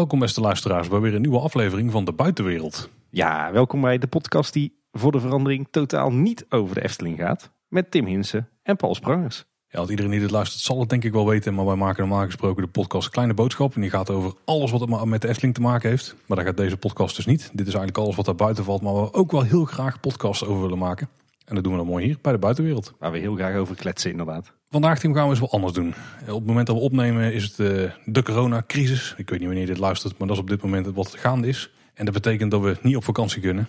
Welkom 0.00 0.18
beste 0.18 0.40
luisteraars 0.40 0.88
bij 0.88 0.98
weer 0.98 1.14
een 1.14 1.20
nieuwe 1.20 1.38
aflevering 1.38 1.90
van 1.90 2.04
De 2.04 2.12
Buitenwereld. 2.12 2.88
Ja, 3.10 3.52
welkom 3.52 3.80
bij 3.80 3.98
de 3.98 4.06
podcast 4.06 4.52
die 4.52 4.82
voor 4.92 5.12
de 5.12 5.20
verandering 5.20 5.68
totaal 5.70 6.12
niet 6.12 6.46
over 6.48 6.74
de 6.74 6.82
Efteling 6.82 7.18
gaat. 7.18 7.50
Met 7.68 7.90
Tim 7.90 8.06
Hinsen 8.06 8.48
en 8.62 8.76
Paul 8.76 8.94
Sprangers. 8.94 9.44
Ja, 9.68 9.78
want 9.78 9.90
iedereen 9.90 10.10
die 10.10 10.20
dit 10.20 10.30
luistert 10.30 10.62
zal 10.62 10.80
het 10.80 10.88
denk 10.88 11.04
ik 11.04 11.12
wel 11.12 11.26
weten, 11.26 11.54
maar 11.54 11.66
wij 11.66 11.74
maken 11.74 12.08
normaal 12.08 12.24
gesproken 12.24 12.62
de 12.62 12.68
podcast 12.68 13.10
Kleine 13.10 13.34
Boodschap. 13.34 13.74
En 13.74 13.80
die 13.80 13.90
gaat 13.90 14.10
over 14.10 14.32
alles 14.44 14.70
wat 14.70 15.04
met 15.04 15.22
de 15.22 15.28
Efteling 15.28 15.54
te 15.54 15.60
maken 15.60 15.90
heeft. 15.90 16.14
Maar 16.26 16.36
dat 16.36 16.46
gaat 16.46 16.56
deze 16.56 16.76
podcast 16.76 17.16
dus 17.16 17.26
niet. 17.26 17.40
Dit 17.40 17.66
is 17.66 17.74
eigenlijk 17.74 17.98
alles 17.98 18.16
wat 18.16 18.24
daar 18.24 18.34
buiten 18.34 18.64
valt, 18.64 18.82
maar 18.82 18.92
waar 18.92 19.04
we 19.04 19.12
ook 19.12 19.30
wel 19.30 19.42
heel 19.42 19.64
graag 19.64 20.00
podcasts 20.00 20.44
over 20.44 20.62
willen 20.62 20.78
maken. 20.78 21.08
En 21.50 21.56
dat 21.56 21.64
doen 21.64 21.72
we 21.72 21.78
dan 21.78 21.88
mooi 21.88 22.04
hier 22.04 22.18
bij 22.22 22.32
De 22.32 22.38
Buitenwereld. 22.38 22.94
Waar 22.98 23.12
we 23.12 23.18
heel 23.18 23.34
graag 23.34 23.56
over 23.56 23.76
kletsen 23.76 24.10
inderdaad. 24.10 24.52
Vandaag 24.68 24.98
Tim, 24.98 25.14
gaan 25.14 25.24
we 25.24 25.30
eens 25.30 25.38
wat 25.38 25.50
anders 25.50 25.72
doen. 25.72 25.94
Op 26.20 26.34
het 26.34 26.46
moment 26.46 26.66
dat 26.66 26.76
we 26.76 26.82
opnemen 26.82 27.32
is 27.32 27.44
het 27.44 27.58
uh, 27.58 27.90
de 28.04 28.22
coronacrisis. 28.22 29.14
Ik 29.16 29.30
weet 29.30 29.38
niet 29.38 29.48
wanneer 29.48 29.66
je 29.66 29.72
dit 29.72 29.78
luistert, 29.78 30.18
maar 30.18 30.28
dat 30.28 30.36
is 30.36 30.42
op 30.42 30.48
dit 30.48 30.62
moment 30.62 30.86
wat 30.86 31.14
gaande 31.18 31.48
is. 31.48 31.70
En 31.94 32.04
dat 32.04 32.14
betekent 32.14 32.50
dat 32.50 32.60
we 32.60 32.76
niet 32.82 32.96
op 32.96 33.04
vakantie 33.04 33.40
kunnen. 33.40 33.68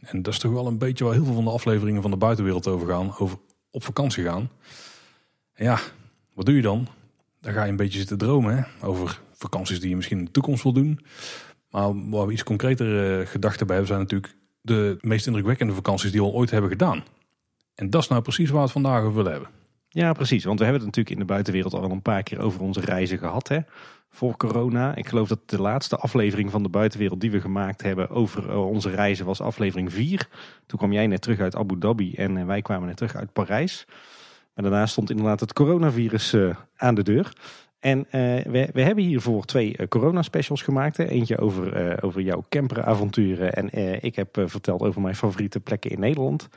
En 0.00 0.22
dat 0.22 0.32
is 0.32 0.38
toch 0.38 0.52
wel 0.52 0.66
een 0.66 0.78
beetje 0.78 1.04
waar 1.04 1.12
heel 1.12 1.24
veel 1.24 1.34
van 1.34 1.44
de 1.44 1.50
afleveringen 1.50 2.02
van 2.02 2.10
de 2.10 2.16
buitenwereld 2.16 2.66
over 2.66 2.88
gaan. 2.88 3.14
Over 3.18 3.38
op 3.70 3.84
vakantie 3.84 4.24
gaan. 4.24 4.50
En 5.52 5.64
ja, 5.64 5.78
wat 6.34 6.46
doe 6.46 6.54
je 6.54 6.62
dan? 6.62 6.88
Dan 7.40 7.52
ga 7.52 7.64
je 7.64 7.70
een 7.70 7.76
beetje 7.76 7.98
zitten 7.98 8.18
dromen 8.18 8.56
hè? 8.56 8.86
over 8.86 9.20
vakanties 9.32 9.80
die 9.80 9.88
je 9.88 9.96
misschien 9.96 10.18
in 10.18 10.24
de 10.24 10.30
toekomst 10.30 10.62
wil 10.62 10.72
doen. 10.72 11.00
Maar 11.70 12.10
waar 12.10 12.26
we 12.26 12.32
iets 12.32 12.42
concreter 12.42 13.20
uh, 13.20 13.26
gedachten 13.26 13.66
bij 13.66 13.76
hebben 13.76 13.94
zijn 13.94 14.06
natuurlijk 14.06 14.34
de 14.60 14.98
meest 15.00 15.26
indrukwekkende 15.26 15.74
vakanties 15.74 16.10
die 16.10 16.20
we 16.20 16.26
al 16.26 16.32
ooit 16.32 16.50
hebben 16.50 16.70
gedaan. 16.70 17.04
En 17.82 17.90
dat 17.90 18.02
is 18.02 18.08
nou 18.08 18.22
precies 18.22 18.48
waar 18.48 18.58
we 18.58 18.62
het 18.62 18.72
vandaag 18.72 19.00
over 19.00 19.14
willen 19.14 19.32
hebben. 19.32 19.50
Ja, 19.88 20.12
precies. 20.12 20.44
Want 20.44 20.58
we 20.58 20.64
hebben 20.64 20.82
het 20.82 20.96
natuurlijk 20.96 21.20
in 21.20 21.26
de 21.26 21.32
buitenwereld 21.32 21.74
al 21.74 21.80
wel 21.80 21.90
een 21.90 22.02
paar 22.02 22.22
keer 22.22 22.40
over 22.40 22.60
onze 22.60 22.80
reizen 22.80 23.18
gehad. 23.18 23.48
Hè? 23.48 23.58
Voor 24.10 24.36
corona. 24.36 24.94
Ik 24.96 25.08
geloof 25.08 25.28
dat 25.28 25.38
de 25.46 25.60
laatste 25.60 25.96
aflevering 25.96 26.50
van 26.50 26.62
de 26.62 26.68
buitenwereld 26.68 27.20
die 27.20 27.30
we 27.30 27.40
gemaakt 27.40 27.82
hebben 27.82 28.10
over 28.10 28.50
eh, 28.50 28.68
onze 28.68 28.90
reizen 28.90 29.26
was 29.26 29.40
aflevering 29.40 29.92
4. 29.92 30.28
Toen 30.66 30.78
kwam 30.78 30.92
jij 30.92 31.06
net 31.06 31.22
terug 31.22 31.40
uit 31.40 31.56
Abu 31.56 31.78
Dhabi 31.78 32.14
en 32.14 32.36
eh, 32.36 32.44
wij 32.44 32.62
kwamen 32.62 32.86
net 32.86 32.96
terug 32.96 33.16
uit 33.16 33.32
Parijs. 33.32 33.84
Maar 34.54 34.64
daarna 34.64 34.86
stond 34.86 35.10
inderdaad 35.10 35.40
het 35.40 35.52
coronavirus 35.52 36.34
uh, 36.34 36.56
aan 36.76 36.94
de 36.94 37.02
deur. 37.02 37.32
En 37.80 38.06
we, 38.10 38.68
we, 38.72 38.82
hebben 38.82 39.04
hiervoor 39.04 39.44
twee 39.44 39.88
corona-specials 39.88 40.62
gemaakt. 40.62 40.96
Hè. 40.96 41.04
Eentje 41.04 41.38
over, 41.38 42.02
over 42.02 42.20
jouw 42.20 42.44
camperavonturen. 42.48 43.52
En 43.52 43.72
ik 44.02 44.16
heb 44.16 44.42
verteld 44.44 44.82
over 44.82 45.00
mijn 45.00 45.16
favoriete 45.16 45.60
plekken 45.60 45.90
in 45.90 46.00
Nederland. 46.00 46.48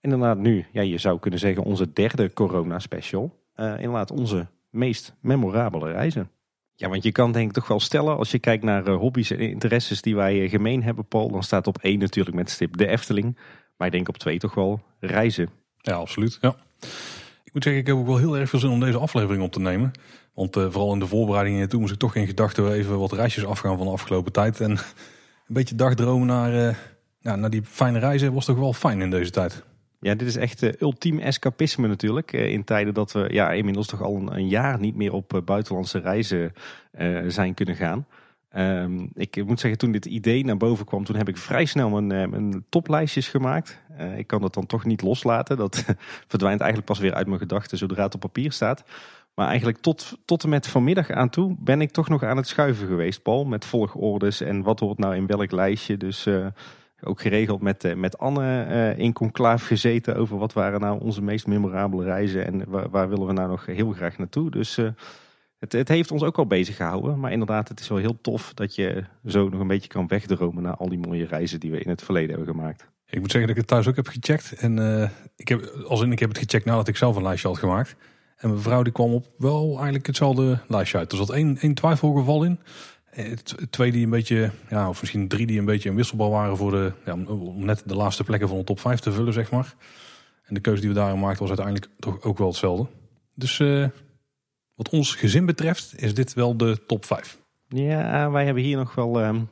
En 0.00 0.10
inderdaad 0.10 0.38
nu, 0.38 0.66
ja, 0.72 0.82
je 0.82 0.98
zou 0.98 1.18
kunnen 1.18 1.40
zeggen 1.40 1.62
onze 1.62 1.92
derde 1.92 2.32
corona-special. 2.32 3.38
Uh, 3.56 3.74
inderdaad 3.80 4.10
onze 4.10 4.46
meest 4.70 5.14
memorabele 5.20 5.90
reizen. 5.90 6.30
Ja, 6.74 6.88
want 6.88 7.02
je 7.02 7.12
kan 7.12 7.32
denk 7.32 7.48
ik 7.48 7.54
toch 7.54 7.68
wel 7.68 7.80
stellen, 7.80 8.16
als 8.16 8.30
je 8.30 8.38
kijkt 8.38 8.64
naar 8.64 8.88
uh, 8.88 8.96
hobby's 8.96 9.30
en 9.30 9.38
interesses 9.38 10.02
die 10.02 10.16
wij 10.16 10.38
uh, 10.38 10.50
gemeen 10.50 10.82
hebben, 10.82 11.04
Paul, 11.04 11.30
dan 11.30 11.42
staat 11.42 11.66
op 11.66 11.78
één 11.78 11.98
natuurlijk 11.98 12.36
met 12.36 12.50
stip 12.50 12.76
de 12.76 12.86
Efteling. 12.86 13.38
Maar 13.76 13.86
ik 13.86 13.92
denk 13.92 14.08
op 14.08 14.16
twee 14.18 14.38
toch 14.38 14.54
wel 14.54 14.80
reizen. 15.00 15.48
Ja, 15.76 15.94
absoluut. 15.94 16.38
Ja. 16.40 16.56
Ik 17.44 17.52
moet 17.52 17.62
zeggen, 17.62 17.82
ik 17.82 17.86
heb 17.86 17.96
ook 17.96 18.06
wel 18.06 18.16
heel 18.16 18.36
erg 18.36 18.48
veel 18.48 18.58
zin 18.58 18.70
om 18.70 18.80
deze 18.80 18.98
aflevering 18.98 19.42
op 19.42 19.52
te 19.52 19.60
nemen. 19.60 19.90
Want 20.34 20.54
vooral 20.54 20.92
in 20.92 20.98
de 20.98 21.06
voorbereidingen 21.06 21.68
toen 21.68 21.80
moest 21.80 21.92
ik 21.92 21.98
toch 21.98 22.14
in 22.14 22.26
gedachten 22.26 22.72
even 22.72 22.98
wat 22.98 23.12
reisjes 23.12 23.44
afgaan 23.44 23.76
van 23.76 23.86
de 23.86 23.92
afgelopen 23.92 24.32
tijd. 24.32 24.60
En 24.60 24.70
een 25.46 25.54
beetje 25.54 25.74
dagdromen 25.74 26.26
naar, 26.26 26.78
nou, 27.20 27.38
naar 27.38 27.50
die 27.50 27.62
fijne 27.62 27.98
reizen 27.98 28.32
was 28.32 28.44
toch 28.44 28.58
wel 28.58 28.72
fijn 28.72 29.00
in 29.00 29.10
deze 29.10 29.30
tijd. 29.30 29.64
Ja, 30.00 30.14
dit 30.14 30.28
is 30.28 30.36
echt 30.36 30.62
uh, 30.62 30.72
ultiem 30.78 31.18
escapisme 31.18 31.88
natuurlijk. 31.88 32.32
Uh, 32.32 32.52
in 32.52 32.64
tijden 32.64 32.94
dat 32.94 33.12
we 33.12 33.28
ja, 33.32 33.52
inmiddels 33.52 33.86
toch 33.86 34.02
al 34.02 34.32
een, 34.32 34.48
jaar 34.48 34.78
niet 34.78 34.96
meer 34.96 35.12
op 35.12 35.34
uh, 35.34 35.40
buitenlandse 35.42 35.98
reizen 35.98 36.52
zijn 37.26 37.54
kunnen 37.54 37.76
gaan. 37.76 38.06
Um, 38.56 39.10
ik 39.14 39.44
moet 39.44 39.60
zeggen, 39.60 39.78
toen 39.78 39.92
dit 39.92 40.04
idee 40.04 40.44
naar 40.44 40.56
boven 40.56 40.86
kwam, 40.86 41.04
toen 41.04 41.16
heb 41.16 41.28
ik 41.28 41.36
vrij 41.36 41.64
snel 41.64 42.00
mijn, 42.00 42.30
mijn 42.30 42.64
toplijstjes 42.68 43.28
gemaakt. 43.28 43.80
ik 44.16 44.26
kan 44.26 44.40
dat 44.40 44.54
dan 44.54 44.66
toch 44.66 44.84
niet 44.84 45.02
loslaten. 45.02 45.56
Dat 45.56 45.84
verdwijnt 46.32 46.60
eigenlijk 46.60 46.90
pas 46.90 46.98
weer 46.98 47.14
uit 47.14 47.26
mijn 47.26 47.38
gedachten 47.38 47.78
zodra 47.78 48.02
het 48.02 48.14
op 48.14 48.20
papier 48.20 48.52
staat. 48.52 48.84
Maar 49.34 49.46
eigenlijk 49.48 49.78
tot, 49.78 50.18
tot 50.24 50.42
en 50.42 50.48
met 50.48 50.66
vanmiddag 50.66 51.10
aan 51.10 51.30
toe 51.30 51.56
ben 51.58 51.80
ik 51.80 51.90
toch 51.90 52.08
nog 52.08 52.22
aan 52.22 52.36
het 52.36 52.48
schuiven 52.48 52.86
geweest, 52.86 53.22
Paul. 53.22 53.44
Met 53.44 53.64
volgordes 53.64 54.40
en 54.40 54.62
wat 54.62 54.80
hoort 54.80 54.98
nou 54.98 55.16
in 55.16 55.26
welk 55.26 55.50
lijstje. 55.50 55.96
Dus 55.96 56.26
ook 57.02 57.20
geregeld 57.20 57.60
met, 57.60 57.84
eh, 57.84 57.94
met 57.94 58.18
Anne 58.18 58.66
uh, 58.68 58.98
in 58.98 59.12
conclave 59.12 59.64
gezeten 59.64 60.16
over 60.16 60.38
wat 60.38 60.52
waren 60.52 60.80
nou 60.80 61.00
onze 61.00 61.22
meest 61.22 61.46
memorabele 61.46 62.04
reizen 62.04 62.46
en 62.46 62.64
waar, 62.68 62.90
waar 62.90 63.08
willen 63.08 63.26
we 63.26 63.32
nou 63.32 63.48
nog 63.48 63.66
heel 63.66 63.92
graag 63.92 64.18
naartoe. 64.18 64.50
Dus 64.50 64.78
uh, 64.78 64.88
het, 65.58 65.72
het 65.72 65.88
heeft 65.88 66.10
ons 66.10 66.22
ook 66.22 66.38
al 66.38 66.46
bezig 66.46 66.76
gehouden. 66.76 67.20
Maar 67.20 67.32
inderdaad, 67.32 67.68
het 67.68 67.80
is 67.80 67.88
wel 67.88 67.98
heel 67.98 68.20
tof 68.20 68.54
dat 68.54 68.74
je 68.74 69.04
zo 69.26 69.48
nog 69.48 69.60
een 69.60 69.66
beetje 69.66 69.88
kan 69.88 70.06
wegdromen 70.06 70.62
naar 70.62 70.76
al 70.76 70.88
die 70.88 70.98
mooie 70.98 71.26
reizen 71.26 71.60
die 71.60 71.70
we 71.70 71.80
in 71.80 71.90
het 71.90 72.02
verleden 72.02 72.36
hebben 72.36 72.54
gemaakt. 72.54 72.88
Ik 73.06 73.20
moet 73.20 73.30
zeggen 73.30 73.48
dat 73.48 73.58
ik 73.58 73.62
het 73.62 73.66
thuis 73.66 73.88
ook 73.88 73.96
heb 73.96 74.06
gecheckt. 74.06 74.52
En 74.52 74.78
ik 75.36 75.48
heb, 75.48 75.84
als 75.86 76.02
in, 76.02 76.12
ik 76.12 76.18
heb 76.18 76.28
het 76.28 76.38
gecheckt 76.38 76.64
nadat 76.64 76.88
ik 76.88 76.96
zelf 76.96 77.16
een 77.16 77.22
lijstje 77.22 77.48
had 77.48 77.58
gemaakt. 77.58 77.96
En 78.40 78.48
mijn 78.48 78.62
vrouw 78.62 78.82
die 78.82 78.92
kwam 78.92 79.14
op 79.14 79.26
wel 79.38 79.74
eigenlijk 79.74 80.06
hetzelfde 80.06 80.58
lijstje 80.68 80.98
uit. 80.98 81.12
Er 81.12 81.18
zat 81.18 81.30
één, 81.30 81.58
één 81.58 81.74
twijfelgeval 81.74 82.44
in. 82.44 82.60
Eh, 83.10 83.32
twee 83.70 83.92
die 83.92 84.04
een 84.04 84.10
beetje, 84.10 84.50
ja, 84.68 84.88
of 84.88 85.00
misschien 85.00 85.28
drie 85.28 85.46
die 85.46 85.58
een 85.58 85.64
beetje 85.64 85.88
een 85.88 85.96
wisselbal 85.96 86.30
waren 86.30 86.56
voor 86.56 86.70
de, 86.70 86.92
ja, 87.04 87.16
om 87.26 87.64
net 87.64 87.82
de 87.86 87.94
laatste 87.94 88.24
plekken 88.24 88.48
van 88.48 88.58
de 88.58 88.64
top 88.64 88.80
5 88.80 89.00
te 89.00 89.12
vullen, 89.12 89.32
zeg 89.32 89.50
maar. 89.50 89.74
En 90.44 90.54
de 90.54 90.60
keuze 90.60 90.80
die 90.80 90.90
we 90.90 90.96
daarin 90.96 91.20
maakten 91.20 91.46
was 91.46 91.58
uiteindelijk 91.58 91.88
toch 91.98 92.22
ook 92.22 92.38
wel 92.38 92.48
hetzelfde. 92.48 92.86
Dus 93.34 93.58
uh, 93.58 93.86
wat 94.74 94.88
ons 94.88 95.14
gezin 95.14 95.46
betreft 95.46 96.02
is 96.02 96.14
dit 96.14 96.34
wel 96.34 96.56
de 96.56 96.86
top 96.86 97.04
5. 97.04 97.38
Ja, 97.68 98.30
wij 98.30 98.44
hebben 98.44 98.62
hier 98.62 98.76
nog 98.76 98.94
wel 98.94 99.24
um, 99.24 99.48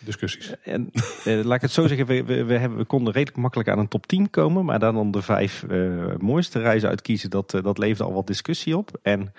discussies. 0.00 0.54
En, 0.62 0.90
uh, 1.24 1.44
laat 1.44 1.56
ik 1.56 1.60
het 1.60 1.70
zo 1.70 1.86
zeggen, 1.88 2.06
we, 2.06 2.24
we, 2.24 2.44
we, 2.44 2.54
hebben, 2.54 2.78
we, 2.78 2.84
konden 2.84 3.12
redelijk 3.12 3.38
makkelijk 3.38 3.68
aan 3.68 3.78
een 3.78 3.88
top 3.88 4.06
10 4.06 4.30
komen. 4.30 4.64
Maar 4.64 4.78
dan 4.78 4.94
dan 4.94 5.10
de 5.10 5.22
vijf 5.22 5.64
uh, 5.70 6.16
mooiste 6.18 6.58
reizen 6.58 6.88
uitkiezen, 6.88 7.30
dat, 7.30 7.50
dat 7.50 7.78
leverde 7.78 8.04
al 8.04 8.12
wat 8.12 8.26
discussie 8.26 8.76
op. 8.76 8.98
En 9.02 9.32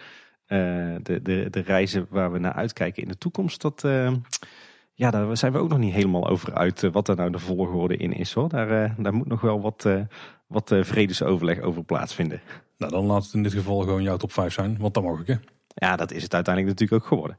de, 0.49 1.19
de, 1.23 1.47
de 1.49 1.59
reizen 1.59 2.07
waar 2.09 2.31
we 2.31 2.39
naar 2.39 2.53
uitkijken 2.53 3.03
in 3.03 3.07
de 3.07 3.17
toekomst, 3.17 3.61
dat, 3.61 3.83
uh, 3.85 4.11
ja, 4.93 5.11
daar 5.11 5.37
zijn 5.37 5.51
we 5.51 5.57
ook 5.57 5.69
nog 5.69 5.77
niet 5.77 5.93
helemaal 5.93 6.27
over 6.27 6.53
uit 6.53 6.83
uh, 6.83 6.91
wat 6.91 7.05
daar 7.05 7.15
nou 7.15 7.31
de 7.31 7.39
volgorde 7.39 7.97
in 7.97 8.13
is. 8.13 8.33
Hoor. 8.33 8.49
Daar, 8.49 8.95
daar 8.97 9.13
moet 9.13 9.27
nog 9.27 9.41
wel 9.41 9.61
wat, 9.61 9.87
wat 10.47 10.75
vredesoverleg 10.81 11.59
over 11.59 11.83
plaatsvinden. 11.83 12.41
Nou, 12.77 12.91
dan 12.91 13.05
laat 13.05 13.23
het 13.23 13.33
in 13.33 13.43
dit 13.43 13.53
geval 13.53 13.79
gewoon 13.79 14.03
jouw 14.03 14.17
top 14.17 14.31
5 14.31 14.53
zijn, 14.53 14.77
want 14.79 14.93
dan 14.93 15.03
mag 15.03 15.19
ik 15.19 15.27
hè. 15.27 15.35
Ja, 15.67 15.95
dat 15.95 16.11
is 16.11 16.23
het 16.23 16.33
uiteindelijk 16.33 16.79
natuurlijk 16.79 17.03
ook 17.03 17.09
geworden. 17.09 17.37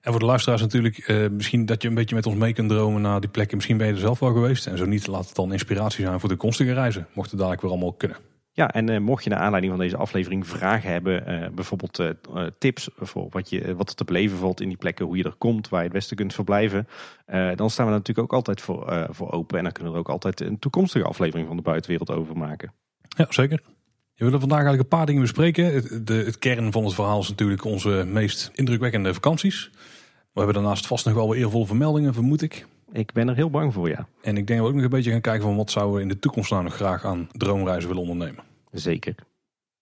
En 0.00 0.10
voor 0.10 0.20
de 0.20 0.26
luisteraars 0.26 0.60
natuurlijk, 0.60 1.28
misschien 1.30 1.66
dat 1.66 1.82
je 1.82 1.88
een 1.88 1.94
beetje 1.94 2.14
met 2.14 2.26
ons 2.26 2.36
mee 2.36 2.52
kunt 2.52 2.68
dromen 2.68 3.02
naar 3.02 3.20
die 3.20 3.30
plekken. 3.30 3.56
Misschien 3.56 3.76
ben 3.76 3.86
je 3.86 3.92
er 3.92 3.98
zelf 3.98 4.18
wel 4.18 4.32
geweest. 4.32 4.66
En 4.66 4.78
zo 4.78 4.84
niet, 4.84 5.06
laat 5.06 5.26
het 5.26 5.34
dan 5.34 5.52
inspiratie 5.52 6.04
zijn 6.04 6.20
voor 6.20 6.28
de 6.28 6.34
toekomstige 6.34 6.72
reizen. 6.72 7.06
Mocht 7.12 7.28
het 7.30 7.38
dadelijk 7.38 7.62
weer 7.62 7.70
allemaal 7.70 7.92
kunnen. 7.92 8.16
Ja, 8.54 8.70
en 8.70 8.90
uh, 8.90 8.98
mocht 8.98 9.24
je 9.24 9.30
naar 9.30 9.38
aanleiding 9.38 9.72
van 9.72 9.82
deze 9.82 9.96
aflevering 9.96 10.46
vragen 10.46 10.90
hebben, 10.90 11.42
uh, 11.42 11.48
bijvoorbeeld 11.48 11.98
uh, 11.98 12.46
tips 12.58 12.90
voor 12.96 13.26
wat, 13.30 13.50
je, 13.50 13.74
wat 13.76 13.88
er 13.88 13.94
te 13.94 14.04
beleven 14.04 14.38
valt 14.38 14.60
in 14.60 14.68
die 14.68 14.76
plekken, 14.76 15.06
hoe 15.06 15.16
je 15.16 15.24
er 15.24 15.34
komt, 15.38 15.68
waar 15.68 15.80
je 15.80 15.86
het 15.86 15.94
beste 15.94 16.14
kunt 16.14 16.34
verblijven, 16.34 16.88
dan 17.54 17.70
staan 17.70 17.86
we 17.86 17.92
natuurlijk 17.92 18.18
ook 18.18 18.32
altijd 18.32 18.60
voor, 18.60 19.08
voor 19.10 19.32
open. 19.32 19.58
En 19.58 19.64
dan 19.64 19.72
kunnen 19.72 19.92
we 19.92 19.98
er 19.98 20.04
ook 20.04 20.12
altijd 20.12 20.40
een 20.40 20.58
toekomstige 20.58 21.04
aflevering 21.04 21.46
van 21.46 21.56
de 21.56 21.62
buitenwereld 21.62 22.10
over 22.10 22.36
maken. 22.36 22.72
Ja, 23.08 23.26
zeker. 23.28 23.60
We 24.14 24.24
willen 24.24 24.40
vandaag 24.40 24.58
eigenlijk 24.58 24.90
een 24.90 24.98
paar 24.98 25.06
dingen 25.06 25.22
bespreken. 25.22 25.74
Het, 25.74 26.06
de, 26.06 26.14
het 26.14 26.38
kern 26.38 26.72
van 26.72 26.84
het 26.84 26.94
verhaal 26.94 27.20
is 27.20 27.28
natuurlijk 27.28 27.64
onze 27.64 28.04
meest 28.06 28.50
indrukwekkende 28.54 29.14
vakanties. 29.14 29.70
We 30.32 30.40
hebben 30.40 30.54
daarnaast 30.54 30.86
vast 30.86 31.04
nog 31.04 31.14
wel 31.14 31.30
weer 31.30 31.40
eervolle 31.40 31.66
vermeldingen, 31.66 32.14
vermoed 32.14 32.42
ik. 32.42 32.66
Ik 32.92 33.12
ben 33.12 33.28
er 33.28 33.34
heel 33.34 33.50
bang 33.50 33.72
voor, 33.72 33.88
ja. 33.88 34.06
En 34.22 34.36
ik 34.36 34.46
denk 34.46 34.58
dat 34.58 34.58
we 34.58 34.66
ook 34.66 34.74
nog 34.74 34.84
een 34.84 34.90
beetje 34.90 35.10
gaan 35.10 35.20
kijken 35.20 35.42
van 35.42 35.56
wat 35.56 35.70
zouden 35.70 35.96
we 35.96 36.02
in 36.02 36.08
de 36.08 36.18
toekomst 36.18 36.50
nou 36.50 36.62
nog 36.62 36.74
graag 36.74 37.04
aan 37.04 37.28
droomreizen 37.32 37.88
willen 37.88 38.02
ondernemen. 38.02 38.44
Zeker. 38.70 39.14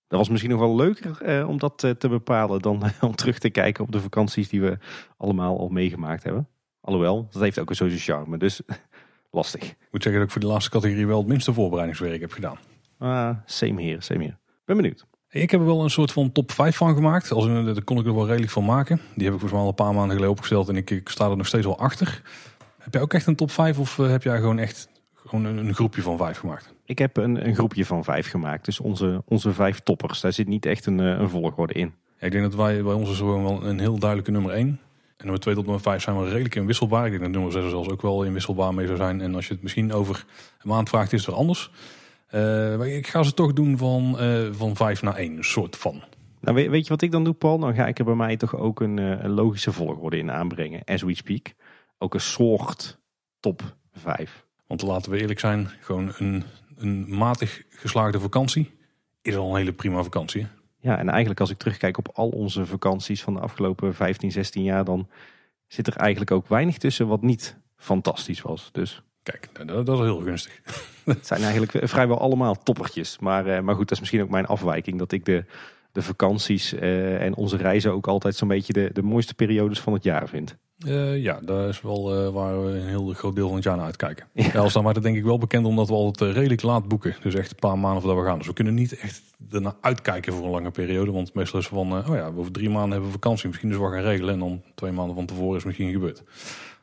Dat 0.09 0.19
was 0.19 0.29
misschien 0.29 0.51
nog 0.51 0.61
wel 0.61 0.77
leuker 0.77 1.23
eh, 1.23 1.49
om 1.49 1.59
dat 1.59 1.85
eh, 1.85 1.91
te 1.91 2.09
bepalen 2.09 2.63
dan 2.63 2.83
eh, 2.85 2.91
om 3.01 3.15
terug 3.15 3.39
te 3.39 3.51
kijken 3.51 3.85
op 3.85 3.93
de 3.93 4.01
vakanties 4.01 4.49
die 4.49 4.61
we 4.61 4.79
allemaal 5.17 5.59
al 5.59 5.69
meegemaakt 5.69 6.23
hebben. 6.23 6.49
Alhoewel, 6.81 7.29
dat 7.31 7.43
heeft 7.43 7.59
ook 7.59 7.71
een 7.71 7.77
social 7.77 7.99
charme, 7.99 8.39
dus 8.39 8.61
lastig. 9.31 9.63
Ik 9.63 9.89
moet 9.91 10.03
zeggen 10.03 10.21
dat 10.21 10.23
ik 10.23 10.31
voor 10.31 10.41
de 10.41 10.47
laatste 10.47 10.71
categorie 10.71 11.07
wel 11.07 11.19
het 11.19 11.29
minste 11.29 11.53
voorbereidingswerk 11.53 12.21
heb 12.21 12.33
gedaan. 12.33 12.59
Ah, 12.99 13.37
same 13.45 13.81
hier, 13.83 14.03
same 14.03 14.23
hier. 14.23 14.39
Ben 14.65 14.77
benieuwd. 14.77 15.07
Ik 15.29 15.51
heb 15.51 15.61
er 15.61 15.67
wel 15.67 15.83
een 15.83 15.91
soort 15.91 16.13
van 16.13 16.33
top 16.33 16.53
5 16.53 16.77
van 16.77 16.95
gemaakt. 16.95 17.33
Als, 17.33 17.47
daar 17.47 17.83
kon 17.85 17.99
ik 17.99 18.07
er 18.07 18.15
wel 18.15 18.27
redelijk 18.27 18.53
van 18.53 18.65
maken. 18.65 19.01
Die 19.15 19.25
heb 19.25 19.35
ik 19.35 19.41
volgens 19.41 19.53
mij 19.53 19.61
al 19.61 19.69
een 19.69 19.75
paar 19.75 19.95
maanden 19.95 20.11
geleden 20.11 20.31
opgesteld 20.31 20.69
en 20.69 20.77
ik, 20.77 20.91
ik 20.91 21.09
sta 21.09 21.31
er 21.31 21.37
nog 21.37 21.47
steeds 21.47 21.67
wel 21.67 21.79
achter. 21.79 22.23
Heb 22.91 22.99
jij 22.99 23.09
ook 23.09 23.15
echt 23.15 23.27
een 23.27 23.37
top 23.37 23.51
5 23.51 23.79
of 23.79 23.99
eh, 23.99 24.09
heb 24.09 24.23
jij 24.23 24.39
gewoon 24.39 24.59
echt 24.59 24.89
gewoon 25.15 25.45
een, 25.45 25.57
een 25.57 25.75
groepje 25.75 26.03
van 26.03 26.17
vijf 26.17 26.39
gemaakt? 26.39 26.75
Ik 26.85 26.99
heb 26.99 27.17
een, 27.17 27.47
een, 27.47 27.55
groepje 27.55 27.87
van 27.87 28.05
vijf 28.05 28.31
gemaakt. 28.31 28.65
Dus 28.65 28.81
onze, 28.81 29.23
onze 29.25 29.53
vijf 29.53 29.81
toppers. 29.81 30.21
Daar 30.21 30.33
zit 30.33 30.49
niet 30.49 30.67
echt 30.67 30.87
een, 30.87 31.01
eh, 31.01 31.07
een 31.07 31.29
volgorde 31.29 31.73
in. 31.73 31.95
Ja, 32.19 32.27
ik 32.27 32.33
denk 32.33 32.45
dat 32.45 32.55
wij 32.55 32.83
bij 32.83 32.93
ons 32.93 33.11
is 33.11 33.17
gewoon 33.17 33.43
wel 33.43 33.65
een 33.65 33.79
heel 33.79 33.99
duidelijke 33.99 34.31
nummer 34.31 34.53
1. 34.53 34.67
En 34.67 34.79
nummer 35.17 35.41
2 35.41 35.55
tot 35.55 35.65
nummer 35.65 35.83
5 35.83 36.03
zijn 36.03 36.19
we 36.19 36.29
redelijk 36.29 36.55
inwisselbaar. 36.55 37.05
Ik 37.05 37.11
denk 37.11 37.23
dat 37.23 37.33
nummer 37.33 37.53
6 37.53 37.63
er 37.63 37.71
zelfs 37.71 37.89
ook 37.89 38.03
wel 38.03 38.25
inwisselbaar 38.25 38.75
mee 38.75 38.87
zou 38.87 38.99
zijn. 38.99 39.21
En 39.21 39.35
als 39.35 39.47
je 39.47 39.53
het 39.53 39.63
misschien 39.63 39.93
over 39.93 40.25
een 40.63 40.69
maand 40.69 40.89
vraagt, 40.89 41.13
is 41.13 41.21
het 41.21 41.29
weer 41.31 41.39
anders. 41.39 41.71
Uh, 42.35 42.97
ik 42.97 43.07
ga 43.07 43.23
ze 43.23 43.35
toch 43.35 43.53
doen 43.53 43.79
van, 43.79 44.17
uh, 44.21 44.49
van 44.53 44.77
5 44.77 45.03
naar 45.03 45.17
1, 45.17 45.37
een 45.37 45.45
soort 45.45 45.77
van. 45.77 46.03
Nou, 46.41 46.57
weet, 46.57 46.69
weet 46.69 46.83
je 46.83 46.89
wat 46.89 47.03
ik 47.03 47.11
dan 47.11 47.25
doe, 47.25 47.35
Paul? 47.35 47.59
Dan 47.59 47.75
ga 47.75 47.87
ik 47.87 47.99
er 47.99 48.05
bij 48.05 48.15
mij 48.15 48.37
toch 48.37 48.57
ook 48.57 48.81
een, 48.81 48.99
eh, 48.99 49.25
een 49.25 49.31
logische 49.31 49.73
volgorde 49.73 50.19
in 50.19 50.31
aanbrengen. 50.31 50.83
As 50.85 51.03
we 51.03 51.15
speak. 51.15 51.53
Ook 52.03 52.15
een 52.15 52.21
soort 52.21 52.99
top 53.41 53.77
5. 53.93 54.47
Want 54.67 54.83
laten 54.83 55.11
we 55.11 55.21
eerlijk 55.21 55.41
zijn, 55.41 55.71
gewoon 55.81 56.13
een, 56.19 56.45
een 56.77 57.17
matig 57.17 57.63
geslaagde 57.69 58.21
vakantie 58.21 58.79
is 59.23 59.37
al 59.37 59.51
een 59.51 59.57
hele 59.57 59.73
prima 59.73 60.03
vakantie. 60.03 60.43
hè? 60.43 60.49
Ja, 60.81 60.99
en 60.99 61.09
eigenlijk 61.09 61.41
als 61.41 61.51
ik 61.51 61.59
terugkijk 61.59 61.99
op 61.99 62.09
al 62.13 62.29
onze 62.29 62.67
vakanties 62.67 63.23
van 63.23 63.35
de 63.35 63.41
afgelopen 63.41 63.95
15, 63.95 64.33
16 64.33 64.63
jaar, 64.63 64.85
dan 64.85 65.09
zit 65.67 65.87
er 65.87 65.97
eigenlijk 65.97 66.31
ook 66.31 66.49
weinig 66.49 66.79
tussen 66.79 67.07
wat 67.07 67.23
niet 67.23 67.57
fantastisch 67.77 68.43
was. 68.43 68.69
Dus 68.73 69.03
Kijk, 69.23 69.49
nou, 69.53 69.67
dat, 69.67 69.87
dat 69.87 69.99
is 69.99 70.05
heel 70.05 70.21
gunstig. 70.21 70.61
het 71.05 71.27
zijn 71.27 71.43
eigenlijk 71.43 71.89
vrijwel 71.89 72.21
allemaal 72.21 72.63
toppertjes. 72.63 73.19
Maar, 73.19 73.47
eh, 73.47 73.61
maar 73.61 73.75
goed, 73.75 73.89
dat 73.89 73.93
is 73.93 74.01
misschien 74.01 74.23
ook 74.23 74.31
mijn 74.31 74.47
afwijking. 74.47 74.99
Dat 74.99 75.13
ik 75.13 75.25
de, 75.25 75.45
de 75.93 76.03
vakanties 76.03 76.73
eh, 76.73 77.23
en 77.23 77.35
onze 77.35 77.57
reizen 77.57 77.93
ook 77.93 78.07
altijd 78.07 78.35
zo'n 78.35 78.49
beetje 78.49 78.73
de, 78.73 78.91
de 78.93 79.03
mooiste 79.03 79.35
periodes 79.35 79.81
van 79.81 79.93
het 79.93 80.03
jaar 80.03 80.29
vind. 80.29 80.57
Eh, 80.87 81.23
ja, 81.23 81.41
dat 81.43 81.69
is 81.69 81.81
wel 81.81 82.15
eh, 82.15 82.33
waar 82.33 82.65
we 82.65 82.71
een 82.71 82.89
heel 82.89 83.13
groot 83.13 83.35
deel 83.35 83.47
van 83.47 83.55
het 83.55 83.65
jaar 83.65 83.77
naar 83.77 83.85
uitkijken. 83.85 84.27
Ja. 84.33 84.61
Als 84.61 84.73
dan 84.73 84.85
maar 84.85 84.95
dat 84.95 85.03
denk 85.03 85.17
ik 85.17 85.25
wel 85.25 85.39
bekend 85.39 85.67
omdat 85.67 85.89
we 85.89 85.95
altijd 85.95 86.31
eh, 86.31 86.37
redelijk 86.37 86.63
laat 86.63 86.89
boeken. 86.89 87.17
Dus 87.23 87.35
echt 87.35 87.51
een 87.51 87.57
paar 87.57 87.79
maanden 87.79 88.03
voordat 88.03 88.23
we 88.23 88.29
gaan. 88.29 88.39
Dus 88.39 88.47
we 88.47 88.53
kunnen 88.53 88.75
niet 88.75 88.99
echt 88.99 89.23
ernaar 89.51 89.75
uitkijken 89.81 90.33
voor 90.33 90.45
een 90.45 90.51
lange 90.51 90.71
periode. 90.71 91.13
Want 91.13 91.35
meestal 91.35 91.59
is 91.59 91.65
het 91.65 91.75
van, 91.75 91.93
oh 91.93 92.15
ja, 92.15 92.33
over 92.37 92.53
drie 92.53 92.71
maanden 92.71 92.91
hebben 92.91 93.07
we 93.09 93.13
vakantie. 93.13 93.49
Misschien 93.49 93.71
is 93.71 93.77
we 93.77 93.83
gaan 93.83 94.03
regelen. 94.03 94.35
En 94.35 94.41
dan 94.41 94.63
twee 94.75 94.93
maanden 94.93 95.17
van 95.17 95.27
tevoren 95.27 95.57
is 95.57 95.57
het 95.57 95.67
misschien 95.67 95.93
gebeurd. 95.93 96.23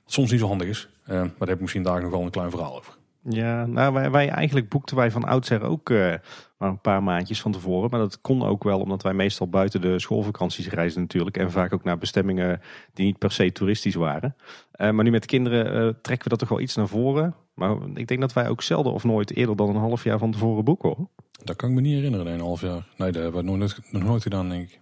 Wat 0.04 0.14
soms 0.14 0.32
niet 0.32 0.40
zo 0.40 0.48
handig 0.48 0.68
is. 0.68 0.90
Maar 1.06 1.18
daar 1.18 1.48
heb 1.48 1.56
ik 1.56 1.62
misschien 1.62 1.84
daar 1.84 2.02
nog 2.02 2.12
wel 2.12 2.22
een 2.22 2.30
klein 2.30 2.50
verhaal 2.50 2.78
over. 2.78 2.97
Ja, 3.30 3.66
nou, 3.66 3.94
wij, 3.94 4.12
wij 4.12 4.30
eigenlijk 4.30 4.70
boekten 4.70 4.96
wij 4.96 5.12
van 5.12 5.24
oudsher 5.24 5.64
ook 5.64 5.90
eh, 5.90 6.14
maar 6.58 6.70
een 6.70 6.82
paar 6.82 7.04
maandjes 7.04 7.42
van 7.42 7.52
tevoren. 7.52 7.90
Maar 7.90 8.00
dat 8.00 8.22
kon 8.22 8.44
ook 8.44 8.64
wel 8.64 8.80
omdat 8.80 9.04
wij 9.04 9.14
meestal 9.14 9.50
buiten 9.50 9.82
de 9.82 10.00
schoolvakanties 10.00 10.70
reizen 10.70 11.02
natuurlijk. 11.02 11.38
En 11.38 11.52
vaak 11.52 11.74
ook 11.74 11.84
naar 11.84 11.98
bestemmingen 11.98 12.62
die 12.94 13.06
niet 13.06 13.18
per 13.18 13.32
se 13.32 13.52
toeristisch 13.52 13.96
waren. 13.96 14.36
Eh, 14.72 14.92
maar 14.92 15.04
nu 15.04 15.12
met 15.12 15.26
kinderen 15.26 15.66
eh, 15.66 15.94
trekken 16.02 16.24
we 16.24 16.30
dat 16.30 16.40
toch 16.40 16.50
wel 16.50 16.60
iets 16.60 16.76
naar 16.76 16.88
voren. 16.88 17.36
Maar 17.54 17.78
ik 17.94 18.08
denk 18.08 18.22
dat 18.22 18.34
wij 18.34 18.50
ook 18.50 18.62
zelden 18.62 18.94
of 18.94 19.04
nooit 19.04 19.36
eerder 19.36 19.56
dan 19.56 19.70
een 19.70 19.76
half 19.76 20.04
jaar 20.04 20.20
van 20.20 20.32
tevoren 20.32 20.64
boeken 20.64 20.90
hoor. 20.90 21.08
Dat 21.44 21.56
kan 21.56 21.70
ik 21.70 21.76
me 21.76 21.82
niet 21.82 21.94
herinneren, 21.94 22.28
een 22.28 22.40
half 22.40 22.62
jaar. 22.62 22.88
Nee, 22.98 23.12
dat 23.12 23.24
hebben 23.24 23.46
we 23.46 23.58
nooit, 23.58 23.80
nog 23.92 24.04
nooit 24.04 24.22
gedaan, 24.22 24.50
denk 24.50 24.70
ik. 24.70 24.82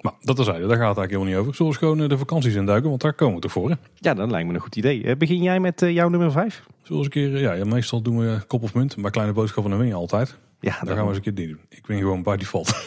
Maar 0.00 0.12
dat 0.20 0.36
terzijde, 0.36 0.66
daar 0.66 0.76
gaat 0.76 0.88
het 0.88 0.98
eigenlijk 0.98 1.10
helemaal 1.10 1.32
niet 1.32 1.40
over. 1.40 1.54
Zullen 1.54 1.72
we 1.72 1.78
eens 1.78 1.88
gewoon 1.88 2.02
eh, 2.02 2.08
de 2.08 2.18
vakanties 2.18 2.54
induiken, 2.54 2.88
want 2.88 3.00
daar 3.00 3.14
komen 3.14 3.34
we 3.34 3.40
toch 3.40 3.52
voor. 3.52 3.70
Hè? 3.70 3.76
Ja, 3.94 4.14
dat 4.14 4.30
lijkt 4.30 4.48
me 4.48 4.54
een 4.54 4.60
goed 4.60 4.76
idee. 4.76 5.04
Eh, 5.04 5.16
begin 5.16 5.42
jij 5.42 5.60
met 5.60 5.82
eh, 5.82 5.92
jouw 5.92 6.08
nummer 6.08 6.32
5? 6.32 6.54
Zullen 6.54 6.68
we 6.82 6.94
eens 6.94 7.04
een 7.04 7.10
keer, 7.10 7.40
ja, 7.40 7.52
ja, 7.52 7.64
meestal 7.64 8.02
doen 8.02 8.18
we 8.18 8.40
kop 8.46 8.62
of 8.62 8.74
munt. 8.74 8.96
Bij 8.96 9.10
kleine 9.10 9.32
boodschappen 9.32 9.70
dan 9.70 9.80
win 9.80 9.88
je 9.88 9.94
altijd. 9.94 10.38
Ja, 10.60 10.78
Daar 10.82 10.94
gaan 10.94 11.04
we 11.04 11.08
eens 11.08 11.16
een 11.16 11.22
keer 11.22 11.34
die 11.34 11.46
doen. 11.46 11.60
Ik 11.68 11.86
win 11.86 11.98
gewoon 11.98 12.22
by 12.22 12.36
default. 12.36 12.74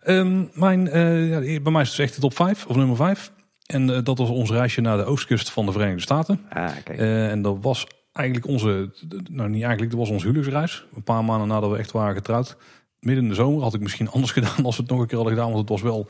Ehm, 0.00 0.44
mijn, 0.52 0.84
ja, 1.26 1.60
bij 1.60 1.72
mij 1.72 1.82
is 1.82 1.90
het 1.90 1.98
echt 1.98 2.14
de 2.14 2.20
top 2.20 2.34
5 2.34 2.66
of 2.66 2.76
nummer 2.76 2.96
5. 2.96 3.32
En 3.66 3.86
dat 4.04 4.18
was 4.18 4.28
ons 4.28 4.50
reisje 4.50 4.80
naar 4.80 4.96
de 4.96 5.04
oostkust 5.04 5.50
van 5.50 5.66
de 5.66 5.72
Verenigde 5.72 6.00
Staten. 6.00 6.40
Ah, 6.48 6.70
kijk. 6.84 6.98
En 6.98 7.42
dat 7.42 7.56
was 7.60 7.86
eigenlijk 8.12 8.46
onze, 8.46 8.90
nou 9.30 9.48
niet 9.48 9.62
eigenlijk, 9.62 9.90
dat 9.90 10.00
was 10.00 10.10
onze 10.10 10.26
huwelijksreis. 10.26 10.84
Een 10.94 11.02
paar 11.02 11.24
maanden 11.24 11.48
nadat 11.48 11.70
we 11.70 11.76
echt 11.76 11.90
waren 11.90 12.14
getrouwd. 12.14 12.56
Midden 13.00 13.24
in 13.24 13.30
de 13.30 13.36
zomer 13.36 13.62
had 13.62 13.74
ik 13.74 13.80
misschien 13.80 14.10
anders 14.10 14.32
gedaan 14.38 14.64
als 14.64 14.76
we 14.76 14.82
het 14.82 14.90
nog 14.90 15.00
een 15.00 15.06
keer 15.06 15.16
hadden 15.16 15.34
gedaan. 15.34 15.52
Want 15.52 15.60
het 15.60 15.68
was 15.68 15.82
wel 15.82 16.06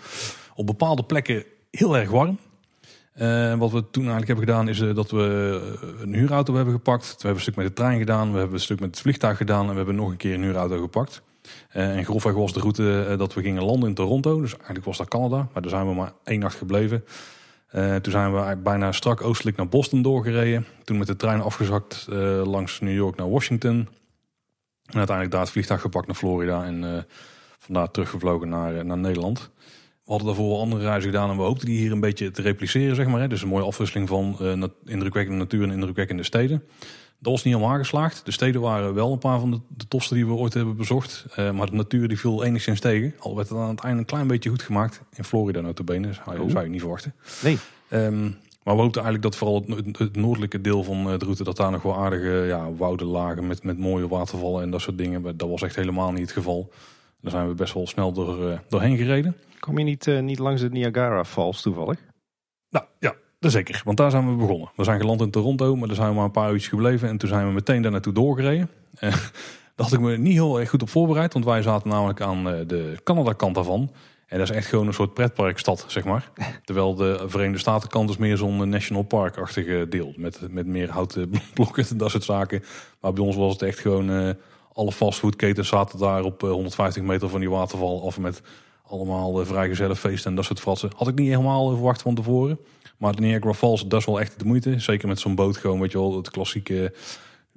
op 0.55 0.67
bepaalde 0.67 1.03
plekken 1.03 1.45
heel 1.71 1.97
erg 1.97 2.11
warm. 2.11 2.39
Eh, 3.13 3.55
wat 3.55 3.71
we 3.71 3.91
toen 3.91 4.09
eigenlijk 4.09 4.27
hebben 4.27 4.47
gedaan 4.47 4.69
is 4.69 4.81
eh, 4.81 4.95
dat 4.95 5.11
we 5.11 5.61
eh, 5.83 6.01
een 6.03 6.15
huurauto 6.15 6.55
hebben 6.55 6.75
gepakt. 6.75 7.07
We 7.07 7.13
hebben 7.13 7.35
een 7.35 7.41
stuk 7.41 7.57
met 7.57 7.67
de 7.67 7.73
trein 7.73 7.99
gedaan. 7.99 8.33
We 8.33 8.39
hebben 8.39 8.57
een 8.57 8.63
stuk 8.63 8.81
met 8.81 8.91
het 8.91 9.01
vliegtuig 9.01 9.37
gedaan. 9.37 9.65
En 9.65 9.71
we 9.71 9.77
hebben 9.77 9.95
nog 9.95 10.11
een 10.11 10.17
keer 10.17 10.35
een 10.35 10.43
huurauto 10.43 10.81
gepakt. 10.81 11.23
En 11.69 12.05
grofweg 12.05 12.35
was 12.35 12.53
de 12.53 12.61
route 12.61 13.15
dat 13.19 13.35
we 13.35 13.43
gingen 13.43 13.65
landen 13.65 13.89
in 13.89 13.95
Toronto. 13.95 14.41
Dus 14.41 14.53
eigenlijk 14.53 14.85
was 14.85 14.97
dat 14.97 15.09
Canada. 15.09 15.49
Maar 15.53 15.63
daar 15.63 15.71
zijn 15.71 15.87
we 15.87 15.95
maar 15.95 16.13
één 16.25 16.41
nacht 16.41 16.57
gebleven. 16.57 17.05
Toen 17.73 18.13
zijn 18.13 18.35
we 18.35 18.57
bijna 18.57 18.93
strak 18.93 19.23
oostelijk 19.23 19.57
naar 19.57 19.69
Boston 19.69 20.03
doorgereden. 20.03 20.67
Toen 20.85 20.99
met 20.99 21.07
de 21.07 21.17
trein 21.17 21.41
afgezakt 21.41 22.07
langs 22.45 22.81
New 22.81 22.95
York 22.95 23.17
naar 23.17 23.31
Washington. 23.31 23.89
En 24.91 24.97
uiteindelijk 24.99 25.31
daar 25.31 25.41
het 25.41 25.51
vliegtuig 25.51 25.81
gepakt 25.81 26.07
naar 26.07 26.17
Florida. 26.17 26.65
En 26.65 26.95
eh, 26.97 27.03
vandaar 27.59 27.91
teruggevlogen 27.91 28.49
naar, 28.49 28.77
eh, 28.77 28.85
naar 28.85 28.99
Nederland. 28.99 29.51
We 30.05 30.17
hadden 30.17 30.27
daarvoor 30.27 30.49
wel 30.49 30.61
andere 30.61 30.83
reizen 30.83 31.11
gedaan 31.11 31.31
en 31.31 31.37
we 31.37 31.43
hoopten 31.43 31.67
die 31.67 31.79
hier 31.79 31.93
een 31.93 32.01
beetje 32.01 32.31
te 32.31 32.43
repliceren, 32.43 32.97
zeg 32.97 33.07
maar. 33.07 33.21
Hè. 33.21 33.29
Dus 33.29 33.43
een 33.43 33.49
mooie 33.49 33.65
afwisseling 33.65 34.09
van 34.09 34.37
nat- 34.59 34.73
indrukwekkende 34.85 35.39
natuur 35.39 35.63
en 35.63 35.71
indrukwekkende 35.71 36.23
steden. 36.23 36.63
Dat 37.19 37.33
was 37.33 37.45
niet 37.45 37.55
helemaal 37.55 37.77
geslaagd. 37.79 38.25
De 38.25 38.31
steden 38.31 38.61
waren 38.61 38.95
wel 38.95 39.13
een 39.13 39.19
paar 39.19 39.41
van 39.41 39.51
de, 39.51 39.61
de 39.69 39.89
tofste 39.89 40.15
die 40.15 40.27
we 40.27 40.33
ooit 40.33 40.55
hebben 40.55 40.77
bezocht. 40.77 41.27
Maar 41.37 41.67
de 41.71 41.77
natuur 41.77 42.09
die 42.09 42.19
viel 42.19 42.45
enigszins 42.45 42.81
tegen. 42.81 43.15
Al 43.19 43.37
werd 43.37 43.49
het 43.49 43.59
aan 43.59 43.69
het 43.69 43.81
einde 43.81 43.99
een 43.99 44.05
klein 44.05 44.27
beetje 44.27 44.51
goed 44.51 44.63
gemaakt. 44.63 45.01
In 45.15 45.25
Florida 45.25 45.61
notabene, 45.61 46.13
zou 46.13 46.37
je, 46.37 46.43
Oh. 46.43 46.51
zou 46.51 46.65
je 46.65 46.71
niet 46.71 46.81
verwachten. 46.81 47.15
Nee. 47.43 47.59
Ehm, 47.89 48.31
maar 48.63 48.75
we 48.75 48.81
hoopten 48.81 49.03
eigenlijk 49.03 49.33
dat 49.33 49.37
vooral 49.37 49.65
het, 49.67 49.99
het 49.99 50.17
noordelijke 50.17 50.61
deel 50.61 50.83
van 50.83 51.11
eh, 51.11 51.19
de 51.19 51.25
route... 51.25 51.45
dat 51.45 51.57
daar 51.57 51.71
nog 51.71 51.83
wel 51.83 51.97
aardige 51.97 52.45
ja, 52.47 52.73
wouden 52.73 53.07
lagen 53.07 53.47
met, 53.47 53.63
met 53.63 53.79
mooie 53.79 54.09
watervallen 54.09 54.63
en 54.63 54.71
dat 54.71 54.81
soort 54.81 54.99
dingen. 54.99 55.37
Dat 55.37 55.49
was 55.49 55.63
echt 55.63 55.77
helemaal 55.77 56.13
niet 56.13 56.21
het 56.21 56.33
geval. 56.33 56.71
Daar 57.21 57.31
zijn 57.31 57.49
we 57.49 57.55
best 57.55 57.75
wel 57.75 57.87
snel 57.87 58.13
door, 58.13 58.51
eh, 58.51 58.59
doorheen 58.69 58.97
gereden. 58.97 59.37
Kom 59.59 59.79
je 59.79 59.85
niet, 59.85 60.07
eh, 60.07 60.21
niet 60.21 60.39
langs 60.39 60.61
de 60.61 60.71
Niagara 60.71 61.25
Falls 61.25 61.63
toevallig? 61.63 61.99
Nou 62.71 62.85
ja, 62.99 63.15
dat 63.39 63.53
zeker. 63.53 63.83
Want 63.85 63.97
daar 63.97 64.11
zijn 64.11 64.31
we 64.31 64.37
begonnen. 64.37 64.71
We 64.77 64.85
zijn 64.85 65.01
geland 65.01 65.21
in 65.21 65.31
Toronto, 65.31 65.77
maar 65.77 65.87
daar 65.87 65.97
zijn 65.97 66.09
we 66.09 66.15
maar 66.15 66.25
een 66.25 66.31
paar 66.31 66.51
uurtjes 66.51 66.69
gebleven. 66.69 67.09
En 67.09 67.17
toen 67.17 67.29
zijn 67.29 67.47
we 67.47 67.53
meteen 67.53 67.83
daar 67.83 67.91
naartoe 67.91 68.13
doorgereden. 68.13 68.71
Daar 69.75 69.89
had 69.89 69.99
ik 69.99 70.05
me 70.05 70.17
niet 70.17 70.33
heel 70.33 70.61
erg 70.61 70.71
goed 70.71 70.83
op 70.83 70.89
voorbereid. 70.89 71.33
Want 71.33 71.45
wij 71.45 71.63
zaten 71.63 71.89
namelijk 71.89 72.21
aan 72.21 72.45
de 72.45 72.97
Canada-kant 73.05 73.55
daarvan. 73.55 73.91
En 74.31 74.39
dat 74.39 74.51
is 74.51 74.57
echt 74.57 74.67
gewoon 74.67 74.87
een 74.87 74.95
soort 74.95 75.15
pretparkstad, 75.15 75.85
zeg 75.89 76.05
maar. 76.05 76.31
Terwijl 76.65 76.95
de 76.95 77.25
Verenigde 77.27 77.59
Staten-kant 77.59 78.11
is 78.11 78.17
meer 78.17 78.37
zo'n 78.37 78.61
eh, 78.63 78.67
national 78.67 79.03
park-achtige 79.03 79.87
deel. 79.89 80.13
Met, 80.17 80.41
met 80.51 80.67
meer 80.67 80.91
houten 80.91 81.31
blokken 81.55 81.85
en 81.91 81.97
dat 81.97 82.11
soort 82.11 82.25
zaken. 82.25 82.63
Maar 83.01 83.13
bij 83.13 83.25
ons 83.25 83.37
was 83.37 83.53
het 83.53 83.63
echt 83.63 83.79
gewoon... 83.79 84.11
eh, 84.11 84.31
alle 84.73 84.93
fastfoodketens 84.93 85.69
zaten 85.69 85.99
daar 85.99 86.23
op 86.23 86.43
eh, 86.43 86.51
150 86.51 87.03
meter 87.03 87.29
van 87.29 87.41
die 87.41 87.51
waterval 87.51 88.07
af 88.07 88.19
met 88.19 88.43
allemaal 88.87 89.41
uh, 89.41 89.47
vrijgezellenfeesten 89.47 90.31
en 90.31 90.37
dat 90.37 90.45
soort 90.45 90.61
fratsen. 90.61 90.91
Had 90.97 91.09
ik 91.09 91.15
niet 91.15 91.29
helemaal 91.29 91.69
verwacht 91.69 92.03
van 92.03 92.15
tevoren. 92.15 92.59
Maar 92.97 93.15
de 93.15 93.21
Niagara 93.21 93.55
Falls, 93.55 93.87
dat 93.87 94.01
is 94.01 94.07
wel 94.07 94.21
echt 94.21 94.39
de 94.39 94.45
moeite. 94.45 94.79
Zeker 94.79 95.09
met 95.09 95.19
zo'n 95.19 95.35
boot 95.35 95.57
gewoon, 95.57 95.81
weet 95.81 95.93
je 95.93 95.99
wel, 95.99 96.17
het 96.17 96.31
klassieke 96.31 96.95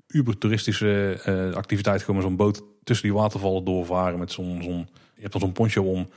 uber-toeristische 0.07 1.19
eh, 1.23 1.55
activiteit. 1.55 2.01
Gewoon 2.01 2.21
zo'n 2.21 2.35
boot 2.35 2.63
tussen 2.83 3.07
die 3.07 3.17
watervallen 3.17 3.63
doorvaren 3.63 4.19
met 4.19 4.31
zo'n, 4.31 4.61
zo'n 4.63 4.87
je 5.15 5.21
hebt 5.21 5.31
dan 5.31 5.41
zo'n 5.41 5.51
poncho 5.51 5.83
om. 5.83 6.09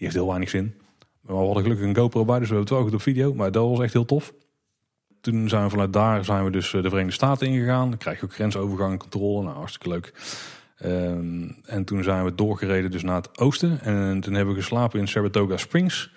Die 0.00 0.08
heeft 0.08 0.20
heel 0.20 0.30
weinig 0.30 0.50
zin. 0.50 0.74
Maar 1.20 1.36
we 1.36 1.44
hadden 1.44 1.62
gelukkig 1.62 1.86
een 1.86 1.96
GoPro 1.96 2.24
bij, 2.24 2.38
dus 2.38 2.48
we 2.48 2.54
hebben 2.54 2.60
het 2.60 2.70
wel 2.70 2.82
goed 2.82 2.94
op 2.94 3.02
video. 3.02 3.34
Maar 3.34 3.52
dat 3.52 3.68
was 3.68 3.80
echt 3.80 3.92
heel 3.92 4.04
tof. 4.04 4.32
Toen 5.20 5.48
zijn 5.48 5.64
we 5.64 5.70
vanuit 5.70 5.92
daar 5.92 6.24
zijn 6.24 6.44
we 6.44 6.50
dus 6.50 6.74
eh, 6.74 6.82
de 6.82 6.88
Verenigde 6.88 7.14
Staten 7.14 7.46
ingegaan. 7.46 7.88
Dan 7.88 7.98
krijg 7.98 8.20
je 8.20 8.24
ook 8.24 8.34
grensovergang 8.34 8.92
en 8.92 8.98
controle. 8.98 9.42
Nou, 9.42 9.56
hartstikke 9.56 9.88
leuk. 9.88 10.12
Ehm, 10.76 11.48
en 11.64 11.84
toen 11.84 12.02
zijn 12.02 12.24
we 12.24 12.34
doorgereden 12.34 12.90
dus 12.90 13.02
naar 13.02 13.16
het 13.16 13.38
oosten. 13.38 13.80
En 13.80 14.20
toen 14.20 14.34
hebben 14.34 14.54
we 14.54 14.60
geslapen 14.60 15.00
in 15.00 15.08
Saratoga 15.08 15.56
Springs. 15.56 16.12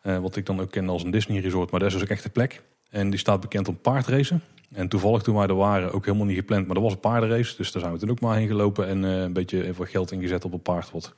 Eh, 0.00 0.18
wat 0.18 0.36
ik 0.36 0.46
dan 0.46 0.60
ook 0.60 0.70
kende 0.70 0.92
als 0.92 1.02
een 1.02 1.10
Disney 1.10 1.40
resort. 1.40 1.70
Maar 1.70 1.80
dat 1.80 1.88
is 1.88 1.94
dus 1.94 2.04
ook 2.04 2.10
echt 2.10 2.22
de 2.22 2.30
plek. 2.30 2.62
En 2.90 3.10
die 3.10 3.18
staat 3.18 3.40
bekend 3.40 3.68
om 3.68 3.78
paardracen. 3.80 4.42
En 4.72 4.88
toevallig 4.88 5.22
toen 5.22 5.34
wij 5.34 5.46
er 5.46 5.54
waren, 5.54 5.92
ook 5.92 6.04
helemaal 6.04 6.26
niet 6.26 6.36
gepland. 6.36 6.66
Maar 6.66 6.74
dat 6.74 6.84
was 6.84 6.92
een 6.92 7.00
paardenrace. 7.00 7.56
Dus 7.56 7.72
daar 7.72 7.82
zijn 7.82 7.94
we 7.94 8.00
toen 8.00 8.10
ook 8.10 8.20
maar 8.20 8.36
heen 8.36 8.48
gelopen. 8.48 8.86
En 8.86 9.04
eh, 9.04 9.20
een 9.20 9.32
beetje 9.32 9.66
even 9.66 9.86
geld 9.86 10.12
ingezet 10.12 10.44
op 10.44 10.52
een 10.52 10.62
paard 10.62 10.90
wat 10.90 11.14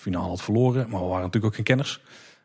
finaal 0.00 0.28
had 0.28 0.42
verloren. 0.42 0.90
Maar 0.90 1.00
we 1.00 1.06
waren 1.06 1.24
natuurlijk 1.24 1.44
ook 1.44 1.54
geen 1.54 1.64
kenners. 1.64 2.00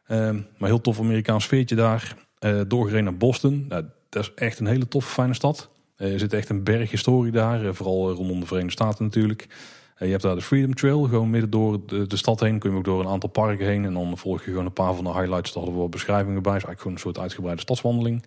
Ehm, 0.08 0.42
maar 0.58 0.70
heel 0.70 0.82
tof 0.82 1.00
Amerikaans 1.00 1.44
sfeertje 1.44 1.76
daar. 1.76 2.16
Eh, 2.40 2.62
doorgereden 2.68 3.04
naar 3.04 3.18
Boston. 3.18 3.66
Nou, 3.70 3.84
dat 4.10 4.24
is 4.24 4.34
echt 4.34 4.60
een 4.60 4.66
hele 4.66 4.88
toffe, 4.88 5.12
fijne 5.12 5.34
stad. 5.34 5.70
Eh, 5.96 6.14
er 6.14 6.20
zit 6.20 6.34
echt 6.34 6.50
een 6.50 6.64
berg 6.64 6.92
historie 6.92 7.32
daar. 7.32 7.66
eh, 7.66 7.74
vooral 7.74 8.12
rondom 8.12 8.40
de 8.40 8.46
Verenigde 8.46 8.84
Staten 8.84 9.04
natuurlijk. 9.06 9.48
Je 10.00 10.06
hebt 10.06 10.22
daar 10.22 10.36
de 10.36 10.42
Freedom 10.42 10.74
Trail. 10.74 11.04
Gewoon 11.04 11.30
midden 11.30 11.50
door 11.50 11.86
de, 11.88 12.18
stad 12.18 12.40
heen. 12.40 12.60
Kun 12.60 12.72
je 12.72 12.78
ook 12.78 12.84
door 12.84 13.00
een 13.00 13.08
aantal 13.08 13.30
parken 13.30 13.66
heen. 13.66 13.86
En 13.86 13.94
dan 13.94 14.18
volg 14.18 14.44
je 14.44 14.50
gewoon 14.50 14.66
een 14.66 14.74
paar 14.74 14.94
van 14.94 15.04
de 15.04 15.12
highlights. 15.12 15.54
Daar 15.54 15.64
hadden 15.64 15.74
we 15.74 15.80
wat 15.82 15.90
beschrijvingen 15.90 16.42
bij. 16.42 16.56
Is 16.56 16.64
eigenlijk 16.64 16.82
gewoon 16.82 16.94
een 16.94 17.02
soort 17.02 17.20
uitgebreide 17.20 17.62
stadswandeling. 17.62 18.26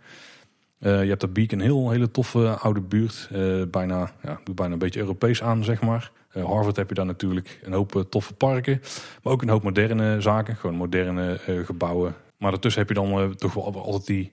Je 0.79 0.89
hebt 0.89 1.21
daar 1.21 1.33
Beacon 1.33 1.61
Hill, 1.61 1.77
een 1.77 1.91
hele 1.91 2.11
toffe 2.11 2.49
oude 2.49 2.81
buurt. 2.81 3.29
Bijna, 3.71 4.13
ja, 4.23 4.41
bijna 4.55 4.73
een 4.73 4.79
beetje 4.79 5.01
Europees 5.01 5.43
aan, 5.43 5.65
zeg 5.65 5.81
maar. 5.81 6.11
Eh, 6.39 6.45
Harvard 6.45 6.77
heb 6.77 6.89
je 6.89 6.95
daar 6.95 7.07
natuurlijk 7.07 7.61
een 7.63 7.73
hoop 7.73 7.97
eh, 7.97 8.03
toffe 8.03 8.35
parken. 8.35 8.81
Maar 9.23 9.33
ook 9.33 9.43
een 9.43 9.49
hoop 9.49 9.63
moderne 9.63 10.21
zaken. 10.21 10.57
Gewoon 10.57 10.77
moderne 10.77 11.41
eh, 11.47 11.65
gebouwen. 11.65 12.15
Maar 12.37 12.51
daartussen 12.51 12.81
heb 12.81 12.91
je 12.91 12.95
dan 12.95 13.35
toch 13.37 13.55
wel 13.55 13.65
altijd 13.65 14.07
die 14.07 14.33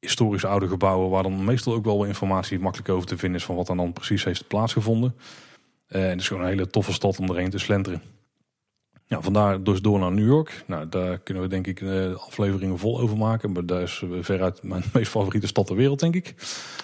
historische 0.00 0.46
oude 0.46 0.68
gebouwen. 0.68 1.10
Waar 1.10 1.22
dan 1.22 1.44
meestal 1.44 1.74
ook 1.74 1.84
wel 1.84 2.04
informatie 2.04 2.58
makkelijk 2.58 2.88
over 2.88 3.08
te 3.08 3.18
vinden 3.18 3.38
is. 3.38 3.46
Van 3.46 3.56
wat 3.56 3.68
er 3.68 3.76
dan 3.76 3.92
precies 3.92 4.24
heeft 4.24 4.48
plaatsgevonden. 4.48 5.14
En 5.88 6.08
het 6.08 6.20
is 6.20 6.28
gewoon 6.28 6.42
een 6.42 6.48
hele 6.48 6.66
toffe 6.66 6.92
stad 6.92 7.18
om 7.18 7.28
erheen 7.28 7.50
te 7.50 7.58
slenteren. 7.58 8.02
Ja, 9.08 9.20
vandaar 9.20 9.62
dus 9.62 9.80
door 9.80 9.98
naar 9.98 10.12
New 10.12 10.26
York. 10.26 10.62
Nou, 10.66 10.88
daar 10.88 11.18
kunnen 11.18 11.42
we 11.42 11.48
denk 11.48 11.66
ik 11.66 11.80
uh, 11.80 12.14
afleveringen 12.14 12.78
vol 12.78 13.00
over 13.00 13.16
maken. 13.16 13.52
Maar 13.52 13.66
daar 13.66 13.82
is 13.82 14.02
veruit 14.20 14.62
mijn 14.62 14.82
meest 14.92 15.10
favoriete 15.10 15.46
stad 15.46 15.66
ter 15.66 15.76
wereld, 15.76 16.00
denk 16.00 16.14
ik. 16.14 16.34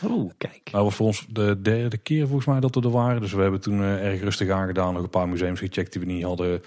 Oh, 0.04 0.31
kijk. 0.38 0.71
Dat 0.71 0.83
was 0.83 0.95
voor 0.95 1.07
ons 1.07 1.26
de 1.28 1.61
derde 1.62 1.97
keer 1.97 2.26
volgens 2.26 2.47
mij 2.47 2.61
dat 2.61 2.75
we 2.75 2.81
er 2.81 2.90
waren. 2.90 3.21
Dus 3.21 3.33
we 3.33 3.43
hebben 3.43 3.61
toen 3.61 3.81
erg 3.81 4.21
rustig 4.21 4.50
aangedaan. 4.50 4.95
Nog 4.95 5.02
een 5.02 5.11
paar 5.11 5.28
museums 5.28 5.59
gecheckt 5.59 5.93
die 5.93 6.00
we 6.00 6.07
niet 6.07 6.25
hadden 6.25 6.62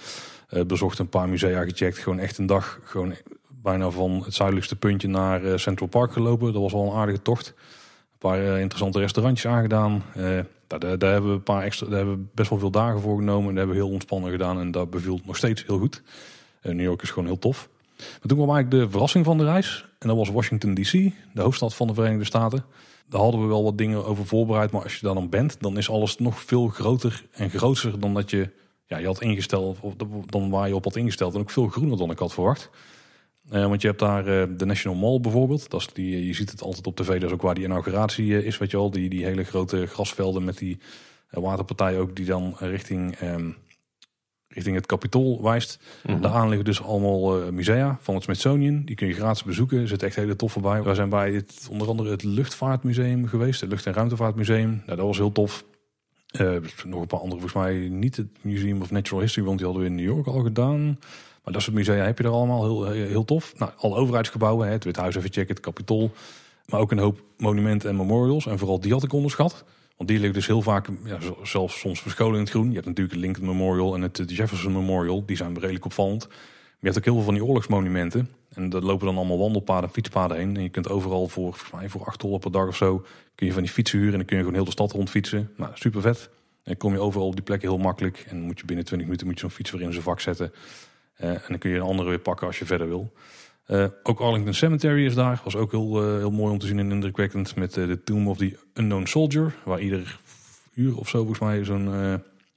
bezocht. 0.68 1.00
Een 1.00 1.10
paar 1.10 1.30
musea 1.30 1.64
gecheckt. 1.64 1.98
Gewoon 1.98 2.20
echt 2.20 2.38
een 2.38 2.46
dag, 2.46 2.80
gewoon 2.84 3.14
bijna 3.62 3.90
van 3.90 4.22
het 4.26 4.34
zuidelijkste 4.34 4.76
puntje 4.76 5.08
naar 5.08 5.60
Central 5.60 5.90
Park 5.90 6.12
gelopen. 6.12 6.54
Dat 6.54 6.62
was 6.62 6.72
wel 6.72 6.92
een 6.92 6.98
aardige 6.98 7.22
tocht. 7.22 7.48
Een 7.48 8.18
paar 8.18 8.40
interessante 8.40 9.00
restaurantjes 9.00 9.52
aangedaan. 9.52 10.04
Daar, 10.68 10.98
daar, 10.98 11.12
hebben 11.12 11.30
we 11.30 11.36
een 11.36 11.44
paar 11.44 11.64
extra, 11.64 11.88
daar 11.88 11.98
hebben 11.98 12.16
we 12.16 12.26
best 12.34 12.50
wel 12.50 12.60
veel 12.60 12.72
dagen 12.72 13.02
voor 13.02 13.18
genomen. 13.18 13.50
En 13.50 13.56
dat 13.56 13.58
hebben 13.58 13.76
we 13.76 13.82
heel 13.82 13.94
ontspannen 13.94 14.32
gedaan. 14.32 14.60
En 14.60 14.72
dat 14.72 14.90
beviel 14.90 15.20
nog 15.26 15.38
steeds 15.38 15.66
heel 15.66 15.80
goed. 15.80 16.02
Uh, 16.62 16.74
New 16.74 16.86
York 16.86 17.02
is 17.02 17.10
gewoon 17.10 17.26
heel 17.26 17.40
tof. 17.40 17.70
Maar 17.98 18.28
toen 18.28 18.38
kwam 18.38 18.50
eigenlijk 18.50 18.84
de 18.84 18.90
verrassing 18.90 19.26
van 19.26 19.38
de 19.38 19.44
reis. 19.44 19.86
En 20.00 20.08
dat 20.08 20.18
was 20.18 20.30
Washington 20.30 20.74
DC, 20.74 20.92
de 21.34 21.42
hoofdstad 21.42 21.76
van 21.76 21.88
de 21.88 21.94
Verenigde 21.94 22.26
Staten. 22.26 22.66
Daar 23.10 23.22
hadden 23.22 23.42
we 23.42 23.48
wel 23.48 23.64
wat 23.64 23.78
dingen 23.78 24.06
over 24.06 24.26
voorbereid. 24.26 24.72
Maar 24.72 24.84
als 24.84 24.96
je 24.96 25.06
daar 25.06 25.14
dan 25.14 25.30
bent, 25.30 25.58
dan 25.60 25.78
is 25.78 25.90
alles 25.90 26.18
nog 26.18 26.42
veel 26.42 26.68
groter 26.68 27.24
en 27.32 27.50
groter 27.50 28.00
dan 28.00 28.14
dat 28.14 28.30
je, 28.30 28.50
ja, 28.86 28.98
je 28.98 29.06
had 29.06 29.22
ingesteld. 29.22 29.78
Of 29.80 29.94
dan 30.26 30.50
waar 30.50 30.68
je 30.68 30.76
op 30.76 30.84
had 30.84 30.96
ingesteld. 30.96 31.34
En 31.34 31.40
ook 31.40 31.50
veel 31.50 31.68
groener 31.68 31.98
dan 31.98 32.12
ik 32.12 32.20
had 32.20 32.34
verwacht. 32.34 32.70
Uh, 33.52 33.68
want 33.68 33.82
je 33.82 33.88
hebt 33.88 34.00
daar 34.00 34.28
uh, 34.28 34.44
de 34.58 34.66
National 34.66 34.98
Mall 34.98 35.20
bijvoorbeeld. 35.20 35.70
Dat 35.70 35.80
is 35.80 35.88
die, 35.94 36.26
je 36.26 36.34
ziet 36.34 36.52
het 36.52 36.62
altijd 36.62 36.88
op 36.88 36.96
tv, 36.96 37.08
dat 37.08 37.24
is 37.24 37.32
ook 37.32 37.42
waar 37.42 37.56
die 37.56 37.64
inauguratie 37.64 38.26
uh, 38.26 38.46
is, 38.46 38.58
weet 38.58 38.72
je 38.72 38.78
al. 38.78 38.92
Die, 38.92 39.10
die 39.10 39.26
hele 39.26 39.44
grote 39.44 39.86
grasvelden 39.86 40.44
met 40.44 40.58
die 40.58 40.80
waterpartij 41.30 42.00
ook, 42.00 42.16
die 42.16 42.26
dan 42.26 42.56
richting, 42.60 43.22
um, 43.22 43.56
richting 44.48 44.76
het 44.76 44.86
Capitool 44.86 45.44
wijst. 45.44 45.80
Mm 46.04 46.14
-hmm. 46.14 46.22
Daaraan 46.22 46.48
liggen 46.48 46.66
dus 46.66 46.84
allemaal 46.84 47.52
musea 47.52 47.98
van 48.02 48.16
het 48.16 48.24
Smithsonian. 48.24 48.82
Die 48.86 48.96
kun 48.96 49.08
je 49.08 49.14
gratis 49.14 49.44
bezoeken, 49.44 49.82
er 49.82 49.88
zit 49.88 50.04
echt 50.04 50.16
hele 50.16 50.36
toffe 50.36 50.60
bij. 50.60 50.84
We 50.84 50.96
zijn 50.96 51.10
bij 51.10 51.32
het, 51.32 51.68
onder 51.72 51.88
andere 51.88 52.10
het 52.10 52.24
Luchtvaartmuseum 52.24 53.28
geweest, 53.28 53.62
het 53.62 53.70
Lucht- 53.70 53.86
en 53.86 53.94
Ruimtevaartmuseum. 53.94 54.70
Nou, 54.70 54.98
dat 54.98 55.06
was 55.06 55.18
heel 55.18 55.32
tof. 55.32 55.66
nog 56.86 57.02
een 57.02 57.08
paar 57.08 57.20
andere, 57.20 57.42
volgens 57.42 57.54
mij 57.54 57.90
niet 57.90 58.16
het 58.18 58.28
Museum 58.42 58.82
of 58.82 58.92
Natural 58.92 59.22
History, 59.22 59.46
want 59.46 59.58
die 59.58 59.68
hadden 59.68 59.86
we 59.86 59.90
in 59.90 59.96
New 59.96 60.16
York 60.16 60.28
al 60.28 60.42
gedaan. 60.42 60.98
Maar 61.48 61.56
dat 61.56 61.66
soort 61.66 61.76
musea 61.76 62.06
heb 62.06 62.18
je 62.18 62.24
er 62.24 62.30
allemaal 62.30 62.64
heel, 62.64 62.92
heel 62.92 63.26
tof. 63.26 63.54
Nou, 63.58 63.72
alle 63.78 63.96
overheidsgebouwen, 63.96 64.70
het 64.70 64.84
Wit 64.84 64.96
Huis 64.96 65.16
even 65.16 65.32
checken, 65.32 65.56
het 65.56 65.64
Capitool. 65.64 66.12
Maar 66.66 66.80
ook 66.80 66.92
een 66.92 66.98
hoop 66.98 67.20
monumenten 67.38 67.90
en 67.90 67.96
memorials. 67.96 68.46
En 68.46 68.58
vooral 68.58 68.80
die 68.80 68.92
had 68.92 69.04
ik 69.04 69.14
onderschat. 69.14 69.64
Want 69.98 70.10
die 70.10 70.18
liggen 70.18 70.34
dus 70.34 70.48
heel 70.48 70.62
vaak, 70.62 70.88
ja, 71.04 71.18
zelfs 71.44 71.80
soms 71.80 72.02
verscholen 72.02 72.34
in 72.34 72.40
het 72.40 72.50
groen. 72.50 72.68
Je 72.68 72.74
hebt 72.74 72.86
natuurlijk 72.86 73.16
het 73.16 73.24
Lincoln 73.24 73.48
Memorial 73.48 73.96
en 73.96 74.02
het 74.02 74.24
Jefferson 74.26 74.72
Memorial. 74.72 75.26
Die 75.26 75.36
zijn 75.36 75.60
redelijk 75.60 75.86
opvallend. 75.86 76.28
Maar 76.28 76.38
je 76.80 76.86
hebt 76.86 76.98
ook 76.98 77.04
heel 77.04 77.14
veel 77.14 77.24
van 77.24 77.34
die 77.34 77.44
oorlogsmonumenten. 77.44 78.30
En 78.54 78.70
daar 78.70 78.82
lopen 78.82 79.06
dan 79.06 79.18
allemaal 79.18 79.38
wandelpaden, 79.38 79.90
fietspaden 79.90 80.38
heen. 80.38 80.56
En 80.56 80.64
je 80.64 80.70
kunt 80.70 80.90
overal 80.90 81.28
voor, 81.28 81.54
volgens 81.54 81.72
mij 81.72 81.90
voor 81.90 82.06
8 82.06 82.22
dollar 82.22 82.40
per 82.40 82.52
dag 82.52 82.68
of 82.68 82.76
zo... 82.76 83.06
kun 83.36 83.48
je 83.48 83.54
van 83.54 83.62
die 83.62 83.72
fietsen 83.72 83.98
huren 83.98 84.14
en 84.14 84.20
dan 84.20 84.28
kun 84.28 84.38
je 84.38 84.44
gewoon 84.44 84.58
heel 84.58 84.68
de 84.68 84.72
stad 84.72 84.92
rondfietsen. 84.92 85.52
Nou, 85.58 85.72
super 85.74 86.02
vet. 86.02 86.30
En 86.64 86.78
kom 86.78 86.94
je 86.94 87.00
overal 87.00 87.28
op 87.28 87.36
die 87.36 87.44
plekken 87.44 87.70
heel 87.70 87.78
makkelijk. 87.78 88.26
En 88.30 88.42
moet 88.42 88.60
je 88.60 88.66
binnen 88.66 88.86
20 88.86 89.08
minuten 89.08 89.28
moet 89.28 89.36
je 89.36 89.42
zo'n 89.42 89.56
fiets 89.56 89.72
weer 89.72 89.82
in 89.82 89.92
zijn 89.92 90.04
vak 90.04 90.20
zetten. 90.20 90.52
Uh, 91.22 91.30
en 91.30 91.42
dan 91.48 91.58
kun 91.58 91.70
je 91.70 91.76
een 91.76 91.82
andere 91.82 92.10
weer 92.10 92.20
pakken 92.20 92.48
als 92.48 92.60
je 92.60 92.66
verder 92.66 92.88
wil. 92.88 93.12
Uh, 93.68 93.86
ook 94.04 94.20
Arlington 94.20 94.54
Cemetery 94.54 95.06
is 95.06 95.16
daar. 95.16 95.42
Was 95.44 95.56
ook 95.56 95.72
heel, 95.72 96.04
uh, 96.04 96.18
heel 96.18 96.32
mooi 96.32 96.52
om 96.52 96.60
te 96.60 96.68
zien 96.68 96.80
en 96.80 96.92
indrukwekkend. 96.92 97.56
Met 97.56 97.74
de 97.74 98.04
Tomb 98.04 98.28
of 98.28 98.38
the 98.38 98.58
Unknown 98.74 99.06
Soldier. 99.06 99.56
Waar 99.64 99.80
ieder 99.80 100.20
uur 100.74 100.98
of 100.98 101.10
zo 101.10 101.18
volgens 101.18 101.40
mij 101.40 101.64
zo'n... 101.64 102.14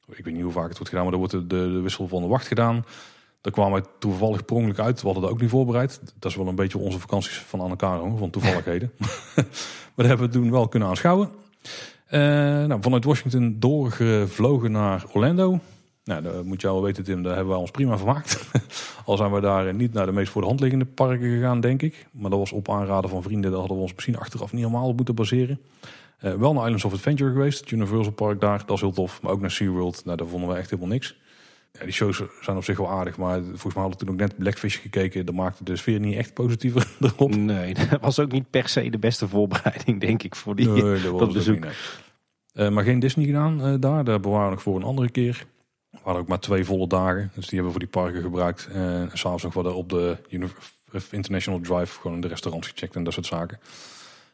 ik 0.06 0.24
weet 0.24 0.34
niet 0.34 0.42
hoe 0.42 0.52
vaak 0.52 0.68
het 0.68 0.78
wordt 0.78 0.88
gedaan, 0.88 1.04
maar 1.04 1.12
er 1.12 1.18
wordt 1.18 1.32
de, 1.32 1.46
de, 1.46 1.72
de 1.72 1.80
wissel 1.80 2.08
van 2.08 2.22
de 2.22 2.28
wacht 2.28 2.46
gedaan. 2.46 2.84
Daar 3.40 3.52
kwamen 3.52 3.72
wij 3.72 3.90
toevallig 3.98 4.44
prongelijk 4.44 4.78
uit. 4.78 5.00
We 5.00 5.04
hadden 5.06 5.22
dat 5.22 5.32
ook 5.32 5.40
niet 5.40 5.50
voorbereid. 5.50 6.00
Dat 6.18 6.30
is 6.30 6.36
wel 6.36 6.46
een 6.46 6.54
beetje 6.54 6.78
onze 6.78 6.98
vakanties 6.98 7.38
van 7.38 7.62
aan 7.62 7.70
elkaar 7.70 7.98
hoor, 7.98 8.18
van 8.18 8.30
toevalligheden. 8.30 8.92
maar 9.34 9.94
dat 9.94 10.06
hebben 10.06 10.26
we 10.26 10.32
toen 10.32 10.50
wel 10.50 10.68
kunnen 10.68 10.88
aanschouwen. 10.88 11.30
nou, 12.10 12.82
vanuit 12.82 13.04
Washington 13.04 13.56
doorgevlogen 13.58 14.72
naar 14.72 15.04
Orlando. 15.12 15.60
Nou, 16.04 16.22
dat 16.22 16.44
moet 16.44 16.60
je 16.60 16.68
al 16.68 16.82
weten, 16.82 17.04
Tim, 17.04 17.22
daar 17.22 17.34
hebben 17.34 17.54
we 17.54 17.60
ons 17.60 17.70
prima 17.70 17.96
vermaakt. 17.96 18.50
al 19.04 19.16
zijn 19.16 19.32
we 19.32 19.40
daar 19.40 19.74
niet 19.74 19.92
naar 19.92 20.06
de 20.06 20.12
meest 20.12 20.30
voor 20.30 20.40
de 20.40 20.48
hand 20.48 20.60
liggende 20.60 20.84
parken 20.84 21.30
gegaan, 21.30 21.60
denk 21.60 21.82
ik. 21.82 22.06
Maar 22.12 22.30
dat 22.30 22.38
was 22.38 22.52
op 22.52 22.70
aanraden 22.70 23.10
van 23.10 23.22
vrienden. 23.22 23.50
Daar 23.50 23.58
hadden 23.58 23.76
we 23.76 23.82
ons 23.82 23.94
misschien 23.94 24.18
achteraf 24.18 24.52
niet 24.52 24.64
helemaal 24.64 24.88
op 24.88 24.96
moeten 24.96 25.14
baseren. 25.14 25.60
Uh, 26.24 26.34
wel 26.34 26.52
naar 26.52 26.62
Islands 26.62 26.84
of 26.84 26.92
Adventure 26.92 27.32
geweest. 27.32 27.60
Het 27.60 27.70
Universal 27.70 28.12
Park 28.12 28.40
daar, 28.40 28.58
dat 28.66 28.76
is 28.76 28.80
heel 28.80 28.92
tof. 28.92 29.22
Maar 29.22 29.32
ook 29.32 29.40
naar 29.40 29.50
SeaWorld, 29.50 30.04
nou, 30.04 30.16
daar 30.16 30.26
vonden 30.26 30.48
we 30.48 30.54
echt 30.54 30.70
helemaal 30.70 30.92
niks. 30.92 31.18
Ja, 31.72 31.84
die 31.84 31.92
shows 31.92 32.22
zijn 32.40 32.56
op 32.56 32.64
zich 32.64 32.78
wel 32.78 32.90
aardig. 32.90 33.16
Maar 33.16 33.42
volgens 33.42 33.74
mij 33.74 33.82
hadden 33.82 33.98
we 33.98 34.04
toen 34.04 34.14
ook 34.14 34.20
net 34.20 34.38
Blackfish 34.38 34.80
gekeken. 34.80 35.26
Dat 35.26 35.34
maakte 35.34 35.64
de 35.64 35.76
sfeer 35.76 36.00
niet 36.00 36.16
echt 36.16 36.34
positiever 36.34 36.88
erop. 37.00 37.34
Nee, 37.34 37.74
dat 37.90 38.00
was 38.00 38.18
ook 38.18 38.32
niet 38.32 38.50
per 38.50 38.68
se 38.68 38.90
de 38.90 38.98
beste 38.98 39.28
voorbereiding, 39.28 40.00
denk 40.00 40.22
ik, 40.22 40.34
voor 40.34 40.56
die, 40.56 40.68
nee, 40.68 41.02
dat, 41.02 41.18
dat 41.18 41.32
bezoek. 41.32 41.54
Niet, 41.54 41.74
nee. 42.52 42.66
uh, 42.66 42.72
maar 42.72 42.84
geen 42.84 42.98
Disney 42.98 43.26
gedaan 43.26 43.66
uh, 43.66 43.74
daar. 43.80 44.04
Daar 44.04 44.20
bewaren 44.20 44.48
we 44.48 44.54
nog 44.54 44.62
voor 44.62 44.76
een 44.76 44.82
andere 44.82 45.10
keer. 45.10 45.46
We 45.90 45.98
hadden 46.02 46.22
ook 46.22 46.28
maar 46.28 46.40
twee 46.40 46.64
volle 46.64 46.86
dagen. 46.86 47.30
Dus 47.34 47.46
die 47.46 47.60
hebben 47.60 47.64
we 47.64 47.70
voor 47.70 47.88
die 47.90 48.02
parken 48.02 48.22
gebruikt. 48.22 48.68
En 48.72 49.10
s'avonds 49.12 49.42
nog 49.42 49.54
wat 49.54 49.66
op 49.66 49.88
de 49.88 50.16
International 51.10 51.60
Drive 51.60 52.00
gewoon 52.00 52.14
in 52.14 52.20
de 52.20 52.28
restaurants 52.28 52.68
gecheckt 52.68 52.96
en 52.96 53.04
dat 53.04 53.12
soort 53.12 53.26
zaken. 53.26 53.60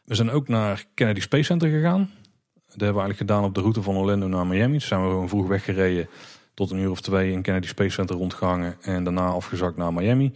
We 0.03 0.15
zijn 0.15 0.31
ook 0.31 0.47
naar 0.47 0.85
Kennedy 0.93 1.19
Space 1.19 1.43
Center 1.43 1.69
gegaan. 1.69 2.11
Dat 2.53 2.85
hebben 2.85 3.01
we 3.01 3.01
eigenlijk 3.01 3.17
gedaan 3.17 3.43
op 3.43 3.55
de 3.55 3.61
route 3.61 3.81
van 3.81 3.95
Orlando 3.95 4.27
naar 4.27 4.47
Miami. 4.47 4.73
Dus 4.73 4.87
zijn 4.87 5.03
we 5.03 5.07
gewoon 5.09 5.29
vroeg 5.29 5.47
weggereden 5.47 6.09
tot 6.53 6.71
een 6.71 6.77
uur 6.77 6.89
of 6.89 7.01
twee 7.01 7.31
in 7.31 7.41
Kennedy 7.41 7.67
Space 7.67 7.89
Center 7.89 8.15
rondgehangen. 8.15 8.75
En 8.81 9.03
daarna 9.03 9.27
afgezakt 9.27 9.77
naar 9.77 9.93
Miami. 9.93 10.33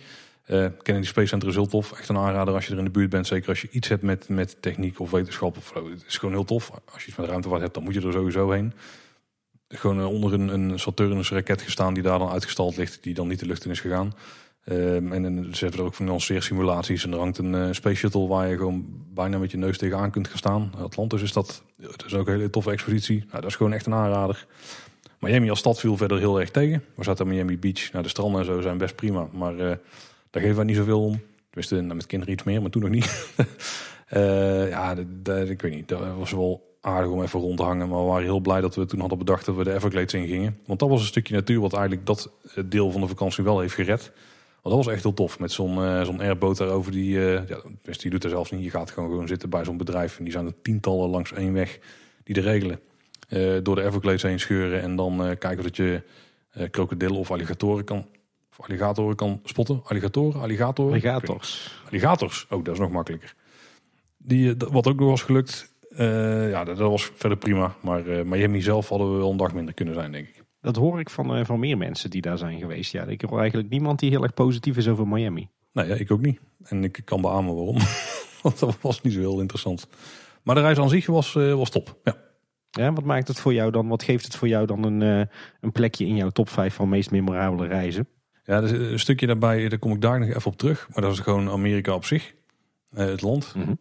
Uh, 0.47 0.65
Kennedy 0.81 1.07
Space 1.07 1.27
Center 1.27 1.47
is 1.47 1.55
heel 1.55 1.67
tof. 1.67 1.91
Echt 1.91 2.09
een 2.09 2.17
aanrader 2.17 2.53
als 2.53 2.65
je 2.65 2.71
er 2.71 2.77
in 2.77 2.83
de 2.83 2.89
buurt 2.91 3.09
bent. 3.09 3.27
Zeker 3.27 3.49
als 3.49 3.61
je 3.61 3.67
iets 3.71 3.87
hebt 3.87 4.01
met, 4.01 4.29
met 4.29 4.61
techniek 4.61 4.99
of 4.99 5.11
wetenschap. 5.11 5.57
Of, 5.57 5.73
het 5.73 6.03
is 6.07 6.17
gewoon 6.17 6.33
heel 6.33 6.45
tof. 6.45 6.71
Als 6.93 7.01
je 7.03 7.07
iets 7.07 7.17
met 7.17 7.29
ruimtevaart 7.29 7.61
hebt, 7.61 7.73
dan 7.73 7.83
moet 7.83 7.93
je 7.93 8.01
er 8.01 8.11
sowieso 8.11 8.51
heen 8.51 8.73
gewoon 9.71 10.05
onder 10.05 10.33
een, 10.33 10.47
een 10.47 10.79
Saturnus 10.79 11.31
raket 11.31 11.61
gestaan 11.61 11.93
die 11.93 12.03
daar 12.03 12.19
dan 12.19 12.29
uitgestald 12.29 12.77
ligt, 12.77 13.03
die 13.03 13.13
dan 13.13 13.27
niet 13.27 13.39
de 13.39 13.45
lucht 13.45 13.65
in 13.65 13.71
is 13.71 13.79
gegaan. 13.79 14.13
Um, 14.65 15.13
en, 15.13 15.55
ze 15.55 15.63
hebben 15.63 15.79
er 15.79 15.85
ook 15.85 15.93
van 15.93 16.19
simulaties 16.41 17.03
en 17.03 17.11
er 17.11 17.19
hangt 17.19 17.37
een 17.37 17.53
uh, 17.53 17.67
space 17.71 17.95
shuttle 17.95 18.27
waar 18.27 18.47
je 18.47 18.57
gewoon 18.57 18.85
bijna 19.13 19.37
met 19.37 19.51
je 19.51 19.57
neus 19.57 19.77
tegenaan 19.77 20.11
kunt 20.11 20.27
gaan 20.27 20.37
staan. 20.37 20.71
Atlantis 20.77 21.21
is 21.21 21.33
dat, 21.33 21.63
dat 21.77 22.05
is 22.05 22.13
ook 22.13 22.27
een 22.27 22.33
hele 22.33 22.49
toffe 22.49 22.71
expositie. 22.71 23.17
Nou, 23.17 23.31
dat 23.31 23.45
is 23.45 23.55
gewoon 23.55 23.73
echt 23.73 23.85
een 23.85 23.93
aanrader. 23.93 24.47
Miami 25.19 25.49
als 25.49 25.59
stad 25.59 25.79
viel 25.79 25.97
verder 25.97 26.17
heel 26.17 26.39
erg 26.39 26.51
tegen. 26.51 26.83
We 26.95 27.03
zaten 27.03 27.25
aan 27.25 27.31
Miami 27.31 27.57
Beach. 27.57 27.91
Nou, 27.91 28.03
de 28.03 28.09
stranden 28.09 28.39
en 28.39 28.45
zo 28.45 28.61
zijn 28.61 28.77
best 28.77 28.95
prima, 28.95 29.27
maar 29.31 29.53
uh, 29.53 29.59
daar 30.29 30.41
geven 30.41 30.55
wij 30.55 30.65
niet 30.65 30.75
zoveel 30.75 31.03
om. 31.03 31.21
Tenminste, 31.49 31.95
met 31.95 32.05
kinderen 32.05 32.33
iets 32.33 32.43
meer, 32.43 32.61
maar 32.61 32.69
toen 32.69 32.81
nog 32.81 32.91
niet. 32.91 33.33
ja, 34.69 34.95
ik 35.47 35.61
weet 35.61 35.73
niet. 35.73 35.87
Dat 35.87 35.99
was 36.17 36.31
wel 36.31 36.70
aardig 36.81 37.11
om 37.11 37.21
even 37.21 37.39
rond 37.39 37.57
te 37.57 37.63
hangen. 37.63 37.89
Maar 37.89 37.99
we 37.99 38.05
waren 38.05 38.23
heel 38.23 38.39
blij 38.39 38.61
dat 38.61 38.75
we 38.75 38.85
toen 38.85 38.99
hadden 38.99 39.17
bedacht 39.17 39.45
dat 39.45 39.55
we 39.55 39.63
de 39.63 39.73
Everglades 39.73 40.13
ingingen. 40.13 40.59
Want 40.65 40.79
dat 40.79 40.89
was 40.89 40.99
een 40.99 41.07
stukje 41.07 41.33
natuur 41.33 41.59
wat 41.59 41.73
eigenlijk 41.73 42.05
dat 42.05 42.31
deel 42.65 42.91
van 42.91 43.01
de 43.01 43.07
vakantie 43.07 43.43
wel 43.43 43.59
heeft 43.59 43.73
gered. 43.73 44.11
Want 44.61 44.75
dat 44.75 44.85
was 44.85 44.93
echt 44.93 45.03
heel 45.03 45.13
tof. 45.13 45.39
Met 45.39 45.51
zo'n 45.51 45.77
uh, 45.77 46.03
zo'n 46.03 46.19
airboot 46.19 46.57
daarover. 46.57 46.91
Die, 46.91 47.15
uh, 47.15 47.47
ja, 47.47 47.59
die 47.83 48.09
doet 48.09 48.23
er 48.23 48.29
zelfs 48.29 48.51
niet. 48.51 48.63
Je 48.63 48.69
gaat 48.69 48.91
gewoon, 48.91 49.09
gewoon 49.09 49.27
zitten 49.27 49.49
bij 49.49 49.63
zo'n 49.63 49.77
bedrijf. 49.77 50.17
En 50.17 50.23
die 50.23 50.33
zijn 50.33 50.45
er 50.45 50.61
tientallen 50.61 51.09
langs 51.09 51.33
één 51.33 51.53
weg 51.53 51.79
die 52.23 52.35
de 52.35 52.41
regelen. 52.41 52.79
Uh, 53.29 53.57
door 53.63 53.75
de 53.75 53.83
Everglades 53.83 54.23
heen 54.23 54.39
scheuren. 54.39 54.81
En 54.81 54.95
dan 54.95 55.35
kijken 55.39 55.63
dat 55.63 55.75
je 55.75 56.03
krokodillen 56.71 57.17
of 57.17 57.31
alligatoren 57.31 57.83
kan... 57.83 58.05
Of 58.57 58.65
alligatoren 58.65 59.15
kan 59.15 59.39
spotten. 59.43 59.81
Alligatoren? 59.83 60.41
Alligatoren? 60.41 60.91
Alligators. 60.91 61.79
Alligators. 61.87 62.47
Oh, 62.49 62.63
dat 62.63 62.73
is 62.73 62.79
nog 62.79 62.91
makkelijker. 62.91 63.35
Die, 64.17 64.55
wat 64.57 64.87
ook 64.87 64.99
nog 64.99 65.09
was 65.09 65.21
gelukt 65.21 65.70
uh, 65.97 66.49
ja, 66.49 66.63
dat, 66.63 66.77
dat, 66.77 66.89
was 66.89 67.11
verder 67.15 67.37
prima. 67.37 67.75
Maar 67.81 68.07
uh, 68.07 68.23
Miami 68.23 68.61
zelf 68.61 68.89
hadden 68.89 69.11
we 69.11 69.17
wel 69.17 69.31
een 69.31 69.37
dag 69.37 69.53
minder 69.53 69.73
kunnen 69.73 69.93
zijn, 69.93 70.11
denk 70.11 70.27
ik. 70.27 70.43
Dat 70.61 70.75
hoor 70.75 70.99
ik 70.99 71.09
van, 71.09 71.37
uh, 71.37 71.45
van 71.45 71.59
meer 71.59 71.77
mensen 71.77 72.09
die 72.09 72.21
daar 72.21 72.37
zijn 72.37 72.59
geweest. 72.59 72.91
Ja, 72.91 73.03
ik 73.03 73.21
hoor 73.21 73.39
eigenlijk 73.39 73.69
niemand 73.69 73.99
die 73.99 74.09
heel 74.09 74.23
erg 74.23 74.33
positief 74.33 74.77
is 74.77 74.87
over 74.87 75.07
Miami. 75.07 75.49
Nee, 75.73 75.87
ja, 75.87 75.95
ik 75.95 76.11
ook 76.11 76.21
niet. 76.21 76.39
En 76.63 76.83
ik 76.83 77.01
kan 77.05 77.21
beamen 77.21 77.55
waarom. 77.55 77.77
Want 78.41 78.59
dat 78.59 78.77
was 78.81 79.01
niet 79.01 79.13
zo 79.13 79.19
heel 79.19 79.39
interessant. 79.39 79.87
Maar 80.43 80.55
de 80.55 80.61
reis 80.61 80.77
aan 80.77 80.89
zich 80.89 81.05
was, 81.05 81.33
was 81.33 81.69
top. 81.69 81.99
Ja. 82.03 82.15
Ja, 82.69 82.93
wat 82.93 83.03
maakt 83.03 83.27
het 83.27 83.39
voor 83.39 83.53
jou 83.53 83.71
dan? 83.71 83.87
Wat 83.87 84.03
geeft 84.03 84.25
het 84.25 84.35
voor 84.35 84.47
jou 84.47 84.65
dan 84.65 84.83
een, 84.83 85.27
een 85.61 85.71
plekje 85.71 86.05
in 86.05 86.15
jouw 86.15 86.29
top 86.29 86.49
5 86.49 86.73
van 86.73 86.89
meest 86.89 87.11
memorabele 87.11 87.67
reizen? 87.67 88.07
Ja, 88.43 88.61
dus 88.61 88.71
een 88.71 88.99
stukje 88.99 89.27
daarbij, 89.27 89.69
daar 89.69 89.79
kom 89.79 89.91
ik 89.91 90.01
daar 90.01 90.19
nog 90.19 90.29
even 90.29 90.51
op 90.51 90.57
terug. 90.57 90.87
Maar 90.93 91.01
dat 91.01 91.11
is 91.11 91.19
gewoon 91.19 91.49
Amerika 91.49 91.93
op 91.93 92.05
zich. 92.05 92.33
Eh, 92.93 93.05
het 93.05 93.21
land. 93.21 93.53
Mm 93.55 93.79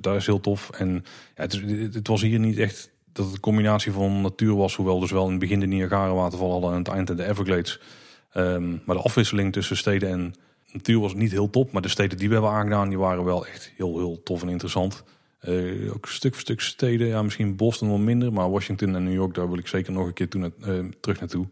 dat 0.00 0.16
is 0.16 0.26
heel 0.26 0.40
tof. 0.40 0.70
En 0.70 1.04
ja, 1.36 1.42
het, 1.42 1.60
het, 1.94 2.08
was 2.08 2.22
hier 2.22 2.38
niet 2.38 2.58
echt 2.58 2.90
dat 3.12 3.24
het 3.24 3.34
een 3.34 3.40
combinatie 3.40 3.92
van 3.92 4.20
natuur 4.20 4.56
was. 4.56 4.76
Hoewel 4.76 5.00
dus 5.00 5.10
wel 5.10 5.24
in 5.24 5.30
het 5.30 5.40
begin 5.40 5.60
de 5.60 5.66
Niagara 5.66 6.14
waterval 6.14 6.50
hadden 6.50 6.70
en 6.70 6.78
het 6.78 6.88
eind 6.88 7.06
de 7.06 7.28
Everglades. 7.28 7.80
Um, 8.36 8.82
maar 8.84 8.96
de 8.96 9.02
afwisseling 9.02 9.52
tussen 9.52 9.76
steden 9.76 10.08
en 10.08 10.34
natuur 10.72 11.00
was 11.00 11.14
niet 11.14 11.30
heel 11.30 11.50
top. 11.50 11.72
Maar 11.72 11.82
de 11.82 11.88
steden 11.88 12.18
die 12.18 12.28
we 12.28 12.34
hebben 12.34 12.52
aangedaan, 12.52 12.88
die 12.88 12.98
waren 12.98 13.24
wel 13.24 13.46
echt 13.46 13.72
heel, 13.76 13.98
heel 13.98 14.22
tof 14.22 14.42
en 14.42 14.48
interessant. 14.48 15.04
Uh, 15.48 15.94
ook 15.94 16.06
stuk 16.08 16.32
voor 16.32 16.40
stuk 16.40 16.60
steden, 16.60 17.06
ja, 17.06 17.22
misschien 17.22 17.56
Boston 17.56 17.88
wel 17.88 17.98
minder. 17.98 18.32
Maar 18.32 18.50
Washington 18.50 18.94
en 18.94 19.04
New 19.04 19.14
York, 19.14 19.34
daar 19.34 19.48
wil 19.48 19.58
ik 19.58 19.66
zeker 19.66 19.92
nog 19.92 20.06
een 20.06 20.12
keer 20.12 20.28
toen, 20.28 20.42
uh, 20.42 20.84
terug 21.00 21.20
naartoe. 21.20 21.46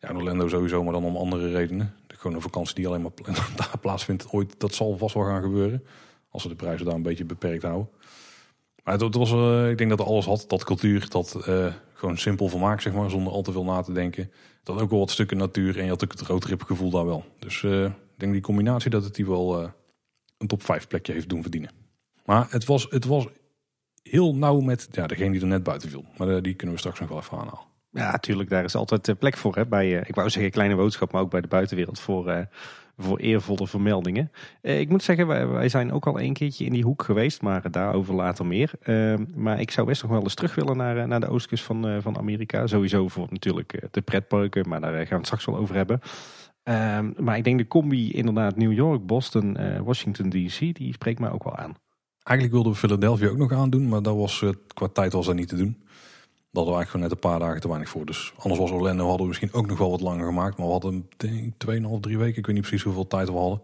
Ja, 0.00 0.12
Orlando 0.14 0.48
sowieso, 0.48 0.84
maar 0.84 0.92
dan 0.92 1.04
om 1.04 1.16
andere 1.16 1.50
redenen. 1.50 1.94
Gewoon 2.18 2.36
een 2.36 2.42
vakantie 2.42 2.74
die 2.74 2.86
alleen 2.86 3.02
maar 3.02 3.12
daar 3.56 3.78
plaatsvindt. 3.80 4.32
Ooit, 4.32 4.60
dat 4.60 4.74
zal 4.74 4.96
vast 4.96 5.14
wel 5.14 5.24
gaan 5.24 5.42
gebeuren. 5.42 5.84
Als 6.30 6.42
ze 6.42 6.48
de 6.48 6.54
prijzen 6.54 6.86
daar 6.86 6.94
een 6.94 7.02
beetje 7.02 7.24
beperkt 7.24 7.62
houden. 7.62 7.88
Maar 8.84 8.98
het, 8.98 9.14
was, 9.14 9.32
uh, 9.32 9.70
ik 9.70 9.78
denk 9.78 9.90
dat 9.90 10.00
alles 10.00 10.24
had. 10.24 10.44
Dat 10.48 10.64
cultuur, 10.64 11.08
dat 11.08 11.36
uh, 11.48 11.72
gewoon 11.92 12.18
simpel 12.18 12.48
vermaak, 12.48 12.80
zeg 12.80 12.92
maar. 12.92 13.10
Zonder 13.10 13.32
al 13.32 13.42
te 13.42 13.52
veel 13.52 13.64
na 13.64 13.82
te 13.82 13.92
denken. 13.92 14.32
Dat 14.62 14.80
ook 14.80 14.90
wel 14.90 14.98
wat 14.98 15.10
stukken 15.10 15.36
natuur. 15.36 15.78
En 15.78 15.84
je 15.84 15.90
had 15.90 16.04
ook 16.04 16.12
het 16.12 16.20
roadtrip 16.20 16.62
gevoel 16.62 16.90
daar 16.90 17.06
wel. 17.06 17.24
Dus 17.38 17.62
uh, 17.62 17.84
ik 17.84 17.92
denk 18.16 18.32
die 18.32 18.42
combinatie 18.42 18.90
dat 18.90 19.04
het 19.04 19.14
die 19.14 19.26
wel 19.26 19.72
een 20.38 20.46
top 20.46 20.62
5 20.62 20.86
plekje 20.86 21.12
heeft 21.12 21.28
doen 21.28 21.42
verdienen. 21.42 21.70
Maar 22.24 22.46
het 22.50 22.64
was, 22.64 22.86
het 22.90 23.04
was 23.04 23.26
heel 24.02 24.34
nauw 24.34 24.60
met 24.60 24.88
ja, 24.90 25.06
degene 25.06 25.32
die 25.32 25.40
er 25.40 25.46
net 25.46 25.62
buiten 25.62 25.88
viel. 25.88 26.04
Maar 26.16 26.42
die 26.42 26.54
kunnen 26.54 26.74
we 26.74 26.80
straks 26.80 27.00
nog 27.00 27.08
wel 27.08 27.18
even 27.18 27.38
aanhalen. 27.38 27.66
Ja, 27.98 28.10
natuurlijk. 28.10 28.50
Daar 28.50 28.64
is 28.64 28.74
altijd 28.74 29.18
plek 29.18 29.36
voor. 29.36 29.54
Hè, 29.54 29.66
bij, 29.66 29.90
ik 29.90 30.14
wou 30.14 30.30
zeggen 30.30 30.50
kleine 30.50 30.76
boodschap, 30.76 31.12
maar 31.12 31.22
ook 31.22 31.30
bij 31.30 31.40
de 31.40 31.48
buitenwereld 31.48 32.00
voor 32.00 32.46
voor 32.98 33.18
eervolle 33.18 33.66
vermeldingen. 33.66 34.30
Eh, 34.60 34.80
ik 34.80 34.88
moet 34.88 35.02
zeggen, 35.02 35.26
wij, 35.26 35.46
wij, 35.46 35.68
zijn 35.68 35.92
ook 35.92 36.06
al 36.06 36.20
een 36.20 36.32
keertje 36.32 36.64
in 36.64 36.72
die 36.72 36.84
hoek 36.84 37.02
geweest, 37.02 37.42
maar 37.42 37.70
daarover 37.70 38.14
later 38.14 38.46
meer. 38.46 38.70
Ehm, 38.82 39.24
maar 39.34 39.60
ik 39.60 39.70
zou 39.70 39.86
best 39.86 40.02
nog 40.02 40.10
wel 40.10 40.22
eens 40.22 40.34
terug 40.34 40.54
willen 40.54 40.76
naar, 40.76 40.96
eh, 40.96 41.04
naar 41.04 41.20
de 41.20 41.28
oostkust 41.28 41.64
van, 41.64 42.02
van 42.02 42.18
Amerika. 42.18 42.66
Sowieso 42.66 43.08
voor 43.08 43.26
natuurlijk 43.30 43.88
de 43.90 44.00
pretparken, 44.00 44.68
maar 44.68 44.80
daar 44.80 44.92
gaan 44.92 45.08
we 45.08 45.14
het 45.14 45.26
straks 45.26 45.44
wel 45.44 45.56
over 45.56 45.74
hebben. 45.74 46.00
Ehm, 46.62 47.12
maar 47.16 47.36
ik 47.36 47.44
denk 47.44 47.58
de 47.58 47.68
combi 47.68 48.12
inderdaad 48.12 48.56
New 48.56 48.72
York, 48.72 49.06
Boston, 49.06 49.56
Washington 49.84 50.28
DC, 50.28 50.58
die 50.58 50.92
spreekt 50.92 51.20
mij 51.20 51.30
ook 51.30 51.44
wel 51.44 51.56
aan. 51.56 51.74
Eigenlijk 52.22 52.56
wilden 52.56 52.72
we 52.72 52.78
Philadelphia 52.78 53.28
ook 53.28 53.36
nog 53.36 53.52
aandoen, 53.52 53.88
maar 53.88 54.02
dat 54.02 54.16
was, 54.16 54.44
qua 54.74 54.88
tijd 54.88 55.12
was 55.12 55.26
dat 55.26 55.34
niet 55.34 55.48
te 55.48 55.56
doen. 55.56 55.82
Dat 56.58 56.66
hadden 56.66 56.86
we 56.86 56.92
eigenlijk 56.92 57.12
gewoon 57.14 57.30
net 57.30 57.40
een 57.40 57.40
paar 57.40 57.48
dagen 57.48 57.60
te 57.60 57.68
weinig 57.68 57.88
voor. 57.88 58.06
Dus 58.06 58.32
anders 58.38 58.60
was 58.60 58.70
Orlando 58.70 59.02
hadden 59.02 59.20
we 59.20 59.26
misschien 59.26 59.52
ook 59.52 59.66
nog 59.66 59.78
wel 59.78 59.90
wat 59.90 60.00
langer 60.00 60.26
gemaakt. 60.26 60.56
Maar 60.56 60.66
we 60.66 60.72
hadden 60.72 61.08
denk, 61.16 61.52
2,5, 61.52 62.00
3 62.00 62.18
weken. 62.18 62.38
Ik 62.38 62.46
weet 62.46 62.54
niet 62.54 62.66
precies 62.66 62.82
hoeveel 62.82 63.06
tijd 63.06 63.28
we 63.28 63.36
hadden. 63.36 63.60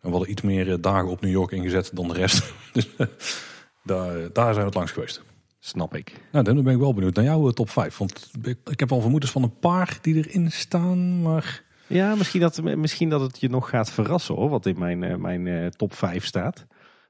En 0.00 0.08
we 0.08 0.10
hadden 0.10 0.30
iets 0.30 0.42
meer 0.42 0.72
eh, 0.72 0.78
dagen 0.80 1.08
op 1.08 1.20
New 1.20 1.30
York 1.30 1.50
ingezet 1.50 1.90
dan 1.94 2.08
de 2.08 2.14
rest. 2.14 2.52
dus 2.72 2.96
eh, 2.96 3.06
daar, 3.82 4.32
daar 4.32 4.52
zijn 4.52 4.56
we 4.56 4.64
het 4.64 4.74
langs 4.74 4.92
geweest. 4.92 5.22
Snap 5.58 5.94
ik. 5.94 6.12
Nou, 6.32 6.44
dan 6.44 6.62
ben 6.62 6.72
ik 6.72 6.78
wel 6.78 6.94
benieuwd 6.94 7.14
naar 7.14 7.24
jouw 7.24 7.46
eh, 7.46 7.52
top 7.52 7.70
5. 7.70 7.98
Want 7.98 8.30
ik 8.64 8.80
heb 8.80 8.92
al 8.92 9.00
vermoedens 9.00 9.32
van 9.32 9.42
een 9.42 9.58
paar 9.58 9.98
die 10.00 10.14
erin 10.14 10.50
staan, 10.52 11.22
maar... 11.22 11.64
Ja, 11.86 12.14
misschien 12.14 12.40
dat, 12.40 12.62
misschien 12.62 13.08
dat 13.08 13.20
het 13.20 13.40
je 13.40 13.48
nog 13.48 13.68
gaat 13.68 13.90
verrassen 13.90 14.34
hoor, 14.34 14.48
wat 14.48 14.66
in 14.66 14.78
mijn, 14.78 15.20
mijn 15.20 15.70
top 15.70 15.94
5 15.94 16.24
staat. 16.24 16.66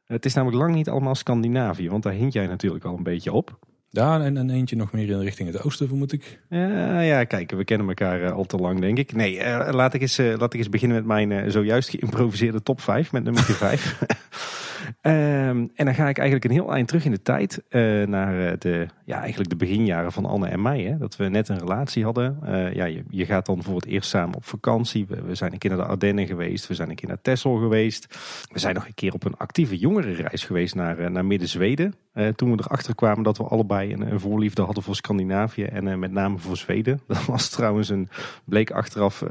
Het 0.07 0.25
is 0.25 0.35
namelijk 0.35 0.63
lang 0.63 0.75
niet 0.75 0.89
allemaal 0.89 1.15
Scandinavië, 1.15 1.91
want 1.91 2.03
daar 2.03 2.13
hint 2.13 2.33
jij 2.33 2.47
natuurlijk 2.47 2.85
al 2.85 2.97
een 2.97 3.03
beetje 3.03 3.33
op. 3.33 3.59
Ja, 3.97 4.21
en, 4.21 4.37
en 4.37 4.51
eentje 4.51 4.77
nog 4.77 4.93
meer 4.93 5.11
in 5.11 5.21
richting 5.21 5.53
het 5.53 5.65
oosten, 5.65 5.89
vermoed 5.89 6.13
ik. 6.13 6.41
Ja, 6.51 7.01
ja 7.01 7.25
kijk, 7.25 7.51
we 7.51 7.65
kennen 7.65 7.89
elkaar 7.89 8.23
uh, 8.23 8.33
al 8.33 8.45
te 8.45 8.57
lang, 8.57 8.81
denk 8.81 8.99
ik. 8.99 9.13
Nee, 9.13 9.37
uh, 9.37 9.69
laat, 9.71 9.95
ik 9.95 10.01
eens, 10.01 10.19
uh, 10.19 10.39
laat 10.39 10.53
ik 10.53 10.59
eens 10.59 10.69
beginnen 10.69 10.97
met 10.97 11.07
mijn 11.07 11.51
zojuist 11.51 11.89
geïmproviseerde 11.89 12.63
top 12.63 12.81
5, 12.81 13.13
met 13.13 13.25
nummer 13.25 13.43
5. 13.43 13.99
Um, 15.03 15.71
en 15.75 15.85
dan 15.85 15.95
ga 15.95 16.09
ik 16.09 16.19
eigenlijk 16.19 16.45
een 16.45 16.61
heel 16.61 16.73
eind 16.73 16.89
terug 16.89 17.05
in 17.05 17.11
de 17.11 17.23
tijd 17.23 17.63
uh, 17.71 18.07
naar 18.07 18.59
de, 18.59 18.87
ja, 19.05 19.21
eigenlijk 19.21 19.51
de 19.51 19.57
beginjaren 19.57 20.13
van 20.13 20.25
Anne 20.25 20.49
en 20.49 20.63
mij. 20.63 20.83
Hè? 20.83 20.99
Dat 20.99 21.17
we 21.17 21.29
net 21.29 21.49
een 21.49 21.59
relatie 21.59 22.05
hadden. 22.05 22.39
Uh, 22.45 22.75
ja, 22.75 22.85
je, 22.85 23.03
je, 23.11 23.27
gaat 23.27 23.47
dan 23.47 23.63
voor 23.63 23.75
het 23.75 23.87
eerst 23.87 24.09
samen 24.09 24.37
op 24.37 24.45
vakantie. 24.45 25.07
We, 25.07 25.35
zijn 25.35 25.53
een 25.53 25.59
keer 25.59 25.71
naar 25.71 25.79
de 25.79 25.87
Ardennen 25.87 26.27
geweest. 26.27 26.67
We 26.67 26.75
zijn 26.75 26.91
een 26.91 26.95
keer 26.95 27.09
naar 27.09 27.23
Texel 27.23 27.57
geweest. 27.57 28.07
We 28.53 28.59
zijn 28.59 28.75
nog 28.75 28.87
een 28.87 28.95
keer 28.95 29.13
op 29.13 29.25
een 29.25 29.37
actieve 29.37 29.79
jongerenreis 29.79 30.45
geweest 30.45 30.75
naar, 30.75 31.11
naar 31.11 31.25
Midden-Zweden. 31.25 31.95
Toen 32.37 32.57
we 32.57 32.63
erachter 32.65 32.95
kwamen 32.95 33.23
dat 33.23 33.39
we 33.39 33.45
allebei 33.45 33.93
een, 33.93 34.13
een 34.13 34.21
voorliefde 34.21 34.63
hadden 34.63 34.83
voor 34.83 34.95
Scandinavië 34.95 35.63
en 35.63 35.99
met 35.99 36.13
name 36.13 36.39
voor 36.39 36.57
Zweden. 36.57 37.01
Dat 37.07 37.25
was 37.25 37.49
trouwens 37.49 37.89
een, 37.89 38.09
bleek 38.45 38.71
achteraf 38.71 39.23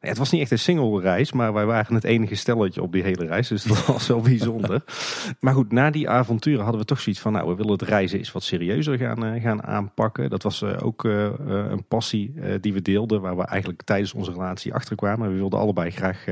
het 0.00 0.18
was 0.18 0.30
niet 0.30 0.40
echt 0.40 0.50
een 0.50 0.58
single 0.58 1.00
reis, 1.00 1.32
maar 1.32 1.52
wij 1.52 1.66
waren 1.66 1.94
het 1.94 2.04
enige 2.04 2.34
stelletje 2.34 2.82
op 2.82 2.92
die 2.92 3.02
hele 3.02 3.26
reis. 3.26 3.48
Dus 3.48 3.62
dat 3.62 3.86
was 3.86 4.06
wel 4.06 4.20
bijzonder. 4.20 4.84
maar 5.40 5.54
goed, 5.54 5.72
na 5.72 5.90
die 5.90 6.08
avonturen 6.08 6.62
hadden 6.62 6.80
we 6.80 6.86
toch 6.86 7.00
zoiets 7.00 7.20
van, 7.20 7.32
nou, 7.32 7.48
we 7.48 7.54
willen 7.54 7.72
het 7.72 7.82
reizen 7.82 8.18
eens 8.18 8.32
wat 8.32 8.42
serieuzer 8.42 8.98
gaan, 8.98 9.34
uh, 9.34 9.42
gaan 9.42 9.62
aanpakken. 9.62 10.30
Dat 10.30 10.42
was 10.42 10.62
uh, 10.62 10.76
ook 10.82 11.04
uh, 11.04 11.30
een 11.46 11.84
passie 11.88 12.34
die 12.60 12.72
we 12.72 12.82
deelden, 12.82 13.20
waar 13.20 13.36
we 13.36 13.44
eigenlijk 13.44 13.82
tijdens 13.82 14.12
onze 14.12 14.32
relatie 14.32 14.74
achter 14.74 14.96
kwamen. 14.96 15.30
We 15.30 15.36
wilden 15.36 15.58
allebei 15.58 15.90
graag, 15.90 16.24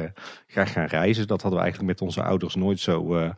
graag 0.47 0.73
gaan 0.73 0.87
reizen. 0.87 1.27
Dat 1.27 1.43
hadden 1.43 1.61
we 1.61 1.65
eigenlijk 1.65 1.99
met 1.99 2.09
onze 2.09 2.23
ouders 2.23 2.55
nooit 2.55 2.81
zo, 2.81 3.31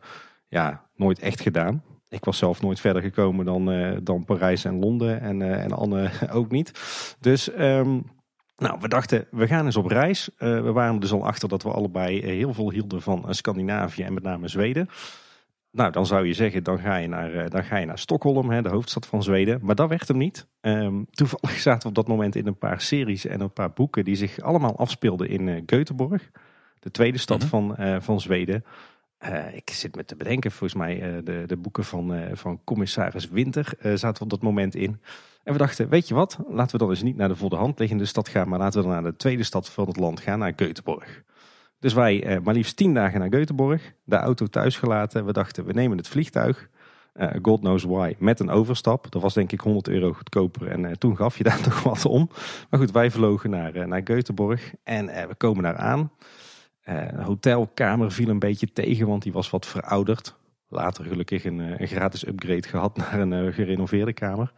ja, 0.47 0.83
nooit 0.95 1.19
echt 1.19 1.41
gedaan. 1.41 1.83
Ik 2.09 2.25
was 2.25 2.37
zelf 2.37 2.61
nooit 2.61 2.79
verder 2.79 3.01
gekomen 3.01 3.45
dan, 3.45 3.99
dan 4.03 4.25
Parijs 4.25 4.65
en 4.65 4.79
Londen 4.79 5.21
en, 5.21 5.41
en 5.41 5.71
Anne 5.71 6.09
ook 6.31 6.51
niet. 6.51 6.71
Dus... 7.19 7.59
Um, 7.59 8.03
nou, 8.59 8.79
we 8.79 8.87
dachten, 8.87 9.27
we 9.31 9.47
gaan 9.47 9.65
eens 9.65 9.75
op 9.75 9.85
reis. 9.85 10.29
Uh, 10.33 10.61
we 10.61 10.71
waren 10.71 10.99
dus 10.99 11.11
al 11.11 11.25
achter 11.25 11.49
dat 11.49 11.63
we 11.63 11.71
allebei 11.71 12.21
eh, 12.21 12.29
heel 12.29 12.53
veel 12.53 12.71
hielden 12.71 13.01
van 13.01 13.23
uh, 13.25 13.31
Scandinavië 13.31 14.03
en 14.03 14.13
met 14.13 14.23
name 14.23 14.47
Zweden. 14.47 14.89
Nou, 15.71 15.91
dan 15.91 16.05
zou 16.05 16.27
je 16.27 16.33
zeggen, 16.33 16.63
dan 16.63 16.79
ga 16.79 16.95
je 16.95 17.07
naar, 17.07 17.49
dan 17.49 17.63
ga 17.63 17.77
je 17.77 17.85
naar 17.85 17.99
Stockholm, 17.99 18.49
hè, 18.49 18.61
de 18.61 18.69
hoofdstad 18.69 19.05
van 19.05 19.23
Zweden. 19.23 19.59
Maar 19.61 19.75
dat 19.75 19.89
werd 19.89 20.07
hem 20.07 20.17
niet. 20.17 20.47
Um, 20.61 21.07
toevallig 21.11 21.59
zaten 21.67 21.81
we 21.81 21.87
op 21.87 21.95
dat 21.95 22.07
moment 22.07 22.35
in 22.35 22.47
een 22.47 22.57
paar 22.57 22.81
series 22.81 23.25
en 23.25 23.41
een 23.41 23.53
paar 23.53 23.71
boeken 23.71 24.05
die 24.05 24.15
zich 24.15 24.39
allemaal 24.39 24.77
afspeelden 24.77 25.29
in 25.29 25.63
Göteborg. 25.65 26.31
De 26.79 26.91
tweede 26.91 27.17
stad 27.17 27.39
mhm. 27.39 27.47
van, 27.47 27.75
van 28.01 28.21
Zweden. 28.21 28.63
Ik 29.53 29.69
zit 29.69 29.95
me 29.95 30.05
te 30.05 30.15
bedenken, 30.15 30.51
volgens 30.51 30.79
mij 30.79 31.21
de, 31.23 31.43
de 31.47 31.57
boeken 31.57 31.83
van, 31.83 32.29
van 32.33 32.61
commissaris 32.63 33.29
Winter 33.29 33.73
zaten 33.95 34.23
op 34.23 34.29
dat 34.29 34.41
moment 34.41 34.75
in. 34.75 34.99
En 35.43 35.53
we 35.53 35.57
dachten, 35.57 35.89
weet 35.89 36.07
je 36.07 36.13
wat, 36.13 36.37
laten 36.47 36.71
we 36.71 36.77
dan 36.77 36.89
eens 36.89 37.01
niet 37.01 37.15
naar 37.15 37.27
de 37.27 37.35
voor 37.35 37.49
de 37.49 37.55
hand 37.55 37.79
liggende 37.79 38.05
stad 38.05 38.29
gaan, 38.29 38.49
maar 38.49 38.59
laten 38.59 38.81
we 38.81 38.87
dan 38.87 39.01
naar 39.01 39.11
de 39.11 39.17
tweede 39.17 39.43
stad 39.43 39.69
van 39.69 39.87
het 39.87 39.97
land 39.97 40.19
gaan, 40.19 40.39
naar 40.39 40.53
Göteborg. 40.55 41.23
Dus 41.79 41.93
wij 41.93 42.23
eh, 42.23 42.39
maar 42.43 42.53
liefst 42.53 42.75
tien 42.75 42.93
dagen 42.93 43.19
naar 43.19 43.29
Göteborg, 43.29 43.81
de 44.03 44.15
auto 44.15 44.45
thuis 44.45 44.77
gelaten. 44.77 45.25
We 45.25 45.33
dachten, 45.33 45.65
we 45.65 45.73
nemen 45.73 45.97
het 45.97 46.07
vliegtuig, 46.07 46.69
uh, 47.15 47.29
God 47.41 47.59
knows 47.59 47.83
why, 47.83 48.15
met 48.17 48.39
een 48.39 48.49
overstap. 48.49 49.11
Dat 49.11 49.21
was 49.21 49.33
denk 49.33 49.51
ik 49.51 49.59
100 49.59 49.87
euro 49.87 50.13
goedkoper 50.13 50.67
en 50.67 50.83
uh, 50.83 50.91
toen 50.91 51.15
gaf 51.15 51.37
je 51.37 51.43
daar 51.43 51.61
toch 51.69 51.83
wat 51.83 52.05
om. 52.05 52.29
Maar 52.69 52.79
goed, 52.79 52.91
wij 52.91 53.11
vlogen 53.11 53.49
naar, 53.49 53.75
uh, 53.75 53.85
naar 53.85 54.01
Göteborg 54.01 54.73
en 54.83 55.05
we 55.05 55.35
komen 55.37 55.63
daar 55.63 55.77
aan. 55.77 56.11
De 57.15 57.23
hotelkamer 57.23 58.11
viel 58.11 58.29
een 58.29 58.39
beetje 58.39 58.73
tegen, 58.73 59.07
want 59.07 59.23
die 59.23 59.31
was 59.31 59.49
wat 59.49 59.65
verouderd. 59.65 60.37
Later 60.67 61.05
gelukkig 61.05 61.45
een, 61.45 61.81
een 61.81 61.87
gratis 61.87 62.27
upgrade 62.27 62.67
gehad 62.67 62.97
naar 62.97 63.19
een 63.19 63.53
gerenoveerde 63.53 64.13
kamer. 64.13 64.51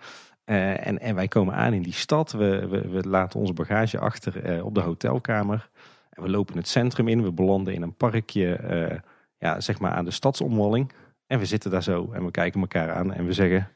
En, 0.43 0.99
en 0.99 1.15
wij 1.15 1.27
komen 1.27 1.53
aan 1.53 1.73
in 1.73 1.81
die 1.81 1.93
stad. 1.93 2.31
We, 2.31 2.67
we, 2.67 3.07
laten 3.07 3.39
onze 3.39 3.53
bagage 3.53 3.99
achter 3.99 4.63
op 4.63 4.75
de 4.75 4.81
hotelkamer. 4.81 5.69
En 6.09 6.23
we 6.23 6.29
lopen 6.29 6.57
het 6.57 6.67
centrum 6.67 7.07
in. 7.07 7.23
We 7.23 7.31
belanden 7.31 7.73
in 7.73 7.81
een 7.81 7.95
parkje, 7.95 9.01
ja, 9.37 9.59
zeg 9.59 9.79
maar 9.79 9.91
aan 9.91 10.05
de 10.05 10.11
stadsomwalling. 10.11 10.91
En 11.31 11.39
we 11.39 11.45
zitten 11.45 11.71
daar 11.71 11.83
zo 11.83 12.11
en 12.11 12.25
we 12.25 12.31
kijken 12.31 12.61
elkaar 12.61 12.91
aan 12.91 13.13
en 13.13 13.25
we 13.25 13.33
zeggen: 13.33 13.67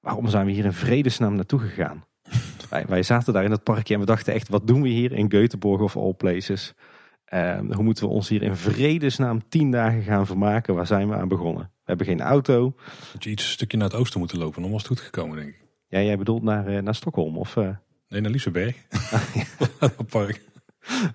waarom 0.00 0.28
zijn 0.28 0.46
we 0.46 0.52
hier 0.52 0.64
in 0.64 0.72
vredesnaam 0.72 1.34
naartoe 1.34 1.60
gegaan? 1.60 2.04
wij, 2.88 3.02
zaten 3.02 3.32
daar 3.32 3.44
in 3.44 3.50
het 3.50 3.62
parkje 3.62 3.94
en 3.94 4.00
we 4.00 4.06
dachten 4.06 4.32
echt: 4.34 4.48
wat 4.48 4.66
doen 4.66 4.82
we 4.82 4.88
hier 4.88 5.12
in 5.12 5.32
Göteborg 5.34 5.80
of 5.80 5.96
all 5.96 6.12
places? 6.12 6.74
Hoe 7.74 7.82
moeten 7.82 8.04
we 8.04 8.10
ons 8.10 8.28
hier 8.28 8.42
in 8.42 8.56
vredesnaam 8.56 9.48
tien 9.48 9.70
dagen 9.70 10.02
gaan 10.02 10.26
vermaken? 10.26 10.74
Waar 10.74 10.86
zijn 10.86 11.08
we 11.08 11.14
aan 11.14 11.28
begonnen? 11.28 11.62
We 11.62 11.84
hebben 11.84 12.06
geen 12.06 12.20
auto. 12.20 12.74
Had 13.12 13.24
je 13.24 13.30
iets 13.30 13.44
een 13.44 13.50
stukje 13.50 13.76
naar 13.76 13.88
het 13.88 13.96
oosten 13.96 14.20
moeten 14.20 14.38
lopen, 14.38 14.62
dan 14.62 14.70
was 14.70 14.80
het 14.80 14.90
goed 14.90 15.00
gekomen, 15.00 15.36
denk 15.36 15.48
ik. 15.48 15.64
Ja, 15.88 16.00
jij 16.00 16.18
bedoelt 16.18 16.42
naar, 16.42 16.72
uh, 16.72 16.82
naar 16.82 16.94
Stockholm? 16.94 17.36
Of, 17.36 17.56
uh... 17.56 17.68
Nee, 18.08 18.20
naar 18.20 18.30
Liseberg. 18.30 18.76
park. 20.10 20.40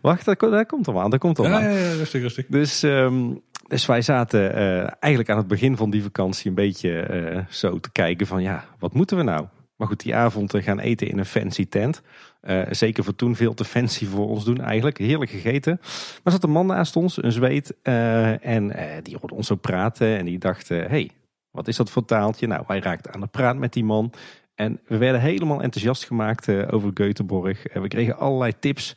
Wacht, 0.01 0.25
daar, 0.25 0.37
daar 0.37 0.65
komt 0.65 0.87
al 0.87 1.01
aan. 1.01 1.09
Daar 1.09 1.19
komt 1.19 1.39
al 1.39 1.45
ja, 1.45 1.55
aan. 1.55 1.63
Ja, 1.63 1.69
ja, 1.69 1.93
rustig, 1.93 2.21
rustig. 2.21 2.45
Dus, 2.47 2.83
um, 2.83 3.41
dus 3.67 3.85
wij 3.85 4.01
zaten 4.01 4.57
uh, 4.57 4.77
eigenlijk 4.99 5.29
aan 5.29 5.37
het 5.37 5.47
begin 5.47 5.77
van 5.77 5.89
die 5.89 6.03
vakantie 6.03 6.49
een 6.49 6.55
beetje 6.55 7.45
zo 7.49 7.79
te 7.79 7.91
kijken 7.91 8.27
van 8.27 8.41
ja, 8.41 8.65
wat 8.79 8.93
moeten 8.93 9.17
we 9.17 9.23
nou? 9.23 9.45
Maar 9.75 9.87
goed, 9.87 10.03
die 10.03 10.15
avond 10.15 10.53
gaan 10.57 10.79
eten 10.79 11.07
in 11.07 11.17
een 11.17 11.25
fancy 11.25 11.67
tent. 11.67 12.01
Uh, 12.43 12.61
zeker 12.69 13.03
voor 13.03 13.15
toen 13.15 13.35
veel 13.35 13.53
te 13.53 13.65
fancy 13.65 14.05
voor 14.05 14.27
ons 14.29 14.45
doen 14.45 14.61
eigenlijk. 14.61 14.97
Heerlijk 14.97 15.31
gegeten. 15.31 15.79
Maar 16.23 16.33
zat 16.33 16.43
een 16.43 16.49
man 16.49 16.65
naast 16.65 16.95
ons, 16.95 17.23
een 17.23 17.31
zweet. 17.31 17.75
Uh, 17.83 18.45
en 18.45 18.75
die 19.03 19.17
hoorde 19.19 19.35
ons 19.35 19.47
zo 19.47 19.55
praten. 19.55 20.17
En 20.17 20.25
die 20.25 20.37
dacht, 20.37 20.69
hey, 20.69 21.09
wat 21.51 21.67
is 21.67 21.75
dat 21.75 21.89
voor 21.89 22.05
taaltje? 22.05 22.47
Nou, 22.47 22.63
wij 22.67 22.79
raakten 22.79 23.13
aan 23.13 23.21
de 23.21 23.27
praat 23.27 23.57
met 23.57 23.73
die 23.73 23.83
man. 23.83 24.13
En 24.55 24.79
we 24.87 24.97
werden 24.97 25.21
helemaal 25.21 25.61
enthousiast 25.61 26.05
gemaakt 26.05 26.71
over 26.71 26.89
Göteborg. 26.93 27.73
We 27.73 27.87
kregen 27.87 28.17
allerlei 28.17 28.53
tips. 28.59 28.93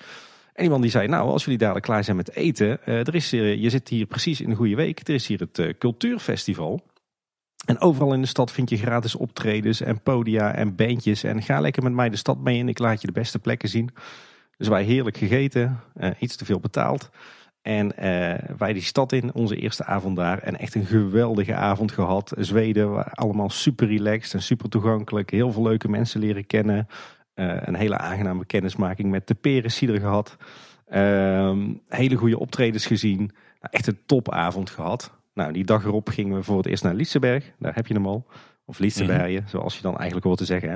En 0.52 0.64
iemand 0.64 0.82
die 0.82 0.90
zei, 0.90 1.08
nou, 1.08 1.28
als 1.28 1.44
jullie 1.44 1.58
dadelijk 1.58 1.86
klaar 1.86 2.04
zijn 2.04 2.16
met 2.16 2.34
eten, 2.34 2.84
er 2.84 3.14
is, 3.14 3.30
je 3.30 3.70
zit 3.70 3.88
hier 3.88 4.06
precies 4.06 4.40
in 4.40 4.50
een 4.50 4.56
goede 4.56 4.76
week. 4.76 5.08
Er 5.08 5.14
is 5.14 5.26
hier 5.26 5.40
het 5.40 5.78
Cultuurfestival. 5.78 6.82
En 7.68 7.80
overal 7.80 8.12
in 8.12 8.20
de 8.20 8.26
stad 8.26 8.50
vind 8.50 8.70
je 8.70 8.76
gratis 8.76 9.14
optredens 9.14 9.80
en 9.80 10.00
podia 10.00 10.54
en 10.54 10.74
bandjes. 10.74 11.24
En 11.24 11.42
ga 11.42 11.60
lekker 11.60 11.82
met 11.82 11.92
mij 11.92 12.08
de 12.08 12.16
stad 12.16 12.38
mee 12.38 12.60
en 12.60 12.68
ik 12.68 12.78
laat 12.78 13.00
je 13.00 13.06
de 13.06 13.12
beste 13.12 13.38
plekken 13.38 13.68
zien. 13.68 13.90
Dus 14.56 14.68
wij 14.68 14.82
heerlijk 14.82 15.16
gegeten, 15.16 15.80
iets 16.18 16.36
te 16.36 16.44
veel 16.44 16.60
betaald. 16.60 17.10
En 17.62 17.86
uh, 17.86 18.34
wij 18.58 18.72
die 18.72 18.82
stad 18.82 19.12
in, 19.12 19.34
onze 19.34 19.56
eerste 19.56 19.84
avond 19.84 20.16
daar. 20.16 20.38
En 20.38 20.58
echt 20.58 20.74
een 20.74 20.86
geweldige 20.86 21.54
avond 21.54 21.92
gehad. 21.92 22.32
Zweden, 22.38 23.12
allemaal 23.12 23.50
super 23.50 23.86
relaxed 23.86 24.34
en 24.34 24.42
super 24.42 24.68
toegankelijk. 24.68 25.30
Heel 25.30 25.52
veel 25.52 25.62
leuke 25.62 25.88
mensen 25.88 26.20
leren 26.20 26.46
kennen. 26.46 26.86
een 27.34 27.74
hele 27.74 27.98
aangename 27.98 28.46
kennismaking 28.46 29.10
met 29.10 29.26
de 29.26 29.34
Perensieder 29.34 30.00
gehad. 30.00 30.36
Ehm, 30.86 31.74
hele 31.88 32.16
goede 32.16 32.38
optredens 32.38 32.86
gezien. 32.86 33.18
Nou, 33.18 33.70
echt 33.70 33.86
een 33.86 33.98
topavond 34.06 34.70
gehad. 34.70 35.17
Nou, 35.38 35.52
die 35.52 35.64
dag 35.64 35.84
erop 35.84 36.08
gingen 36.08 36.36
we 36.36 36.42
voor 36.42 36.56
het 36.56 36.66
eerst 36.66 36.82
naar 36.82 36.94
Lietsenberg. 36.94 37.52
Daar 37.58 37.74
heb 37.74 37.86
je 37.86 37.94
hem 37.94 38.06
al. 38.06 38.26
Of 38.64 38.78
Lietsenbergen, 38.78 39.42
mm 39.42 39.48
zoals 39.48 39.76
je 39.76 39.82
dan 39.82 39.96
eigenlijk 39.96 40.26
hoort 40.26 40.38
te 40.38 40.44
zeggen. 40.44 40.70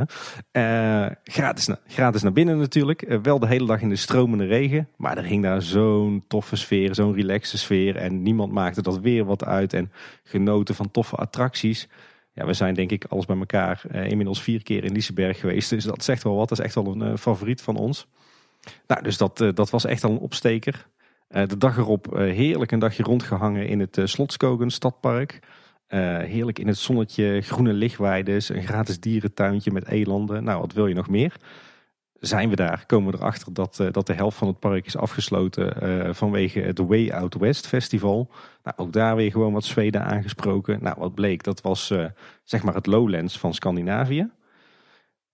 Hè? 0.53 1.07
Uh, 1.07 1.11
gratis, 1.25 1.69
gratis 1.87 2.23
naar 2.23 2.33
binnen 2.33 2.59
natuurlijk. 2.59 3.09
Uh, 3.09 3.19
wel 3.23 3.39
de 3.39 3.47
hele 3.47 3.67
dag 3.67 3.81
in 3.81 3.89
de 3.89 3.97
stromende 3.97 4.45
regen. 4.45 4.89
Maar 4.97 5.19
er 5.19 5.25
hing 5.25 5.43
daar 5.43 5.63
zo'n 5.63 6.25
toffe 6.29 6.57
sfeer, 6.57 6.95
zo'n 6.95 7.15
relaxe 7.15 7.59
sfeer. 7.59 7.97
En 7.97 8.23
niemand 8.23 8.53
maakte 8.53 8.83
dat 8.83 8.99
weer 8.99 9.25
wat 9.25 9.45
uit. 9.45 9.73
En 9.73 9.93
genoten 10.25 10.75
van 10.75 10.91
toffe 10.91 11.17
attracties. 11.17 11.89
Ja, 12.33 12.47
we 12.47 12.53
zijn 12.53 12.75
denk 12.75 12.91
ik 12.91 13.05
alles 13.05 13.27
bij 13.27 13.39
elkaar 13.39 13.83
uh, 13.93 14.11
inmiddels 14.11 14.43
vier 14.43 14.63
keer 14.63 14.85
in 14.85 14.93
Lietsenberg 14.93 15.41
geweest. 15.41 15.71
Dus 15.71 15.85
dat 15.85 16.05
zegt 16.05 16.23
wel 16.23 16.37
wat. 16.37 16.49
Dat 16.49 16.59
is 16.59 16.65
echt 16.65 16.75
wel 16.75 16.87
een 16.87 17.19
favoriet 17.19 17.63
van 17.63 17.77
ons. 17.77 18.07
Nou, 18.87 19.03
dus 19.03 19.17
dat, 19.17 19.37
dat 19.55 19.71
was 19.71 19.85
echt 19.85 20.05
al 20.05 20.11
een 20.11 20.19
opsteker. 20.19 20.87
De 21.33 21.59
dag 21.59 21.77
erop 21.77 22.07
heerlijk 22.15 22.73
een 22.73 22.79
dagje 22.79 23.03
rondgehangen 23.03 23.67
in 23.67 23.81
het 23.81 23.99
Slotskogen 24.05 24.71
stadpark. 24.71 25.39
Heerlijk 26.27 26.59
in 26.59 26.67
het 26.67 26.79
zonnetje, 26.79 27.41
groene 27.41 27.73
lichtweides, 27.73 28.49
een 28.49 28.63
gratis 28.63 29.01
dierentuintje 29.01 29.71
met 29.71 29.89
elanden. 29.89 30.45
Nou, 30.45 30.61
wat 30.61 30.73
wil 30.73 30.87
je 30.87 30.95
nog 30.95 31.09
meer? 31.09 31.37
Zijn 32.13 32.49
we 32.49 32.57
daar, 32.57 32.85
komen 32.87 33.13
we 33.13 33.19
erachter 33.19 33.55
dat, 33.55 33.85
dat 33.91 34.07
de 34.07 34.13
helft 34.13 34.37
van 34.39 34.49
het 34.49 34.59
park 34.59 34.87
is 34.87 34.97
afgesloten 34.97 36.15
vanwege 36.15 36.61
het 36.61 36.79
Way 36.79 37.11
Out 37.11 37.35
West 37.35 37.67
Festival. 37.67 38.31
Nou, 38.63 38.77
ook 38.77 38.93
daar 38.93 39.17
weer 39.17 39.31
gewoon 39.31 39.53
wat 39.53 39.65
Zweden 39.65 40.05
aangesproken. 40.05 40.79
Nou, 40.83 40.97
wat 40.99 41.15
bleek, 41.15 41.43
dat 41.43 41.61
was 41.61 41.93
zeg 42.45 42.63
maar 42.63 42.75
het 42.75 42.87
Lowlands 42.87 43.39
van 43.39 43.55
Scandinavië. 43.55 44.31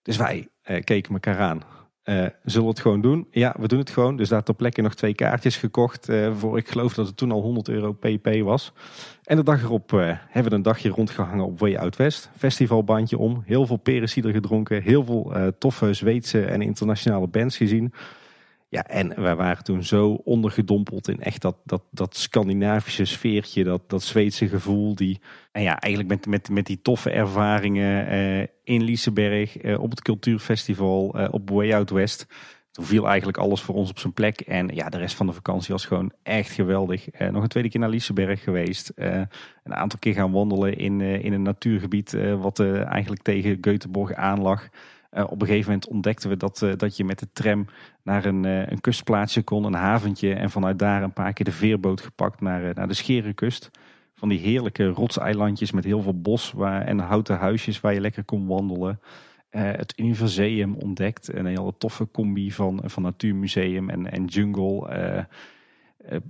Dus 0.03 0.17
wij 0.17 0.49
keken 0.85 1.13
elkaar 1.13 1.39
aan. 1.39 1.63
Uh, 2.09 2.27
zullen 2.45 2.63
we 2.63 2.73
het 2.73 2.81
gewoon 2.81 3.01
doen? 3.01 3.27
Ja, 3.31 3.55
we 3.59 3.69
doen 3.69 3.79
het 3.79 3.91
gewoon. 3.91 4.17
Dus 4.17 4.29
daar 4.29 4.43
ter 4.43 4.55
plekke 4.55 4.83
nog 4.83 4.95
twee 4.95 5.15
kaartjes 5.15 5.57
gekocht. 5.57 6.09
Uh, 6.09 6.35
voor 6.37 6.59
ik 6.59 6.69
geloof 6.69 6.95
dat 6.95 7.07
het 7.07 7.17
toen 7.17 7.33
al 7.33 7.41
100 7.41 7.69
euro 7.69 7.93
pp 7.93 8.41
was. 8.43 8.73
En 9.25 9.37
de 9.37 9.43
dag 9.43 9.63
erop 9.63 9.93
uh, 9.93 10.01
hebben 10.29 10.51
we 10.51 10.57
een 10.57 10.63
dagje 10.63 10.89
rondgehangen 10.89 11.45
op 11.45 11.59
Way 11.59 11.77
Out 11.77 11.97
West. 11.97 12.31
Festivalbandje 12.37 13.19
om. 13.19 13.43
Heel 13.47 13.67
veel 13.67 13.77
perensieder 13.77 14.33
gedronken. 14.33 14.83
Heel 14.83 15.05
veel 15.05 15.53
toffe 15.59 15.95
Zweedse 15.95 16.45
en 16.45 16.63
internationale 16.63 17.27
bands 17.27 17.57
gezien. 17.57 17.93
Ja, 18.71 18.85
en 18.85 19.23
wij 19.23 19.37
waren 19.37 19.65
toen 19.65 19.85
zo 19.85 20.11
ondergedompeld 20.25 21.09
in 21.09 21.21
echt 21.21 21.43
dat, 21.43 21.57
dat, 21.65 21.83
dat 21.91 22.17
Scandinavische 22.17 23.05
sfeertje, 23.05 23.65
dat, 23.65 23.91
dat 23.91 24.03
Zweedse 24.03 24.49
gevoel. 24.49 24.95
Die, 24.95 25.21
en 25.53 25.63
ja, 25.63 25.79
eigenlijk 25.79 26.15
met, 26.15 26.27
met, 26.27 26.51
met 26.51 26.67
die 26.67 26.83
toffe 26.83 27.11
ervaringen 27.11 28.07
eh, 28.07 28.47
in 28.65 28.83
Liseberg, 28.83 29.57
eh, 29.57 29.81
op 29.81 29.91
het 29.91 30.03
Cultuurfestival, 30.03 31.15
eh, 31.15 31.29
op 31.31 31.51
Way 31.51 31.75
Out 31.75 31.91
West. 31.91 32.27
Toen 32.71 32.85
viel 32.85 33.09
eigenlijk 33.09 33.39
alles 33.39 33.61
voor 33.61 33.75
ons 33.75 33.91
op 33.91 33.99
zijn 33.99 34.13
plek. 34.13 34.41
En 34.41 34.69
ja, 34.75 34.89
de 34.89 34.99
rest 34.99 35.17
van 35.17 35.27
de 35.27 35.33
vakantie 35.33 35.73
was 35.73 35.87
gewoon 35.87 36.13
echt 36.23 36.51
geweldig. 36.51 37.07
Nog 37.31 37.43
een 37.43 37.49
tweede 37.49 37.69
keer 37.69 37.81
naar 37.81 37.89
Liseberg 37.89 38.43
geweest. 38.43 38.93
Een 38.95 39.75
aantal 39.75 39.99
keer 39.99 40.15
gaan 40.15 40.33
wandelen 40.33 40.77
in, 40.77 41.01
in 41.01 41.33
een 41.33 41.43
natuurgebied 41.43 42.17
wat 42.39 42.61
eigenlijk 42.61 43.23
tegen 43.23 43.59
Göteborg 43.61 44.15
aan 44.15 44.41
lag. 44.41 44.69
Uh, 45.11 45.25
op 45.25 45.41
een 45.41 45.47
gegeven 45.47 45.71
moment 45.71 45.89
ontdekten 45.89 46.29
we 46.29 46.37
dat, 46.37 46.61
uh, 46.65 46.73
dat 46.77 46.97
je 46.97 47.05
met 47.05 47.19
de 47.19 47.29
tram 47.33 47.67
naar 48.03 48.25
een, 48.25 48.45
uh, 48.45 48.67
een 48.67 48.81
kustplaatsje 48.81 49.43
kon, 49.43 49.65
een 49.65 49.75
haventje. 49.75 50.35
En 50.35 50.51
vanuit 50.51 50.79
daar 50.79 51.03
een 51.03 51.13
paar 51.13 51.33
keer 51.33 51.45
de 51.45 51.53
veerboot 51.53 52.01
gepakt 52.01 52.41
naar, 52.41 52.75
naar 52.75 52.89
de 52.89 52.95
Scherenkust. 52.95 53.71
Van 54.15 54.29
die 54.29 54.39
heerlijke 54.39 54.87
rotseilandjes 54.87 55.73
met 55.73 55.85
heel 55.85 56.03
veel 56.03 56.21
bos 56.21 56.53
waar, 56.53 56.83
en 56.83 56.99
houten 56.99 57.37
huisjes 57.37 57.81
waar 57.81 57.95
je 57.95 58.01
lekker 58.01 58.25
kon 58.25 58.47
wandelen. 58.47 59.01
het 59.51 59.93
Universeum 59.97 60.75
ontdekt. 60.75 61.35
Een 61.35 61.47
hele 61.47 61.75
toffe 61.79 62.11
combi 62.11 62.53
van, 62.53 62.81
van 62.85 63.03
natuurmuseum 63.03 63.91
en, 63.91 64.11
en 64.11 64.25
jungle. 64.25 65.27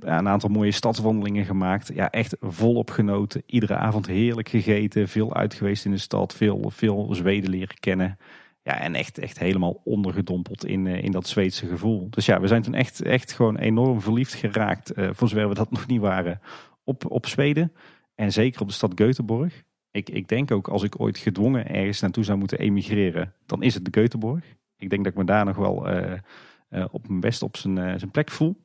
een 0.01 0.29
aantal 0.29 0.51
mooie 0.51 0.71
stadswandelingen 0.71 1.45
gemaakt. 1.45 1.91
Ja, 1.95 2.11
echt 2.11 2.37
volop 2.41 2.91
genoten. 2.91 3.43
Iedere 3.47 3.77
avond 3.77 4.07
heerlijk 4.07 4.49
gegeten. 4.49 5.09
Veel 5.09 5.35
uit 5.35 5.55
geweest 5.55 5.85
in 5.85 5.91
de 5.91 5.99
stad. 5.99 6.35
Veel, 6.35 6.71
veel 6.71 7.09
Zweden 7.15 7.51
leren 7.51 7.79
kennen. 7.81 8.19
Ja, 8.69 8.81
en 8.81 8.95
echt, 8.95 9.19
echt 9.19 9.39
helemaal 9.39 9.81
ondergedompeld 9.85 10.65
in, 10.65 10.87
eh, 10.87 11.05
in 11.05 11.11
dat 11.11 11.27
Zweedse 11.27 11.67
gevoel. 11.67 12.11
Dus 12.11 12.27
ja, 12.27 12.41
we 12.41 12.47
zijn 12.47 12.63
toen 12.63 12.75
echt, 12.75 13.03
echt 13.03 13.33
gewoon 13.33 13.57
enorm 13.57 14.01
verliefd 14.01 14.35
geraakt, 14.35 14.99
uh, 14.99 15.09
voor 15.13 15.29
zover 15.29 15.49
we 15.49 15.55
dat 15.55 15.71
nog 15.77 15.87
niet 15.87 16.01
waren, 16.01 16.41
op, 16.85 17.11
op 17.11 17.27
Zweden. 17.27 17.73
En 18.15 18.33
zeker 18.33 18.61
op 18.61 18.69
de 18.69 18.75
stad 18.75 19.01
Göteborg. 19.03 19.65
Ik, 19.91 20.11
ik 20.11 20.29
denk 20.29 20.51
ook 20.51 20.69
als 20.69 20.83
ik 20.83 21.01
ooit 21.01 21.19
gedwongen 21.19 21.69
ergens 21.69 22.01
naartoe 22.01 22.25
zou 22.25 22.39
moeten 22.39 22.59
emigreren, 22.59 23.35
dan 23.47 23.63
is 23.63 23.75
het 23.75 23.85
de 23.85 24.01
Göteborg. 24.01 24.45
Ik 24.77 24.91
denk 24.91 25.05
dat 25.05 25.13
ik 25.13 25.19
me 25.19 25.25
daar 25.25 25.45
nog 25.45 25.57
wel 25.57 25.91
uh, 25.91 26.85
op 26.91 27.09
mijn 27.09 27.21
best 27.21 27.43
op 27.43 27.57
zijn, 27.57 27.99
zijn 27.99 28.11
plek 28.11 28.31
voel. 28.31 28.57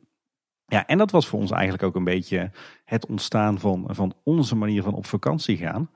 Ja, 0.74 0.88
en 0.88 0.98
dat 0.98 1.12
was 1.12 1.28
voor 1.28 1.40
ons 1.40 1.52
eigenlijk 1.52 1.84
ook 1.84 1.96
een 1.96 2.04
beetje 2.04 2.52
het 2.86 3.06
ontstaan 3.06 3.60
van, 3.60 3.84
van 3.88 4.14
onze 4.24 4.56
manier 4.56 4.84
van 4.84 4.94
op 4.94 5.06
vakantie 5.06 5.58
gaan. 5.58 5.90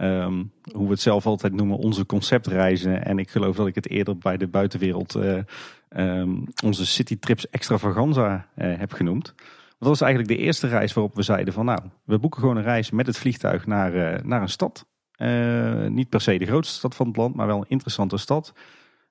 Um, 0.00 0.52
hoe 0.72 0.84
we 0.84 0.90
het 0.90 1.00
zelf 1.00 1.26
altijd 1.26 1.52
noemen, 1.52 1.76
onze 1.76 2.06
conceptreizen. 2.06 3.04
En 3.04 3.18
ik 3.18 3.30
geloof 3.30 3.56
dat 3.56 3.66
ik 3.66 3.74
het 3.74 3.88
eerder 3.88 4.18
bij 4.18 4.36
de 4.36 4.46
buitenwereld 4.46 5.16
uh, 5.16 5.38
um, 5.96 6.44
onze 6.64 6.86
citytrips 6.86 7.50
extravaganza 7.50 8.48
uh, 8.56 8.78
heb 8.78 8.92
genoemd. 8.92 9.34
Want 9.36 9.78
dat 9.78 9.88
was 9.88 10.00
eigenlijk 10.00 10.38
de 10.38 10.44
eerste 10.44 10.66
reis 10.66 10.92
waarop 10.92 11.14
we 11.14 11.22
zeiden 11.22 11.54
van 11.54 11.64
nou, 11.64 11.80
we 12.04 12.18
boeken 12.18 12.40
gewoon 12.40 12.56
een 12.56 12.62
reis 12.62 12.90
met 12.90 13.06
het 13.06 13.18
vliegtuig 13.18 13.66
naar, 13.66 13.94
uh, 13.94 14.20
naar 14.24 14.42
een 14.42 14.48
stad. 14.48 14.86
niet 15.88 16.08
per 16.08 16.20
se 16.20 16.38
de 16.38 16.46
grootste 16.46 16.74
stad 16.74 16.94
van 16.94 17.06
het 17.06 17.16
land, 17.16 17.34
maar 17.34 17.46
wel 17.46 17.58
een 17.58 17.68
interessante 17.68 18.16
stad. 18.16 18.52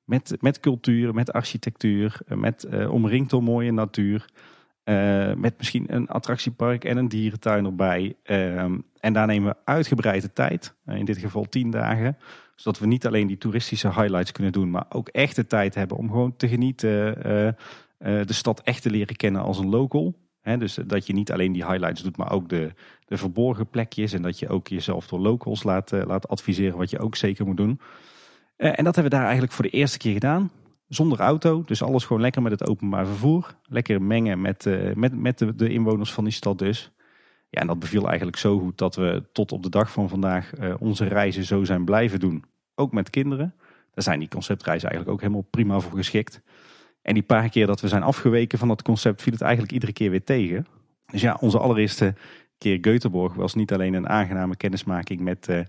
Met, 0.03 0.37
met 0.39 0.59
cultuur, 0.59 1.13
met 1.13 1.33
architectuur, 1.33 2.19
met 2.27 2.67
omringd 2.87 3.29
door 3.29 3.43
mooie 3.43 3.71
natuur. 3.71 4.25
Uh, 4.85 5.33
met 5.33 5.57
misschien 5.57 5.85
een 5.93 6.07
attractiepark 6.07 6.85
en 6.85 6.97
een 6.97 7.07
dierentuin 7.07 7.65
erbij. 7.65 8.15
Uh, 8.25 8.61
en 8.99 9.13
daar 9.13 9.27
nemen 9.27 9.49
we 9.49 9.71
uitgebreid 9.71 10.21
de 10.21 10.33
tijd. 10.33 10.75
Uh, 10.85 10.97
in 10.97 11.05
dit 11.05 11.17
geval 11.17 11.43
tien 11.43 11.71
dagen. 11.71 12.17
Zodat 12.55 12.79
we 12.79 12.87
niet 12.87 13.07
alleen 13.07 13.27
die 13.27 13.37
toeristische 13.37 13.87
highlights 13.87 14.31
kunnen 14.31 14.51
doen. 14.51 14.69
Maar 14.69 14.85
ook 14.89 15.07
echt 15.07 15.35
de 15.35 15.47
tijd 15.47 15.75
hebben 15.75 15.97
om 15.97 16.09
gewoon 16.09 16.35
te 16.35 16.47
genieten. 16.47 17.23
Eh, 17.23 18.25
de 18.25 18.33
stad 18.33 18.61
echt 18.61 18.81
te 18.81 18.89
leren 18.89 19.15
kennen 19.15 19.41
als 19.41 19.57
een 19.57 19.69
local. 19.69 20.15
Dus 20.57 20.79
dat 20.85 21.07
je 21.07 21.13
niet 21.13 21.31
alleen 21.31 21.51
die 21.51 21.65
highlights 21.65 22.01
doet. 22.01 22.17
Maar 22.17 22.31
ook 22.31 22.49
de, 22.49 22.71
de 23.05 23.17
verborgen 23.17 23.67
plekjes. 23.69 24.13
En 24.13 24.21
dat 24.21 24.39
je 24.39 24.49
ook 24.49 24.67
jezelf 24.67 25.07
door 25.07 25.19
locals 25.19 25.63
laat, 25.63 25.91
laat 25.91 26.27
adviseren. 26.27 26.77
Wat 26.77 26.89
je 26.89 26.99
ook 26.99 27.15
zeker 27.15 27.45
moet 27.45 27.57
doen. 27.57 27.79
en 28.57 28.83
dat 28.83 28.95
hebben 28.95 29.03
we 29.03 29.09
daar 29.09 29.23
eigenlijk 29.23 29.53
voor 29.53 29.65
de 29.65 29.71
eerste 29.71 29.97
keer 29.97 30.13
gedaan 30.13 30.51
zonder 30.95 31.19
auto. 31.19 31.63
Dus 31.65 31.83
alles 31.83 32.05
gewoon 32.05 32.21
lekker 32.21 32.41
met 32.41 32.51
het 32.51 32.67
openbaar 32.67 33.05
vervoer. 33.05 33.55
Lekker 33.63 34.01
mengen 34.01 34.41
met, 34.41 34.65
uh, 34.65 34.93
met, 34.93 35.19
met 35.19 35.37
de, 35.37 35.55
de, 35.55 35.69
inwoners 35.69 36.13
van 36.13 36.23
die 36.23 36.33
stad 36.33 36.59
dus. 36.59 36.91
Ja, 37.49 37.61
en 37.61 37.67
dat 37.67 37.79
beviel 37.79 38.07
eigenlijk 38.07 38.37
zo 38.37 38.59
goed 38.59 38.77
dat 38.77 38.95
we 38.95 39.23
tot 39.31 39.51
op 39.51 39.63
de 39.63 39.69
dag 39.69 39.91
van 39.91 40.09
vandaag 40.09 40.59
uh, 40.59 40.73
onze 40.79 41.05
reizen 41.05 41.43
zo 41.43 41.63
zijn 41.63 41.85
blijven 41.85 42.19
doen. 42.19 42.43
Ook 42.75 42.91
met 42.91 43.09
kinderen. 43.09 43.55
Daar 43.93 44.03
zijn 44.03 44.19
die 44.19 44.27
conceptreizen 44.27 44.89
eigenlijk 44.89 45.17
ook 45.17 45.21
helemaal 45.23 45.47
prima 45.49 45.79
voor 45.79 45.97
geschikt. 45.97 46.41
En 47.01 47.13
die 47.13 47.23
paar 47.23 47.49
keer 47.49 47.67
dat 47.67 47.81
we 47.81 47.87
zijn 47.87 48.03
afgeweken 48.03 48.59
van 48.59 48.67
dat 48.67 48.81
concept 48.81 49.21
viel 49.21 49.33
het 49.33 49.41
eigenlijk 49.41 49.73
iedere 49.73 49.93
keer 49.93 50.09
weer 50.09 50.23
tegen. 50.23 50.65
Dus 51.11 51.21
ja, 51.21 51.37
onze 51.39 51.59
allereerste 51.59 52.13
keer 52.57 52.77
Göteborg 52.77 53.35
was 53.35 53.53
niet 53.53 53.73
alleen 53.73 53.93
een 53.93 54.09
aangename 54.09 54.55
kennismaking 54.55 55.19
met, 55.19 55.47
uh, 55.49 55.59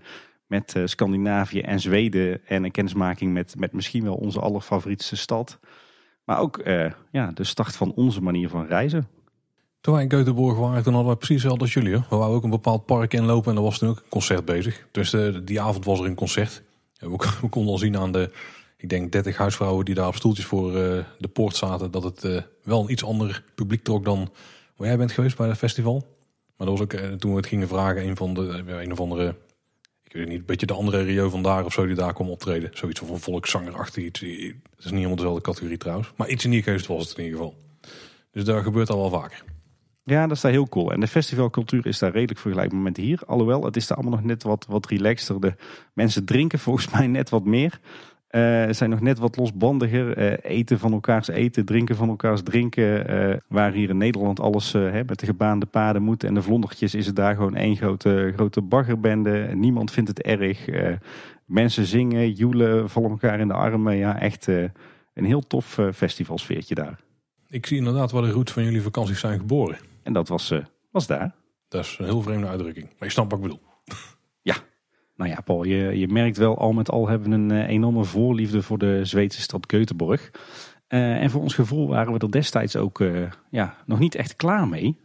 met 0.47 0.73
uh, 0.77 0.85
Scandinavië 0.85 1.59
en 1.59 1.79
Zweden. 1.79 2.47
En 2.47 2.63
een 2.63 2.71
kennismaking 2.71 3.33
met, 3.33 3.55
met 3.57 3.73
misschien 3.73 4.03
wel 4.03 4.15
onze 4.15 4.39
allerfavorietste 4.39 5.15
stad. 5.15 5.59
Maar 6.23 6.39
ook 6.39 6.57
uh, 6.57 6.91
ja, 7.11 7.31
de 7.31 7.43
start 7.43 7.75
van 7.75 7.93
onze 7.93 8.21
manier 8.21 8.49
van 8.49 8.65
reizen. 8.65 9.07
Toen 9.81 9.93
wij 9.93 10.03
in 10.03 10.09
Göteborg 10.09 10.57
waren, 10.59 10.83
toen 10.83 10.93
hadden 10.93 11.11
we 11.11 11.17
precies 11.17 11.35
hetzelfde 11.35 11.63
als 11.63 11.73
jullie. 11.73 11.93
Hoor. 11.93 12.05
We 12.09 12.15
waren 12.15 12.35
ook 12.35 12.43
een 12.43 12.49
bepaald 12.49 12.85
park 12.85 13.13
inlopen 13.13 13.51
en 13.51 13.57
er 13.57 13.63
was 13.63 13.77
toen 13.77 13.89
ook 13.89 13.97
een 13.97 14.09
concert 14.09 14.45
bezig. 14.45 14.87
Dus 14.91 15.13
uh, 15.13 15.37
die 15.43 15.61
avond 15.61 15.85
was 15.85 15.99
er 15.99 16.05
een 16.05 16.15
concert. 16.15 16.63
We, 16.97 17.09
we, 17.41 17.49
konden 17.49 17.71
al 17.71 17.77
zien 17.77 17.97
aan 17.97 18.11
de, 18.11 18.31
ik 18.77 18.89
denk 18.89 19.11
30 19.11 19.37
huisvrouwen 19.37 19.85
die 19.85 19.95
daar 19.95 20.07
op 20.07 20.15
stoeltjes 20.15 20.45
voor 20.45 20.71
de 20.71 21.27
poort 21.33 21.55
zaten, 21.55 21.91
dat 21.91 22.03
het 22.03 22.45
wel 22.63 22.81
een 22.81 22.91
iets 22.91 23.03
ander 23.03 23.43
publiek 23.55 23.83
trok 23.83 24.05
dan 24.05 24.31
waar 24.75 24.87
jij 24.87 24.97
bent 24.97 25.11
geweest 25.11 25.37
bij 25.37 25.47
het 25.47 25.57
festival. 25.57 26.05
Maar 26.57 26.67
dat 26.67 26.77
was 26.77 26.81
ook 26.81 27.19
toen 27.19 27.31
we 27.31 27.37
het 27.37 27.47
gingen 27.47 27.67
vragen, 27.67 28.07
een 28.07 28.15
van 28.15 28.33
de 28.33 28.63
een 28.67 28.91
of 28.91 28.99
andere 28.99 29.35
weet 30.11 30.27
niet, 30.27 30.39
een 30.39 30.45
beetje 30.45 30.65
de 30.65 30.73
andere 30.73 31.01
Rio 31.01 31.29
vandaag 31.29 31.65
of 31.65 31.73
zo 31.73 31.85
die 31.85 31.95
daar 31.95 32.13
kwam 32.13 32.29
optreden. 32.29 32.69
Zoiets 32.73 32.99
van 32.99 33.09
een 33.09 33.19
volkszangerachtig 33.19 34.03
iets. 34.03 34.19
Het 34.19 34.29
is 34.29 34.55
niet 34.83 34.93
helemaal 34.93 35.15
dezelfde 35.15 35.41
categorie 35.41 35.77
trouwens. 35.77 36.11
Maar 36.15 36.29
iets 36.29 36.45
in 36.45 36.51
die 36.51 36.63
geest 36.63 36.85
was 36.85 37.09
het 37.09 37.17
in 37.17 37.23
ieder 37.23 37.39
geval. 37.39 37.57
Dus 38.31 38.43
daar 38.43 38.63
gebeurt 38.63 38.89
al 38.89 38.99
wel 38.99 39.21
vaker. 39.21 39.43
Ja, 40.03 40.27
dat 40.27 40.35
is 40.35 40.41
daar 40.41 40.51
heel 40.51 40.69
cool. 40.69 40.91
En 40.91 40.99
de 40.99 41.07
festivalcultuur 41.07 41.85
is 41.85 41.99
daar 41.99 42.11
redelijk 42.11 42.39
vergelijkbaar 42.39 42.79
met 42.79 42.97
hier. 42.97 43.19
Alhoewel, 43.25 43.63
het 43.63 43.75
is 43.75 43.87
daar 43.87 43.97
allemaal 43.97 44.17
nog 44.17 44.27
net 44.27 44.43
wat, 44.43 44.65
wat 44.69 44.87
relaxter. 44.87 45.41
De 45.41 45.55
mensen 45.93 46.25
drinken 46.25 46.59
volgens 46.59 46.89
mij 46.97 47.07
net 47.07 47.29
wat 47.29 47.45
meer. 47.45 47.79
Uh, 48.35 48.65
zijn 48.69 48.89
nog 48.89 49.01
net 49.01 49.19
wat 49.19 49.37
losbandiger. 49.37 50.17
Uh, 50.17 50.33
eten 50.41 50.79
van 50.79 50.93
elkaars 50.93 51.27
eten, 51.27 51.65
drinken 51.65 51.95
van 51.95 52.09
elkaars 52.09 52.41
drinken. 52.43 53.11
Uh, 53.11 53.35
waar 53.47 53.71
hier 53.71 53.89
in 53.89 53.97
Nederland 53.97 54.39
alles 54.39 54.71
hè, 54.71 55.03
met 55.03 55.19
de 55.19 55.25
gebaande 55.25 55.65
paden 55.65 56.01
moet. 56.01 56.23
En 56.23 56.33
de 56.33 56.41
vlondertjes 56.41 56.95
is 56.95 57.05
het 57.05 57.15
daar 57.15 57.35
gewoon 57.35 57.55
één 57.55 57.75
grote, 57.75 58.31
grote 58.35 58.61
baggerbende. 58.61 59.49
Niemand 59.53 59.91
vindt 59.91 60.09
het 60.09 60.21
erg. 60.21 60.65
mensen 61.45 61.85
zingen, 61.85 62.31
joelen, 62.31 62.89
vallen 62.89 63.09
elkaar 63.09 63.39
in 63.39 63.47
de 63.47 63.53
armen. 63.53 63.95
Ja, 63.95 64.19
echt 64.19 64.47
een 65.13 65.25
heel 65.25 65.47
tof 65.47 65.79
festivalsfeertje 65.93 66.75
daar. 66.75 66.99
Ik 67.49 67.65
zie 67.65 67.77
inderdaad 67.77 68.11
waar 68.11 68.21
de 68.21 68.31
roots 68.31 68.51
van 68.51 68.63
jullie 68.63 68.81
vakanties 68.81 69.19
zijn 69.19 69.39
geboren. 69.39 69.77
En 70.03 70.13
dat 70.13 70.27
was, 70.27 70.53
was 70.91 71.07
daar. 71.07 71.35
Dat 71.67 71.85
is 71.85 71.97
een 71.99 72.05
heel 72.05 72.21
vreemde 72.21 72.47
uitdrukking. 72.47 72.85
Maar 72.85 73.07
je 73.07 73.13
snapt 73.13 73.31
wat 73.31 73.39
ik 73.39 73.45
bedoel. 73.45 73.64
Nou 75.15 75.29
ja, 75.29 75.41
Paul, 75.41 75.63
je, 75.63 76.07
merkt 76.07 76.37
wel 76.37 76.57
al 76.57 76.73
met 76.73 76.89
al 76.89 77.07
hebben 77.07 77.29
we 77.29 77.35
een 77.35 77.65
enorme 77.65 78.03
voorliefde 78.03 78.61
voor 78.61 78.77
de 78.77 79.05
Zweedse 79.05 79.41
stad 79.41 79.73
Göteborg. 79.75 80.31
Uh, 80.89 81.21
en 81.21 81.29
voor 81.29 81.41
ons 81.41 81.53
gevoel 81.53 81.87
waren 81.87 82.13
we 82.13 82.19
er 82.19 82.31
destijds 82.31 82.75
ook 82.75 82.99
uh, 82.99 83.31
ja, 83.49 83.75
nog 83.85 83.99
niet 83.99 84.15
echt 84.15 84.35
klaar 84.35 84.67
mee. 84.67 84.97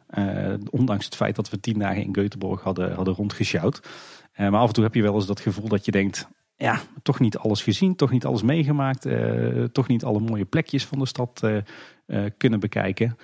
Ondanks 0.71 1.05
het 1.05 1.17
feit 1.17 1.37
dat 1.37 1.51
we 1.51 1.61
tien 1.61 1.79
dagen 1.79 2.03
in 2.03 2.17
Göteborg 2.19 2.63
hadden, 2.63 2.95
hadden 2.95 3.15
rondgesjouwd. 3.15 3.81
maar 4.37 4.53
af 4.53 4.67
en 4.67 4.73
toe 4.73 4.85
heb 4.85 4.95
je 4.95 5.03
wel 5.03 5.15
eens 5.15 5.27
dat 5.27 5.41
gevoel 5.41 5.69
dat 5.69 5.85
je 5.85 5.91
denkt... 5.91 6.29
ja, 6.57 6.81
toch 7.03 7.21
niet 7.21 7.39
alles 7.39 7.63
gezien, 7.63 7.97
toch 7.97 8.11
niet 8.11 8.25
alles 8.25 8.43
meegemaakt. 8.43 9.07
toch 9.73 9.89
niet 9.89 10.05
alle 10.05 10.21
mooie 10.21 10.45
plekjes 10.45 10.87
van 10.87 10.99
de 10.99 11.07
stad 11.07 11.43
kunnen 12.37 12.61
bekijken. 12.61 13.17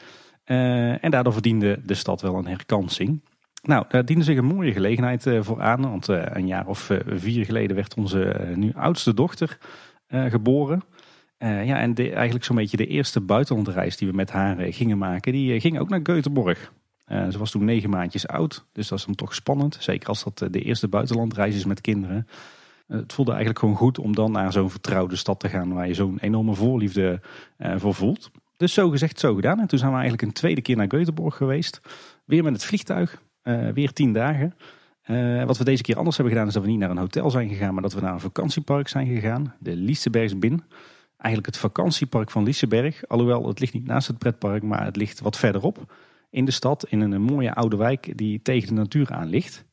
en 0.45 1.11
daardoor 1.11 1.33
verdiende 1.33 1.81
de 1.85 1.95
stad 1.95 2.21
wel 2.21 2.35
een 2.35 2.47
herkansing. 2.47 3.21
Nou, 3.67 3.85
daar 3.89 4.05
diende 4.05 4.25
zich 4.25 4.37
een 4.37 4.45
mooie 4.45 4.73
gelegenheid 4.73 5.27
voor 5.41 5.63
aan. 5.63 5.81
Want 5.81 6.09
een 6.09 6.47
jaar 6.47 6.67
of 6.67 6.91
vier 7.07 7.45
geleden 7.45 7.77
werd 7.77 7.95
onze 7.95 8.53
nu 8.55 8.73
oudste 8.75 9.15
dochter 9.15 9.59
geboren... 10.09 10.83
Ja, 11.39 11.79
en 11.79 11.95
eigenlijk 11.95 12.45
zo'n 12.45 12.57
beetje 12.57 12.77
de 12.77 12.87
eerste 12.87 13.21
buitenlandreis 13.21 13.97
die 13.97 14.09
we 14.09 14.15
met 14.15 14.31
haar 14.31 14.57
gingen 14.73 14.99
maken, 14.99 15.33
die 15.33 15.61
ging 15.61 15.79
ook 15.79 15.89
naar 15.89 16.01
Göteborg. 16.01 16.73
ze 17.07 17.39
was 17.39 17.51
toen 17.51 17.65
negen 17.65 17.91
maandjes 17.91 18.27
oud, 18.27 18.65
dus 18.73 18.89
dat 18.89 18.99
is 18.99 19.05
dan 19.05 19.15
toch 19.15 19.35
spannend. 19.35 19.77
Zeker 19.81 20.09
als 20.09 20.25
dat 20.25 20.39
de 20.53 20.63
eerste 20.63 20.89
buitenlandreis 20.89 21.55
is 21.55 21.65
met 21.65 21.81
kinderen. 21.81 22.27
het 22.87 23.13
voelde 23.13 23.31
eigenlijk 23.31 23.61
gewoon 23.61 23.77
goed 23.77 23.99
om 23.99 24.15
dan 24.15 24.33
naar 24.33 24.53
zo'n 24.53 24.71
vertrouwde 24.71 25.17
stad 25.17 25.41
te 25.41 25.49
gaan 25.49 25.73
waar 25.73 25.89
je 25.89 25.95
zo'n 25.95 26.19
enorme 26.21 26.55
voorliefde 26.55 27.21
voor 27.77 27.95
voelt. 27.95 28.31
Dus 28.57 28.73
zo 28.73 28.91
gezegd, 28.91 29.21
zo 29.21 29.35
gedaan. 29.35 29.61
En 29.61 29.67
toen 29.67 29.79
zijn 29.79 29.91
we 29.91 29.97
eigenlijk 29.97 30.29
een 30.29 30.35
tweede 30.35 30.63
keer 30.63 30.77
naar 30.77 30.95
Göteborg 30.95 31.37
geweest. 31.37 31.81
Weer 32.25 32.43
met 32.43 32.53
het 32.53 32.65
vliegtuig, 32.65 33.23
weer 33.75 33.93
tien 33.93 34.13
dagen. 34.13 34.55
wat 35.47 35.59
we 35.59 35.65
deze 35.65 35.83
keer 35.83 35.97
anders 35.97 36.17
hebben 36.17 36.35
gedaan 36.35 36.49
is 36.49 36.55
dat 36.55 36.63
we 36.63 36.69
niet 36.69 36.79
naar 36.79 36.91
een 36.91 36.99
hotel 36.99 37.31
zijn 37.31 37.49
gegaan, 37.49 37.73
maar 37.73 37.83
dat 37.83 37.95
we 37.95 38.01
naar 38.01 38.13
een 38.13 38.21
vakantiepark 38.21 38.89
zijn 38.89 39.07
gegaan. 39.07 39.55
De 39.59 39.77
Lisebergsbin 39.77 40.63
eigenlijk 41.17 41.47
het 41.47 41.57
vakantiepark 41.57 42.31
van 42.31 42.45
Liseberg. 42.45 43.09
Alhoewel, 43.09 43.49
het 43.49 43.61
ligt 43.61 43.73
niet 43.73 43.87
naast 43.87 44.07
het 44.07 44.19
pretpark, 44.19 44.63
maar 44.63 44.85
het 44.85 44.97
ligt 44.97 45.21
wat 45.21 45.37
verderop 45.37 45.95
in 46.31 46.45
de 46.45 46.51
stad. 46.51 46.87
In 46.89 47.01
een 47.01 47.23
mooie 47.23 47.55
oude 47.55 47.77
wijk 47.77 48.19
die 48.19 48.43
tegen 48.43 48.69
de 48.69 48.75
natuur 48.75 49.11
aan 49.11 49.29
ligt. 49.29 49.65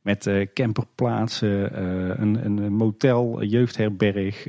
Met 0.00 0.26
uh, 0.26 0.46
camperplaatsen, 0.54 1.82
een, 2.22 2.44
een, 2.44 2.72
motel, 2.72 3.42
een 3.42 3.48
jeugdherberg, 3.48 4.48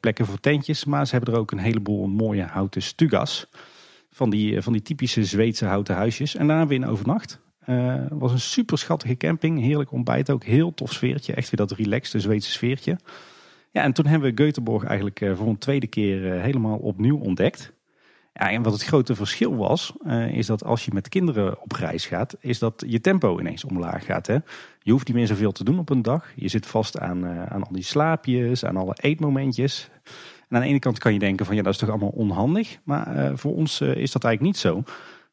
plekken 0.00 0.26
voor 0.26 0.40
tentjes. 0.40 0.84
Maar 0.84 1.06
ze 1.06 1.14
hebben 1.14 1.34
er 1.34 1.40
ook 1.40 1.50
een 1.50 1.58
heleboel 1.58 2.06
mooie 2.06 2.42
houten 2.42 2.82
stugas. 2.82 3.50
Van 4.10 4.30
die, 4.30 4.62
van 4.62 4.72
die 4.72 4.82
typische 4.82 5.24
Zweedse 5.24 5.64
houten 5.64 5.94
huisjes. 5.94 6.36
En 6.36 6.46
daar 6.46 6.58
hebben 6.58 6.78
we 6.78 6.84
in 6.84 6.90
overnacht. 6.90 7.40
Het 7.72 8.18
was 8.18 8.32
een 8.32 8.40
super 8.40 8.78
schattige 8.78 9.16
camping. 9.16 9.60
Heerlijk 9.60 9.92
ontbijt 9.92 10.30
ook. 10.30 10.44
Heel 10.44 10.74
tof 10.74 10.92
sfeertje. 10.92 11.34
Echt 11.34 11.50
weer 11.50 11.66
dat 11.66 11.78
relaxte 11.78 12.20
Zweedse 12.20 12.50
sfeertje. 12.50 12.96
Ja, 13.76 13.82
en 13.82 13.92
toen 13.92 14.06
hebben 14.06 14.34
we 14.34 14.42
Göteborg 14.42 14.84
eigenlijk 14.86 15.20
eh, 15.20 15.36
voor 15.36 15.48
een 15.48 15.58
tweede 15.58 15.86
keer 15.86 16.32
eh, 16.32 16.42
helemaal 16.42 16.78
opnieuw 16.78 17.18
ontdekt. 17.18 17.72
Ja, 18.32 18.50
en 18.50 18.62
wat 18.62 18.72
het 18.72 18.82
grote 18.82 19.14
verschil 19.14 19.56
was, 19.56 19.92
uh, 20.06 20.28
is 20.28 20.46
dat 20.46 20.64
als 20.64 20.84
je 20.84 20.90
met 20.94 21.08
kinderen 21.08 21.62
op 21.62 21.72
reis 21.72 22.06
gaat, 22.06 22.36
is 22.40 22.58
dat 22.58 22.84
je 22.86 23.00
tempo 23.00 23.40
ineens 23.40 23.64
omlaag 23.64 24.04
gaat. 24.04 24.26
Hè? 24.26 24.36
Je 24.82 24.92
hoeft 24.92 25.06
niet 25.06 25.16
meer 25.16 25.26
zoveel 25.26 25.52
te 25.52 25.64
doen 25.64 25.78
op 25.78 25.90
een 25.90 26.02
dag. 26.02 26.32
Je 26.34 26.48
zit 26.48 26.66
vast 26.66 26.98
aan, 26.98 27.24
uh, 27.24 27.46
aan 27.46 27.62
al 27.62 27.72
die 27.72 27.82
slaapjes, 27.82 28.64
aan 28.64 28.76
alle 28.76 28.96
eetmomentjes. 29.00 29.90
En 30.48 30.56
aan 30.56 30.62
de 30.62 30.68
ene 30.68 30.78
kant 30.78 30.98
kan 30.98 31.12
je 31.12 31.18
denken 31.18 31.46
van 31.46 31.56
ja, 31.56 31.62
dat 31.62 31.72
is 31.72 31.78
toch 31.78 31.88
allemaal 31.88 32.08
onhandig. 32.08 32.78
Maar 32.84 33.16
uh, 33.16 33.30
voor 33.34 33.54
ons 33.54 33.80
is 33.80 34.12
dat 34.12 34.24
eigenlijk 34.24 34.40
niet 34.40 34.56
zo. 34.56 34.82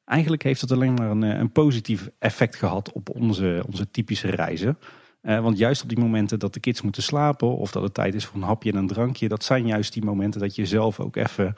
Eigenlijk 0.05 0.43
heeft 0.43 0.61
het 0.61 0.71
alleen 0.71 0.93
maar 0.93 1.09
een, 1.09 1.21
een 1.21 1.51
positief 1.51 2.09
effect 2.19 2.55
gehad 2.55 2.91
op 2.91 3.09
onze, 3.09 3.63
onze 3.67 3.91
typische 3.91 4.29
reizen. 4.29 4.77
Uh, 5.23 5.39
want 5.39 5.57
juist 5.57 5.83
op 5.83 5.89
die 5.89 5.99
momenten 5.99 6.39
dat 6.39 6.53
de 6.53 6.59
kids 6.59 6.81
moeten 6.81 7.03
slapen 7.03 7.57
of 7.57 7.71
dat 7.71 7.83
het 7.83 7.93
tijd 7.93 8.13
is 8.13 8.25
voor 8.25 8.35
een 8.35 8.47
hapje 8.47 8.71
en 8.71 8.77
een 8.77 8.87
drankje, 8.87 9.27
dat 9.27 9.43
zijn 9.43 9.67
juist 9.67 9.93
die 9.93 10.03
momenten 10.03 10.41
dat 10.41 10.55
je 10.55 10.65
zelf 10.65 10.99
ook 10.99 11.15
even 11.15 11.53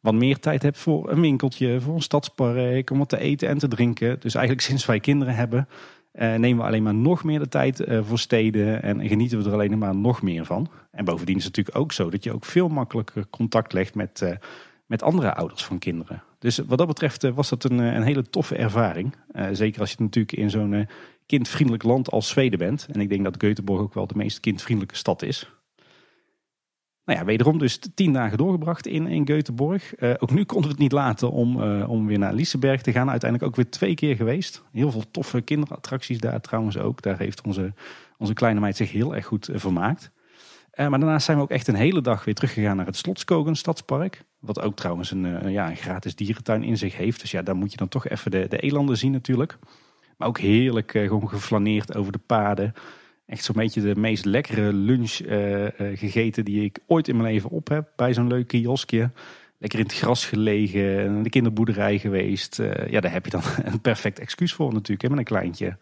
wat 0.00 0.14
meer 0.14 0.38
tijd 0.38 0.62
hebt 0.62 0.78
voor 0.78 1.10
een 1.10 1.20
winkeltje, 1.20 1.80
voor 1.80 1.94
een 1.94 2.02
stadspark, 2.02 2.90
om 2.90 2.98
wat 2.98 3.08
te 3.08 3.18
eten 3.18 3.48
en 3.48 3.58
te 3.58 3.68
drinken. 3.68 4.20
Dus 4.20 4.34
eigenlijk 4.34 4.66
sinds 4.68 4.86
wij 4.86 5.00
kinderen 5.00 5.34
hebben, 5.34 5.68
uh, 6.14 6.34
nemen 6.34 6.56
we 6.56 6.68
alleen 6.68 6.82
maar 6.82 6.94
nog 6.94 7.24
meer 7.24 7.38
de 7.38 7.48
tijd 7.48 7.84
voor 8.00 8.18
steden 8.18 8.82
en 8.82 9.08
genieten 9.08 9.38
we 9.38 9.44
er 9.44 9.52
alleen 9.52 9.78
maar 9.78 9.96
nog 9.96 10.22
meer 10.22 10.44
van. 10.44 10.68
En 10.90 11.04
bovendien 11.04 11.36
is 11.36 11.44
het 11.44 11.56
natuurlijk 11.56 11.84
ook 11.84 11.92
zo 11.92 12.10
dat 12.10 12.24
je 12.24 12.32
ook 12.32 12.44
veel 12.44 12.68
makkelijker 12.68 13.26
contact 13.30 13.72
legt 13.72 13.94
met, 13.94 14.38
met 14.86 15.02
andere 15.02 15.34
ouders 15.34 15.64
van 15.64 15.78
kinderen. 15.78 16.22
Dus 16.38 16.58
wat 16.58 16.78
dat 16.78 16.86
betreft 16.86 17.22
was 17.22 17.48
dat 17.48 17.64
een, 17.64 17.78
een 17.78 18.02
hele 18.02 18.22
toffe 18.22 18.56
ervaring. 18.56 19.14
zeker 19.52 19.80
als 19.80 19.90
je 19.90 19.96
natuurlijk 19.98 20.36
in 20.38 20.50
zo'n 20.50 20.88
kindvriendelijk 21.26 21.82
land 21.82 22.10
als 22.10 22.28
Zweden 22.28 22.58
bent. 22.58 22.86
En 22.92 23.00
ik 23.00 23.08
denk 23.08 23.24
dat 23.24 23.44
Göteborg 23.44 23.80
ook 23.80 23.94
wel 23.94 24.06
de 24.06 24.16
meest 24.16 24.40
kindvriendelijke 24.40 24.96
stad 24.96 25.22
is. 25.22 25.50
Nou 27.04 27.18
ja, 27.18 27.24
wederom 27.24 27.58
dus 27.58 27.78
tien 27.94 28.12
dagen 28.12 28.38
doorgebracht 28.38 28.86
in, 28.86 29.06
in 29.06 29.28
Göteborg. 29.30 29.98
Ook 30.18 30.30
nu 30.30 30.44
konden 30.44 30.66
we 30.66 30.74
het 30.74 30.82
niet 30.82 30.92
laten 30.92 31.30
om, 31.30 31.62
om 31.82 32.06
weer 32.06 32.18
naar 32.18 32.34
Liseberg 32.34 32.82
te 32.82 32.92
gaan. 32.92 33.10
Uiteindelijk 33.10 33.50
ook 33.50 33.56
weer 33.56 33.70
twee 33.70 33.94
keer 33.94 34.16
geweest. 34.16 34.62
Heel 34.72 34.90
veel 34.90 35.10
toffe 35.10 35.40
kinderattracties 35.40 36.18
daar 36.18 36.40
trouwens 36.40 36.78
ook. 36.78 37.02
Daar 37.02 37.18
heeft 37.18 37.42
onze, 37.42 37.72
onze 38.18 38.32
kleine 38.32 38.60
meid 38.60 38.76
zich 38.76 38.92
heel 38.92 39.14
erg 39.14 39.26
goed 39.26 39.48
vermaakt. 39.52 40.10
maar 40.76 40.90
daarnaast 40.90 41.24
zijn 41.24 41.36
we 41.36 41.42
ook 41.42 41.50
echt 41.50 41.68
een 41.68 41.74
hele 41.74 42.00
dag 42.00 42.24
weer 42.24 42.34
teruggegaan 42.34 42.76
naar 42.76 42.86
het 42.86 42.96
Slotskogen 42.96 43.56
stadspark. 43.56 44.24
Wat 44.44 44.60
ook 44.60 44.76
trouwens 44.76 45.10
een, 45.10 45.50
ja, 45.50 45.70
een 45.70 45.76
gratis 45.76 46.14
dierentuin 46.14 46.62
in 46.62 46.78
zich 46.78 46.96
heeft. 46.96 47.20
Dus 47.20 47.30
ja, 47.30 47.42
daar 47.42 47.56
moet 47.56 47.70
je 47.70 47.76
dan 47.76 47.88
toch 47.88 48.08
even 48.08 48.30
de, 48.30 48.46
de 48.48 48.58
elanden 48.58 48.96
zien 48.96 49.12
natuurlijk. 49.12 49.58
Maar 50.16 50.28
ook 50.28 50.38
heerlijk 50.38 50.94
uh, 50.94 51.06
gewoon 51.08 51.28
geflaneerd 51.28 51.96
over 51.96 52.12
de 52.12 52.20
paden. 52.26 52.74
Echt 53.26 53.44
zo'n 53.44 53.54
beetje 53.54 53.80
de 53.80 53.96
meest 53.96 54.24
lekkere 54.24 54.72
lunch 54.72 55.18
uh, 55.18 55.66
gegeten 55.94 56.44
die 56.44 56.64
ik 56.64 56.78
ooit 56.86 57.08
in 57.08 57.16
mijn 57.16 57.32
leven 57.32 57.50
op 57.50 57.68
heb. 57.68 57.88
Bij 57.96 58.14
zo'n 58.14 58.26
leuk 58.26 58.46
kioskje. 58.46 59.10
Lekker 59.58 59.78
in 59.78 59.84
het 59.84 59.94
gras 59.94 60.26
gelegen. 60.26 61.22
De 61.22 61.30
kinderboerderij 61.30 61.98
geweest. 61.98 62.56
ja, 62.88 63.00
daar 63.00 63.12
heb 63.12 63.24
je 63.24 63.30
dan 63.30 63.42
een 63.72 63.80
perfect 63.80 64.18
excuus 64.18 64.52
voor 64.52 64.72
natuurlijk. 64.72 65.02
Hè, 65.02 65.08
met 65.08 65.18
een 65.18 65.24
kleintje. 65.24 65.76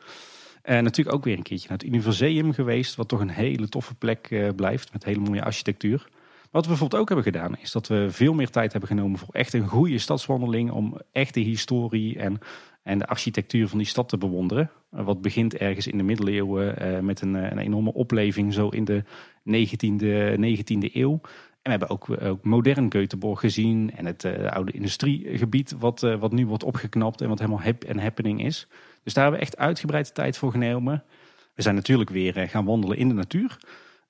En 0.62 0.84
natuurlijk 0.84 1.16
ook 1.16 1.24
weer 1.24 1.36
een 1.36 1.42
keertje 1.42 1.68
naar 1.68 1.78
het 1.78 1.86
Universeum 1.86 2.52
geweest. 2.52 2.94
Wat 2.94 3.08
toch 3.08 3.20
een 3.20 3.30
hele 3.30 3.68
toffe 3.68 3.94
plek 3.94 4.52
blijft. 4.56 4.92
Met 4.92 5.04
hele 5.04 5.20
mooie 5.20 5.44
architectuur. 5.44 6.08
Wat 6.52 6.62
we 6.62 6.68
bijvoorbeeld 6.68 7.00
ook 7.00 7.08
hebben 7.08 7.32
gedaan, 7.32 7.56
is 7.56 7.72
dat 7.72 7.86
we 7.86 8.06
veel 8.10 8.32
meer 8.32 8.50
tijd 8.50 8.72
hebben 8.72 8.90
genomen 8.90 9.18
voor 9.18 9.34
echt 9.34 9.52
een 9.52 9.68
goede 9.68 9.98
stadswandeling. 9.98 10.70
Om 10.70 11.00
echt 11.12 11.34
de 11.34 11.40
historie 11.40 12.18
en 12.18 12.40
en 12.82 12.98
de 12.98 13.06
architectuur 13.06 13.68
van 13.68 13.78
die 13.78 13.86
stad 13.86 14.08
te 14.08 14.18
bewonderen. 14.18 14.70
Eh, 14.90 15.04
wat 15.04 15.22
begint 15.22 15.56
ergens 15.56 15.86
in 15.86 15.96
de 15.96 16.02
middeleeuwen 16.02 16.82
uh, 16.82 16.98
met 16.98 17.20
een, 17.20 17.36
eh, 17.36 17.50
een, 17.50 17.58
enorme 17.58 17.92
opleving 17.92 18.52
zo 18.52 18.68
in 18.68 18.84
de 18.84 19.04
19e, 19.44 20.36
19e 20.36 20.94
eeuw. 20.94 21.20
En 21.62 21.70
we 21.72 21.78
hebben 21.78 21.88
ook, 21.88 22.22
ook 22.22 22.44
modern 22.44 22.92
Göteborg 22.96 23.40
gezien 23.40 23.90
en 23.96 24.06
het 24.06 24.24
oude 24.50 24.72
industriegebied 24.72 25.74
wat, 25.78 26.00
wat 26.00 26.32
nu 26.32 26.46
wordt 26.46 26.64
opgeknapt 26.64 27.20
en 27.20 27.28
wat 27.28 27.38
helemaal 27.38 27.62
hip 27.62 27.84
en 27.84 27.98
happening 27.98 28.44
is. 28.44 28.66
Dus 29.02 29.14
daar 29.14 29.22
hebben 29.22 29.40
we 29.40 29.46
echt 29.46 29.58
uitgebreid 29.58 30.14
tijd 30.14 30.36
voor 30.38 30.50
genomen. 30.50 31.04
We 31.54 31.62
zijn 31.62 31.74
natuurlijk 31.74 32.10
weer 32.10 32.48
gaan 32.48 32.64
wandelen 32.64 32.96
in 32.96 33.08
de 33.08 33.14
natuur. 33.14 33.58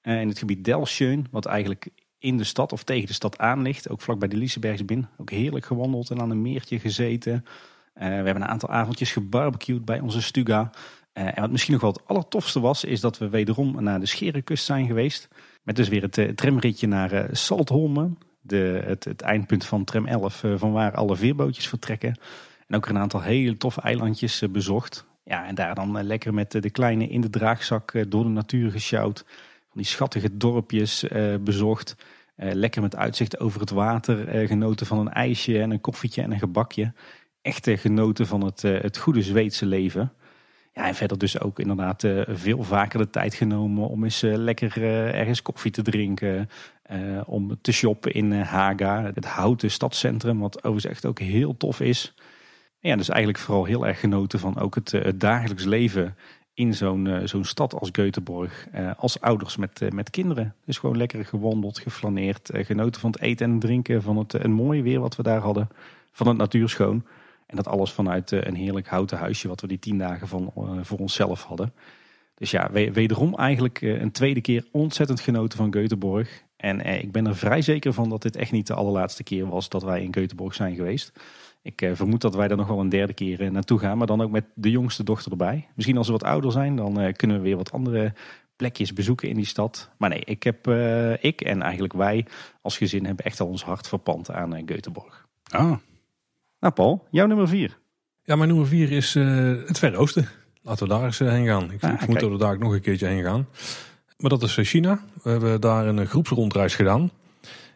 in 0.03 0.29
het 0.29 0.39
gebied 0.39 0.65
Delschön, 0.65 1.31
wat 1.31 1.47
eigenlijk 1.47 1.89
in 2.23 2.37
de 2.37 2.45
stad 2.45 2.73
of 2.73 2.83
tegen 2.83 3.07
de 3.07 3.13
stad 3.13 3.39
aan 3.39 3.63
ligt. 3.63 3.89
Ook 3.89 4.01
vlakbij 4.01 4.29
de 4.29 4.37
Lisebergsbin. 4.37 5.07
Ook 5.17 5.31
heerlijk 5.31 5.65
gewandeld 5.65 6.11
en 6.11 6.21
aan 6.21 6.31
een 6.31 6.43
meertje 6.43 6.79
gezeten. 6.79 7.45
Eh, 7.95 8.09
we 8.09 8.15
hebben 8.15 8.37
een 8.37 8.49
aantal 8.49 8.69
avondjes 8.69 9.13
gebarbecued 9.13 9.85
bij 9.85 10.01
onze 10.01 10.23
Stuga. 10.23 10.71
Eh, 11.13 11.27
en 11.27 11.41
wat 11.41 11.51
misschien 11.51 11.73
nog 11.73 11.83
wel 11.83 11.93
het 11.93 12.07
allertofste 12.07 12.61
was, 12.61 12.85
is 12.85 13.01
dat 13.01 13.19
we 13.19 13.29
wederom 13.29 13.83
naar 13.83 14.01
de 14.01 14.07
Scherenkust 14.07 14.65
zijn 14.65 14.87
geweest. 14.87 15.29
Met 15.63 15.77
dus 15.77 15.89
weer 15.89 16.03
het 16.03 16.17
uh, 16.17 16.29
tramritje 16.29 16.87
naar 16.87 17.29
Saltholmen. 17.33 18.19
De, 18.41 18.83
het, 18.85 19.05
het, 19.05 19.21
eindpunt 19.21 19.65
van 19.65 19.85
tram 19.85 20.07
11, 20.07 20.45
van 20.57 20.73
waar 20.73 20.95
alle 20.95 21.17
veerbootjes 21.17 21.69
vertrekken. 21.69 22.19
En 22.67 22.77
ook 22.77 22.87
een 22.87 22.99
aantal 22.99 23.21
hele 23.21 23.57
toffe 23.57 23.81
eilandjes 23.81 24.43
bezocht. 24.51 25.05
Ja, 25.25 25.47
en 25.47 25.55
daar 25.55 25.75
dan 25.75 26.03
lekker 26.03 26.35
met 26.35 26.51
de 26.51 26.71
kleine 26.71 27.09
in 27.09 27.21
de 27.21 27.31
draagzak 27.31 28.05
door 28.09 28.23
de 28.23 28.29
natuur 28.29 28.71
gesjouwd. 28.71 29.25
Van 29.73 29.83
die 29.83 29.91
schattige 29.91 30.37
dorpjes 30.37 31.05
bezocht. 31.41 31.97
lekker 32.37 32.83
met 32.83 32.97
uitzicht 32.97 33.41
over 33.41 33.61
het 33.61 33.71
water, 33.71 34.47
genoten 34.47 34.87
van 34.87 34.99
een 34.99 35.13
ijsje 35.13 35.61
en 35.61 35.71
een 35.71 35.81
koffietje 35.81 36.23
en 36.23 36.33
een 36.33 36.39
gebakje 36.39 36.93
echte 37.43 37.77
genoten 37.77 38.27
van 38.27 38.45
het, 38.45 38.65
eh, 38.65 38.81
het 38.81 38.97
goede 38.97 39.23
Zweedse 39.23 39.67
leven. 39.67 40.13
Ja, 40.73 40.87
en 40.87 40.95
verder 40.95 41.19
dus 41.19 41.41
ook 41.41 41.59
inderdaad 41.59 42.05
eh, 42.05 42.21
veel 42.29 42.63
vaker 42.63 42.99
de 42.99 43.11
tijd 43.11 43.35
genomen 43.35 43.89
om 43.89 44.05
eens 44.05 44.23
eh, 44.23 44.37
lekker 44.37 44.83
ergens 45.15 45.43
koffie 45.43 45.71
te 45.71 45.83
drinken. 45.83 46.49
om 47.27 47.59
te 47.61 47.73
shoppen 47.73 48.13
in 48.13 48.33
Haga, 48.33 49.11
het 49.15 49.25
houten 49.25 49.71
stadscentrum, 49.71 50.39
wat 50.39 50.57
overigens 50.57 50.93
echt 50.93 51.07
ook 51.07 51.19
heel 51.19 51.57
tof 51.57 51.81
is. 51.81 52.15
Ja, 52.79 52.97
dus 52.97 53.09
eigenlijk 53.09 53.39
vooral 53.39 53.65
heel 53.65 53.87
erg 53.87 54.01
genoten 54.01 54.39
van 54.39 54.59
ook 54.59 54.75
het 54.75 55.21
dagelijks 55.21 55.65
leven 55.65 56.17
in 56.55 56.75
zo'n 56.75 57.07
eh, 57.07 57.27
zo'n 57.27 57.45
stad 57.45 57.75
als 57.75 57.91
Göteborg 57.93 58.69
eh, 58.73 58.91
als 58.97 59.21
ouders 59.21 59.57
met, 59.57 59.83
eh, 59.83 59.91
met 59.91 60.11
kinderen. 60.11 60.55
Dus 60.65 60.79
gewoon 60.79 60.97
lekker 60.97 61.25
gewandeld, 61.25 61.79
geflaneerd, 61.79 62.51
genoten 62.53 63.01
van 63.01 63.11
het 63.11 63.21
eten 63.21 63.51
en 63.51 63.59
drinken, 63.59 64.03
van 64.03 64.17
het 64.17 64.33
een 64.33 64.53
mooie 64.53 64.83
weer 64.83 65.01
wat 65.01 65.17
we 65.17 65.23
daar 65.23 65.41
hadden, 65.41 65.69
van 66.13 66.27
het 66.27 66.37
natuurschoon. 66.37 67.05
En 67.47 67.57
dat 67.57 67.69
alles 67.69 67.93
vanuit 67.93 68.31
een 68.31 68.55
heerlijk 68.55 68.89
houten 68.89 69.19
huisje 69.19 69.49
wat 69.49 69.61
we 69.61 69.67
die 69.67 69.79
tien 69.79 69.99
dagen 69.99 70.29
van, 70.29 70.53
voor 70.83 70.99
onszelf 70.99 71.43
hadden. 71.43 71.73
Dus 72.35 72.51
ja, 72.51 72.71
wederom 72.71 73.35
eigenlijk 73.35 73.81
een 73.81 74.11
tweede 74.11 74.41
keer 74.41 74.67
ontzettend 74.71 75.21
genoten 75.21 75.59
van 75.59 75.77
Göteborg. 75.77 76.29
En 76.57 76.81
ik 76.81 77.13
ben 77.13 77.27
er 77.27 77.37
vrij 77.37 77.63
zeker 77.63 77.93
van 77.93 78.09
dat 78.09 78.23
dit 78.23 78.37
echt 78.37 78.53
niet 78.53 78.67
de 78.67 78.75
allerlaatste 78.75 79.23
keer 79.23 79.49
was 79.49 79.69
dat 79.69 79.83
wij 79.83 80.03
in 80.03 80.15
Göteborg 80.19 80.55
zijn 80.55 80.75
geweest. 80.75 81.13
Ik 81.63 81.83
uh, 81.83 81.95
vermoed 81.95 82.21
dat 82.21 82.35
wij 82.35 82.49
er 82.49 82.57
nog 82.57 82.67
wel 82.67 82.81
een 82.81 82.89
derde 82.89 83.13
keer 83.13 83.41
uh, 83.41 83.51
naartoe 83.51 83.79
gaan. 83.79 83.99
Maar 83.99 84.07
dan 84.07 84.21
ook 84.21 84.31
met 84.31 84.45
de 84.55 84.71
jongste 84.71 85.05
dochter 85.05 85.31
erbij. 85.31 85.69
Misschien 85.75 85.97
als 85.97 86.07
we 86.07 86.13
wat 86.13 86.25
ouder 86.25 86.53
zijn, 86.53 86.77
dan 86.77 87.01
uh, 87.01 87.13
kunnen 87.13 87.37
we 87.37 87.43
weer 87.43 87.57
wat 87.57 87.73
andere 87.73 88.13
plekjes 88.57 88.93
bezoeken 88.93 89.29
in 89.29 89.37
die 89.37 89.47
stad. 89.47 89.91
Maar 89.99 90.09
nee, 90.09 90.25
ik, 90.25 90.43
heb, 90.43 90.69
ik 91.21 91.41
en 91.41 91.63
eigenlijk 91.63 91.93
wij 91.93 92.27
als 92.61 92.77
gezin 92.77 93.07
hebben 93.07 93.25
echt 93.25 93.41
al 93.41 93.47
ons 93.47 93.65
hart 93.65 93.89
verpand 93.89 94.31
aan 94.31 94.65
Göteborg. 94.67 95.27
Ah. 95.51 95.77
Nou 96.59 96.75
Paul, 96.75 97.07
jouw 97.11 97.27
nummer 97.27 97.49
vier. 97.49 97.79
Ja, 98.23 98.37
mijn 98.37 98.49
nummer 98.49 98.67
vier 98.67 98.93
is 98.93 99.15
het 99.15 99.79
Verre 99.79 99.97
Oosten. 99.97 100.29
Laten 100.63 100.87
we 100.87 100.93
daar 100.93 101.05
eens 101.05 101.19
heen 101.19 101.47
gaan. 101.47 101.73
Ik, 101.73 101.83
ah, 101.83 102.09
dat 102.09 102.31
we 102.31 102.39
daar 102.39 102.53
ook 102.53 102.59
nog 102.59 102.73
een 102.73 102.81
keertje 102.81 103.07
heen 103.07 103.23
gaan. 103.23 103.47
Maar 104.17 104.31
dat 104.31 104.43
is 104.43 104.57
China. 104.57 105.05
We 105.23 105.31
hebben 105.31 105.61
daar 105.61 105.87
een 105.87 106.07
groepsrondreis 106.07 106.75
gedaan. 106.75 107.11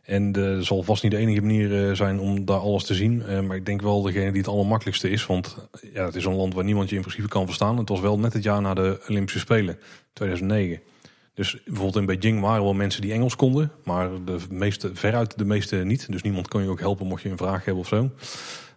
En 0.07 0.33
er 0.33 0.65
zal 0.65 0.83
vast 0.83 1.03
niet 1.03 1.13
de 1.13 1.19
enige 1.19 1.41
manier 1.41 1.89
eh, 1.89 1.95
zijn 1.95 2.21
om 2.21 2.45
daar 2.45 2.59
alles 2.59 2.85
te 2.85 2.95
zien. 2.95 3.23
Eh, 3.23 3.41
maar 3.41 3.57
ik 3.57 3.67
denk 3.67 3.83
wel 3.83 4.03
degene 4.03 4.31
die 4.31 4.41
het 4.41 4.51
allermakkelijkste 4.51 5.11
is. 5.11 5.27
Want 5.27 5.57
ja, 5.93 6.05
het 6.05 6.15
is 6.15 6.25
een 6.25 6.35
land 6.35 6.55
waar 6.55 6.65
niemand 6.65 6.89
je 6.89 6.95
in 6.95 7.01
principe 7.01 7.29
kan 7.29 7.47
verstaan. 7.47 7.79
Het 7.79 7.89
was 7.89 8.01
wel 8.01 8.19
net 8.19 8.33
het 8.33 8.43
jaar 8.43 8.61
na 8.61 8.75
de 8.75 9.05
Olympische 9.09 9.39
Spelen, 9.39 9.79
2009. 10.13 10.81
Dus 11.35 11.63
bijvoorbeeld 11.65 11.97
in 11.97 12.07
Beijing 12.07 12.41
waren 12.41 12.63
wel 12.63 12.75
mensen 12.75 13.03
die 13.03 13.13
Engels 13.13 13.37
konden. 13.37 13.73
Maar 13.85 14.25
de 14.25 14.39
meeste, 14.51 14.95
veruit 14.95 15.39
de 15.39 15.45
meeste 15.45 15.77
niet. 15.77 16.13
Dus 16.13 16.23
niemand 16.23 16.49
kon 16.49 16.63
je 16.63 16.69
ook 16.69 16.81
helpen 16.81 17.07
mocht 17.07 17.23
je 17.23 17.29
een 17.29 17.37
vraag 17.37 17.65
hebben 17.65 17.83
of 17.83 17.89
zo. 17.89 18.11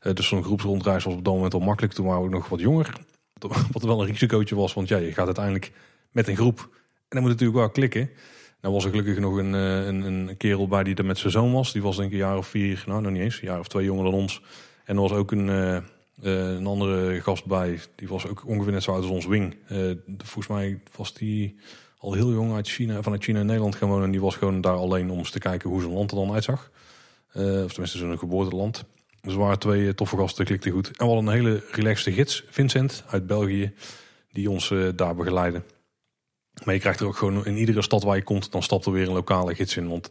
Uh, 0.03 0.13
dus 0.13 0.27
zo'n 0.27 0.43
groepsrondreis 0.43 1.03
was 1.03 1.13
op 1.13 1.23
dat 1.23 1.33
moment 1.33 1.53
al 1.53 1.59
makkelijk. 1.59 1.93
Toen 1.93 2.05
waren 2.05 2.23
we 2.23 2.29
nog 2.29 2.49
wat 2.49 2.59
jonger. 2.59 2.93
Wat 3.71 3.83
wel 3.83 4.01
een 4.01 4.07
risicootje 4.07 4.55
was. 4.55 4.73
Want 4.73 4.87
ja, 4.87 4.97
je 4.97 5.13
gaat 5.13 5.25
uiteindelijk 5.25 5.71
met 6.11 6.27
een 6.27 6.35
groep. 6.35 6.59
En 6.59 6.69
dan 7.09 7.21
moet 7.21 7.31
het 7.31 7.39
natuurlijk 7.39 7.59
wel 7.59 7.69
klikken. 7.69 8.09
Nou 8.61 8.73
was 8.73 8.83
er 8.83 8.89
gelukkig 8.89 9.19
nog 9.19 9.37
een, 9.37 9.55
eh, 9.55 9.85
een, 9.85 10.01
een 10.01 10.37
kerel 10.37 10.67
bij 10.67 10.83
die 10.83 10.95
er 10.95 11.05
met 11.05 11.17
zijn 11.17 11.31
zoon 11.31 11.53
was. 11.53 11.71
Die 11.73 11.81
was 11.81 11.95
denk 11.95 12.07
ik 12.07 12.13
een 12.13 12.25
jaar 12.25 12.37
of 12.37 12.47
vier, 12.47 12.83
nou 12.87 13.01
nog 13.01 13.11
niet 13.11 13.21
eens, 13.21 13.41
een 13.41 13.47
jaar 13.47 13.59
of 13.59 13.67
twee 13.67 13.85
jonger 13.85 14.03
dan 14.03 14.13
ons. 14.13 14.41
En 14.85 14.95
er 14.95 15.01
was 15.01 15.11
ook 15.11 15.31
een, 15.31 15.47
uh, 15.47 15.77
een 16.57 16.65
andere 16.65 17.21
gast 17.21 17.45
bij. 17.45 17.79
Die 17.95 18.07
was 18.07 18.27
ook 18.27 18.47
ongeveer 18.47 18.71
net 18.71 18.83
zo 18.83 18.91
oud 18.91 19.01
als 19.01 19.11
ons 19.11 19.25
Wing. 19.25 19.55
Volgens 20.17 20.47
mij 20.47 20.79
was 20.95 21.13
die 21.13 21.55
al 21.97 22.13
heel 22.13 22.31
jong 22.31 22.53
uit 22.53 22.69
China, 22.69 23.01
vanuit 23.01 23.23
China 23.23 23.39
in 23.39 23.45
Nederland 23.45 23.79
wonen. 23.79 24.03
En 24.03 24.11
die 24.11 24.21
was 24.21 24.35
gewoon 24.35 24.61
daar 24.61 24.75
alleen 24.75 25.09
om 25.09 25.17
eens 25.17 25.31
te 25.31 25.39
kijken 25.39 25.69
hoe 25.69 25.81
zijn 25.81 25.93
land 25.93 26.11
er 26.11 26.17
dan 26.17 26.33
uitzag. 26.33 26.71
Of 27.33 27.71
tenminste 27.71 27.97
zijn 27.97 28.19
geboorteland. 28.19 28.85
Dus 29.21 29.33
er 29.33 29.39
waren 29.39 29.59
twee 29.59 29.93
toffe 29.93 30.17
gasten, 30.17 30.45
klikte 30.45 30.69
goed. 30.69 30.87
En 30.87 30.93
we 30.97 31.03
hadden 31.03 31.27
een 31.27 31.33
hele 31.33 31.63
relaxte 31.71 32.11
gids, 32.11 32.43
Vincent 32.49 33.03
uit 33.07 33.27
België, 33.27 33.73
die 34.31 34.49
ons 34.49 34.73
daar 34.95 35.15
begeleidde. 35.15 35.61
Maar 36.65 36.73
je 36.73 36.79
krijgt 36.79 36.99
er 36.99 37.07
ook 37.07 37.17
gewoon 37.17 37.45
in 37.45 37.57
iedere 37.57 37.81
stad 37.81 38.03
waar 38.03 38.15
je 38.15 38.23
komt, 38.23 38.51
dan 38.51 38.63
stapt 38.63 38.85
er 38.85 38.91
weer 38.91 39.07
een 39.07 39.13
lokale 39.13 39.55
gids 39.55 39.77
in. 39.77 39.87
Want 39.87 40.09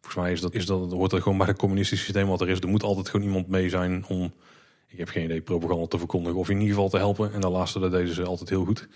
volgens 0.00 0.22
mij 0.22 0.32
is 0.32 0.40
dat, 0.40 0.54
is 0.54 0.66
dat, 0.66 0.92
hoort 0.92 1.12
er 1.12 1.22
gewoon 1.22 1.38
bij 1.38 1.46
het 1.46 1.58
communistische 1.58 2.04
systeem 2.04 2.26
wat 2.26 2.40
er 2.40 2.48
is. 2.48 2.60
Er 2.60 2.68
moet 2.68 2.82
altijd 2.82 3.08
gewoon 3.08 3.26
iemand 3.26 3.48
mee 3.48 3.68
zijn 3.68 4.04
om, 4.08 4.32
ik 4.88 4.98
heb 4.98 5.08
geen 5.08 5.24
idee, 5.24 5.40
propaganda 5.40 5.86
te 5.86 5.98
verkondigen 5.98 6.38
of 6.38 6.48
in 6.48 6.60
ieder 6.60 6.74
geval 6.74 6.88
te 6.88 6.96
helpen. 6.96 7.32
En 7.32 7.40
de 7.40 7.48
laatste, 7.48 7.78
dat 7.78 7.90
deden 7.90 8.14
ze 8.14 8.24
altijd 8.24 8.48
heel 8.48 8.64
goed. 8.64 8.88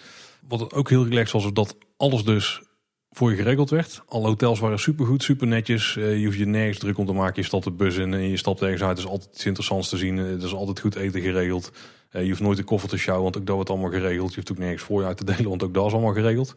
Wat 0.49 0.73
ook 0.73 0.89
heel 0.89 1.05
relaxed 1.05 1.33
was, 1.33 1.43
was 1.43 1.53
dat 1.53 1.77
alles 1.97 2.25
dus 2.25 2.63
voor 3.11 3.31
je 3.31 3.37
geregeld 3.37 3.71
werd. 3.71 4.03
Alle 4.07 4.27
hotels 4.27 4.61
waren 4.61 4.79
supergoed, 4.79 5.23
super 5.23 5.47
netjes. 5.47 5.97
Eh, 5.97 6.19
je 6.19 6.25
hoeft 6.25 6.39
je 6.39 6.47
nergens 6.47 6.79
druk 6.79 6.99
om 6.99 7.07
te 7.07 7.13
maken. 7.13 7.43
Je 7.43 7.49
stapt 7.49 7.65
de 7.65 7.71
bus 7.71 7.97
in 7.97 8.15
en 8.15 8.29
je 8.29 8.37
stapt 8.37 8.63
ergens 8.63 8.83
uit. 8.83 8.91
Het 8.91 9.07
is 9.07 9.13
altijd 9.13 9.35
iets 9.35 9.47
interessants 9.47 9.89
te 9.89 9.97
zien. 9.97 10.17
Het 10.17 10.43
is 10.43 10.55
altijd 10.55 10.81
goed 10.81 10.95
eten 10.95 11.21
geregeld. 11.21 11.73
Eh, 12.11 12.23
je 12.23 12.29
hoeft 12.29 12.41
nooit 12.41 12.57
de 12.57 12.65
koffer 12.65 12.89
te 12.89 12.97
sjouwen, 12.97 13.25
want 13.25 13.37
ook 13.37 13.47
dat 13.47 13.55
wordt 13.55 13.71
allemaal 13.71 13.91
geregeld. 13.91 14.29
Je 14.29 14.35
hoeft 14.35 14.51
ook 14.51 14.59
nergens 14.59 14.83
voor 14.83 15.01
je 15.01 15.07
uit 15.07 15.17
te 15.17 15.25
delen, 15.25 15.49
want 15.49 15.63
ook 15.63 15.75
dat 15.75 15.87
is 15.87 15.93
allemaal 15.93 16.13
geregeld. 16.13 16.55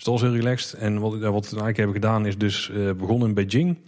Dus 0.00 0.08
was 0.08 0.20
heel 0.20 0.34
relaxed. 0.34 0.72
En 0.72 0.98
wat, 0.98 1.12
wat 1.12 1.20
we 1.20 1.60
eigenlijk 1.60 1.76
hebben 1.76 1.94
gedaan 1.94 2.26
is 2.26 2.38
dus 2.38 2.70
uh, 2.72 2.92
begonnen 2.92 3.28
in 3.28 3.34
Beijing. 3.34 3.78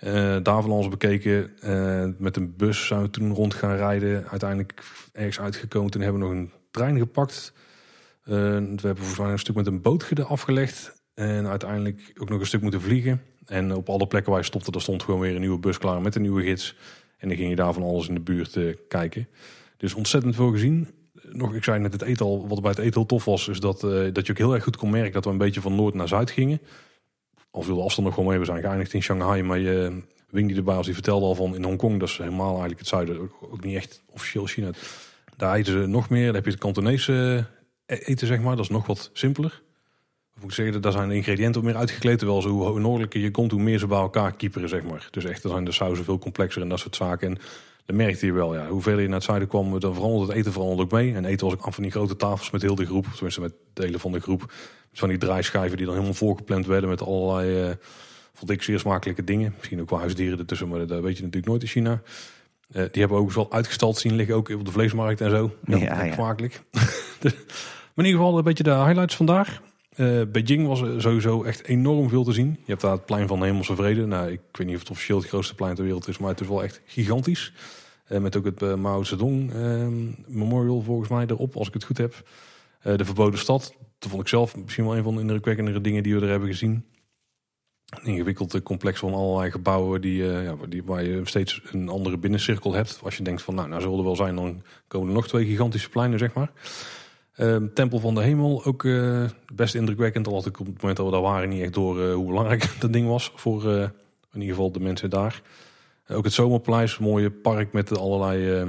Uh, 0.00 0.36
van 0.42 0.70
ons 0.70 0.88
bekeken. 0.88 1.50
Uh, 1.64 2.08
met 2.18 2.36
een 2.36 2.56
bus 2.56 2.86
zijn 2.86 3.02
we 3.02 3.10
toen 3.10 3.34
rond 3.34 3.54
gaan 3.54 3.76
rijden. 3.76 4.28
Uiteindelijk 4.28 4.82
ergens 5.12 5.40
uitgekomen. 5.40 5.90
Toen 5.90 6.00
hebben 6.00 6.20
we 6.20 6.26
nog 6.26 6.36
een 6.36 6.50
trein 6.70 6.98
gepakt. 6.98 7.52
we 8.22 8.32
hebben 8.32 8.96
volgens 8.96 9.18
mij 9.18 9.30
een 9.30 9.38
stuk 9.38 9.54
met 9.54 9.66
een 9.66 9.82
boot 9.82 10.24
afgelegd. 10.24 11.02
En 11.14 11.46
uiteindelijk 11.46 12.12
ook 12.20 12.28
nog 12.28 12.40
een 12.40 12.46
stuk 12.46 12.62
moeten 12.62 12.80
vliegen. 12.80 13.22
En 13.46 13.74
op 13.74 13.88
alle 13.88 14.06
plekken 14.06 14.30
waar 14.30 14.40
je 14.40 14.46
stopte, 14.46 14.70
daar 14.70 14.80
stond 14.80 15.02
gewoon 15.02 15.20
weer 15.20 15.34
een 15.34 15.40
nieuwe 15.40 15.58
bus 15.58 15.78
klaar 15.78 16.02
met 16.02 16.14
een 16.14 16.22
nieuwe 16.22 16.42
gids. 16.42 16.76
En 17.18 17.28
dan 17.28 17.36
ging 17.36 17.50
je 17.50 17.56
daar 17.56 17.72
van 17.72 17.82
alles 17.82 18.08
in 18.08 18.14
de 18.14 18.20
buurt 18.20 18.58
kijken. 18.88 19.28
Dus 19.76 19.94
ontzettend 19.94 20.34
veel 20.34 20.50
gezien 20.50 20.88
nog, 21.32 21.54
ik 21.54 21.64
zei 21.64 21.78
net 21.78 21.92
het 21.92 22.02
eten 22.02 22.26
al, 22.26 22.48
wat 22.48 22.60
bij 22.60 22.70
het 22.70 22.78
eten 22.78 22.94
heel 22.94 23.06
tof 23.06 23.24
was, 23.24 23.48
is 23.48 23.60
dat, 23.60 23.82
uh, 23.82 24.12
dat 24.12 24.26
je 24.26 24.32
ook 24.32 24.38
heel 24.38 24.54
erg 24.54 24.64
goed 24.64 24.76
kon 24.76 24.90
merken 24.90 25.12
dat 25.12 25.24
we 25.24 25.30
een 25.30 25.38
beetje 25.38 25.60
van 25.60 25.74
noord 25.74 25.94
naar 25.94 26.08
zuid 26.08 26.30
gingen. 26.30 26.60
Al 27.50 27.62
veel 27.62 27.82
afstand 27.82 28.06
nog 28.06 28.16
gewoon 28.16 28.30
mee, 28.30 28.38
we 28.38 28.44
zijn 28.44 28.60
geëindigd 28.60 28.92
in 28.92 29.02
Shanghai, 29.02 29.42
maar 29.42 29.58
je, 29.58 30.02
Wing 30.30 30.48
die 30.48 30.56
erbij 30.56 30.74
was, 30.74 30.84
die 30.84 30.94
vertelde 30.94 31.26
al 31.26 31.34
van 31.34 31.54
in 31.54 31.64
Hongkong, 31.64 32.00
dat 32.00 32.08
is 32.08 32.18
helemaal 32.18 32.48
eigenlijk 32.48 32.78
het 32.78 32.88
zuiden, 32.88 33.20
ook, 33.20 33.64
niet 33.64 33.76
echt 33.76 34.02
officieel 34.06 34.46
China. 34.46 34.70
Daar 35.36 35.54
eten 35.54 35.72
ze 35.72 35.86
nog 35.86 36.08
meer, 36.08 36.26
dan 36.26 36.34
heb 36.34 36.44
je 36.44 36.50
het 36.50 36.60
Kantonese 36.60 37.46
eh, 37.86 37.98
eten 38.08 38.26
zeg 38.26 38.40
maar, 38.40 38.56
dat 38.56 38.64
is 38.64 38.70
nog 38.70 38.86
wat 38.86 39.10
simpeler. 39.12 39.62
Of 40.34 40.40
moet 40.42 40.50
ik 40.50 40.56
zeggen, 40.56 40.82
daar 40.82 40.92
zijn 40.92 41.08
de 41.08 41.14
ingrediënten 41.14 41.64
meer 41.64 41.76
uitgekleed, 41.76 42.18
terwijl 42.18 42.42
zo 42.42 42.48
hoe 42.48 42.80
noordelijker 42.80 43.20
je 43.20 43.30
komt, 43.30 43.50
hoe 43.50 43.62
meer 43.62 43.78
ze 43.78 43.86
bij 43.86 43.98
elkaar 43.98 44.36
kieperen 44.36 44.68
zeg 44.68 44.82
maar. 44.82 45.08
Dus 45.10 45.24
echt, 45.24 45.42
dan 45.42 45.52
zijn 45.52 45.64
de 45.64 45.72
sauzen 45.72 46.04
veel 46.04 46.18
complexer 46.18 46.62
en 46.62 46.68
dat 46.68 46.78
soort 46.78 46.96
zaken. 46.96 47.28
En 47.28 47.38
dan 47.90 47.98
merkte 47.98 48.26
je 48.26 48.32
wel, 48.32 48.54
ja, 48.54 48.66
hoe 48.66 48.82
verder 48.82 49.00
je 49.00 49.06
naar 49.06 49.16
het 49.16 49.24
zuiden 49.24 49.48
kwam, 49.48 49.80
dan 49.80 49.94
veranderde 49.94 50.26
het 50.26 50.36
eten 50.36 50.52
veranderde 50.52 50.82
ook 50.82 50.90
mee. 50.90 51.14
En 51.14 51.24
eten 51.24 51.46
was 51.46 51.54
ook 51.54 51.64
af 51.64 51.74
van 51.74 51.82
die 51.82 51.92
grote 51.92 52.16
tafels 52.16 52.50
met 52.50 52.62
heel 52.62 52.74
de 52.74 52.86
groep, 52.86 53.06
tenminste 53.12 53.40
met 53.40 53.52
delen 53.72 54.00
van 54.00 54.12
de 54.12 54.20
groep. 54.20 54.40
Met 54.40 54.98
van 54.98 55.08
die 55.08 55.18
draaischijven 55.18 55.76
die 55.76 55.86
dan 55.86 55.94
helemaal 55.94 56.16
voorgepland 56.16 56.66
werden 56.66 56.88
met 56.88 57.02
allerlei, 57.02 57.68
uh, 57.68 57.74
vond 58.32 58.50
ik 58.50 58.62
zeer 58.62 58.78
smakelijke 58.78 59.24
dingen. 59.24 59.54
Misschien 59.56 59.80
ook 59.80 59.90
wel 59.90 59.98
huisdieren 59.98 60.38
ertussen, 60.38 60.68
maar 60.68 60.86
dat 60.86 61.00
weet 61.00 61.16
je 61.16 61.22
natuurlijk 61.22 61.46
nooit 61.46 61.62
in 61.62 61.68
China. 61.68 61.90
Uh, 61.90 62.84
die 62.90 63.00
hebben 63.00 63.18
ook 63.18 63.32
wel 63.32 63.52
uitgestald 63.52 63.98
zien 63.98 64.14
liggen, 64.14 64.34
ook 64.34 64.48
op 64.48 64.64
de 64.64 64.72
vleesmarkt 64.72 65.20
en 65.20 65.30
zo. 65.30 65.56
Ja, 65.64 65.76
ja, 65.76 66.04
ja. 66.04 66.12
Smakelijk. 66.12 66.62
maar 67.22 67.32
in 67.94 68.04
ieder 68.04 68.20
geval 68.20 68.38
een 68.38 68.44
beetje 68.44 68.62
de 68.62 68.74
highlights 68.74 69.16
vandaag. 69.16 69.60
Uh, 69.96 70.22
Beijing 70.32 70.66
was 70.66 70.82
sowieso 70.96 71.42
echt 71.42 71.66
enorm 71.66 72.08
veel 72.08 72.24
te 72.24 72.32
zien. 72.32 72.48
Je 72.48 72.70
hebt 72.70 72.80
daar 72.80 72.92
het 72.92 73.04
plein 73.04 73.28
van 73.28 73.40
de 73.40 73.46
Hemelse 73.46 73.74
Vrede. 73.74 74.06
Nou, 74.06 74.30
ik 74.30 74.40
weet 74.52 74.66
niet 74.66 74.76
of 74.76 74.82
het 74.82 74.90
officieel 74.90 75.18
het 75.18 75.28
grootste 75.28 75.54
plein 75.54 75.74
ter 75.74 75.84
wereld 75.84 76.08
is, 76.08 76.18
maar 76.18 76.30
het 76.30 76.40
is 76.40 76.48
wel 76.48 76.62
echt 76.62 76.80
gigantisch. 76.86 77.52
Uh, 78.10 78.18
met 78.18 78.36
ook 78.36 78.44
het 78.44 78.62
uh, 78.62 78.74
Mao 78.74 79.02
Zedong 79.02 79.52
ehm, 79.52 79.92
Memorial 80.26 80.82
volgens 80.82 81.08
mij 81.08 81.26
erop, 81.26 81.56
als 81.56 81.68
ik 81.68 81.74
het 81.74 81.84
goed 81.84 81.98
heb. 81.98 82.22
de 82.82 83.04
Verboden 83.04 83.38
Stad. 83.38 83.74
Dat 83.98 84.10
vond 84.10 84.22
ik 84.22 84.28
zelf 84.28 84.56
misschien 84.56 84.84
wel 84.84 84.96
een 84.96 85.02
van 85.02 85.14
de 85.14 85.20
indrukwekkendere 85.20 85.80
dingen 85.80 86.02
die 86.02 86.14
we 86.14 86.20
er 86.20 86.28
hebben 86.28 86.48
gezien. 86.48 86.84
Een 87.90 88.04
ingewikkeld 88.04 88.62
complex 88.62 88.98
van 88.98 89.14
allerlei 89.14 89.50
gebouwen 89.50 90.00
die, 90.00 90.24
ja, 90.24 90.56
die, 90.68 90.84
waar 90.84 91.04
je 91.04 91.20
steeds 91.24 91.62
een 91.70 91.88
andere 91.88 92.18
binnencirkel 92.18 92.72
hebt. 92.72 93.00
Als 93.02 93.16
je 93.16 93.22
denkt 93.22 93.42
van 93.42 93.54
nou, 93.54 93.68
nou 93.68 93.80
zullen 93.80 93.98
er 93.98 94.04
wel 94.04 94.16
zijn, 94.16 94.36
dan 94.36 94.62
komen 94.88 95.08
er 95.08 95.14
nog 95.14 95.28
twee 95.28 95.46
gigantische 95.46 95.88
pleinen, 95.88 96.18
zeg 96.18 96.32
maar. 96.32 96.50
Ehm, 97.34 97.66
Tempel 97.74 97.98
van 97.98 98.14
de 98.14 98.22
Hemel, 98.22 98.64
ook 98.64 98.88
best 99.54 99.74
indrukwekkend. 99.74 100.26
Al 100.26 100.34
had 100.34 100.46
ik 100.46 100.60
op 100.60 100.66
het 100.66 100.80
moment 100.80 100.96
dat 100.96 101.06
we 101.06 101.12
daar 101.12 101.22
waren 101.22 101.48
niet 101.48 101.62
echt 101.62 101.74
door 101.74 102.12
hoe 102.12 102.26
belangrijk 102.26 102.74
dat 102.80 102.92
ding 102.92 103.08
was 103.08 103.32
voor 103.34 103.64
in 104.32 104.40
ieder 104.40 104.54
geval 104.54 104.72
de 104.72 104.80
mensen 104.80 105.10
daar. 105.10 105.42
Ook 106.12 106.24
het 106.24 106.32
Zomerpaleis, 106.32 106.98
een 106.98 107.04
mooie 107.04 107.30
park 107.30 107.72
met 107.72 107.98
allerlei, 107.98 108.66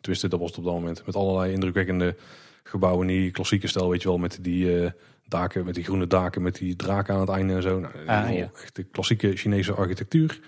tenminste 0.00 0.28
dat 0.28 0.40
was 0.40 0.48
het 0.48 0.58
op 0.58 0.64
dat 0.64 0.74
moment, 0.74 1.02
met 1.06 1.16
allerlei 1.16 1.52
indrukwekkende 1.52 2.16
gebouwen 2.62 3.08
in 3.08 3.16
die 3.16 3.30
klassieke 3.30 3.66
stijl, 3.66 3.88
weet 3.88 4.02
je 4.02 4.08
wel, 4.08 4.18
met 4.18 4.38
die 4.40 4.92
daken, 5.26 5.64
met 5.64 5.74
die 5.74 5.84
groene 5.84 6.06
daken, 6.06 6.42
met 6.42 6.54
die 6.54 6.76
draken 6.76 7.14
aan 7.14 7.20
het 7.20 7.28
einde 7.28 7.54
en 7.54 7.62
zo. 7.62 7.80
Nou, 7.80 7.94
ah, 8.06 8.34
ja. 8.34 8.50
Echt 8.62 8.76
de 8.76 8.82
klassieke 8.82 9.36
Chinese 9.36 9.72
architectuur. 9.72 10.40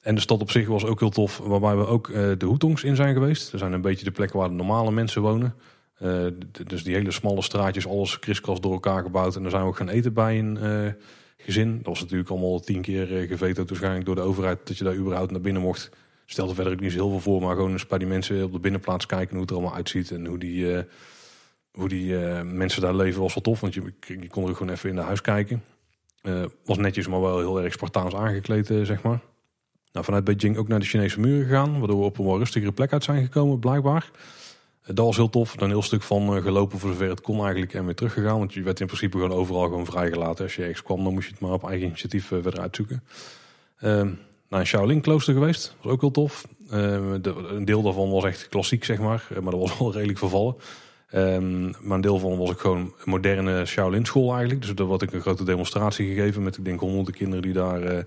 En 0.00 0.14
de 0.14 0.20
stad 0.20 0.40
op 0.40 0.50
zich 0.50 0.66
was 0.66 0.84
ook 0.84 1.00
heel 1.00 1.10
tof, 1.10 1.38
waarbij 1.38 1.76
we 1.76 1.86
ook 1.86 2.06
de 2.38 2.46
Hoetongs 2.46 2.84
in 2.84 2.96
zijn 2.96 3.14
geweest. 3.14 3.52
Er 3.52 3.58
zijn 3.58 3.72
een 3.72 3.80
beetje 3.80 4.04
de 4.04 4.10
plekken 4.10 4.38
waar 4.38 4.48
de 4.48 4.54
normale 4.54 4.90
mensen 4.90 5.22
wonen. 5.22 5.54
Uh, 6.02 6.26
dus 6.66 6.84
die 6.84 6.94
hele 6.94 7.10
smalle 7.10 7.42
straatjes, 7.42 7.86
alles 7.86 8.18
kriskras 8.18 8.60
door 8.60 8.72
elkaar 8.72 9.02
gebouwd. 9.02 9.36
En 9.36 9.42
dan 9.42 9.50
zijn 9.50 9.62
we 9.62 9.68
ook 9.68 9.76
gaan 9.76 9.88
eten 9.88 10.12
bij 10.12 10.38
een 10.38 10.58
gezin. 11.44 11.76
Dat 11.76 11.86
was 11.86 12.00
natuurlijk 12.00 12.30
allemaal 12.30 12.60
tien 12.60 12.80
keer 12.80 13.22
uh, 13.22 13.28
gevetoed 13.28 13.68
waarschijnlijk 13.68 14.06
door 14.06 14.14
de 14.14 14.20
overheid 14.20 14.58
dat 14.64 14.78
je 14.78 14.84
daar 14.84 14.96
überhaupt 14.96 15.30
naar 15.30 15.40
binnen 15.40 15.62
mocht. 15.62 15.90
Stelde 16.26 16.54
verder 16.54 16.72
ook 16.72 16.80
niet 16.80 16.92
zo 16.92 16.98
heel 16.98 17.10
veel 17.10 17.20
voor, 17.20 17.40
maar 17.40 17.54
gewoon 17.54 17.72
eens 17.72 17.86
bij 17.86 17.98
die 17.98 18.08
mensen 18.08 18.44
op 18.44 18.52
de 18.52 18.58
binnenplaats 18.58 19.06
kijken 19.06 19.30
hoe 19.30 19.40
het 19.40 19.50
er 19.50 19.56
allemaal 19.56 19.74
uitziet. 19.74 20.10
En 20.10 20.26
hoe 20.26 20.38
die, 20.38 20.84
hoe 21.72 21.88
die 21.88 22.14
mensen 22.44 22.82
daar 22.82 22.94
leven 22.94 23.20
was 23.20 23.34
wel 23.34 23.42
tof, 23.42 23.60
want 23.60 23.74
je, 23.74 23.82
je 24.06 24.28
kon 24.28 24.48
er 24.48 24.54
gewoon 24.54 24.72
even 24.72 24.88
in 24.88 24.96
de 24.96 25.02
huis 25.02 25.20
kijken. 25.20 25.62
was 26.64 26.76
netjes, 26.76 27.06
maar 27.06 27.20
wel 27.20 27.38
heel 27.38 27.62
erg 27.62 27.72
Spartaans 27.72 28.14
aangekleed, 28.14 28.66
zeg 28.66 29.02
maar. 29.02 29.20
Nou, 29.92 30.04
vanuit 30.04 30.24
Beijing 30.24 30.56
ook 30.56 30.68
naar 30.68 30.80
de 30.80 30.86
Chinese 30.86 31.20
muren 31.20 31.44
gegaan, 31.44 31.78
waardoor 31.78 31.98
we 31.98 32.04
op 32.04 32.18
een 32.18 32.24
wel 32.24 32.38
rustigere 32.38 32.72
plek 32.72 32.92
uit 32.92 33.04
zijn 33.04 33.22
gekomen, 33.22 33.58
blijkbaar. 33.58 34.10
Dat 34.86 35.06
was 35.06 35.16
heel 35.16 35.30
tof. 35.30 35.60
Een 35.60 35.68
heel 35.68 35.82
stuk 35.82 36.02
van 36.02 36.42
gelopen 36.42 36.78
voor 36.78 36.90
zover 36.90 37.08
het 37.08 37.20
kon 37.20 37.40
eigenlijk 37.40 37.74
en 37.74 37.84
weer 37.84 37.94
teruggegaan. 37.94 38.38
Want 38.38 38.54
je 38.54 38.62
werd 38.62 38.80
in 38.80 38.86
principe 38.86 39.16
gewoon 39.16 39.32
overal 39.32 39.62
gewoon 39.62 39.86
vrijgelaten. 39.86 40.44
Als 40.44 40.56
je 40.56 40.62
ergens 40.62 40.82
kwam, 40.82 41.04
dan 41.04 41.12
moest 41.12 41.26
je 41.26 41.32
het 41.32 41.40
maar 41.40 41.52
op 41.52 41.68
eigen 41.68 41.86
initiatief 41.86 42.26
verder 42.26 42.60
uitzoeken. 42.60 43.02
Ehm, 43.78 44.10
naar 44.48 44.60
een 44.60 44.66
Shaolin 44.66 45.00
klooster 45.00 45.34
geweest. 45.34 45.76
was 45.82 45.92
ook 45.92 46.00
heel 46.00 46.10
tof. 46.10 46.46
Ehm, 46.70 47.12
een 47.54 47.64
deel 47.64 47.82
daarvan 47.82 48.10
was 48.10 48.24
echt 48.24 48.48
klassiek, 48.48 48.84
zeg 48.84 48.98
maar. 48.98 49.26
Maar 49.42 49.50
dat 49.52 49.60
was 49.60 49.78
wel 49.78 49.92
redelijk 49.92 50.18
vervallen. 50.18 50.56
Um, 51.14 51.74
maar 51.80 51.96
een 51.96 52.00
deel 52.00 52.18
van 52.18 52.38
was 52.38 52.50
ook 52.50 52.60
gewoon 52.60 52.78
een 52.78 53.10
moderne 53.10 53.64
Shaolin 53.64 54.04
school 54.04 54.30
eigenlijk. 54.30 54.60
Dus 54.60 54.74
daar 54.74 54.86
had 54.86 55.02
ik 55.02 55.12
een 55.12 55.20
grote 55.20 55.44
demonstratie 55.44 56.14
gegeven 56.14 56.42
met 56.42 56.56
ik 56.56 56.64
denk 56.64 56.80
honderden 56.80 57.14
kinderen 57.14 57.42
die 57.42 57.52
daar 57.52 57.92
uh, 57.92 57.98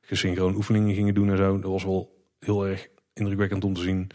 gesynchroon 0.00 0.54
oefeningen 0.54 0.94
gingen 0.94 1.14
doen 1.14 1.30
en 1.30 1.36
zo. 1.36 1.58
Dat 1.58 1.70
was 1.70 1.84
wel 1.84 2.26
heel 2.40 2.66
erg 2.66 2.88
indrukwekkend 3.12 3.64
om 3.64 3.74
te 3.74 3.80
zien. 3.80 4.10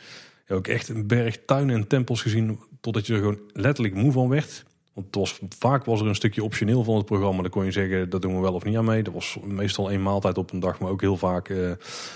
Ook 0.50 0.68
echt 0.68 0.90
een 0.90 1.08
berg 1.08 1.40
tuinen 1.46 1.76
en 1.76 1.88
tempels 1.88 2.22
gezien 2.22 2.60
totdat 2.82 3.08
je 3.08 3.14
er 3.14 3.20
gewoon 3.20 3.40
letterlijk 3.54 3.96
moe 3.96 4.12
van 4.12 4.30
werd. 4.30 4.66
Want 4.94 5.06
het 5.06 5.16
was, 5.16 5.40
vaak 5.60 5.86
was 5.86 6.02
er 6.02 6.08
een 6.08 6.16
stukje 6.16 6.44
optioneel 6.44 6.84
van 6.84 6.96
het 6.96 7.06
programma. 7.06 7.42
Dan 7.42 7.52
kon 7.52 7.66
je 7.66 7.72
zeggen, 7.72 8.10
dat 8.10 8.22
doen 8.22 8.36
we 8.36 8.42
wel 8.42 8.54
of 8.54 8.64
niet 8.64 8.78
aan 8.78 8.86
mee. 8.86 9.04
Dat 9.04 9.14
was 9.14 9.38
meestal 9.44 9.90
één 9.90 10.02
maaltijd 10.02 10.38
op 10.38 10.52
een 10.52 10.60
dag, 10.60 10.80
maar 10.80 10.92
ook 10.92 11.02
heel 11.02 11.18
vaak 11.18 11.50
uh, 11.50 11.72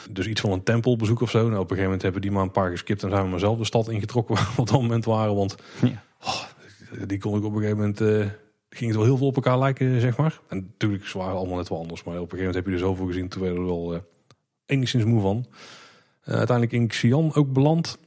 dus 0.10 0.28
iets 0.28 0.42
van 0.42 0.52
een 0.52 0.64
tempelbezoek 0.64 1.22
of 1.22 1.30
zo. 1.30 1.40
Nou, 1.40 1.52
op 1.52 1.60
een 1.60 1.68
gegeven 1.68 1.84
moment 1.84 2.02
hebben 2.02 2.22
die 2.22 2.32
maar 2.32 2.44
een 2.44 2.52
paar 2.52 2.72
geskipt 2.72 3.04
en 3.04 3.10
zijn 3.10 3.24
we 3.24 3.30
maar 3.30 3.40
zelf 3.40 3.58
de 3.58 3.66
stad 3.66 3.90
ingetrokken 3.90 4.36
waar 4.36 4.52
we 4.56 4.62
op 4.62 4.68
dat 4.68 4.82
moment 4.82 5.06
waren. 5.06 5.36
Want 5.36 5.56
ja. 5.82 6.04
Oh, 6.24 6.44
die 7.08 7.20
kon 7.20 7.38
ik 7.38 7.44
op 7.44 7.52
een 7.52 7.62
gegeven 7.62 7.78
moment. 7.78 8.02
Uh, 8.02 8.26
ging 8.70 8.90
het 8.90 8.96
wel 8.96 9.06
heel 9.06 9.18
veel 9.18 9.28
op 9.28 9.36
elkaar 9.36 9.60
lijken, 9.60 10.02
zeg 10.02 10.18
maar. 10.18 10.40
En 10.48 10.58
natuurlijk, 10.58 11.06
ze 11.06 11.18
waren 11.18 11.36
allemaal 11.36 11.58
net 11.58 11.70
wel 11.70 11.80
anders. 11.80 12.04
Maar 12.04 12.16
op 12.16 12.22
een 12.22 12.38
gegeven 12.38 12.46
moment 12.46 12.66
heb 12.66 12.66
je 12.66 12.82
er 12.82 12.88
zoveel 12.88 13.06
gezien. 13.06 13.30
Toen 13.30 13.42
werden 13.42 13.60
we 13.60 13.70
er 13.70 13.74
wel 13.76 13.94
uh, 13.94 14.00
enigszins 14.66 15.04
moe 15.04 15.22
van. 15.22 15.46
Uh, 16.26 16.36
uiteindelijk 16.36 16.72
in 16.72 16.88
Xi'an 16.88 17.34
ook 17.34 17.54
beland. 17.54 17.98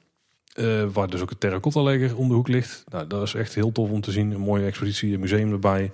Waar 0.93 1.11
dus 1.11 1.21
ook 1.21 1.31
het 1.31 1.41
terracotta 1.41 1.83
leger 1.83 2.17
om 2.17 2.29
de 2.29 2.35
hoek 2.35 2.49
ligt. 2.49 2.85
Nou, 2.89 3.07
dat 3.07 3.23
is 3.23 3.35
echt 3.35 3.55
heel 3.55 3.73
tof 3.73 3.91
om 3.91 4.01
te 4.01 4.11
zien. 4.11 4.31
Een 4.31 4.41
mooie 4.41 4.67
expositie, 4.67 5.15
een 5.15 5.21
museum 5.21 5.53
erbij. 5.53 5.93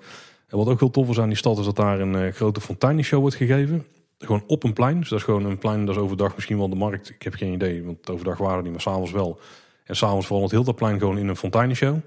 En 0.49 0.57
wat 0.57 0.67
ook 0.67 0.81
heel 0.81 0.91
tof 0.91 1.09
is 1.09 1.21
aan 1.21 1.29
die 1.29 1.37
stad 1.37 1.59
is 1.59 1.65
dat 1.65 1.77
daar 1.77 2.01
een 2.01 2.33
grote 2.33 2.61
fonteinenshow 2.61 3.21
wordt 3.21 3.37
gegeven. 3.37 3.85
Gewoon 4.19 4.45
op 4.47 4.65
een 4.65 4.73
plein. 4.73 4.99
Dus 4.99 5.09
dat 5.09 5.19
is 5.19 5.25
gewoon 5.25 5.45
een 5.45 5.59
plein, 5.59 5.87
dat 5.87 5.97
is 5.97 6.01
overdag 6.01 6.35
misschien 6.35 6.59
wel 6.59 6.69
de 6.69 6.77
markt. 6.77 7.11
Ik 7.11 7.23
heb 7.23 7.35
geen 7.35 7.53
idee, 7.53 7.85
want 7.85 8.11
overdag 8.11 8.39
waren 8.39 8.63
niet, 8.63 8.73
maar 8.73 8.81
s'avonds 8.81 9.11
wel. 9.11 9.41
En 9.85 9.97
s'avonds 9.97 10.27
verandert 10.27 10.53
heel 10.53 10.65
dat 10.65 10.77
plein 10.77 10.99
gewoon 10.99 11.19
in 11.19 11.29
een 11.29 11.37
fonteinenshow. 11.37 11.99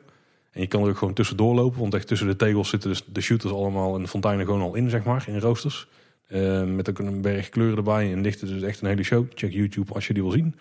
En 0.51 0.61
je 0.61 0.67
kan 0.67 0.83
er 0.83 0.89
ook 0.89 0.97
gewoon 0.97 1.13
tussendoor 1.13 1.55
lopen, 1.55 1.79
want 1.79 1.93
echt 1.93 2.07
tussen 2.07 2.27
de 2.27 2.35
tegels 2.35 2.69
zitten 2.69 2.89
dus 2.89 3.03
de 3.05 3.21
shooters 3.21 3.53
allemaal 3.53 3.95
en 3.95 4.01
de 4.01 4.07
fonteinen 4.07 4.45
gewoon 4.45 4.61
al 4.61 4.75
in, 4.75 4.89
zeg 4.89 5.03
maar, 5.03 5.25
in 5.27 5.39
roosters. 5.39 5.87
Uh, 6.29 6.63
met 6.63 6.89
ook 6.89 6.99
een 6.99 7.21
berg 7.21 7.49
kleuren 7.49 7.77
erbij 7.77 8.11
en 8.11 8.21
lichten, 8.21 8.47
dus 8.47 8.61
echt 8.61 8.81
een 8.81 8.87
hele 8.87 9.03
show. 9.03 9.25
Check 9.33 9.51
YouTube 9.51 9.93
als 9.93 10.07
je 10.07 10.13
die 10.13 10.23
wil 10.23 10.31
zien. 10.31 10.55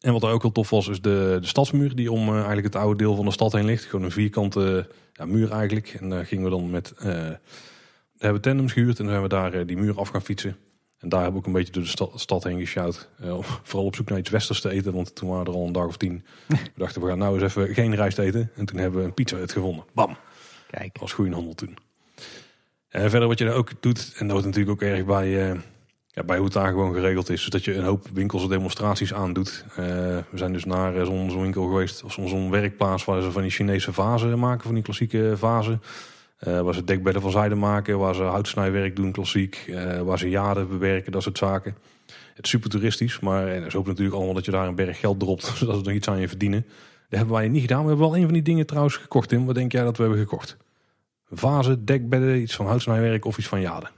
En 0.00 0.12
wat 0.12 0.22
er 0.22 0.30
ook 0.30 0.42
heel 0.42 0.52
tof 0.52 0.70
was, 0.70 0.88
is 0.88 1.00
de, 1.00 1.38
de 1.40 1.46
stadsmuur 1.46 1.94
die 1.94 2.12
om 2.12 2.28
uh, 2.28 2.34
eigenlijk 2.34 2.66
het 2.66 2.76
oude 2.76 2.98
deel 2.98 3.14
van 3.14 3.24
de 3.24 3.30
stad 3.30 3.52
heen 3.52 3.64
ligt. 3.64 3.84
Gewoon 3.84 4.04
een 4.04 4.10
vierkante 4.10 4.88
ja, 5.12 5.26
muur 5.26 5.52
eigenlijk. 5.52 5.96
En 6.00 6.08
daar 6.08 6.26
gingen 6.26 6.44
we 6.44 6.50
dan 6.50 6.70
met, 6.70 6.92
uh, 6.98 7.04
hebben 7.04 7.36
we 8.18 8.40
tandems 8.40 8.72
gehuurd 8.72 8.98
en 8.98 9.04
dan 9.04 9.12
hebben 9.12 9.30
we 9.30 9.50
daar 9.50 9.66
die 9.66 9.76
muur 9.76 9.98
af 9.98 10.08
gaan 10.08 10.22
fietsen. 10.22 10.56
En 10.98 11.08
daar 11.08 11.24
heb 11.24 11.34
ik 11.34 11.46
een 11.46 11.52
beetje 11.52 11.72
door 11.72 11.82
de 11.82 11.88
stad, 11.88 12.12
stad 12.14 12.44
heen 12.44 12.58
gesjouwd. 12.58 13.08
Uh, 13.24 13.38
vooral 13.62 13.86
op 13.86 13.94
zoek 13.94 14.08
naar 14.08 14.18
iets 14.18 14.30
westers 14.30 14.60
te 14.60 14.70
eten, 14.70 14.92
want 14.92 15.14
toen 15.14 15.28
waren 15.28 15.46
er 15.46 15.52
al 15.52 15.66
een 15.66 15.72
dag 15.72 15.86
of 15.86 15.96
tien. 15.96 16.24
we 16.48 16.56
dachten, 16.76 17.02
we 17.02 17.08
gaan 17.08 17.18
nou 17.18 17.34
eens 17.34 17.56
even 17.56 17.74
geen 17.74 17.94
rijst 17.94 18.18
eten. 18.18 18.50
En 18.54 18.66
toen 18.66 18.78
hebben 18.78 19.00
we 19.00 19.06
een 19.06 19.14
pizza 19.14 19.36
uitgevonden. 19.36 19.84
Bam! 19.94 20.16
Kijk. 20.70 20.92
Dat 20.92 21.02
was 21.02 21.12
goede 21.12 21.34
handel 21.34 21.54
toen. 21.54 21.76
En 22.88 23.10
verder 23.10 23.28
wat 23.28 23.38
je 23.38 23.44
daar 23.44 23.54
ook 23.54 23.72
doet, 23.80 24.12
en 24.16 24.26
dat 24.26 24.30
wordt 24.30 24.46
natuurlijk 24.46 24.82
ook 24.82 24.88
erg 24.88 25.04
bij, 25.04 25.56
bij 26.22 26.36
hoe 26.36 26.44
het 26.44 26.54
daar 26.54 26.68
gewoon 26.68 26.94
geregeld 26.94 27.30
is. 27.30 27.44
Dat 27.44 27.64
je 27.64 27.74
een 27.74 27.84
hoop 27.84 28.06
winkels 28.12 28.42
en 28.42 28.48
demonstraties 28.48 29.14
aandoet. 29.14 29.64
Uh, 29.70 29.76
we 29.76 30.24
zijn 30.34 30.52
dus 30.52 30.64
naar 30.64 31.04
zo'n 31.04 31.30
zo 31.30 31.40
winkel 31.40 31.66
geweest, 31.66 32.04
of 32.04 32.12
zo'n 32.12 32.50
werkplaats 32.50 33.04
waar 33.04 33.22
ze 33.22 33.30
van 33.30 33.42
die 33.42 33.50
Chinese 33.50 33.92
vazen 33.92 34.38
maken, 34.38 34.64
van 34.64 34.74
die 34.74 34.82
klassieke 34.82 35.32
vazen. 35.36 35.82
Uh, 36.48 36.60
waar 36.60 36.74
ze 36.74 36.84
dekbedden 36.84 37.22
van 37.22 37.30
zijde 37.30 37.54
maken, 37.54 37.98
waar 37.98 38.14
ze 38.14 38.22
houtsnijwerk 38.22 38.96
doen, 38.96 39.12
klassiek. 39.12 39.72
Waar 40.04 40.18
ze 40.18 40.28
jaden 40.28 40.68
bewerken, 40.68 41.12
dat 41.12 41.22
soort 41.22 41.38
zaken. 41.38 41.76
Het 42.34 42.44
is 42.44 42.50
super 42.50 42.70
toeristisch, 42.70 43.20
maar 43.20 43.48
en 43.48 43.54
het 43.54 43.66
is 43.66 43.74
ook 43.74 43.86
natuurlijk 43.86 44.16
allemaal 44.16 44.34
dat 44.34 44.44
je 44.44 44.50
daar 44.50 44.68
een 44.68 44.74
berg 44.74 45.00
geld 45.00 45.20
dropt, 45.20 45.44
zodat 45.58 45.78
ze 45.78 45.82
nog 45.82 45.92
iets 45.92 46.08
aan 46.08 46.20
je 46.20 46.28
verdienen. 46.28 46.64
Dat 47.08 47.18
hebben 47.18 47.36
wij 47.36 47.48
niet 47.48 47.60
gedaan. 47.60 47.82
We 47.82 47.88
hebben 47.88 48.06
wel 48.06 48.16
een 48.16 48.24
van 48.24 48.32
die 48.32 48.42
dingen 48.42 48.66
trouwens 48.66 48.96
gekocht, 48.96 49.28
Tim. 49.28 49.46
Wat 49.46 49.54
denk 49.54 49.72
jij 49.72 49.84
dat 49.84 49.96
we 49.96 50.02
hebben 50.02 50.20
gekocht? 50.20 50.56
Vazen, 51.30 51.84
dekbedden, 51.84 52.40
iets 52.40 52.56
van 52.56 52.66
houtsnijwerk 52.66 53.24
of 53.24 53.38
iets 53.38 53.48
van 53.48 53.60
jaden? 53.60 53.90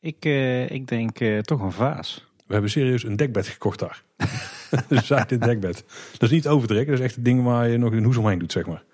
Ik, 0.00 0.24
uh, 0.24 0.70
ik 0.70 0.88
denk 0.88 1.18
toch 1.42 1.60
een 1.60 1.72
vaas. 1.72 2.28
We 2.46 2.52
hebben 2.52 2.70
serieus 2.70 3.04
een 3.04 3.16
dekbed 3.16 3.46
gekocht 3.46 3.78
daar. 3.78 4.02
dus 4.88 5.08
dit 5.26 5.42
dekbed. 5.42 5.84
Dat 6.12 6.22
is 6.22 6.30
niet 6.30 6.48
overdrekken, 6.48 6.90
dat 6.90 6.98
is 6.98 7.04
echt 7.06 7.14
het 7.14 7.24
ding 7.24 7.42
waar 7.42 7.68
je 7.68 7.78
nog 7.78 7.92
een 7.92 8.04
hoes 8.04 8.16
omheen 8.16 8.38
doet, 8.38 8.52
zeg 8.52 8.66
maar. 8.66 8.84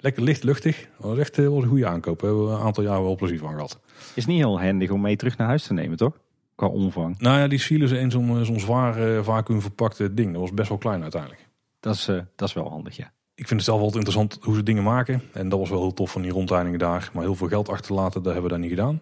Lekker 0.00 0.22
licht, 0.22 0.42
luchtig. 0.42 0.88
Dat 0.98 1.10
was 1.10 1.18
echt 1.18 1.36
wel 1.36 1.62
een 1.62 1.68
goede 1.68 1.86
aankoop. 1.86 2.20
We 2.20 2.26
hebben 2.26 2.48
een 2.48 2.60
aantal 2.60 2.84
jaar 2.84 3.02
wel 3.02 3.16
plezier 3.16 3.38
van 3.38 3.52
gehad. 3.52 3.80
Is 4.14 4.26
niet 4.26 4.38
heel 4.38 4.60
handig 4.60 4.90
om 4.90 5.00
mee 5.00 5.16
terug 5.16 5.36
naar 5.36 5.46
huis 5.46 5.66
te 5.66 5.72
nemen, 5.72 5.96
toch? 5.96 6.18
Qua 6.54 6.66
omvang. 6.66 7.18
Nou 7.18 7.38
ja, 7.38 7.48
die 7.48 7.58
ze 7.58 7.98
in 7.98 8.10
zo'n 8.10 8.60
zwaar 8.60 9.08
uh, 9.08 9.22
vacuüm 9.22 9.60
verpakte 9.60 10.14
ding. 10.14 10.32
Dat 10.32 10.40
was 10.40 10.54
best 10.54 10.68
wel 10.68 10.78
klein 10.78 11.02
uiteindelijk. 11.02 11.48
Dat 11.80 11.94
is, 11.94 12.08
uh, 12.08 12.20
dat 12.36 12.48
is 12.48 12.54
wel 12.54 12.68
handig, 12.68 12.96
ja. 12.96 13.12
Ik 13.34 13.46
vind 13.46 13.60
het 13.60 13.68
zelf 13.68 13.80
altijd 13.80 14.06
interessant 14.06 14.38
hoe 14.40 14.54
ze 14.54 14.62
dingen 14.62 14.82
maken. 14.82 15.22
En 15.32 15.48
dat 15.48 15.58
was 15.58 15.70
wel 15.70 15.80
heel 15.80 15.94
tof 15.94 16.10
van 16.10 16.22
die 16.22 16.30
rondleidingen 16.30 16.78
daar. 16.78 17.10
Maar 17.12 17.22
heel 17.22 17.34
veel 17.34 17.48
geld 17.48 17.68
achterlaten, 17.68 18.22
dat 18.22 18.32
hebben 18.32 18.42
we 18.42 18.48
daar 18.48 18.58
niet 18.58 18.76
gedaan. 18.76 19.00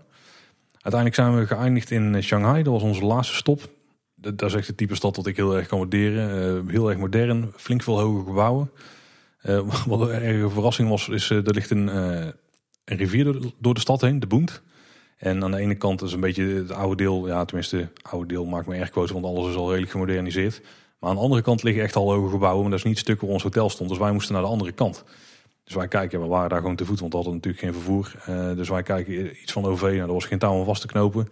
Uiteindelijk 0.89 1.23
zijn 1.23 1.41
we 1.41 1.55
geëindigd 1.55 1.91
in 1.91 2.15
eh, 2.15 2.23
Shanghai. 2.23 2.63
Dat 2.63 2.73
was 2.73 2.83
onze 2.83 3.05
laatste 3.05 3.35
stop. 3.35 3.69
Dat 4.15 4.43
is 4.43 4.55
echt 4.55 4.67
het 4.67 4.77
type 4.77 4.95
stad 4.95 5.15
dat 5.15 5.27
ik 5.27 5.37
heel 5.37 5.57
erg 5.57 5.67
kan 5.67 5.79
waarderen. 5.79 6.65
Uh, 6.67 6.71
heel 6.71 6.89
erg 6.89 6.99
modern, 6.99 7.53
flink 7.57 7.83
veel 7.83 8.01
hoge 8.01 8.25
gebouwen. 8.25 8.71
Uh, 9.43 9.61
wat 9.87 10.01
een 10.01 10.11
erge 10.11 10.51
verrassing 10.51 10.89
was, 10.89 11.09
is 11.09 11.31
er 11.31 11.55
ligt 11.55 11.71
een, 11.71 11.87
een 11.87 12.33
rivier 12.85 13.25
door 13.25 13.41
de, 13.41 13.53
door 13.59 13.75
de, 13.75 13.81
stad 13.81 14.01
heen, 14.01 14.21
de 14.21 14.27
Boent. 14.27 14.63
En 15.17 15.43
aan 15.45 15.51
de 15.51 15.59
ene 15.59 15.75
kant 15.75 16.03
is 16.03 16.13
een 16.13 16.21
beetje 16.21 16.45
het 16.45 16.73
oude 16.73 16.97
deel, 16.97 17.27
ja 17.27 17.45
tenminste, 17.45 17.77
het 17.77 18.03
oude 18.03 18.27
deel 18.27 18.45
maakt 18.45 18.67
me 18.67 18.77
erg 18.77 18.91
quote, 18.91 19.13
want 19.13 19.25
alles 19.25 19.51
is 19.51 19.57
al 19.57 19.69
redelijk 19.69 19.91
gemoderniseerd. 19.91 20.61
Maar 20.99 21.11
aan 21.11 21.17
de 21.17 21.23
andere 21.23 21.43
kant 21.43 21.63
liggen 21.63 21.83
echt 21.83 21.97
al 21.97 22.13
hoge 22.13 22.31
gebouwen, 22.31 22.61
maar 22.61 22.71
dat 22.71 22.79
is 22.79 22.85
niet 22.85 22.97
het 22.97 23.07
stuk 23.07 23.21
waar 23.21 23.31
ons 23.31 23.43
hotel 23.43 23.71
stond. 23.71 23.89
Dus 23.89 23.99
wij 23.99 24.13
moesten 24.13 24.35
naar 24.35 24.43
de 24.43 24.49
andere 24.49 24.73
kant. 24.73 25.05
Dus 25.69 25.77
wij 25.77 25.89
kijken, 25.89 26.21
we 26.21 26.27
waren 26.27 26.49
daar 26.49 26.61
gewoon 26.61 26.77
te 26.77 26.85
voet, 26.85 27.01
want 27.01 27.13
we 27.13 27.19
hadden 27.19 27.35
natuurlijk 27.35 27.65
geen 27.65 27.73
vervoer. 27.73 28.13
dus 28.57 28.69
wij 28.69 28.83
kijken 28.83 29.43
iets 29.43 29.53
van 29.53 29.65
OV, 29.65 29.83
nou, 29.83 29.97
er 29.97 30.13
was 30.13 30.25
geen 30.25 30.39
touw 30.39 30.59
om 30.59 30.65
vast 30.65 30.81
te 30.81 30.87
knopen. 30.87 31.25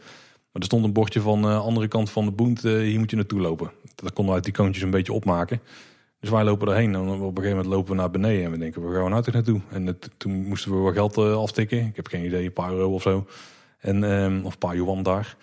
Maar 0.53 0.63
er 0.63 0.65
stond 0.65 0.85
een 0.85 0.93
bordje 0.93 1.21
van 1.21 1.43
de 1.43 1.49
andere 1.49 1.89
kant 1.89 2.11
van 2.11 2.25
de 2.25 2.31
Boent, 2.31 2.63
hier 2.63 2.99
moet 2.99 3.11
je 3.11 3.17
naartoe 3.17 3.41
lopen. 3.41 3.71
Dat 3.95 4.13
konden 4.13 4.27
we 4.27 4.33
uit 4.33 4.45
die 4.45 4.53
koontjes 4.53 4.85
een 4.85 4.91
beetje 4.91 5.13
opmaken. 5.13 5.61
Dus 6.21 6.31
wij 6.31 6.45
lopen 6.45 6.69
erheen 6.69 6.95
en 6.95 7.01
op 7.01 7.09
een 7.09 7.21
gegeven 7.21 7.49
moment 7.49 7.67
lopen 7.67 7.91
we 7.91 7.97
naar 7.97 8.11
beneden 8.11 8.45
en 8.45 8.51
we 8.51 8.59
denken, 8.59 8.89
we 8.89 8.95
gaan 8.95 9.11
nou 9.11 9.23
toch 9.23 9.35
naartoe? 9.35 9.61
En 9.71 9.87
het, 9.87 10.11
toen 10.17 10.33
moesten 10.33 10.71
we 10.71 10.77
wat 10.77 10.95
geld 10.95 11.19
aftikken. 11.19 11.87
Ik 11.87 11.97
heb 11.97 12.07
geen 12.07 12.25
idee, 12.25 12.45
een 12.45 12.53
paar 12.53 12.73
euro 12.73 12.93
of 12.93 13.03
zo. 13.03 13.27
En, 13.79 14.03
um, 14.03 14.45
of 14.45 14.53
een 14.53 14.59
paar 14.59 14.77
yuan 14.77 15.03
daar. 15.03 15.37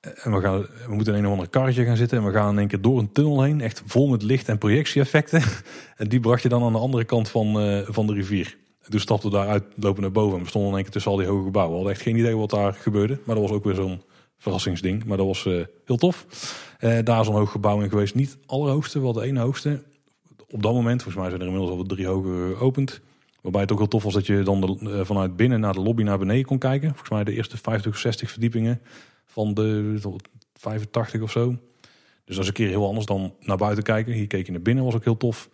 En 0.00 0.32
we, 0.32 0.40
gaan, 0.40 0.60
we 0.86 0.94
moeten 0.94 1.12
in 1.12 1.18
een 1.18 1.26
of 1.26 1.32
ander 1.32 1.48
karretje 1.48 1.84
gaan 1.84 1.96
zitten 1.96 2.18
en 2.18 2.24
we 2.24 2.32
gaan 2.32 2.52
in 2.52 2.58
één 2.58 2.68
keer 2.68 2.80
door 2.80 2.98
een 2.98 3.12
tunnel 3.12 3.42
heen. 3.42 3.60
Echt 3.60 3.82
vol 3.86 4.08
met 4.08 4.22
licht 4.22 4.48
en 4.48 4.58
projectie-effecten. 4.58 5.42
en 5.96 6.08
die 6.08 6.20
bracht 6.20 6.42
je 6.42 6.48
dan 6.48 6.62
aan 6.62 6.72
de 6.72 6.78
andere 6.78 7.04
kant 7.04 7.28
van, 7.28 7.64
uh, 7.64 7.80
van 7.88 8.06
de 8.06 8.12
rivier. 8.12 8.56
En 8.82 8.90
toen 8.90 9.00
stapten 9.00 9.30
we 9.30 9.36
daaruit, 9.36 9.64
lopen 9.74 10.02
naar 10.02 10.12
boven 10.12 10.38
en 10.38 10.42
we 10.42 10.48
stonden 10.48 10.70
in 10.70 10.76
één 10.76 10.84
keer 10.84 10.92
tussen 10.92 11.10
al 11.10 11.16
die 11.18 11.26
hoge 11.26 11.44
gebouwen. 11.44 11.72
We 11.72 11.78
hadden 11.78 11.96
echt 11.96 12.06
geen 12.06 12.18
idee 12.18 12.36
wat 12.36 12.50
daar 12.50 12.74
gebeurde. 12.74 13.18
Maar 13.24 13.34
dat 13.34 13.48
was 13.48 13.56
ook 13.56 13.64
weer 13.64 13.74
zo'n 13.74 14.02
verrassingsding. 14.36 15.04
Maar 15.04 15.16
dat 15.16 15.26
was 15.26 15.44
uh, 15.44 15.64
heel 15.84 15.96
tof. 15.96 16.26
daar 16.78 17.20
is 17.20 17.26
een 17.26 17.34
hoog 17.34 17.50
gebouw 17.50 17.80
in 17.80 17.88
geweest. 17.88 18.14
Niet 18.14 18.36
allerhoogste, 18.46 19.00
wel 19.00 19.12
de 19.12 19.22
ene 19.22 19.40
hoogste 19.40 19.82
op 20.50 20.62
dat 20.62 20.72
moment, 20.72 21.02
volgens 21.02 21.22
mij 21.22 21.28
zijn 21.28 21.40
er 21.40 21.46
inmiddels 21.46 21.78
al 21.78 21.84
drie 21.86 22.06
hoger 22.06 22.56
geopend. 22.56 23.00
Waarbij 23.40 23.60
het 23.60 23.72
ook 23.72 23.78
heel 23.78 23.88
tof 23.88 24.02
was 24.02 24.12
dat 24.12 24.26
je 24.26 24.42
dan 24.42 24.78
vanuit 25.02 25.36
binnen 25.36 25.60
naar 25.60 25.72
de 25.72 25.80
lobby 25.80 26.02
naar 26.02 26.18
beneden 26.18 26.44
kon 26.44 26.58
kijken. 26.58 26.88
Volgens 26.88 27.10
mij 27.10 27.24
de 27.24 27.32
eerste 27.32 27.56
50 27.56 27.92
of 27.92 27.98
60 27.98 28.30
verdiepingen 28.30 28.80
van 29.28 29.54
de 29.54 29.98
85 30.54 31.20
of 31.20 31.30
zo. 31.30 31.56
Dus 32.24 32.36
dat 32.36 32.38
is 32.38 32.46
een 32.46 32.52
keer 32.52 32.68
heel 32.68 32.86
anders 32.86 33.06
dan 33.06 33.34
naar 33.40 33.56
buiten 33.56 33.84
kijken. 33.84 34.12
Hier 34.12 34.26
keek 34.26 34.46
je 34.46 34.52
naar 34.52 34.62
binnen, 34.62 34.84
was 34.84 34.94
ook 34.94 35.04
heel 35.04 35.16
tof. 35.16 35.48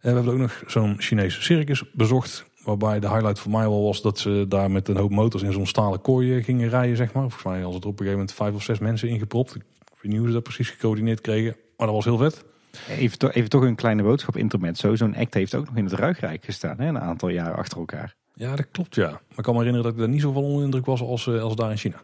En 0.00 0.10
we 0.10 0.16
hebben 0.16 0.32
ook 0.32 0.38
nog 0.38 0.62
zo'n 0.66 0.96
Chinese 0.98 1.42
circus 1.42 1.84
bezocht. 1.92 2.44
Waarbij 2.64 3.00
de 3.00 3.08
highlight 3.08 3.38
voor 3.38 3.50
mij 3.50 3.68
wel 3.68 3.82
was 3.82 4.02
dat 4.02 4.18
ze 4.18 4.44
daar 4.48 4.70
met 4.70 4.88
een 4.88 4.96
hoop 4.96 5.10
motors 5.10 5.42
in 5.42 5.52
zo'n 5.52 5.66
stalen 5.66 6.00
kooi 6.00 6.42
gingen 6.42 6.68
rijden, 6.68 6.96
zeg 6.96 7.12
maar. 7.12 7.22
Volgens 7.22 7.44
mij 7.44 7.62
was 7.62 7.74
het 7.74 7.84
op 7.84 7.90
een 7.90 7.96
gegeven 7.96 8.18
moment 8.18 8.32
vijf 8.32 8.54
of 8.54 8.62
zes 8.62 8.78
mensen 8.78 9.08
ingepropt. 9.08 9.54
Ik 9.54 9.62
weet 10.00 10.12
niet 10.12 10.18
hoe 10.18 10.26
ze 10.26 10.34
dat 10.34 10.42
precies 10.42 10.70
gecoördineerd 10.70 11.20
kregen. 11.20 11.56
Maar 11.76 11.86
dat 11.86 11.96
was 11.96 12.04
heel 12.04 12.18
vet. 12.18 12.44
Even, 12.88 13.18
to 13.18 13.28
even 13.28 13.50
toch 13.50 13.62
een 13.62 13.74
kleine 13.74 14.02
boodschap 14.02 14.36
intermezzo. 14.36 14.96
Zo'n 14.96 15.16
act 15.16 15.34
heeft 15.34 15.54
ook 15.54 15.66
nog 15.66 15.76
in 15.76 15.84
het 15.84 15.92
Ruigrijk 15.92 16.44
gestaan, 16.44 16.78
hè, 16.78 16.86
een 16.86 17.00
aantal 17.00 17.28
jaren 17.28 17.56
achter 17.56 17.78
elkaar. 17.78 18.16
Ja, 18.34 18.56
dat 18.56 18.66
klopt 18.70 18.94
ja. 18.94 19.08
Maar 19.08 19.36
ik 19.36 19.42
kan 19.42 19.54
me 19.54 19.58
herinneren 19.58 19.82
dat 19.82 19.92
ik 19.92 19.98
daar 19.98 20.08
niet 20.08 20.20
zoveel 20.20 20.42
onder 20.42 20.64
indruk 20.64 20.86
was 20.86 21.00
als, 21.00 21.26
uh, 21.26 21.42
als 21.42 21.56
daar 21.56 21.70
in 21.70 21.76
China. 21.76 22.00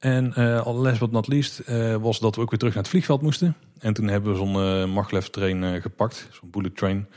En 0.00 0.32
uh, 0.38 0.80
last 0.82 0.98
but 0.98 1.10
not 1.10 1.28
least 1.28 1.62
uh, 1.68 1.96
was 1.96 2.18
dat 2.18 2.34
we 2.34 2.40
ook 2.40 2.50
weer 2.50 2.58
terug 2.58 2.74
naar 2.74 2.82
het 2.82 2.92
vliegveld 2.92 3.22
moesten. 3.22 3.56
En 3.78 3.92
toen 3.92 4.08
hebben 4.08 4.32
we 4.32 4.38
zo'n 4.38 4.56
uh, 4.56 4.94
maglev 4.94 5.26
train 5.26 5.82
gepakt, 5.82 6.28
zo'n 6.32 6.50
bullet 6.50 6.76
train. 6.76 7.08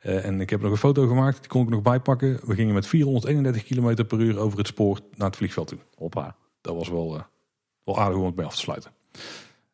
en 0.00 0.40
ik 0.40 0.50
heb 0.50 0.60
nog 0.60 0.70
een 0.70 0.76
foto 0.76 1.06
gemaakt, 1.06 1.38
die 1.38 1.48
kon 1.48 1.62
ik 1.62 1.68
nog 1.68 1.82
bijpakken. 1.82 2.40
We 2.44 2.54
gingen 2.54 2.74
met 2.74 2.86
431 2.86 3.64
km 3.64 4.04
per 4.04 4.20
uur 4.20 4.38
over 4.38 4.58
het 4.58 4.66
spoor 4.66 4.98
naar 5.16 5.26
het 5.26 5.36
vliegveld 5.36 5.68
toe. 5.68 5.78
Hoppa. 5.94 6.36
Dat 6.60 6.74
was 6.74 6.88
wel, 6.88 7.24
wel 7.84 7.98
aardig 7.98 8.18
om 8.18 8.26
het 8.26 8.34
bij 8.34 8.44
af 8.44 8.54
te 8.54 8.60
sluiten. 8.60 8.90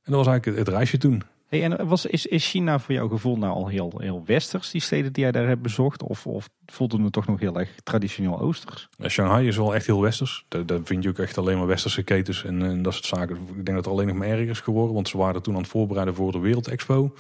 En 0.03 0.15
dat 0.15 0.25
was 0.25 0.27
eigenlijk 0.27 0.59
het, 0.59 0.67
het 0.67 0.77
reisje 0.77 0.99
toen. 0.99 1.23
En 1.49 1.87
was, 1.87 2.07
is, 2.07 2.27
is 2.27 2.51
China 2.51 2.79
voor 2.79 2.95
jouw 2.95 3.09
gevoel 3.09 3.37
nou 3.37 3.55
al 3.55 3.69
heel, 3.69 3.93
heel 3.97 4.23
westers, 4.27 4.71
die 4.71 4.81
steden 4.81 5.13
die 5.13 5.23
jij 5.23 5.33
daar 5.33 5.47
hebt 5.47 5.63
bezocht? 5.63 6.03
Of, 6.03 6.27
of 6.27 6.49
voelde 6.67 7.03
het 7.03 7.13
toch 7.13 7.27
nog 7.27 7.41
heel 7.41 7.59
erg 7.59 7.71
traditioneel 7.85 8.41
oosters? 8.41 8.89
Shanghai 9.07 9.47
is 9.47 9.57
wel 9.57 9.75
echt 9.75 9.87
heel 9.87 10.01
westers. 10.01 10.45
Daar, 10.49 10.81
vind 10.85 11.03
je 11.03 11.09
ook 11.09 11.19
echt 11.19 11.39
alleen 11.39 11.59
maar 11.59 11.67
westerse 11.67 12.03
ketens 12.03 12.45
en, 12.45 12.63
en 12.63 12.83
dat 12.83 12.95
soort 12.95 13.07
zaken. 13.07 13.37
Ik 13.37 13.55
denk 13.55 13.67
dat 13.67 13.77
het 13.77 13.87
alleen 13.87 14.07
nog 14.07 14.17
maar 14.17 14.29
erger 14.29 14.49
is 14.49 14.61
geworden, 14.61 14.95
want 14.95 15.09
ze 15.09 15.17
waren 15.17 15.43
toen 15.43 15.55
aan 15.55 15.61
het 15.61 15.71
voorbereiden 15.71 16.15
voor 16.15 16.33
de 16.33 16.39
Wereldexpo. 16.39 17.15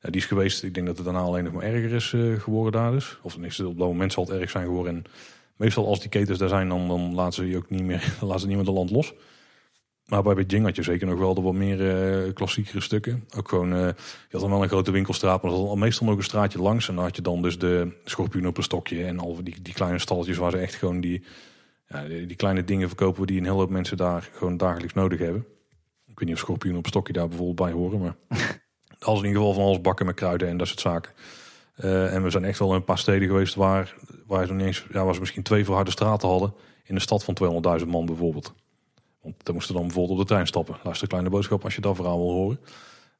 Die 0.00 0.20
is 0.20 0.26
geweest, 0.26 0.62
ik 0.62 0.74
denk 0.74 0.86
dat 0.86 0.96
het 0.96 1.04
daarna 1.04 1.20
alleen 1.20 1.44
nog 1.44 1.52
maar 1.52 1.62
erger 1.62 1.92
is 1.92 2.12
uh, 2.12 2.40
geworden 2.40 2.72
daar 2.72 2.90
dus. 2.90 3.18
Of 3.22 3.32
tenminste, 3.32 3.68
op 3.68 3.78
dat 3.78 3.86
moment 3.86 4.12
zal 4.12 4.24
het 4.24 4.40
erg 4.40 4.50
zijn 4.50 4.64
geworden. 4.64 4.94
En 4.94 5.04
meestal 5.56 5.86
als 5.86 6.00
die 6.00 6.08
ketens 6.08 6.38
daar 6.38 6.48
zijn, 6.48 6.68
dan, 6.68 6.88
dan 6.88 7.14
laten 7.14 7.32
ze 7.32 7.48
je 7.48 7.56
ook 7.56 7.70
niet 7.70 7.82
meer, 7.82 8.14
laten 8.20 8.40
ze 8.40 8.46
meer 8.46 8.64
de 8.64 8.70
land 8.70 8.90
los. 8.90 9.14
Maar 10.06 10.22
bij 10.22 10.34
Beijing 10.34 10.64
had 10.64 10.76
je 10.76 10.82
zeker 10.82 11.06
nog 11.06 11.18
wel 11.18 11.34
de 11.34 11.40
wat 11.40 11.54
meer 11.54 11.80
uh, 12.26 12.32
klassiekere 12.32 12.80
stukken. 12.80 13.24
Ook 13.36 13.48
gewoon, 13.48 13.72
uh, 13.72 13.78
je 13.78 14.30
had 14.30 14.40
dan 14.40 14.50
wel 14.50 14.62
een 14.62 14.68
grote 14.68 14.90
winkelstraat, 14.90 15.42
maar 15.42 15.50
dat 15.50 15.60
al 15.60 15.76
meestal 15.76 16.06
nog 16.06 16.16
een 16.16 16.22
straatje 16.22 16.62
langs. 16.62 16.88
En 16.88 16.94
dan 16.94 17.04
had 17.04 17.16
je 17.16 17.22
dan 17.22 17.42
dus 17.42 17.58
de 17.58 17.92
schorpioen 18.04 18.46
op 18.46 18.56
een 18.56 18.62
stokje 18.62 19.04
en 19.04 19.18
al 19.18 19.42
die, 19.42 19.62
die 19.62 19.74
kleine 19.74 19.98
stalletjes 19.98 20.36
waar 20.36 20.50
ze 20.50 20.58
echt 20.58 20.74
gewoon 20.74 21.00
die, 21.00 21.24
ja, 21.88 22.04
die, 22.04 22.36
kleine 22.36 22.64
dingen 22.64 22.88
verkopen 22.88 23.26
die 23.26 23.38
een 23.38 23.44
hele 23.44 23.56
hoop 23.56 23.70
mensen 23.70 23.96
daar 23.96 24.30
gewoon 24.32 24.56
dagelijks 24.56 24.94
nodig 24.94 25.18
hebben. 25.18 25.46
Ik 26.06 26.18
weet 26.18 26.28
niet 26.28 26.34
of 26.34 26.38
schorpioen 26.38 26.76
op 26.76 26.84
een 26.84 26.90
stokje 26.90 27.12
daar 27.12 27.28
bijvoorbeeld 27.28 27.68
bij 27.68 27.72
horen, 27.72 28.00
maar 28.00 28.16
als 28.98 29.18
in 29.18 29.26
ieder 29.26 29.40
geval 29.40 29.54
van 29.54 29.64
alles 29.64 29.80
bakken 29.80 30.06
met 30.06 30.14
kruiden 30.14 30.48
en 30.48 30.56
dat 30.56 30.66
soort 30.66 30.80
zaken. 30.80 31.12
Uh, 31.84 32.14
en 32.14 32.22
we 32.22 32.30
zijn 32.30 32.44
echt 32.44 32.58
wel 32.58 32.68
in 32.68 32.74
een 32.74 32.84
paar 32.84 32.98
steden 32.98 33.28
geweest 33.28 33.54
waar, 33.54 33.94
waar, 34.26 34.46
ze, 34.46 34.52
niet 34.52 34.66
eens, 34.66 34.86
ja, 34.92 35.04
waar 35.04 35.14
ze 35.14 35.20
misschien 35.20 35.42
twee 35.42 35.64
verharde 35.64 35.90
straten 35.90 36.28
hadden. 36.28 36.54
In 36.84 36.94
een 36.94 37.00
stad 37.00 37.24
van 37.24 37.36
200.000 37.80 37.86
man 37.86 38.06
bijvoorbeeld. 38.06 38.54
Want 39.26 39.44
daar 39.44 39.54
moesten 39.54 39.74
dan 39.74 39.82
bijvoorbeeld 39.82 40.18
op 40.18 40.26
de 40.26 40.32
trein 40.32 40.46
stappen. 40.46 40.76
Luister 40.82 41.08
kleine 41.08 41.30
boodschap 41.30 41.64
als 41.64 41.74
je 41.74 41.80
dat 41.80 41.96
verhaal 41.96 42.18
wil 42.18 42.32
horen. 42.32 42.58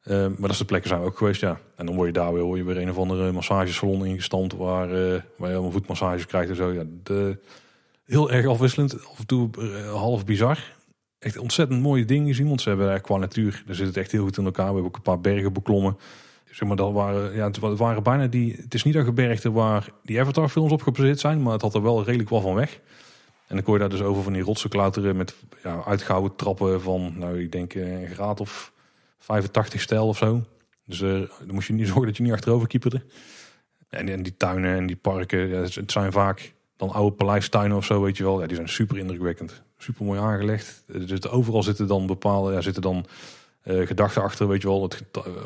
Uh, 0.04 0.16
maar 0.16 0.40
dat 0.40 0.50
is 0.50 0.58
de 0.58 0.64
plekken 0.64 0.88
zijn 0.88 1.00
we 1.00 1.06
ook 1.06 1.18
geweest, 1.18 1.40
ja. 1.40 1.58
En 1.76 1.86
dan 1.86 1.94
word 1.94 2.06
je 2.06 2.12
daar 2.12 2.32
weer, 2.32 2.42
word 2.42 2.58
je 2.58 2.64
weer 2.64 2.76
een 2.76 2.90
of 2.90 2.98
andere 2.98 3.32
massagesalon 3.32 4.06
ingestampt 4.06 4.56
waar, 4.56 4.88
uh, 4.88 5.20
waar 5.36 5.48
je 5.48 5.54
allemaal 5.54 5.70
voetmassages 5.70 6.26
krijgt 6.26 6.50
en 6.50 6.56
zo. 6.56 6.72
Ja, 6.72 6.82
de, 7.02 7.38
heel 8.04 8.30
erg 8.30 8.46
afwisselend, 8.46 9.06
af 9.06 9.18
en 9.18 9.26
toe 9.26 9.50
uh, 9.58 9.92
half 9.92 10.24
bizar. 10.24 10.74
Echt 11.18 11.38
ontzettend 11.38 11.82
mooie 11.82 12.04
dingen 12.04 12.34
zien, 12.34 12.48
want 12.48 12.60
ze 12.60 12.68
hebben 12.68 13.00
qua 13.00 13.16
natuur, 13.16 13.62
daar 13.66 13.74
zit 13.74 13.86
het 13.86 13.96
echt 13.96 14.12
heel 14.12 14.22
goed 14.22 14.38
in 14.38 14.44
elkaar. 14.44 14.66
We 14.66 14.72
hebben 14.72 14.90
ook 14.90 14.96
een 14.96 15.02
paar 15.02 15.20
bergen 15.20 15.52
beklommen. 15.52 15.96
Zeg 16.50 16.68
maar, 16.68 16.76
dat 16.76 16.92
waren, 16.92 17.34
ja, 17.34 17.46
het 17.46 17.58
waren 17.58 18.02
bijna 18.02 18.26
die, 18.26 18.56
het 18.56 18.74
is 18.74 18.84
niet 18.84 18.94
een 18.94 19.04
gebergte 19.04 19.52
waar 19.52 19.88
die 20.02 20.20
Avatar 20.20 20.48
films 20.48 20.72
op 20.72 20.82
gebaseerd 20.82 21.20
zijn, 21.20 21.42
maar 21.42 21.52
het 21.52 21.62
had 21.62 21.74
er 21.74 21.82
wel 21.82 22.04
redelijk 22.04 22.30
wel 22.30 22.40
van 22.40 22.54
weg. 22.54 22.80
En 23.46 23.54
dan 23.54 23.62
kon 23.62 23.74
je 23.74 23.80
daar 23.80 23.88
dus 23.88 24.02
over 24.02 24.22
van 24.22 24.32
die 24.32 24.42
rotsen 24.42 24.70
klauteren 24.70 25.16
met 25.16 25.34
ja, 25.62 25.82
uitgehouwen 25.84 26.36
trappen 26.36 26.80
van, 26.80 27.18
nou 27.18 27.40
ik 27.42 27.52
denk 27.52 27.74
een 27.74 28.08
graad 28.08 28.40
of 28.40 28.72
85 29.18 29.80
stijl 29.80 30.08
of 30.08 30.16
zo. 30.16 30.44
Dus 30.84 31.00
uh, 31.00 31.10
dan 31.38 31.54
moest 31.54 31.66
je 31.66 31.72
niet 31.72 31.86
zorgen 31.92 32.06
dat 32.06 32.16
je 32.16 32.22
niet 32.22 32.32
achterover 32.32 32.68
kieperde. 32.68 33.02
En, 33.88 34.08
en 34.08 34.22
die 34.22 34.36
tuinen 34.36 34.76
en 34.76 34.86
die 34.86 34.96
parken, 34.96 35.50
het 35.50 35.92
zijn 35.92 36.12
vaak 36.12 36.54
dan 36.76 36.90
oude 36.90 37.16
paleistuinen 37.16 37.76
of 37.76 37.84
zo, 37.84 38.02
weet 38.02 38.16
je 38.16 38.24
wel. 38.24 38.40
Ja, 38.40 38.46
die 38.46 38.56
zijn 38.56 38.68
super 38.68 38.98
indrukwekkend. 38.98 39.62
Super 39.78 40.04
mooi 40.04 40.20
aangelegd. 40.20 40.84
Dus 40.86 41.28
overal 41.28 41.62
zitten 41.62 41.86
dan 41.86 42.06
bepaalde, 42.06 42.52
ja, 42.52 42.60
zitten 42.60 42.82
dan 42.82 43.06
gedachten 43.62 44.22
achter, 44.22 44.48
weet 44.48 44.62
je 44.62 44.68
wel. 44.68 44.90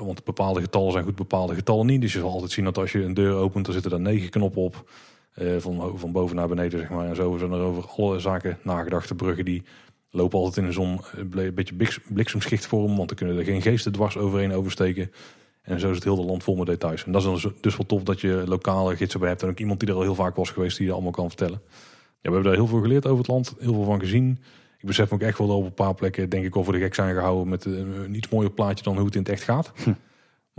Want 0.01 0.25
bepaalde 0.25 0.61
getallen 0.61 0.93
zijn 0.93 1.05
goed, 1.05 1.17
bepaalde 1.17 1.55
getallen 1.55 1.87
niet. 1.87 2.01
Dus 2.01 2.13
je 2.13 2.19
zal 2.19 2.31
altijd 2.31 2.51
zien 2.51 2.65
dat 2.65 2.79
als 2.79 2.93
je 2.93 3.03
een 3.03 3.15
deur 3.15 3.35
opent, 3.35 3.65
dan 3.65 3.75
zitten 3.75 3.93
er 3.93 4.01
negen 4.01 4.31
knoppen 4.31 4.63
op. 4.63 4.91
Uh, 5.39 5.57
van, 5.59 5.99
van 5.99 6.13
boven 6.13 6.37
naar 6.37 6.49
beneden, 6.49 6.81
zeg 6.81 6.91
maar. 6.91 7.09
En 7.09 7.17
zo 7.17 7.37
zijn 7.37 7.53
er 7.53 7.61
over 7.61 7.85
alle 7.97 8.21
zaken 8.21 8.59
nagedacht. 8.63 9.09
De 9.09 9.15
bruggen 9.15 9.45
die 9.45 9.63
lopen 10.11 10.39
altijd 10.39 10.67
in 10.67 10.73
zon 10.73 11.01
een 11.15 11.55
beetje 11.55 11.75
bliksemschichtvorm. 12.09 12.97
Want 12.97 13.09
dan 13.09 13.17
kunnen 13.17 13.39
er 13.39 13.45
geen 13.45 13.63
geesten 13.63 13.93
dwars 13.93 14.17
overheen 14.17 14.53
oversteken. 14.53 15.13
En 15.63 15.81
zo 15.81 15.89
is 15.89 15.95
het 15.95 16.05
heel 16.05 16.17
de 16.17 16.25
land 16.25 16.43
vol 16.43 16.57
met 16.57 16.67
details. 16.67 17.05
En 17.05 17.13
dat 17.13 17.25
is 17.25 17.43
dus, 17.43 17.53
dus 17.61 17.77
wel 17.77 17.87
tof 17.87 18.03
dat 18.03 18.21
je 18.21 18.43
lokale 18.47 18.97
gidsen 18.97 19.21
bij 19.21 19.29
hebt. 19.29 19.43
En 19.43 19.49
ook 19.49 19.59
iemand 19.59 19.81
die 19.81 19.89
er 19.89 19.95
al 19.95 20.03
heel 20.03 20.15
vaak 20.15 20.37
was 20.37 20.51
geweest, 20.51 20.77
die 20.77 20.87
je 20.87 20.93
allemaal 20.93 21.11
kan 21.11 21.29
vertellen. 21.29 21.61
Ja, 21.63 22.29
we 22.29 22.35
hebben 22.35 22.43
daar 22.43 22.55
heel 22.55 22.67
veel 22.67 22.81
geleerd 22.81 23.07
over 23.07 23.19
het 23.19 23.29
land. 23.29 23.55
Heel 23.59 23.75
veel 23.75 23.85
van 23.85 24.01
gezien. 24.01 24.39
Ik 24.79 24.87
besef 24.87 25.13
ook 25.13 25.21
echt 25.21 25.39
wel 25.39 25.47
dat 25.47 25.57
op 25.57 25.65
een 25.65 25.75
paar 25.75 25.95
plekken, 25.95 26.29
denk 26.29 26.45
ik, 26.45 26.57
over 26.57 26.73
de 26.73 26.79
gek 26.79 26.95
zijn 26.95 27.15
gehouden. 27.15 27.49
Met 27.49 27.65
een 27.65 28.15
iets 28.15 28.29
mooier 28.29 28.51
plaatje 28.51 28.85
dan 28.85 28.97
hoe 28.97 29.05
het 29.05 29.15
in 29.15 29.21
het 29.21 29.31
echt 29.31 29.43
gaat. 29.43 29.73
Hm. 29.85 29.93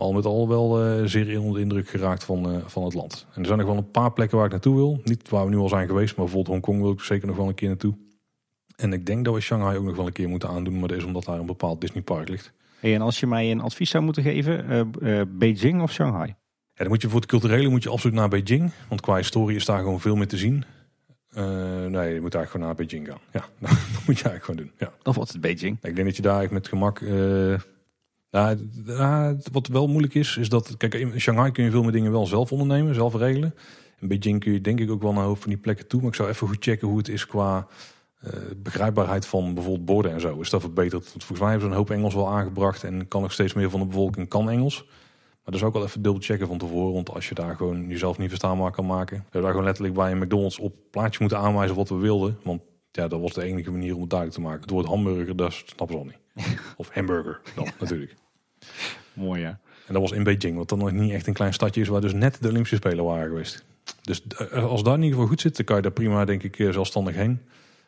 Maar 0.02 0.10
al 0.10 0.16
met 0.16 0.26
al 0.26 0.48
wel 0.48 1.00
uh, 1.00 1.06
zeer 1.06 1.40
onder 1.40 1.54
de 1.54 1.60
indruk 1.60 1.90
geraakt 1.90 2.24
van, 2.24 2.52
uh, 2.52 2.58
van 2.66 2.84
het 2.84 2.94
land. 2.94 3.26
En 3.34 3.42
er 3.42 3.46
zijn 3.46 3.58
nog 3.58 3.68
wel 3.68 3.78
een 3.78 3.92
paar 3.92 4.12
plekken 4.12 4.38
waar 4.38 4.46
ik 4.46 4.52
naartoe 4.52 4.76
wil. 4.76 5.02
Niet 5.04 5.30
waar 5.30 5.46
we 5.46 5.50
nu 5.50 5.58
al 5.58 5.70
zijn 5.70 5.88
geweest, 5.88 6.16
maar 6.16 6.26
bijvoorbeeld 6.26 6.54
Hongkong 6.54 6.82
wil 6.82 6.92
ik 6.92 7.00
zeker 7.00 7.28
nog 7.28 7.36
wel 7.36 7.48
een 7.48 7.54
keer 7.54 7.68
naartoe. 7.68 7.98
En 8.76 8.94
ik 8.94 9.06
denk 9.06 9.26
dat 9.26 9.34
we 9.34 9.40
Shanghai 9.40 9.78
ook 9.78 9.84
nog 9.84 9.96
wel 9.96 10.06
een 10.06 10.12
keer 10.12 10.30
moeten 10.30 10.50
aandoen. 10.50 10.80
Maar 10.80 10.88
dat 10.88 10.98
is 10.98 11.04
omdat 11.04 11.26
daar 11.26 11.40
een 11.40 11.46
bepaald 11.46 11.82
Disneypark 11.82 12.30
ligt. 12.30 12.54
Hey, 12.80 12.96
en 12.96 13.02
als 13.02 13.20
je 13.20 13.28
mij 13.28 13.52
een 13.52 13.62
advies 13.62 13.90
zou 13.90 14.04
moeten 14.04 14.24
geven, 14.24 14.92
uh, 15.02 15.22
Beijing 15.28 15.82
of 15.82 15.92
Shanghai? 15.92 16.28
Ja, 16.28 16.36
dan 16.74 16.88
moet 16.88 17.02
je 17.02 17.10
voor 17.10 17.20
het 17.20 17.30
culturele 17.30 17.70
moet 17.70 17.84
je 17.84 17.90
absoluut 17.90 18.16
naar 18.16 18.30
Beijing. 18.30 18.72
Want 18.88 19.02
qua 19.02 19.16
historie 19.16 19.56
is 19.56 19.66
daar 19.66 19.80
gewoon 19.80 20.00
veel 20.00 20.16
meer 20.16 20.28
te 20.28 20.38
zien. 20.38 20.64
nee, 21.34 22.14
je 22.14 22.20
moet 22.22 22.36
eigenlijk 22.36 22.50
gewoon 22.50 22.66
naar 22.66 22.76
Beijing 22.76 23.08
gaan. 23.08 23.20
Ja, 23.32 23.46
dat 23.60 24.06
moet 24.06 24.20
je 24.20 24.24
eigenlijk 24.30 24.44
gewoon 24.44 24.60
doen. 24.60 24.72
Ja. 24.78 24.92
Of 25.04 25.16
wordt 25.16 25.32
het 25.32 25.42
Beijing? 25.42 25.78
Ik 25.82 25.96
denk 25.96 26.08
dat 26.08 26.16
je 26.16 26.22
daar 26.22 26.48
met 26.52 26.68
gemak 26.68 27.02
nou, 28.32 29.38
wat 29.52 29.68
wel 29.68 29.88
moeilijk 29.88 30.14
is, 30.14 30.38
is 30.38 30.50
dat, 30.50 30.78
kijk, 30.78 30.94
in 30.94 31.22
Shanghai 31.22 31.52
kun 31.52 31.64
je 31.64 31.72
veel 31.72 31.84
meer 31.84 31.92
dingen 31.92 32.12
wel 32.12 32.26
zelf 32.26 32.52
ondernemen, 32.52 32.96
zelf 32.96 33.16
regelen. 33.16 33.56
In 34.00 34.08
Beijing 34.08 34.40
kun 34.40 34.52
je 34.54 34.62
denk 34.62 34.80
ik 34.80 34.92
ook 34.92 35.02
wel 35.02 35.14
naar 35.14 35.24
hoofd 35.24 35.42
van 35.42 35.50
die 35.50 35.60
plekken 35.60 35.88
toe. 35.88 36.00
Maar 36.00 36.10
ik 36.10 36.16
zou 36.16 36.30
even 36.30 36.48
goed 36.48 36.64
checken 36.64 36.88
hoe 36.88 36.98
het 36.98 37.08
is 37.08 37.26
qua 37.26 37.68
uh, 38.24 38.34
begrijpbaarheid 38.58 39.26
van 39.26 39.54
bijvoorbeeld 39.54 39.86
borden 39.86 40.12
en 40.12 40.22
zo. 40.22 40.40
Is 40.40 40.50
dat 40.50 40.62
verbeterd? 40.62 41.04
Want 41.04 41.24
volgens 41.24 41.40
mij 41.40 41.50
hebben 41.50 41.68
ze 41.68 41.74
een 41.74 41.80
hoop 41.80 41.90
Engels 41.90 42.14
wel 42.14 42.30
aangebracht 42.30 42.84
en 42.84 43.08
kan 43.08 43.22
nog 43.22 43.32
steeds 43.32 43.54
meer 43.54 43.70
van 43.70 43.80
de 43.80 43.86
bevolking 43.86 44.28
kan 44.28 44.50
Engels. 44.50 44.84
Maar 44.84 45.54
dat 45.54 45.56
is 45.56 45.64
ook 45.64 45.74
wel 45.74 45.84
even 45.84 46.02
dubbel 46.02 46.22
checken 46.22 46.48
van 46.48 46.58
tevoren. 46.58 46.94
Want 46.94 47.14
als 47.14 47.30
je 47.30 47.36
daar 47.36 47.56
gewoon 47.56 47.88
jezelf 47.88 48.18
niet 48.18 48.30
verstaanbaar 48.30 48.72
kan 48.72 48.86
maken. 48.86 49.18
We 49.18 49.24
hebben 49.24 49.42
daar 49.42 49.52
gewoon 49.52 49.66
letterlijk 49.66 49.96
bij 49.96 50.12
een 50.12 50.18
McDonald's 50.18 50.60
op 50.60 50.76
plaatje 50.92 51.18
moeten 51.20 51.38
aanwijzen 51.38 51.76
wat 51.76 51.90
we 51.90 51.96
wilden. 51.96 52.38
Want 52.44 52.62
ja, 52.92 53.08
dat 53.08 53.22
was 53.22 53.34
de 53.34 53.44
enige 53.44 53.72
manier 53.72 53.94
om 53.96 54.02
het 54.02 54.10
duidelijk 54.10 54.40
te 54.40 54.46
maken. 54.46 54.62
Het 54.62 54.70
woord 54.70 54.86
hamburger, 54.86 55.36
dat 55.36 55.54
snappen 55.54 55.96
ze 55.96 56.02
al 56.02 56.06
niet. 56.06 56.21
of 56.78 56.90
hamburger 56.90 57.42
dan 57.56 57.68
natuurlijk. 57.80 58.16
Mooi 59.14 59.42
ja. 59.42 59.60
En 59.88 59.94
dat 59.94 60.02
was 60.02 60.12
in 60.12 60.24
Beijing, 60.24 60.58
wat 60.58 60.70
dan 60.70 60.78
nog 60.78 60.92
niet 60.92 61.12
echt 61.12 61.28
een 61.28 61.34
klein 61.34 61.54
stadje 61.54 61.82
is 61.82 61.88
waar 61.88 62.02
dus 62.02 62.14
net 62.14 62.38
de 62.42 62.48
Olympische 62.48 62.76
Spelen 62.76 63.06
waren 63.06 63.28
geweest. 63.28 63.64
Dus 64.02 64.28
eh, 64.28 64.64
als 64.64 64.84
dat 64.84 64.94
in 64.94 65.02
ieder 65.02 65.14
geval 65.14 65.28
goed 65.28 65.42
zit, 65.42 65.56
dan 65.56 65.66
kan 65.66 65.76
je 65.76 65.82
daar 65.82 65.92
prima 65.92 66.26
denk 66.26 66.44
ik 66.44 66.60
eh, 66.60 66.72
zelfstandig 66.72 67.16
heen. 67.16 67.42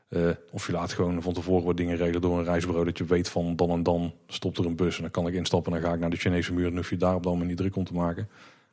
Uh, 0.09 0.29
of 0.51 0.67
je 0.67 0.73
laat 0.73 0.93
gewoon 0.93 1.21
van 1.21 1.33
tevoren 1.33 1.65
wat 1.65 1.77
dingen 1.77 1.97
regelen 1.97 2.21
door 2.21 2.37
een 2.37 2.43
reisbureau. 2.43 2.85
Dat 2.85 2.97
je 2.97 3.05
weet 3.05 3.29
van 3.29 3.55
dan 3.55 3.69
en 3.69 3.83
dan 3.83 4.13
stopt 4.27 4.57
er 4.57 4.65
een 4.65 4.75
bus 4.75 4.95
en 4.95 5.01
dan 5.01 5.11
kan 5.11 5.27
ik 5.27 5.33
instappen 5.33 5.73
en 5.73 5.79
dan 5.79 5.89
ga 5.89 5.95
ik 5.95 6.01
naar 6.01 6.09
de 6.09 6.17
Chinese 6.17 6.53
muur. 6.53 6.67
En 6.67 6.75
hoef 6.75 6.89
je 6.89 6.97
daar 6.97 7.15
op 7.15 7.23
dat 7.23 7.31
moment 7.31 7.49
niet 7.49 7.57
druk 7.57 7.75
om 7.75 7.83
te 7.83 7.93
maken. 7.93 8.29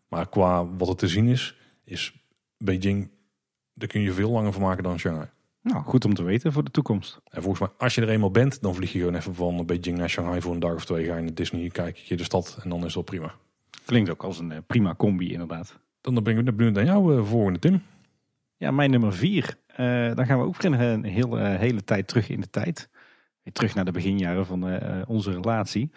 Maar 0.08 0.28
qua 0.28 0.66
wat 0.66 0.88
er 0.88 0.96
te 0.96 1.08
zien 1.08 1.26
is, 1.26 1.56
is 1.84 2.14
Beijing, 2.58 3.10
daar 3.74 3.88
kun 3.88 4.00
je 4.00 4.12
veel 4.12 4.30
langer 4.30 4.52
van 4.52 4.62
maken 4.62 4.82
dan 4.82 4.98
Shanghai. 4.98 5.28
Nou, 5.62 5.82
goed 5.84 6.04
om 6.04 6.14
te 6.14 6.22
weten 6.22 6.52
voor 6.52 6.64
de 6.64 6.70
toekomst. 6.70 7.20
En 7.30 7.42
volgens 7.42 7.60
mij, 7.60 7.78
als 7.78 7.94
je 7.94 8.00
er 8.00 8.08
eenmaal 8.08 8.30
bent, 8.30 8.62
dan 8.62 8.74
vlieg 8.74 8.92
je 8.92 8.98
gewoon 8.98 9.14
even 9.14 9.34
van 9.34 9.66
Beijing 9.66 9.98
naar 9.98 10.10
Shanghai 10.10 10.40
voor 10.40 10.52
een 10.52 10.60
dag 10.60 10.74
of 10.74 10.84
twee. 10.84 11.06
Ga 11.06 11.16
je 11.16 11.22
naar 11.22 11.34
Disney, 11.34 11.68
kijk 11.68 11.96
je 11.96 12.16
de 12.16 12.24
stad 12.24 12.58
en 12.62 12.70
dan 12.70 12.84
is 12.84 12.92
dat 12.92 13.04
prima. 13.04 13.34
Klinkt 13.84 14.10
ook 14.10 14.24
als 14.24 14.38
een 14.38 14.50
uh, 14.50 14.56
prima 14.66 14.94
combi, 14.94 15.32
inderdaad. 15.32 15.78
Dan 16.00 16.22
ben 16.22 16.38
ik 16.38 16.56
benieuwd 16.56 16.74
naar 16.74 16.84
jouw 16.84 17.18
uh, 17.18 17.24
volgende, 17.24 17.58
Tim. 17.58 17.82
Ja, 18.56 18.70
mijn 18.70 18.90
nummer 18.90 19.12
vier. 19.12 19.56
Uh, 19.70 20.14
dan 20.14 20.26
gaan 20.26 20.38
we 20.38 20.44
ook 20.44 20.62
een 20.62 21.04
hele, 21.04 21.40
hele 21.40 21.84
tijd 21.84 22.08
terug 22.08 22.28
in 22.28 22.40
de 22.40 22.50
tijd 22.50 22.89
terug 23.52 23.74
naar 23.74 23.84
de 23.84 23.90
beginjaren 23.90 24.46
van 24.46 24.68
uh, 24.68 24.76
onze 25.06 25.30
relatie. 25.30 25.90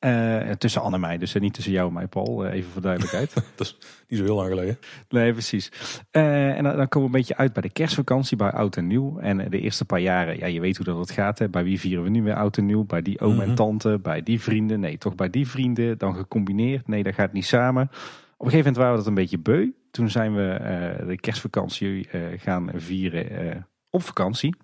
Uh, 0.00 0.50
tussen 0.50 0.82
Anne 0.82 0.94
en 0.94 1.00
mij, 1.00 1.18
dus 1.18 1.34
niet 1.34 1.54
tussen 1.54 1.72
jou 1.72 1.88
en 1.88 1.94
mij, 1.94 2.06
Paul. 2.06 2.46
Even 2.46 2.70
voor 2.70 2.82
duidelijkheid. 2.82 3.34
dat 3.56 3.66
is 3.66 3.76
niet 4.08 4.18
zo 4.18 4.24
heel 4.24 4.34
lang 4.34 4.48
geleden. 4.48 4.78
Nee, 5.08 5.32
precies. 5.32 5.72
en 6.10 6.62
dan, 6.64 6.76
dan, 6.76 6.88
komen 6.88 7.10
we 7.10 7.16
een 7.16 7.20
beetje 7.20 7.36
uit 7.36 7.52
bij 7.52 7.62
de 7.62 7.70
kerstvakantie, 7.70 8.36
bij 8.36 8.50
Oud 8.50 8.76
en 8.76 8.86
Nieuw. 8.86 9.18
En 9.18 9.50
de 9.50 9.60
eerste 9.60 9.84
paar 9.84 10.00
jaren, 10.00 10.38
ja, 10.38 10.46
je 10.46 10.60
weet 10.60 10.76
hoe 10.76 10.86
dat 10.86 11.10
gaat. 11.10 11.38
Hè. 11.38 11.48
Bij 11.48 11.64
wie 11.64 11.80
vieren 11.80 12.04
we 12.04 12.10
nu 12.10 12.22
weer 12.22 12.34
Oud 12.34 12.56
en 12.56 12.66
Nieuw? 12.66 12.84
Bij 12.84 13.02
die 13.02 13.20
oom 13.20 13.40
en 13.40 13.46
mhm. 13.46 13.54
tante, 13.54 13.98
bij 14.02 14.22
die 14.22 14.40
vrienden. 14.40 14.80
Nee, 14.80 14.98
toch 14.98 15.14
bij 15.14 15.30
die 15.30 15.48
vrienden. 15.48 15.98
Dan 15.98 16.14
gecombineerd. 16.14 16.88
Nee, 16.88 17.02
dat 17.02 17.14
gaat 17.14 17.32
niet 17.32 17.46
samen. 17.46 17.82
Op 17.82 18.46
een 18.46 18.50
gegeven 18.50 18.56
moment 18.56 18.76
waren 18.76 18.92
we 18.92 18.98
dat 18.98 19.06
een 19.06 19.14
beetje 19.14 19.38
beu. 19.38 19.70
Toen 19.90 20.10
zijn 20.10 20.34
we 20.34 20.58
de 21.06 21.20
kerstvakantie 21.20 22.08
gaan 22.36 22.70
vieren 22.74 23.66
op 23.90 24.02
vakantie. 24.02 24.54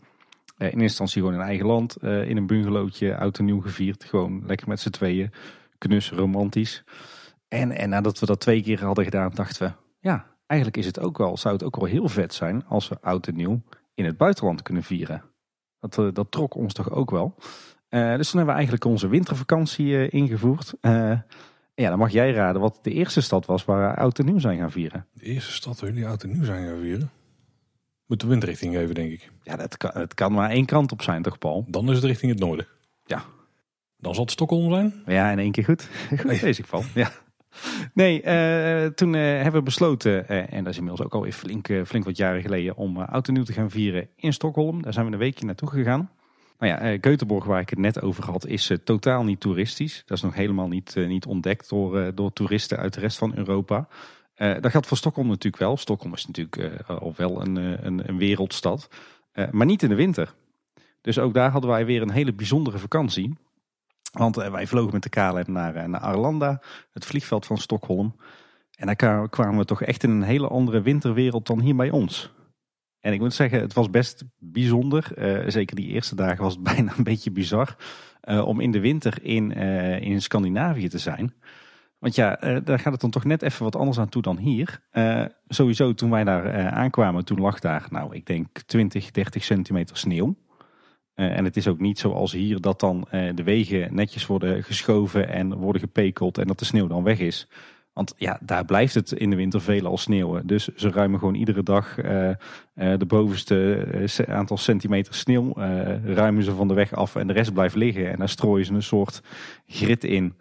Eh, 0.65 0.73
in 0.73 0.81
eerste 0.81 1.03
instantie 1.03 1.23
gewoon 1.23 1.41
in 1.41 1.47
eigen 1.47 1.67
land, 1.67 1.97
eh, 1.97 2.29
in 2.29 2.37
een 2.37 2.47
bungalowtje, 2.47 3.17
oud 3.17 3.39
en 3.39 3.45
nieuw 3.45 3.61
gevierd. 3.61 4.05
Gewoon 4.05 4.43
lekker 4.47 4.69
met 4.69 4.81
z'n 4.81 4.91
tweeën, 4.91 5.33
knus, 5.79 6.11
romantisch. 6.11 6.85
En, 7.49 7.73
en 7.73 7.89
nadat 7.89 8.19
we 8.19 8.27
dat 8.27 8.41
twee 8.41 8.63
keer 8.63 8.85
hadden 8.85 9.05
gedaan, 9.05 9.31
dachten 9.35 9.67
we, 9.67 9.73
ja, 10.01 10.27
eigenlijk 10.47 10.81
is 10.81 10.87
het 10.87 11.01
ook 11.01 11.19
wel, 11.19 11.37
zou 11.37 11.55
het 11.55 11.65
ook 11.65 11.77
wel 11.77 11.89
heel 11.89 12.09
vet 12.09 12.35
zijn 12.35 12.65
als 12.67 12.89
we 12.89 12.97
oud 13.01 13.27
en 13.27 13.37
nieuw 13.37 13.63
in 13.95 14.05
het 14.05 14.17
buitenland 14.17 14.63
kunnen 14.63 14.83
vieren. 14.83 15.23
Dat, 15.81 15.99
eh, 15.99 16.09
dat 16.13 16.31
trok 16.31 16.55
ons 16.55 16.73
toch 16.73 16.91
ook 16.91 17.11
wel. 17.11 17.35
dus 17.89 18.31
toen 18.31 18.39
hebben 18.39 18.47
we 18.47 18.53
eigenlijk 18.53 18.85
onze 18.85 19.09
wintervakantie 19.09 20.09
ingevoerd. 20.09 20.75
ja, 21.75 21.89
dan 21.89 21.99
mag 21.99 22.11
jij 22.11 22.33
raden 22.33 22.61
wat 22.61 22.79
de 22.83 22.91
eerste 22.91 23.21
stad 23.21 23.47
was 23.47 23.65
waar 23.65 23.91
we 23.91 23.97
oud 23.97 24.19
en 24.19 24.25
nieuw 24.25 24.39
zijn 24.39 24.59
gaan 24.59 24.71
vieren. 24.71 25.07
De 25.13 25.25
eerste 25.25 25.53
stad 25.53 25.81
waar 25.81 25.91
jullie 25.91 26.07
oud 26.07 26.23
en 26.23 26.33
nieuw 26.33 26.45
zijn 26.45 26.67
gaan 26.67 26.81
vieren? 26.81 27.11
Moet 28.07 28.21
de 28.21 28.27
windrichting 28.27 28.75
geven, 28.75 28.95
denk 28.95 29.13
ik. 29.13 29.31
Ja, 29.43 29.57
dat 29.57 29.77
kan, 29.77 29.91
het 29.95 30.15
kan 30.15 30.33
maar 30.33 30.51
één 30.51 30.67
kant 30.67 30.93
op 30.93 31.03
zijn, 31.03 31.23
toch, 31.23 31.39
Paul? 31.39 31.65
Dan 31.69 31.91
is 31.91 31.97
het 31.97 32.05
richting 32.05 32.33
het 32.33 32.41
noorden. 32.41 32.67
Ja. 33.05 33.25
Dan 33.97 34.15
zal 34.15 34.23
het 34.23 34.33
Stockholm 34.33 34.71
zijn. 34.71 35.03
Ja, 35.07 35.31
in 35.31 35.39
één 35.39 35.53
keer 35.53 35.65
goed. 35.65 35.89
goed 36.09 36.23
Hey. 36.23 36.39
deze 36.39 36.65
val. 36.65 36.83
Ja. 36.95 37.11
Nee, 37.95 38.23
eh, 38.23 38.87
toen 38.87 39.15
eh, 39.15 39.23
hebben 39.23 39.53
we 39.53 39.63
besloten, 39.63 40.29
eh, 40.29 40.53
en 40.53 40.65
dat 40.65 40.73
is 40.73 40.79
inmiddels 40.79 41.07
ook 41.07 41.15
alweer 41.15 41.33
flink, 41.33 41.69
flink 41.87 42.05
wat 42.05 42.17
jaren 42.17 42.43
geleden, 42.43 42.77
om 42.77 42.99
Oud 42.99 43.29
en 43.29 43.35
Nieuw 43.35 43.43
te 43.43 43.53
gaan 43.53 43.71
vieren 43.71 44.09
in 44.17 44.33
Stockholm. 44.33 44.83
Daar 44.83 44.93
zijn 44.93 45.07
we 45.07 45.13
een 45.13 45.19
weekje 45.19 45.47
naartoe 45.47 45.71
gegaan. 45.71 46.11
Nou 46.59 46.73
ja, 46.73 46.97
Göteborg, 46.97 47.47
waar 47.47 47.61
ik 47.61 47.71
het 47.71 47.79
net 47.79 48.03
over 48.03 48.25
had, 48.25 48.47
is 48.47 48.71
totaal 48.85 49.25
niet 49.25 49.41
toeristisch. 49.41 50.03
Dat 50.07 50.17
is 50.17 50.23
nog 50.23 50.35
helemaal 50.35 50.69
niet, 50.69 50.95
niet 50.97 51.27
ontdekt 51.27 51.69
door, 51.69 52.15
door 52.15 52.33
toeristen 52.33 52.79
uit 52.79 52.95
de 52.95 53.01
rest 53.01 53.19
van 53.19 53.33
Europa. 53.37 53.89
Eh, 54.35 54.61
dat 54.61 54.71
geldt 54.71 54.87
voor 54.87 54.97
Stockholm 54.97 55.27
natuurlijk 55.29 55.63
wel. 55.63 55.77
Stockholm 55.77 56.13
is 56.15 56.27
natuurlijk 56.27 56.57
eh, 56.57 56.99
al 56.99 57.13
wel 57.17 57.41
een, 57.41 57.57
eh, 57.57 57.85
een, 57.85 58.09
een 58.09 58.19
wereldstad. 58.19 58.89
Maar 59.51 59.67
niet 59.67 59.83
in 59.83 59.89
de 59.89 59.95
winter. 59.95 60.35
Dus 61.01 61.19
ook 61.19 61.35
daar 61.35 61.51
hadden 61.51 61.71
wij 61.71 61.87
weer 61.87 62.03
een 62.03 62.11
hele 62.11 62.33
bijzondere 62.35 62.79
vakantie. 62.79 63.35
Want 64.13 64.37
wij 64.37 64.67
vlogen 64.67 64.93
met 64.93 65.03
de 65.03 65.09
KLM 65.09 65.53
naar, 65.53 65.89
naar 65.89 66.01
Arlanda, 66.01 66.63
het 66.93 67.05
vliegveld 67.05 67.47
van 67.47 67.59
Stockholm. 67.59 68.17
En 68.77 68.87
daar 68.87 68.97
kwa- 68.97 69.27
kwamen 69.27 69.59
we 69.59 69.65
toch 69.65 69.83
echt 69.83 70.03
in 70.03 70.11
een 70.11 70.23
hele 70.23 70.49
andere 70.49 70.83
winterwereld 70.83 71.47
dan 71.47 71.61
hier 71.61 71.77
bij 71.77 71.91
ons. 71.91 72.33
En 73.01 73.13
ik 73.13 73.21
moet 73.21 73.35
zeggen, 73.35 73.61
het 73.61 73.73
was 73.73 73.91
best 73.91 74.25
bijzonder. 74.39 75.13
Zeker 75.47 75.77
die 75.77 75.89
eerste 75.89 76.15
dagen 76.15 76.43
was 76.43 76.55
het 76.55 76.63
bijna 76.75 76.93
een 76.97 77.05
beetje 77.05 77.31
bizar. 77.31 77.77
om 78.45 78.61
in 78.61 78.71
de 78.71 78.81
winter 78.81 79.25
in, 79.25 79.53
in 80.01 80.23
Scandinavië 80.23 80.89
te 80.89 80.99
zijn. 80.99 81.35
Want 82.05 82.17
ja, 82.17 82.41
eh, 82.41 82.57
daar 82.65 82.79
gaat 82.79 82.93
het 82.93 83.01
dan 83.01 83.11
toch 83.11 83.25
net 83.25 83.43
even 83.43 83.65
wat 83.65 83.77
anders 83.77 83.99
aan 83.99 84.09
toe 84.09 84.23
dan 84.23 84.39
hier. 84.39 84.81
Eh, 84.91 85.25
sowieso 85.49 85.95
toen 85.95 86.11
wij 86.11 86.25
daar 86.25 86.45
eh, 86.45 86.67
aankwamen, 86.67 87.25
toen 87.25 87.41
lag 87.41 87.59
daar, 87.59 87.87
nou 87.91 88.15
ik 88.15 88.27
denk 88.27 88.59
20, 88.67 89.11
30 89.11 89.45
centimeter 89.45 89.97
sneeuw. 89.97 90.35
En 91.15 91.45
het 91.45 91.57
is 91.57 91.69
ook 91.69 91.81
niet 91.81 91.99
zoals 91.99 92.33
hier 92.33 92.61
dat 92.61 92.81
dan 92.81 93.07
de 93.11 93.43
wegen 93.45 93.95
netjes 93.95 94.27
worden 94.27 94.63
geschoven 94.63 95.29
en 95.29 95.55
worden 95.55 95.81
gepekeld 95.81 96.39
en 96.39 96.47
dat 96.47 96.59
de 96.59 96.65
sneeuw 96.65 96.87
dan 96.87 97.03
weg 97.03 97.19
is. 97.19 97.49
Want 97.93 98.15
ja, 98.17 98.39
daar 98.43 98.65
blijft 98.65 98.95
het 98.95 99.13
in 99.13 99.31
de 99.31 99.37
winter 99.37 99.61
veelal 99.61 99.99
sneeuwen. 99.99 100.47
Dus 100.47 100.69
ze 100.69 100.91
ruimen 100.91 101.19
gewoon 101.19 101.35
iedere 101.35 101.63
dag 101.63 101.95
de 102.75 103.07
bovenste 103.07 104.27
aantal 104.29 104.57
centimeter 104.57 105.15
sneeuw 105.15 105.53
ruimen 106.05 106.43
ze 106.43 106.55
van 106.55 106.69
de 106.69 106.75
weg 106.75 106.95
af 106.95 107.17
en 107.17 107.27
de 107.27 107.33
rest 107.33 107.53
blijft 107.53 107.75
liggen. 107.75 108.11
En 108.11 108.19
daar 108.19 108.29
strooien 108.29 108.67
ze 108.67 108.73
een 108.73 108.83
soort 108.83 109.23
grit 109.67 110.05
in. 110.05 110.35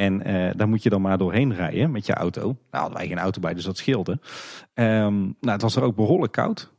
En 0.00 0.22
eh, 0.22 0.50
daar 0.56 0.68
moet 0.68 0.82
je 0.82 0.90
dan 0.90 1.00
maar 1.00 1.18
doorheen 1.18 1.54
rijden 1.54 1.90
met 1.90 2.06
je 2.06 2.14
auto. 2.14 2.40
Nou 2.42 2.56
hadden 2.70 2.98
wij 2.98 3.06
geen 3.06 3.18
auto 3.18 3.40
bij, 3.40 3.54
dus 3.54 3.64
dat 3.64 3.76
scheelde. 3.76 4.18
Ehm, 4.74 5.18
nou, 5.20 5.34
het 5.40 5.62
was 5.62 5.76
er 5.76 5.82
ook 5.82 5.96
behoorlijk 5.96 6.32
koud. 6.32 6.72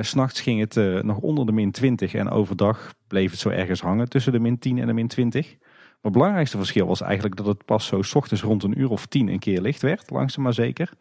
S 0.00 0.08
S'nachts 0.08 0.40
ging 0.40 0.60
het 0.60 0.76
eh, 0.76 1.02
nog 1.02 1.18
onder 1.18 1.46
de 1.46 1.52
min 1.52 1.70
20 1.70 2.14
en 2.14 2.28
overdag 2.28 2.94
bleef 3.06 3.30
het 3.30 3.40
zo 3.40 3.48
ergens 3.48 3.80
hangen 3.80 4.08
tussen 4.08 4.32
de 4.32 4.38
min 4.38 4.58
10 4.58 4.78
en 4.78 4.86
de 4.86 4.92
min 4.92 5.08
20. 5.08 5.46
Maar 5.50 5.98
het 6.00 6.12
belangrijkste 6.12 6.56
verschil 6.56 6.86
was 6.86 7.00
eigenlijk 7.00 7.36
dat 7.36 7.46
het 7.46 7.64
pas 7.64 7.86
zo 7.86 8.02
's 8.02 8.14
ochtends 8.14 8.42
rond 8.42 8.62
een 8.62 8.80
uur 8.80 8.90
of 8.90 9.06
tien 9.06 9.28
een 9.28 9.38
keer 9.38 9.60
licht 9.60 9.82
werd, 9.82 10.10
langzaam 10.10 10.42
maar 10.42 10.54
zeker. 10.54 10.92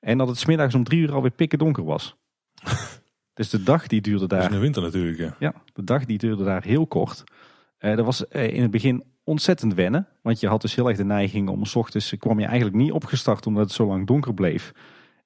En 0.00 0.18
dat 0.18 0.28
het 0.28 0.38
smiddags 0.38 0.74
om 0.74 0.84
drie 0.84 1.00
uur 1.00 1.12
alweer 1.12 1.30
pikken 1.30 1.58
donker 1.58 1.84
was. 1.84 2.16
dus 3.38 3.50
de 3.50 3.62
dag 3.62 3.86
die 3.86 4.00
duurde 4.00 4.26
Dat 4.26 4.38
is 4.38 4.44
daar, 4.44 4.52
in 4.52 4.56
de 4.56 4.62
winter 4.62 4.82
natuurlijk. 4.82 5.18
Ja. 5.18 5.36
ja, 5.38 5.54
de 5.72 5.84
dag 5.84 6.04
die 6.04 6.18
duurde 6.18 6.44
daar 6.44 6.62
heel 6.62 6.86
kort. 6.86 7.24
Eh 7.78 7.96
dat 7.96 8.04
was 8.04 8.24
in 8.24 8.62
het 8.62 8.70
begin 8.70 9.04
ontzettend 9.28 9.74
wennen. 9.74 10.06
Want 10.22 10.40
je 10.40 10.48
had 10.48 10.60
dus 10.60 10.74
heel 10.74 10.88
erg 10.88 10.96
de 10.96 11.04
neiging 11.04 11.48
om 11.48 11.64
's 11.64 11.74
ochtends 11.74 12.16
kwam 12.18 12.40
je 12.40 12.46
eigenlijk 12.46 12.76
niet 12.76 12.92
opgestart 12.92 13.46
omdat 13.46 13.62
het 13.62 13.72
zo 13.72 13.86
lang 13.86 14.06
donker 14.06 14.34
bleef. 14.34 14.72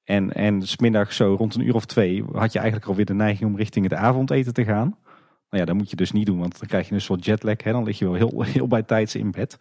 En, 0.05 0.33
en 0.33 0.63
smiddags 0.63 1.17
zo 1.17 1.35
rond 1.39 1.55
een 1.55 1.67
uur 1.67 1.75
of 1.75 1.85
twee 1.85 2.25
had 2.33 2.53
je 2.53 2.59
eigenlijk 2.59 2.89
alweer 2.89 3.05
de 3.05 3.15
neiging 3.15 3.51
om 3.51 3.57
richting 3.57 3.85
het 3.91 3.99
avondeten 3.99 4.55
te 4.55 4.65
gaan. 4.65 4.97
Nou 5.51 5.63
ja, 5.63 5.65
dat 5.65 5.75
moet 5.75 5.91
je 5.91 5.97
dus 5.97 6.13
niet 6.13 6.27
doen, 6.27 6.39
want 6.39 6.59
dan 6.59 6.69
krijg 6.69 6.89
je 6.89 6.95
een 6.95 7.01
soort 7.01 7.25
jetlag. 7.25 7.63
Hè? 7.63 7.73
Dan 7.73 7.85
lig 7.85 7.99
je 7.99 8.05
wel 8.05 8.15
heel, 8.15 8.43
heel 8.57 8.67
bij 8.67 8.83
tijds 8.83 9.15
in 9.15 9.31
bed. 9.31 9.59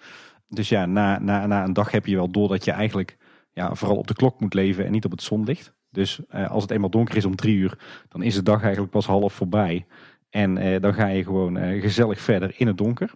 Dus 0.47 0.69
ja, 0.69 0.85
na, 0.85 1.19
na, 1.19 1.45
na 1.45 1.63
een 1.63 1.73
dag 1.73 1.91
heb 1.91 2.05
je 2.05 2.15
wel 2.15 2.31
door 2.31 2.47
dat 2.47 2.65
je 2.65 2.71
eigenlijk 2.71 3.17
ja, 3.51 3.75
vooral 3.75 3.97
op 3.97 4.07
de 4.07 4.13
klok 4.13 4.39
moet 4.39 4.53
leven 4.53 4.85
en 4.85 4.91
niet 4.91 5.05
op 5.05 5.11
het 5.11 5.21
zonlicht. 5.21 5.73
Dus 5.89 6.19
eh, 6.29 6.51
als 6.51 6.61
het 6.61 6.71
eenmaal 6.71 6.89
donker 6.89 7.15
is 7.15 7.25
om 7.25 7.35
drie 7.35 7.55
uur, 7.55 7.77
dan 8.07 8.23
is 8.23 8.35
de 8.35 8.43
dag 8.43 8.61
eigenlijk 8.61 8.91
pas 8.91 9.05
half 9.05 9.33
voorbij. 9.33 9.85
En 10.29 10.57
eh, 10.57 10.81
dan 10.81 10.93
ga 10.93 11.07
je 11.07 11.23
gewoon 11.23 11.57
eh, 11.57 11.81
gezellig 11.81 12.21
verder 12.21 12.53
in 12.57 12.67
het 12.67 12.77
donker. 12.77 13.13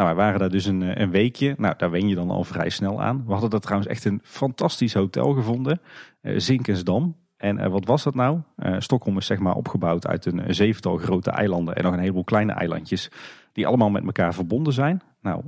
Nou, 0.00 0.14
wij 0.14 0.24
waren 0.24 0.40
daar 0.40 0.50
dus 0.50 0.64
een, 0.66 0.82
eh, 0.82 1.02
een 1.02 1.10
weekje. 1.10 1.54
Nou, 1.58 1.74
daar 1.76 1.90
wen 1.90 2.08
je 2.08 2.14
dan 2.14 2.30
al 2.30 2.44
vrij 2.44 2.68
snel 2.68 3.02
aan. 3.02 3.22
We 3.26 3.32
hadden 3.32 3.50
daar 3.50 3.60
trouwens 3.60 3.90
echt 3.90 4.04
een 4.04 4.20
fantastisch 4.22 4.94
hotel 4.94 5.32
gevonden. 5.32 5.80
eh 6.20 6.34
Zinkensdam. 6.36 7.16
En 7.36 7.58
eh, 7.58 7.70
wat 7.70 7.86
was 7.86 8.02
dat 8.02 8.14
nou? 8.14 8.40
Eh, 8.56 8.74
Stockholm 8.78 9.16
is 9.16 9.26
zeg 9.26 9.38
maar 9.38 9.54
opgebouwd 9.54 10.06
uit 10.06 10.26
een, 10.26 10.54
zevental 10.54 10.96
grote 10.96 11.30
eilanden 11.30 11.74
en 11.76 11.84
nog 11.84 11.92
een 11.92 11.98
heleboel 11.98 12.24
kleine 12.24 12.52
eilandjes. 12.52 13.10
Die 13.52 13.66
allemaal 13.66 13.90
met 13.90 14.04
elkaar 14.04 14.34
verbonden 14.34 14.72
zijn. 14.72 15.02
Nou, 15.22 15.42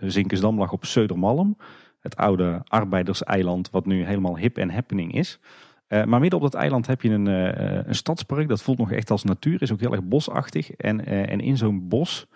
Zinkensdam 0.00 0.58
lag 0.58 0.72
op 0.72 0.84
Södermalm. 0.84 1.56
Het 2.00 2.16
oude 2.16 2.60
arbeiderseiland 2.64 3.70
wat 3.70 3.86
nu 3.86 4.04
helemaal 4.04 4.38
hip 4.38 4.58
en 4.58 4.70
happening 4.70 5.14
is. 5.14 5.40
Maar 5.88 6.20
midden 6.20 6.38
op 6.38 6.50
dat 6.50 6.54
eiland 6.54 6.86
heb 6.86 7.02
je 7.02 7.10
een, 7.10 7.28
eh, 7.28 7.86
een 7.86 7.94
stadspark. 7.94 8.48
Dat 8.48 8.62
voelt 8.62 8.78
nog 8.78 8.92
echt 8.92 9.10
als 9.10 9.24
natuur. 9.24 9.62
Is 9.62 9.72
ook 9.72 9.80
heel 9.80 9.92
erg 9.92 10.04
bosachtig. 10.04 10.70
En, 10.70 11.06
en 11.06 11.40
in 11.40 11.56
zo'n 11.56 11.88
bos, 11.88 12.26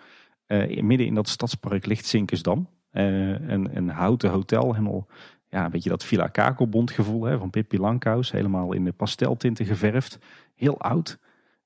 eh, 0.49 0.81
midden 0.81 1.07
in 1.07 1.13
dat 1.13 1.29
stadspark, 1.29 1.85
ligt 1.85 2.05
Zinkensdam. 2.05 2.67
Eh, 2.91 3.29
een, 3.29 3.77
een 3.77 3.89
houten 3.89 4.29
hotel. 4.29 4.73
Helemaal 4.73 5.07
ja, 5.49 5.65
een 5.65 5.71
beetje 5.71 5.89
dat 5.89 6.03
Villa 6.03 6.27
Kakelbond 6.27 6.91
gevoel 6.91 7.23
hè, 7.23 7.37
van 7.37 7.49
Pippi 7.49 7.79
Langkous. 7.79 8.31
Helemaal 8.31 8.73
in 8.73 8.83
de 8.83 8.91
pasteltinten 8.91 9.65
geverfd. 9.65 10.19
Heel 10.55 10.79
oud. 10.79 11.19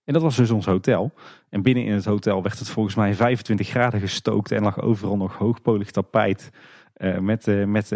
En 0.04 0.14
dat 0.14 0.22
was 0.22 0.36
dus 0.36 0.52
ons 0.52 0.66
hotel. 0.66 1.14
En 1.50 1.62
binnen 1.62 1.84
in 1.84 1.94
het 1.94 2.06
hotel 2.06 2.44
werd 2.44 2.60
het 2.60 2.70
volgens 2.70 2.96
mij 2.96 3.14
25 3.14 3.68
graden 3.68 4.00
gestookt. 4.00 4.52
En 4.52 4.64
lag 4.64 4.82
overal 4.82 5.18
nog 5.18 5.38
hoogpolig 5.38 5.92
tapijt. 5.92 6.52
eh, 6.94 7.18
met 7.18 7.50
met 7.66 7.96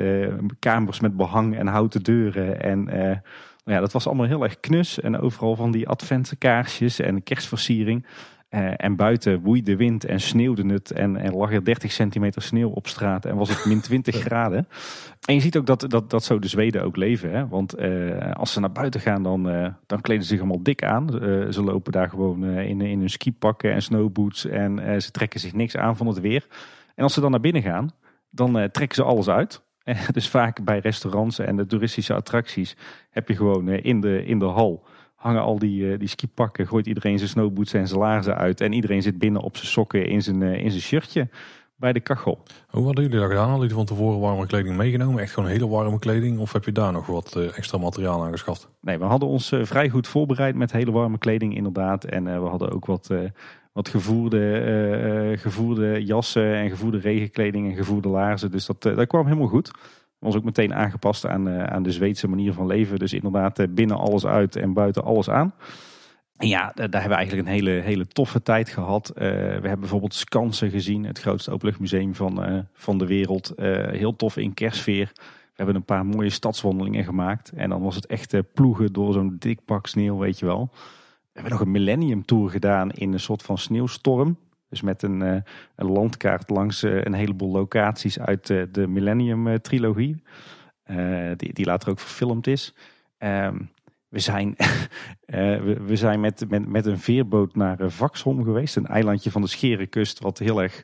kamers 0.60 1.00
met 1.00 1.18
behang 1.18 1.58
en 1.58 1.68
houten 1.68 2.04
deuren. 2.04 2.62
En 2.62 2.84
nou 2.84 3.22
ja, 3.64 3.80
dat 3.80 3.92
was 3.92 4.08
allemaal 4.08 4.26
heel 4.26 4.44
erg 4.44 4.60
knus. 4.60 5.00
En 5.00 5.20
overal 5.20 5.56
van 5.56 5.72
die 5.72 5.88
adventkaarsjes 5.88 7.00
en 7.00 7.24
kerstversiering. 7.24 8.06
Eh, 8.48 8.74
en 8.78 8.96
buiten 8.96 9.42
woei 9.42 9.64
de 9.64 9.76
wind 9.76 10.06
en 10.06 10.20
sneeuwde 10.20 10.74
het. 10.74 10.92
En, 10.92 11.18
en 11.18 11.34
lag 11.34 11.52
er 11.52 11.64
30 11.64 11.92
centimeter 11.92 12.42
sneeuw 12.42 12.70
op 12.70 12.88
straat. 12.88 13.26
En 13.26 13.36
was 13.36 13.50
het 13.50 13.66
min 13.66 13.82
20 13.82 14.16
graden. 14.26 14.68
En 15.26 15.34
je 15.34 15.42
ziet 15.42 15.58
ook 15.58 15.66
dat, 15.66 15.86
dat, 15.90 16.10
dat 16.10 16.24
zo 16.24 16.40
de 16.40 16.48
Zweden 16.48 16.84
ook 16.84 16.96
leven. 16.96 17.32
Hè? 17.32 17.48
Want 17.48 17.74
eh, 17.74 18.32
als 18.32 18.54
ze 18.54 18.60
naar 18.60 18.72
buiten 18.72 19.02
gaan, 19.02 19.24
dan, 19.24 19.50
eh, 19.50 19.74
dan 19.86 20.02
kleden 20.02 20.24
ze 20.24 20.30
zich 20.30 20.40
allemaal 20.40 20.64
dik 20.64 20.84
aan. 20.84 21.10
Ze 21.50 21.64
lopen 21.64 21.92
daar 21.92 22.10
gewoon 22.10 22.46
in, 22.46 22.82
in 22.82 23.00
hun 23.00 23.10
skipakken 23.10 23.74
en 23.74 23.82
snowboots. 23.82 24.46
En 24.46 25.02
ze 25.02 25.12
trekken 25.12 25.40
zich 25.40 25.54
niks 25.54 25.78
aan 25.78 25.98
van 25.98 26.08
het 26.08 26.20
weer. 26.20 26.48
En 26.96 27.04
als 27.04 27.14
ze 27.14 27.22
dan 27.22 27.32
naar 27.32 27.40
binnen 27.40 27.62
gaan, 27.62 27.92
dan 28.30 28.52
trekken 28.72 28.96
ze 28.96 29.04
alles 29.04 29.30
uit. 29.30 29.66
Dus 30.12 30.30
vaak 30.30 30.64
bij 30.64 30.80
restaurants 30.80 31.40
en 31.40 31.56
de 31.56 31.66
toeristische 31.66 32.14
attracties 32.14 32.76
heb 33.10 33.28
je 33.28 33.36
gewoon 33.36 33.70
in, 33.70 34.02
de, 34.02 34.26
in 34.26 34.40
de 34.40 34.46
hal 34.46 34.86
hangen 35.28 35.42
al 35.42 35.60
die, 35.60 35.92
eh, 35.92 36.00
die 36.00 36.08
skipakken, 36.08 36.68
gooit 36.68 36.88
iedereen 36.88 37.18
zijn 37.18 37.30
snowboots 37.30 37.74
en 37.74 37.88
zijn 37.88 38.00
laarzen 38.00 38.36
uit. 38.36 38.62
En 38.62 38.74
iedereen 38.74 39.02
zit 39.02 39.18
binnen 39.18 39.42
op 39.42 39.58
zijn 39.58 39.68
sokken 39.68 40.06
in 40.06 40.22
zijn, 40.22 40.42
eh, 40.44 40.64
in 40.64 40.70
zijn 40.70 40.82
shirtje 40.82 41.30
bij 41.76 41.94
de 41.94 42.00
kachel. 42.00 42.44
Hoe 42.68 42.86
hadden 42.86 43.04
jullie 43.04 43.20
dat 43.20 43.30
gedaan? 43.30 43.50
Hadden 43.50 43.68
jullie 43.68 43.86
van 43.86 43.96
tevoren 43.96 44.20
warme 44.20 44.46
kleding 44.46 44.76
meegenomen? 44.76 45.22
Echt 45.22 45.34
gewoon 45.34 45.50
hele 45.50 45.68
warme 45.68 46.00
kleding? 46.00 46.40
Of 46.40 46.54
heb 46.54 46.66
je 46.66 46.72
daar 46.72 46.92
nog 46.92 47.06
wat 47.06 47.36
eh, 47.36 47.58
extra 47.58 47.78
materiaal 47.78 48.24
aangeschaft? 48.24 48.70
Nee, 48.82 48.98
we 48.98 49.06
hadden 49.06 49.30
ons 49.30 49.54
vrij 49.62 49.90
goed 49.90 50.08
voorbereid 50.08 50.56
met 50.56 50.72
hele 50.72 50.92
warme 50.92 51.18
kleding 51.18 51.56
inderdaad. 51.56 52.04
En 52.04 52.24
we 52.24 52.48
hadden 52.48 52.72
ook 52.72 52.86
wat, 52.86 53.12
wat 53.74 53.90
gevoerde, 53.90 55.36
gevoerde 55.40 56.04
jassen 56.04 56.54
en 56.54 56.70
gevoerde 56.70 57.00
regenkleding 57.00 57.70
en 57.70 57.76
gevoerde 57.76 58.10
laarzen. 58.10 58.52
Dus 58.52 58.66
dat, 58.66 58.82
dat 58.82 59.08
kwam 59.08 59.26
helemaal 59.26 59.48
goed. 59.48 59.72
Was 60.20 60.36
ook 60.36 60.44
meteen 60.44 60.74
aangepast 60.74 61.26
aan, 61.26 61.48
eh, 61.48 61.64
aan 61.64 61.84
de 61.84 61.92
Zweedse 61.92 62.28
manier 62.28 62.54
van 62.54 62.68
leven. 62.68 63.00
Dus 63.00 63.14
inderdaad 63.14 63.60
eh, 63.60 63.68
binnen 63.70 63.98
alles 63.98 64.26
uit 64.26 64.56
en 64.56 64.74
buiten 64.74 65.04
alles 65.04 65.30
aan. 65.30 65.54
En 66.38 66.48
ja, 66.48 66.72
daar 66.76 66.90
hebben 66.92 67.10
we 67.10 67.16
eigenlijk 67.16 67.48
een 67.48 67.54
hele, 67.54 67.70
hele 67.70 68.08
toffe 68.08 68.42
tijd 68.42 68.70
gehad. 68.70 69.10
Eh, 69.10 69.24
we 69.26 69.68
hebben 69.68 69.80
bijvoorbeeld 69.80 70.14
Skansen 70.14 70.70
gezien, 70.70 71.06
het 71.06 71.20
grootste 71.20 71.52
openluchtmuseum 71.52 72.16
van, 72.16 72.66
van 72.74 72.98
de 72.98 73.06
wereld. 73.06 73.54
Heel 73.92 74.16
tof 74.16 74.38
in 74.38 74.54
kerstsfeer. 74.54 75.12
We 75.16 75.64
hebben 75.64 75.76
een 75.76 75.84
paar 75.84 76.06
mooie 76.06 76.30
stadswandelingen 76.30 77.04
gemaakt. 77.04 77.52
En 77.56 77.70
dan 77.70 77.82
was 77.82 77.96
het 77.96 78.06
echt 78.06 78.54
ploegen 78.54 78.94
door 78.94 79.14
zo'n 79.14 79.36
dik 79.40 79.66
pak 79.66 79.88
sneeuw, 79.88 80.18
weet 80.18 80.40
je 80.40 80.46
wel. 80.46 80.70
We 80.72 81.44
hebben 81.44 81.52
nog 81.52 81.62
een 81.62 81.72
Millennium 81.72 82.26
Tour 82.26 82.50
gedaan 82.50 82.92
in 82.92 83.14
een 83.14 83.20
soort 83.20 83.42
van 83.42 83.58
sneeuwstorm. 83.58 84.38
Dus 84.70 84.82
met 84.82 85.04
een, 85.04 85.22
eh, 85.22 85.42
een 85.76 85.92
landkaart 85.92 86.50
langs 86.50 86.84
eh, 86.84 87.04
een 87.04 87.14
heleboel 87.14 87.52
locaties 87.52 88.20
uit 88.20 88.50
eh, 88.50 88.62
de 88.72 88.88
Millennium 88.88 89.62
trilogie. 89.62 90.24
Die, 91.36 91.54
die 91.54 91.66
later 91.66 91.90
ook 91.90 92.00
verfilmd 92.00 92.48
is. 92.48 92.74
Ehm, 93.18 93.60
we 94.08 94.20
zijn, 94.20 94.56
we, 95.26 95.78
we 95.86 95.96
zijn 95.96 96.20
met, 96.20 96.50
met, 96.50 96.68
met 96.68 96.86
een 96.86 97.00
veerboot 97.00 97.56
naar 97.56 97.90
Vaxholm 97.90 98.44
geweest. 98.44 98.76
Een 98.76 98.88
eilandje 98.88 99.32
van 99.32 99.42
de 99.42 99.48
Scherenkust 99.48 100.20
wat 100.20 100.38
heel 100.38 100.62
erg 100.62 100.82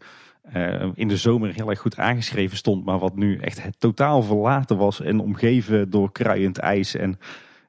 in 0.93 1.07
de 1.07 1.17
zomer 1.17 1.53
heel 1.53 1.69
erg 1.69 1.79
goed 1.79 1.97
aangeschreven 1.97 2.57
stond. 2.57 2.85
Maar 2.85 2.99
wat 2.99 3.15
nu 3.15 3.37
echt 3.37 3.79
totaal 3.79 4.23
verlaten 4.23 4.77
was 4.77 5.01
en 5.01 5.19
omgeven 5.19 5.89
door 5.89 6.11
kruiend 6.11 6.57
ijs. 6.57 6.95
En 6.95 7.19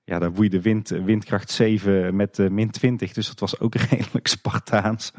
ja, 0.04 0.18
daar 0.18 0.32
woeide 0.32 0.60
wind, 0.60 0.88
windkracht 0.88 1.50
7 1.50 2.16
met 2.16 2.38
min 2.50 2.70
20. 2.70 3.12
Dus 3.12 3.26
dat 3.28 3.40
was 3.40 3.60
ook 3.60 3.74
redelijk 3.90 4.26
Spartaans. 4.26 5.12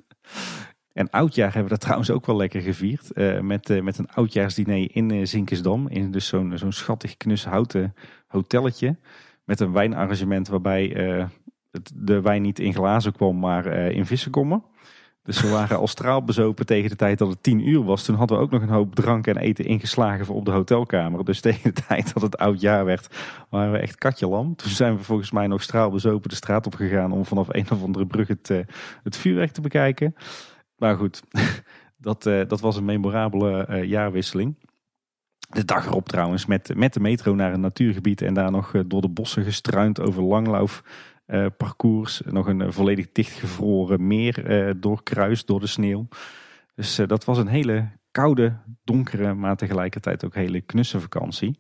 En 0.96 1.10
oudjaar 1.10 1.46
hebben 1.46 1.64
we 1.64 1.70
dat 1.70 1.80
trouwens 1.80 2.12
ook 2.12 2.26
wel 2.26 2.36
lekker 2.36 2.62
gevierd. 2.62 3.12
met, 3.42 3.84
met 3.84 3.98
een 3.98 4.10
oudjaarsdiner 4.14 4.96
in 4.96 5.28
Zinkensdam. 5.28 5.88
In 5.88 6.12
dus 6.12 6.28
zo'n 6.28 6.58
zo'n 6.58 6.72
schattig 6.72 7.18
knus 7.18 7.46
houten 7.46 7.94
hotelletje. 8.28 8.98
Met 9.44 9.60
een 9.60 9.72
wijnarrangement 9.72 10.48
waarbij 10.48 10.88
de 11.94 12.22
wijn 12.22 12.42
niet 12.42 12.60
in 12.60 12.74
glazen 12.74 13.14
kwam, 13.14 13.40
maar 13.40 13.66
in 13.68 14.06
vissenkommen. 14.06 14.64
Dus 15.26 15.42
we 15.42 15.50
waren 15.50 15.78
al 15.78 15.88
straalbezopen 15.88 16.66
tegen 16.66 16.90
de 16.90 16.96
tijd 16.96 17.18
dat 17.18 17.30
het 17.30 17.44
tien 17.44 17.68
uur 17.68 17.84
was. 17.84 18.04
Toen 18.04 18.16
hadden 18.16 18.38
we 18.38 18.44
ook 18.44 18.52
nog 18.52 18.62
een 18.62 18.70
hoop 18.70 18.96
drank 18.96 19.28
en 19.28 19.38
eten 19.38 19.66
ingeslagen 19.66 20.26
voor 20.26 20.36
op 20.36 20.46
de 20.46 20.52
hotelkamer. 20.52 21.26
Dus 21.26 21.42
tegen 21.48 21.74
de 21.74 21.82
tijd 21.88 22.14
dat 22.14 22.22
het 22.22 22.38
oud 22.38 22.62
jaar 22.62 22.86
werd, 22.86 23.08
waren 23.50 23.72
we 23.72 23.78
echt 23.78 23.96
katje 23.96 24.28
lam. 24.28 24.56
Toen 24.56 24.70
zijn 24.72 24.98
we 24.98 25.04
volgens 25.04 25.32
mij 25.32 25.48
nog 25.48 25.62
straalbezopen 25.62 26.30
de 26.30 26.36
straat 26.36 26.66
op 26.66 26.76
gegaan 26.76 27.12
om 27.12 27.26
vanaf 27.26 27.48
een 27.50 27.72
of 27.72 27.84
andere 27.84 28.06
brug 28.06 28.28
het, 28.28 28.50
uh, 28.50 28.60
het 29.04 29.18
vuurwerk 29.18 29.52
te 29.52 29.62
bekijken. 29.62 30.16
Maar 30.78 30.98
goed, 30.98 31.24
dat, 31.98 32.26
uh, 32.26 32.48
dat 32.48 32.60
was 32.60 32.78
een 32.78 32.86
memorabele 32.86 33.68
uh, 33.70 33.84
jaarwisseling. 33.84 34.56
De 35.50 35.66
dag 35.66 35.86
erop 35.86 36.08
trouwens 36.08 36.46
met, 36.46 36.76
met 36.76 36.94
de 36.94 37.00
metro 37.00 37.36
naar 37.36 37.54
een 37.54 37.60
natuurgebied 37.60 38.22
en 38.22 38.34
daar 38.34 38.52
nog 38.52 38.74
door 38.88 39.02
de 39.02 39.10
bossen 39.10 39.44
gestruind 39.44 40.00
over 40.00 40.24
langlauf 40.24 40.84
uh, 41.28 41.46
parcours. 41.58 42.22
Nog 42.26 42.48
een 42.48 42.74
volledig 42.74 43.12
dichtgevroren 43.12 44.08
meer 44.08 44.68
uh, 44.68 44.74
doorkruist 44.78 45.48
door 45.48 45.60
de 45.60 45.68
sneeuw. 45.68 46.08
Dus 46.76 46.96
dat 46.96 47.26
was 47.26 47.38
een 47.38 47.48
hele 47.48 47.90
koude, 48.12 48.58
donkere, 48.84 49.34
maar 49.34 49.56
tegelijkertijd 49.56 50.26
ook 50.26 50.36
hele 50.36 50.62
knusse 50.62 51.00
vakantie. 51.00 51.60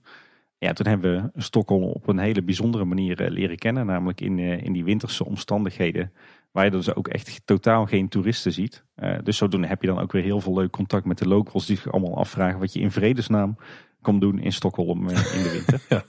Ja, 0.58 0.74
toen 0.74 0.88
hebben 0.88 1.32
we 1.34 1.42
Stockholm 1.42 1.84
op 1.84 2.08
een 2.08 2.18
hele 2.18 2.44
bijzondere 2.44 2.86
manier 2.86 3.30
leren 3.30 3.58
kennen. 3.58 3.86
Namelijk 3.86 4.22
in, 4.22 4.40
in 4.40 4.74
die 4.74 4.84
winterse 4.84 5.26
omstandigheden. 5.26 6.12
Waar 6.56 6.66
je 6.66 6.72
dus 6.72 6.96
ook 6.96 7.08
echt 7.08 7.42
totaal 7.46 7.86
geen 7.86 8.10
toeristen 8.10 8.52
ziet. 8.52 8.84
dus 9.24 9.38
zodoende 9.38 9.68
heb 9.68 9.82
je 9.82 9.88
dan 9.88 10.00
ook 10.00 10.12
weer 10.12 10.24
heel 10.24 10.42
veel 10.42 10.54
leuk 10.54 10.72
contact 10.72 11.06
met 11.06 11.18
de 11.18 11.28
locals. 11.28 11.66
Die 11.66 11.76
zich 11.76 11.92
allemaal 11.92 12.18
afvragen 12.18 12.60
wat 12.60 12.74
je 12.74 12.80
in 12.80 12.92
vredesnaam 12.92 13.58
komt 14.02 14.22
doen 14.22 14.40
in 14.40 14.54
Stockholm 14.54 15.10
in 15.10 15.16
de 15.16 15.50
winter. 15.52 15.82
ja 15.96 16.04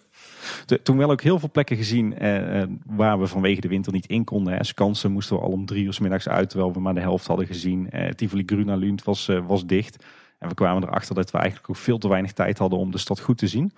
toen 0.83 0.97
wel 0.97 1.11
ook 1.11 1.23
heel 1.23 1.39
veel 1.39 1.51
plekken 1.51 1.77
gezien 1.77 2.19
eh, 2.19 2.61
eh, 2.63 2.69
waar 2.87 3.21
we 3.21 3.27
vanwege 3.27 3.61
de 3.61 3.69
winter 3.69 3.93
niet 3.93 4.07
in 4.07 4.25
konden. 4.25 4.55
Hè. 4.55 4.65
Skansen 4.65 5.13
moesten 5.13 5.37
we 5.37 5.43
al 5.43 5.51
om 5.51 5.67
drie 5.67 5.85
uur 5.85 5.93
s 5.93 5.99
middags 5.99 6.29
uit, 6.29 6.51
terwijl 6.51 6.73
we 6.73 6.81
maar 6.81 6.95
de 6.95 7.01
helft 7.01 7.27
hadden 7.27 7.47
gezien. 7.47 7.91
Eh, 7.91 8.09
Tivoli 8.09 8.43
Gruna 8.47 8.75
Lund 8.75 9.05
was, 9.05 9.29
eh, 9.29 9.47
was 9.47 9.67
dicht. 9.67 10.05
En 10.39 10.49
we 10.49 10.55
kwamen 10.55 10.83
erachter 10.83 11.15
dat 11.15 11.31
we 11.31 11.39
eigenlijk 11.39 11.71
ook 11.71 11.77
veel 11.77 11.99
te 11.99 12.09
weinig 12.09 12.33
tijd 12.33 12.59
hadden 12.59 12.79
om 12.79 12.91
de 12.91 12.99
stad 12.99 13.21
goed 13.21 13.39
te 13.39 13.47
zien. 13.47 13.73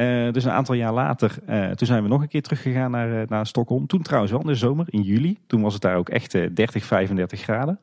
Uh, 0.00 0.32
dus 0.32 0.44
een 0.44 0.50
aantal 0.50 0.74
jaar 0.74 0.92
later, 0.92 1.38
uh, 1.48 1.70
toen 1.70 1.86
zijn 1.86 2.02
we 2.02 2.08
nog 2.08 2.22
een 2.22 2.28
keer 2.28 2.42
teruggegaan 2.42 2.90
naar, 2.90 3.24
naar 3.28 3.46
Stockholm. 3.46 3.86
Toen 3.86 4.02
trouwens 4.02 4.32
wel 4.32 4.40
in 4.40 4.46
de 4.46 4.54
zomer, 4.54 4.86
in 4.88 5.02
juli. 5.02 5.38
Toen 5.46 5.62
was 5.62 5.72
het 5.72 5.82
daar 5.82 5.96
ook 5.96 6.08
echt 6.08 6.32
30, 6.54 6.84
35 6.84 7.40
graden. 7.40 7.80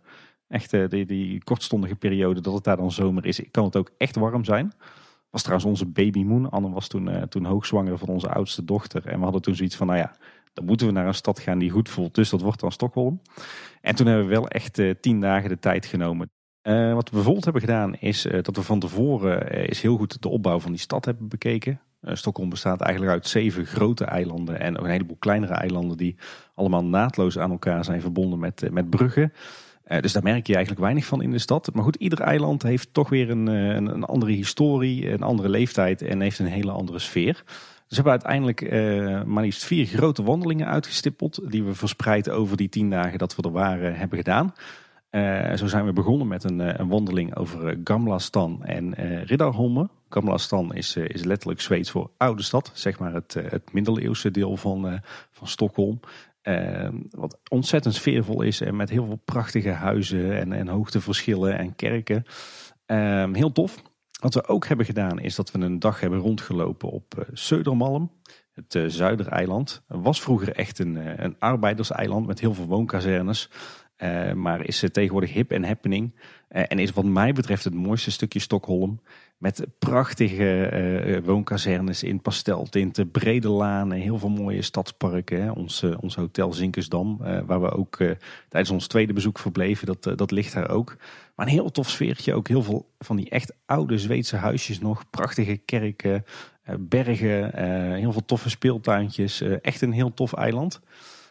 Echt 0.47 0.89
die, 0.89 1.05
die 1.05 1.43
kortstondige 1.43 1.95
periode 1.95 2.41
dat 2.41 2.53
het 2.53 2.63
daar 2.63 2.78
dan 2.78 2.91
zomer 2.91 3.26
is, 3.26 3.41
kan 3.51 3.63
het 3.63 3.76
ook 3.76 3.91
echt 3.97 4.15
warm 4.15 4.43
zijn 4.43 4.74
was 5.30 5.41
trouwens 5.41 5.70
onze 5.70 5.86
baby 5.86 6.24
Moon. 6.24 6.49
Anne 6.49 6.70
was 6.70 6.88
toen, 6.88 7.30
toen 7.30 7.45
hoogzwanger 7.45 7.97
van 7.97 8.07
onze 8.07 8.30
oudste 8.30 8.65
dochter. 8.65 9.07
En 9.07 9.18
we 9.18 9.24
hadden 9.24 9.41
toen 9.41 9.55
zoiets 9.55 9.76
van, 9.76 9.88
nou 9.88 9.99
ja, 9.99 10.15
dan 10.53 10.65
moeten 10.65 10.88
we 10.88 10.93
naar 10.93 11.07
een 11.07 11.13
stad 11.13 11.39
gaan 11.39 11.57
die 11.57 11.70
goed 11.70 11.89
voelt. 11.89 12.15
Dus 12.15 12.30
dat 12.30 12.41
wordt 12.41 12.59
dan 12.59 12.72
Stockholm. 12.72 13.22
En 13.82 13.95
toen 13.95 14.07
hebben 14.07 14.28
we 14.28 14.34
wel 14.34 14.47
echt 14.47 14.82
tien 15.01 15.20
dagen 15.20 15.49
de 15.49 15.59
tijd 15.59 15.86
genomen. 15.86 16.30
Wat 16.93 17.09
we 17.09 17.15
bijvoorbeeld 17.15 17.43
hebben 17.43 17.61
gedaan 17.61 17.95
is 17.95 18.28
dat 18.41 18.55
we 18.55 18.61
van 18.61 18.80
tevoren 18.80 19.51
is 19.68 19.82
heel 19.82 19.97
goed 19.97 20.22
de 20.22 20.30
opbouw 20.30 20.59
van 20.59 20.72
die 20.72 20.80
stad 20.80 21.05
hebben 21.05 21.28
bekeken. 21.28 21.80
Stockholm 22.13 22.49
bestaat 22.49 22.81
eigenlijk 22.81 23.13
uit 23.13 23.27
zeven 23.27 23.65
grote 23.65 24.05
eilanden 24.05 24.59
en 24.59 24.83
een 24.83 24.89
heleboel 24.89 25.17
kleinere 25.19 25.53
eilanden 25.53 25.97
die 25.97 26.15
allemaal 26.53 26.85
naadloos 26.85 27.39
aan 27.39 27.51
elkaar 27.51 27.83
zijn 27.83 28.01
verbonden 28.01 28.39
met, 28.39 28.69
met 28.71 28.89
bruggen. 28.89 29.33
Uh, 29.87 29.99
dus 29.99 30.13
daar 30.13 30.23
merk 30.23 30.47
je 30.47 30.53
eigenlijk 30.55 30.83
weinig 30.83 31.05
van 31.05 31.21
in 31.21 31.31
de 31.31 31.39
stad. 31.39 31.69
Maar 31.73 31.83
goed, 31.83 31.95
ieder 31.95 32.21
eiland 32.21 32.63
heeft 32.63 32.89
toch 32.91 33.09
weer 33.09 33.29
een, 33.29 33.47
eh, 33.47 33.67
een, 33.67 33.87
een 33.87 34.03
andere 34.03 34.31
historie, 34.31 35.11
een 35.11 35.23
andere 35.23 35.49
leeftijd 35.49 36.01
en 36.01 36.21
heeft 36.21 36.39
een 36.39 36.45
hele 36.45 36.71
andere 36.71 36.99
sfeer. 36.99 37.43
Dus 37.87 37.95
hebben 37.95 38.13
uiteindelijk 38.13 38.71
maar 39.25 39.43
liefst 39.43 39.65
vier 39.65 39.85
grote 39.85 40.23
wandelingen 40.23 40.67
uitgestippeld. 40.67 41.39
Die 41.51 41.63
we 41.63 41.73
verspreid 41.73 42.29
over 42.29 42.57
die 42.57 42.69
tien 42.69 42.89
dagen 42.89 43.17
dat 43.17 43.35
we 43.35 43.41
er 43.41 43.51
waren 43.51 43.95
hebben 43.95 44.17
gedaan. 44.17 44.53
Uh, 45.11 45.53
zo 45.53 45.67
zijn 45.67 45.85
we 45.85 45.93
begonnen 45.93 46.27
met 46.27 46.43
een, 46.43 46.79
een 46.81 46.87
wandeling 46.87 47.35
over 47.35 47.77
Gamla 47.83 48.19
Stan 48.19 48.63
en 48.63 48.93
uh. 48.99 49.87
Gamla 50.09 50.37
Stan 50.37 50.73
is, 50.73 50.95
is 50.95 51.23
letterlijk 51.23 51.61
Zweeds 51.61 51.91
voor 51.91 52.11
oude 52.17 52.43
stad. 52.43 52.71
Zeg 52.73 52.99
maar 52.99 53.13
het, 53.13 53.33
het 53.33 53.73
middeleeuwse 53.73 54.31
deel 54.31 54.57
van, 54.57 55.01
van 55.31 55.47
Stockholm. 55.47 55.99
Uh, 56.47 56.89
wat 57.09 57.39
ontzettend 57.49 57.95
sfeervol 57.95 58.41
is 58.41 58.61
en 58.61 58.75
met 58.75 58.89
heel 58.89 59.05
veel 59.05 59.21
prachtige 59.25 59.69
huizen 59.69 60.39
en, 60.39 60.53
en 60.53 60.67
hoogteverschillen 60.67 61.57
en 61.57 61.75
kerken. 61.75 62.25
Uh, 62.87 63.33
heel 63.33 63.51
tof. 63.51 63.81
Wat 64.21 64.33
we 64.33 64.47
ook 64.47 64.67
hebben 64.67 64.85
gedaan 64.85 65.19
is 65.19 65.35
dat 65.35 65.51
we 65.51 65.59
een 65.59 65.79
dag 65.79 65.99
hebben 65.99 66.19
rondgelopen 66.19 66.89
op 66.89 67.13
uh, 67.17 67.25
Södermalm. 67.33 68.11
Het 68.53 68.75
uh, 68.75 68.85
Zuidereiland. 68.87 69.83
was 69.87 70.21
vroeger 70.21 70.55
echt 70.55 70.79
een, 70.79 71.23
een 71.23 71.35
arbeiderseiland 71.39 72.27
met 72.27 72.39
heel 72.39 72.53
veel 72.53 72.65
woonkazernes. 72.65 73.49
maar 74.35 74.65
is 74.65 74.83
tegenwoordig 74.91 75.33
hip 75.33 75.51
en 75.51 75.63
happening. 75.63 76.15
en 76.47 76.79
is 76.79 76.91
wat 76.91 77.05
mij 77.05 77.33
betreft 77.33 77.63
het 77.63 77.73
mooiste 77.73 78.11
stukje 78.11 78.39
Stockholm. 78.39 79.01
Met 79.38 79.65
prachtige 79.79 80.71
uh, 80.73 81.25
woonkazernes 81.25 82.03
in 82.03 82.21
pasteltinten, 82.21 83.11
brede 83.11 83.49
lanen, 83.49 83.97
heel 83.97 84.17
veel 84.19 84.29
mooie 84.29 84.61
stadsparken. 84.61 85.41
Hè. 85.41 85.51
Ons, 85.51 85.81
uh, 85.83 85.97
ons 86.01 86.15
hotel 86.15 86.53
Zinkersdam, 86.53 87.17
waar 87.45 87.61
we 87.61 87.71
ook 87.71 87.97
tijdens 88.49 88.69
ons 88.69 88.88
tweede 88.88 89.13
bezoek 89.13 89.39
verbleven, 89.39 89.85
dat, 89.85 90.17
dat 90.17 90.31
ligt 90.31 90.53
daar 90.53 90.69
ook. 90.69 90.95
Maar 91.35 91.45
een 91.45 91.51
heel 91.51 91.71
tof 91.71 91.89
sfeertje, 91.89 92.33
ook 92.33 92.47
heel 92.47 92.63
veel 92.63 92.89
van 92.99 93.15
die 93.15 93.29
echt 93.29 93.53
oude 93.65 93.97
Zweedse 93.97 94.35
huisjes 94.35 94.79
nog. 94.79 95.09
Prachtige 95.09 95.57
kerken, 95.57 96.25
bergen, 96.79 97.57
heel 97.95 98.11
veel 98.11 98.25
toffe 98.25 98.49
speeltuintjes. 98.49 99.41
echt 99.41 99.81
een 99.81 99.91
heel 99.91 100.13
tof 100.13 100.33
eiland. 100.33 100.81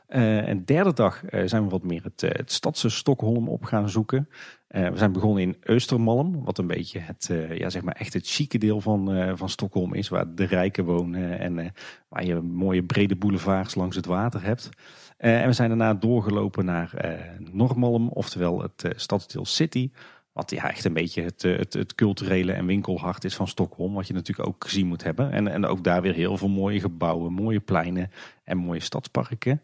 En 0.06 0.64
derde 0.64 0.92
dag 0.92 1.22
zijn 1.44 1.62
we 1.62 1.68
wat 1.68 1.84
meer 1.84 2.02
het, 2.02 2.20
het 2.20 2.52
stadse 2.52 2.88
Stockholm 2.88 3.48
op 3.48 3.64
gaan 3.64 3.88
zoeken. 3.88 4.28
Uh, 4.76 4.88
we 4.88 4.96
zijn 4.98 5.12
begonnen 5.12 5.42
in 5.42 5.56
Östermalm, 5.56 6.44
wat 6.44 6.58
een 6.58 6.66
beetje 6.66 6.98
het, 6.98 7.28
uh, 7.30 7.58
ja, 7.58 7.70
zeg 7.70 7.82
maar 7.82 7.94
echt 7.94 8.12
het 8.12 8.28
chique 8.28 8.58
deel 8.58 8.80
van, 8.80 9.16
uh, 9.16 9.32
van 9.34 9.48
Stockholm 9.48 9.94
is, 9.94 10.08
waar 10.08 10.34
de 10.34 10.44
rijken 10.44 10.84
wonen 10.84 11.38
en 11.38 11.72
waar 12.08 12.24
je 12.24 12.34
mooie 12.34 12.82
brede 12.82 13.16
boulevards 13.16 13.74
langs 13.74 13.96
het 13.96 14.06
water 14.06 14.42
hebt. 14.42 14.68
en 15.16 15.46
we 15.46 15.52
zijn 15.52 15.68
daarna 15.68 15.94
doorgelopen 15.94 16.64
naar 16.64 16.90
Norrmalm, 17.38 18.08
oftewel 18.08 18.62
het 18.62 18.92
stadsdeel 18.96 19.44
City, 19.44 19.90
wat 20.36 20.50
ja, 20.50 20.70
echt 20.70 20.84
een 20.84 20.92
beetje 20.92 21.22
het, 21.22 21.42
het, 21.42 21.72
het, 21.72 21.94
culturele 21.94 22.52
en 22.52 22.66
winkelhart 22.66 23.24
is 23.24 23.36
van 23.36 23.48
Stockholm. 23.48 23.94
Wat 23.94 24.06
je 24.06 24.12
natuurlijk 24.12 24.48
ook 24.48 24.64
gezien 24.64 24.86
moet 24.86 25.02
hebben. 25.02 25.32
En, 25.32 25.48
en 25.48 25.66
ook 25.66 25.84
daar 25.84 26.02
weer 26.02 26.14
heel 26.14 26.36
veel 26.36 26.48
mooie 26.48 26.80
gebouwen, 26.80 27.32
mooie 27.32 27.60
pleinen 27.60 28.10
en 28.44 28.56
mooie 28.56 28.80
stadsparken. 28.80 29.62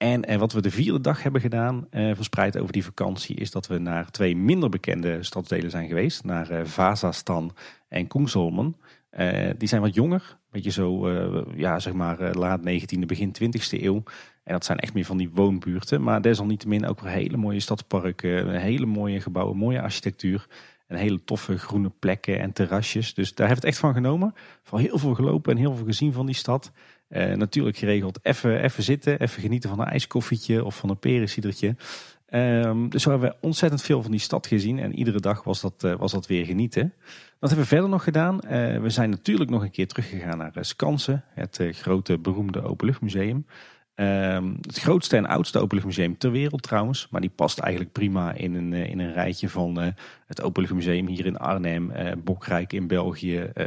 En, 0.00 0.24
en 0.24 0.38
wat 0.38 0.52
we 0.52 0.60
de 0.60 0.70
vierde 0.70 1.00
dag 1.00 1.22
hebben 1.22 1.40
gedaan, 1.40 1.86
eh, 1.90 2.10
verspreid 2.14 2.58
over 2.58 2.72
die 2.72 2.84
vakantie, 2.84 3.36
is 3.36 3.50
dat 3.50 3.66
we 3.66 3.78
naar 3.78 4.10
twee 4.10 4.36
minder 4.36 4.68
bekende 4.68 5.22
stadsdelen 5.22 5.70
zijn 5.70 5.88
geweest. 5.88 6.24
Naar 6.24 6.50
eh, 6.50 6.64
Vazastan 6.64 7.54
en 7.88 8.06
Kungsholmen. 8.06 8.76
Uh, 9.18 9.50
die 9.58 9.68
zijn 9.68 9.80
wat 9.80 9.94
jonger, 9.94 10.38
beetje 10.50 10.70
zo, 10.70 11.10
ja, 11.56 11.78
zeg 11.78 11.92
maar 11.92 12.34
laat 12.34 12.60
19e, 12.60 13.06
begin 13.06 13.34
20e 13.42 13.82
eeuw. 13.82 14.02
En 14.44 14.52
dat 14.52 14.64
zijn 14.64 14.78
echt 14.78 14.94
meer 14.94 15.04
van 15.04 15.16
die 15.16 15.30
woonbuurten. 15.30 16.02
Maar 16.02 16.22
desalniettemin 16.22 16.86
ook 16.86 17.00
weer 17.00 17.12
hele 17.12 17.36
mooie 17.36 17.60
stadsparken, 17.60 18.50
hele 18.50 18.86
mooie 18.86 19.20
gebouwen, 19.20 19.56
mooie 19.56 19.80
architectuur. 19.80 20.46
En 20.86 20.96
hele 20.96 21.24
toffe 21.24 21.58
groene 21.58 21.90
plekken 21.98 22.40
en 22.40 22.52
terrasjes. 22.52 23.14
Dus 23.14 23.34
daar 23.34 23.46
hebben 23.46 23.62
we 23.62 23.68
het 23.68 23.76
echt 23.76 23.86
van 23.86 23.94
genomen. 23.94 24.34
Van 24.62 24.78
heel 24.78 24.98
veel 24.98 25.14
gelopen 25.14 25.52
en 25.52 25.58
heel 25.58 25.74
veel 25.74 25.86
gezien 25.86 26.12
van 26.12 26.26
die 26.26 26.34
stad. 26.34 26.72
Uh, 27.10 27.34
natuurlijk 27.34 27.76
geregeld 27.76 28.18
even, 28.22 28.62
even 28.62 28.82
zitten, 28.82 29.20
even 29.20 29.42
genieten 29.42 29.70
van 29.70 29.80
een 29.80 29.86
ijskoffietje 29.86 30.64
of 30.64 30.76
van 30.76 30.90
een 30.90 30.98
perensiedertje. 30.98 31.76
Um, 32.34 32.88
dus 32.88 33.02
zo 33.02 33.10
hebben 33.10 33.28
we 33.28 33.36
ontzettend 33.40 33.82
veel 33.82 34.02
van 34.02 34.10
die 34.10 34.20
stad 34.20 34.46
gezien 34.46 34.78
en 34.78 34.94
iedere 34.94 35.20
dag 35.20 35.44
was 35.44 35.60
dat, 35.60 35.82
uh, 35.84 35.94
was 35.94 36.12
dat 36.12 36.26
weer 36.26 36.44
genieten. 36.44 36.94
Wat 37.38 37.50
hebben 37.50 37.68
we 37.68 37.74
verder 37.74 37.88
nog 37.88 38.04
gedaan? 38.04 38.40
Uh, 38.44 38.50
we 38.80 38.90
zijn 38.90 39.10
natuurlijk 39.10 39.50
nog 39.50 39.62
een 39.62 39.70
keer 39.70 39.86
teruggegaan 39.86 40.38
naar 40.38 40.52
Skansen, 40.60 41.24
het 41.34 41.60
grote 41.70 42.18
beroemde 42.18 42.62
openluchtmuseum. 42.62 43.46
Um, 43.94 44.56
het 44.60 44.78
grootste 44.78 45.16
en 45.16 45.26
oudste 45.26 45.58
openluchtmuseum 45.58 46.18
ter 46.18 46.30
wereld 46.30 46.62
trouwens. 46.62 47.08
Maar 47.10 47.20
die 47.20 47.32
past 47.34 47.58
eigenlijk 47.58 47.92
prima 47.92 48.32
in 48.32 48.54
een, 48.54 48.72
in 48.72 48.98
een 48.98 49.12
rijtje 49.12 49.48
van 49.48 49.94
het 50.26 50.42
openluchtmuseum 50.42 51.06
hier 51.06 51.26
in 51.26 51.38
Arnhem, 51.38 51.90
uh, 51.90 52.12
Bokrijk 52.24 52.72
in 52.72 52.86
België, 52.86 53.50
uh, 53.54 53.66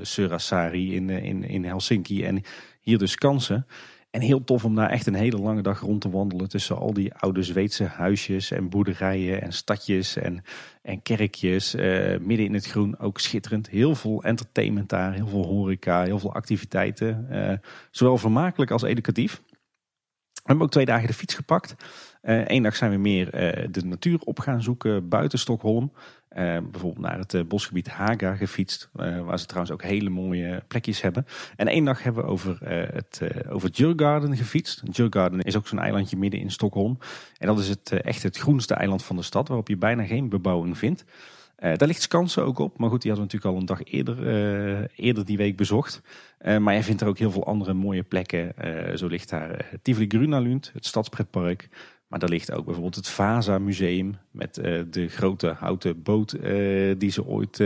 Surasari 0.00 0.94
in, 0.94 1.10
in, 1.10 1.44
in 1.44 1.64
Helsinki 1.64 2.24
en 2.24 2.42
hier 2.80 2.98
dus 2.98 3.14
kansen. 3.14 3.66
En 4.10 4.20
heel 4.20 4.44
tof 4.44 4.64
om 4.64 4.74
daar 4.74 4.90
echt 4.90 5.06
een 5.06 5.14
hele 5.14 5.38
lange 5.38 5.62
dag 5.62 5.80
rond 5.80 6.00
te 6.00 6.10
wandelen 6.10 6.48
tussen 6.48 6.76
al 6.76 6.92
die 6.92 7.14
oude 7.14 7.42
Zweedse 7.42 7.84
huisjes 7.84 8.50
en 8.50 8.68
boerderijen 8.68 9.42
en 9.42 9.52
stadjes 9.52 10.16
en, 10.16 10.44
en 10.82 11.02
kerkjes. 11.02 11.74
midden 12.20 12.46
in 12.46 12.54
het 12.54 12.66
groen 12.66 12.98
ook 12.98 13.18
schitterend. 13.18 13.68
Heel 13.68 13.94
veel 13.94 14.22
entertainment 14.22 14.88
daar, 14.88 15.12
heel 15.12 15.28
veel 15.28 15.46
horeca, 15.46 16.02
heel 16.02 16.18
veel 16.18 16.34
activiteiten. 16.34 17.28
zowel 17.90 18.18
vermakelijk 18.18 18.70
als 18.70 18.82
educatief. 18.82 19.42
We 20.32 20.42
hebben 20.44 20.64
ook 20.64 20.70
twee 20.70 20.84
dagen 20.84 21.06
de 21.06 21.14
fiets 21.14 21.34
gepakt. 21.34 21.74
Eén 22.22 22.62
dag 22.62 22.76
zijn 22.76 22.90
we 22.90 22.96
meer 22.96 23.30
de 23.70 23.84
natuur 23.84 24.20
op 24.20 24.38
gaan 24.38 24.62
zoeken 24.62 25.08
buiten 25.08 25.38
Stockholm. 25.38 25.92
Bijvoorbeeld 26.34 26.98
naar 26.98 27.18
het 27.18 27.48
bosgebied 27.48 27.88
Haga 27.88 28.36
gefietst. 28.36 28.88
waar 28.92 29.38
ze 29.38 29.46
trouwens 29.46 29.72
ook 29.72 29.82
hele 29.82 30.10
mooie 30.10 30.62
plekjes 30.68 31.00
hebben. 31.00 31.26
En 31.56 31.66
één 31.66 31.84
dag 31.84 32.02
hebben 32.02 32.24
we 32.24 32.30
over, 32.30 32.58
het, 32.94 33.20
over 33.48 33.70
gefietst. 34.36 34.92
Djurgarden 34.92 35.40
is 35.40 35.56
ook 35.56 35.68
zo'n 35.68 35.78
eilandje 35.78 36.16
midden 36.16 36.40
in 36.40 36.50
Stockholm. 36.50 36.98
En 37.38 37.46
dat 37.46 37.58
is 37.58 37.68
het, 37.68 37.92
echt 37.92 38.22
het 38.22 38.38
groenste 38.38 38.74
eiland 38.74 39.04
van 39.04 39.16
de 39.16 39.22
stad. 39.22 39.48
Waarop 39.48 39.68
je 39.68 39.76
bijna 39.76 40.04
geen 40.04 40.28
bebouwing 40.28 40.78
vindt. 40.78 41.04
Daar 41.56 41.86
ligt 41.86 42.02
Skansen 42.02 42.44
ook 42.44 42.58
op. 42.58 42.78
Maar 42.78 42.90
goed, 42.90 43.02
die 43.02 43.10
hadden 43.10 43.28
we 43.28 43.36
natuurlijk 43.36 43.54
al 43.54 43.60
een 43.60 43.78
dag 43.78 43.92
eerder, 43.92 44.90
eerder 44.96 45.24
die 45.24 45.36
week 45.36 45.56
bezocht. 45.56 46.02
Maar 46.58 46.74
je 46.74 46.82
vindt 46.82 47.00
er 47.00 47.08
ook 47.08 47.18
heel 47.18 47.30
veel 47.30 47.46
andere 47.46 47.74
mooie 47.74 48.02
plekken. 48.02 48.54
zo 48.98 49.06
ligt 49.06 49.28
daar 49.28 49.66
Tivoli 49.82 50.06
Grunalund, 50.08 50.70
het 50.74 50.86
stadspretpark. 50.86 51.68
Maar 52.10 52.18
daar 52.18 52.28
ligt 52.28 52.52
ook 52.52 52.64
bijvoorbeeld 52.64 52.94
het 52.94 53.08
Vasa 53.08 53.58
Museum. 53.58 54.16
Met 54.30 54.54
de 54.90 55.08
grote 55.08 55.48
houten 55.58 56.02
boot 56.02 56.36
die 56.98 57.10
ze 57.10 57.24
ooit 57.26 57.58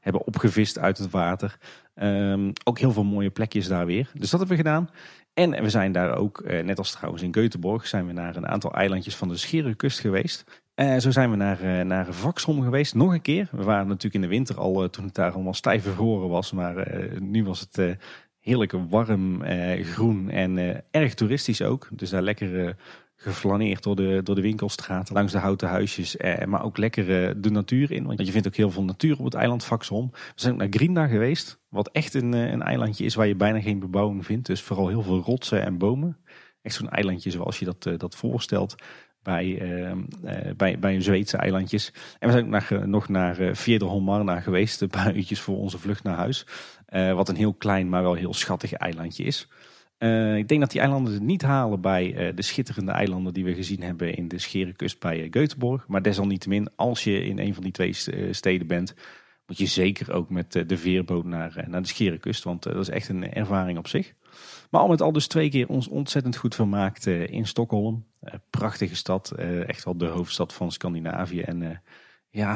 hebben 0.00 0.26
opgevist 0.26 0.78
uit 0.78 0.98
het 0.98 1.10
water. 1.10 1.58
Um, 2.02 2.52
ook 2.64 2.78
heel 2.78 2.92
veel 2.92 3.04
mooie 3.04 3.30
plekjes 3.30 3.68
daar 3.68 3.86
weer. 3.86 4.10
Dus 4.12 4.30
dat 4.30 4.40
hebben 4.40 4.48
we 4.48 4.62
gedaan. 4.62 4.90
En 5.34 5.62
we 5.62 5.70
zijn 5.70 5.92
daar 5.92 6.16
ook, 6.16 6.44
net 6.64 6.78
als 6.78 6.90
trouwens 6.90 7.22
in 7.22 7.36
Göteborg, 7.38 7.86
zijn 7.86 8.06
we 8.06 8.12
naar 8.12 8.36
een 8.36 8.46
aantal 8.46 8.72
eilandjes 8.72 9.16
van 9.16 9.28
de 9.28 9.36
Scherenkust 9.36 10.00
geweest. 10.00 10.62
Zo 10.98 11.10
zijn 11.10 11.30
we 11.30 11.36
naar, 11.36 11.86
naar 11.86 12.12
Vaxholm 12.12 12.62
geweest, 12.62 12.94
nog 12.94 13.12
een 13.12 13.22
keer. 13.22 13.48
We 13.50 13.64
waren 13.64 13.86
natuurlijk 13.86 14.14
in 14.14 14.20
de 14.20 14.26
winter 14.26 14.58
al, 14.58 14.90
toen 14.90 15.04
het 15.04 15.14
daar 15.14 15.32
allemaal 15.32 15.54
stijf 15.54 15.82
verhoren 15.82 16.28
was. 16.28 16.52
Maar 16.52 16.98
nu 17.20 17.44
was 17.44 17.60
het 17.60 17.96
heerlijk 18.40 18.72
warm, 18.88 19.42
groen 19.82 20.30
en 20.30 20.82
erg 20.90 21.14
toeristisch 21.14 21.62
ook. 21.62 21.88
Dus 21.90 22.10
daar 22.10 22.22
lekker 22.22 22.76
geflaneerd 23.24 23.82
door 23.82 23.96
de, 23.96 24.20
door 24.22 24.34
de 24.34 24.40
winkelstraten, 24.40 25.14
langs 25.14 25.32
de 25.32 25.38
houten 25.38 25.68
huisjes. 25.68 26.16
maar 26.46 26.64
ook 26.64 26.76
lekker 26.76 27.06
de 27.42 27.50
natuur 27.50 27.90
in, 27.90 28.04
want 28.04 28.26
je 28.26 28.32
vindt 28.32 28.46
ook 28.46 28.56
heel 28.56 28.70
veel 28.70 28.84
natuur 28.84 29.18
op 29.18 29.24
het 29.24 29.34
eiland 29.34 29.64
Vaxholm. 29.64 30.10
We 30.10 30.18
zijn 30.34 30.52
ook 30.52 30.58
naar 30.58 30.68
Grinda 30.70 31.06
geweest, 31.06 31.60
wat 31.68 31.88
echt 31.88 32.14
een, 32.14 32.32
een 32.32 32.62
eilandje 32.62 33.04
is 33.04 33.14
waar 33.14 33.26
je 33.26 33.34
bijna 33.34 33.60
geen 33.60 33.78
bebouwing 33.78 34.26
vindt. 34.26 34.46
Dus 34.46 34.62
vooral 34.62 34.88
heel 34.88 35.02
veel 35.02 35.20
rotsen 35.20 35.62
en 35.62 35.78
bomen. 35.78 36.16
Echt 36.62 36.74
zo'n 36.74 36.88
eilandje 36.88 37.30
zoals 37.30 37.58
je 37.58 37.64
dat, 37.64 37.88
dat 37.98 38.16
voorstelt 38.16 38.74
bij, 39.24 39.62
uh, 39.62 39.92
bij, 40.56 40.78
bij 40.78 40.94
een 40.94 41.02
Zweedse 41.02 41.36
eilandjes. 41.36 41.92
En 42.18 42.28
we 42.28 42.32
zijn 42.32 42.44
ook 42.44 42.50
naar, 42.50 42.88
nog 42.88 43.08
naar 43.08 43.40
uh, 43.40 44.42
geweest, 44.42 44.80
een 44.80 44.88
paar 44.88 45.16
uurtjes 45.16 45.40
voor 45.40 45.58
onze 45.58 45.78
vlucht 45.78 46.02
naar 46.02 46.16
huis. 46.16 46.46
Uh, 46.88 47.12
wat 47.12 47.28
een 47.28 47.36
heel 47.36 47.54
klein, 47.54 47.88
maar 47.88 48.02
wel 48.02 48.14
heel 48.14 48.34
schattig 48.34 48.72
eilandje 48.72 49.24
is. 49.24 49.48
Ik 50.36 50.48
denk 50.48 50.60
dat 50.60 50.70
die 50.70 50.80
eilanden 50.80 51.12
het 51.12 51.22
niet 51.22 51.42
halen 51.42 51.80
bij 51.80 52.32
de 52.34 52.42
schitterende 52.42 52.92
eilanden 52.92 53.34
die 53.34 53.44
we 53.44 53.54
gezien 53.54 53.82
hebben 53.82 54.14
in 54.14 54.28
de 54.28 54.38
Scherenkust 54.38 54.98
bij 54.98 55.30
Göteborg. 55.30 55.86
Maar 55.86 56.02
desalniettemin, 56.02 56.68
als 56.76 57.04
je 57.04 57.24
in 57.24 57.38
een 57.38 57.54
van 57.54 57.62
die 57.62 57.72
twee 57.72 57.92
steden 58.30 58.66
bent, 58.66 58.94
moet 59.46 59.58
je 59.58 59.66
zeker 59.66 60.12
ook 60.12 60.30
met 60.30 60.52
de 60.52 60.76
veerboot 60.76 61.24
naar, 61.24 61.64
naar 61.68 61.82
de 61.82 61.88
Scherenkust. 61.88 62.44
Want 62.44 62.62
dat 62.62 62.76
is 62.76 62.88
echt 62.88 63.08
een 63.08 63.32
ervaring 63.32 63.78
op 63.78 63.88
zich. 63.88 64.12
Maar 64.70 64.80
al 64.80 64.88
met 64.88 65.02
al 65.02 65.12
dus 65.12 65.26
twee 65.26 65.50
keer 65.50 65.68
ons 65.68 65.88
ontzettend 65.88 66.36
goed 66.36 66.54
vermaakt 66.54 67.06
in 67.06 67.46
Stockholm. 67.46 68.04
Eh, 68.24 68.34
prachtige 68.50 68.96
stad, 68.96 69.30
eh, 69.30 69.68
echt 69.68 69.84
wel 69.84 69.96
de 69.96 70.06
hoofdstad 70.06 70.52
van 70.52 70.72
Scandinavië. 70.72 71.40
En 71.40 71.62
eh, 71.62 71.76
ja, 72.30 72.52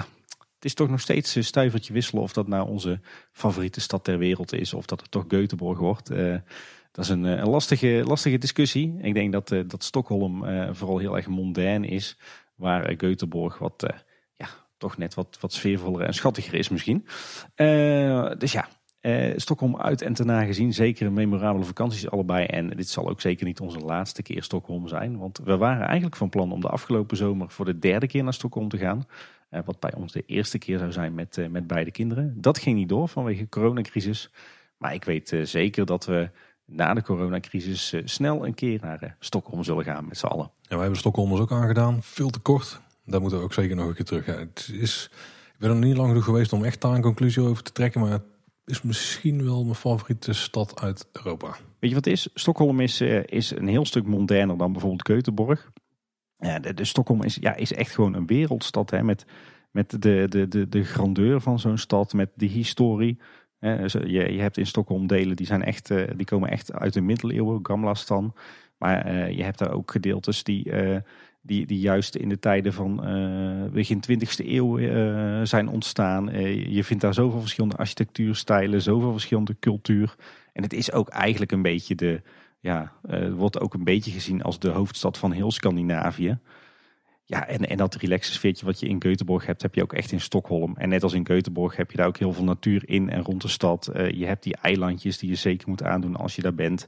het 0.55 0.65
is 0.65 0.75
toch 0.75 0.89
nog 0.89 1.01
steeds 1.01 1.35
een 1.35 1.45
stuivertje 1.45 1.93
wisselen 1.93 2.23
of 2.23 2.33
dat 2.33 2.49
nou 2.49 2.69
onze 2.69 3.01
favoriete 3.33 3.81
stad 3.81 4.05
ter 4.05 4.19
wereld 4.19 4.53
is 4.53 4.75
of 4.75 4.87
dat 4.87 5.01
het 5.01 5.11
toch 5.11 5.25
Göteborg 5.25 5.79
wordt. 5.79 6.11
Dat 6.99 7.07
is 7.07 7.13
een, 7.13 7.25
een, 7.25 7.49
lastige, 7.49 8.03
lastige 8.07 8.39
discussie. 8.39 8.99
Ik 9.01 9.15
denk 9.15 9.33
dat, 9.33 9.49
dat 9.49 9.85
Stockholm 9.85 10.45
vooral 10.75 10.99
heel 10.99 11.17
erg 11.17 11.27
mondain 11.27 11.85
is, 11.85 12.17
waar 12.55 12.95
Göteborg 12.95 13.59
wat, 13.59 13.87
ja, 14.37 14.49
toch 14.77 14.97
net 14.97 15.15
wat, 15.15 15.39
wat 15.41 15.53
sfeervoller 15.53 16.01
en 16.01 16.15
schattiger 16.15 16.55
is 16.55 16.69
misschien. 16.69 17.07
dus 18.39 18.53
ja, 18.53 18.69
uh, 19.03 19.33
Stockholm 19.37 19.77
uit 19.77 20.03
en 20.03 20.15
ten 20.15 20.47
gezien. 20.47 20.73
Zeker 20.73 21.07
een 21.07 21.13
memorabele 21.13 21.65
vakanties 21.65 22.11
allebei. 22.11 22.47
En 22.47 22.69
dit 22.69 22.89
zal 22.89 23.09
ook 23.09 23.21
zeker 23.21 23.47
niet 23.47 23.61
onze 23.61 23.79
laatste 23.79 24.23
keer 24.23 24.43
Stockholm 24.43 24.89
zijn. 24.89 25.19
Want 25.19 25.41
we 25.45 25.57
waren 25.57 25.87
eigenlijk 25.87 26.17
van 26.17 26.29
plan 26.29 26.53
om 26.53 26.61
de 26.61 26.69
afgelopen 26.69 27.17
zomer 27.17 27.51
voor 27.51 27.65
de 27.65 27.79
derde 27.79 28.07
keer 28.07 28.25
naar 28.25 28.35
Stockholm 28.35 28.69
te 28.69 28.79
gaan. 28.79 29.07
Wat 29.65 29.81
bij 29.81 29.95
ons 29.95 30.13
de 30.13 30.23
eerste 30.27 30.59
keer 30.59 30.79
zou 30.79 30.93
zijn 30.93 31.15
met, 31.15 31.49
met 31.51 31.67
beide 31.67 31.91
kinderen. 31.91 32.35
Dat 32.41 32.59
ging 32.59 32.77
niet 32.77 32.89
door 32.89 33.09
vanwege 33.09 33.43
de 33.43 33.49
coronacrisis. 33.49 34.31
Maar 34.77 34.95
ik 34.95 35.05
weet 35.05 35.37
zeker 35.43 35.87
dat 35.87 36.05
we 36.07 36.31
na 36.71 36.95
de 36.95 37.03
coronacrisis 37.03 37.95
snel 38.05 38.47
een 38.47 38.55
keer 38.55 38.79
naar 38.83 39.17
Stockholm 39.19 39.65
zullen 39.65 39.85
gaan 39.85 40.09
met 40.09 40.19
z'n 40.19 40.27
allen. 40.27 40.51
Ja, 40.61 40.69
wij 40.69 40.79
hebben 40.79 40.99
Stockholm 40.99 41.35
ook 41.35 41.53
aangedaan. 41.53 42.03
Veel 42.03 42.31
te 42.31 42.39
kort. 42.39 42.81
Daar 43.05 43.21
moeten 43.21 43.39
we 43.39 43.45
ook 43.45 43.53
zeker 43.53 43.77
nog 43.77 43.89
een 43.89 43.95
keer 43.95 44.05
terug. 44.05 44.27
Ja, 44.27 44.39
het 44.39 44.71
is, 44.73 45.11
ik 45.53 45.59
ben 45.59 45.71
er 45.71 45.77
niet 45.77 45.97
lang 45.97 46.09
genoeg 46.09 46.25
geweest 46.25 46.53
om 46.53 46.65
echt 46.65 46.81
daar 46.81 46.95
een 46.95 47.03
conclusie 47.03 47.43
over 47.43 47.63
te 47.63 47.73
trekken. 47.73 48.01
Maar 48.01 48.21
is 48.69 48.83
misschien 48.83 49.45
wel 49.45 49.63
mijn 49.63 49.75
favoriete 49.75 50.33
stad 50.33 50.81
uit 50.81 51.07
Europa. 51.13 51.47
Weet 51.49 51.91
je 51.91 51.95
wat 51.95 52.05
het 52.05 52.15
is? 52.15 52.29
Stockholm 52.35 52.81
is, 52.81 53.01
uh, 53.01 53.23
is 53.25 53.51
een 53.51 53.69
heel 53.69 53.85
stuk 53.85 54.07
moderner 54.07 54.59
dan 54.59 54.73
bijvoorbeeld 54.73 55.11
Göteborg. 55.11 55.71
Ja, 56.39 56.59
de, 56.59 56.75
de, 56.75 56.85
Stockholm 56.85 57.23
is, 57.23 57.39
ja, 57.41 57.55
is 57.55 57.73
echt 57.73 57.95
gewoon 57.95 58.15
een 58.15 58.27
wereldstad 58.27 58.91
hè, 58.91 59.03
met, 59.03 59.27
met 59.71 59.91
de, 59.91 60.27
de, 60.29 60.49
de, 60.49 60.69
de 60.69 60.85
grandeur 60.85 61.41
van 61.41 61.59
zo'n 61.59 61.79
stad, 61.79 62.13
met 62.13 62.31
de 62.35 62.47
historie. 62.47 63.19
Dus, 63.61 63.93
je, 63.93 64.33
je 64.33 64.41
hebt 64.41 64.57
in 64.57 64.67
Stockholm 64.67 65.07
delen 65.07 65.37
die, 65.37 65.47
zijn 65.47 65.63
echt, 65.63 65.91
uh, 65.91 66.03
die 66.17 66.27
komen 66.27 66.51
echt 66.51 66.73
uit 66.73 66.93
de 66.93 67.01
middeleeuwen, 67.01 67.61
Gamla 67.63 67.95
stan. 67.95 68.35
Maar 68.77 69.13
uh, 69.13 69.31
je 69.31 69.43
hebt 69.43 69.59
daar 69.59 69.73
ook 69.73 69.91
gedeeltes 69.91 70.43
die 70.43 70.73
die, 71.41 71.67
die 71.67 71.81
juist 71.81 72.15
in 72.15 72.29
de 72.29 72.39
tijden 72.39 72.73
van 72.73 72.97
begin 73.73 74.03
20e 74.11 74.47
eeuw 74.47 74.79
zijn 75.45 75.69
ontstaan. 75.69 76.27
Je 76.73 76.85
vindt 76.85 77.03
daar 77.03 77.15
zoveel 77.15 77.41
verschillende 77.41 77.77
architectuurstijlen, 77.77 78.83
zoveel 78.83 79.13
verschillende 79.13 79.57
cultuur. 79.61 80.15
En 80.53 80.63
het 80.63 80.73
is 80.73 80.93
ook 80.93 81.09
eigenlijk 81.09 81.53
een 81.53 81.63
beetje 81.63 81.95
de, 81.95 82.23
ja, 82.61 82.93
wordt 83.31 83.61
ook 83.61 83.75
een 83.75 83.85
beetje 83.85 84.11
gezien 84.11 84.43
als 84.43 84.59
de 84.59 84.69
hoofdstad 84.69 85.19
van 85.19 85.33
heel 85.33 85.51
Scandinavië. 85.51 86.39
Ja, 87.31 87.47
en, 87.47 87.69
en 87.69 87.77
dat 87.77 87.95
relaxe 87.95 88.33
sfeertje 88.33 88.67
wat 88.67 88.81
je 88.81 88.89
in 88.89 89.03
Göteborg 89.05 89.47
hebt, 89.47 89.63
heb 89.63 89.75
je 89.75 89.83
ook 89.83 89.93
echt 89.93 90.13
in 90.13 90.21
Stockholm. 90.21 90.77
En 90.77 90.89
net 90.89 91.03
als 91.03 91.13
in 91.13 91.29
Göteborg 91.31 91.77
heb 91.77 91.91
je 91.91 91.97
daar 91.97 92.07
ook 92.07 92.17
heel 92.17 92.33
veel 92.33 92.45
natuur 92.45 92.89
in 92.89 93.11
en 93.11 93.23
rond 93.23 93.43
de 93.43 93.49
stad. 93.49 93.91
je 93.93 94.27
hebt 94.27 94.43
die 94.43 94.57
eilandjes 94.57 95.19
die 95.19 95.29
je 95.29 95.35
zeker 95.35 95.69
moet 95.69 95.83
aandoen 95.83 96.17
als 96.17 96.37
je 96.37 96.43
daar 96.43 96.55
bent. 96.55 96.87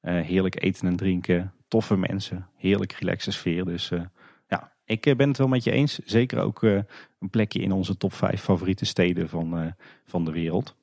heerlijk 0.00 0.62
eten 0.62 0.88
en 0.88 0.96
drinken, 0.96 1.52
toffe 1.68 1.96
mensen, 1.96 2.48
heerlijk 2.56 2.92
relaxe 2.92 3.32
sfeer. 3.32 3.64
Dus 3.64 3.90
uh, 3.90 4.02
ja, 4.46 4.72
ik 4.84 5.06
eh, 5.06 5.16
ben 5.16 5.28
het 5.28 5.38
wel 5.38 5.48
met 5.48 5.64
je 5.64 5.70
eens. 5.70 5.98
Zeker 5.98 6.38
ook 6.38 6.62
een 6.62 7.30
plekje 7.30 7.60
in 7.60 7.72
onze 7.72 7.96
top 7.96 8.12
5 8.12 8.40
favoriete 8.40 8.84
steden 8.84 9.28
van, 9.28 9.74
van 10.04 10.24
de 10.24 10.32
wereld. 10.32 10.76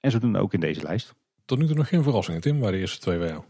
En 0.00 0.10
zo 0.10 0.18
doen 0.18 0.32
we 0.32 0.38
ook 0.38 0.54
in 0.54 0.60
deze 0.60 0.82
lijst. 0.82 1.14
Tot 1.44 1.58
nu 1.58 1.66
toe 1.66 1.76
nog 1.76 1.88
geen 1.88 2.02
verrassingen, 2.02 2.40
Tim, 2.40 2.60
bij 2.60 2.70
de 2.70 2.78
eerste 2.78 2.98
twee 2.98 3.18
bij 3.18 3.28
jou. 3.28 3.42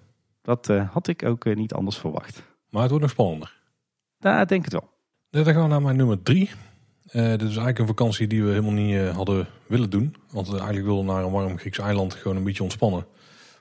Dat 0.43 0.67
had 0.67 1.09
ik 1.09 1.25
ook 1.25 1.55
niet 1.55 1.73
anders 1.73 1.99
verwacht. 1.99 2.43
Maar 2.69 2.83
het 2.83 2.91
wordt 2.91 3.05
nog 3.05 3.15
spannender. 3.15 3.61
Ik 4.19 4.49
denk 4.49 4.65
het 4.65 4.73
wel. 4.73 4.92
Dan 5.33 5.45
gaan 5.45 5.63
we 5.63 5.69
naar 5.69 5.83
mijn 5.83 5.97
nummer 5.97 6.23
3. 6.23 6.51
dit 7.13 7.41
is 7.41 7.41
eigenlijk 7.41 7.79
een 7.79 7.87
vakantie 7.87 8.27
die 8.27 8.43
we 8.43 8.49
helemaal 8.49 8.73
niet 8.73 9.09
hadden 9.09 9.49
willen 9.67 9.91
doen. 9.91 10.15
Want 10.31 10.47
we 10.47 10.57
eigenlijk 10.57 10.87
wilden 10.87 11.05
naar 11.05 11.25
een 11.25 11.31
warm 11.31 11.59
Grieks 11.59 11.79
eiland 11.79 12.15
gewoon 12.15 12.37
een 12.37 12.45
beetje 12.45 12.63
ontspannen. 12.63 13.07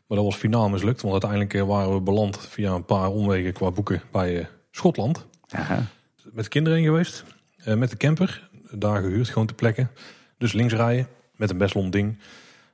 Maar 0.08 0.18
dat 0.18 0.26
was 0.26 0.36
finaal 0.36 0.70
mislukt, 0.70 1.02
want 1.02 1.12
uiteindelijk 1.12 1.54
eh, 1.54 1.68
waren 1.68 1.94
we 1.94 2.02
beland 2.02 2.38
via 2.38 2.74
een 2.74 2.86
paar 2.86 3.10
omwegen 3.10 3.54
qua 3.54 3.72
boeken 3.72 4.02
bij 4.12 4.40
eh, 4.40 4.46
Schotland. 4.72 5.26
Aha. 5.50 5.86
Met 6.32 6.48
kinderen 6.48 6.80
in 6.80 6.86
geweest, 6.86 7.24
eh, 7.58 7.76
met 7.76 7.90
de 7.90 7.98
camper, 7.98 8.50
daar 8.72 9.02
gehuurd, 9.02 9.30
gewoon 9.30 9.48
te 9.48 9.54
plekken. 9.54 9.92
Dus 10.38 10.54
links 10.54 10.74
rijden, 10.74 11.08
met 11.36 11.50
een 11.50 11.58
best 11.58 11.74
lomp 11.74 11.92
ding. 11.92 12.20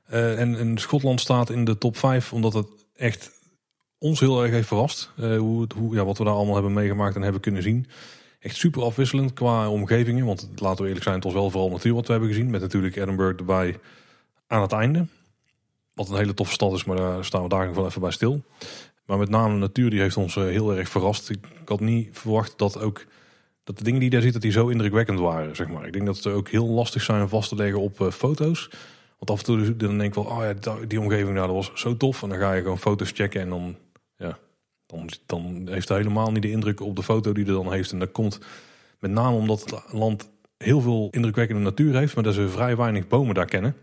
en, 0.06 0.58
en 0.58 0.78
Schotland 0.78 1.20
staat 1.20 1.50
in 1.50 1.64
de 1.64 1.78
top 1.78 1.96
5, 1.96 2.32
omdat 2.32 2.52
het 2.52 2.68
echt 2.96 3.30
ons 3.98 4.20
heel 4.20 4.42
erg 4.42 4.50
heeft 4.50 4.68
verrast. 4.68 5.10
hoe, 5.16 5.66
hoe, 5.76 5.94
ja, 5.94 6.04
wat 6.04 6.18
we 6.18 6.24
daar 6.24 6.34
allemaal 6.34 6.54
hebben 6.54 6.72
meegemaakt 6.72 7.16
en 7.16 7.22
hebben 7.22 7.40
kunnen 7.40 7.62
zien. 7.62 7.86
Echt 8.38 8.56
super 8.56 8.82
afwisselend 8.82 9.32
qua 9.32 9.70
omgevingen. 9.70 10.26
Want 10.26 10.48
laten 10.54 10.80
we 10.80 10.86
eerlijk 10.86 11.02
zijn, 11.02 11.14
het 11.14 11.24
was 11.24 11.32
wel 11.32 11.50
vooral 11.50 11.70
natuur 11.70 11.94
wat 11.94 12.06
we 12.06 12.12
hebben 12.12 12.30
gezien. 12.30 12.50
Met 12.50 12.60
natuurlijk 12.60 12.96
Edinburgh 12.96 13.38
erbij 13.38 13.78
aan 14.46 14.62
het 14.62 14.72
einde. 14.72 15.06
Wat 15.94 16.08
een 16.08 16.16
hele 16.16 16.34
toffe 16.34 16.52
stad 16.52 16.72
is, 16.72 16.84
maar 16.84 16.96
daar 16.96 17.24
staan 17.24 17.42
we 17.42 17.48
daar 17.48 17.74
wel 17.74 17.86
even 17.86 18.00
bij 18.00 18.10
stil. 18.10 18.42
Maar 19.06 19.18
met 19.18 19.28
name 19.28 19.52
de 19.52 19.60
natuur 19.60 19.90
die 19.90 20.00
heeft 20.00 20.16
ons 20.16 20.36
eh, 20.36 20.44
heel 20.44 20.76
erg 20.76 20.88
verrast. 20.88 21.30
Ik 21.30 21.38
had 21.64 21.80
niet 21.80 22.08
verwacht 22.12 22.58
dat 22.58 22.80
ook 22.80 23.04
dat 23.64 23.78
de 23.78 23.84
dingen 23.84 24.00
die 24.00 24.10
daar 24.10 24.22
zitten, 24.22 24.40
die 24.40 24.50
zo 24.50 24.68
indrukwekkend 24.68 25.18
waren. 25.18 25.56
Zeg 25.56 25.68
maar. 25.68 25.86
Ik 25.86 25.92
denk 25.92 26.06
dat 26.06 26.16
ze 26.16 26.30
ook 26.30 26.48
heel 26.48 26.66
lastig 26.66 27.02
zijn 27.02 27.28
vast 27.28 27.48
te 27.48 27.54
leggen 27.54 27.80
op 27.80 28.00
uh, 28.00 28.10
foto's. 28.10 28.70
Want 29.18 29.30
af 29.30 29.38
en 29.38 29.44
toe 29.44 29.76
dan 29.76 29.98
denk 29.98 30.16
ik 30.16 30.22
wel, 30.22 30.24
oh 30.24 30.42
ja, 30.42 30.76
die 30.86 31.00
omgeving 31.00 31.36
daar 31.36 31.52
was 31.52 31.70
zo 31.74 31.96
tof. 31.96 32.22
En 32.22 32.28
dan 32.28 32.38
ga 32.38 32.52
je 32.52 32.62
gewoon 32.62 32.78
foto's 32.78 33.10
checken 33.10 33.40
en 33.40 33.48
dan, 33.48 33.76
dan, 34.88 35.08
dan 35.26 35.68
heeft 35.70 35.88
hij 35.88 35.98
helemaal 35.98 36.32
niet 36.32 36.42
de 36.42 36.50
indruk 36.50 36.80
op 36.80 36.96
de 36.96 37.02
foto 37.02 37.32
die 37.32 37.46
er 37.46 37.52
dan 37.52 37.72
heeft. 37.72 37.92
En 37.92 37.98
dat 37.98 38.12
komt 38.12 38.38
met 38.98 39.10
name 39.10 39.36
omdat 39.36 39.60
het 39.60 39.92
land 39.92 40.28
heel 40.56 40.80
veel 40.80 41.08
indrukwekkende 41.10 41.62
natuur 41.62 41.96
heeft, 41.96 42.14
maar 42.14 42.24
dat 42.24 42.34
ze 42.34 42.48
vrij 42.48 42.76
weinig 42.76 43.08
bomen 43.08 43.34
daar 43.34 43.46
kennen. 43.46 43.74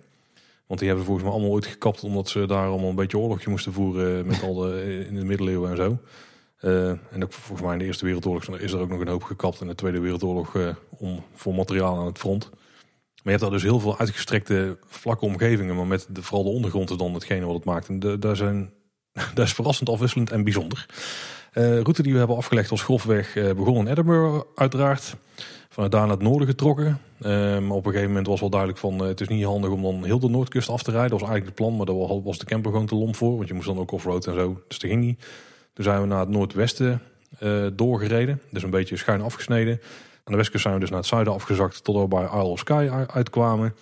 Want 0.67 0.79
die 0.79 0.87
hebben 0.87 1.05
volgens 1.05 1.25
mij 1.25 1.35
allemaal 1.35 1.53
ooit 1.53 1.65
gekapt 1.65 2.03
omdat 2.03 2.29
ze 2.29 2.45
daar 2.45 2.71
een 2.71 2.95
beetje 2.95 3.17
oorlogje 3.17 3.49
moesten 3.49 3.73
voeren 3.73 4.25
met 4.25 4.43
al 4.43 4.55
de, 4.55 5.05
in 5.07 5.15
de 5.15 5.23
middeleeuwen 5.23 5.69
en 5.69 5.77
zo. 5.77 5.97
Uh, 6.61 6.89
en 6.89 7.23
ook 7.23 7.33
volgens 7.33 7.61
mij 7.61 7.73
in 7.73 7.79
de 7.79 7.85
Eerste 7.85 8.05
Wereldoorlog 8.05 8.59
is 8.59 8.71
er 8.71 8.79
ook 8.79 8.89
nog 8.89 8.99
een 8.99 9.07
hoop 9.07 9.23
gekapt. 9.23 9.61
In 9.61 9.67
de 9.67 9.75
Tweede 9.75 9.99
Wereldoorlog 9.99 10.53
uh, 10.53 10.69
om, 10.89 11.23
voor 11.33 11.55
materiaal 11.55 11.97
aan 11.97 12.05
het 12.05 12.17
front. 12.17 12.49
Maar 12.49 13.33
je 13.33 13.39
hebt 13.39 13.41
daar 13.41 13.51
dus 13.51 13.63
heel 13.63 13.79
veel 13.79 13.97
uitgestrekte 13.97 14.77
vlakke 14.85 15.25
omgevingen. 15.25 15.75
Maar 15.75 15.87
met 15.87 16.07
vooral 16.13 16.43
de 16.43 16.49
ondergrond 16.49 16.89
is 16.89 16.97
dan 16.97 17.13
hetgene 17.13 17.45
wat 17.45 17.55
het 17.55 17.65
maakt. 17.65 17.87
En 17.87 18.19
daar, 18.19 18.35
zijn, 18.35 18.73
daar 19.35 19.45
is 19.45 19.53
verrassend 19.53 19.89
afwisselend 19.89 20.31
en 20.31 20.43
bijzonder. 20.43 20.85
Uh, 21.53 21.63
route 21.63 22.03
die 22.03 22.11
we 22.11 22.17
hebben 22.17 22.37
afgelegd 22.37 22.69
was 22.69 22.83
grofweg 22.83 23.33
begonnen 23.33 23.85
in 23.85 23.91
Edinburgh 23.91 24.45
uiteraard. 24.55 25.15
Vanuit 25.69 25.91
daar 25.91 26.01
naar 26.01 26.15
het 26.15 26.21
noorden 26.21 26.47
getrokken. 26.47 26.99
maar 27.19 27.61
op 27.61 27.85
een 27.85 27.91
gegeven 27.91 28.07
moment 28.07 28.27
was 28.27 28.39
wel 28.39 28.49
duidelijk 28.49 28.79
van 28.79 28.99
het 28.99 29.21
is 29.21 29.27
niet 29.27 29.43
handig 29.43 29.69
om 29.69 29.81
dan 29.81 30.03
heel 30.03 30.19
de 30.19 30.29
noordkust 30.29 30.69
af 30.69 30.83
te 30.83 30.91
rijden. 30.91 31.09
Dat 31.09 31.19
was 31.19 31.29
eigenlijk 31.29 31.57
het 31.57 31.67
plan, 31.67 31.77
maar 31.77 31.85
daar 31.85 32.23
was 32.23 32.37
de 32.37 32.45
camper 32.45 32.71
gewoon 32.71 32.85
te 32.85 32.95
lomp 32.95 33.15
voor. 33.15 33.35
Want 33.35 33.47
je 33.47 33.53
moest 33.53 33.67
dan 33.67 33.79
ook 33.79 33.91
offroad 33.91 34.27
en 34.27 34.33
zo. 34.33 34.61
Dus 34.67 34.79
dat 34.79 34.89
ging 34.89 35.01
niet. 35.01 35.25
Toen 35.73 35.83
zijn 35.83 36.01
we 36.01 36.07
naar 36.07 36.19
het 36.19 36.29
noordwesten 36.29 37.01
uh, 37.39 37.67
doorgereden. 37.73 38.41
Dus 38.49 38.63
een 38.63 38.69
beetje 38.69 38.97
schuin 38.97 39.21
afgesneden. 39.21 39.79
Aan 40.23 40.33
de 40.33 40.35
westkust 40.35 40.61
zijn 40.61 40.73
we 40.73 40.79
dus 40.79 40.89
naar 40.89 40.99
het 40.99 41.07
zuiden 41.07 41.33
afgezakt 41.33 41.83
tot 41.83 42.01
we 42.01 42.07
bij 42.07 42.23
Isle 42.23 42.43
of 42.43 42.59
Skye 42.59 43.05
uitkwamen. 43.07 43.75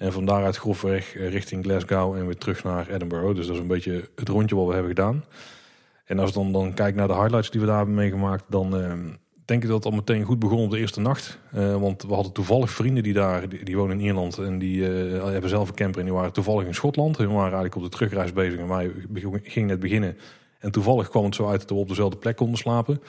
En 0.00 0.12
van 0.12 0.24
daaruit 0.24 0.56
grofweg 0.56 1.14
eh, 1.14 1.28
richting 1.28 1.64
Glasgow 1.64 2.16
en 2.16 2.26
weer 2.26 2.36
terug 2.36 2.64
naar 2.64 2.88
Edinburgh. 2.88 3.34
Dus 3.34 3.46
dat 3.46 3.54
is 3.54 3.60
een 3.60 3.66
beetje 3.66 4.08
het 4.14 4.28
rondje 4.28 4.56
wat 4.56 4.66
we 4.66 4.72
hebben 4.72 4.90
gedaan. 4.90 5.24
En 6.04 6.18
als 6.18 6.28
ik 6.28 6.34
dan, 6.34 6.52
dan 6.52 6.74
kijk 6.74 6.94
naar 6.94 7.08
de 7.08 7.14
highlights 7.14 7.50
die 7.50 7.60
we 7.60 7.66
daar 7.66 7.76
hebben 7.76 7.94
meegemaakt, 7.94 8.44
dan 8.48 8.80
uh, 8.80 8.92
denk 9.44 9.62
ik 9.62 9.68
dat 9.68 9.76
het 9.76 9.84
al 9.84 9.98
meteen 9.98 10.22
goed 10.22 10.38
begon 10.38 10.64
op 10.64 10.70
de 10.70 10.78
eerste 10.78 11.00
nacht. 11.00 11.38
Uh, 11.54 11.76
want 11.76 12.02
we 12.02 12.14
hadden 12.14 12.32
toevallig 12.32 12.70
vrienden 12.70 13.02
die 13.02 13.12
daar, 13.12 13.48
die, 13.48 13.64
die 13.64 13.76
wonen 13.76 13.98
in 13.98 14.04
Ierland 14.04 14.38
en 14.38 14.58
die 14.58 14.76
uh, 14.76 15.24
hebben 15.24 15.50
zelf 15.50 15.68
een 15.68 15.74
camper 15.74 16.00
en 16.00 16.06
die 16.06 16.14
waren 16.14 16.32
toevallig 16.32 16.66
in 16.66 16.74
Schotland. 16.74 17.16
We 17.16 17.26
waren 17.26 17.42
eigenlijk 17.42 17.76
op 17.76 17.82
de 17.82 17.88
terugreis 17.88 18.32
bezig 18.32 18.58
en 18.58 18.68
wij 18.68 18.92
gingen 19.42 19.68
net 19.68 19.80
beginnen 19.80 20.16
en 20.58 20.70
toevallig 20.70 21.08
kwam 21.08 21.24
het 21.24 21.34
zo 21.34 21.48
uit 21.48 21.60
dat 21.60 21.70
we 21.70 21.74
op 21.74 21.88
dezelfde 21.88 22.16
plek 22.16 22.36
konden 22.36 22.58
slapen. 22.58 23.00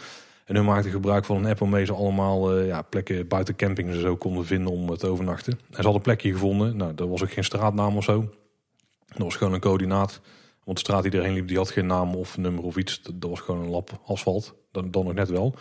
En 0.52 0.58
hun 0.58 0.66
maakten 0.66 0.91
gebruik 0.91 1.26
van 1.26 1.38
een 1.38 1.45
app 1.45 1.60
waarmee 1.60 1.86
ze 1.86 1.93
allemaal 1.93 2.60
uh, 2.60 2.68
ja, 2.68 2.82
plekken 2.82 3.28
buiten 3.28 3.56
campings 3.56 3.95
en 3.95 4.02
zo 4.02 4.16
konden 4.16 4.45
vinden 4.45 4.72
om 4.72 4.97
te 4.97 5.08
overnachten. 5.08 5.54
En 5.54 5.60
ze 5.70 5.76
hadden 5.76 5.93
een 5.93 6.02
plekje 6.02 6.32
gevonden. 6.32 6.78
Nou, 6.78 6.93
dat 6.93 7.08
was 7.08 7.24
ook 7.24 7.32
geen 7.32 7.43
straatnaam 7.43 7.97
of 7.97 8.04
zo. 8.04 8.30
Dat 9.08 9.18
was 9.18 9.36
gewoon 9.36 9.54
een 9.54 9.60
coördinaat. 9.60 10.22
Want 10.64 10.78
de 10.78 10.84
straat 10.84 11.04
die 11.04 11.12
erheen 11.12 11.34
liep, 11.34 11.47
die 11.47 11.58
had 11.58 11.72
geen 11.72 11.86
naam 11.86 12.16
of 12.16 12.38
nummer 12.38 12.64
of 12.64 12.78
iets. 12.78 13.02
Dat, 13.02 13.30
was 13.30 13.39
gewoon 13.39 13.64
een 13.64 13.70
lap 13.70 13.99
asfalt. 14.06 14.56
Dan, 14.72 14.91
dan 14.91 15.06
nog 15.06 15.14
net 15.14 15.30
wel. 15.30 15.56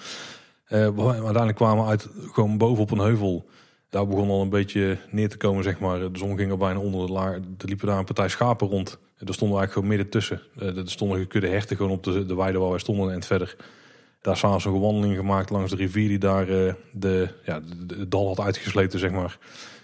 Uh, 0.68 0.78
uiteindelijk 0.98 1.56
kwamen 1.56 1.84
we 1.84 1.90
uit 1.90 2.08
gewoon 2.32 2.58
boven 2.58 2.82
op 2.82 2.90
een 2.90 2.98
heuvel. 2.98 3.48
Daar 3.88 4.06
begon 4.06 4.30
al 4.30 4.42
een 4.42 4.48
beetje 4.48 4.98
neer 5.10 5.28
te 5.28 5.36
komen, 5.36 5.62
zeg 5.62 5.80
maar. 5.80 6.12
De 6.12 6.18
zon 6.18 6.36
ging 6.36 6.50
er 6.50 6.58
bijna 6.58 6.78
onder 6.78 7.06
de. 7.06 7.14
Er 7.58 7.68
liepen 7.68 7.86
daar 7.86 7.98
een 7.98 8.04
partij 8.04 8.28
schapen 8.28 8.68
rond. 8.68 8.98
Daar 9.18 9.34
stonden 9.34 9.56
we 9.56 9.62
eigenlijk 9.62 9.72
gewoon 9.72 9.88
midden 9.88 10.08
tussen. 10.08 10.42
Uh, 10.58 10.76
er 10.76 10.90
stonden 10.90 11.18
gekudde 11.18 11.48
herten 11.48 11.76
gewoon 11.76 11.92
op 11.92 12.02
de, 12.02 12.26
de 12.26 12.36
weide 12.36 12.58
waar 12.58 12.70
wij 12.70 12.78
stonden 12.78 13.12
en 13.12 13.22
verder. 13.22 13.56
Daar 14.20 14.36
s'avonds 14.36 14.64
een 14.64 14.80
wandeling 14.80 15.16
gemaakt 15.16 15.50
langs 15.50 15.70
de 15.70 15.76
rivier 15.76 16.08
die 16.08 16.18
daar 16.18 16.48
uh, 16.48 16.72
de, 16.92 17.28
ja, 17.44 17.60
de, 17.86 18.08
dal 18.08 18.26
had 18.26 18.40
uitgesleten, 18.40 18.98
zeg 18.98 19.10
maar. 19.10 19.38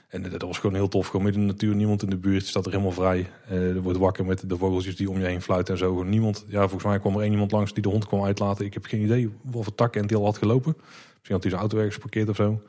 En 0.08 0.30
dat 0.30 0.42
was 0.42 0.58
gewoon 0.58 0.74
heel 0.74 0.88
tof. 0.88 1.06
Gewoon 1.06 1.22
midden 1.22 1.42
in 1.42 1.46
de 1.46 1.52
natuur, 1.52 1.74
niemand 1.74 2.02
in 2.02 2.10
de 2.10 2.16
buurt. 2.16 2.42
Je 2.42 2.48
staat 2.48 2.64
er 2.66 2.70
helemaal 2.70 2.92
vrij. 2.92 3.30
Uh, 3.50 3.74
er 3.74 3.82
wordt 3.82 3.98
wakker 3.98 4.24
met 4.24 4.48
de 4.48 4.56
vogeltjes 4.56 4.96
die 4.96 5.10
om 5.10 5.18
je 5.18 5.26
heen 5.26 5.42
fluiten 5.42 5.74
en 5.74 5.80
zo. 5.80 6.02
Niemand. 6.02 6.44
Ja, 6.48 6.60
volgens 6.60 6.84
mij 6.84 6.98
kwam 6.98 7.14
er 7.14 7.22
één 7.22 7.32
iemand 7.32 7.52
langs 7.52 7.72
die 7.72 7.82
de 7.82 7.88
hond 7.88 8.06
kwam 8.06 8.24
uitlaten. 8.24 8.64
Ik 8.64 8.74
heb 8.74 8.84
geen 8.84 9.02
idee 9.02 9.30
wat 9.42 9.64
voor 9.64 9.74
tak 9.74 9.96
en 9.96 10.06
die 10.06 10.16
al 10.16 10.24
had 10.24 10.38
gelopen. 10.38 10.74
Misschien 10.76 11.34
had 11.34 11.42
hij 11.42 11.50
zijn 11.50 11.60
auto 11.60 11.76
ergens 11.76 11.94
geparkeerd 11.94 12.28
of 12.28 12.36
zo. 12.36 12.60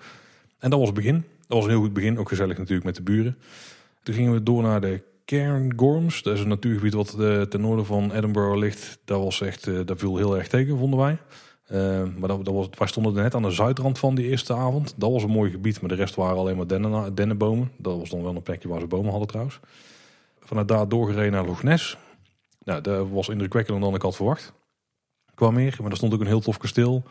En 0.59 0.70
dat 0.70 0.80
was 0.80 0.88
het 0.88 0.97
begin. 0.97 1.15
Dat 1.47 1.57
was 1.57 1.63
een 1.63 1.70
heel 1.70 1.80
goed 1.80 1.93
begin. 1.93 2.20
Ook 2.20 2.30
gezellig 2.30 2.57
natuurlijk 2.57 2.86
met 2.86 2.95
de 2.95 3.01
buren. 3.01 3.38
Toen 4.03 4.15
gingen 4.15 4.34
we 4.34 4.43
door 4.43 4.61
naar 4.61 4.82
de 4.82 5.01
Cairngorms. 5.26 6.24
Dat 6.24 6.34
is 6.34 6.39
een 6.39 6.47
natuurgebied 6.47 6.93
wat 6.93 7.15
uh, 7.20 7.41
ten 7.41 7.61
noorden 7.61 7.86
van 7.86 8.11
Edinburgh 8.11 8.57
ligt. 8.57 8.99
Dat 9.05 9.24
was 9.24 9.41
echt, 9.41 9.88
dat 9.88 9.99
viel 9.99 10.18
heel 10.18 10.38
erg 10.38 10.47
tegen, 10.47 10.78
vonden 10.78 10.99
wij. 10.99 11.18
Uh, 11.72 12.03
maar 12.18 12.28
dat, 12.28 12.45
dat 12.45 12.53
was, 12.53 12.68
wij 12.78 12.88
stonden 12.88 13.13
net 13.13 13.36
aan 13.36 13.41
de 13.41 13.51
zuidrand 13.51 13.99
van 13.99 14.15
die 14.15 14.28
eerste 14.28 14.53
avond. 14.53 14.93
Dat 14.97 15.11
was 15.11 15.24
een 15.24 15.30
mooi 15.30 15.51
gebied, 15.51 15.82
maar 15.82 15.89
de 15.89 15.95
rest 15.95 16.15
waren 16.15 16.38
alleen 16.38 16.57
maar 16.57 16.68
dennen, 16.68 17.15
dennenbomen. 17.15 17.72
Dat 17.78 17.97
was 17.97 18.09
dan 18.09 18.24
wel 18.24 18.36
een 18.36 18.41
plekje 18.41 18.68
waar 18.68 18.80
ze 18.80 18.88
bomen 18.88 19.09
hadden 19.09 19.28
trouwens. 19.28 19.59
Vanuit 20.39 20.68
daar 20.68 20.89
doorgereden 20.89 21.32
naar 21.32 21.45
Loch 21.45 21.63
Ness. 21.63 21.97
Nou, 22.63 22.82
dat 22.82 23.09
was 23.09 23.30
indrukwekkender 23.30 23.84
dan 23.84 23.95
ik 23.95 24.01
had 24.01 24.15
verwacht. 24.15 24.53
Qua 25.34 25.51
meer, 25.51 25.78
maar 25.82 25.91
er 25.91 25.97
stond 25.97 26.13
ook 26.13 26.20
een 26.20 26.28
heel 26.28 26.39
tof 26.39 26.57
kasteel. 26.57 27.03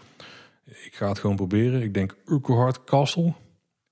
Ik 0.64 0.94
ga 0.94 1.08
het 1.08 1.18
gewoon 1.18 1.36
proberen. 1.36 1.82
Ik 1.82 1.94
denk 1.94 2.16
Urquhart 2.26 2.84
Castle. 2.84 3.32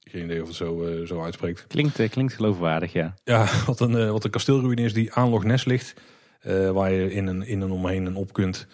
Geen 0.01 0.25
idee 0.25 0.43
of 0.43 0.47
het 0.49 0.57
zo, 0.57 0.87
uh, 0.87 1.07
zo 1.07 1.23
uitspreekt. 1.23 1.67
Klinkt, 1.67 1.99
uh, 1.99 2.11
klinkt 2.11 2.33
geloofwaardig, 2.33 2.93
ja. 2.93 3.15
Ja, 3.25 3.49
wat 3.67 3.81
een, 3.81 4.13
wat 4.13 4.25
een 4.25 4.31
kasteelruïne 4.31 4.83
is 4.83 4.93
die 4.93 5.13
aan 5.13 5.31
Loch 5.31 5.45
Ness 5.45 5.65
ligt. 5.65 5.95
waar 6.73 6.93
je 6.93 7.13
in 7.13 7.29
en, 7.29 7.47
in 7.47 7.63
en 7.63 7.71
omheen 7.71 8.07
en 8.07 8.17
op 8.17 8.33
kunt. 8.33 8.67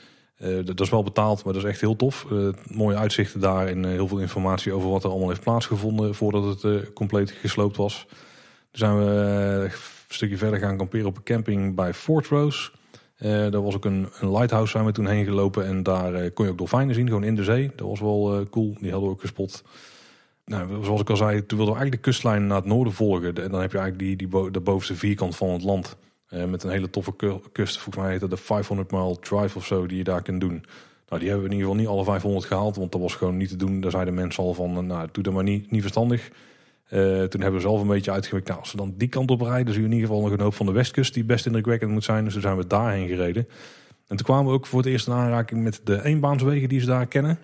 Dat 0.65 0.81
is 0.81 0.91
wel 0.91 1.03
betaald, 1.03 1.45
maar 1.45 1.53
dat 1.53 1.63
is 1.63 1.69
echt 1.69 1.81
heel 1.81 1.97
tof. 1.97 2.27
mooie 2.71 2.97
uitzichten 2.97 3.41
daar 3.41 3.67
en 3.67 3.85
heel 3.85 4.09
veel 4.09 4.19
informatie 4.19 4.73
over 4.73 4.91
wat 4.91 5.05
er 5.05 5.11
allemaal 5.11 5.29
heeft 5.29 5.41
plaatsgevonden 5.41 6.15
voordat 6.15 6.63
het 6.63 6.93
compleet 6.93 7.31
gesloopt 7.31 7.77
was. 7.77 8.07
Toen 8.09 8.19
zijn 8.71 8.99
we 8.99 9.05
een 9.65 9.71
stukje 10.09 10.37
verder 10.37 10.59
gaan 10.59 10.77
kamperen 10.77 11.07
op 11.07 11.17
een 11.17 11.23
camping 11.23 11.75
bij 11.75 11.95
Fort 11.95 12.27
Rose. 12.27 12.71
Daar 13.19 13.63
was 13.63 13.75
ook 13.75 13.85
een, 13.85 14.09
een, 14.21 14.31
lighthouse 14.31 14.71
zijn 14.71 14.85
we 14.85 14.93
toen 14.93 15.07
heen 15.07 15.25
gelopen 15.25 15.67
en 15.67 15.83
daar 15.83 16.31
kon 16.31 16.45
je 16.45 16.51
ook 16.51 16.59
dolfijnen 16.59 16.95
zien, 16.95 17.07
gewoon 17.07 17.25
in 17.25 17.35
de 17.35 17.45
zee. 17.45 17.71
Dat 17.77 17.89
was 17.89 18.01
wel 18.01 18.47
cool, 18.51 18.77
die 18.81 18.91
hadden 18.91 19.09
we 19.09 19.15
ook 19.15 19.21
gespot. 19.21 19.63
Nou, 20.51 20.85
zoals 20.85 21.01
ik 21.01 21.11
al 21.11 21.17
zei, 21.17 21.47
toen 21.47 21.59
wilden 21.59 21.75
we 21.75 21.81
eigenlijk 21.81 22.05
de 22.05 22.11
kustlijn 22.11 22.47
naar 22.47 22.57
het 22.57 22.67
noorden 22.67 22.93
volgen. 22.93 23.35
En 23.35 23.51
dan 23.51 23.61
heb 23.61 23.73
je 23.73 23.79
eigenlijk 23.79 23.99
die, 23.99 24.29
die 24.29 24.51
de 24.51 24.61
bovenste 24.61 24.95
vierkant 24.95 25.37
van 25.37 25.49
het 25.49 25.63
land. 25.63 25.97
Met 26.31 26.63
een 26.63 26.71
hele 26.71 26.91
toffe 26.91 27.15
kust, 27.53 27.79
volgens 27.79 28.05
mij 28.05 28.13
heette 28.13 28.29
de 28.29 28.37
500 28.37 28.91
mile 28.91 29.19
drive 29.21 29.59
of 29.59 29.67
zo, 29.67 29.87
die 29.87 29.97
je 29.97 30.05
daar 30.05 30.23
kunt 30.23 30.41
doen. 30.41 30.65
Nou, 31.09 31.23
die 31.23 31.31
hebben 31.31 31.49
we 31.49 31.55
in 31.55 31.61
ieder 31.61 31.71
geval 31.71 31.75
niet 31.75 31.87
alle 31.87 32.05
500 32.05 32.45
gehaald, 32.45 32.77
want 32.77 32.93
dat 32.93 33.01
was 33.01 33.15
gewoon 33.15 33.37
niet 33.37 33.49
te 33.49 33.57
doen. 33.57 33.81
Daar 33.81 33.91
zeiden 33.91 34.15
mensen 34.15 34.45
al 34.45 34.55
van, 34.55 34.87
nou, 34.87 35.09
doe 35.13 35.23
dat 35.23 35.33
maar 35.33 35.43
niet, 35.43 35.71
niet 35.71 35.81
verstandig. 35.81 36.31
toen 36.89 37.41
hebben 37.41 37.53
we 37.53 37.61
zelf 37.61 37.81
een 37.81 37.87
beetje 37.87 38.11
uitgewerkt. 38.11 38.49
Nou, 38.49 38.61
als 38.61 38.71
we 38.71 38.77
dan 38.77 38.95
die 38.97 39.09
kant 39.09 39.31
op 39.31 39.41
rijden, 39.41 39.75
je 39.75 39.81
in 39.81 39.93
ieder 39.93 40.07
geval 40.07 40.23
nog 40.23 40.31
een 40.31 40.41
hoop 40.41 40.55
van 40.55 40.67
de 40.67 40.73
westkust 40.73 41.15
die 41.15 41.25
best 41.25 41.47
indrukwekkend 41.47 41.91
moet 41.91 42.05
zijn. 42.05 42.25
Dus 42.25 42.33
toen 42.33 42.43
zijn 42.43 42.57
we 42.57 42.67
daarheen 42.67 43.09
gereden. 43.09 43.49
En 44.09 44.17
toen 44.17 44.27
kwamen 44.27 44.47
we 44.47 44.53
ook 44.53 44.67
voor 44.67 44.79
het 44.79 44.89
eerst 44.89 45.07
in 45.07 45.13
aanraking 45.13 45.63
met 45.63 45.81
de 45.85 46.05
eenbaanswegen 46.05 46.69
die 46.69 46.81
ze 46.81 46.87
daar 46.87 47.07
kennen. 47.07 47.39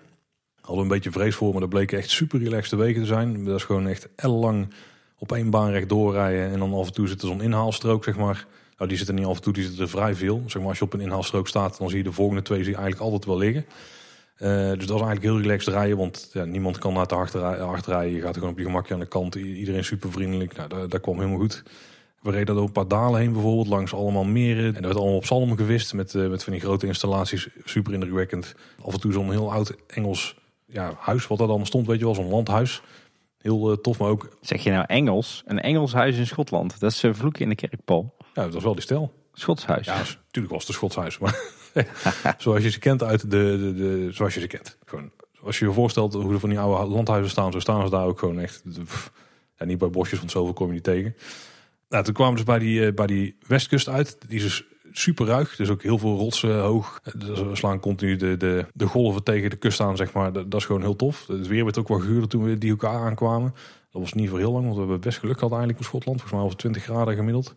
Hadden 0.61 0.83
een 0.83 0.91
beetje 0.91 1.11
vrees 1.11 1.35
voor, 1.35 1.51
maar 1.51 1.61
dat 1.61 1.69
bleken 1.69 1.97
echt 1.97 2.09
super 2.09 2.39
relaxte 2.39 2.75
wegen 2.75 3.01
te 3.01 3.07
zijn. 3.07 3.43
Dat 3.43 3.55
is 3.55 3.63
gewoon 3.63 3.87
echt 3.87 4.09
ellenlang 4.15 4.73
op 5.17 5.31
één 5.31 5.49
baan 5.49 5.71
recht 5.71 5.89
doorrijden. 5.89 6.51
En 6.51 6.59
dan 6.59 6.73
af 6.73 6.87
en 6.87 6.93
toe 6.93 7.07
zit 7.07 7.21
er 7.21 7.27
zo'n 7.27 7.41
inhaalstrook, 7.41 8.03
zeg 8.03 8.17
maar. 8.17 8.47
Nou, 8.77 8.89
die 8.89 8.97
zitten 8.97 9.15
niet 9.15 9.25
af 9.25 9.35
en 9.35 9.41
toe, 9.41 9.53
die 9.53 9.63
zitten 9.63 9.81
er 9.81 9.89
vrij 9.89 10.15
veel. 10.15 10.43
Zeg 10.45 10.61
maar, 10.61 10.69
als 10.69 10.77
je 10.77 10.85
op 10.85 10.93
een 10.93 10.99
inhaalstrook 11.01 11.47
staat, 11.47 11.77
dan 11.77 11.89
zie 11.89 11.97
je 11.97 12.03
de 12.03 12.11
volgende 12.11 12.41
twee 12.41 12.63
zie 12.63 12.75
eigenlijk 12.75 13.03
altijd 13.03 13.25
wel 13.25 13.37
liggen. 13.37 13.65
Uh, 14.39 14.49
dus 14.49 14.85
dat 14.85 14.95
is 14.95 15.05
eigenlijk 15.05 15.23
heel 15.23 15.39
relaxed 15.39 15.73
rijden, 15.73 15.97
want 15.97 16.29
ja, 16.33 16.45
niemand 16.45 16.77
kan 16.77 16.93
naar 16.93 17.07
de 17.07 17.15
achter 17.15 17.93
rijden. 17.93 18.15
Je 18.15 18.21
gaat 18.21 18.33
gewoon 18.33 18.49
op 18.49 18.57
je 18.57 18.63
gemakje 18.63 18.93
aan 18.93 18.99
de 18.99 19.05
kant. 19.05 19.35
Iedereen 19.35 19.83
super 19.83 20.11
vriendelijk. 20.11 20.55
Nou, 20.55 20.69
dat, 20.69 20.91
dat 20.91 21.01
kwam 21.01 21.15
helemaal 21.15 21.39
goed. 21.39 21.63
We 22.21 22.31
reden 22.31 22.55
door 22.55 22.63
een 22.63 22.71
paar 22.71 22.87
dalen 22.87 23.19
heen 23.19 23.31
bijvoorbeeld, 23.31 23.67
langs 23.67 23.93
allemaal 23.93 24.23
meren. 24.23 24.65
En 24.65 24.73
dat 24.73 24.83
werd 24.83 24.95
allemaal 24.95 25.15
op 25.15 25.25
zalm 25.25 25.55
gewist 25.55 25.93
met, 25.93 26.13
uh, 26.13 26.29
met 26.29 26.43
van 26.43 26.53
die 26.53 26.61
grote 26.61 26.87
installaties. 26.87 27.47
Super 27.63 27.93
indrukwekkend. 27.93 28.55
Af 28.81 28.93
en 28.93 28.99
toe 28.99 29.11
zo'n 29.11 29.31
heel 29.31 29.51
oud 29.51 29.75
Engels 29.87 30.35
ja, 30.65 30.93
huis 30.99 31.27
wat 31.27 31.39
er 31.39 31.47
dan 31.47 31.65
stond, 31.65 31.87
weet 31.87 31.99
je 31.99 32.05
wel, 32.05 32.15
zo'n 32.15 32.29
landhuis. 32.29 32.81
Heel 33.37 33.71
uh, 33.71 33.77
tof, 33.77 33.99
maar 33.99 34.09
ook... 34.09 34.37
Zeg 34.41 34.63
je 34.63 34.71
nou 34.71 34.85
Engels? 34.87 35.43
Een 35.45 35.59
Engels 35.59 35.93
huis 35.93 36.17
in 36.17 36.27
Schotland. 36.27 36.79
Dat 36.79 36.91
is 36.91 37.03
uh, 37.03 37.13
vloek 37.13 37.37
in 37.37 37.49
de 37.49 37.55
kerk, 37.55 37.85
Paul. 37.85 38.15
Ja, 38.37 38.43
dat 38.43 38.53
was 38.53 38.63
wel 38.63 38.73
die 38.73 38.81
stijl. 38.81 39.13
Schotshuis. 39.33 39.85
Ja, 39.85 39.97
natuurlijk 39.97 40.53
was 40.53 40.59
het 40.59 40.67
een 40.67 40.73
Schotshuis. 40.73 41.17
Maar 41.17 41.39
zoals 42.37 42.63
je 42.63 42.69
ze 42.69 42.79
kent 42.79 43.03
uit 43.03 43.21
de, 43.21 43.27
de, 43.27 43.73
de... 43.73 44.07
Zoals 44.11 44.33
je 44.33 44.39
ze 44.39 44.47
kent. 44.47 44.77
Gewoon, 44.85 45.11
als 45.41 45.59
je 45.59 45.65
je 45.65 45.73
voorstelt 45.73 46.13
hoe 46.13 46.33
er 46.33 46.39
van 46.39 46.49
die 46.49 46.59
oude 46.59 46.93
landhuizen 46.93 47.31
staan, 47.31 47.51
zo 47.51 47.59
staan 47.59 47.83
ze 47.83 47.89
daar 47.89 48.05
ook 48.05 48.19
gewoon 48.19 48.39
echt... 48.39 48.63
ja, 49.55 49.65
niet 49.65 49.77
bij 49.77 49.89
bosjes, 49.89 50.19
want 50.19 50.31
zoveel 50.31 50.53
kom 50.53 50.67
je 50.67 50.73
niet 50.73 50.83
tegen. 50.83 51.15
Nou, 51.89 52.03
toen 52.03 52.13
kwamen 52.13 52.35
dus 52.35 52.43
bij 52.43 52.59
die, 52.59 52.79
uh, 52.79 52.93
bij 52.93 53.07
die 53.07 53.37
westkust 53.47 53.89
uit. 53.89 54.17
Die 54.27 54.37
is 54.37 54.43
dus 54.43 54.63
super 54.91 55.25
ruig. 55.25 55.55
Dus 55.55 55.69
ook 55.69 55.83
heel 55.83 55.97
veel 55.97 56.17
rotsen 56.17 56.59
hoog. 56.59 57.01
Dus 57.17 57.39
we 57.39 57.55
slaan 57.55 57.79
continu 57.79 58.15
de, 58.15 58.37
de, 58.37 58.65
de 58.73 58.85
golven 58.85 59.23
tegen 59.23 59.49
de 59.49 59.55
kust 59.55 59.79
aan, 59.79 59.97
zeg 59.97 60.13
maar. 60.13 60.33
Dat, 60.33 60.51
dat 60.51 60.59
is 60.59 60.65
gewoon 60.65 60.81
heel 60.81 60.95
tof. 60.95 61.27
Het 61.27 61.47
weer 61.47 61.63
werd 61.63 61.77
ook 61.77 61.87
wel 61.87 61.99
guurder 61.99 62.29
toen 62.29 62.43
we 62.43 62.57
die 62.57 62.71
hoek 62.71 62.85
aankwamen. 62.85 63.53
Dat 63.91 64.01
was 64.01 64.13
niet 64.13 64.29
voor 64.29 64.39
heel 64.39 64.51
lang, 64.51 64.63
want 64.63 64.75
we 64.75 64.81
hebben 64.81 64.99
best 64.99 65.19
geluk 65.19 65.37
gehad 65.37 65.51
eigenlijk 65.51 65.83
voor 65.83 65.87
Schotland. 65.87 66.19
Volgens 66.19 66.39
mij 66.39 66.49
het 66.49 66.59
20 66.59 66.83
graden 66.83 67.15
gemiddeld. 67.15 67.55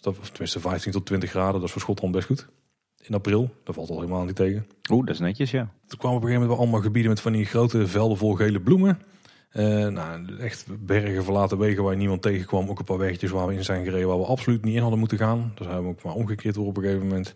Dat, 0.00 0.18
of 0.18 0.28
tenminste 0.28 0.60
15 0.60 0.92
tot 0.92 1.06
20 1.06 1.30
graden, 1.30 1.52
dat 1.52 1.62
is 1.62 1.70
voor 1.70 1.80
Schotland 1.80 2.14
best 2.14 2.26
goed. 2.26 2.48
In 3.02 3.14
april, 3.14 3.50
dat 3.64 3.74
valt 3.74 3.90
al 3.90 4.00
helemaal 4.00 4.24
niet 4.24 4.36
tegen. 4.36 4.66
Oeh, 4.90 5.06
dat 5.06 5.14
is 5.14 5.20
netjes, 5.20 5.50
ja. 5.50 5.72
Toen 5.86 5.98
kwamen 5.98 6.16
op 6.16 6.22
een 6.22 6.28
gegeven 6.28 6.48
moment 6.48 6.58
allemaal 6.58 6.80
gebieden 6.80 7.10
met 7.10 7.20
van 7.20 7.32
die 7.32 7.44
grote 7.44 7.86
velden 7.86 8.16
vol 8.16 8.34
gele 8.34 8.60
bloemen. 8.60 9.00
Uh, 9.52 9.86
nou, 9.86 10.36
echt 10.38 10.66
bergen 10.86 11.24
verlaten 11.24 11.58
wegen 11.58 11.82
waar 11.82 11.96
niemand 11.96 12.22
tegenkwam. 12.22 12.68
Ook 12.68 12.78
een 12.78 12.84
paar 12.84 12.98
weggetjes 12.98 13.30
waar 13.30 13.46
we 13.46 13.54
in 13.54 13.64
zijn 13.64 13.84
gereden 13.84 14.08
waar 14.08 14.18
we 14.18 14.24
absoluut 14.24 14.64
niet 14.64 14.74
in 14.74 14.80
hadden 14.80 14.98
moeten 14.98 15.18
gaan. 15.18 15.52
Daar 15.54 15.68
zijn 15.68 15.82
we 15.82 15.88
ook 15.88 16.02
maar 16.02 16.14
omgekeerd 16.14 16.54
door 16.54 16.66
op 16.66 16.76
een 16.76 16.82
gegeven 16.82 17.06
moment. 17.06 17.34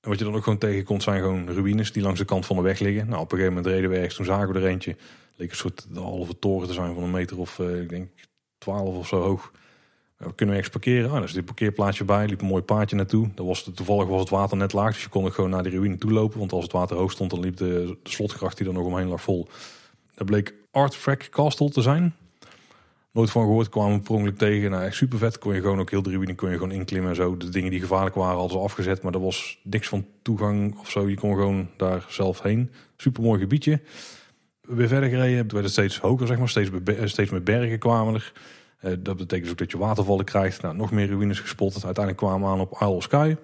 En 0.00 0.08
wat 0.10 0.18
je 0.18 0.24
dan 0.24 0.34
ook 0.34 0.42
gewoon 0.42 0.58
tegenkomt 0.58 1.02
zijn 1.02 1.20
gewoon 1.20 1.48
ruïnes 1.48 1.92
die 1.92 2.02
langs 2.02 2.18
de 2.18 2.24
kant 2.24 2.46
van 2.46 2.56
de 2.56 2.62
weg 2.62 2.78
liggen. 2.78 3.08
Nou, 3.08 3.20
op 3.20 3.32
een 3.32 3.38
gegeven 3.38 3.54
moment 3.54 3.74
reden 3.74 3.90
we 3.90 3.96
ergens, 3.96 4.14
toen 4.14 4.24
zagen 4.24 4.52
we 4.52 4.58
er 4.58 4.66
eentje. 4.66 4.96
leek 5.36 5.50
een 5.50 5.56
soort 5.56 5.86
de 5.90 6.00
halve 6.00 6.38
toren 6.38 6.68
te 6.68 6.74
zijn 6.74 6.94
van 6.94 7.02
een 7.02 7.10
meter 7.10 7.38
of 7.38 7.58
uh, 7.58 7.80
ik 7.80 7.88
denk 7.88 8.08
12 8.58 8.96
of 8.96 9.06
zo 9.06 9.20
hoog. 9.20 9.52
We 10.24 10.34
kunnen 10.34 10.54
we 10.54 10.60
ergens 10.60 10.82
parkeren? 10.82 11.08
Ah, 11.10 11.14
daar 11.14 11.24
is 11.24 11.32
dit 11.32 11.44
parkeerplaatsje 11.44 12.04
bij. 12.04 12.26
Liep 12.26 12.40
een 12.40 12.46
mooi 12.46 12.62
paadje 12.62 12.96
naartoe. 12.96 13.28
Daar 13.34 13.46
was 13.46 13.70
toevallig 13.74 14.08
was 14.08 14.20
het 14.20 14.30
water 14.30 14.56
net 14.56 14.72
laag. 14.72 14.92
Dus 14.92 15.02
je 15.02 15.08
kon 15.08 15.24
er 15.24 15.32
gewoon 15.32 15.50
naar 15.50 15.62
de 15.62 15.70
ruïne 15.70 15.98
toe 15.98 16.12
lopen. 16.12 16.38
Want 16.38 16.52
als 16.52 16.62
het 16.62 16.72
water 16.72 16.96
hoog 16.96 17.10
stond, 17.12 17.30
dan 17.30 17.40
liep 17.40 17.56
de, 17.56 17.96
de 18.02 18.10
slotgracht 18.10 18.56
die 18.58 18.66
er 18.66 18.72
nog 18.72 18.86
omheen 18.86 19.08
lag 19.08 19.22
vol. 19.22 19.48
Dat 20.14 20.26
bleek 20.26 20.54
Artifact 20.70 21.28
Castle 21.28 21.70
te 21.70 21.82
zijn. 21.82 22.14
Nooit 23.12 23.30
van 23.30 23.42
gehoord, 23.42 23.68
kwamen 23.68 23.96
we 23.96 24.02
per 24.02 24.14
ongeluk 24.14 24.38
tegen. 24.38 24.70
Nou, 24.70 24.84
echt 24.84 24.96
super 24.96 25.18
vet. 25.18 25.38
Kon 25.38 25.54
je 25.54 25.60
gewoon 25.60 25.80
ook 25.80 25.90
heel 25.90 26.02
de 26.02 26.10
ruïne 26.10 26.34
kon 26.34 26.50
je 26.50 26.56
gewoon 26.56 26.72
inklimmen 26.72 27.10
en 27.10 27.16
zo. 27.16 27.36
De 27.36 27.48
dingen 27.48 27.70
die 27.70 27.80
gevaarlijk 27.80 28.14
waren 28.14 28.38
hadden 28.38 28.58
ze 28.58 28.64
afgezet. 28.64 29.02
Maar 29.02 29.14
er 29.14 29.20
was 29.20 29.58
niks 29.62 29.88
van 29.88 30.06
toegang 30.22 30.78
of 30.78 30.90
zo. 30.90 31.08
Je 31.08 31.16
kon 31.16 31.34
gewoon 31.34 31.68
daar 31.76 32.04
zelf 32.08 32.42
heen. 32.42 32.70
Super 32.96 33.22
mooi 33.22 33.40
gebiedje. 33.40 33.80
Weer 34.60 34.88
verder 34.88 35.08
gereden. 35.08 35.54
Werd 35.54 35.70
steeds 35.70 35.98
hoger, 35.98 36.26
zeg 36.26 36.38
maar. 36.38 36.48
Steeds, 36.48 36.70
be- 36.82 37.00
steeds 37.04 37.30
bergen 37.42 37.78
kwamen 37.78 38.14
er. 38.14 38.32
Eh, 38.84 38.92
dat 38.98 39.16
betekent 39.16 39.42
dus 39.42 39.50
ook 39.50 39.58
dat 39.58 39.70
je 39.70 39.78
watervallen 39.78 40.24
krijgt. 40.24 40.62
Nou, 40.62 40.76
nog 40.76 40.90
meer 40.90 41.06
ruïnes 41.06 41.40
gespot. 41.40 41.72
Uiteindelijk 41.72 42.16
kwamen 42.16 42.40
we 42.40 42.54
aan 42.54 42.60
op 42.60 42.72
Isle 42.72 42.88
of 42.88 43.02
Skye. 43.02 43.36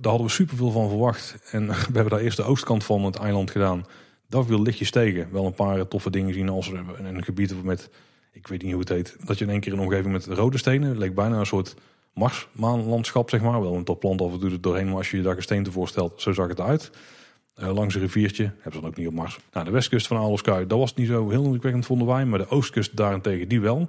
Daar 0.00 0.10
hadden 0.10 0.26
we 0.26 0.32
superveel 0.32 0.70
van 0.70 0.88
verwacht. 0.88 1.36
En 1.50 1.66
we 1.92 1.92
hebben 1.92 2.08
daar 2.08 2.20
eerst 2.20 2.36
de 2.36 2.42
oostkant 2.42 2.84
van 2.84 3.04
het 3.04 3.16
eiland 3.16 3.50
gedaan. 3.50 3.86
Dat 4.26 4.46
viel 4.46 4.62
lichtjes 4.62 4.90
tegen. 4.90 5.28
Wel 5.32 5.46
een 5.46 5.54
paar 5.54 5.88
toffe 5.88 6.10
dingen 6.10 6.34
zien 6.34 6.48
als 6.48 6.68
een, 6.68 7.06
een 7.06 7.24
gebied 7.24 7.64
met, 7.64 7.90
ik 8.32 8.46
weet 8.46 8.62
niet 8.62 8.70
hoe 8.70 8.80
het 8.80 8.88
heet, 8.88 9.16
dat 9.24 9.38
je 9.38 9.44
in 9.44 9.50
één 9.50 9.60
keer 9.60 9.72
een 9.72 9.80
omgeving 9.80 10.12
met 10.12 10.26
rode 10.26 10.58
stenen. 10.58 10.88
Het 10.88 10.98
leek 10.98 11.14
bijna 11.14 11.38
een 11.38 11.46
soort 11.46 11.74
marsmaanlandschap, 12.14 13.30
zeg 13.30 13.40
maar. 13.40 13.60
Wel 13.60 13.74
een 13.74 13.84
top 13.84 14.00
plant 14.00 14.20
af 14.20 14.32
en 14.32 14.38
toe 14.38 14.50
er 14.50 14.60
doorheen, 14.60 14.86
maar 14.86 14.96
als 14.96 15.10
je 15.10 15.16
je 15.16 15.22
daar 15.22 15.34
gesteente 15.34 15.72
voorstelt, 15.72 16.20
zo 16.20 16.32
zag 16.32 16.48
het 16.48 16.58
eruit. 16.58 16.90
Uh, 17.60 17.74
langs 17.74 17.94
een 17.94 18.00
riviertje, 18.00 18.42
hebben 18.42 18.72
ze 18.72 18.80
dan 18.80 18.90
ook 18.90 18.96
niet 18.96 19.06
op 19.06 19.14
Mars. 19.14 19.38
Nou, 19.52 19.64
de 19.64 19.70
westkust 19.70 20.06
van 20.06 20.38
Skye, 20.38 20.66
dat 20.66 20.78
was 20.78 20.94
niet 20.94 21.08
zo 21.08 21.28
heel 21.28 21.42
indrukwekkend 21.42 21.86
vonden 21.86 22.06
wij. 22.06 22.24
Maar 22.24 22.38
de 22.38 22.50
oostkust 22.50 22.96
daarentegen, 22.96 23.48
die 23.48 23.60
wel. 23.60 23.88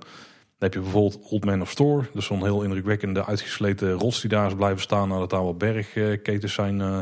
Dan 0.60 0.70
heb 0.70 0.78
je 0.78 0.84
bijvoorbeeld 0.84 1.30
Old 1.30 1.46
Man 1.46 1.62
of 1.62 1.70
Store. 1.70 2.06
Dus 2.14 2.26
zo'n 2.26 2.44
heel 2.44 2.64
indrukwekkende 2.64 3.26
uitgesleten 3.26 3.92
rots 3.92 4.22
die 4.22 4.30
daar 4.30 4.56
blijven 4.56 4.82
staan. 4.82 5.10
Nadat 5.10 5.30
daar 5.30 5.44
wat 5.44 5.58
bergketens 5.58 6.54
zijn, 6.54 6.80
uh, 6.80 7.00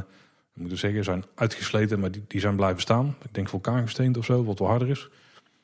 moeten 0.53 0.78
zeggen, 0.78 1.03
zijn 1.03 1.24
uitgesleten. 1.36 1.99
Maar 1.99 2.12
die, 2.12 2.24
die 2.28 2.39
zijn 2.39 2.55
blijven 2.55 2.82
staan. 2.82 3.16
Ik 3.24 3.34
denk 3.34 3.49
vulkaangesteend 3.49 4.18
of 4.18 4.26
zo, 4.26 4.43
wat 4.43 4.60
wel 4.60 4.68
harder 4.68 4.89
is. 4.89 5.10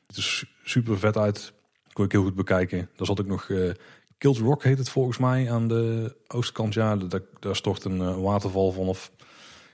Het 0.06 0.16
is 0.16 0.44
super 0.64 0.98
vet 0.98 1.16
uit. 1.16 1.52
Kon 1.92 2.04
ik 2.04 2.12
heel 2.12 2.22
goed 2.22 2.34
bekijken. 2.34 2.88
Daar 2.96 3.06
zat 3.06 3.20
ook 3.20 3.26
nog 3.26 3.48
uh, 3.48 3.70
Kilt 4.18 4.38
Rock 4.38 4.62
heet 4.62 4.78
het 4.78 4.88
volgens 4.88 5.18
mij 5.18 5.50
aan 5.50 5.68
de 5.68 6.16
oostkant. 6.26 6.74
Ja, 6.74 6.96
daar, 6.96 7.22
daar 7.40 7.56
stort 7.56 7.84
een 7.84 7.98
uh, 7.98 8.16
waterval 8.16 8.72
vanaf, 8.72 9.10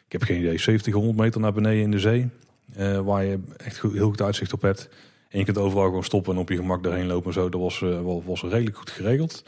ik 0.06 0.12
heb 0.12 0.22
geen 0.22 0.38
idee, 0.38 0.58
70, 0.58 0.94
100 0.94 1.16
meter 1.16 1.40
naar 1.40 1.52
beneden 1.52 1.82
in 1.82 1.90
de 1.90 1.98
zee. 1.98 2.28
Waar 3.04 3.24
je 3.24 3.40
echt 3.56 3.78
goed, 3.78 3.92
heel 3.92 4.08
goed 4.08 4.22
uitzicht 4.22 4.52
op 4.52 4.62
hebt. 4.62 4.88
En 5.30 5.38
je 5.38 5.44
kunt 5.44 5.58
overal 5.58 5.84
gewoon 5.84 6.04
stoppen 6.04 6.34
en 6.34 6.40
op 6.40 6.48
je 6.48 6.56
gemak 6.56 6.82
daarheen 6.82 7.06
lopen 7.06 7.26
en 7.26 7.32
zo. 7.32 7.48
Dat 7.48 7.60
was, 7.60 7.80
uh, 7.80 8.00
was 8.24 8.42
redelijk 8.42 8.76
goed 8.76 8.90
geregeld. 8.90 9.44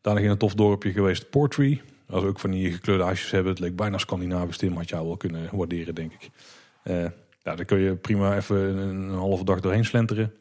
Daarna 0.00 0.20
ging 0.20 0.32
een 0.32 0.38
tof 0.38 0.54
dorpje 0.54 0.92
geweest, 0.92 1.30
Portree. 1.30 1.80
Als 2.08 2.22
we 2.22 2.28
ook 2.28 2.38
van 2.38 2.50
die 2.50 2.72
gekleurde 2.72 3.04
huisjes 3.04 3.30
hebben. 3.30 3.52
Het 3.52 3.60
leek 3.60 3.76
bijna 3.76 3.98
Scandinavisch. 3.98 4.56
Tim 4.56 4.76
had 4.76 4.88
jou 4.88 5.06
wel 5.06 5.16
kunnen 5.16 5.48
waarderen, 5.52 5.94
denk 5.94 6.12
ik. 6.12 6.30
Uh, 6.84 7.02
ja, 7.42 7.54
daar 7.54 7.64
kun 7.64 7.78
je 7.78 7.96
prima 7.96 8.36
even 8.36 8.56
een, 8.56 9.10
halve 9.10 9.44
dag 9.44 9.60
doorheen 9.60 9.84
slenteren. 9.84 10.32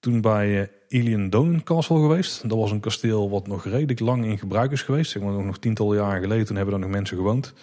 Toen 0.00 0.20
bij 0.20 0.60
uh, 0.60 0.66
Ilian 0.88 1.30
Donen 1.30 1.62
Castle 1.62 2.00
geweest. 2.00 2.48
Dat 2.48 2.58
was 2.58 2.70
een 2.70 2.80
kasteel 2.80 3.30
wat 3.30 3.46
nog 3.46 3.64
redelijk 3.64 4.00
lang 4.00 4.24
in 4.24 4.38
gebruik 4.38 4.72
is 4.72 4.82
geweest. 4.82 5.10
Zeg 5.10 5.22
maar 5.22 5.44
nog 5.44 5.58
tientallen 5.58 5.96
jaren 5.96 6.20
geleden. 6.20 6.56
Hebben 6.56 6.74
er 6.74 6.80
nog 6.80 6.90
mensen 6.90 7.16
gewoond. 7.16 7.54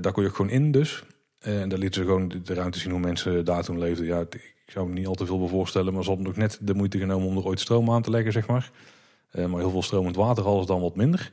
Daar 0.00 0.12
kon 0.12 0.22
je 0.22 0.28
ook 0.28 0.36
gewoon 0.36 0.50
in 0.50 0.70
dus. 0.70 1.04
En 1.38 1.68
daar 1.68 1.78
lieten 1.78 2.00
ze 2.00 2.06
gewoon 2.06 2.32
de 2.44 2.54
ruimte 2.54 2.78
zien 2.78 2.90
hoe 2.90 3.00
mensen 3.00 3.44
daar 3.44 3.62
toen 3.62 3.78
leefden. 3.78 4.06
Ja, 4.06 4.24
zou 4.74 4.88
me 4.88 4.94
niet 4.94 5.06
al 5.06 5.14
te 5.14 5.26
veel 5.26 5.38
bij 5.38 5.48
voorstellen. 5.48 5.92
Maar 5.92 6.02
ze 6.02 6.08
hadden 6.08 6.26
nog 6.26 6.36
net 6.36 6.58
de 6.60 6.74
moeite 6.74 6.98
genomen 6.98 7.28
om 7.28 7.36
er 7.36 7.44
ooit 7.44 7.60
stroom 7.60 7.90
aan 7.90 8.02
te 8.02 8.10
leggen, 8.10 8.32
zeg 8.32 8.46
maar. 8.46 8.70
Uh, 9.32 9.46
maar 9.46 9.60
heel 9.60 9.70
veel 9.70 9.82
stromend 9.82 10.16
water 10.16 10.44
hadden 10.44 10.62
ze 10.62 10.68
dan 10.68 10.80
wat 10.80 10.96
minder. 10.96 11.32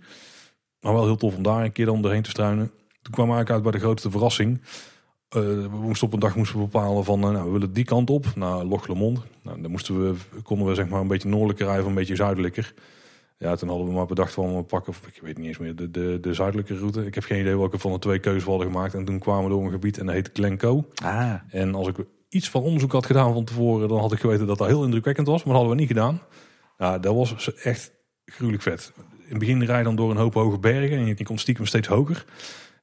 Maar 0.80 0.94
wel 0.94 1.06
heel 1.06 1.16
tof 1.16 1.36
om 1.36 1.44
daar 1.44 1.64
een 1.64 1.72
keer 1.72 1.86
dan 1.86 2.02
doorheen 2.02 2.22
te 2.22 2.30
struinen. 2.30 2.72
Toen 3.02 3.14
kwam 3.14 3.32
eigenlijk 3.32 3.50
uit 3.50 3.64
bij 3.64 3.72
de 3.72 3.80
grootste 3.80 4.12
verrassing. 4.12 4.62
Uh, 4.62 5.42
we 5.42 5.78
moesten 5.82 6.08
op 6.08 6.14
een 6.14 6.20
dag 6.20 6.36
moesten 6.36 6.58
we 6.58 6.64
bepalen 6.64 7.04
van, 7.04 7.24
uh, 7.24 7.30
nou, 7.30 7.46
we 7.46 7.52
willen 7.52 7.74
die 7.74 7.84
kant 7.84 8.10
op, 8.10 8.36
naar 8.36 8.64
Loch 8.64 8.88
Lomond. 8.88 9.20
Nou, 9.42 9.62
dan 9.62 9.72
moesten 9.72 10.02
we, 10.02 10.16
konden 10.44 10.68
we 10.68 10.76
zeg 10.76 10.88
maar 10.88 11.02
een 11.02 11.08
beetje 11.08 11.30
noordelijker 11.30 11.66
rijden 11.66 11.84
of 11.84 11.90
een 11.90 11.96
beetje 11.96 12.16
zuidelijker. 12.16 12.74
Ja, 13.38 13.56
toen 13.56 13.70
hadden 13.70 13.88
we 13.88 13.94
maar 13.94 14.06
bedacht 14.06 14.34
van, 14.34 14.56
we 14.56 14.64
pakken, 14.64 14.94
ik 15.14 15.22
weet 15.22 15.38
niet 15.38 15.48
eens 15.48 15.58
meer, 15.58 15.76
de, 15.76 15.92
de, 15.92 16.18
de 16.22 16.34
zuidelijke 16.34 16.78
route. 16.78 17.06
Ik 17.06 17.16
heb 17.16 17.24
geen 17.24 17.40
idee 17.40 17.58
welke 17.58 17.80
van 17.80 17.92
de 17.92 18.00
twee 18.00 18.20
keuzes 18.20 18.44
we 18.44 18.50
hadden 18.50 18.68
gemaakt. 18.68 18.94
En 18.94 19.06
toen 19.06 19.20
kwamen 19.20 19.44
we 19.44 19.50
door 19.50 19.64
een 19.64 19.72
gebied 19.72 19.98
en 19.98 20.06
dat 20.06 20.16
heet 20.16 20.30
Glencoe. 20.34 20.86
Ah. 21.04 21.34
En 21.50 21.76
als 21.76 21.88
ik 21.88 21.96
iets 22.32 22.50
van 22.50 22.62
onderzoek 22.62 22.92
had 22.92 23.06
gedaan 23.06 23.34
van 23.34 23.44
tevoren, 23.44 23.88
dan 23.88 24.00
had 24.00 24.12
ik 24.12 24.20
geweten 24.20 24.48
dat 24.48 24.58
dat 24.58 24.68
heel 24.68 24.84
indrukwekkend 24.84 25.28
was. 25.28 25.44
Maar 25.44 25.54
dat 25.54 25.62
hadden 25.62 25.76
we 25.76 25.82
niet 25.82 25.92
gedaan. 25.92 26.22
Ja, 26.78 27.00
dat 27.00 27.16
was 27.16 27.54
echt 27.54 27.92
gruwelijk 28.26 28.64
vet. 28.64 28.94
In 28.98 29.30
het 29.30 29.40
begin 29.40 29.64
rij 29.64 29.84
je 29.84 29.96
door 29.96 30.12
een 30.12 30.18
hoop 30.18 30.34
hoge 30.34 30.60
bergen 30.60 30.98
en 30.98 31.06
je 31.06 31.24
komt 31.24 31.40
stiekem 31.40 31.66
steeds 31.66 31.88
hoger. 31.88 32.26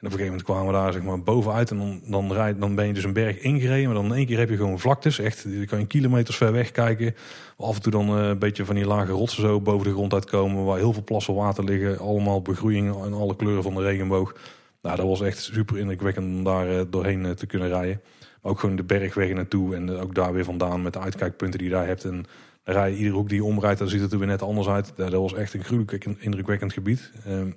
En 0.00 0.06
op 0.06 0.12
een 0.12 0.18
gegeven 0.18 0.26
moment 0.26 0.42
kwamen 0.42 0.66
we 0.66 0.72
daar 0.72 0.92
zeg 0.92 1.02
maar 1.02 1.22
bovenuit 1.22 1.70
en 1.70 1.76
dan, 1.78 2.00
dan, 2.06 2.56
dan 2.58 2.74
ben 2.74 2.86
je 2.86 2.92
dus 2.92 3.04
een 3.04 3.12
berg 3.12 3.38
ingereden. 3.38 3.84
Maar 3.84 3.94
dan 3.94 4.04
in 4.04 4.12
één 4.12 4.26
keer 4.26 4.38
heb 4.38 4.48
je 4.48 4.56
gewoon 4.56 4.78
vlaktes. 4.78 5.18
Echt, 5.18 5.42
je 5.42 5.66
kan 5.66 5.78
je 5.78 5.86
kilometers 5.86 6.36
ver 6.36 6.52
weg 6.52 6.70
kijken. 6.70 7.14
Af 7.56 7.76
en 7.76 7.82
toe 7.82 7.92
dan 7.92 8.08
een 8.08 8.38
beetje 8.38 8.64
van 8.64 8.74
die 8.74 8.86
lage 8.86 9.12
rotsen 9.12 9.42
zo 9.42 9.60
boven 9.60 9.86
de 9.86 9.92
grond 9.92 10.12
uitkomen. 10.12 10.64
Waar 10.64 10.78
heel 10.78 10.92
veel 10.92 11.04
plassen 11.04 11.34
water 11.34 11.64
liggen. 11.64 11.98
Allemaal 11.98 12.42
begroeiing 12.42 13.04
in 13.04 13.12
alle 13.12 13.36
kleuren 13.36 13.62
van 13.62 13.74
de 13.74 13.82
regenboog. 13.82 14.34
Nou, 14.82 14.96
dat 14.96 15.06
was 15.06 15.20
echt 15.20 15.38
super 15.38 15.78
indrukwekkend 15.78 16.26
om 16.26 16.44
daar 16.44 16.90
doorheen 16.90 17.34
te 17.34 17.46
kunnen 17.46 17.68
rijden. 17.68 18.00
Maar 18.42 18.52
ook 18.52 18.60
gewoon 18.60 18.76
de 18.76 18.84
bergwegen 18.84 19.36
naartoe 19.36 19.74
en 19.74 19.90
ook 19.90 20.14
daar 20.14 20.32
weer 20.32 20.44
vandaan 20.44 20.82
met 20.82 20.92
de 20.92 20.98
uitkijkpunten 20.98 21.58
die 21.58 21.68
je 21.68 21.74
daar 21.74 21.86
hebt. 21.86 22.04
En 22.04 22.10
dan 22.10 22.26
rij 22.74 22.90
je 22.90 22.96
iedere 22.96 23.14
hoek 23.14 23.28
die 23.28 23.38
je 23.38 23.44
omrijdt, 23.44 23.78
dan 23.78 23.88
ziet 23.88 24.00
het 24.00 24.12
er 24.12 24.18
weer 24.18 24.26
net 24.26 24.42
anders 24.42 24.68
uit. 24.68 24.92
Dat 24.96 25.12
was 25.12 25.34
echt 25.34 25.54
een 25.54 25.64
gruwelijk 25.64 26.04
indrukwekkend 26.04 26.72
gebied. 26.72 27.12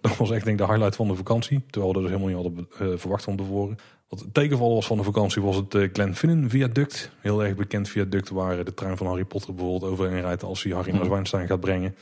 Dat 0.00 0.16
was 0.16 0.30
echt 0.30 0.44
denk 0.44 0.60
ik 0.60 0.66
de 0.66 0.72
highlight 0.72 0.96
van 0.96 1.08
de 1.08 1.14
vakantie. 1.14 1.64
Terwijl 1.70 1.92
we 1.92 2.00
dat 2.00 2.10
dus 2.10 2.18
helemaal 2.18 2.44
niet 2.44 2.54
hadden 2.54 2.90
uh, 2.92 2.98
verwacht 2.98 3.24
van 3.24 3.36
tevoren. 3.36 3.76
Wat 4.08 4.20
het 4.20 4.34
tegenval 4.34 4.74
was 4.74 4.86
van 4.86 4.96
de 4.96 5.02
vakantie 5.02 5.42
was 5.42 5.56
het 5.56 5.74
uh, 5.74 5.88
Glenfinnan 5.92 6.50
viaduct. 6.50 7.10
Heel 7.20 7.44
erg 7.44 7.54
bekend 7.54 7.88
viaduct 7.88 8.28
waar 8.28 8.64
de 8.64 8.74
trein 8.74 8.96
van 8.96 9.06
Harry 9.06 9.24
Potter 9.24 9.54
bijvoorbeeld 9.54 9.92
overheen 9.92 10.20
rijdt 10.20 10.42
als 10.42 10.62
hij 10.62 10.72
Harry 10.72 10.92
naar 10.92 11.04
Zwijnstein 11.04 11.46
gaat 11.46 11.60
brengen. 11.60 11.94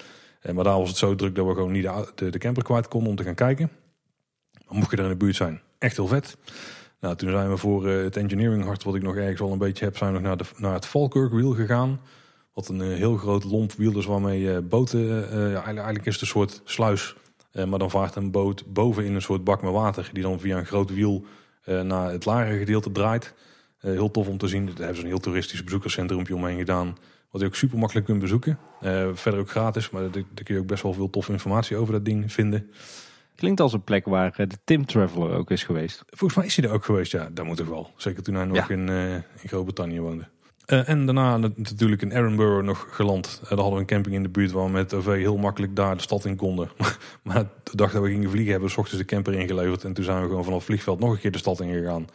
Maar 0.53 0.65
daar 0.65 0.79
was 0.79 0.89
het 0.89 0.99
zo 0.99 1.15
druk 1.15 1.35
dat 1.35 1.47
we 1.47 1.53
gewoon 1.53 1.73
niet 1.73 1.83
de, 1.83 2.13
de, 2.15 2.31
de 2.31 2.39
camper 2.39 2.63
kwijt 2.63 2.89
konden 2.89 3.11
om 3.11 3.17
te 3.17 3.23
gaan 3.23 3.35
kijken. 3.35 3.71
Maar 4.67 4.79
mocht 4.79 4.91
je 4.91 4.97
er 4.97 5.03
in 5.03 5.09
de 5.09 5.17
buurt 5.17 5.37
zijn, 5.37 5.61
echt 5.79 5.97
heel 5.97 6.07
vet. 6.07 6.37
Nou, 7.01 7.17
toen 7.17 7.31
zijn 7.31 7.51
we 7.51 7.57
voor 7.57 7.87
het 7.87 8.17
engineering 8.17 8.65
hart, 8.65 8.83
wat 8.83 8.95
ik 8.95 9.03
nog 9.03 9.17
ergens 9.17 9.41
al 9.41 9.53
een 9.53 9.59
beetje 9.59 9.85
heb, 9.85 9.97
zijn 9.97 10.13
we 10.13 10.21
nog 10.21 10.37
naar, 10.37 10.51
naar 10.57 10.75
het 10.75 10.87
Falkirk 10.87 11.33
wiel 11.33 11.55
gegaan. 11.55 12.01
Wat 12.53 12.69
een 12.69 12.81
heel 12.81 13.17
groot 13.17 13.45
lomp 13.45 13.73
wiel 13.73 13.99
is 13.99 14.07
waarmee 14.07 14.61
boten, 14.61 15.01
ja, 15.51 15.65
eigenlijk 15.65 16.07
is 16.07 16.13
het 16.13 16.23
een 16.23 16.29
soort 16.29 16.61
sluis 16.65 17.17
maar 17.65 17.79
dan 17.79 17.91
vaart 17.91 18.15
een 18.15 18.31
boot 18.31 18.73
boven 18.73 19.05
in 19.05 19.15
een 19.15 19.23
soort 19.23 19.45
bak 19.45 19.63
met 19.63 19.73
water. 19.73 20.11
Die 20.13 20.23
dan 20.23 20.41
via 20.41 20.59
een 20.59 20.67
groot 20.67 20.95
wiel 20.95 21.25
naar 21.65 22.11
het 22.11 22.25
lagere 22.25 22.59
gedeelte 22.59 22.93
draait. 22.93 23.35
Heel 23.79 24.11
tof 24.11 24.29
om 24.29 24.39
te 24.39 24.49
zien. 24.49 24.67
Daar 24.67 24.77
hebben 24.77 24.97
ze 24.97 25.03
een 25.03 25.09
heel 25.09 25.19
toeristisch 25.19 25.65
bezoekerscentrumpje 25.65 26.35
omheen 26.35 26.59
gedaan. 26.59 26.97
Wat 27.31 27.41
je 27.41 27.47
ook 27.47 27.55
super 27.55 27.79
makkelijk 27.79 28.07
kunt 28.07 28.19
bezoeken. 28.19 28.59
verder 29.13 29.41
ook 29.41 29.51
gratis. 29.51 29.91
Maar 29.91 30.03
daar 30.03 30.23
kun 30.45 30.55
je 30.55 30.61
ook 30.61 30.67
best 30.67 30.83
wel 30.83 30.93
veel 30.93 31.11
toffe 31.11 31.33
informatie 31.33 31.77
over 31.77 31.93
dat 31.93 32.05
ding 32.05 32.33
vinden. 32.33 32.71
Klinkt 33.37 33.61
als 33.61 33.73
een 33.73 33.85
plek 33.85 34.05
waar 34.05 34.35
de 34.37 34.59
Tim 34.65 34.87
Traveler 34.87 35.37
ook 35.37 35.51
is 35.51 35.65
geweest. 35.65 36.05
Volgens 36.07 36.39
mij 36.39 36.47
is 36.47 36.57
hij 36.57 36.65
er 36.65 36.73
ook 36.73 36.85
geweest. 36.85 37.13
Ja, 37.13 37.29
dat 37.33 37.45
moet 37.45 37.61
ik 37.61 37.67
wel. 37.67 37.91
Zeker 37.97 38.23
toen 38.23 38.35
hij 38.35 38.45
nog 38.45 38.57
ja. 38.57 38.69
in, 38.69 38.89
in 38.89 39.25
Groot-Brittannië 39.49 40.01
woonde. 40.01 40.29
Uh, 40.67 40.89
en 40.89 41.07
daarna 41.07 41.37
natuurlijk 41.37 42.03
in 42.03 42.11
Edinburgh 42.11 42.65
nog 42.65 42.87
geland. 42.91 43.41
Uh, 43.43 43.49
daar 43.49 43.59
hadden 43.59 43.75
we 43.75 43.81
een 43.81 43.87
camping 43.87 44.15
in 44.15 44.23
de 44.23 44.29
buurt 44.29 44.51
waar 44.51 44.65
we 44.65 44.71
met 44.71 44.95
OV 44.95 45.07
heel 45.07 45.37
makkelijk 45.37 45.77
daar 45.77 45.97
de 45.97 46.03
stad 46.03 46.25
in 46.25 46.37
konden. 46.37 46.71
maar 47.23 47.45
de 47.63 47.77
dag 47.77 47.93
dat 47.93 48.03
we 48.03 48.09
gingen 48.09 48.31
vliegen 48.31 48.51
hebben 48.51 48.69
we 48.69 48.75
s 48.75 48.79
ochtends 48.79 49.01
de 49.01 49.15
camper 49.15 49.35
ingeleverd. 49.35 49.85
En 49.85 49.93
toen 49.93 50.05
zijn 50.05 50.21
we 50.21 50.29
gewoon 50.29 50.45
vanaf 50.45 50.59
het 50.59 50.67
vliegveld 50.67 51.01
nog 51.01 51.13
een 51.13 51.19
keer 51.19 51.33
de 51.33 51.39
stad 51.39 51.61
ingegaan. 51.61 52.07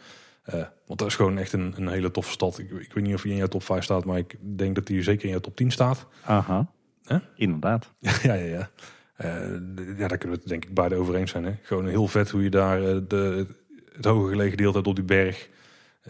Uh, 0.54 0.54
want 0.86 0.98
dat 0.98 1.08
is 1.08 1.14
gewoon 1.14 1.38
echt 1.38 1.52
een, 1.52 1.74
een 1.76 1.88
hele 1.88 2.10
toffe 2.10 2.30
stad. 2.30 2.58
Ik, 2.58 2.70
ik, 2.70 2.92
weet 2.92 3.04
niet 3.04 3.14
of 3.14 3.22
hij 3.22 3.30
in 3.30 3.36
jouw 3.36 3.46
top 3.46 3.62
5 3.62 3.84
staat, 3.84 4.04
maar 4.04 4.18
ik 4.18 4.36
denk 4.40 4.74
dat 4.74 4.88
hij 4.88 5.02
zeker 5.02 5.24
in 5.24 5.30
jouw 5.30 5.40
top 5.40 5.56
10 5.56 5.70
staat. 5.70 6.06
Aha, 6.24 6.70
huh? 7.06 7.18
inderdaad. 7.34 7.92
ja, 8.22 8.34
ja, 8.34 8.34
ja. 8.34 8.70
Ja, 9.18 10.08
daar 10.08 10.18
kunnen 10.18 10.36
we 10.36 10.42
het 10.42 10.48
denk 10.48 10.64
ik 10.64 10.74
beide 10.74 10.94
over 10.94 11.14
eens 11.14 11.30
zijn. 11.30 11.44
Hè? 11.44 11.52
Gewoon 11.62 11.86
heel 11.86 12.08
vet 12.08 12.30
hoe 12.30 12.42
je 12.42 12.50
daar 12.50 12.80
de, 13.08 13.46
het 13.92 14.04
hoge 14.04 14.28
gelegen 14.28 14.56
deel 14.56 14.72
hebt 14.72 14.86
op 14.86 14.94
die 14.94 15.04
berg... 15.04 15.50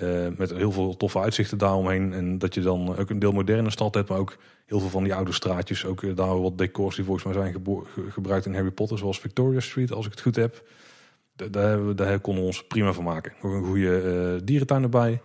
Uh, 0.03 0.27
met 0.37 0.51
heel 0.51 0.73
veel 0.73 0.97
toffe 0.97 1.19
uitzichten 1.19 1.59
daaromheen. 1.59 2.13
En 2.13 2.39
dat 2.39 2.55
je 2.55 2.61
dan 2.61 2.97
ook 2.97 3.11
een 3.11 3.19
deel 3.19 3.33
moderne 3.33 3.71
stad 3.71 3.95
hebt, 3.95 4.09
maar 4.09 4.19
ook 4.19 4.37
heel 4.67 4.81
veel 4.81 4.89
van 4.89 5.03
die 5.03 5.15
oude 5.15 5.33
straatjes. 5.33 5.85
Ook 5.85 6.17
daar 6.17 6.41
wat 6.41 6.59
decors 6.59 6.97
die 6.97 7.05
volgens 7.05 7.25
mij 7.25 7.35
zijn 7.35 7.53
ge 7.53 8.11
gebruikt 8.11 8.47
in 8.47 8.55
Harry 8.55 8.71
Potter, 8.71 8.99
zoals 8.99 9.21
Victoria 9.21 9.61
Street, 9.61 9.93
als 9.93 10.05
ik 10.07 10.11
het 10.11 10.21
goed 10.21 10.37
heb. 10.37 10.69
Daar, 11.35 11.69
hebben 11.69 11.87
we, 11.87 11.95
daar 11.95 12.21
konden 12.21 12.43
we 12.43 12.49
ons 12.49 12.67
prima 12.67 12.93
van 12.93 13.05
maken. 13.05 13.33
Nog 13.43 13.53
een 13.53 13.65
goede 13.65 14.41
dierentuin 14.45 14.83
erbij. 14.83 15.21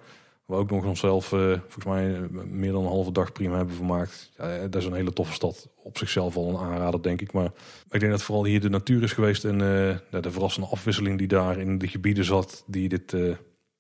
We 0.46 0.54
ook 0.54 0.72
nog 0.72 0.86
onszelf, 0.86 1.26
volgens 1.26 1.86
mij, 1.86 2.20
meer 2.46 2.72
dan 2.72 2.84
een 2.84 2.90
halve 2.90 3.12
dag 3.12 3.32
prima 3.32 3.58
hebben 3.58 3.76
vermaakt. 3.76 4.32
Ja, 4.38 4.68
dat 4.68 4.82
is 4.82 4.86
een 4.86 4.94
hele 4.94 5.14
toffe 5.14 5.34
stad. 5.34 5.70
Op 5.88 5.98
zichzelf 5.98 6.36
al 6.36 6.50
een 6.50 6.58
aanrader, 6.58 7.02
denk 7.02 7.22
ik. 7.22 7.32
Maar 7.32 7.52
ik 7.90 8.00
denk 8.00 8.12
dat 8.12 8.24
vooral 8.24 8.46
hier 8.46 8.62
de 8.62 8.70
natuur 8.70 9.04
is 9.04 9.14
geweest 9.14 9.46
en 9.46 9.58
de 9.58 10.32
verrassende 10.32 10.68
afwisseling 10.68 11.18
die 11.18 11.28
daar 11.28 11.58
in 11.60 11.78
de 11.78 11.88
gebieden 11.88 12.26
zat, 12.26 12.64
die 12.68 12.90
dit 12.90 13.16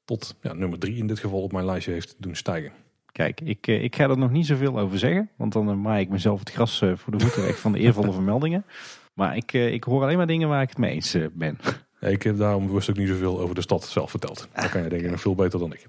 tot 0.05 0.35
ja, 0.41 0.53
nummer 0.53 0.79
drie 0.79 0.97
in 0.97 1.07
dit 1.07 1.19
geval 1.19 1.41
op 1.41 1.51
mijn 1.51 1.65
lijstje 1.65 1.91
heeft 1.91 2.15
doen 2.17 2.35
stijgen. 2.35 2.71
Kijk, 3.11 3.41
ik, 3.41 3.67
ik 3.67 3.95
ga 3.95 4.09
er 4.09 4.17
nog 4.17 4.31
niet 4.31 4.45
zoveel 4.45 4.79
over 4.79 4.99
zeggen. 4.99 5.29
Want 5.37 5.53
dan 5.53 5.81
maai 5.81 6.01
ik 6.01 6.09
mezelf 6.09 6.39
het 6.39 6.51
gras 6.51 6.83
voor 6.95 7.17
de 7.17 7.19
voeten 7.19 7.41
weg 7.41 7.59
van 7.59 7.71
de 7.71 7.79
eervolle 7.79 8.11
vermeldingen. 8.21 8.65
Maar 9.13 9.35
ik, 9.35 9.53
ik 9.53 9.83
hoor 9.83 10.01
alleen 10.01 10.17
maar 10.17 10.27
dingen 10.27 10.49
waar 10.49 10.61
ik 10.61 10.69
het 10.69 10.77
mee 10.77 10.91
eens 10.93 11.17
ben. 11.33 11.57
ik 11.99 12.23
heb 12.23 12.37
daarom 12.37 12.67
bewust 12.67 12.89
ook 12.89 12.97
niet 12.97 13.07
zoveel 13.07 13.39
over 13.39 13.55
de 13.55 13.61
stad 13.61 13.85
zelf 13.85 14.09
verteld. 14.09 14.47
Daar 14.53 14.69
kan 14.69 14.83
je 14.83 14.89
denk 14.89 15.03
ik 15.03 15.11
nog 15.11 15.21
veel 15.21 15.35
beter 15.35 15.59
dan 15.59 15.73
ik. 15.73 15.87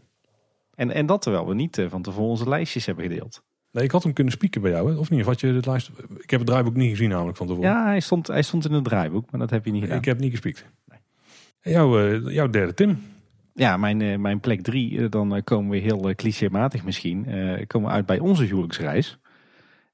En, 0.74 0.90
en 0.90 1.07
dat 1.07 1.23
terwijl 1.23 1.47
we 1.47 1.55
niet 1.55 1.86
van 1.89 2.03
tevoren 2.03 2.31
onze 2.31 2.49
lijstjes 2.49 2.86
hebben 2.86 3.05
gedeeld. 3.05 3.43
Nee, 3.70 3.85
ik 3.85 3.90
had 3.90 4.03
hem 4.03 4.12
kunnen 4.12 4.32
spieken 4.32 4.61
bij 4.61 4.70
jou, 4.70 4.93
hè? 4.93 4.99
of 4.99 5.11
niet? 5.11 5.20
Of 5.20 5.27
had 5.27 5.40
je 5.40 5.47
het 5.47 5.66
lijst... 5.66 5.90
Ik 6.19 6.31
heb 6.31 6.40
het 6.40 6.49
draaiboek 6.49 6.74
niet 6.74 6.90
gezien 6.90 7.09
namelijk 7.09 7.36
van 7.36 7.47
tevoren. 7.47 7.70
Ja, 7.70 7.85
hij 7.85 8.01
stond, 8.01 8.27
hij 8.27 8.43
stond 8.43 8.65
in 8.65 8.73
het 8.73 8.85
draaiboek, 8.85 9.31
maar 9.31 9.40
dat 9.40 9.51
heb 9.51 9.65
je 9.65 9.70
niet 9.70 9.82
gedaan. 9.82 9.99
Ik 9.99 10.05
heb 10.05 10.19
niet 10.19 10.31
gespiekt. 10.31 10.65
Nee. 10.86 10.99
Jouw, 11.74 12.01
uh, 12.01 12.35
jouw 12.35 12.51
derde 12.51 12.74
Tim. 12.74 13.03
Ja, 13.55 13.77
mijn, 13.77 14.01
uh, 14.01 14.19
mijn 14.19 14.40
plek 14.40 14.62
drie, 14.62 14.93
uh, 14.93 15.11
dan 15.11 15.45
komen 15.45 15.70
we 15.70 15.77
heel 15.77 16.15
clichématig 16.15 16.85
misschien, 16.85 17.27
komen 17.66 17.89
we 17.89 17.95
uit 17.95 18.07
bij 18.07 18.19
onze 18.19 18.45
huwelijksreis. 18.45 19.19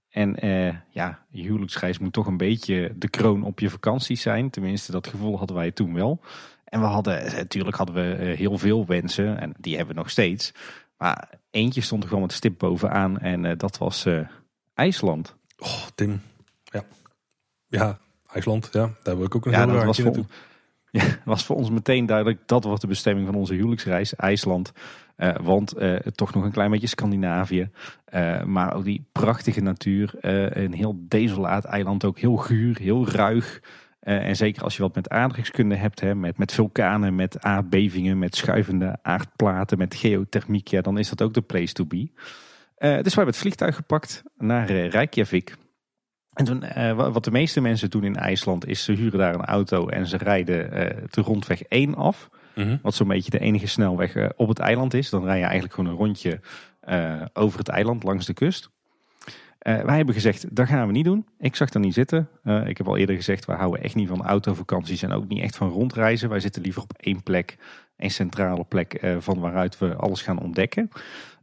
En 0.09 0.37
ja, 0.91 1.25
je 1.31 1.43
huwelijksreis 1.43 1.99
moet 1.99 2.13
toch 2.13 2.27
een 2.27 2.37
beetje 2.37 2.93
de 2.97 3.09
kroon 3.09 3.43
op 3.43 3.61
je 3.61 3.71
vakanties 3.71 4.23
zijn. 4.23 4.51
Tenminste, 4.51 4.93
dat 4.93 5.07
gevoel 5.07 5.39
hadden 5.39 5.57
wij 5.57 5.71
toen 5.71 5.95
wel. 5.95 6.21
En 6.65 6.81
we 6.81 6.87
hadden, 6.87 7.25
natuurlijk 7.37 7.77
hadden 7.77 7.95
we 7.95 8.25
heel 8.25 8.59
veel 8.59 8.87
wensen, 8.87 9.41
en 9.41 9.55
die 9.59 9.77
hebben 9.77 9.95
we 9.95 10.01
nog 10.01 10.11
steeds. 10.11 10.53
Maar 10.99 11.29
eentje 11.55 11.81
stond 11.81 12.03
er 12.03 12.09
gewoon 12.09 12.23
met 12.23 12.33
stip 12.33 12.59
bovenaan 12.59 13.19
en 13.19 13.45
uh, 13.45 13.53
dat 13.57 13.79
was 13.79 14.07
uh, 14.07 14.29
IJsland. 14.75 15.37
Oh, 15.59 15.87
Tim. 15.95 16.21
Ja. 16.65 16.85
Ja, 17.69 17.99
IJsland. 18.33 18.69
Ja, 18.73 18.81
daar 18.81 18.91
hebben 19.03 19.29
we 19.29 19.35
ook 19.35 19.47
een 19.47 19.53
ja, 19.53 19.65
heel 19.65 19.75
dat 19.75 19.85
was 19.85 20.01
voor, 20.01 20.17
ja, 20.91 21.05
was 21.25 21.45
voor 21.45 21.57
ons 21.57 21.71
meteen 21.71 22.07
duidelijk. 22.07 22.41
Dat 22.47 22.65
wordt 22.65 22.81
de 22.81 22.87
bestemming 22.87 23.27
van 23.27 23.37
onze 23.37 23.55
huwelijksreis. 23.55 24.17
IJsland. 24.17 24.73
Uh, 25.17 25.37
want 25.43 25.75
toch 26.15 26.35
nog 26.35 26.45
een 26.45 26.53
klein 26.53 26.71
beetje 26.71 26.87
Scandinavië. 26.87 27.71
maar 28.45 28.75
ook 28.75 28.85
die 28.85 29.05
prachtige 29.13 29.61
natuur. 29.61 30.15
een 30.57 30.73
heel 30.73 30.97
desolaat 30.99 31.65
eiland. 31.65 32.05
Ook 32.05 32.19
heel 32.19 32.37
guur, 32.37 32.79
heel 32.79 33.09
ruig. 33.09 33.61
Uh, 34.05 34.27
en 34.27 34.37
zeker 34.37 34.63
als 34.63 34.77
je 34.77 34.83
wat 34.83 34.95
met 34.95 35.09
aardrijkskunde 35.09 35.75
hebt, 35.75 36.01
hè, 36.01 36.15
met, 36.15 36.39
met 36.39 36.53
vulkanen, 36.53 37.15
met 37.15 37.43
aardbevingen, 37.43 38.19
met 38.19 38.37
schuivende 38.37 38.99
aardplaten, 39.03 39.79
met 39.79 39.95
geothermiek, 39.95 40.69
ja, 40.69 40.81
dan 40.81 40.99
is 40.99 41.09
dat 41.09 41.23
ook 41.23 41.35
de 41.35 41.41
place 41.41 41.73
to 41.73 41.87
be. 41.87 41.97
Uh, 41.97 42.09
dus 42.79 42.89
we 42.89 43.15
hebben 43.15 43.27
het 43.27 43.37
vliegtuig 43.37 43.77
gepakt 43.77 44.23
naar 44.37 44.71
uh, 44.71 44.89
Reykjavik. 44.89 45.57
En 46.33 46.45
toen, 46.45 46.65
wat 46.95 47.25
de 47.25 47.31
meeste 47.31 47.61
mensen 47.61 47.91
doen 47.91 48.05
in 48.05 48.17
IJsland 48.17 48.67
is 48.67 48.85
ze 48.85 48.93
huren 48.93 49.19
daar 49.19 49.35
een 49.35 49.45
auto 49.45 49.89
en 49.89 50.07
ze 50.07 50.17
rijden 50.17 50.71
de 51.11 51.21
rondweg 51.21 51.63
1 51.63 51.95
af. 51.95 52.29
Mm 52.55 52.79
Wat 52.83 52.95
zo'n 52.95 53.09
beetje 53.09 53.31
de 53.31 53.39
enige 53.39 53.67
snelweg 53.67 54.33
op 54.37 54.49
het 54.49 54.59
eiland 54.59 54.95
is. 54.95 55.11
Dan 55.11 55.25
rij 55.25 55.37
je 55.37 55.43
eigenlijk 55.43 55.75
gewoon 55.75 55.91
een 55.91 55.97
rondje 55.97 56.41
over 57.33 57.59
het 57.59 57.69
eiland 57.69 58.03
langs 58.03 58.27
de 58.27 58.35
kust. 58.35 58.71
Uh, 59.65 59.81
wij 59.81 59.97
hebben 59.97 60.15
gezegd, 60.15 60.57
dat 60.57 60.67
gaan 60.67 60.87
we 60.87 60.93
niet 60.93 61.05
doen. 61.05 61.27
Ik 61.39 61.57
zag 61.57 61.73
er 61.73 61.81
niet 61.81 61.95
zitten. 61.95 62.29
Uh, 62.45 62.67
ik 62.67 62.79
heb 62.79 62.89
al 62.89 62.97
eerder 62.97 63.17
gezegd, 63.17 63.45
we 63.45 63.53
houden 63.53 63.83
echt 63.83 63.95
niet 63.95 64.09
van 64.09 64.23
autovakanties 64.23 65.03
en 65.03 65.13
ook 65.13 65.29
niet 65.29 65.43
echt 65.43 65.57
van 65.57 65.69
rondreizen. 65.69 66.29
Wij 66.29 66.41
zitten 66.41 66.63
liever 66.63 66.83
op 66.83 66.93
één 66.97 67.23
plek, 67.23 67.57
één 67.97 68.11
centrale 68.11 68.65
plek 68.65 69.03
uh, 69.03 69.17
van 69.19 69.41
waaruit 69.41 69.79
we 69.79 69.95
alles 69.95 70.23
gaan 70.23 70.39
ontdekken. 70.39 70.89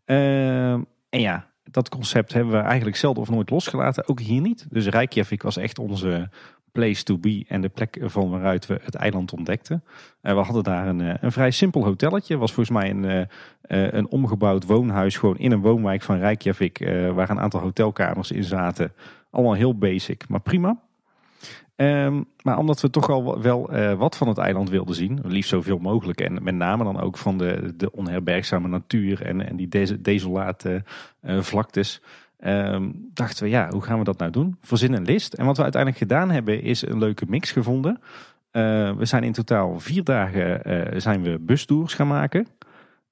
en 0.06 0.86
ja, 1.10 1.48
dat 1.64 1.90
concept 1.90 2.34
hebben 2.34 2.54
we 2.54 2.60
eigenlijk 2.60 2.98
zelden 2.98 3.22
of 3.22 3.30
nooit 3.30 3.50
losgelaten. 3.50 4.08
Ook 4.08 4.20
hier 4.20 4.42
niet. 4.42 4.66
Dus 4.70 4.88
Reykjavik 4.88 5.42
was 5.42 5.58
echt 5.58 5.80
onze 5.80 6.30
place 6.72 7.04
to 7.04 7.18
be 7.18 7.46
en 7.48 7.62
de 7.62 7.70
plek 7.70 7.98
van 8.02 8.30
waaruit 8.30 8.66
we 8.66 8.80
het 8.84 8.96
eiland 8.96 9.34
ontdekten. 9.34 9.84
Uh, 10.22 10.34
we 10.34 10.40
hadden 10.40 10.64
daar 10.64 10.88
een, 10.88 11.02
eh, 11.02 11.14
een 11.20 11.32
vrij 11.32 11.52
simpel 11.52 11.84
hotelletje. 11.84 12.38
was 12.38 12.54
volgens 12.54 12.78
mij 12.78 12.90
een, 12.90 13.04
uh, 13.04 13.92
een 13.92 14.08
omgebouwd 14.08 14.66
woonhuis 14.66 15.18
gewoon 15.18 15.38
in 15.38 15.52
een 15.52 15.62
woonwijk 15.62 16.02
van 16.02 16.18
Reykjavik. 16.18 16.80
waar 17.14 17.30
een 17.30 17.40
aantal 17.40 17.60
hotelkamers 17.60 18.32
in 18.32 18.44
zaten. 18.44 18.94
Allemaal 19.32 19.54
heel 19.54 19.78
basic, 19.78 20.28
maar 20.28 20.40
prima. 20.40 20.80
Um, 21.76 22.26
maar 22.42 22.58
omdat 22.58 22.82
we 22.82 22.90
toch 22.90 23.10
al 23.10 23.42
wel 23.42 23.70
wat 23.98 24.18
van 24.18 24.28
het 24.28 24.38
eiland 24.38 24.70
wilden 24.70 24.96
zien, 24.96 25.20
liefst 25.24 25.50
zoveel 25.50 25.78
mogelijk. 25.78 26.22
En 26.22 26.44
met 26.44 26.56
name 26.56 26.84
dan 26.84 27.00
ook 27.00 27.18
van 27.18 27.38
de, 27.38 27.74
de 27.78 27.92
onherbergzame 27.92 28.68
natuur 28.68 29.22
en, 29.22 29.48
en 29.48 29.56
die 29.56 29.68
des, 29.68 30.02
desolate 30.02 30.84
vlaktes. 31.22 32.02
Um, 32.46 33.10
dachten 33.14 33.44
we, 33.44 33.50
ja, 33.50 33.70
hoe 33.70 33.82
gaan 33.82 33.98
we 33.98 34.04
dat 34.04 34.18
nou 34.18 34.32
doen? 34.32 34.58
Verzin 34.62 34.94
een 34.94 35.06
list. 35.06 35.34
En 35.34 35.46
wat 35.46 35.58
we 35.58 35.64
uiteindelijk 35.64 36.02
gedaan 36.02 36.30
hebben, 36.30 36.62
is 36.62 36.88
een 36.88 36.98
leuke 36.98 37.26
mix 37.28 37.52
gevonden. 37.52 38.00
Uh, 38.52 38.92
we 38.92 39.06
zijn 39.06 39.24
in 39.24 39.32
totaal 39.32 39.80
vier 39.80 40.04
dagen 40.04 40.72
uh, 40.72 41.00
zijn 41.00 41.22
we 41.22 41.40
bustours 41.40 41.94
gaan 41.94 42.08
maken. 42.08 42.48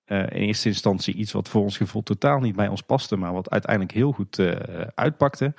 Uh, 0.08 0.20
in 0.20 0.28
eerste 0.30 0.68
instantie 0.68 1.14
iets 1.14 1.32
wat 1.32 1.50
voor 1.50 1.62
ons 1.62 1.78
gevoel 1.78 2.04
totaal 2.04 2.40
niet 2.40 2.56
bij 2.56 2.68
ons 2.68 2.82
paste, 2.82 3.16
maar 3.16 3.34
wat 3.34 3.50
uiteindelijk 3.50 3.94
heel 3.94 4.12
goed 4.12 4.40
uitpakte. 4.96 5.54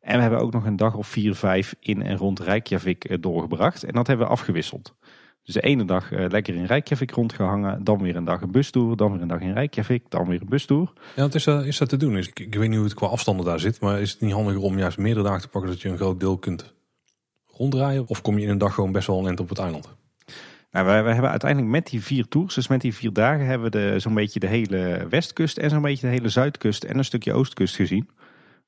En 0.00 0.14
we 0.14 0.20
hebben 0.20 0.40
ook 0.40 0.52
nog 0.52 0.64
een 0.66 0.76
dag 0.76 0.94
of 0.94 1.06
vier, 1.06 1.34
vijf 1.34 1.74
in 1.80 2.02
en 2.02 2.16
rond 2.16 2.40
Reykjavik 2.40 3.22
doorgebracht. 3.22 3.84
En 3.84 3.92
dat 3.92 4.06
hebben 4.06 4.26
we 4.26 4.32
afgewisseld. 4.32 4.94
Dus 5.46 5.54
de 5.54 5.60
ene 5.60 5.84
dag 5.84 6.12
uh, 6.12 6.26
lekker 6.28 6.54
in 6.54 6.64
Reykjavik 6.64 7.10
rondgehangen. 7.10 7.84
Dan 7.84 8.02
weer 8.02 8.16
een 8.16 8.24
dag 8.24 8.42
een 8.42 8.50
bustoer. 8.50 8.96
Dan 8.96 9.12
weer 9.12 9.20
een 9.20 9.28
dag 9.28 9.40
in 9.40 9.52
Reykjavik. 9.52 10.04
Dan 10.08 10.28
weer 10.28 10.40
een 10.40 10.48
bustoer. 10.48 10.92
Ja, 11.16 11.22
wat 11.22 11.34
is 11.34 11.44
dat, 11.44 11.64
is 11.64 11.78
dat 11.78 11.88
te 11.88 11.96
doen? 11.96 12.16
ik, 12.16 12.40
ik, 12.40 12.54
weet 12.54 12.68
niet 12.68 12.76
hoe 12.76 12.86
het 12.86 12.94
qua 12.94 13.06
afstanden 13.06 13.44
daar 13.46 13.60
zit. 13.60 13.80
Maar 13.80 14.00
is 14.00 14.10
het 14.10 14.20
niet 14.20 14.32
handiger 14.32 14.62
om 14.62 14.78
juist 14.78 14.98
meerdere 14.98 15.26
dagen 15.26 15.40
te 15.40 15.48
pakken... 15.48 15.70
dat 15.70 15.80
je 15.80 15.88
een 15.88 15.96
groot 15.96 16.20
deel 16.20 16.38
kunt 16.38 16.74
ronddraaien? 17.46 18.06
Of 18.06 18.22
kom 18.22 18.38
je 18.38 18.44
in 18.44 18.50
een 18.50 18.58
dag 18.58 18.74
gewoon 18.74 18.92
best 18.92 19.06
wel 19.06 19.18
een 19.18 19.26
end 19.26 19.40
op 19.40 19.48
het 19.48 19.58
eiland? 19.58 19.94
Nou, 20.70 20.86
wij, 20.86 21.02
wij, 21.02 21.12
hebben 21.12 21.30
uiteindelijk 21.30 21.72
met 21.72 21.86
die 21.86 22.02
vier 22.02 22.28
tours, 22.28 22.54
dus 22.54 22.68
met 22.68 22.80
die 22.80 22.94
vier 22.94 23.12
dagen... 23.12 23.46
hebben 23.46 23.70
we 23.70 23.98
zo'n 23.98 24.14
beetje 24.14 24.40
de 24.40 24.46
hele 24.46 25.06
westkust 25.10 25.56
en 25.56 25.70
zo'n 25.70 25.82
beetje 25.82 26.06
de 26.06 26.12
hele 26.12 26.28
zuidkust... 26.28 26.84
en 26.84 26.98
een 26.98 27.04
stukje 27.04 27.32
oostkust 27.32 27.76
gezien. 27.76 28.08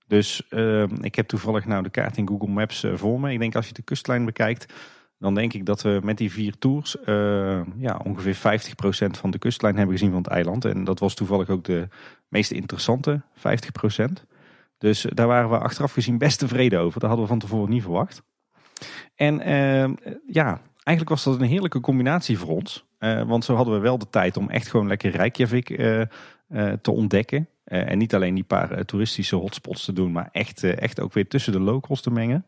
Dus 0.07 0.43
uh, 0.51 0.83
ik 1.01 1.15
heb 1.15 1.29
toevallig 1.29 1.67
nou 1.67 1.83
de 1.83 1.91
kaart 1.91 2.17
in 2.17 2.29
Google 2.29 2.49
Maps 2.49 2.85
uh, 2.85 2.95
voor 2.95 3.21
me. 3.21 3.33
Ik 3.33 3.39
denk 3.39 3.55
als 3.55 3.67
je 3.67 3.75
de 3.75 3.83
kustlijn 3.83 4.25
bekijkt 4.25 4.73
dan 5.19 5.35
denk 5.35 5.53
ik 5.53 5.66
dat 5.66 5.82
we 5.82 6.01
met 6.03 6.19
die 6.19 6.32
vier 6.32 6.59
tours 6.59 6.97
uh, 7.05 7.61
ja, 7.77 8.01
ongeveer 8.05 8.36
50% 8.36 9.19
van 9.19 9.31
de 9.31 9.39
kustlijn 9.39 9.77
hebben 9.77 9.95
gezien 9.95 10.11
van 10.11 10.23
het 10.23 10.31
eiland. 10.31 10.65
En 10.65 10.85
dat 10.85 10.99
was 10.99 11.15
toevallig 11.15 11.49
ook 11.49 11.65
de 11.65 11.89
meest 12.28 12.51
interessante 12.51 13.20
50%. 13.36 13.43
Dus 14.78 15.07
daar 15.09 15.27
waren 15.27 15.51
we 15.51 15.59
achteraf 15.59 15.93
gezien 15.93 16.19
best 16.19 16.39
tevreden 16.39 16.81
over. 16.81 17.01
Dat 17.01 17.09
hadden 17.09 17.27
we 17.27 17.32
van 17.32 17.40
tevoren 17.40 17.70
niet 17.70 17.82
verwacht. 17.82 18.23
En 19.15 19.49
uh, 19.49 20.12
ja, 20.27 20.61
eigenlijk 20.82 21.09
was 21.09 21.24
dat 21.24 21.40
een 21.40 21.47
heerlijke 21.47 21.81
combinatie 21.81 22.39
voor 22.39 22.49
ons. 22.49 22.86
Uh, 22.99 23.23
want 23.23 23.45
zo 23.45 23.55
hadden 23.55 23.74
we 23.74 23.81
wel 23.81 23.99
de 23.99 24.11
tijd 24.11 24.36
om 24.36 24.51
echt 24.51 24.69
gewoon 24.69 24.89
lekker 24.89 25.11
Reykjavik 25.11 25.66
te 26.81 26.90
ontdekken. 26.90 27.49
en 27.65 27.99
niet 27.99 28.15
alleen 28.15 28.35
die 28.35 28.45
paar 28.45 28.85
toeristische 28.85 29.36
hotspots 29.36 29.85
te 29.85 29.93
doen, 29.93 30.12
maar 30.12 30.28
echt, 30.32 30.65
echt 30.65 31.01
ook 31.01 31.12
weer 31.12 31.28
tussen 31.28 31.53
de 31.53 31.61
locals 31.61 32.01
te 32.01 32.11
mengen. 32.11 32.45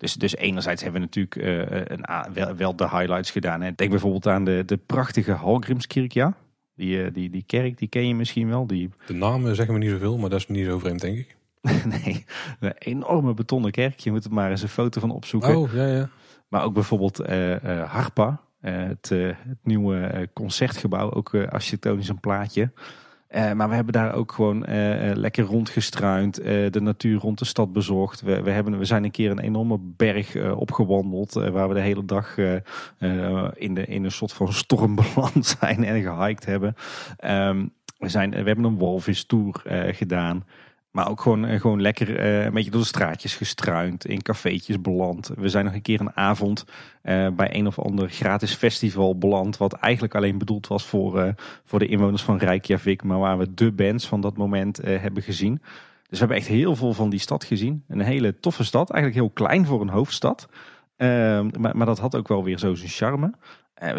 Dus, 0.00 0.14
dus 0.14 0.36
enerzijds 0.36 0.82
hebben 0.82 1.00
we 1.00 1.06
natuurlijk 1.06 1.36
uh, 1.36 1.80
een, 1.84 2.32
wel, 2.32 2.56
wel, 2.56 2.76
de 2.76 2.88
highlights 2.88 3.30
gedaan. 3.30 3.60
Hè. 3.60 3.72
Denk 3.74 3.90
bijvoorbeeld 3.90 4.26
aan 4.26 4.44
de, 4.44 4.62
de 4.66 4.76
prachtige 4.76 5.32
Hallgrimskirkja. 5.32 6.34
Die, 6.74 6.96
uh, 6.96 7.06
die, 7.12 7.30
die 7.30 7.44
kerk, 7.46 7.78
die 7.78 7.88
ken 7.88 8.08
je 8.08 8.14
misschien 8.14 8.48
wel. 8.48 8.66
Die... 8.66 8.90
De 9.06 9.14
namen 9.14 9.54
zeggen 9.54 9.74
we 9.74 9.80
niet 9.80 9.90
zoveel, 9.90 10.18
maar 10.18 10.30
dat 10.30 10.38
is 10.38 10.48
niet 10.48 10.66
zo 10.66 10.78
vreemd, 10.78 11.00
denk 11.00 11.18
ik. 11.18 11.36
nee, 12.02 12.24
een 12.60 12.74
enorme 12.78 13.34
betonnen 13.34 13.70
kerk. 13.70 13.98
Je 13.98 14.10
moet 14.10 14.24
er 14.24 14.32
maar 14.32 14.50
eens 14.50 14.62
een 14.62 14.68
foto 14.68 15.00
van 15.00 15.10
opzoeken. 15.10 15.56
Oh, 15.56 15.72
ja, 15.74 15.86
ja. 15.86 16.08
Maar 16.48 16.64
ook 16.64 16.74
bijvoorbeeld 16.74 17.18
Harpa, 17.86 18.40
het, 18.60 19.08
het, 19.08 19.58
nieuwe 19.62 20.28
concertgebouw. 20.32 21.12
Ook 21.12 21.34
architectonisch 21.34 22.08
een 22.08 22.20
plaatje. 22.20 22.72
Uh, 23.34 23.52
maar 23.52 23.68
we 23.68 23.74
hebben 23.74 23.92
daar 23.92 24.14
ook 24.14 24.32
gewoon 24.32 24.56
uh, 24.68 25.10
lekker 25.14 25.44
rondgestruind, 25.44 26.34
de 26.44 26.80
natuur 26.80 27.18
rond 27.18 27.38
de 27.38 27.44
stad 27.44 27.72
bezocht. 27.72 28.20
We, 28.20 28.42
we, 28.42 28.50
hebben, 28.50 28.78
we 28.78 28.84
zijn 28.84 29.04
een 29.04 29.10
keer 29.10 29.30
een 29.30 29.38
enorme 29.38 29.78
berg 29.80 30.52
opgewandeld, 30.52 31.32
waar 31.32 31.68
we 31.68 31.74
de 31.74 31.80
hele 31.80 32.04
dag 32.04 32.36
in, 33.54 33.74
de, 33.74 33.84
in 33.86 34.04
een 34.04 34.12
soort 34.12 34.32
van 34.32 34.52
storm 34.52 34.94
beland 34.94 35.46
zijn 35.60 35.84
en 35.84 36.02
gehiked 36.02 36.44
hebben. 36.44 36.74
Um, 37.24 37.72
we, 37.98 38.08
zijn, 38.08 38.30
we 38.30 38.36
hebben 38.36 38.64
een 38.64 38.78
walvis 38.78 39.24
tour 39.24 39.62
gedaan. 39.94 40.44
Maar 40.90 41.08
ook 41.08 41.20
gewoon, 41.20 41.44
eh, 41.44 41.60
gewoon 41.60 41.80
lekker 41.80 42.08
uh, 42.08 42.44
een 42.44 42.52
beetje 42.52 42.70
door 42.70 42.80
de 42.80 42.86
straatjes 42.86 43.36
gestruind, 43.36 44.06
in 44.06 44.22
cafeetjes 44.22 44.80
beland. 44.80 45.30
We 45.36 45.48
zijn 45.48 45.64
nog 45.64 45.74
een 45.74 45.82
keer 45.82 46.00
een 46.00 46.16
avond 46.16 46.64
uh, 47.02 47.28
bij 47.28 47.54
een 47.54 47.66
of 47.66 47.78
ander 47.78 48.10
gratis 48.10 48.54
festival 48.54 49.18
beland. 49.18 49.56
Wat 49.56 49.72
eigenlijk 49.72 50.14
alleen 50.14 50.38
bedoeld 50.38 50.66
was 50.66 50.86
voor, 50.86 51.34
voor 51.64 51.78
de 51.78 51.86
inwoners 51.86 52.22
van 52.22 52.38
Reykjavik. 52.38 53.02
Maar 53.02 53.18
waar 53.18 53.38
we 53.38 53.54
de 53.54 53.72
bands 53.72 54.06
van 54.06 54.20
dat 54.20 54.36
moment 54.36 54.76
hebben 54.82 55.22
gezien. 55.22 55.60
Dus 56.08 56.18
we 56.18 56.18
hebben 56.18 56.36
echt 56.36 56.46
heel 56.46 56.76
veel 56.76 56.92
van 56.92 57.10
die 57.10 57.20
stad 57.20 57.44
gezien. 57.44 57.84
Een 57.88 58.00
hele 58.00 58.40
toffe 58.40 58.64
stad. 58.64 58.90
Eigenlijk 58.90 59.22
heel 59.22 59.46
klein 59.46 59.66
voor 59.66 59.80
een 59.80 59.88
hoofdstad. 59.88 60.48
Ehm, 60.96 61.48
maar, 61.58 61.76
maar 61.76 61.86
dat 61.86 61.98
had 61.98 62.16
ook 62.16 62.28
wel 62.28 62.44
weer 62.44 62.58
zo 62.58 62.74
zijn 62.74 62.90
charme. 62.90 63.32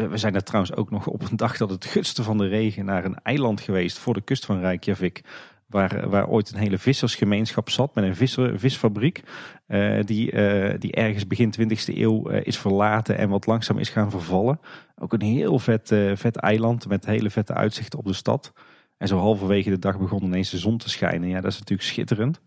we 0.10 0.18
zijn 0.18 0.36
er 0.36 0.44
trouwens 0.44 0.76
ook 0.76 0.92
nog 0.92 1.08
op 1.08 1.30
een 1.30 1.38
dag 1.38 1.58
dat 1.58 1.70
het 1.70 1.86
gutste 1.86 2.24
van 2.24 2.38
de 2.38 2.48
regen 2.48 2.86
naar 2.86 3.06
een 3.06 3.20
eiland 3.24 3.62
geweest 3.62 3.98
voor 3.98 4.14
de 4.14 4.22
kust 4.22 4.46
van 4.46 4.60
Reykjavik. 4.60 5.24
Waar, 5.72 6.10
waar 6.10 6.28
ooit 6.28 6.52
een 6.52 6.60
hele 6.60 6.78
vissersgemeenschap 6.78 7.70
zat 7.70 7.96
met 7.96 8.04
een 8.04 8.16
visser, 8.16 8.60
visfabriek. 8.60 9.22
Uh, 9.68 10.00
die, 10.04 10.32
uh, 10.32 10.74
die 10.80 10.92
ergens 10.92 11.28
begin 11.28 11.54
20e 11.60 11.98
eeuw 11.98 12.32
uh, 12.32 12.40
is 12.44 12.58
verlaten 12.58 13.18
en 13.18 13.30
wat 13.30 13.46
langzaam 13.46 13.78
is 13.78 13.90
gaan 13.90 14.12
vervallen. 14.12 14.60
Ook 14.96 15.14
een 15.14 15.22
heel 15.22 15.60
vet, 15.60 15.96
vet 16.14 16.36
eiland 16.36 16.88
met 16.88 17.06
hele 17.06 17.30
vette 17.30 17.54
uitzichten 17.54 18.00
op 18.00 18.06
de 18.06 18.14
stad. 18.14 18.54
En 18.98 19.08
zo 19.08 19.18
halverwege 19.18 19.70
de 19.70 19.80
dag 19.80 20.00
begon 20.00 20.24
ineens 20.24 20.50
de 20.50 20.58
zon 20.58 20.78
te 20.78 20.90
schijnen. 20.90 21.30
Ja, 21.30 21.42
dat 21.42 21.52
is 21.52 21.60
natuurlijk 21.60 21.88
schitterend. 21.88 22.42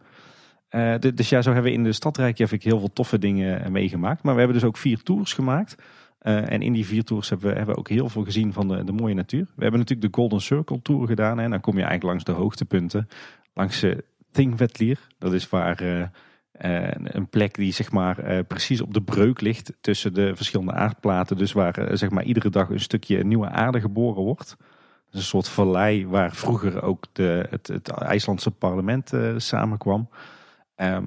Uh, 0.70 0.94
dus 1.14 1.28
ja, 1.28 1.42
zo 1.42 1.52
hebben 1.52 1.70
we 1.70 1.76
in 1.78 1.84
de 1.84 1.92
stad 1.92 2.16
Reykjavik 2.16 2.62
heel 2.62 2.78
veel 2.78 2.92
toffe 2.92 3.18
dingen 3.18 3.72
meegemaakt. 3.72 4.22
Maar 4.22 4.32
we 4.32 4.38
hebben 4.38 4.58
dus 4.58 4.68
ook 4.68 4.76
vier 4.76 5.02
tours 5.02 5.32
gemaakt. 5.32 5.76
Uh, 6.24 6.50
en 6.52 6.62
in 6.62 6.72
die 6.72 6.86
vier 6.86 7.04
tours 7.04 7.28
hebben 7.28 7.48
we, 7.48 7.56
hebben 7.56 7.74
we 7.74 7.80
ook 7.80 7.88
heel 7.88 8.08
veel 8.08 8.24
gezien 8.24 8.52
van 8.52 8.68
de, 8.68 8.84
de 8.84 8.92
mooie 8.92 9.14
natuur. 9.14 9.44
We 9.56 9.62
hebben 9.62 9.80
natuurlijk 9.80 10.12
de 10.12 10.18
Golden 10.20 10.40
Circle 10.40 10.82
Tour 10.82 11.06
gedaan. 11.06 11.40
En 11.40 11.50
dan 11.50 11.60
kom 11.60 11.72
je 11.74 11.82
eigenlijk 11.82 12.10
langs 12.10 12.24
de 12.24 12.32
hoogtepunten. 12.42 13.08
Langs 13.54 13.84
uh, 13.84 13.98
Thingvellir. 14.30 15.06
Dat 15.18 15.32
is 15.32 15.48
waar 15.48 15.82
uh, 15.82 16.06
een 17.02 17.28
plek 17.28 17.54
die 17.54 17.72
zeg 17.72 17.92
maar 17.92 18.44
precies 18.44 18.80
op 18.80 18.94
de 18.94 19.02
breuk 19.02 19.40
ligt 19.40 19.72
tussen 19.80 20.14
de 20.14 20.36
verschillende 20.36 20.72
aardplaten. 20.72 21.36
Dus 21.36 21.52
waar 21.52 21.88
zeg 21.92 22.10
maar 22.10 22.24
iedere 22.24 22.50
dag 22.50 22.68
een 22.68 22.80
stukje 22.80 23.24
nieuwe 23.24 23.48
aarde 23.48 23.80
geboren 23.80 24.22
wordt. 24.22 24.56
Dat 24.58 25.14
is 25.14 25.18
een 25.20 25.22
soort 25.22 25.48
vallei 25.48 26.06
waar 26.06 26.34
vroeger 26.34 26.82
ook 26.82 27.06
de, 27.12 27.46
het, 27.50 27.66
het 27.66 27.88
IJslandse 27.88 28.50
parlement 28.50 29.12
samenkwam. 29.36 30.08
Um, 30.76 31.06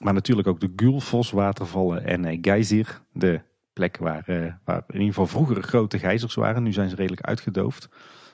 maar 0.00 0.14
natuurlijk 0.14 0.48
ook 0.48 0.60
de 0.60 0.72
Gulfos 0.76 1.30
watervallen 1.30 2.04
en 2.04 2.38
Geysir, 2.42 3.00
de 3.12 3.40
plek 3.74 3.96
waar, 3.96 4.24
uh, 4.26 4.52
waar 4.64 4.82
in 4.86 4.94
ieder 4.94 5.08
geval 5.08 5.26
vroeger 5.26 5.62
grote 5.62 5.98
gijzers 5.98 6.34
waren. 6.34 6.62
Nu 6.62 6.72
zijn 6.72 6.88
ze 6.88 6.96
redelijk 6.96 7.26
uitgedoofd. 7.26 7.88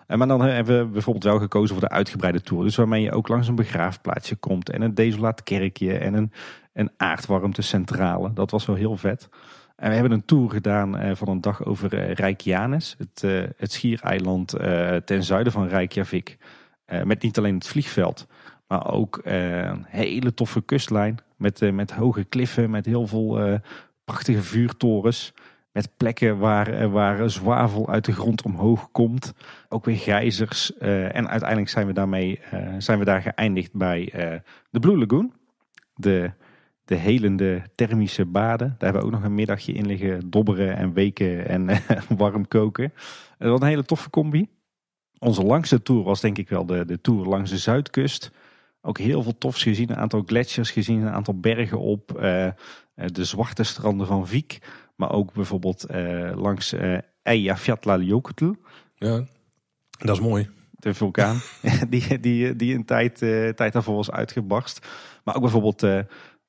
Uh, 0.06 0.16
maar 0.16 0.26
dan 0.26 0.40
hebben 0.40 0.78
we 0.78 0.86
bijvoorbeeld 0.86 1.24
wel 1.24 1.38
gekozen 1.38 1.76
voor 1.76 1.88
de 1.88 1.94
uitgebreide 1.94 2.40
tour. 2.40 2.64
Dus 2.64 2.76
waarmee 2.76 3.02
je 3.02 3.12
ook 3.12 3.28
langs 3.28 3.48
een 3.48 3.54
begraafplaatsje 3.54 4.36
komt 4.36 4.70
en 4.70 4.82
een 4.82 4.94
desolaat 4.94 5.42
kerkje 5.42 5.98
en 5.98 6.14
een, 6.14 6.32
een 6.72 6.90
aardwarmtecentrale. 6.96 8.32
Dat 8.32 8.50
was 8.50 8.66
wel 8.66 8.76
heel 8.76 8.96
vet. 8.96 9.28
En 9.76 9.88
we 9.88 9.94
hebben 9.94 10.12
een 10.12 10.24
tour 10.24 10.50
gedaan 10.50 11.16
van 11.16 11.28
een 11.28 11.40
dag 11.40 11.64
over 11.64 11.94
uh, 11.94 12.12
Reykjanes, 12.12 12.96
het, 12.98 13.22
het 13.56 13.72
schiereiland 13.72 14.48
ten 15.04 15.22
zuiden 15.22 15.52
van 15.52 15.68
Reykjavik. 15.68 16.38
met 17.04 17.22
niet 17.22 17.38
alleen 17.38 17.54
het 17.54 17.66
vliegveld, 17.66 18.26
maar 18.66 18.92
ook 18.92 19.20
een 19.22 19.84
hele 19.88 20.34
toffe 20.34 20.62
kustlijn 20.62 21.18
met, 21.36 21.72
met 21.72 21.90
hoge 21.90 22.24
kliffen, 22.24 22.70
met 22.70 22.86
heel 22.86 23.06
veel 23.06 23.60
prachtige 24.10 24.42
vuurtorens. 24.42 25.32
Met 25.72 25.96
plekken 25.96 26.38
waar, 26.38 26.68
eh, 26.68 26.92
waar 26.92 27.30
zwavel 27.30 27.88
uit 27.88 28.04
de 28.04 28.12
grond 28.12 28.42
omhoog 28.42 28.90
komt. 28.90 29.32
Ook 29.68 29.84
weer 29.84 29.96
gijzers. 29.96 30.72
Uh, 30.80 31.16
en 31.16 31.28
uiteindelijk 31.28 31.70
zijn 31.70 31.86
we, 31.86 31.92
daarmee, 31.92 32.40
uh, 32.54 32.74
zijn 32.78 32.98
we 32.98 33.04
daar 33.04 33.22
geëindigd 33.22 33.72
bij 33.72 34.12
de 34.70 34.78
Blue 34.78 34.98
Lagoon. 34.98 35.32
De, 35.94 36.30
de 36.84 36.94
helende 36.94 37.62
thermische 37.74 38.24
baden. 38.24 38.68
Daar 38.68 38.92
hebben 38.92 39.00
we 39.00 39.06
ook 39.06 39.12
nog 39.12 39.24
een 39.24 39.34
middagje 39.34 39.72
in 39.72 39.86
liggen 39.86 40.30
dobberen 40.30 40.76
en 40.76 40.92
weken 40.92 41.48
en 41.48 41.68
warm 42.16 42.48
koken. 42.48 42.92
Dat 43.38 43.50
was 43.50 43.60
een 43.60 43.66
hele 43.66 43.84
toffe 43.84 44.10
combi. 44.10 44.48
Onze 45.18 45.42
langste 45.42 45.82
tour 45.82 46.02
was 46.02 46.20
denk 46.20 46.38
ik 46.38 46.48
wel 46.48 46.66
de, 46.66 46.84
de 46.84 47.00
tour 47.00 47.26
langs 47.26 47.50
de 47.50 47.58
zuidkust. 47.58 48.30
Ook 48.82 48.98
heel 48.98 49.22
veel 49.22 49.38
tofs 49.38 49.62
gezien. 49.62 49.90
Een 49.90 49.96
aantal 49.96 50.22
gletsjers 50.26 50.70
gezien. 50.70 51.00
Een 51.00 51.12
aantal 51.12 51.38
bergen 51.38 51.78
op. 51.78 52.18
Eh, 52.18 52.48
de 52.94 53.24
zwarte 53.24 53.62
stranden 53.62 54.06
van 54.06 54.26
Viek. 54.26 54.58
Maar 54.96 55.12
ook 55.12 55.32
bijvoorbeeld 55.32 55.84
eh, 55.84 56.32
langs 56.34 56.72
uh, 56.72 56.98
Eyjafjallajökull. 57.22 58.54
Ja, 58.94 59.24
dat 59.98 60.16
is 60.16 60.20
mooi. 60.20 60.48
De 60.70 60.94
vulkaan 60.94 61.40
die, 61.90 62.20
die, 62.20 62.56
die 62.56 62.74
een 62.74 62.84
tijd, 62.84 63.18
tijd 63.56 63.72
daarvoor 63.72 63.94
was 63.94 64.10
uitgebarst. 64.10 64.86
Maar 65.24 65.34
ook 65.34 65.42
bijvoorbeeld 65.42 65.82
uh, 65.82 65.98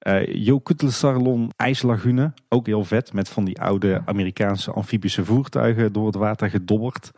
uh, 0.07 1.47
IJslagune. 1.55 2.34
Ook 2.49 2.65
heel 2.65 2.84
vet 2.84 3.13
met 3.13 3.30
van 3.30 3.45
die 3.45 3.61
oude 3.61 4.01
Amerikaanse 4.05 4.72
amfibische 4.72 5.26
voertuigen 5.26 5.93
door 5.93 6.05
het 6.05 6.15
water 6.15 6.49
gedobberd. 6.49 7.11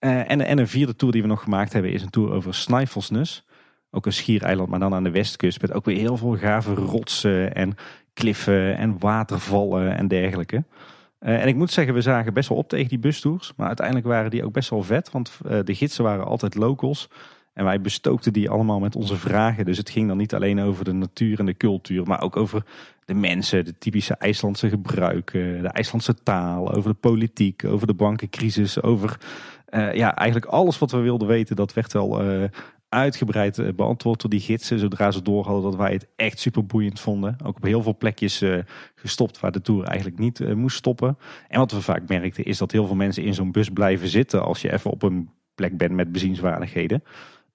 Uh, 0.00 0.30
en, 0.30 0.40
en 0.40 0.58
een 0.58 0.68
vierde 0.68 0.96
tour 0.96 1.12
die 1.12 1.22
we 1.22 1.28
nog 1.28 1.42
gemaakt 1.42 1.72
hebben 1.72 1.92
is 1.92 2.02
een 2.02 2.10
tour 2.10 2.30
over 2.30 2.54
Snæfellsnes. 2.54 3.44
Ook 3.90 4.06
een 4.06 4.12
schiereiland, 4.12 4.68
maar 4.68 4.78
dan 4.78 4.94
aan 4.94 5.04
de 5.04 5.10
westkust. 5.10 5.60
Met 5.60 5.72
ook 5.72 5.84
weer 5.84 5.98
heel 5.98 6.16
veel 6.16 6.36
gave 6.36 6.74
rotsen 6.74 7.54
en 7.54 7.74
kliffen 8.16 8.76
en 8.76 8.98
watervallen 8.98 9.96
en 9.96 10.08
dergelijke. 10.08 10.64
Uh, 11.20 11.42
en 11.42 11.48
ik 11.48 11.56
moet 11.56 11.70
zeggen, 11.70 11.94
we 11.94 12.00
zagen 12.00 12.34
best 12.34 12.48
wel 12.48 12.58
op 12.58 12.68
tegen 12.68 12.88
die 12.88 12.98
bustours. 12.98 13.52
Maar 13.56 13.66
uiteindelijk 13.66 14.06
waren 14.06 14.30
die 14.30 14.44
ook 14.44 14.52
best 14.52 14.70
wel 14.70 14.82
vet. 14.82 15.10
Want 15.10 15.38
uh, 15.46 15.58
de 15.64 15.74
gidsen 15.74 16.04
waren 16.04 16.24
altijd 16.24 16.54
locals. 16.54 17.08
En 17.52 17.64
wij 17.64 17.80
bestookten 17.80 18.32
die 18.32 18.50
allemaal 18.50 18.80
met 18.80 18.96
onze 18.96 19.16
vragen. 19.16 19.64
Dus 19.64 19.78
het 19.78 19.90
ging 19.90 20.08
dan 20.08 20.16
niet 20.16 20.34
alleen 20.34 20.60
over 20.60 20.84
de 20.84 20.92
natuur 20.92 21.38
en 21.38 21.46
de 21.46 21.56
cultuur. 21.56 22.06
Maar 22.06 22.20
ook 22.20 22.36
over 22.36 22.64
de 23.04 23.14
mensen, 23.14 23.64
de 23.64 23.78
typische 23.78 24.14
IJslandse 24.14 24.68
gebruiken. 24.68 25.62
De 25.62 25.68
IJslandse 25.68 26.14
taal, 26.22 26.74
over 26.74 26.90
de 26.90 26.96
politiek, 27.00 27.64
over 27.64 27.86
de 27.86 27.94
bankencrisis. 27.94 28.82
Over 28.82 29.18
uh, 29.70 29.94
ja, 29.94 30.14
eigenlijk 30.16 30.52
alles 30.52 30.78
wat 30.78 30.90
we 30.90 30.98
wilden 30.98 31.28
weten. 31.28 31.56
Dat 31.56 31.72
werd 31.72 31.92
wel 31.92 32.20
uitgebreid 32.96 33.58
eh, 33.58 33.68
beantwoord 33.74 34.20
door 34.20 34.30
die 34.30 34.40
gidsen. 34.40 34.78
Zodra 34.78 35.10
ze 35.10 35.22
door 35.22 35.44
hadden 35.44 35.62
dat 35.62 35.76
wij 35.76 35.92
het 35.92 36.06
echt 36.16 36.38
super 36.38 36.66
boeiend 36.66 37.00
vonden. 37.00 37.36
Ook 37.44 37.56
op 37.56 37.62
heel 37.62 37.82
veel 37.82 37.96
plekjes 37.96 38.42
uh, 38.42 38.58
gestopt 38.94 39.40
waar 39.40 39.52
de 39.52 39.60
tour 39.60 39.84
eigenlijk 39.84 40.18
niet 40.18 40.40
uh, 40.40 40.54
moest 40.54 40.76
stoppen. 40.76 41.18
En 41.48 41.58
wat 41.58 41.72
we 41.72 41.80
vaak 41.80 42.08
merkten 42.08 42.44
is 42.44 42.58
dat 42.58 42.72
heel 42.72 42.86
veel 42.86 42.96
mensen 42.96 43.22
in 43.22 43.34
zo'n 43.34 43.52
bus 43.52 43.70
blijven 43.70 44.08
zitten 44.08 44.44
als 44.44 44.62
je 44.62 44.72
even 44.72 44.90
op 44.90 45.02
een 45.02 45.30
plek 45.54 45.76
bent 45.76 45.92
met 45.92 46.12
bezienswaardigheden. 46.12 47.02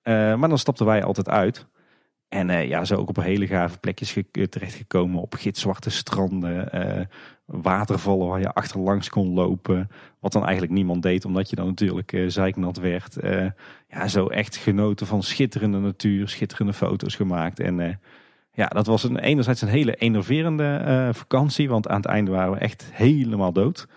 maar 0.04 0.50
dan 0.50 0.58
stapten 0.58 0.86
wij 0.86 1.04
altijd 1.04 1.30
uit. 1.30 1.68
En 2.28 2.50
uh, 2.50 2.68
ja, 2.68 2.86
zo 2.86 2.96
ook 2.96 3.10
op 3.10 3.16
hele 3.16 3.48
gave 3.48 3.78
plekjes 3.78 4.18
terechtgekomen. 4.50 5.22
Op 5.22 5.34
gitzwarte 5.34 5.90
stranden, 5.90 6.70
watervallen 7.52 8.28
waar 8.28 8.40
je 8.40 8.54
achterlangs 8.54 9.10
kon 9.10 9.34
lopen. 9.34 9.90
Wat 10.20 10.32
dan 10.32 10.44
eigenlijk 10.44 10.74
niemand 10.74 11.02
deed, 11.02 11.26
omdat 11.26 11.50
je 11.50 11.56
dan 11.56 11.66
natuurlijk 11.66 12.12
uh, 12.12 12.30
zeiknat 12.30 12.78
werd. 12.78 13.18
ja, 13.88 14.08
zo 14.08 14.28
echt 14.28 14.56
genoten 14.56 15.08
van 15.08 15.24
schitterende 15.24 15.78
natuur, 15.78 16.30
schitterende 16.30 16.74
foto's 16.74 17.16
gemaakt. 17.16 17.60
En 17.60 18.00
ja, 18.54 18.66
dat 18.66 18.86
was 18.86 19.04
een, 19.04 19.18
enerzijds 19.18 19.62
een 19.62 19.68
hele 19.68 19.96
enerverende 19.96 21.10
vakantie. 21.14 21.70
Want 21.70 21.88
aan 21.88 22.02
het 22.02 22.06
einde 22.06 22.32
waren 22.32 22.52
we 22.52 22.60
echt 22.60 22.90
helemaal 22.92 23.54
dood. 23.54 23.88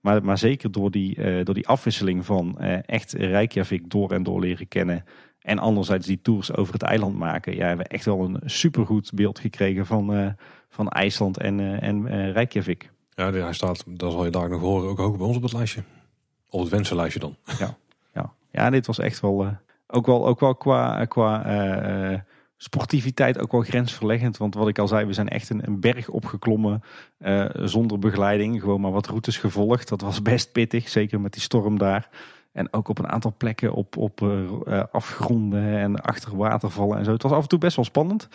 Maar, 0.00 0.24
maar 0.24 0.38
zeker 0.38 0.72
door 0.72 0.90
die, 0.90 1.42
door 1.44 1.54
die 1.54 1.68
afwisseling 1.68 2.24
van 2.24 2.58
echt 2.86 3.12
Reykjavik 3.12 3.90
door 3.90 4.12
en 4.12 4.22
door 4.22 4.40
leren 4.40 4.68
kennen 4.68 5.04
en 5.48 5.58
anderzijds 5.58 6.06
die 6.06 6.20
tours 6.22 6.54
over 6.54 6.72
het 6.72 6.82
eiland 6.82 7.16
maken. 7.16 7.52
Ja, 7.52 7.58
we 7.58 7.66
hebben 7.66 7.86
echt 7.86 8.04
wel 8.04 8.20
een 8.20 8.40
supergoed 8.44 9.10
beeld 9.14 9.38
gekregen 9.38 9.86
van, 9.86 10.34
van 10.68 10.88
IJsland 10.88 11.38
en, 11.38 11.80
en 11.80 12.32
Reykjavik. 12.32 12.90
Ja, 13.18 13.32
hij 13.32 13.52
staat, 13.52 13.84
dat 13.86 14.12
zal 14.12 14.24
je 14.24 14.30
daar 14.30 14.48
nog 14.48 14.60
horen, 14.60 14.88
ook 14.88 14.98
hoog 14.98 15.16
bij 15.16 15.26
ons 15.26 15.36
op 15.36 15.42
het 15.42 15.52
lijstje. 15.52 15.82
Op 16.50 16.60
het 16.60 16.68
wensenlijstje 16.68 17.20
dan. 17.20 17.36
Ja, 17.58 17.76
ja. 18.14 18.32
ja 18.50 18.70
dit 18.70 18.86
was 18.86 18.98
echt 18.98 19.20
wel, 19.20 19.56
ook 19.86 20.06
wel, 20.06 20.26
ook 20.26 20.40
wel 20.40 20.54
qua, 20.54 21.04
qua 21.04 22.24
sportiviteit 22.56 23.38
ook 23.38 23.52
wel 23.52 23.60
grensverleggend. 23.60 24.36
Want 24.36 24.54
wat 24.54 24.68
ik 24.68 24.78
al 24.78 24.88
zei, 24.88 25.06
we 25.06 25.12
zijn 25.12 25.28
echt 25.28 25.50
een, 25.50 25.66
een 25.66 25.80
berg 25.80 26.08
opgeklommen 26.08 26.82
zonder 27.52 27.98
begeleiding. 27.98 28.60
Gewoon 28.60 28.80
maar 28.80 28.92
wat 28.92 29.06
routes 29.06 29.36
gevolgd. 29.36 29.88
Dat 29.88 30.00
was 30.00 30.22
best 30.22 30.52
pittig, 30.52 30.88
zeker 30.88 31.20
met 31.20 31.32
die 31.32 31.42
storm 31.42 31.78
daar. 31.78 32.08
En 32.52 32.72
ook 32.72 32.88
op 32.88 32.98
een 32.98 33.08
aantal 33.08 33.34
plekken 33.36 33.72
op, 33.72 33.96
op 33.96 34.22
afgronden 34.92 35.78
en 35.78 36.00
achter 36.00 36.36
watervallen 36.36 36.98
en 36.98 37.04
zo. 37.04 37.12
Het 37.12 37.22
was 37.22 37.32
af 37.32 37.42
en 37.42 37.48
toe 37.48 37.58
best 37.58 37.76
wel 37.76 37.84
spannend. 37.84 38.28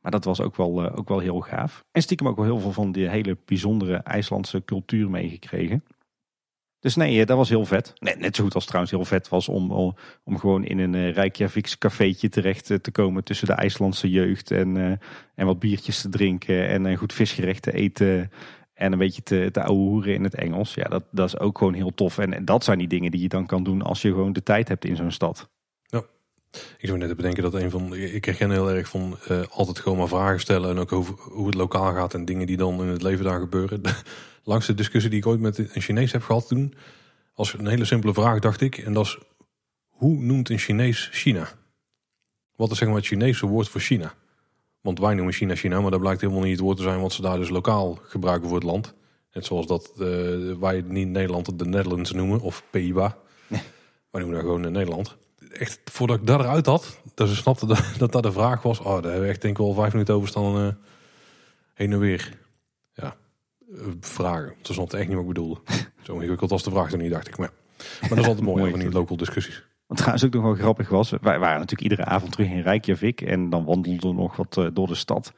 Maar 0.00 0.10
dat 0.10 0.24
was 0.24 0.40
ook 0.40 0.56
wel, 0.56 0.84
uh, 0.84 0.98
ook 0.98 1.08
wel 1.08 1.18
heel 1.18 1.40
gaaf. 1.40 1.84
En 1.90 2.02
stiekem 2.02 2.28
ook 2.28 2.36
wel 2.36 2.44
heel 2.44 2.58
veel 2.58 2.72
van 2.72 2.92
die 2.92 3.08
hele 3.08 3.38
bijzondere 3.44 3.96
IJslandse 3.96 4.64
cultuur 4.64 5.10
meegekregen. 5.10 5.84
Dus 6.78 6.96
nee, 6.96 7.26
dat 7.26 7.36
was 7.36 7.48
heel 7.48 7.64
vet. 7.64 7.92
Net, 7.98 8.18
net 8.18 8.36
zo 8.36 8.42
goed 8.42 8.54
als 8.54 8.64
trouwens 8.64 8.92
heel 8.92 9.04
vet 9.04 9.28
was 9.28 9.48
om, 9.48 9.70
om 10.24 10.38
gewoon 10.38 10.64
in 10.64 10.78
een 10.78 10.94
uh, 10.94 11.12
Reykjaviks 11.12 11.78
cafeetje 11.78 12.28
terecht 12.28 12.66
te 12.82 12.90
komen 12.92 13.24
tussen 13.24 13.46
de 13.46 13.52
IJslandse 13.52 14.10
jeugd. 14.10 14.50
En, 14.50 15.00
en 15.34 15.46
wat 15.46 15.58
biertjes 15.58 16.00
te 16.00 16.08
drinken 16.08 16.68
en 16.68 16.84
een 16.84 16.96
goed 16.96 17.12
visgerecht 17.12 17.62
te 17.62 17.72
eten. 17.72 18.30
En 18.80 18.92
een 18.92 18.98
beetje 18.98 19.22
te, 19.22 19.48
te 19.52 20.12
in 20.12 20.24
het 20.24 20.34
Engels. 20.34 20.74
Ja, 20.74 20.84
dat, 20.84 21.04
dat 21.10 21.26
is 21.26 21.38
ook 21.38 21.58
gewoon 21.58 21.74
heel 21.74 21.94
tof. 21.94 22.18
En, 22.18 22.34
en 22.34 22.44
dat 22.44 22.64
zijn 22.64 22.78
die 22.78 22.88
dingen 22.88 23.10
die 23.10 23.20
je 23.20 23.28
dan 23.28 23.46
kan 23.46 23.62
doen 23.62 23.82
als 23.82 24.02
je 24.02 24.08
gewoon 24.08 24.32
de 24.32 24.42
tijd 24.42 24.68
hebt 24.68 24.84
in 24.84 24.96
zo'n 24.96 25.10
stad. 25.10 25.50
Ik 26.78 26.86
zou 26.86 26.98
net 26.98 27.16
bedenken 27.16 27.42
dat 27.42 27.54
een 27.54 27.70
van. 27.70 27.94
Ik 27.94 28.24
herken 28.24 28.50
heel 28.50 28.70
erg 28.70 28.88
van 28.88 29.18
uh, 29.30 29.42
altijd 29.50 29.78
gewoon 29.78 29.98
maar 29.98 30.08
vragen 30.08 30.40
stellen. 30.40 30.70
En 30.70 30.78
ook 30.78 30.92
over 30.92 31.14
hoe 31.14 31.46
het 31.46 31.54
lokaal 31.54 31.94
gaat 31.94 32.14
en 32.14 32.24
dingen 32.24 32.46
die 32.46 32.56
dan 32.56 32.80
in 32.80 32.88
het 32.88 33.02
leven 33.02 33.24
daar 33.24 33.40
gebeuren. 33.40 33.80
Langste 34.44 34.74
discussie 34.74 35.10
die 35.10 35.18
ik 35.18 35.26
ooit 35.26 35.40
met 35.40 35.58
een 35.58 35.82
Chinees 35.82 36.12
heb 36.12 36.22
gehad 36.22 36.48
toen. 36.48 36.74
Als 37.34 37.52
een 37.52 37.66
hele 37.66 37.84
simpele 37.84 38.14
vraag, 38.14 38.38
dacht 38.38 38.60
ik. 38.60 38.78
En 38.78 38.92
dat 38.92 39.04
is: 39.04 39.18
hoe 39.88 40.18
noemt 40.18 40.48
een 40.48 40.58
Chinees 40.58 41.08
China? 41.12 41.48
Wat 42.56 42.70
is 42.70 42.78
zeg 42.78 42.88
maar 42.88 42.96
het 42.96 43.06
Chinese 43.06 43.46
woord 43.46 43.68
voor 43.68 43.80
China? 43.80 44.14
Want 44.80 44.98
wij 44.98 45.14
noemen 45.14 45.34
China 45.34 45.54
China, 45.54 45.80
maar 45.80 45.90
dat 45.90 46.00
blijkt 46.00 46.20
helemaal 46.20 46.42
niet 46.42 46.52
het 46.52 46.60
woord 46.60 46.76
te 46.76 46.82
zijn 46.82 47.00
wat 47.00 47.12
ze 47.12 47.22
daar 47.22 47.36
dus 47.36 47.48
lokaal 47.48 47.98
gebruiken 48.02 48.48
voor 48.48 48.56
het 48.56 48.66
land. 48.66 48.94
Net 49.32 49.44
zoals 49.44 49.66
dat 49.66 49.92
uh, 49.98 50.54
wij 50.60 50.82
niet 50.86 51.08
Nederland 51.08 51.58
de 51.58 51.64
Netherlands 51.64 52.12
noemen 52.12 52.40
of 52.40 52.64
PIBA. 52.70 53.16
Nee. 53.46 53.60
Wij 54.10 54.20
noemen 54.20 54.32
daar 54.32 54.46
gewoon 54.46 54.64
uh, 54.64 54.70
Nederland. 54.70 55.16
Echt, 55.52 55.80
voordat 55.84 56.16
ik 56.16 56.26
dat 56.26 56.40
eruit 56.40 56.66
had, 56.66 57.00
dat 57.14 57.28
ze 57.28 57.36
snapte 57.36 57.66
dat, 57.66 57.84
dat 57.98 58.12
dat 58.12 58.22
de 58.22 58.32
vraag 58.32 58.62
was. 58.62 58.78
Oh, 58.78 58.84
daar 58.84 59.02
hebben 59.02 59.20
we 59.20 59.28
echt 59.28 59.42
denk 59.42 59.58
ik 59.58 59.64
wel 59.64 59.74
vijf 59.74 59.92
minuten 59.92 60.14
over 60.14 60.28
staan 60.28 60.66
uh, 60.66 60.72
heen 61.74 61.92
en 61.92 61.98
weer. 61.98 62.38
Ja, 62.92 63.16
vragen. 64.00 64.54
Ze 64.62 64.72
snapte 64.72 64.96
echt 64.96 65.06
niet 65.06 65.16
wat 65.16 65.26
ik 65.26 65.32
bedoelde. 65.32 65.60
Zo 66.02 66.14
ingewikkeld 66.14 66.52
als 66.52 66.62
de 66.62 66.70
vraag 66.70 66.92
er 66.92 66.98
niet, 66.98 67.10
dacht 67.10 67.28
ik. 67.28 67.38
Maar, 67.38 67.50
maar 68.00 68.08
dat 68.08 68.18
is 68.18 68.26
altijd 68.26 68.46
mooi 68.56 68.70
van 68.70 68.78
die 68.78 68.90
local 68.90 69.16
discussies. 69.16 69.64
Wat 69.86 69.96
trouwens 69.96 70.24
ook 70.24 70.32
nog 70.32 70.42
wel 70.42 70.54
grappig 70.54 70.88
was, 70.88 71.10
wij 71.10 71.38
waren 71.38 71.58
natuurlijk 71.58 71.90
iedere 71.90 72.04
avond 72.04 72.32
terug 72.32 72.48
in 72.48 72.60
Reykjavik 72.60 73.20
en 73.20 73.50
dan 73.50 73.64
wandelden 73.64 74.08
we 74.08 74.14
nog 74.14 74.36
wat 74.36 74.56
eh, 74.56 74.66
door 74.72 74.86
de 74.86 74.94
stad. 74.94 75.32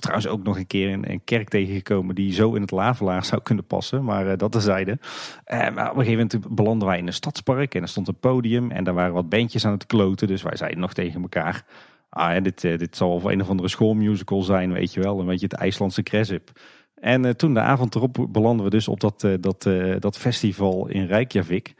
Trouwens 0.00 0.28
ook 0.28 0.42
nog 0.42 0.56
een 0.56 0.66
keer 0.66 0.92
een, 0.92 1.10
een 1.10 1.20
kerk 1.24 1.48
tegengekomen 1.48 2.14
die 2.14 2.32
zo 2.32 2.54
in 2.54 2.60
het 2.60 2.70
lavelaar 2.70 3.24
zou 3.24 3.42
kunnen 3.42 3.64
passen, 3.64 4.04
maar 4.04 4.26
uh, 4.26 4.32
dat 4.36 4.52
terzijde. 4.52 4.98
Uh, 5.00 5.58
maar 5.58 5.90
op 5.90 5.96
een 5.96 6.04
gegeven 6.04 6.28
moment 6.32 6.54
belanden 6.56 6.88
wij 6.88 6.98
in 6.98 7.06
een 7.06 7.12
stadspark 7.12 7.74
en 7.74 7.82
er 7.82 7.88
stond 7.88 8.08
een 8.08 8.18
podium 8.18 8.70
en 8.70 8.84
daar 8.84 8.94
waren 8.94 9.12
wat 9.14 9.28
bandjes 9.28 9.66
aan 9.66 9.72
het 9.72 9.86
kloten. 9.86 10.28
Dus 10.28 10.42
wij 10.42 10.56
zeiden 10.56 10.80
nog 10.80 10.92
tegen 10.92 11.22
elkaar, 11.22 11.64
ah, 12.08 12.42
dit, 12.42 12.60
dit 12.60 12.96
zal 12.96 13.20
voor 13.20 13.32
een 13.32 13.40
of 13.40 13.48
andere 13.48 13.68
schoolmusical 13.68 14.42
zijn, 14.42 14.72
weet 14.72 14.92
je 14.92 15.00
wel. 15.00 15.20
Een 15.20 15.26
beetje 15.26 15.46
het 15.46 15.58
IJslandse 15.60 16.02
Cresip. 16.02 16.50
En 16.94 17.36
toen 17.36 17.54
de 17.54 17.60
avond 17.60 17.94
erop 17.94 18.26
belanden 18.28 18.64
we 18.64 18.70
dus 18.70 18.88
op 18.88 19.00
dat, 19.00 19.28
dat, 19.40 19.68
dat 19.98 20.18
festival 20.18 20.88
in 20.88 21.06
Reykjavik. 21.06 21.74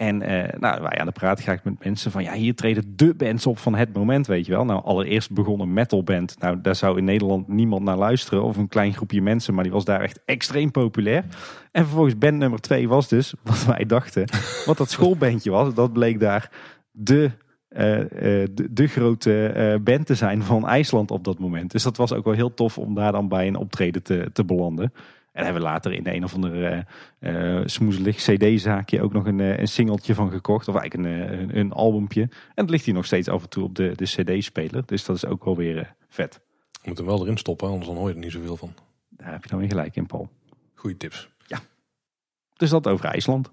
En 0.00 0.18
nou, 0.58 0.82
wij 0.82 0.98
aan 0.98 1.06
de 1.06 1.12
praat 1.12 1.40
ga 1.40 1.52
ik 1.52 1.64
met 1.64 1.84
mensen 1.84 2.10
van 2.10 2.22
ja, 2.22 2.32
hier 2.32 2.54
treden 2.54 2.96
de 2.96 3.14
bands 3.14 3.46
op 3.46 3.58
van 3.58 3.74
het 3.74 3.92
moment, 3.92 4.26
weet 4.26 4.46
je 4.46 4.52
wel. 4.52 4.64
Nou, 4.64 4.84
allereerst 4.84 5.30
begon 5.30 5.60
een 5.60 5.72
metalband. 5.72 6.36
Nou, 6.38 6.60
daar 6.60 6.74
zou 6.74 6.98
in 6.98 7.04
Nederland 7.04 7.48
niemand 7.48 7.84
naar 7.84 7.96
luisteren 7.96 8.42
of 8.42 8.56
een 8.56 8.68
klein 8.68 8.94
groepje 8.94 9.22
mensen, 9.22 9.54
maar 9.54 9.64
die 9.64 9.72
was 9.72 9.84
daar 9.84 10.00
echt 10.00 10.20
extreem 10.24 10.70
populair. 10.70 11.24
En 11.72 11.84
vervolgens 11.84 12.18
band 12.18 12.38
nummer 12.38 12.60
twee 12.60 12.88
was 12.88 13.08
dus, 13.08 13.34
wat 13.42 13.64
wij 13.64 13.86
dachten, 13.86 14.24
wat 14.64 14.76
dat 14.76 14.90
schoolbandje 14.90 15.50
was. 15.50 15.74
Dat 15.74 15.92
bleek 15.92 16.20
daar 16.20 16.50
de 16.90 17.30
uh, 17.70 17.98
uh, 17.98 18.46
de, 18.70 18.86
grote 18.86 19.54
uh, 19.56 19.84
band 19.84 20.06
te 20.06 20.14
zijn 20.14 20.42
van 20.42 20.68
IJsland 20.68 21.10
op 21.10 21.24
dat 21.24 21.38
moment. 21.38 21.70
Dus 21.70 21.82
dat 21.82 21.96
was 21.96 22.12
ook 22.12 22.24
wel 22.24 22.34
heel 22.34 22.54
tof 22.54 22.78
om 22.78 22.94
daar 22.94 23.12
dan 23.12 23.28
bij 23.28 23.46
een 23.46 23.56
optreden 23.56 24.02
te, 24.02 24.30
te 24.32 24.44
belanden. 24.44 24.92
En 25.32 25.44
hebben 25.44 25.62
we 25.62 25.68
later 25.68 25.92
in 25.92 26.02
de 26.02 26.14
een 26.14 26.24
of 26.24 26.34
andere 26.34 26.86
smoezelig 27.64 28.16
cd-zaakje 28.16 29.02
ook 29.02 29.12
nog 29.12 29.26
een, 29.26 29.38
een 29.38 29.68
singeltje 29.68 30.14
van 30.14 30.30
gekocht. 30.30 30.68
Of 30.68 30.76
eigenlijk 30.76 31.08
een, 31.08 31.40
een, 31.40 31.58
een 31.58 31.72
albumpje. 31.72 32.22
En 32.22 32.30
het 32.54 32.70
ligt 32.70 32.84
hier 32.84 32.94
nog 32.94 33.06
steeds 33.06 33.28
af 33.28 33.42
en 33.42 33.48
toe 33.48 33.64
op 33.64 33.74
de, 33.74 33.92
de 33.94 34.04
cd-speler. 34.04 34.86
Dus 34.86 35.04
dat 35.04 35.16
is 35.16 35.26
ook 35.26 35.44
wel 35.44 35.56
weer 35.56 35.94
vet. 36.08 36.40
Je 36.82 36.88
moet 36.88 36.98
hem 36.98 37.06
wel 37.06 37.22
erin 37.22 37.36
stoppen, 37.36 37.68
anders 37.68 37.86
dan 37.86 37.96
hoor 37.96 38.08
je 38.08 38.14
er 38.14 38.20
niet 38.20 38.32
zoveel 38.32 38.56
van. 38.56 38.74
Daar 39.08 39.32
heb 39.32 39.42
je 39.42 39.50
dan 39.50 39.58
weer 39.58 39.68
gelijk 39.68 39.96
in, 39.96 40.06
Paul. 40.06 40.28
Goeie 40.74 40.96
tips. 40.96 41.28
Ja. 41.46 41.58
Dus 42.56 42.70
dat 42.70 42.86
over 42.86 43.04
IJsland. 43.04 43.50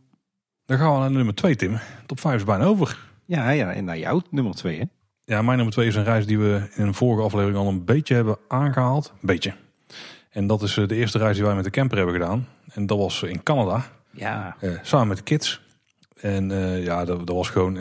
Dan 0.66 0.78
gaan 0.78 0.94
we 0.94 1.00
naar 1.00 1.12
nummer 1.12 1.36
2, 1.36 1.56
Tim. 1.56 1.80
Top 2.06 2.20
5 2.20 2.36
is 2.36 2.44
bijna 2.44 2.64
over. 2.64 3.06
Ja, 3.26 3.50
ja, 3.50 3.74
en 3.74 3.86
naar 3.86 3.98
jou, 3.98 4.22
nummer 4.30 4.56
twee 4.56 4.80
hè? 4.80 4.86
Ja, 5.24 5.42
mijn 5.42 5.56
nummer 5.56 5.74
twee 5.74 5.88
is 5.88 5.96
een 5.96 6.04
reis 6.04 6.26
die 6.26 6.40
we 6.40 6.70
in 6.76 6.86
een 6.86 6.94
vorige 6.94 7.24
aflevering 7.24 7.58
al 7.58 7.68
een 7.68 7.86
beetje 7.86 8.14
hebben 8.14 8.38
aangehaald. 8.48 9.12
Een 9.14 9.28
beetje. 9.28 9.54
En 10.38 10.48
dat 10.48 10.62
is 10.62 10.74
de 10.74 10.96
eerste 10.96 11.18
reis 11.18 11.36
die 11.36 11.46
wij 11.46 11.56
met 11.56 11.64
de 11.64 11.70
camper 11.70 11.98
hebben 11.98 12.16
gedaan. 12.16 12.48
En 12.74 12.86
dat 12.86 12.98
was 12.98 13.24
in 13.24 13.44
Canada. 13.44 13.86
Ja. 14.12 14.56
Uh, 14.62 14.72
samen 14.82 15.08
met 15.08 15.18
de 15.18 15.24
kids. 15.24 15.62
En 16.16 16.50
uh, 16.50 16.84
ja, 16.84 17.06
dat, 17.06 17.28
dat, 17.28 17.36
was 17.36 17.50
gewoon... 17.50 17.78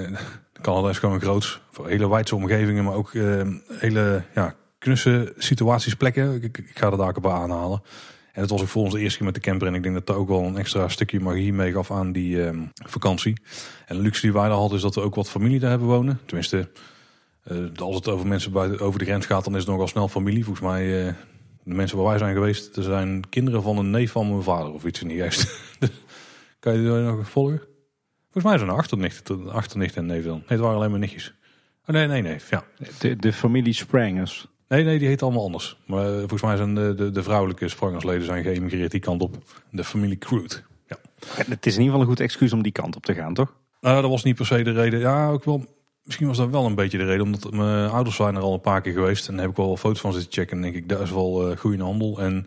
Canada 0.61 0.89
is 0.89 0.99
gewoon 0.99 1.21
groot. 1.21 1.61
Voor 1.71 1.89
hele 1.89 2.09
wijdse 2.09 2.35
omgevingen, 2.35 2.85
maar 2.85 2.95
ook 2.95 3.13
hele 3.79 4.23
ja, 4.35 4.55
knusse 4.79 5.33
situaties, 5.37 5.95
plekken. 5.95 6.35
Ik, 6.43 6.59
ik, 6.59 6.71
ga 6.75 6.91
er 6.91 6.97
daar 6.97 7.09
ook 7.09 7.17
op 7.17 7.27
aanhalen. 7.27 7.83
En 8.33 8.41
het 8.41 8.51
was 8.51 8.61
ook 8.61 8.69
voor 8.69 8.83
ons 8.83 8.93
de 8.93 9.01
eerste 9.01 9.17
keer 9.17 9.27
met 9.27 9.35
de 9.35 9.41
camper. 9.41 9.67
En 9.67 9.75
ik 9.75 9.83
denk 9.83 9.95
dat 9.95 10.07
dat 10.07 10.17
ook 10.17 10.29
wel 10.29 10.43
een 10.43 10.59
extra 10.59 10.89
stukje 10.89 11.21
magie 11.21 11.53
meegaf 11.53 11.91
aan 11.91 12.13
die 12.13 12.43
um, 12.43 12.71
vakantie. 12.75 13.41
En 13.87 13.97
de 13.97 14.03
luxe 14.03 14.21
die 14.21 14.33
wij 14.33 14.49
daar 14.49 14.59
hadden 14.59 14.77
is 14.77 14.83
dat 14.83 14.95
we 14.95 15.01
ook 15.01 15.15
wat 15.15 15.31
familie 15.31 15.61
daar 15.61 15.71
hebben 15.71 15.89
wonen. 15.89 16.21
Tenminste, 16.27 16.69
uh, 17.53 17.59
als 17.77 17.95
het 17.95 18.09
over 18.09 18.27
mensen 18.27 18.53
buiten, 18.53 18.81
over 18.81 18.99
de 18.99 19.05
grens 19.05 19.27
gaat, 19.27 19.45
dan 19.45 19.53
is 19.53 19.61
het 19.61 19.71
nogal 19.71 19.89
snel 19.89 20.09
familie. 20.09 20.45
Volgens 20.45 20.67
mij, 20.67 21.07
uh, 21.07 21.13
de 21.67 21.75
mensen 21.75 21.97
waar 21.97 22.07
wij 22.07 22.19
zijn 22.19 22.35
geweest, 22.35 22.77
er 22.77 22.83
zijn 22.83 23.29
kinderen 23.29 23.63
van 23.63 23.79
een 23.79 23.91
neef 23.91 24.13
van 24.13 24.29
mijn 24.29 24.43
vader 24.43 24.73
of 24.73 24.85
iets 24.85 25.03
in 25.03 25.09
die 25.09 25.23
geest. 25.23 25.61
kan 26.61 26.81
je 26.81 26.89
dat 26.89 27.03
nog 27.03 27.31
volgen? 27.31 27.61
Volgens 28.23 28.45
mij 28.45 28.59
zijn 28.59 28.71
er 28.71 28.77
achternichten, 28.77 29.51
achternichten 29.51 30.01
en 30.01 30.07
neef 30.07 30.25
dan. 30.25 30.37
Nee, 30.37 30.45
het 30.47 30.61
waren 30.61 30.77
alleen 30.77 30.91
maar 30.91 30.99
nichtjes. 30.99 31.35
Oh, 31.87 31.95
nee, 31.95 32.07
nee, 32.07 32.23
nee. 32.23 32.39
Ja. 32.51 32.65
De, 32.99 33.17
de 33.17 33.33
familie 33.33 33.73
Sprangers. 33.73 34.49
Nee, 34.69 34.85
nee, 34.85 34.99
die 34.99 35.09
heet 35.09 35.23
allemaal 35.23 35.45
anders. 35.45 35.79
Maar 35.87 36.11
uh, 36.11 36.19
volgens 36.19 36.43
mij 36.43 36.57
zijn 36.57 36.75
de, 36.75 36.95
de, 36.95 37.11
de 37.11 37.23
vrouwelijke 37.23 37.69
Sprangersleden 37.69 38.25
zijn 38.25 38.43
geëmigreerd 38.43 38.91
die 38.91 39.01
kant 39.01 39.23
op. 39.23 39.37
De 39.71 39.85
familie 39.85 40.19
Crude. 40.19 40.55
Ja. 40.89 40.97
Het 41.27 41.67
is 41.67 41.75
in 41.75 41.81
ieder 41.81 41.85
geval 41.85 42.01
een 42.01 42.07
goed 42.07 42.21
excuus 42.21 42.53
om 42.53 42.63
die 42.63 42.73
kant 42.73 42.97
op 42.97 43.05
te 43.05 43.15
gaan, 43.15 43.35
toch? 43.35 43.55
Nou, 43.81 44.01
dat 44.01 44.11
was 44.11 44.23
niet 44.23 44.37
per 44.37 44.47
se 44.47 44.63
de 44.63 44.73
reden. 44.73 45.01
Ja, 45.01 45.29
ook 45.29 45.45
wel. 45.45 45.65
Misschien 46.07 46.27
was 46.27 46.37
dat 46.37 46.51
wel 46.51 46.67
een 46.67 46.75
beetje 46.75 46.99
de 46.99 47.05
reden, 47.05 47.25
omdat 47.25 47.51
mijn 47.53 47.91
ouders 47.91 48.17
zijn 48.17 48.35
er 48.35 48.43
al 48.43 48.53
een 48.53 48.61
paar 48.61 48.81
keer 48.81 48.93
geweest. 48.93 49.29
En 49.29 49.33
daar 49.33 49.43
heb 49.43 49.51
ik 49.51 49.57
wel 49.57 49.77
foto's 49.77 50.01
van 50.01 50.13
zitten 50.13 50.33
checken. 50.33 50.57
En 50.57 50.63
denk 50.63 50.75
ik, 50.75 50.89
dat 50.89 51.01
is 51.01 51.11
wel 51.11 51.51
uh, 51.51 51.57
goede 51.57 51.83
handel. 51.83 52.19
En 52.19 52.47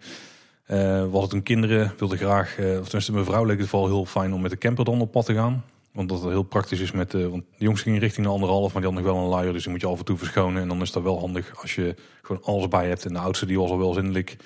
uh, 0.67 1.05
was 1.11 1.23
het 1.23 1.33
een 1.33 1.43
kinderen, 1.43 1.93
wilde 1.97 2.17
graag, 2.17 2.59
uh, 2.59 2.79
of 2.79 2.83
tenminste 2.83 3.11
mijn 3.11 3.25
vrouw 3.25 3.45
leek 3.45 3.59
het 3.59 3.67
vooral 3.67 3.87
heel 3.87 4.05
fijn 4.05 4.33
om 4.33 4.41
met 4.41 4.51
de 4.51 4.57
camper 4.57 4.85
dan 4.85 5.01
op 5.01 5.11
pad 5.11 5.25
te 5.25 5.33
gaan. 5.33 5.63
Want 5.91 6.09
dat 6.09 6.23
heel 6.23 6.43
praktisch 6.43 6.79
is 6.79 6.91
met, 6.91 7.13
want 7.13 7.43
de 7.57 7.63
jongens 7.63 7.81
gingen 7.81 7.99
richting 7.99 8.25
de 8.25 8.31
anderhalf, 8.31 8.73
maar 8.73 8.81
die 8.81 8.91
had 8.91 9.01
nog 9.01 9.13
wel 9.13 9.23
een 9.23 9.29
luier, 9.29 9.53
dus 9.53 9.63
die 9.63 9.71
moet 9.71 9.81
je 9.81 9.87
af 9.87 9.99
en 9.99 10.05
toe 10.05 10.17
verschonen. 10.17 10.61
En 10.61 10.67
dan 10.67 10.81
is 10.81 10.91
dat 10.91 11.03
wel 11.03 11.19
handig 11.19 11.61
als 11.61 11.75
je 11.75 11.95
gewoon 12.21 12.43
alles 12.43 12.67
bij 12.67 12.87
hebt. 12.87 13.05
En 13.05 13.13
de 13.13 13.19
oudste 13.19 13.45
die 13.45 13.59
was 13.59 13.69
al 13.69 13.77
wel 13.77 13.93
zindelijk. 13.93 14.37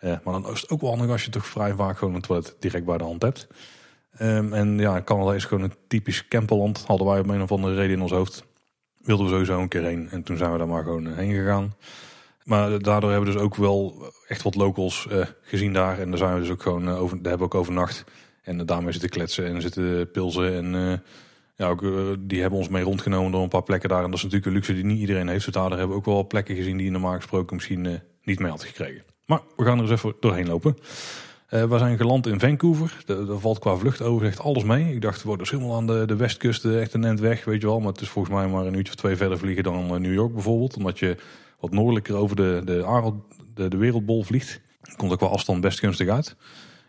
Uh, 0.00 0.10
maar 0.24 0.42
dan 0.42 0.52
is 0.52 0.60
het 0.60 0.70
ook 0.70 0.80
wel 0.80 0.90
handig 0.90 1.10
als 1.10 1.24
je 1.24 1.30
toch 1.30 1.46
vrij 1.46 1.74
vaak 1.74 1.98
gewoon 1.98 2.14
een 2.14 2.20
toilet 2.20 2.56
direct 2.58 2.84
bij 2.84 2.98
de 2.98 3.04
hand 3.04 3.22
hebt. 3.22 3.46
Um, 4.20 4.52
en 4.52 4.78
ja, 4.78 5.02
Canada 5.02 5.34
is 5.34 5.44
gewoon 5.44 5.64
een 5.64 5.74
typisch 5.88 6.28
camperland. 6.28 6.84
Hadden 6.86 7.06
wij 7.06 7.18
op 7.18 7.28
een 7.28 7.42
of 7.42 7.52
andere 7.52 7.74
reden 7.74 7.96
in 7.96 8.02
ons 8.02 8.10
hoofd. 8.10 8.44
Wilden 9.02 9.26
we 9.26 9.32
sowieso 9.32 9.60
een 9.60 9.68
keer 9.68 9.82
heen. 9.82 10.08
En 10.10 10.22
toen 10.22 10.36
zijn 10.36 10.52
we 10.52 10.58
daar 10.58 10.68
maar 10.68 10.82
gewoon 10.82 11.06
heen 11.06 11.34
gegaan. 11.34 11.74
Maar 12.44 12.82
daardoor 12.82 13.10
hebben 13.10 13.28
we 13.28 13.34
dus 13.34 13.44
ook 13.44 13.54
wel 13.54 14.12
echt 14.26 14.42
wat 14.42 14.54
locals 14.54 15.06
uh, 15.12 15.24
gezien 15.42 15.72
daar. 15.72 15.98
En 15.98 16.08
daar 16.08 16.18
zijn 16.18 16.34
we 16.34 16.40
dus 16.40 16.50
ook 16.50 16.62
gewoon 16.62 16.88
over, 16.88 17.16
daar 17.16 17.30
hebben 17.30 17.48
we 17.48 17.54
ook 17.54 17.60
overnacht. 17.60 18.04
En 18.42 18.66
daarmee 18.66 18.92
zitten 18.92 19.10
kletsen 19.10 19.46
en 19.46 19.62
zitten 19.62 20.10
pilsen. 20.10 20.54
En 20.54 21.02
ja, 21.56 21.68
ook, 21.68 21.84
die 22.18 22.40
hebben 22.40 22.58
ons 22.58 22.68
mee 22.68 22.82
rondgenomen 22.82 23.32
door 23.32 23.42
een 23.42 23.48
paar 23.48 23.62
plekken 23.62 23.88
daar. 23.88 24.04
En 24.04 24.10
dat 24.10 24.14
is 24.14 24.22
natuurlijk 24.22 24.46
een 24.46 24.56
luxe 24.56 24.74
die 24.74 24.84
niet 24.84 25.00
iedereen 25.00 25.28
heeft. 25.28 25.44
Dus 25.44 25.54
daar 25.54 25.70
hebben 25.70 25.88
we 25.88 25.94
ook 25.94 26.04
wel 26.04 26.26
plekken 26.26 26.56
gezien 26.56 26.76
die 26.76 26.90
normaal 26.90 27.14
gesproken 27.14 27.56
misschien 27.56 28.00
niet 28.22 28.38
mee 28.38 28.50
had 28.50 28.64
gekregen. 28.64 29.04
Maar 29.26 29.40
we 29.56 29.64
gaan 29.64 29.76
er 29.76 29.82
eens 29.82 29.92
even 29.92 30.14
doorheen 30.20 30.46
lopen. 30.46 30.76
We 31.52 31.78
zijn 31.78 31.96
geland 31.96 32.26
in 32.26 32.40
Vancouver. 32.40 33.02
Daar 33.06 33.38
valt 33.38 33.58
qua 33.58 33.76
vlucht 33.76 34.02
over 34.02 34.26
echt 34.26 34.40
alles 34.40 34.64
mee. 34.64 34.94
Ik 34.94 35.00
dacht, 35.00 35.22
we 35.22 35.28
worden 35.28 35.46
dus 35.46 35.54
helemaal 35.54 35.76
aan 35.76 36.06
de, 36.06 36.16
westkust 36.16 36.64
echt 36.64 36.94
een 36.94 37.04
end 37.04 37.20
weg, 37.20 37.44
weet 37.44 37.60
je 37.60 37.66
wel. 37.66 37.78
Maar 37.78 37.92
het 37.92 38.00
is 38.00 38.08
volgens 38.08 38.34
mij 38.34 38.48
maar 38.48 38.66
een 38.66 38.74
uurtje 38.74 38.92
of 38.92 38.98
twee 38.98 39.16
verder 39.16 39.38
vliegen 39.38 39.64
dan 39.64 40.02
New 40.02 40.12
York 40.12 40.32
bijvoorbeeld. 40.32 40.76
Omdat 40.76 40.98
je 40.98 41.16
wat 41.60 41.70
noordelijker 41.70 42.14
over 42.14 42.36
de, 42.36 42.62
de, 42.64 43.68
de, 43.68 43.76
wereldbol 43.76 44.22
vliegt. 44.22 44.60
Komt 44.96 45.12
ook 45.12 45.20
wel 45.20 45.30
afstand 45.30 45.60
best 45.60 45.78
gunstig 45.78 46.08
uit. 46.08 46.36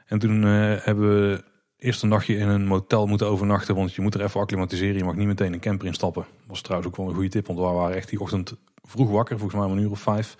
En 0.06 0.19
toen 0.19 0.41
hebben 0.41 1.10
we 1.10 1.44
eerst 1.77 2.03
een 2.03 2.10
nachtje 2.10 2.38
in 2.38 2.48
een 2.48 2.65
motel 2.65 3.07
moeten 3.07 3.27
overnachten. 3.27 3.76
Want 3.76 3.94
je 3.94 4.02
moet 4.02 4.15
er 4.15 4.23
even 4.23 4.40
acclimatiseren. 4.40 4.98
Je 4.98 5.03
mag 5.03 5.15
niet 5.15 5.27
meteen 5.27 5.53
een 5.53 5.60
camper 5.60 5.88
instappen. 5.88 6.23
Dat 6.23 6.48
was 6.48 6.61
trouwens 6.61 6.91
ook 6.91 6.98
wel 6.98 7.07
een 7.07 7.15
goede 7.15 7.30
tip. 7.30 7.48
Want 7.48 7.60
we 7.60 7.65
waren 7.65 7.95
echt 7.95 8.10
die 8.10 8.19
ochtend 8.19 8.56
vroeg 8.84 9.10
wakker. 9.10 9.38
Volgens 9.40 9.60
mij 9.60 9.69
om 9.69 9.77
een 9.77 9.84
uur 9.84 9.91
of 9.91 9.99
vijf. 9.99 10.35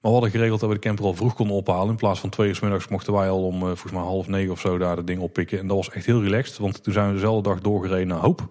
Maar 0.00 0.14
we 0.14 0.18
hadden 0.18 0.30
geregeld 0.30 0.60
dat 0.60 0.68
we 0.68 0.74
de 0.74 0.80
camper 0.80 1.04
al 1.04 1.14
vroeg 1.14 1.34
konden 1.34 1.56
ophalen. 1.56 1.88
In 1.88 1.96
plaats 1.96 2.20
van 2.20 2.30
twee 2.30 2.48
uur 2.48 2.58
middags 2.62 2.88
mochten 2.88 3.12
wij 3.12 3.30
al 3.30 3.46
om 3.46 3.60
volgens 3.60 3.92
mij 3.92 4.02
half 4.02 4.28
negen 4.28 4.52
of 4.52 4.60
zo 4.60 4.78
daar 4.78 4.96
de 4.96 5.04
ding 5.04 5.20
oppikken. 5.20 5.58
En 5.58 5.66
dat 5.66 5.76
was 5.76 5.90
echt 5.90 6.06
heel 6.06 6.22
relaxed. 6.22 6.58
Want 6.58 6.82
toen 6.82 6.92
zijn 6.92 7.06
we 7.06 7.14
dezelfde 7.14 7.48
dag 7.48 7.60
doorgereden 7.60 8.08
naar 8.08 8.18
Hoop. 8.18 8.48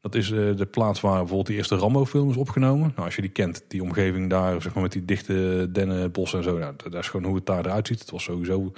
Dat 0.00 0.14
is 0.14 0.28
de 0.28 0.68
plaats 0.70 1.00
waar 1.00 1.18
bijvoorbeeld 1.18 1.46
die 1.46 1.56
eerste 1.56 1.76
Rambo-film 1.76 2.30
is 2.30 2.36
opgenomen. 2.36 2.92
Nou, 2.94 3.06
als 3.06 3.14
je 3.14 3.20
die 3.20 3.30
kent, 3.30 3.64
die 3.68 3.82
omgeving 3.82 4.30
daar, 4.30 4.62
zeg 4.62 4.74
maar 4.74 4.82
met 4.82 4.92
die 4.92 5.04
dichte 5.04 5.68
dennenbossen 5.72 6.38
en 6.38 6.44
zo. 6.44 6.58
Nou, 6.58 6.74
dat 6.76 6.94
is 6.94 7.08
gewoon 7.08 7.26
hoe 7.26 7.36
het 7.36 7.46
daar 7.46 7.66
eruit 7.66 7.86
ziet. 7.86 8.00
Het 8.00 8.10
was 8.10 8.22
sowieso 8.22 8.72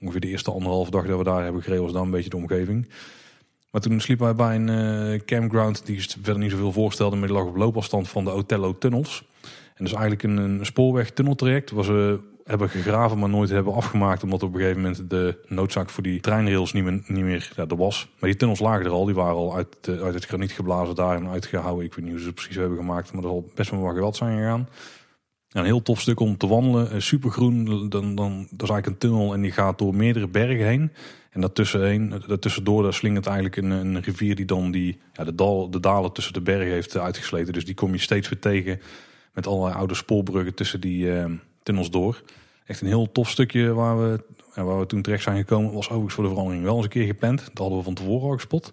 ongeveer 0.00 0.20
de 0.20 0.28
eerste 0.28 0.50
anderhalf 0.50 0.90
dag 0.90 1.06
dat 1.06 1.18
we 1.18 1.24
daar 1.24 1.42
hebben 1.42 1.62
gereden 1.62 1.82
was 1.82 1.92
dan 1.92 2.02
een 2.02 2.10
beetje 2.10 2.30
de 2.30 2.36
omgeving. 2.36 2.88
Maar 3.70 3.80
toen 3.80 4.00
sliepen 4.00 4.26
wij 4.26 4.34
bij 4.34 4.54
een 4.54 4.68
uh, 5.12 5.20
campground 5.20 5.86
die 5.86 6.02
verder 6.02 6.38
niet 6.38 6.50
zoveel 6.50 6.72
voorstelde, 6.72 7.16
maar 7.16 7.28
die 7.28 7.36
lag 7.36 7.46
op 7.46 7.56
loopafstand 7.56 8.08
van 8.08 8.24
de 8.24 8.30
Otello 8.30 8.78
tunnels. 8.78 9.24
En 9.76 9.84
dat 9.84 9.92
is 9.92 9.98
eigenlijk 9.98 10.22
een, 10.22 10.36
een 10.36 10.66
spoorweg 10.66 11.10
tunneltraject 11.10 11.70
waar 11.70 11.84
ze 11.84 12.20
hebben 12.44 12.70
gegraven, 12.70 13.18
maar 13.18 13.28
nooit 13.28 13.50
hebben 13.50 13.74
afgemaakt, 13.74 14.22
omdat 14.22 14.42
op 14.42 14.54
een 14.54 14.60
gegeven 14.60 14.82
moment 14.82 15.10
de 15.10 15.38
noodzaak 15.46 15.90
voor 15.90 16.02
die 16.02 16.20
treinrails 16.20 16.72
niet 16.72 16.84
meer, 16.84 17.02
niet 17.06 17.24
meer 17.24 17.52
ja, 17.56 17.66
er 17.66 17.76
was. 17.76 18.08
Maar 18.18 18.30
die 18.30 18.38
tunnels 18.38 18.60
lagen 18.60 18.84
er 18.84 18.90
al, 18.90 19.04
die 19.04 19.14
waren 19.14 19.36
al 19.36 19.54
uit, 19.54 19.76
uit 19.88 20.14
het 20.14 20.24
graniet 20.24 20.52
geblazen 20.52 20.94
daar 20.94 21.16
en 21.16 21.28
uitgehouden. 21.28 21.84
Ik 21.84 21.94
weet 21.94 22.04
niet 22.04 22.12
hoe 22.12 22.20
ze 22.20 22.26
het 22.26 22.34
precies 22.34 22.56
hebben 22.56 22.78
gemaakt, 22.78 23.12
maar 23.12 23.22
dat 23.22 23.30
zal 23.30 23.50
best 23.54 23.70
wel 23.70 23.80
wat 23.80 23.94
geweld 23.94 24.16
zijn 24.16 24.38
gegaan. 24.38 24.68
Een 25.50 25.64
heel 25.64 25.82
tof 25.82 26.00
stuk 26.00 26.20
om 26.20 26.36
te 26.36 26.46
wandelen. 26.46 27.02
Supergroen. 27.02 27.64
Dan, 27.88 28.14
dan, 28.14 28.46
dat 28.50 28.62
is 28.62 28.70
eigenlijk 28.70 28.86
een 28.86 28.98
tunnel 28.98 29.34
en 29.34 29.40
die 29.40 29.52
gaat 29.52 29.78
door 29.78 29.94
meerdere 29.94 30.28
bergen 30.28 30.66
heen. 30.66 30.92
En 31.30 31.40
daartussenheen, 31.40 32.22
daartussendoor 32.26 32.82
daar 32.82 32.94
slingert 32.94 33.26
eigenlijk 33.26 33.56
een, 33.56 33.70
een 33.70 34.00
rivier 34.00 34.34
die 34.34 34.44
dan 34.44 34.70
die, 34.70 35.00
ja, 35.12 35.24
de, 35.24 35.34
dal, 35.34 35.70
de 35.70 35.80
dalen 35.80 36.12
tussen 36.12 36.32
de 36.32 36.40
bergen 36.40 36.72
heeft 36.72 36.96
uitgesleten. 36.96 37.52
Dus 37.52 37.64
die 37.64 37.74
kom 37.74 37.92
je 37.92 37.98
steeds 37.98 38.28
weer 38.28 38.38
tegen 38.38 38.80
met 39.36 39.46
allerlei 39.46 39.74
oude 39.74 39.94
spoorbruggen 39.94 40.54
tussen 40.54 40.80
die 40.80 41.04
uh, 41.04 41.24
tunnels 41.62 41.90
door. 41.90 42.22
Echt 42.66 42.80
een 42.80 42.86
heel 42.86 43.12
tof 43.12 43.30
stukje 43.30 43.72
waar 43.72 43.98
we, 43.98 44.24
waar 44.54 44.78
we 44.78 44.86
toen 44.86 45.02
terecht 45.02 45.22
zijn 45.22 45.36
gekomen. 45.36 45.72
Was 45.72 45.86
overigens 45.86 46.14
voor 46.14 46.24
de 46.24 46.30
verandering 46.30 46.64
wel 46.64 46.76
eens 46.76 46.84
een 46.84 46.90
keer 46.90 47.06
gepland. 47.06 47.38
Dat 47.38 47.58
hadden 47.58 47.78
we 47.78 47.84
van 47.84 47.94
tevoren 47.94 48.28
al 48.28 48.34
gespot. 48.34 48.72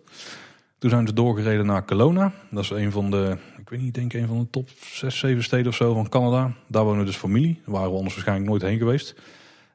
Toen 0.77 0.89
zijn 0.89 1.07
ze 1.07 1.13
doorgereden 1.13 1.65
naar 1.65 1.85
Kelowna. 1.85 2.31
Dat 2.51 2.63
is 2.63 2.69
een 2.69 2.91
van 2.91 3.11
de, 3.11 3.37
ik 3.57 3.69
weet 3.69 3.81
niet, 3.81 3.93
denk 3.93 4.13
een 4.13 4.27
van 4.27 4.39
de 4.39 4.49
top 4.49 4.69
6, 4.69 5.19
7 5.19 5.43
steden 5.43 5.67
of 5.67 5.75
zo 5.75 5.93
van 5.93 6.09
Canada. 6.09 6.51
Daar 6.67 6.83
wonen 6.83 7.05
dus 7.05 7.15
familie. 7.15 7.61
Daar 7.65 7.75
waren 7.75 7.89
we 7.89 7.95
anders 7.95 8.13
waarschijnlijk 8.13 8.49
nooit 8.49 8.61
heen 8.61 8.77
geweest. 8.77 9.15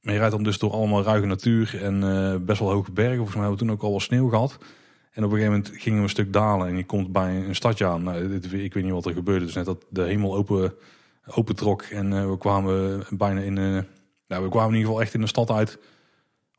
Maar 0.02 0.12
je 0.12 0.18
rijdt 0.18 0.34
dan 0.34 0.44
dus 0.44 0.58
door 0.58 0.72
allemaal 0.72 1.02
ruige 1.02 1.26
natuur 1.26 1.82
en 1.82 2.02
uh, 2.02 2.34
best 2.46 2.58
wel 2.58 2.70
hoge 2.70 2.92
bergen. 2.92 3.16
Volgens 3.16 3.36
mij 3.36 3.46
hebben 3.46 3.60
we 3.60 3.66
toen 3.66 3.76
ook 3.76 3.82
al 3.82 3.92
wat 3.92 4.02
sneeuw 4.02 4.28
gehad. 4.28 4.58
En 5.18 5.24
op 5.24 5.30
een 5.30 5.36
gegeven 5.36 5.58
moment 5.58 5.82
gingen 5.82 5.98
we 5.98 6.04
een 6.04 6.10
stuk 6.10 6.32
dalen 6.32 6.68
en 6.68 6.76
je 6.76 6.84
komt 6.84 7.12
bij 7.12 7.36
een 7.36 7.54
stadje 7.54 7.86
aan. 7.86 8.02
Nou, 8.02 8.34
ik 8.34 8.74
weet 8.74 8.84
niet 8.84 8.92
wat 8.92 9.06
er 9.06 9.12
gebeurde. 9.12 9.44
Dus 9.44 9.54
net 9.54 9.64
dat 9.64 9.84
de 9.88 10.02
hemel 10.02 10.34
open, 10.34 10.74
open 11.34 11.56
trok 11.56 11.82
en 11.82 12.12
uh, 12.12 12.30
we 12.30 12.38
kwamen 12.38 13.04
bijna 13.10 13.40
in... 13.40 13.56
Uh, 13.56 13.80
nou, 14.28 14.42
we 14.42 14.48
kwamen 14.48 14.68
in 14.68 14.74
ieder 14.74 14.86
geval 14.86 15.00
echt 15.00 15.14
in 15.14 15.22
een 15.22 15.28
stad 15.28 15.50
uit. 15.50 15.78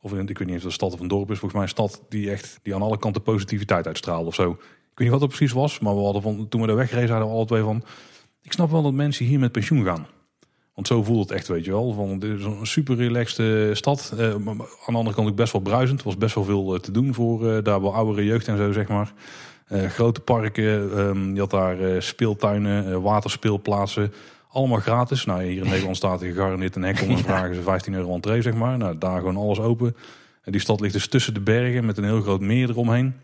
Of 0.00 0.12
in, 0.12 0.28
ik 0.28 0.38
weet 0.38 0.46
niet 0.46 0.56
of 0.56 0.62
het 0.62 0.64
een 0.64 0.72
stad 0.72 0.92
of 0.92 1.00
een 1.00 1.08
dorp 1.08 1.30
is. 1.30 1.38
Volgens 1.38 1.52
mij 1.52 1.62
een 1.62 1.68
stad 1.68 2.02
die 2.08 2.30
echt 2.30 2.60
die 2.62 2.74
aan 2.74 2.82
alle 2.82 2.98
kanten 2.98 3.22
positiviteit 3.22 3.86
uitstraalde 3.86 4.26
of 4.26 4.34
zo. 4.34 4.50
Ik 4.50 4.58
weet 4.58 4.98
niet 4.98 5.10
wat 5.10 5.20
het 5.20 5.28
precies 5.28 5.52
was, 5.52 5.78
maar 5.78 5.94
we 5.94 6.02
hadden 6.02 6.22
van, 6.22 6.48
toen 6.48 6.60
we 6.60 6.66
daar 6.66 6.76
wegreden 6.76 7.10
hadden 7.10 7.28
we 7.28 7.34
alle 7.34 7.46
twee 7.46 7.62
van... 7.62 7.84
Ik 8.42 8.52
snap 8.52 8.70
wel 8.70 8.82
dat 8.82 8.92
mensen 8.92 9.26
hier 9.26 9.38
met 9.38 9.52
pensioen 9.52 9.84
gaan. 9.84 10.06
Want 10.80 10.92
zo 10.92 11.02
voelt 11.02 11.28
het 11.28 11.38
echt, 11.38 11.48
weet 11.48 11.64
je 11.64 11.70
wel. 11.70 11.92
Van, 11.92 12.18
dit 12.18 12.38
is 12.38 12.44
een 12.44 12.66
super 12.66 12.96
relaxte 12.96 13.70
stad. 13.72 14.12
Uh, 14.18 14.30
aan 14.30 14.56
de 14.86 14.92
andere 14.92 15.14
kant 15.14 15.28
ook 15.28 15.34
best 15.36 15.52
wel 15.52 15.60
bruisend. 15.60 15.98
Er 15.98 16.04
was 16.04 16.16
best 16.16 16.34
wel 16.34 16.44
veel 16.44 16.80
te 16.80 16.90
doen 16.90 17.14
voor 17.14 17.62
daar 17.62 17.80
wel 17.80 17.94
oudere 17.94 18.24
jeugd 18.24 18.48
en 18.48 18.56
zo, 18.56 18.72
zeg 18.72 18.88
maar. 18.88 19.12
grote 19.68 20.20
parken, 20.20 20.98
um, 20.98 21.34
je 21.34 21.40
had 21.40 21.50
daar 21.50 22.02
speeltuinen, 22.02 23.02
waterspeelplaatsen. 23.02 24.12
Allemaal 24.48 24.80
gratis. 24.80 25.24
Nou, 25.24 25.42
hier 25.42 25.62
in 25.62 25.70
Nederland 25.70 25.96
staat 25.96 26.22
er 26.22 26.28
gegarandeerd 26.28 26.76
een 26.76 26.82
hek 26.82 27.02
om 27.02 27.10
en 27.16 27.18
vragen 27.18 27.54
ze 27.54 27.62
15 27.62 27.94
euro 27.94 28.14
entree, 28.14 28.42
zeg 28.42 28.54
maar. 28.54 28.78
Nou, 28.78 28.98
daar 28.98 29.18
gewoon 29.18 29.36
alles 29.36 29.60
open. 29.60 29.96
En 30.42 30.52
die 30.52 30.60
stad 30.60 30.80
ligt 30.80 30.92
dus 30.92 31.08
tussen 31.08 31.34
de 31.34 31.40
bergen 31.40 31.86
met 31.86 31.98
een 31.98 32.04
heel 32.04 32.20
groot 32.20 32.40
meer 32.40 32.70
eromheen. 32.70 33.14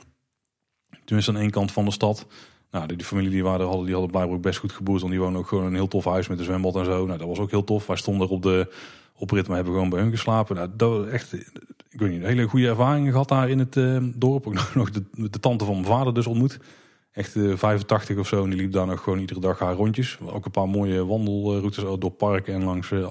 Tenminste 1.05 1.33
aan 1.33 1.41
één 1.41 1.51
kant 1.51 1.73
van 1.73 1.85
de 1.85 1.91
stad. 1.91 2.27
Nou, 2.71 2.87
die, 2.87 3.05
familie 3.05 3.31
die 3.31 3.43
waren 3.43 3.67
hadden, 3.67 3.85
die 3.85 3.93
hadden 3.93 4.11
blijkbaar 4.11 4.41
best 4.41 4.59
goed 4.59 4.73
geboerd. 4.73 5.01
Want 5.01 5.13
die 5.13 5.23
wonen 5.23 5.41
ook 5.41 5.49
gewoon 5.49 5.65
een 5.65 5.75
heel 5.75 5.89
tof 5.89 6.05
huis 6.05 6.29
met 6.29 6.39
een 6.39 6.45
zwembad 6.45 6.77
en 6.77 6.85
zo. 6.85 7.07
Nou, 7.07 7.19
dat 7.19 7.29
was 7.29 7.39
ook 7.39 7.51
heel 7.51 7.65
tof. 7.65 7.87
Wij 7.87 7.97
stonden 7.97 8.29
op 8.29 8.43
de 8.43 8.73
oprit, 9.19 9.47
maar 9.47 9.57
hebben 9.57 9.75
gewoon 9.75 9.91
bij 9.91 10.01
hun 10.01 10.11
geslapen. 10.11 10.57
Nou, 10.57 10.69
dat 10.77 11.07
echt, 11.07 11.33
ik 11.91 12.01
weet 12.01 12.11
niet, 12.11 12.21
een 12.21 12.27
hele 12.27 12.49
goede 12.49 12.69
ervaring 12.69 13.11
gehad 13.11 13.29
daar 13.29 13.51
in 13.51 13.59
het 13.59 13.77
uh, 13.77 14.03
dorp. 14.15 14.47
Ook 14.47 14.55
nog 14.75 14.91
de, 14.91 15.03
de 15.13 15.41
tante 15.41 15.65
van 15.65 15.75
mijn 15.75 15.87
vader 15.87 16.15
dus 16.15 16.27
ontmoet. 16.27 16.59
Echt 17.13 17.35
uh, 17.35 17.53
eh, 17.53 17.59
85 17.59 18.19
of 18.19 18.29
zo. 18.29 18.45
En 18.45 18.51
die 18.51 18.59
liep 18.59 18.73
daar 18.73 18.87
nog 18.87 19.03
gewoon 19.03 19.19
iedere 19.19 19.41
dag 19.41 19.59
haar 19.59 19.75
rondjes. 19.75 20.19
Ook 20.33 20.45
een 20.45 20.51
paar 20.51 20.69
mooie 20.69 21.07
wandelroutes 21.07 21.85
door 21.99 22.11
parken 22.11 22.55
en 22.55 22.65
langs 22.65 22.91
uh, 22.91 23.07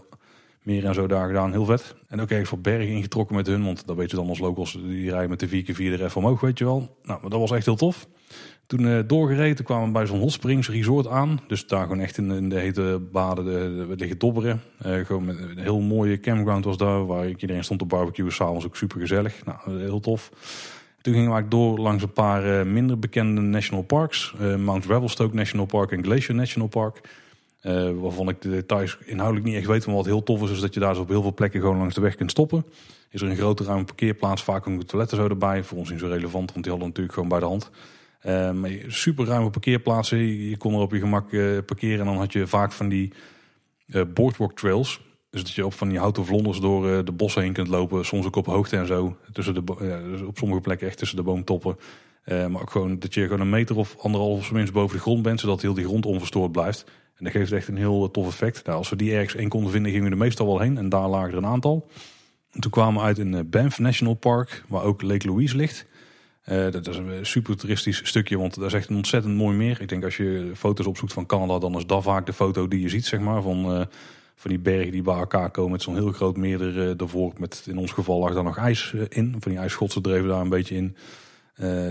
meer 0.61 0.85
en 0.85 0.93
zo 0.93 1.07
daar 1.07 1.27
gedaan. 1.27 1.51
Heel 1.51 1.65
vet. 1.65 1.95
En 2.07 2.21
ook 2.21 2.29
even 2.29 2.45
voor 2.45 2.59
bergen 2.59 2.95
ingetrokken 2.95 3.35
met 3.35 3.47
hun. 3.47 3.63
Want 3.63 3.87
dat 3.87 3.95
weet 3.95 4.09
je 4.09 4.15
dan 4.15 4.29
als 4.29 4.39
locals. 4.39 4.71
Die 4.71 5.09
rijden 5.09 5.29
met 5.29 5.39
de 5.39 5.63
4x4 5.63 5.77
er 5.77 6.03
even 6.03 6.15
omhoog, 6.15 6.41
weet 6.41 6.57
je 6.57 6.65
wel. 6.65 6.97
Nou, 7.03 7.21
maar 7.21 7.29
dat 7.29 7.39
was 7.39 7.51
echt 7.51 7.65
heel 7.65 7.75
tof. 7.75 8.07
Toen 8.67 8.81
uh, 8.81 8.99
doorgereden, 9.07 9.65
kwamen 9.65 9.85
we 9.85 9.91
bij 9.91 10.05
zo'n 10.05 10.19
hot 10.19 10.31
springs 10.31 10.69
resort 10.69 11.07
aan. 11.07 11.39
Dus 11.47 11.67
daar 11.67 11.81
gewoon 11.81 11.99
echt 11.99 12.17
in, 12.17 12.49
de 12.49 12.59
hete 12.59 13.01
baden 13.11 13.45
de, 13.45 13.95
liggen 13.97 14.17
dobberen. 14.17 14.61
Uh, 14.85 15.05
gewoon 15.05 15.25
met 15.25 15.39
een 15.39 15.57
heel 15.57 15.79
mooie 15.79 16.19
campground 16.19 16.65
was 16.65 16.77
daar. 16.77 17.05
Waar 17.05 17.27
iedereen 17.27 17.63
stond 17.63 17.79
te 17.79 17.85
barbecuen. 17.85 18.31
S'avonds 18.31 18.65
ook 18.65 18.75
super 18.75 18.99
gezellig. 18.99 19.45
Nou, 19.45 19.79
heel 19.79 19.99
tof. 19.99 20.31
Toen 21.01 21.13
gingen 21.13 21.35
we 21.35 21.47
door 21.47 21.79
langs 21.79 22.03
een 22.03 22.13
paar 22.13 22.67
minder 22.67 22.99
bekende 22.99 23.41
national 23.41 23.83
parks. 23.83 24.33
Mount 24.57 24.85
Revelstoke 24.85 25.35
National 25.35 25.65
Park 25.65 25.91
en 25.91 26.03
Glacier 26.03 26.35
National 26.35 26.67
Park. 26.67 27.01
waarvan 27.99 28.29
ik 28.29 28.41
de 28.41 28.49
details 28.49 28.97
inhoudelijk 29.05 29.45
niet 29.47 29.55
echt 29.55 29.67
weet. 29.67 29.85
Maar 29.85 29.95
wat 29.95 30.05
heel 30.05 30.23
tof 30.23 30.41
is, 30.41 30.51
is 30.51 30.59
dat 30.59 30.73
je 30.73 30.79
daar 30.79 30.93
dus 30.93 31.01
op 31.01 31.07
heel 31.09 31.21
veel 31.21 31.33
plekken 31.33 31.61
gewoon 31.61 31.77
langs 31.77 31.95
de 31.95 32.01
weg 32.01 32.15
kunt 32.15 32.31
stoppen. 32.31 32.65
Is 33.09 33.21
er 33.21 33.29
een 33.29 33.35
grote 33.35 33.63
ruime 33.63 33.83
parkeerplaats. 33.83 34.43
Vaak 34.43 34.67
ook 34.67 34.79
de 34.79 34.85
toiletten 34.85 35.17
zo 35.17 35.27
erbij. 35.27 35.63
Voor 35.63 35.77
ons 35.77 35.89
niet 35.89 35.99
zo 35.99 36.07
relevant, 36.07 36.51
want 36.51 36.63
die 36.63 36.71
hadden 36.71 36.87
natuurlijk 36.87 37.13
gewoon 37.13 37.29
bij 37.29 37.39
de 37.39 37.45
hand. 37.45 37.71
Uh, 38.27 38.83
super 38.87 39.25
ruime 39.25 39.49
parkeerplaatsen. 39.49 40.17
Je 40.49 40.57
kon 40.57 40.73
er 40.73 40.79
op 40.79 40.91
je 40.91 40.99
gemak 40.99 41.31
uh, 41.31 41.57
parkeren. 41.65 41.99
En 41.99 42.05
dan 42.05 42.17
had 42.17 42.33
je 42.33 42.47
vaak 42.47 42.71
van 42.71 42.89
die 42.89 43.13
uh, 43.87 44.01
boardwalk 44.13 44.55
trails. 44.55 45.01
Dus 45.29 45.43
dat 45.43 45.53
je 45.53 45.65
op 45.65 45.73
van 45.73 45.89
die 45.89 45.99
houten 45.99 46.25
vlonders 46.25 46.59
door 46.59 47.05
de 47.05 47.11
bossen 47.11 47.41
heen 47.41 47.53
kunt 47.53 47.67
lopen. 47.67 48.05
Soms 48.05 48.25
ook 48.25 48.35
op 48.35 48.45
hoogte 48.45 48.77
en 48.77 48.87
zo. 48.87 49.17
Tussen 49.33 49.53
de, 49.53 49.63
dus 50.09 50.21
op 50.21 50.37
sommige 50.37 50.61
plekken 50.61 50.87
echt 50.87 50.97
tussen 50.97 51.17
de 51.17 51.23
boomtoppen. 51.23 51.77
maar 52.25 52.61
ook 52.61 52.69
gewoon 52.69 52.99
dat 52.99 53.13
je 53.13 53.23
gewoon 53.23 53.39
een 53.39 53.49
meter 53.49 53.75
of 53.75 53.95
anderhalf 53.97 54.51
minst 54.51 54.73
boven 54.73 54.95
de 54.95 55.01
grond 55.01 55.21
bent. 55.21 55.39
Zodat 55.39 55.61
heel 55.61 55.73
die 55.73 55.85
grond 55.85 56.05
onverstoord 56.05 56.51
blijft. 56.51 56.83
En 57.15 57.23
dat 57.23 57.33
geeft 57.33 57.51
echt 57.51 57.67
een 57.67 57.77
heel 57.77 58.11
tof 58.11 58.27
effect. 58.27 58.65
Nou, 58.65 58.77
als 58.77 58.89
we 58.89 58.95
die 58.95 59.13
ergens 59.13 59.35
één 59.35 59.49
konden 59.49 59.71
vinden, 59.71 59.91
gingen 59.91 60.07
we 60.07 60.11
er 60.11 60.21
meestal 60.21 60.45
wel 60.45 60.59
heen. 60.59 60.77
En 60.77 60.89
daar 60.89 61.07
lagen 61.07 61.31
er 61.31 61.37
een 61.37 61.45
aantal. 61.45 61.89
En 62.51 62.61
toen 62.61 62.71
kwamen 62.71 63.01
we 63.01 63.07
uit 63.07 63.17
in 63.17 63.49
Banff 63.49 63.79
National 63.79 64.13
Park. 64.13 64.63
Waar 64.67 64.83
ook 64.83 65.01
Lake 65.01 65.27
Louise 65.27 65.55
ligt. 65.55 65.85
Uh, 66.49 66.71
dat 66.71 66.87
is 66.87 66.97
een 66.97 67.25
super 67.25 67.57
toeristisch 67.57 68.07
stukje, 68.07 68.37
want 68.37 68.55
dat 68.55 68.65
is 68.65 68.73
echt 68.73 68.89
een 68.89 68.95
ontzettend 68.95 69.35
mooi 69.35 69.57
meer. 69.57 69.81
Ik 69.81 69.89
denk 69.89 70.03
als 70.03 70.17
je 70.17 70.51
foto's 70.55 70.85
opzoekt 70.85 71.13
van 71.13 71.25
Canada, 71.25 71.59
dan 71.59 71.77
is 71.77 71.85
dat 71.85 72.03
vaak 72.03 72.25
de 72.25 72.33
foto 72.33 72.67
die 72.67 72.81
je 72.81 72.89
ziet, 72.89 73.05
zeg 73.05 73.19
maar. 73.19 73.41
Van, 73.41 73.71
uh, 73.71 73.85
van 74.35 74.49
die 74.49 74.59
bergen 74.59 74.91
die 74.91 75.01
bij 75.01 75.17
elkaar 75.17 75.51
komen 75.51 75.71
met 75.71 75.81
zo'n 75.81 75.95
heel 75.95 76.11
groot 76.11 76.37
meer 76.37 76.61
er, 76.61 76.95
ervoor. 76.97 77.33
Met, 77.37 77.65
in 77.67 77.77
ons 77.77 77.91
geval 77.91 78.19
lag 78.19 78.33
daar 78.33 78.43
nog 78.43 78.57
ijs 78.57 78.93
in. 79.09 79.35
Van 79.39 79.51
die 79.51 79.59
ijsschotsen 79.59 80.01
dreven 80.01 80.27
daar 80.27 80.41
een 80.41 80.49
beetje 80.49 80.75
in. 80.75 80.95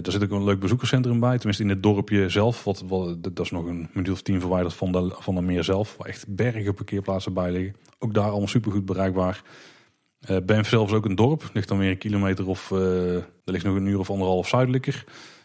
daar 0.02 0.12
zit 0.12 0.22
ook 0.22 0.30
een 0.30 0.44
leuk 0.44 0.60
bezoekerscentrum 0.60 1.20
bij. 1.20 1.36
Tenminste 1.36 1.62
in 1.62 1.68
het 1.68 1.82
dorpje 1.82 2.28
zelf. 2.28 2.64
Wat, 2.64 2.84
dat 3.18 3.40
is 3.40 3.50
nog 3.50 3.66
een 3.66 3.88
minuut 3.92 4.10
of 4.10 4.22
tien 4.22 4.40
verwijderd 4.40 4.74
van 4.74 4.92
de, 4.92 5.14
van 5.18 5.34
de 5.34 5.40
meer 5.40 5.64
zelf. 5.64 5.96
Waar 5.96 6.08
echt 6.08 6.24
bergen 6.28 6.74
parkeerplaatsen 6.74 7.32
bij 7.32 7.50
liggen. 7.50 7.76
Ook 7.98 8.14
daar 8.14 8.28
allemaal 8.28 8.48
super 8.48 8.72
goed 8.72 8.84
bereikbaar. 8.84 9.42
Uh, 10.30 10.36
Banff 10.46 10.68
zelf 10.68 10.88
is 10.88 10.94
ook 10.94 11.04
een 11.04 11.14
dorp. 11.14 11.50
Ligt 11.52 11.68
dan 11.68 11.78
weer 11.78 11.90
een 11.90 11.98
kilometer 11.98 12.48
of... 12.48 12.70
Uh, 12.70 13.14
er 13.14 13.24
ligt 13.44 13.64
nog 13.64 13.76
een 13.76 13.86
uur 13.86 13.98
of 13.98 14.10
anderhalf 14.10 14.48
zuidelijker. 14.48 15.04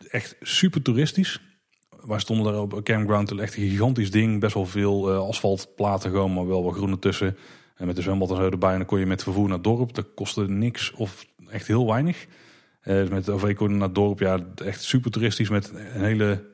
Echt 0.10 0.36
super 0.42 0.82
toeristisch. 0.82 1.42
Wij 2.06 2.20
stonden 2.20 2.54
daar 2.54 2.62
op 2.62 2.74
een 2.74 2.84
campground. 2.84 3.40
Echt 3.40 3.56
een 3.56 3.70
gigantisch 3.70 4.12
ding. 4.12 4.40
Best 4.40 4.54
wel 4.54 4.66
veel 4.66 5.12
uh, 5.12 5.28
asfaltplaten 5.28 6.12
gewoon, 6.12 6.34
maar 6.34 6.48
wel 6.48 6.64
wat 6.64 6.74
groen 6.74 7.00
tussen. 7.00 7.38
En 7.76 7.88
met 7.88 7.96
de 7.96 8.02
zwembad 8.02 8.30
en 8.30 8.36
zo 8.36 8.50
erbij. 8.50 8.72
En 8.72 8.78
dan 8.78 8.86
kon 8.86 9.00
je 9.00 9.06
met 9.06 9.24
vervoer 9.24 9.48
naar 9.48 9.54
het 9.54 9.64
dorp. 9.64 9.94
Dat 9.94 10.14
kostte 10.16 10.50
niks 10.50 10.92
of 10.92 11.26
echt 11.50 11.68
heel 11.68 11.88
weinig. 11.88 12.28
Uh, 12.84 13.08
met 13.08 13.26
de 13.26 13.32
OV 13.32 13.56
kon 13.56 13.70
je 13.70 13.76
naar 13.76 13.88
het 13.88 13.96
dorp. 13.96 14.20
Ja, 14.20 14.40
echt 14.56 14.84
super 14.84 15.12
toeristisch 15.12 15.50
met 15.50 15.72
een 15.74 16.04
hele 16.04 16.49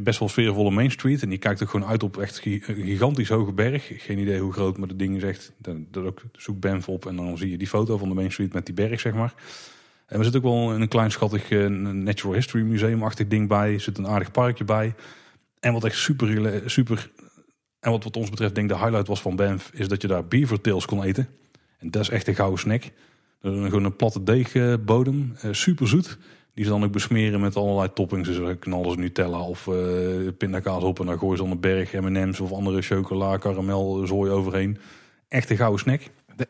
best 0.00 0.18
wel 0.18 0.28
sfeervolle 0.28 0.70
Main 0.70 0.90
Street. 0.90 1.22
En 1.22 1.28
die 1.28 1.38
kijkt 1.38 1.62
ook 1.62 1.70
gewoon 1.70 1.88
uit 1.88 2.02
op 2.02 2.16
echt 2.16 2.44
een 2.44 2.62
gigantisch 2.62 3.28
hoge 3.28 3.52
berg. 3.52 3.90
Geen 3.96 4.18
idee 4.18 4.40
hoe 4.40 4.52
groot, 4.52 4.78
maar 4.78 4.88
de 4.88 4.96
ding 4.96 5.16
is 5.16 5.22
echt... 5.22 5.52
Dat 5.58 6.04
ook, 6.04 6.22
zoek 6.32 6.60
Banff 6.60 6.88
op 6.88 7.06
en 7.06 7.16
dan 7.16 7.38
zie 7.38 7.50
je 7.50 7.58
die 7.58 7.66
foto 7.66 7.98
van 7.98 8.08
de 8.08 8.14
Main 8.14 8.32
Street 8.32 8.52
met 8.52 8.66
die 8.66 8.74
berg, 8.74 9.00
zeg 9.00 9.14
maar. 9.14 9.34
En 10.06 10.18
we 10.18 10.24
zitten 10.24 10.44
ook 10.44 10.54
wel 10.54 10.74
een 10.74 10.88
klein 10.88 11.10
schattig 11.10 11.50
uh, 11.50 11.66
Natural 11.92 12.34
History 12.34 12.62
Museum-achtig 12.62 13.26
ding 13.26 13.48
bij. 13.48 13.74
Er 13.74 13.80
zit 13.80 13.98
een 13.98 14.06
aardig 14.06 14.30
parkje 14.30 14.64
bij. 14.64 14.94
En 15.60 15.72
wat 15.72 15.84
echt 15.84 15.96
super... 15.96 16.62
super 16.70 17.10
en 17.80 17.90
wat 17.90 18.04
wat 18.04 18.16
ons 18.16 18.30
betreft 18.30 18.54
denk 18.54 18.68
de 18.68 18.78
highlight 18.78 19.06
was 19.06 19.22
van 19.22 19.36
Banff... 19.36 19.70
is 19.74 19.88
dat 19.88 20.02
je 20.02 20.08
daar 20.08 20.26
beaver 20.26 20.60
tails 20.60 20.86
kon 20.86 21.02
eten. 21.02 21.28
En 21.78 21.90
dat 21.90 22.02
is 22.02 22.08
echt 22.08 22.28
een 22.28 22.34
gouden 22.34 22.58
snack. 22.58 22.82
Gewoon 23.40 23.84
een 23.84 23.96
platte 23.96 24.22
deegbodem. 24.22 25.32
Uh, 25.44 25.52
super 25.52 25.88
zoet. 25.88 26.18
Die 26.54 26.64
ze 26.64 26.70
dan 26.70 26.84
ook 26.84 26.92
besmeren 26.92 27.40
met 27.40 27.56
allerlei 27.56 27.92
toppings. 27.92 28.28
Dus 28.28 28.56
knallen 28.58 28.90
ze 28.90 28.98
Nutella 28.98 29.40
of 29.40 29.66
uh, 29.66 30.28
pindakaas 30.38 30.82
op. 30.82 31.00
En 31.00 31.06
dan 31.06 31.18
gooien 31.18 31.36
ze 31.36 31.42
dan 31.42 31.52
een 31.52 31.60
berg 31.60 31.92
M&M's 31.92 32.40
of 32.40 32.52
andere 32.52 32.82
chocola, 32.82 33.36
karamel, 33.36 34.06
zooi 34.06 34.30
overheen. 34.30 34.78
Echt 35.28 35.50
een 35.50 35.56
gouden 35.56 35.80
snack. 35.80 36.00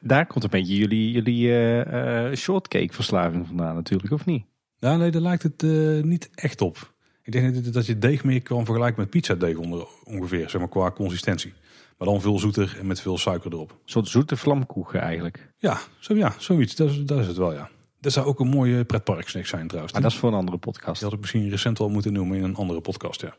Daar 0.00 0.26
komt 0.26 0.44
een 0.44 0.50
beetje 0.50 0.76
jullie, 0.76 1.10
jullie 1.10 1.46
uh, 1.46 1.84
uh, 2.30 2.34
shortcake 2.34 2.92
verslaving 2.92 3.46
vandaan 3.46 3.74
natuurlijk, 3.74 4.12
of 4.12 4.24
niet? 4.24 4.44
Ja, 4.78 4.96
nee, 4.96 5.10
daar 5.10 5.22
lijkt 5.22 5.42
het 5.42 5.62
niet 6.04 6.30
echt 6.34 6.60
op. 6.60 6.92
Ik 7.22 7.32
denk 7.32 7.72
dat 7.72 7.86
je 7.86 7.98
deeg 7.98 8.24
meer 8.24 8.42
kan 8.42 8.64
vergelijken 8.64 9.00
met 9.00 9.10
pizza 9.10 9.34
deeg 9.34 9.56
ongeveer, 10.04 10.50
zeg 10.50 10.60
maar 10.60 10.68
qua 10.68 10.90
consistentie. 10.90 11.52
Maar 11.98 12.08
dan 12.08 12.20
veel 12.20 12.38
zoeter 12.38 12.76
en 12.78 12.86
met 12.86 13.00
veel 13.00 13.18
suiker 13.18 13.52
erop. 13.52 13.70
Een 13.70 13.76
soort 13.84 14.08
zoete 14.08 14.36
vlamkoeken 14.36 15.00
eigenlijk. 15.00 15.52
Ja, 15.58 15.78
zo, 15.98 16.14
ja 16.14 16.34
zoiets. 16.38 16.76
Dat 16.76 16.90
is, 16.90 17.04
dat 17.04 17.18
is 17.18 17.26
het 17.26 17.36
wel, 17.36 17.52
ja. 17.52 17.70
Dat 18.02 18.12
zou 18.12 18.26
ook 18.26 18.40
een 18.40 18.48
mooie 18.48 18.84
pretparksnack 18.84 19.46
zijn 19.46 19.66
trouwens. 19.66 19.92
Maar 19.92 20.02
dat 20.02 20.10
is 20.12 20.18
voor 20.18 20.28
een 20.28 20.38
andere 20.38 20.56
podcast. 20.56 20.94
Die 20.94 21.04
had 21.04 21.12
ik 21.12 21.20
misschien 21.20 21.48
recent 21.48 21.80
al 21.80 21.88
moeten 21.88 22.12
noemen 22.12 22.36
in 22.36 22.44
een 22.44 22.54
andere 22.54 22.80
podcast, 22.80 23.20
ja. 23.20 23.34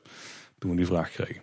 Toen 0.60 0.70
we 0.70 0.76
die 0.76 0.86
vraag 0.86 1.10
kregen. 1.10 1.42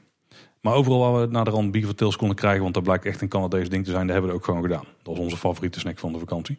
Maar 0.61 0.75
overal 0.75 1.13
waar 1.13 1.21
we 1.21 1.33
naar 1.33 1.45
de 1.45 1.51
rand 1.51 1.73
beaver 1.73 1.95
tails 1.95 2.17
konden 2.17 2.37
krijgen, 2.37 2.63
want 2.63 2.75
dat 2.75 2.83
blijkt 2.83 3.05
echt 3.05 3.21
een 3.21 3.29
Canadees 3.29 3.69
ding 3.69 3.85
te 3.85 3.91
zijn, 3.91 4.03
dat 4.03 4.13
hebben 4.13 4.31
we 4.31 4.37
ook 4.37 4.45
gewoon 4.45 4.63
gedaan. 4.63 4.85
Dat 5.03 5.17
was 5.17 5.19
onze 5.19 5.37
favoriete 5.37 5.79
snack 5.79 5.99
van 5.99 6.13
de 6.13 6.19
vakantie. 6.19 6.59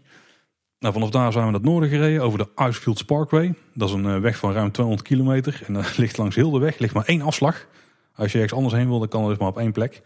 Nou, 0.80 0.94
vanaf 0.94 1.10
daar 1.10 1.32
zijn 1.32 1.46
we 1.46 1.52
naar 1.52 1.60
het 1.60 1.70
noorden 1.70 1.90
gereden, 1.90 2.22
over 2.22 2.38
de 2.38 2.50
Icefields 2.56 3.04
Parkway. 3.04 3.54
Dat 3.74 3.90
is 3.90 3.96
een 3.96 4.06
eh, 4.06 4.20
weg 4.20 4.38
van 4.38 4.54
ruim 4.54 4.72
200 4.72 5.08
kilometer 5.08 5.62
en 5.68 5.76
er 5.76 5.94
ligt 6.04 6.18
langs 6.18 6.36
heel 6.36 6.52
de 6.52 6.60
weg 6.60 6.78
ligt 6.78 6.94
maar 6.94 7.06
één 7.06 7.22
afslag. 7.22 7.68
Als 8.16 8.32
je 8.32 8.38
ergens 8.38 8.58
anders 8.58 8.76
heen 8.76 8.88
wil, 8.88 9.00
dan 9.00 9.08
kan 9.08 9.22
dat 9.22 9.30
dus 9.30 9.40
maar 9.40 9.48
op 9.48 9.58
één 9.58 9.72
plek. 9.72 10.02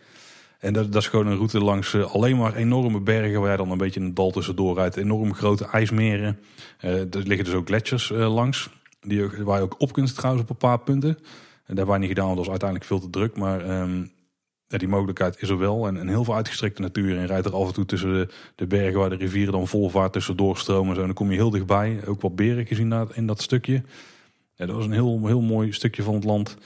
En 0.59 0.73
dat, 0.73 0.91
dat, 0.91 1.01
is 1.01 1.07
gewoon 1.07 1.27
een 1.27 1.35
route 1.35 1.59
langs 1.59 1.93
uh, 1.93 2.13
alleen 2.13 2.37
maar 2.37 2.55
enorme 2.55 2.99
bergen 2.99 3.41
waar 3.41 3.51
je 3.51 3.57
dan 3.57 3.71
een 3.71 3.77
beetje 3.77 3.99
een 3.99 4.13
dal 4.13 4.31
tussendoor 4.31 4.75
rijdt. 4.75 4.97
Enorm 4.97 5.33
grote 5.33 5.65
ijsmeren. 5.65 6.39
Er 6.79 7.07
liggen 7.11 7.45
dus 7.45 7.53
ook 7.53 7.67
gletsjers 7.67 8.09
uh, 8.09 8.33
langs. 8.33 8.69
Die, 9.01 9.27
waar 9.27 9.57
je 9.57 9.63
ook 9.63 9.81
op 9.81 9.93
kunt 9.93 10.15
trouwens 10.15 10.43
op 10.43 10.49
een 10.49 10.57
paar 10.57 10.79
punten. 10.79 11.09
En 11.09 11.75
hebben 11.75 11.87
wij 11.87 11.97
niet 11.97 12.07
gedaan, 12.07 12.25
want 12.25 12.37
dat 12.37 12.45
was 12.45 12.59
uiteindelijk 12.61 12.89
veel 12.89 12.99
te 12.99 13.09
druk. 13.09 13.37
Maar 13.37 13.65
ja, 14.67 14.77
die 14.77 14.87
mogelijkheid 14.87 15.41
is 15.41 15.49
er 15.49 15.57
wel. 15.57 15.87
En, 15.87 16.07
heel 16.07 16.23
veel 16.23 16.35
uitgestrekte 16.35 16.81
natuur. 16.81 17.17
En 17.17 17.25
rijdt 17.25 17.45
er 17.45 17.55
af 17.55 17.67
en 17.67 17.73
toe 17.73 17.85
tussen 17.85 18.13
de, 18.13 18.27
de, 18.55 18.67
bergen 18.67 18.99
waar 18.99 19.09
de 19.09 19.15
rivieren 19.15 19.53
dan 19.53 19.67
vol 19.67 19.89
vaart 19.89 20.13
tussendoor 20.13 20.57
stromen. 20.57 20.89
En, 20.89 20.95
zo. 20.95 20.99
en 20.99 21.05
dan 21.05 21.15
kom 21.15 21.29
je 21.31 21.35
heel 21.35 21.49
dichtbij. 21.49 21.99
Ook 22.05 22.21
wat 22.21 22.35
beren 22.35 22.65
gezien 22.65 23.07
in 23.13 23.27
dat 23.27 23.41
stukje. 23.41 23.83
Ja, 24.55 24.65
dat 24.65 24.75
was 24.75 24.85
een 24.85 24.91
heel, 24.91 25.25
heel 25.25 25.41
mooi 25.41 25.71
stukje 25.71 26.03
van 26.03 26.13
het 26.13 26.23
land. 26.23 26.57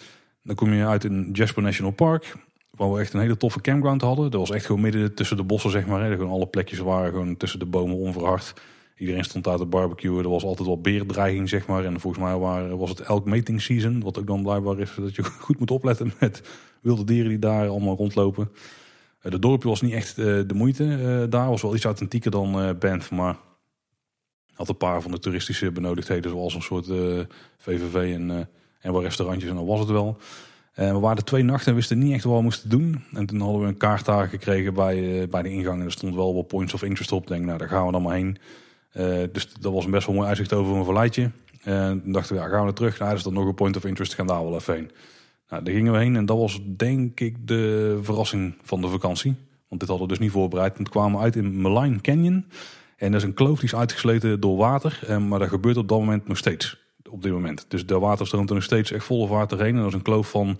Dan 0.44 0.56
kom 0.56 0.74
je 0.74 0.86
uit 0.86 1.03
in 1.03 1.30
Jasper 1.34 1.64
National 1.64 1.91
Park. 1.91 2.36
Waar 2.80 2.94
we 2.94 3.00
echt 3.00 3.14
een 3.14 3.20
hele 3.20 3.38
toffe 3.38 3.62
campground 3.62 4.02
hadden. 4.02 4.32
Dat 4.32 4.40
was 4.40 4.50
echt 4.52 4.66
gewoon 4.66 4.82
midden 4.82 5.14
tussen 5.14 5.38
de 5.38 5.44
bossen, 5.44 5.72
zeg 5.72 5.86
maar. 5.86 6.04
Hè. 6.04 6.18
Alle 6.18 6.48
plekjes 6.48 6.80
waren 6.80 7.12
gewoon 7.12 7.38
tussen 7.38 7.60
de 7.60 7.66
bomen 7.66 7.96
onverhard. 7.96 8.54
Iedereen 8.96 9.24
stond 9.24 9.44
daar 9.44 9.58
te 9.58 9.66
barbecuen. 9.66 10.24
Er 10.24 10.30
was 10.30 10.44
altijd 10.44 10.68
wel 10.68 10.82
beerdreiging, 10.82 11.50
zeg 11.50 11.68
maar. 11.68 11.86
En 11.86 12.00
volgens 12.00 12.24
mij 12.24 12.38
waren, 12.38 12.78
was 12.78 12.90
het 12.90 13.00
elk 13.00 13.26
mating 13.26 13.62
season. 13.62 14.02
Wat 14.02 14.20
ook 14.20 14.28
dan 14.28 14.44
blijkbaar 14.44 14.80
is 14.80 14.92
dat 14.96 15.16
je 15.16 15.24
goed 15.46 15.60
moet 15.60 15.72
opletten 15.72 16.14
met 16.20 16.42
wilde 16.82 17.04
dieren 17.04 17.30
die 17.30 17.40
daar 17.40 17.68
allemaal 17.68 17.96
rondlopen. 17.96 18.52
Uh, 19.24 19.32
de 19.32 19.40
dorpje 19.40 19.70
was 19.70 19.82
niet 19.82 19.94
echt 19.94 20.18
uh, 20.18 20.26
de 20.26 20.54
moeite 20.54 20.84
uh, 20.84 21.24
daar. 21.30 21.50
Was 21.50 21.62
wel 21.62 21.76
iets 21.76 21.86
authentieker 21.86 22.32
dan 22.32 22.78
Banff, 22.80 23.12
maar 23.12 23.38
had 24.54 24.70
een 24.70 24.78
paar 24.78 25.02
van 25.02 25.12
de 25.12 25.20
toeristische 25.20 25.72
benodigdheden. 25.72 26.32
Zoals 26.32 26.54
een 26.54 26.62
soort 26.62 26.86
VVV 27.58 28.14
en, 28.14 28.50
en 28.80 28.92
wat 28.92 29.04
restaurantjes. 29.04 29.50
En 29.50 29.56
dan 29.56 29.66
was 29.66 29.80
het 29.80 29.90
wel. 29.90 30.18
We 30.88 31.00
waren 31.00 31.26
twee 31.26 31.44
nachten 31.44 31.70
en 31.70 31.76
wisten 31.76 31.98
niet 31.98 32.14
echt 32.14 32.24
wat 32.24 32.38
we 32.38 32.44
moesten 32.44 32.70
doen. 32.70 33.04
En 33.14 33.26
toen 33.26 33.40
hadden 33.40 33.62
we 33.62 33.68
een 33.68 33.78
kaart 33.78 34.06
daar 34.06 34.28
gekregen 34.28 34.74
bij, 34.74 35.28
bij 35.30 35.42
de 35.42 35.52
ingang. 35.52 35.80
En 35.80 35.86
er 35.86 35.92
stond 35.92 36.16
wel 36.16 36.36
wat 36.36 36.48
points 36.48 36.74
of 36.74 36.84
interest 36.84 37.12
op. 37.12 37.28
Denk, 37.28 37.46
nou, 37.46 37.58
daar 37.58 37.68
gaan 37.68 37.86
we 37.86 37.92
dan 37.92 38.02
maar 38.02 38.16
heen. 38.16 38.38
Uh, 38.94 39.24
dus 39.32 39.54
dat 39.54 39.74
was 39.74 39.86
een 39.86 39.92
best 39.92 40.06
wel 40.06 40.16
mooi 40.16 40.28
uitzicht 40.28 40.54
over 40.54 40.76
een 40.76 40.84
verleidje. 40.84 41.32
En 41.64 42.02
toen 42.04 42.12
dachten 42.12 42.36
we, 42.36 42.42
ja, 42.42 42.48
gaan 42.48 42.62
we 42.62 42.68
er 42.68 42.74
terug? 42.74 43.00
Nou, 43.00 43.16
is 43.16 43.24
dat 43.24 43.34
nog 43.34 43.46
een 43.46 43.56
point 43.56 43.78
of 43.78 43.86
interest, 43.86 44.14
gaan 44.14 44.28
daar 44.28 44.44
wel 44.44 44.56
even 44.56 44.74
heen. 44.74 44.92
Nou, 45.50 45.64
daar 45.64 45.74
gingen 45.74 45.94
we 45.94 46.00
heen 46.00 46.16
en 46.16 46.26
dat 46.26 46.38
was 46.38 46.60
denk 46.78 47.20
ik 47.20 47.48
de 47.48 48.00
verrassing 48.02 48.56
van 48.62 48.82
de 48.82 48.88
vakantie. 48.88 49.36
Want 49.68 49.82
dit 49.82 49.90
hadden 49.90 50.08
we 50.08 50.14
dus 50.14 50.24
niet 50.24 50.32
voorbereid. 50.32 50.78
En 50.78 50.84
toen 50.84 50.94
kwamen 50.94 51.18
we 51.18 51.24
uit 51.24 51.36
in 51.36 51.62
Malign 51.62 52.02
Canyon. 52.02 52.46
En 52.98 53.12
dat 53.12 53.22
is 53.22 53.28
een 53.28 53.34
kloof 53.34 53.60
die 53.60 53.70
is 53.70 53.76
uitgesleten 53.76 54.40
door 54.40 54.58
water. 54.58 55.00
Eh, 55.08 55.18
maar 55.18 55.40
dat 55.40 55.50
gebeurt 55.50 55.78
op 55.78 55.88
dat 55.88 56.00
moment 56.00 56.28
nog 56.28 56.38
steeds. 56.38 56.89
Op 57.10 57.22
dit 57.22 57.31
moment. 57.31 57.65
Dus 57.68 57.86
de 57.86 57.99
water 57.99 58.27
stroomt 58.27 58.49
er 58.49 58.56
nog 58.56 58.64
steeds 58.64 58.91
echt 58.91 59.06
volle 59.06 59.27
vaart 59.27 59.52
erheen. 59.52 59.76
En 59.76 59.81
dat 59.81 59.88
is 59.88 59.94
een 59.94 60.02
kloof 60.02 60.30
van 60.30 60.60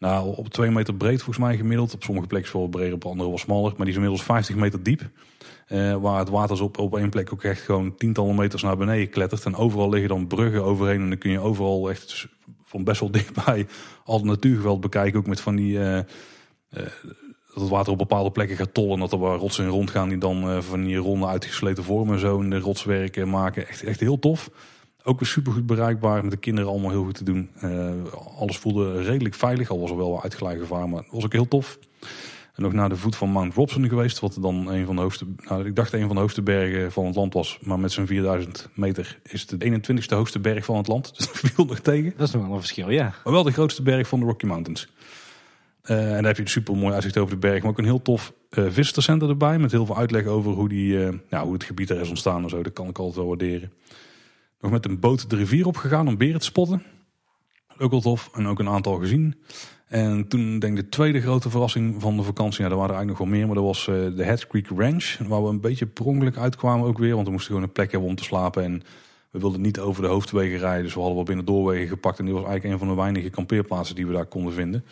nou, 0.00 0.36
op 0.36 0.48
twee 0.48 0.70
meter 0.70 0.94
breed 0.94 1.22
volgens 1.22 1.46
mij 1.46 1.56
gemiddeld. 1.56 1.94
Op 1.94 2.02
sommige 2.02 2.26
plekken 2.26 2.52
wel 2.52 2.68
breder, 2.68 2.94
op 2.94 3.04
andere 3.04 3.30
wat 3.30 3.38
smaller. 3.38 3.68
Maar 3.70 3.86
die 3.86 3.88
is 3.88 3.94
inmiddels 3.94 4.22
50 4.22 4.56
meter 4.56 4.82
diep. 4.82 5.10
Uh, 5.68 5.96
waar 5.96 6.18
het 6.18 6.28
water 6.28 6.62
op, 6.62 6.78
op 6.78 6.96
één 6.96 7.10
plek 7.10 7.32
ook 7.32 7.42
echt 7.42 7.60
gewoon 7.60 7.94
tientallen 7.94 8.34
meters 8.34 8.62
naar 8.62 8.76
beneden 8.76 9.10
klettert. 9.10 9.44
En 9.44 9.56
overal 9.56 9.88
liggen 9.88 10.08
dan 10.08 10.26
bruggen 10.26 10.64
overheen. 10.64 11.00
En 11.00 11.08
dan 11.08 11.18
kun 11.18 11.30
je 11.30 11.40
overal 11.40 11.90
echt 11.90 12.28
van 12.64 12.84
best 12.84 13.00
wel 13.00 13.10
dichtbij 13.20 13.66
al 14.04 14.24
natuurgeweld 14.24 14.80
bekijken. 14.80 15.18
Ook 15.18 15.26
met 15.26 15.40
van 15.40 15.56
die... 15.56 15.72
Uh, 15.72 15.96
uh, 15.96 16.02
dat 17.54 17.62
het 17.62 17.68
water 17.68 17.92
op 17.92 17.98
bepaalde 17.98 18.30
plekken 18.30 18.56
gaat 18.56 18.74
tollen. 18.74 18.98
Dat 18.98 19.12
er 19.12 19.18
waar 19.18 19.38
rotsen 19.38 19.68
rondgaan 19.68 20.08
die 20.08 20.18
dan 20.18 20.62
van 20.62 20.84
die 20.84 20.96
ronde 20.96 21.26
uitgesleten 21.26 21.84
vormen 21.84 22.18
zo 22.18 22.40
in 22.40 22.50
de 22.50 22.58
rotswerken 22.58 23.30
maken. 23.30 23.68
Echt, 23.68 23.82
echt 23.82 24.00
heel 24.00 24.18
tof. 24.18 24.50
Ook 25.02 25.18
weer 25.18 25.28
super 25.28 25.52
goed 25.52 25.66
bereikbaar. 25.66 26.22
Met 26.22 26.30
de 26.30 26.36
kinderen 26.36 26.70
allemaal 26.70 26.90
heel 26.90 27.04
goed 27.04 27.14
te 27.14 27.24
doen. 27.24 27.50
alles 28.38 28.58
voelde 28.58 29.02
redelijk 29.02 29.34
veilig. 29.34 29.70
Al 29.70 29.80
was 29.80 29.90
er 29.90 29.96
wel 29.96 30.10
wat 30.10 30.22
uitgeleid 30.22 30.58
gevaar. 30.58 30.88
Maar 30.88 31.02
het 31.02 31.12
was 31.12 31.24
ook 31.24 31.32
heel 31.32 31.48
tof. 31.48 31.78
En 32.60 32.66
ook 32.66 32.72
naar 32.72 32.88
de 32.88 32.96
voet 32.96 33.16
van 33.16 33.30
Mount 33.30 33.54
Robson 33.54 33.88
geweest. 33.88 34.20
Wat 34.20 34.36
dan 34.40 34.68
een 34.68 34.86
van 34.86 34.96
de 34.96 35.02
hoogste, 35.02 35.26
nou, 35.44 35.66
ik 35.66 35.76
dacht 35.76 35.92
een 35.92 36.06
van 36.06 36.14
de 36.14 36.20
hoogste 36.20 36.42
bergen 36.42 36.92
van 36.92 37.06
het 37.06 37.14
land 37.14 37.34
was. 37.34 37.58
Maar 37.62 37.78
met 37.78 37.92
zijn 37.92 38.06
4000 38.06 38.68
meter 38.74 39.18
is 39.22 39.40
het 39.40 39.60
de 39.60 39.80
21ste 39.80 40.14
hoogste 40.16 40.38
berg 40.38 40.64
van 40.64 40.76
het 40.76 40.86
land. 40.86 41.10
Dus 41.16 41.26
dat 41.26 41.36
viel 41.36 41.64
nog 41.64 41.78
tegen. 41.78 42.12
Dat 42.16 42.28
is 42.28 42.34
nog 42.34 42.42
wel 42.42 42.52
een 42.52 42.58
verschil, 42.58 42.90
ja. 42.90 43.14
Maar 43.24 43.32
wel 43.32 43.42
de 43.42 43.52
grootste 43.52 43.82
berg 43.82 44.08
van 44.08 44.20
de 44.20 44.26
Rocky 44.26 44.46
Mountains. 44.46 44.88
Uh, 45.84 45.96
en 45.96 46.14
daar 46.14 46.24
heb 46.24 46.36
je 46.36 46.42
een 46.42 46.48
super 46.48 46.76
mooi 46.76 46.92
uitzicht 46.92 47.18
over 47.18 47.34
de 47.34 47.40
berg. 47.40 47.62
Maar 47.62 47.70
ook 47.70 47.78
een 47.78 47.84
heel 47.84 48.02
tof 48.02 48.32
uh, 48.50 48.64
visitorcenter 48.68 49.28
erbij. 49.28 49.58
Met 49.58 49.70
heel 49.70 49.86
veel 49.86 49.96
uitleg 49.96 50.26
over 50.26 50.52
hoe, 50.52 50.68
die, 50.68 50.92
uh, 50.92 51.08
nou, 51.30 51.44
hoe 51.44 51.52
het 51.52 51.64
gebied 51.64 51.90
er 51.90 52.00
is 52.00 52.08
ontstaan 52.08 52.42
en 52.42 52.48
zo. 52.48 52.62
Dat 52.62 52.72
kan 52.72 52.88
ik 52.88 52.98
altijd 52.98 53.16
wel 53.16 53.26
waarderen. 53.26 53.72
Nog 54.60 54.70
met 54.70 54.84
een 54.84 55.00
boot 55.00 55.30
de 55.30 55.36
rivier 55.36 55.66
opgegaan 55.66 56.08
om 56.08 56.16
beren 56.16 56.40
te 56.40 56.46
spotten. 56.46 56.82
Ook 57.78 57.90
wel 57.90 58.00
tof. 58.00 58.30
En 58.34 58.46
ook 58.46 58.58
een 58.58 58.68
aantal 58.68 58.98
gezien. 58.98 59.34
En 59.86 60.28
toen 60.28 60.58
denk 60.58 60.78
ik 60.78 60.84
de 60.84 60.88
tweede 60.88 61.20
grote 61.20 61.50
verrassing 61.50 62.00
van 62.00 62.16
de 62.16 62.22
vakantie, 62.22 62.64
ja, 62.64 62.70
er 62.70 62.76
waren 62.76 62.90
er 62.90 62.96
eigenlijk 62.96 63.18
nog 63.18 63.28
wel 63.28 63.38
meer, 63.38 63.46
maar 63.46 63.56
dat 63.56 63.64
was 63.64 63.86
uh, 63.86 64.16
de 64.16 64.24
Head 64.24 64.46
Creek 64.46 64.68
Ranch. 64.76 65.18
Waar 65.26 65.42
we 65.42 65.48
een 65.48 65.60
beetje 65.60 65.86
prongelijk 65.86 66.36
uitkwamen 66.36 66.86
ook 66.86 66.98
weer, 66.98 67.14
want 67.14 67.26
we 67.26 67.32
moesten 67.32 67.50
gewoon 67.52 67.66
een 67.66 67.72
plek 67.72 67.90
hebben 67.90 68.08
om 68.08 68.14
te 68.14 68.24
slapen. 68.24 68.62
En 68.62 68.82
we 69.30 69.38
wilden 69.38 69.60
niet 69.60 69.80
over 69.80 70.02
de 70.02 70.08
hoofdwegen 70.08 70.58
rijden, 70.58 70.82
dus 70.82 70.92
we 70.92 70.98
hadden 70.98 71.16
wel 71.16 71.26
binnen 71.26 71.44
doorwegen 71.44 71.88
gepakt. 71.88 72.18
En 72.18 72.24
die 72.24 72.34
was 72.34 72.44
eigenlijk 72.44 72.72
een 72.72 72.86
van 72.86 72.88
de 72.88 73.02
weinige 73.02 73.30
kampeerplaatsen 73.30 73.94
die 73.94 74.06
we 74.06 74.12
daar 74.12 74.26
konden 74.26 74.52
vinden. 74.52 74.84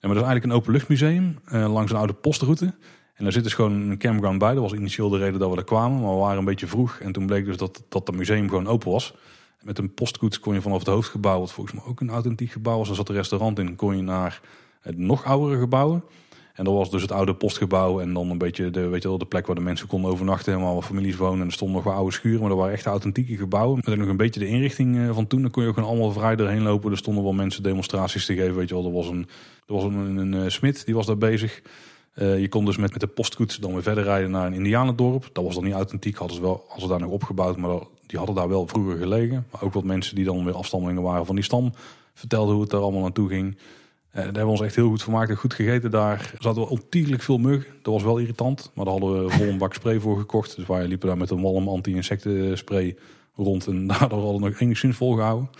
En 0.00 0.10
maar 0.10 0.14
dat 0.14 0.24
is 0.24 0.30
eigenlijk 0.30 0.44
een 0.44 0.60
openluchtmuseum 0.60 1.38
uh, 1.52 1.72
langs 1.72 1.90
een 1.90 1.98
oude 1.98 2.12
postroute. 2.12 2.74
En 3.14 3.24
daar 3.24 3.32
zit 3.32 3.42
dus 3.42 3.54
gewoon 3.54 3.72
een 3.72 3.98
campground 3.98 4.38
bij. 4.38 4.52
Dat 4.54 4.62
was 4.62 4.72
initieel 4.72 5.08
de 5.08 5.18
reden 5.18 5.40
dat 5.40 5.50
we 5.50 5.56
er 5.56 5.64
kwamen, 5.64 6.00
maar 6.00 6.12
we 6.12 6.18
waren 6.18 6.38
een 6.38 6.44
beetje 6.44 6.66
vroeg. 6.66 6.98
En 6.98 7.12
toen 7.12 7.26
bleek 7.26 7.44
dus 7.44 7.56
dat, 7.56 7.82
dat 7.88 8.06
het 8.06 8.16
museum 8.16 8.48
gewoon 8.48 8.66
open 8.66 8.90
was. 8.90 9.14
Met 9.62 9.78
een 9.78 9.94
postkoets 9.94 10.40
kon 10.40 10.54
je 10.54 10.60
vanaf 10.60 10.78
het 10.78 10.86
hoofdgebouw, 10.86 11.38
wat 11.40 11.52
volgens 11.52 11.76
mij 11.76 11.84
ook 11.86 12.00
een 12.00 12.10
authentiek 12.10 12.50
gebouw 12.50 12.78
was, 12.78 12.88
er 12.88 12.94
zat 12.94 13.08
een 13.08 13.14
restaurant 13.14 13.58
in, 13.58 13.76
kon 13.76 13.96
je 13.96 14.02
naar 14.02 14.40
het 14.80 14.98
nog 14.98 15.24
oudere 15.24 15.60
gebouwen. 15.60 16.04
En 16.54 16.64
dat 16.64 16.74
was 16.74 16.90
dus 16.90 17.02
het 17.02 17.12
oude 17.12 17.34
postgebouw 17.34 18.00
en 18.00 18.12
dan 18.12 18.30
een 18.30 18.38
beetje 18.38 18.70
de, 18.70 18.88
weet 18.88 19.02
je 19.02 19.08
wel, 19.08 19.18
de 19.18 19.24
plek 19.24 19.46
waar 19.46 19.56
de 19.56 19.62
mensen 19.62 19.86
konden 19.86 20.10
overnachten 20.10 20.52
en 20.52 20.60
waar 20.60 20.82
families 20.82 21.16
wonen. 21.16 21.40
En 21.40 21.46
er 21.46 21.52
stonden 21.52 21.76
nog 21.76 21.84
wel 21.84 21.94
oude 21.94 22.12
schuren, 22.12 22.40
maar 22.40 22.48
dat 22.48 22.58
waren 22.58 22.72
echt 22.72 22.86
authentieke 22.86 23.36
gebouwen. 23.36 23.80
Met 23.84 23.98
nog 23.98 24.08
een 24.08 24.16
beetje 24.16 24.40
de 24.40 24.46
inrichting 24.46 24.98
eh, 24.98 25.14
van 25.14 25.26
toen. 25.26 25.42
Dan 25.42 25.50
kon 25.50 25.62
je 25.62 25.68
ook 25.68 25.74
gewoon 25.74 25.88
allemaal 25.88 26.12
vrij 26.12 26.36
doorheen 26.36 26.62
lopen. 26.62 26.90
Er 26.90 26.96
stonden 26.96 27.22
wel 27.22 27.32
mensen 27.32 27.62
demonstraties 27.62 28.26
te 28.26 28.34
geven, 28.34 28.54
weet 28.54 28.68
je 28.68 28.74
wel. 28.74 28.84
Er 28.84 28.92
was 28.92 29.08
een, 29.08 29.26
er 29.66 29.74
was 29.74 29.84
een, 29.84 29.94
een, 29.94 30.16
een 30.16 30.44
eh, 30.44 30.50
smid, 30.50 30.84
die 30.84 30.94
was 30.94 31.06
daar 31.06 31.18
bezig. 31.18 31.62
Uh, 32.14 32.40
je 32.40 32.48
kon 32.48 32.64
dus 32.64 32.76
met, 32.76 32.90
met 32.90 33.00
de 33.00 33.06
postkoets 33.06 33.56
dan 33.56 33.72
weer 33.72 33.82
verder 33.82 34.04
rijden 34.04 34.30
naar 34.30 34.46
een 34.46 34.54
indianendorp. 34.54 35.30
Dat 35.32 35.44
was 35.44 35.54
dan 35.54 35.64
niet 35.64 35.72
authentiek, 35.72 36.16
hadden 36.16 36.36
ze 36.36 36.42
wel, 36.42 36.64
als 36.68 36.82
ze 36.82 36.88
daar 36.88 37.00
nog 37.00 37.10
opgebouwd, 37.10 37.56
maar 37.56 37.78
die 38.06 38.18
hadden 38.18 38.36
daar 38.36 38.48
wel 38.48 38.66
vroeger 38.66 38.96
gelegen. 38.96 39.46
Maar 39.50 39.62
ook 39.62 39.72
wat 39.72 39.84
mensen 39.84 40.14
die 40.14 40.24
dan 40.24 40.44
weer 40.44 40.54
afstammelingen 40.54 41.02
waren 41.02 41.26
van 41.26 41.34
die 41.34 41.44
stam, 41.44 41.72
vertelden 42.14 42.54
hoe 42.54 42.62
het 42.62 42.72
er 42.72 42.78
allemaal 42.78 43.00
naartoe 43.00 43.28
ging. 43.28 43.54
Uh, 43.54 44.14
daar 44.14 44.24
hebben 44.24 44.44
we 44.44 44.50
ons 44.50 44.60
echt 44.60 44.74
heel 44.74 44.88
goed 44.88 45.02
vermaakt 45.02 45.30
en 45.30 45.36
goed 45.36 45.54
gegeten 45.54 45.90
daar. 45.90 46.18
Er 46.18 46.42
zat 46.42 46.56
wel 46.56 46.64
ontiegelijk 46.64 47.22
veel 47.22 47.38
mug. 47.38 47.66
Dat 47.82 47.92
was 47.92 48.02
wel 48.02 48.18
irritant, 48.18 48.70
maar 48.74 48.84
daar 48.84 48.94
hadden 48.94 49.24
we 49.24 49.30
vol 49.30 49.46
een 49.46 49.58
bak 49.58 49.74
spray 49.74 50.00
voor 50.00 50.18
gekocht. 50.18 50.56
Dus 50.56 50.66
wij 50.66 50.86
liepen 50.86 51.08
daar 51.08 51.16
met 51.16 51.30
een 51.30 51.42
walm 51.42 51.68
anti-insectenspray 51.68 52.96
rond 53.36 53.66
en 53.66 53.86
daardoor 53.98 54.22
hadden 54.22 54.40
we 54.40 54.48
nog 54.48 54.60
enigszins 54.60 54.96
volgehouden. 54.96 55.50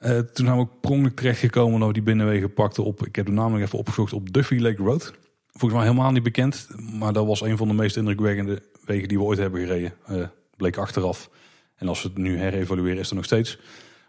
Uh, 0.00 0.10
toen 0.18 0.46
zijn 0.46 0.56
we 0.56 0.62
ook 0.62 0.80
prongelijk 0.80 1.16
terechtgekomen 1.16 1.78
dat 1.78 1.88
we 1.88 1.94
die 1.94 2.02
binnenwegen 2.02 2.52
pakten 2.52 2.84
op, 2.84 3.06
ik 3.06 3.16
heb 3.16 3.28
naam 3.28 3.52
nog 3.52 3.60
even 3.60 3.78
opgezocht, 3.78 4.12
op 4.12 4.32
Duffy 4.32 4.58
Lake 4.58 4.82
Road 4.82 5.12
volgens 5.58 5.80
mij 5.80 5.90
helemaal 5.90 6.12
niet 6.12 6.22
bekend. 6.22 6.68
Maar 6.98 7.12
dat 7.12 7.26
was 7.26 7.40
een 7.40 7.56
van 7.56 7.68
de 7.68 7.74
meest 7.74 7.96
indrukwekkende 7.96 8.62
wegen 8.84 9.08
die 9.08 9.18
we 9.18 9.24
ooit 9.24 9.38
hebben 9.38 9.60
gereden. 9.60 9.92
Uh, 10.10 10.26
bleek 10.56 10.76
achteraf. 10.76 11.30
En 11.76 11.88
als 11.88 12.02
we 12.02 12.08
het 12.08 12.18
nu 12.18 12.38
herevalueren 12.38 12.98
is 12.98 13.10
er 13.10 13.16
nog 13.16 13.24
steeds. 13.24 13.58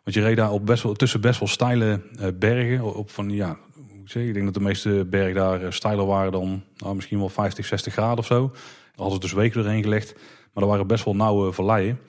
Want 0.04 0.16
je 0.16 0.22
reed 0.22 0.38
daar 0.38 0.52
op 0.52 0.66
best 0.66 0.84
wel, 0.84 0.94
tussen 0.94 1.22
best 1.22 1.40
wel 1.40 1.48
steile 1.48 2.02
uh, 2.20 2.28
bergen. 2.40 2.96
Op 2.96 3.10
van, 3.10 3.30
ja, 3.30 3.58
ik, 4.04 4.10
zeg, 4.10 4.24
ik 4.24 4.34
denk 4.34 4.46
dat 4.46 4.54
de 4.54 4.60
meeste 4.60 5.06
bergen 5.10 5.36
daar 5.36 5.64
uh, 5.64 5.72
steiler 5.72 6.06
waren 6.06 6.32
dan 6.32 6.64
nou, 6.78 6.96
misschien 6.96 7.20
wel 7.20 7.30
50, 7.30 7.66
60 7.66 7.94
graden 7.94 8.18
of 8.18 8.26
zo. 8.26 8.48
Daar 8.48 8.60
hadden 8.96 9.14
ze 9.14 9.20
dus 9.20 9.34
weken 9.34 9.64
doorheen 9.64 9.84
gelegd. 9.84 10.14
Maar 10.54 10.64
er 10.64 10.70
waren 10.70 10.88
best 10.88 11.06
wel 11.06 11.16
nauwe 11.16 11.52
valleien. 11.52 12.00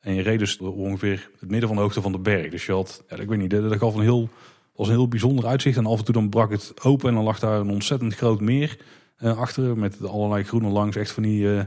En 0.00 0.14
je 0.14 0.22
reed 0.22 0.38
dus 0.38 0.58
ongeveer 0.58 1.30
het 1.40 1.50
midden 1.50 1.68
van 1.68 1.76
de 1.76 1.82
hoogte 1.82 2.02
van 2.02 2.12
de 2.12 2.18
berg. 2.18 2.50
Dus 2.50 2.66
je 2.66 2.72
had, 2.72 3.04
ja, 3.08 3.16
ik 3.16 3.28
weet 3.28 3.38
niet, 3.38 3.50
dat 3.50 3.78
gaf 3.78 3.94
een 3.94 4.00
heel 4.00 4.28
was 4.76 4.88
een 4.88 4.94
heel 4.94 5.08
bijzonder 5.08 5.46
uitzicht. 5.46 5.76
En 5.76 5.86
af 5.86 5.98
en 5.98 6.04
toe 6.04 6.14
dan 6.14 6.28
brak 6.28 6.50
het 6.50 6.74
open 6.82 7.08
en 7.08 7.14
dan 7.14 7.24
lag 7.24 7.38
daar 7.38 7.60
een 7.60 7.70
ontzettend 7.70 8.14
groot 8.14 8.40
meer 8.40 8.78
uh, 9.20 9.38
achter. 9.38 9.78
Met 9.78 10.04
allerlei 10.04 10.44
groene 10.44 10.68
langs. 10.68 10.96
Echt 10.96 11.10
van 11.10 11.22
die, 11.22 11.42
uh, 11.42 11.60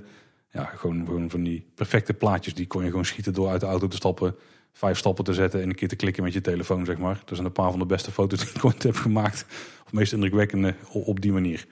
ja, 0.52 0.64
gewoon, 0.64 1.30
van 1.30 1.44
die 1.44 1.66
perfecte 1.76 2.14
plaatjes. 2.14 2.54
Die 2.54 2.68
kon 2.68 2.84
je 2.84 2.90
gewoon 2.90 3.06
schieten 3.06 3.34
door 3.34 3.50
uit 3.50 3.62
de 3.62 3.68
auto 3.68 3.88
te 3.88 3.96
stappen. 3.96 4.36
Vijf 4.74 4.98
stappen 4.98 5.24
te 5.24 5.34
zetten 5.34 5.62
en 5.62 5.70
een 5.70 5.76
keer 5.76 5.88
te 5.88 5.96
klikken 5.96 6.24
met 6.24 6.34
je 6.34 6.42
telefoon, 6.42 6.86
zeg 6.86 6.98
maar. 6.98 7.22
Dat 7.26 7.36
zijn 7.36 7.46
een 7.46 7.52
paar 7.52 7.70
van 7.70 7.80
de 7.80 7.86
beste 7.86 8.12
foto's 8.12 8.40
die 8.46 8.56
ik 8.56 8.66
ooit 8.66 8.84
heb 8.84 8.96
gemaakt. 8.96 9.46
Of 9.86 9.94
meest 9.94 10.14
indrukwekkende 10.14 10.76
op 10.92 11.22
die 11.22 11.32
manier. 11.32 11.66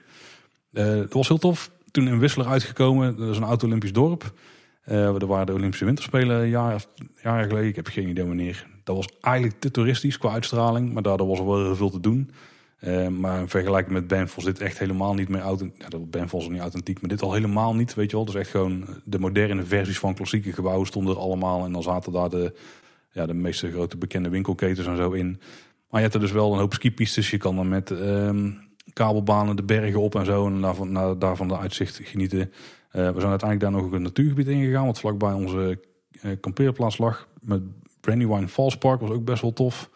Uh, 0.72 0.84
dat 0.84 1.12
was 1.12 1.28
heel 1.28 1.38
tof. 1.38 1.70
Toen 1.90 2.08
in 2.08 2.18
Wissler 2.18 2.46
uitgekomen. 2.46 3.16
Dat 3.16 3.28
is 3.28 3.36
een 3.36 3.42
auto-Olympisch 3.42 3.92
dorp. 3.92 4.32
Uh, 4.88 5.22
er 5.22 5.26
waren 5.26 5.46
de 5.46 5.52
Olympische 5.52 5.84
Winterspelen 5.84 6.48
jaren, 6.48 6.80
jaren 7.22 7.48
geleden. 7.48 7.68
Ik 7.68 7.76
heb 7.76 7.86
geen 7.86 8.08
idee 8.08 8.24
wanneer. 8.24 8.66
Dat 8.88 8.96
was 8.96 9.08
eigenlijk 9.20 9.60
te 9.60 9.70
toeristisch 9.70 10.18
qua 10.18 10.30
uitstraling, 10.30 10.92
maar 10.92 11.02
daardoor 11.02 11.26
was 11.26 11.38
er 11.38 11.46
wel 11.46 11.64
heel 11.64 11.76
veel 11.76 11.90
te 11.90 12.00
doen. 12.00 12.30
Uh, 12.80 13.08
maar 13.08 13.40
in 13.40 13.48
vergelijking 13.48 13.94
met 13.94 14.06
Banff 14.06 14.34
was 14.34 14.44
dit 14.44 14.60
echt 14.60 14.78
helemaal 14.78 15.14
niet 15.14 15.28
meer 15.28 15.40
authentiek. 15.40 15.82
Ja, 15.92 15.98
Banff 15.98 16.32
was 16.32 16.48
niet 16.48 16.60
authentiek, 16.60 17.00
maar 17.00 17.10
dit 17.10 17.22
al 17.22 17.32
helemaal 17.32 17.74
niet, 17.74 17.94
weet 17.94 18.10
je 18.10 18.16
wel. 18.16 18.24
Dus 18.24 18.34
echt 18.34 18.50
gewoon 18.50 18.84
de 19.04 19.18
moderne 19.18 19.62
versies 19.62 19.98
van 19.98 20.14
klassieke 20.14 20.52
gebouwen 20.52 20.86
stonden 20.86 21.14
er 21.14 21.20
allemaal. 21.20 21.64
En 21.64 21.72
dan 21.72 21.82
zaten 21.82 22.12
daar 22.12 22.28
de, 22.28 22.54
ja, 23.12 23.26
de 23.26 23.34
meeste 23.34 23.70
grote 23.70 23.96
bekende 23.96 24.28
winkelketens 24.28 24.86
en 24.86 24.96
zo 24.96 25.10
in. 25.10 25.28
Maar 25.88 26.00
je 26.00 26.06
hebt 26.06 26.14
er 26.14 26.20
dus 26.20 26.32
wel 26.32 26.52
een 26.52 26.58
hoop 26.58 26.74
skipistes. 26.74 27.30
Je 27.30 27.38
kan 27.38 27.56
dan 27.56 27.68
met 27.68 27.90
uh, 27.90 28.30
kabelbanen 28.92 29.56
de 29.56 29.62
bergen 29.62 30.00
op 30.00 30.14
en 30.14 30.24
zo. 30.24 30.46
En 30.46 30.60
daarvan, 30.60 31.18
daarvan 31.18 31.48
de 31.48 31.58
uitzicht 31.58 32.00
genieten. 32.02 32.38
Uh, 32.38 32.46
we 32.92 33.20
zijn 33.20 33.30
uiteindelijk 33.30 33.60
daar 33.60 33.82
nog 33.82 33.92
een 33.92 34.02
natuurgebied 34.02 34.46
in 34.46 34.64
gegaan. 34.64 34.86
Wat 34.86 35.00
vlakbij 35.00 35.32
onze 35.32 35.80
kampeerplaats 36.40 36.98
lag. 36.98 37.28
Met 37.40 37.62
Brandywine 38.00 38.48
Falls 38.48 38.78
Park 38.78 39.00
was 39.00 39.10
ook 39.10 39.24
best 39.24 39.42
wel 39.42 39.52
tof. 39.52 39.90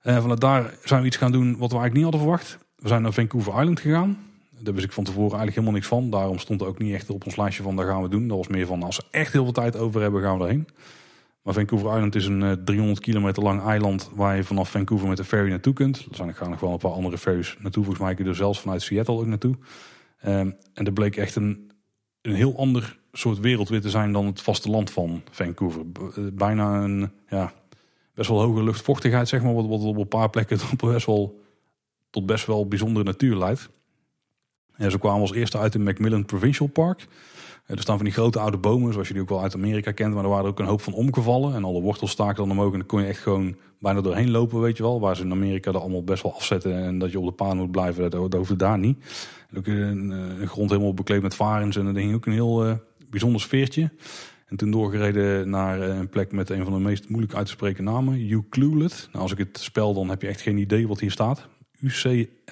En 0.00 0.20
vanuit 0.20 0.40
daar 0.40 0.74
zijn 0.84 1.00
we 1.00 1.06
iets 1.06 1.16
gaan 1.16 1.32
doen 1.32 1.58
wat 1.58 1.72
we 1.72 1.78
eigenlijk 1.78 1.94
niet 1.94 2.02
hadden 2.02 2.20
verwacht. 2.20 2.58
We 2.76 2.88
zijn 2.88 3.02
naar 3.02 3.12
Vancouver 3.12 3.60
Island 3.60 3.80
gegaan. 3.80 4.18
Daar 4.60 4.74
wist 4.74 4.86
ik 4.86 4.92
van 4.92 5.04
tevoren 5.04 5.38
eigenlijk 5.38 5.54
helemaal 5.54 5.74
niks 5.74 5.86
van. 5.86 6.10
Daarom 6.10 6.38
stond 6.38 6.60
er 6.60 6.66
ook 6.66 6.78
niet 6.78 6.94
echt 6.94 7.10
op 7.10 7.24
ons 7.24 7.36
lijstje 7.36 7.62
van 7.62 7.76
daar 7.76 7.86
gaan 7.86 8.02
we 8.02 8.08
doen. 8.08 8.28
Dat 8.28 8.36
was 8.36 8.48
meer 8.48 8.66
van 8.66 8.82
als 8.82 8.96
we 8.96 9.02
echt 9.10 9.32
heel 9.32 9.44
veel 9.44 9.52
tijd 9.52 9.76
over 9.76 10.00
hebben 10.00 10.22
gaan 10.22 10.38
we 10.38 10.44
erheen. 10.44 10.68
Maar 11.42 11.54
Vancouver 11.54 11.94
Island 11.94 12.14
is 12.14 12.26
een 12.26 12.64
300 12.64 12.98
eh, 12.98 13.04
kilometer 13.04 13.42
lang 13.42 13.62
eiland 13.62 14.10
waar 14.14 14.36
je 14.36 14.44
vanaf 14.44 14.70
Vancouver 14.70 15.08
met 15.08 15.16
de 15.16 15.24
ferry 15.24 15.50
naartoe 15.50 15.72
kunt. 15.72 16.06
Er 16.10 16.16
zijn 16.16 16.34
gaan 16.34 16.50
nog 16.50 16.60
wel 16.60 16.72
een 16.72 16.78
paar 16.78 16.90
andere 16.90 17.18
ferries 17.18 17.56
naartoe. 17.60 17.84
Volgens 17.84 18.04
mij 18.04 18.26
er 18.26 18.34
zelfs 18.34 18.60
vanuit 18.60 18.82
Seattle 18.82 19.14
ook 19.14 19.26
naartoe. 19.26 19.56
Um, 20.26 20.56
en 20.74 20.84
dat 20.84 20.94
bleek 20.94 21.16
echt 21.16 21.36
een, 21.36 21.70
een 22.22 22.34
heel 22.34 22.56
ander 22.56 22.97
soort 23.18 23.38
wereldwit 23.40 23.82
te 23.82 23.90
zijn 23.90 24.12
dan 24.12 24.26
het 24.26 24.40
vasteland 24.40 24.90
van 24.90 25.22
Vancouver. 25.30 25.82
Bijna 26.32 26.82
een 26.82 27.10
ja, 27.28 27.52
best 28.14 28.28
wel 28.28 28.40
hoge 28.40 28.62
luchtvochtigheid, 28.62 29.28
zeg 29.28 29.42
maar, 29.42 29.54
wat, 29.54 29.80
op 29.82 29.96
een 29.96 30.08
paar 30.08 30.30
plekken 30.30 30.58
best 30.76 31.06
wel, 31.06 31.40
tot 32.10 32.26
best 32.26 32.46
wel 32.46 32.68
bijzondere 32.68 33.04
natuur 33.04 33.36
leidt. 33.36 33.68
En 34.76 34.90
ze 34.90 34.98
kwamen 34.98 35.20
als 35.20 35.32
eerste 35.32 35.58
uit 35.58 35.74
in 35.74 35.82
Macmillan 35.82 36.24
Provincial 36.24 36.68
Park. 36.68 37.06
Er 37.66 37.80
staan 37.80 37.96
van 37.96 38.04
die 38.04 38.14
grote 38.14 38.38
oude 38.38 38.56
bomen, 38.56 38.92
zoals 38.92 39.08
je 39.08 39.12
die 39.12 39.22
ook 39.22 39.28
wel 39.28 39.42
uit 39.42 39.54
Amerika 39.54 39.92
kent. 39.92 40.14
Maar 40.14 40.24
er 40.24 40.30
waren 40.30 40.46
ook 40.46 40.58
een 40.58 40.66
hoop 40.66 40.80
van 40.80 40.92
omgevallen. 40.92 41.54
En 41.54 41.64
alle 41.64 41.80
wortels 41.80 42.10
staken 42.10 42.36
dan 42.36 42.50
omhoog. 42.50 42.72
En 42.72 42.78
dan 42.78 42.86
kon 42.86 43.00
je 43.00 43.06
echt 43.06 43.20
gewoon 43.20 43.56
bijna 43.78 44.00
doorheen 44.00 44.30
lopen, 44.30 44.60
weet 44.60 44.76
je 44.76 44.82
wel. 44.82 45.00
Waar 45.00 45.16
ze 45.16 45.22
in 45.22 45.32
Amerika 45.32 45.70
er 45.70 45.78
allemaal 45.78 46.04
best 46.04 46.22
wel 46.22 46.34
afzetten. 46.34 46.82
En 46.82 46.98
dat 46.98 47.10
je 47.10 47.18
op 47.18 47.24
de 47.24 47.32
paan 47.32 47.56
moet 47.56 47.70
blijven, 47.70 48.10
dat, 48.10 48.32
hoefde 48.32 48.56
daar 48.56 48.78
niet. 48.78 48.98
En 49.50 49.58
ook 49.58 49.66
een, 49.66 50.10
een, 50.10 50.48
grond 50.48 50.70
helemaal 50.70 50.94
bekleed 50.94 51.22
met 51.22 51.34
varens. 51.34 51.76
En 51.76 51.86
er 51.86 51.94
hing 51.94 52.14
ook 52.14 52.26
een 52.26 52.32
heel 52.32 52.80
bijzonder 53.10 53.40
sfeertje. 53.40 53.90
En 54.46 54.56
toen 54.56 54.70
doorgereden 54.70 55.50
naar 55.50 55.80
eh, 55.80 55.96
een 55.96 56.08
plek 56.08 56.32
met 56.32 56.50
een 56.50 56.64
van 56.64 56.72
de 56.72 56.78
meest 56.78 57.08
moeilijk 57.08 57.34
uit 57.34 57.46
te 57.46 57.52
spreken 57.52 57.84
namen. 57.84 58.30
Ucluelet. 58.30 59.08
Nou, 59.12 59.22
als 59.22 59.32
ik 59.32 59.38
het 59.38 59.58
spel, 59.58 59.94
dan 59.94 60.08
heb 60.08 60.22
je 60.22 60.28
echt 60.28 60.40
geen 60.40 60.58
idee 60.58 60.88
wat 60.88 61.00
hier 61.00 61.10
staat. 61.10 61.48
U-C-L-U-E-L-E-T. 61.80 62.44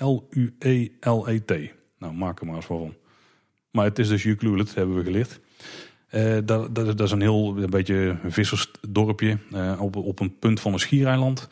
Nou, 1.98 2.14
maak 2.14 2.40
er 2.40 2.46
maar 2.46 2.54
eens 2.54 2.64
van. 2.64 2.94
Maar 3.70 3.84
het 3.84 3.98
is 3.98 4.08
dus 4.08 4.24
Ucluelet, 4.24 4.74
hebben 4.74 4.96
we 4.96 5.02
geleerd. 5.02 5.40
Dat, 6.46 6.74
dat, 6.74 6.74
dat, 6.74 7.00
is 7.00 7.10
een 7.10 7.20
heel 7.20 7.56
een 7.56 7.70
beetje 7.70 8.18
een 8.22 8.32
vissersdorpje 8.32 9.38
uh, 9.52 9.80
op, 9.80 9.96
op 9.96 10.20
een 10.20 10.38
punt 10.38 10.60
van 10.60 10.72
een 10.72 10.78
schiereiland. 10.78 11.48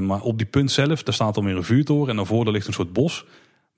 Maar 0.00 0.20
op 0.20 0.38
die 0.38 0.46
punt 0.46 0.70
zelf, 0.70 1.02
daar 1.02 1.14
staat 1.14 1.34
dan 1.34 1.44
weer 1.44 1.56
een 1.56 1.64
vuurtoren 1.64 2.08
en 2.08 2.16
daarvoor 2.16 2.44
daar 2.44 2.52
ligt 2.52 2.66
een 2.66 2.72
soort 2.72 2.92
bos. 2.92 3.26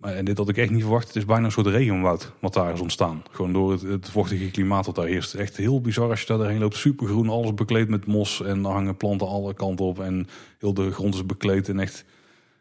En 0.01 0.25
dit 0.25 0.39
had 0.39 0.49
ik 0.49 0.57
echt 0.57 0.71
niet 0.71 0.83
verwacht. 0.83 1.07
Het 1.07 1.17
is 1.17 1.25
bijna 1.25 1.45
een 1.45 1.53
soort 1.53 1.67
regenwoud 1.67 2.33
wat 2.41 2.55
daar 2.55 2.73
is 2.73 2.81
ontstaan. 2.81 3.23
Gewoon 3.31 3.53
door 3.53 3.73
het, 3.73 4.11
vochtige 4.11 4.51
klimaat 4.51 4.87
wat 4.87 4.95
daar 4.95 5.07
heerst. 5.07 5.35
Echt 5.35 5.57
heel 5.57 5.81
bizar 5.81 6.11
als 6.11 6.21
je 6.21 6.27
daar 6.27 6.39
doorheen 6.39 6.59
loopt. 6.59 6.77
Supergroen, 6.77 7.29
alles 7.29 7.55
bekleed 7.55 7.89
met 7.89 8.07
mos 8.07 8.43
en 8.43 8.65
er 8.65 8.71
hangen 8.71 8.97
planten 8.97 9.27
alle 9.27 9.55
kanten 9.55 9.85
op. 9.85 10.01
En 10.01 10.27
heel 10.59 10.75
de 10.75 10.91
grond 10.91 11.15
is 11.15 11.27
bekleed 11.27 11.69
en 11.69 11.81
echt 11.81 12.05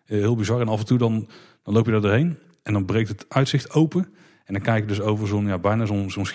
heel 0.05 0.35
bizar. 0.35 0.61
En 0.61 0.67
af 0.67 0.79
en 0.79 0.85
toe 0.85 0.97
dan, 0.97 1.27
dan 1.63 1.73
loop 1.73 1.85
je 1.85 1.91
daar 1.91 2.01
doorheen 2.01 2.37
en 2.63 2.73
dan 2.73 2.85
breekt 2.85 3.09
het 3.09 3.25
uitzicht 3.27 3.73
open. 3.73 4.09
En 4.45 4.53
dan 4.53 4.61
kijk 4.61 4.81
je 4.81 4.87
dus 4.87 5.01
over 5.01 5.27
zo'n 5.27 5.47
ja, 5.47 5.57
bijna 5.57 5.85
zo'n 5.85 6.11
zo'n 6.11 6.27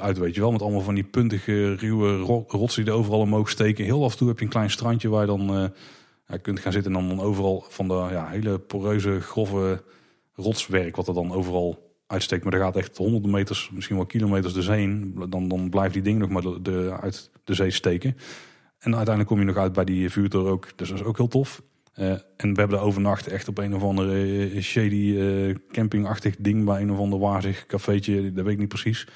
uit, 0.00 0.18
weet 0.18 0.34
je 0.34 0.40
wel. 0.40 0.52
Met 0.52 0.62
allemaal 0.62 0.80
van 0.80 0.94
die 0.94 1.04
puntige, 1.04 1.74
ruwe 1.74 2.16
rotsen 2.46 2.84
die 2.84 2.92
er 2.92 2.98
overal 2.98 3.20
omhoog 3.20 3.50
steken. 3.50 3.84
Heel 3.84 4.04
af 4.04 4.12
en 4.12 4.18
toe 4.18 4.28
heb 4.28 4.38
je 4.38 4.44
een 4.44 4.50
klein 4.50 4.70
strandje 4.70 5.08
waar 5.08 5.20
je 5.20 5.26
dan 5.26 5.72
ja, 6.28 6.36
kunt 6.36 6.60
gaan 6.60 6.72
zitten. 6.72 6.96
En 6.96 7.08
dan, 7.08 7.20
overal 7.20 7.64
van 7.68 7.88
de 7.88 7.94
ja, 7.94 8.28
hele 8.28 8.58
poreuze, 8.58 9.20
grove 9.20 9.82
rotswerk 10.36 10.96
wat 10.96 11.08
er 11.08 11.14
dan 11.14 11.32
overal 11.32 11.94
uitsteekt. 12.06 12.44
Maar 12.44 12.52
er 12.52 12.60
gaat 12.60 12.76
echt 12.76 12.96
honderden 12.96 13.30
meters, 13.30 13.70
misschien 13.72 13.96
wel 13.96 14.06
kilometers 14.06 14.52
de 14.52 14.62
zee 14.62 14.82
in. 14.82 15.14
Dan, 15.28 15.48
dan 15.48 15.70
blijven 15.70 15.92
die 15.92 16.02
dingen 16.02 16.20
nog 16.20 16.30
maar 16.30 16.62
de, 16.62 16.96
uit 17.00 17.30
de 17.44 17.54
zee 17.54 17.70
steken. 17.70 18.16
En 18.78 18.94
uiteindelijk 18.94 19.28
kom 19.28 19.38
je 19.38 19.44
nog 19.44 19.56
uit 19.56 19.72
bij 19.72 19.84
die 19.84 20.10
vuurtoren 20.10 20.52
ook. 20.52 20.68
Dus 20.76 20.88
dat 20.88 20.98
is 20.98 21.04
ook 21.04 21.16
heel 21.16 21.28
tof. 21.28 21.62
Uh, 21.98 22.10
en 22.10 22.20
we 22.36 22.58
hebben 22.60 22.76
daar 22.76 22.86
overnacht 22.86 23.26
echt 23.26 23.48
op 23.48 23.58
een 23.58 23.74
of 23.74 23.82
andere 23.82 24.50
uh, 24.50 24.62
shady 24.62 24.94
uh, 24.94 25.54
campingachtig 25.70 26.36
ding 26.38 26.64
bij 26.64 26.80
een 26.80 26.92
of 26.92 26.98
ander 26.98 27.18
wazig 27.18 27.66
cafeetje, 27.66 28.32
dat 28.32 28.44
weet 28.44 28.52
ik 28.52 28.58
niet 28.58 28.68
precies. 28.68 29.08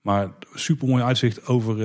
Maar 0.00 0.30
super 0.54 0.88
mooi 0.88 1.02
uitzicht 1.02 1.46
over 1.46 1.78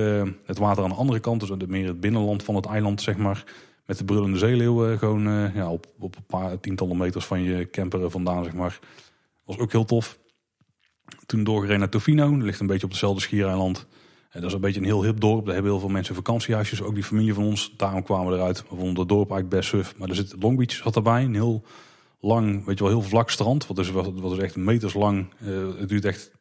het 0.44 0.58
water 0.58 0.82
aan 0.82 0.88
de 0.88 0.94
andere 0.94 1.20
kant, 1.20 1.40
dus 1.40 1.66
meer 1.66 1.86
het 1.86 2.00
binnenland 2.00 2.42
van 2.42 2.54
het 2.54 2.66
eiland, 2.66 3.02
zeg 3.02 3.16
maar. 3.16 3.44
Met 3.90 3.98
de 3.98 4.04
brullende 4.04 4.38
zeeleeuwen 4.38 4.98
gewoon 4.98 5.52
ja, 5.54 5.70
op, 5.70 5.86
op 5.98 6.16
een 6.16 6.24
paar 6.26 6.60
tientallen 6.60 6.96
meters 6.96 7.24
van 7.24 7.42
je 7.42 7.70
camper 7.70 8.10
vandaan, 8.10 8.44
zeg 8.44 8.52
maar. 8.52 8.78
Was 9.44 9.58
ook 9.58 9.72
heel 9.72 9.84
tof. 9.84 10.18
Toen 11.26 11.44
doorgereden 11.44 11.78
naar 11.78 11.88
Tofino, 11.88 12.30
dat 12.30 12.42
ligt 12.42 12.60
een 12.60 12.66
beetje 12.66 12.84
op 12.84 12.90
hetzelfde 12.90 13.20
schiereiland. 13.20 13.86
Dat 14.32 14.44
is 14.44 14.52
een 14.52 14.60
beetje 14.60 14.80
een 14.80 14.86
heel 14.86 15.04
hip 15.04 15.20
dorp. 15.20 15.44
Daar 15.44 15.54
hebben 15.54 15.72
heel 15.72 15.80
veel 15.80 15.88
mensen 15.88 16.14
vakantiehuisjes. 16.14 16.82
Ook 16.82 16.94
die 16.94 17.04
familie 17.04 17.34
van 17.34 17.44
ons. 17.44 17.74
Daarom 17.76 18.02
kwamen 18.02 18.32
we 18.32 18.38
eruit. 18.38 18.62
We 18.62 18.76
vonden 18.76 18.98
het 18.98 19.08
dorp 19.08 19.30
eigenlijk 19.30 19.48
best 19.48 19.68
suf. 19.68 19.96
Maar 19.96 20.08
er 20.08 20.14
zit 20.14 20.34
Long 20.40 20.56
Beach 20.56 20.72
zat 20.72 20.96
erbij. 20.96 21.24
Een 21.24 21.34
heel 21.34 21.64
lang, 22.20 22.64
weet 22.64 22.78
je 22.78 22.84
wel, 22.84 22.92
heel 22.92 23.08
vlak 23.08 23.30
strand. 23.30 23.66
Wat 23.66 23.78
is, 23.78 23.90
wat 23.90 24.32
is 24.32 24.38
echt 24.38 24.56
meters 24.56 24.94
lang. 24.94 25.26
Het 25.78 25.88
duurt 25.88 26.04
echt. 26.04 26.32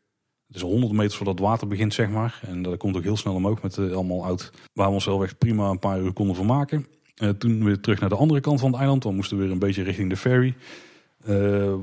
Het 0.47 0.55
is 0.55 0.61
100 0.61 0.91
meters 0.91 1.15
voordat 1.15 1.39
het 1.39 1.47
water 1.47 1.67
begint, 1.67 1.93
zeg 1.93 2.09
maar. 2.09 2.39
En 2.47 2.61
dat 2.61 2.77
komt 2.77 2.97
ook 2.97 3.03
heel 3.03 3.17
snel 3.17 3.33
omhoog 3.33 3.61
met 3.61 3.77
allemaal 3.77 4.25
oud. 4.25 4.51
Waar 4.73 4.87
we 4.87 4.93
onszelf 4.93 5.23
echt 5.23 5.37
prima 5.37 5.69
een 5.69 5.79
paar 5.79 5.99
uur 5.99 6.13
konden 6.13 6.35
vermaken. 6.35 6.85
Uh, 7.19 7.29
toen 7.29 7.63
weer 7.63 7.79
terug 7.79 7.99
naar 7.99 8.09
de 8.09 8.15
andere 8.15 8.39
kant 8.39 8.59
van 8.59 8.69
het 8.69 8.79
eiland. 8.79 9.01
Dan 9.03 9.15
moesten 9.15 9.37
we 9.37 9.43
weer 9.43 9.51
een 9.51 9.59
beetje 9.59 9.83
richting 9.83 10.09
de 10.09 10.17
ferry. 10.17 10.55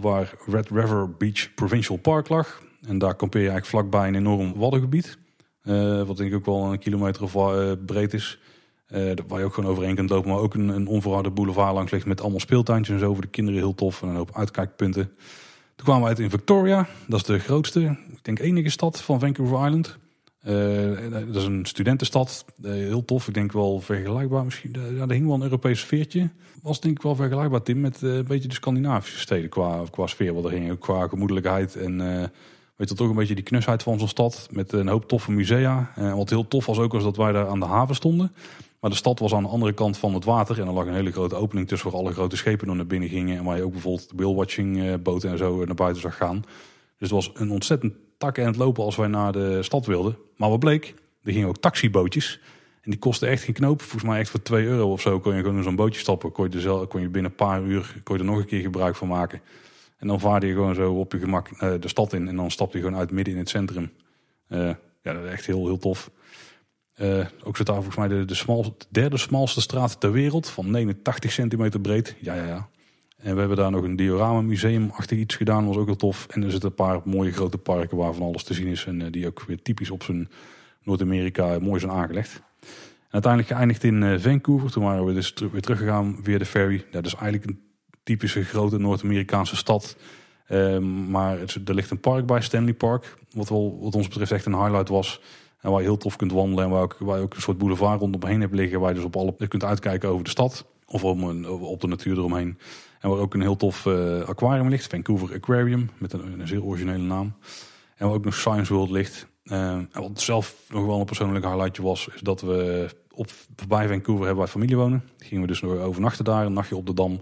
waar 0.01 0.35
Red 0.47 0.71
River 0.71 1.11
Beach 1.11 1.55
Provincial 1.55 1.99
Park 1.99 2.29
lag. 2.29 2.63
En 2.87 2.99
daar 2.99 3.15
kampeer 3.15 3.43
je 3.43 3.49
eigenlijk 3.49 3.77
vlakbij 3.77 4.09
een 4.09 4.15
enorm 4.15 4.55
waddengebied. 4.55 5.19
Uh, 5.65 6.03
wat 6.03 6.17
denk 6.17 6.31
ik 6.31 6.37
ook 6.37 6.47
wel 6.47 6.73
een 6.73 6.79
kilometer 6.79 7.23
of 7.23 7.37
breed 7.87 8.15
is. 8.15 8.39
Waar 9.27 9.39
je 9.39 9.45
ook 9.45 9.55
gewoon 9.55 9.71
overheen 9.71 9.95
kunt 9.95 10.11
lopen. 10.11 10.31
Maar 10.31 10.39
ook 10.39 10.55
een, 10.55 10.69
een 10.69 10.87
onverharde 10.87 11.31
boulevard 11.31 11.75
langs 11.75 11.93
ligt 11.93 12.07
met 12.07 12.21
allemaal 12.21 12.41
speeltuintjes 12.41 12.95
en 12.95 13.01
zo. 13.01 13.13
Voor 13.13 13.23
de 13.23 13.29
kinderen 13.29 13.61
heel 13.61 13.75
tof. 13.75 14.03
En 14.03 14.09
een 14.09 14.17
hoop 14.17 14.37
uitkijkpunten. 14.37 15.11
Toen 15.77 15.85
kwamen 15.85 16.03
we 16.03 16.09
uit 16.09 16.19
in 16.19 16.31
Victoria. 16.31 16.87
Dat 17.07 17.21
is 17.21 17.27
de 17.27 17.39
grootste, 17.39 17.81
ik 18.11 18.19
denk 18.25 18.39
enige 18.39 18.71
stad 18.71 19.03
van 19.03 19.21
Vancouver 19.21 19.67
Island. 19.67 19.99
Dat 21.27 21.37
is 21.37 21.45
een 21.45 21.65
studentenstad. 21.65 22.45
heel 22.63 23.05
tof. 23.05 23.29
Ik 23.29 23.35
denk 23.35 23.53
wel 23.53 23.81
vergelijkbaar 23.81 24.45
misschien. 24.45 24.75
er 24.75 25.11
hing 25.11 25.27
wel 25.27 25.35
een 25.35 25.43
Europees 25.43 25.81
sfeertje. 25.81 26.31
Was 26.63 26.81
denk 26.81 26.97
ik 26.97 27.03
wel 27.03 27.15
vergelijkbaar 27.15 27.63
Tim 27.63 27.81
met 27.81 28.03
een 28.03 28.25
beetje 28.25 28.49
de 28.49 28.55
Scandinavische 28.55 29.19
steden 29.19 29.49
qua, 29.49 29.83
qua 29.91 30.07
sfeer. 30.07 30.35
Wat 30.35 30.51
er. 30.51 30.77
Qua 30.77 31.09
gemoedelijkheid 31.09 31.77
en 31.77 31.99
weet 32.77 32.89
je 32.89 32.95
toch 32.95 33.09
een 33.09 33.15
beetje 33.15 33.35
die 33.35 33.45
knusheid 33.45 33.83
van 33.83 33.99
zo'n 33.99 34.09
stad. 34.09 34.49
Met 34.51 34.73
een 34.73 34.89
hoop 34.89 35.09
toffe 35.09 35.33
musea. 35.33 35.93
En 35.95 36.17
wat 36.17 36.31
heel 36.31 36.49
tof 36.49 36.67
was 36.67 36.79
ook 36.79 36.93
was 36.93 37.03
dat 37.03 37.17
wij 37.17 37.33
daar 37.33 37.49
aan 37.49 37.61
de 37.61 37.67
haven 37.67 37.95
stonden. 37.95 38.33
Maar 38.81 38.91
de 38.91 38.97
stad 38.97 39.19
was 39.19 39.35
aan 39.35 39.43
de 39.43 39.49
andere 39.49 39.73
kant 39.73 39.99
van 39.99 40.15
het 40.15 40.25
water. 40.25 40.61
En 40.61 40.67
er 40.67 40.73
lag 40.73 40.87
een 40.87 40.95
hele 40.95 41.13
grote 41.13 41.35
opening 41.35 41.69
tussen 41.69 41.91
waar 41.91 42.01
alle 42.01 42.13
grote 42.13 42.37
schepen 42.37 42.77
naar 42.77 42.87
binnen 42.87 43.09
gingen. 43.09 43.39
En 43.39 43.45
waar 43.45 43.57
je 43.57 43.63
ook 43.63 43.73
bijvoorbeeld 43.73 44.11
de 44.17 44.93
eh, 44.93 44.99
boten 45.03 45.31
en 45.31 45.39
zo 45.39 45.65
naar 45.65 45.75
buiten 45.75 46.03
zag 46.03 46.17
gaan. 46.17 46.41
Dus 46.99 47.11
het 47.11 47.11
was 47.11 47.31
een 47.35 47.51
ontzettend 47.51 47.95
tak 48.19 48.39
en 48.39 48.47
het 48.47 48.57
lopen 48.57 48.85
als 48.85 48.97
wij 48.97 49.09
naar 49.09 49.33
de 49.33 49.63
stad 49.63 49.87
wilden. 49.87 50.17
Maar 50.37 50.51
wat 50.51 50.59
bleek, 50.59 50.95
er 51.23 51.33
gingen 51.33 51.49
ook 51.49 51.59
taxibootjes. 51.59 52.41
En 52.81 52.91
die 52.91 53.01
kostten 53.01 53.29
echt 53.29 53.43
geen 53.43 53.55
knoop. 53.55 53.83
Volgens 53.83 54.03
mij 54.03 54.19
echt 54.21 54.31
voor 54.31 54.43
2 54.43 54.65
euro 54.65 54.93
of 54.93 55.01
zo 55.01 55.21
kon 55.21 55.35
je 55.35 55.41
gewoon 55.41 55.57
in 55.57 55.63
zo'n 55.63 55.77
bootje 55.77 56.01
stappen. 56.01 56.33
Kon 56.33 56.51
je, 56.51 56.69
er 56.69 56.87
kon 56.87 57.01
je 57.01 57.09
binnen 57.09 57.31
een 57.31 57.37
paar 57.37 57.63
uur 57.63 58.01
kon 58.03 58.17
je 58.17 58.23
er 58.23 58.29
nog 58.29 58.39
een 58.39 58.47
keer 58.47 58.61
gebruik 58.61 58.97
van 58.97 59.09
maken. 59.09 59.41
En 59.97 60.09
dan 60.09 60.21
vaarde 60.21 60.47
je 60.47 60.53
gewoon 60.53 60.75
zo 60.75 60.93
op 60.93 61.13
je 61.13 61.19
gemak 61.19 61.51
uh, 61.51 61.75
de 61.81 61.89
stad 61.89 62.13
in. 62.13 62.29
En 62.29 62.37
dan 62.37 62.51
stapte 62.51 62.77
je 62.77 62.83
gewoon 62.85 62.99
uit 62.99 63.11
midden 63.11 63.35
in 63.35 63.41
het 63.41 63.49
centrum. 63.49 63.93
Uh, 64.49 64.71
ja, 65.03 65.13
dat 65.13 65.25
is 65.25 65.31
echt 65.31 65.47
heel, 65.47 65.67
heel 65.67 65.79
tof. 65.79 66.11
Uh, 67.01 67.27
ook 67.45 67.57
zit 67.57 67.67
daar 67.67 67.75
volgens 67.75 67.97
mij 67.97 68.09
de, 68.09 68.25
de, 68.25 68.35
smalste, 68.35 68.73
de 68.79 68.87
derde 68.89 69.17
smalste 69.17 69.61
straat 69.61 70.01
ter 70.01 70.13
wereld. 70.13 70.49
Van 70.49 70.71
89 70.71 71.33
centimeter 71.33 71.81
breed. 71.81 72.17
Ja, 72.21 72.35
ja, 72.35 72.47
ja. 72.47 72.69
En 73.17 73.33
we 73.35 73.39
hebben 73.39 73.57
daar 73.57 73.71
nog 73.71 73.85
een 73.85 73.97
diorama 73.97 74.41
museum 74.41 74.91
achter 74.91 75.17
iets 75.17 75.35
gedaan. 75.35 75.67
was 75.67 75.77
ook 75.77 75.87
heel 75.87 75.97
tof. 75.97 76.27
En 76.31 76.43
er 76.43 76.51
zitten 76.51 76.69
een 76.69 76.75
paar 76.75 77.01
mooie 77.05 77.33
grote 77.33 77.59
parken 77.59 77.97
waarvan 77.97 78.27
alles 78.27 78.43
te 78.43 78.55
zien 78.55 78.67
is. 78.67 78.85
En 78.85 79.11
die 79.11 79.27
ook 79.27 79.43
weer 79.47 79.63
typisch 79.63 79.91
op 79.91 80.03
zijn 80.03 80.29
Noord-Amerika 80.83 81.59
mooi 81.59 81.81
zijn 81.81 81.93
aangelegd. 81.93 82.43
En 83.07 83.23
uiteindelijk 83.23 83.53
geëindigd 83.53 83.85
in 83.85 84.21
Vancouver. 84.21 84.71
Toen 84.71 84.85
waren 84.85 85.05
we 85.05 85.13
dus 85.13 85.35
weer 85.53 85.61
teruggegaan 85.61 86.19
via 86.23 86.39
de 86.39 86.45
ferry. 86.45 86.85
Dat 86.91 87.07
is 87.07 87.15
eigenlijk 87.15 87.51
een 87.51 87.61
typische 88.03 88.45
grote 88.45 88.79
Noord-Amerikaanse 88.79 89.57
stad. 89.57 89.97
Ehm, 90.47 91.11
maar 91.11 91.39
er 91.65 91.75
ligt 91.75 91.91
een 91.91 92.01
park 92.01 92.27
bij, 92.27 92.41
Stanley 92.41 92.75
Park. 92.75 93.17
Wat, 93.31 93.49
wel, 93.49 93.79
wat 93.81 93.95
ons 93.95 94.09
betreft 94.09 94.33
echt 94.33 94.47
een 94.47 94.63
highlight 94.63 94.89
was. 94.89 95.21
En 95.61 95.71
waar 95.71 95.81
je 95.81 95.87
heel 95.87 95.97
tof 95.97 96.17
kunt 96.17 96.33
wandelen. 96.33 96.65
En 96.65 96.71
waar, 96.71 96.83
ook, 96.83 96.97
waar 96.99 97.17
je 97.17 97.23
ook 97.23 97.35
een 97.35 97.41
soort 97.41 97.59
boulevard 97.59 98.01
rondom 98.01 98.41
hebt 98.41 98.55
liggen. 98.55 98.81
Waar 98.81 98.89
je 98.89 98.95
dus 98.95 99.05
op 99.05 99.17
alle 99.17 99.49
kunt 99.49 99.65
uitkijken 99.65 100.09
over 100.09 100.25
de 100.25 100.31
stad. 100.31 100.65
Of 100.87 101.05
op, 101.05 101.23
op 101.61 101.81
de 101.81 101.87
natuur 101.87 102.17
eromheen. 102.17 102.59
En 103.07 103.13
waar 103.13 103.21
ook 103.21 103.35
een 103.35 103.41
heel 103.41 103.57
tof 103.57 103.85
uh, 103.85 104.21
aquarium 104.21 104.69
ligt. 104.69 104.87
Vancouver 104.87 105.35
Aquarium. 105.35 105.91
Met 105.99 106.13
een, 106.13 106.41
een, 106.41 106.49
zeer 106.49 106.65
originele 106.65 107.03
naam. 107.03 107.35
En 107.97 108.07
waar 108.07 108.17
ook 108.17 108.25
nog 108.25 108.35
Science 108.35 108.73
World 108.75 108.91
ligt. 108.91 109.27
Ehm, 109.45 109.85
en 109.93 110.03
wat 110.03 110.21
zelf 110.21 110.57
nog 110.69 110.87
wel 110.87 111.01
een 111.01 111.05
persoonlijk 111.05 111.45
highlightje 111.45 111.83
was. 111.83 112.09
Is 112.15 112.21
dat 112.21 112.41
we 112.41 112.89
op, 113.11 113.31
voorbij 113.57 113.89
Vancouver 113.89 114.27
hebben 114.27 114.45
wij 114.45 114.53
familie 114.53 114.77
wonen. 114.77 115.03
Gingen 115.19 115.43
we 115.43 115.49
dus 115.49 115.61
nog 115.61 115.79
overnachten 115.79 116.25
daar. 116.25 116.47
Een 116.47 116.53
nachtje 116.53 116.77
op 116.77 116.87
de 116.87 116.95
Dam. 116.95 117.13
Uh, 117.13 117.19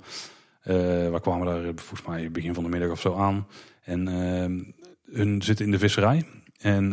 we 1.11 1.19
kwamen 1.21 1.47
daar 1.47 1.73
volgens 1.75 2.09
mij 2.09 2.31
begin 2.31 2.55
van 2.55 2.63
de 2.63 2.69
middag 2.69 2.91
of 2.91 3.01
zo 3.01 3.15
aan. 3.15 3.47
En 3.83 4.09
uh, 4.09 5.17
hun 5.17 5.43
zitten 5.43 5.65
in 5.65 5.71
de 5.71 5.79
visserij. 5.79 6.27
En 6.59 6.85
uh, 6.85 6.93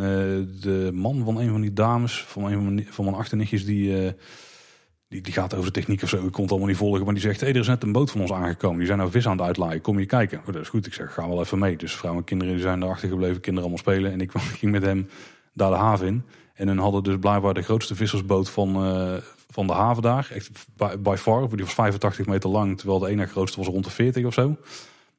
de 0.62 0.90
man 0.92 1.24
van 1.24 1.38
een 1.38 1.50
van 1.50 1.60
die 1.60 1.72
dames, 1.72 2.24
van 2.24 2.44
een 2.44 2.64
van 2.64 2.84
van 2.90 3.04
mijn 3.04 3.16
achternichtjes, 3.16 3.64
die, 3.64 4.14
die, 5.12 5.20
die 5.20 5.32
gaat 5.32 5.54
over 5.54 5.72
de 5.72 5.80
techniek 5.80 6.02
of 6.02 6.08
zo. 6.08 6.26
Ik 6.26 6.32
kon 6.32 6.42
het 6.42 6.50
allemaal 6.50 6.68
niet 6.68 6.76
volgen. 6.76 7.04
Maar 7.04 7.14
die 7.14 7.22
zegt, 7.22 7.40
hey, 7.40 7.48
er 7.48 7.56
is 7.56 7.66
net 7.66 7.82
een 7.82 7.92
boot 7.92 8.10
van 8.10 8.20
ons 8.20 8.32
aangekomen. 8.32 8.78
Die 8.78 8.86
zijn 8.86 8.98
nou 8.98 9.10
vis 9.10 9.26
aan 9.26 9.36
het 9.36 9.46
uitlaaien. 9.46 9.80
Kom 9.80 9.98
je 9.98 10.06
kijken? 10.06 10.38
Oh, 10.38 10.46
dat 10.46 10.62
is 10.62 10.68
goed. 10.68 10.86
Ik 10.86 10.94
zeg, 10.94 11.14
ga 11.14 11.28
wel 11.28 11.40
even 11.40 11.58
mee. 11.58 11.76
Dus 11.76 11.96
vrouwen 11.96 12.20
en 12.22 12.28
kinderen 12.28 12.54
die 12.54 12.62
zijn 12.62 12.80
daar 12.80 12.88
achtergebleven. 12.88 13.40
Kinderen 13.40 13.70
allemaal 13.70 13.94
spelen. 13.94 14.12
En 14.12 14.20
ik 14.20 14.32
ging 14.58 14.72
met 14.72 14.82
hem 14.82 15.08
daar 15.52 15.70
de 15.70 15.76
haven 15.76 16.06
in. 16.06 16.22
En 16.54 16.68
hun 16.68 16.78
hadden 16.78 17.02
dus 17.02 17.16
blijkbaar 17.18 17.54
de 17.54 17.62
grootste 17.62 17.94
vissersboot 17.94 18.50
van, 18.50 18.72
van 19.50 19.66
de 19.66 19.72
haven 19.72 20.02
daar. 20.02 20.30
Echt 20.34 20.50
by, 21.02 21.14
far. 21.18 21.48
Die 21.48 21.64
was 21.64 21.74
85 21.74 22.26
meter 22.26 22.50
lang, 22.50 22.78
terwijl 22.78 22.98
de 22.98 23.08
ene 23.08 23.26
grootste 23.26 23.58
was 23.58 23.66
rond 23.66 23.84
de 23.84 23.90
40 23.90 24.24
of 24.24 24.34
zo. 24.34 24.56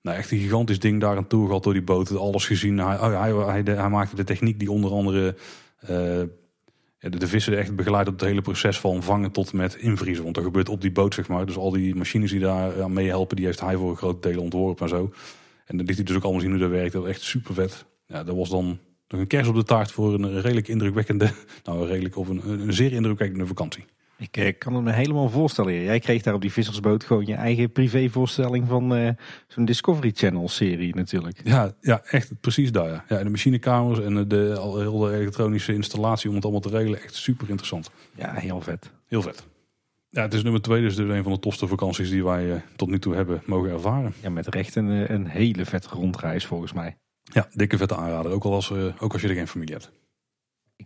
Nou, 0.01 0.17
echt 0.17 0.31
een 0.31 0.37
gigantisch 0.37 0.79
ding 0.79 1.01
daar 1.01 1.17
aan 1.17 1.27
toe 1.27 1.45
gehad 1.45 1.63
door 1.63 1.73
die 1.73 1.81
boot. 1.81 2.17
Alles 2.17 2.45
gezien. 2.45 2.77
Hij, 2.77 2.95
oh 2.99 3.47
hij, 3.47 3.61
hij, 3.65 3.89
maakte 3.89 4.15
de 4.15 4.23
techniek 4.23 4.59
die 4.59 4.71
onder 4.71 4.91
andere 4.91 5.35
Eh, 5.87 6.21
de, 7.09 7.27
vissen 7.27 7.57
echt 7.57 7.75
begeleid 7.75 8.07
op 8.07 8.13
het 8.13 8.29
hele 8.29 8.41
proces 8.41 8.79
van 8.79 9.03
vangen 9.03 9.31
tot 9.31 9.53
met 9.53 9.75
invriezen. 9.75 10.23
Want 10.23 10.37
er 10.37 10.43
gebeurt 10.43 10.69
op 10.69 10.81
die 10.81 10.91
boot, 10.91 11.13
zeg 11.13 11.27
maar. 11.27 11.45
Dus 11.45 11.57
al 11.57 11.71
die 11.71 11.95
machines 11.95 12.31
die 12.31 12.39
daar 12.39 12.83
aan 12.83 12.93
meehelpen, 12.93 13.35
die 13.35 13.45
heeft 13.45 13.59
hij 13.59 13.75
voor 13.75 13.89
een 13.89 13.97
groot 13.97 14.23
deel 14.23 14.41
ontworpen 14.41 14.83
en 14.83 14.89
zo. 14.89 15.13
En 15.65 15.77
dan 15.77 15.85
liet 15.85 15.95
hij 15.95 16.05
dus 16.05 16.15
ook 16.15 16.23
allemaal 16.23 16.41
zien 16.41 16.49
hoe 16.51 16.59
dat 16.59 16.69
werkt. 16.69 16.93
Dat 16.93 17.01
was 17.01 17.11
echt 17.11 17.21
super 17.21 17.53
vet. 17.53 17.85
Ja, 18.07 18.23
dat 18.23 18.35
was 18.35 18.49
dan 18.49 18.79
nog 19.07 19.21
een 19.21 19.27
kers 19.27 19.47
op 19.47 19.55
de 19.55 19.63
taart 19.63 19.91
voor 19.91 20.13
een 20.13 20.41
redelijk 20.41 20.67
indrukwekkende, 20.67 21.29
nou 21.63 21.87
redelijk 21.87 22.17
of 22.17 22.27
een 22.27 22.73
zeer 22.73 22.93
indrukwekkende 22.93 23.45
vakantie. 23.45 23.85
Ik 24.23 24.37
eh, 24.37 24.57
kan 24.57 24.73
het 24.73 24.83
me 24.83 24.91
helemaal 24.91 25.29
voorstellen. 25.29 25.81
Jij 25.81 25.99
kreeg 25.99 26.21
daar 26.21 26.33
op 26.33 26.41
die 26.41 26.51
vissersboot 26.51 27.03
gewoon 27.03 27.25
je 27.25 27.33
eigen 27.33 27.71
privévoorstelling 27.71 28.67
van 28.67 28.95
eh, 28.95 29.09
zo'n 29.47 29.65
Discovery 29.65 30.11
Channel 30.15 30.49
serie 30.49 30.95
natuurlijk. 30.95 31.41
Ja, 31.43 31.71
ja 31.81 32.01
echt 32.03 32.39
precies 32.39 32.71
daar. 32.71 32.89
Ja. 32.89 33.05
ja 33.07 33.23
de 33.23 33.29
machinekamers 33.29 33.99
en 33.99 34.27
de, 34.27 34.57
al 34.59 34.79
heel 34.79 34.97
de 34.97 35.15
elektronische 35.15 35.73
installatie 35.73 36.29
om 36.29 36.35
het 36.35 36.43
allemaal 36.43 36.61
te 36.61 36.69
regelen. 36.69 37.01
Echt 37.01 37.15
super 37.15 37.49
interessant. 37.49 37.91
Ja, 38.15 38.33
heel 38.33 38.61
vet. 38.61 38.91
Heel 39.07 39.21
vet. 39.21 39.45
Ja, 40.09 40.21
het 40.21 40.33
is 40.33 40.43
nummer 40.43 40.61
twee, 40.61 40.81
dus 40.81 40.95
dit 40.95 41.05
is 41.07 41.11
een 41.11 41.23
van 41.23 41.33
de 41.33 41.39
tofste 41.39 41.67
vakanties 41.67 42.09
die 42.09 42.23
wij 42.23 42.45
uh, 42.45 42.55
tot 42.75 42.89
nu 42.89 42.99
toe 42.99 43.15
hebben 43.15 43.41
mogen 43.45 43.71
ervaren. 43.71 44.13
Ja, 44.21 44.29
met 44.29 44.47
recht 44.47 44.75
een, 44.75 45.13
een 45.13 45.27
hele 45.27 45.65
vette 45.65 45.89
rondreis 45.89 46.45
volgens 46.45 46.73
mij. 46.73 46.97
Ja, 47.23 47.47
dikke 47.51 47.77
vette 47.77 47.95
aanrader. 47.95 48.31
Ook, 48.31 48.43
al 48.43 48.53
als, 48.53 48.71
ook 48.99 49.13
als 49.13 49.21
je 49.21 49.27
er 49.27 49.35
geen 49.35 49.47
familie 49.47 49.73
hebt. 49.73 49.91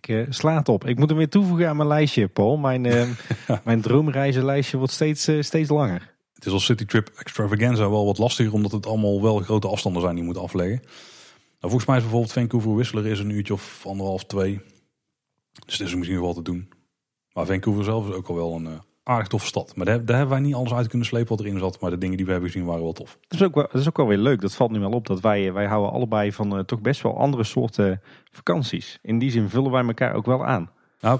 Ik 0.01 0.07
uh, 0.07 0.25
sla 0.29 0.55
het 0.57 0.69
op. 0.69 0.87
Ik 0.87 0.97
moet 0.97 1.09
hem 1.09 1.17
weer 1.17 1.29
toevoegen 1.29 1.69
aan 1.69 1.75
mijn 1.75 1.87
lijstje, 1.87 2.27
Paul. 2.27 2.57
Mijn, 2.57 2.83
uh, 2.85 3.09
mijn 3.63 3.81
droomreizenlijstje 3.81 4.77
wordt 4.77 4.93
steeds, 4.93 5.29
uh, 5.29 5.41
steeds 5.41 5.69
langer. 5.69 6.15
Het 6.33 6.45
is 6.45 6.51
als 6.51 6.65
City 6.65 6.85
Trip 6.85 7.09
Extravaganza 7.15 7.89
wel 7.89 8.05
wat 8.05 8.17
lastiger, 8.17 8.53
omdat 8.53 8.71
het 8.71 8.85
allemaal 8.85 9.21
wel 9.21 9.39
grote 9.39 9.67
afstanden 9.67 10.01
zijn 10.01 10.15
die 10.15 10.23
je 10.23 10.29
moet 10.29 10.37
afleggen. 10.37 10.79
Nou, 10.79 10.91
volgens 11.59 11.85
mij 11.85 11.95
is 11.95 12.01
bijvoorbeeld 12.01 12.33
Vancouver 12.33 12.73
Whistler 12.73 13.05
is 13.05 13.19
een 13.19 13.29
uurtje 13.29 13.53
of 13.53 13.85
anderhalf, 13.85 14.25
twee. 14.25 14.61
Dus 15.65 15.77
dat 15.77 15.87
is 15.87 15.95
misschien 15.95 16.21
wel 16.21 16.33
te 16.33 16.41
doen. 16.41 16.69
Maar 17.33 17.45
Vancouver 17.45 17.83
zelf 17.83 18.07
is 18.07 18.13
ook 18.13 18.27
al 18.27 18.35
wel 18.35 18.55
een 18.55 18.81
aardig 19.07 19.27
toffe 19.27 19.47
stad. 19.47 19.75
Maar 19.75 19.85
daar, 19.85 20.05
daar, 20.05 20.17
hebben 20.17 20.35
wij 20.35 20.45
niet 20.45 20.55
alles 20.55 20.73
uit 20.73 20.87
kunnen 20.87 21.07
slepen 21.07 21.29
wat 21.37 21.45
erin 21.45 21.59
zat. 21.59 21.79
Maar 21.79 21.89
de 21.89 21.97
dingen 21.97 22.17
die 22.17 22.25
we 22.25 22.31
hebben 22.31 22.49
gezien 22.49 22.67
waren 22.67 22.83
wel 22.83 22.93
tof. 22.93 23.17
Dat 23.27 23.39
is 23.39 23.45
ook 23.45 23.55
wel, 23.55 23.67
dat 23.71 23.81
is 23.81 23.87
ook 23.87 23.97
wel 23.97 24.07
weer 24.07 24.17
leuk. 24.17 24.41
Dat 24.41 24.55
valt 24.55 24.71
nu 24.71 24.79
wel 24.79 24.91
op. 24.91 25.07
Dat 25.07 25.21
wij, 25.21 25.53
wij 25.53 25.65
houden 25.65 25.91
allebei 25.91 26.31
van 26.31 26.57
uh, 26.57 26.63
toch 26.63 26.81
best 26.81 27.01
wel 27.01 27.17
andere 27.17 27.43
soorten 27.43 28.01
vakanties. 28.31 28.99
In 29.01 29.19
die 29.19 29.31
zin 29.31 29.49
vullen 29.49 29.71
wij 29.71 29.85
elkaar 29.85 30.13
ook 30.13 30.25
wel 30.25 30.45
aan. 30.45 30.71
Nou, 30.99 31.19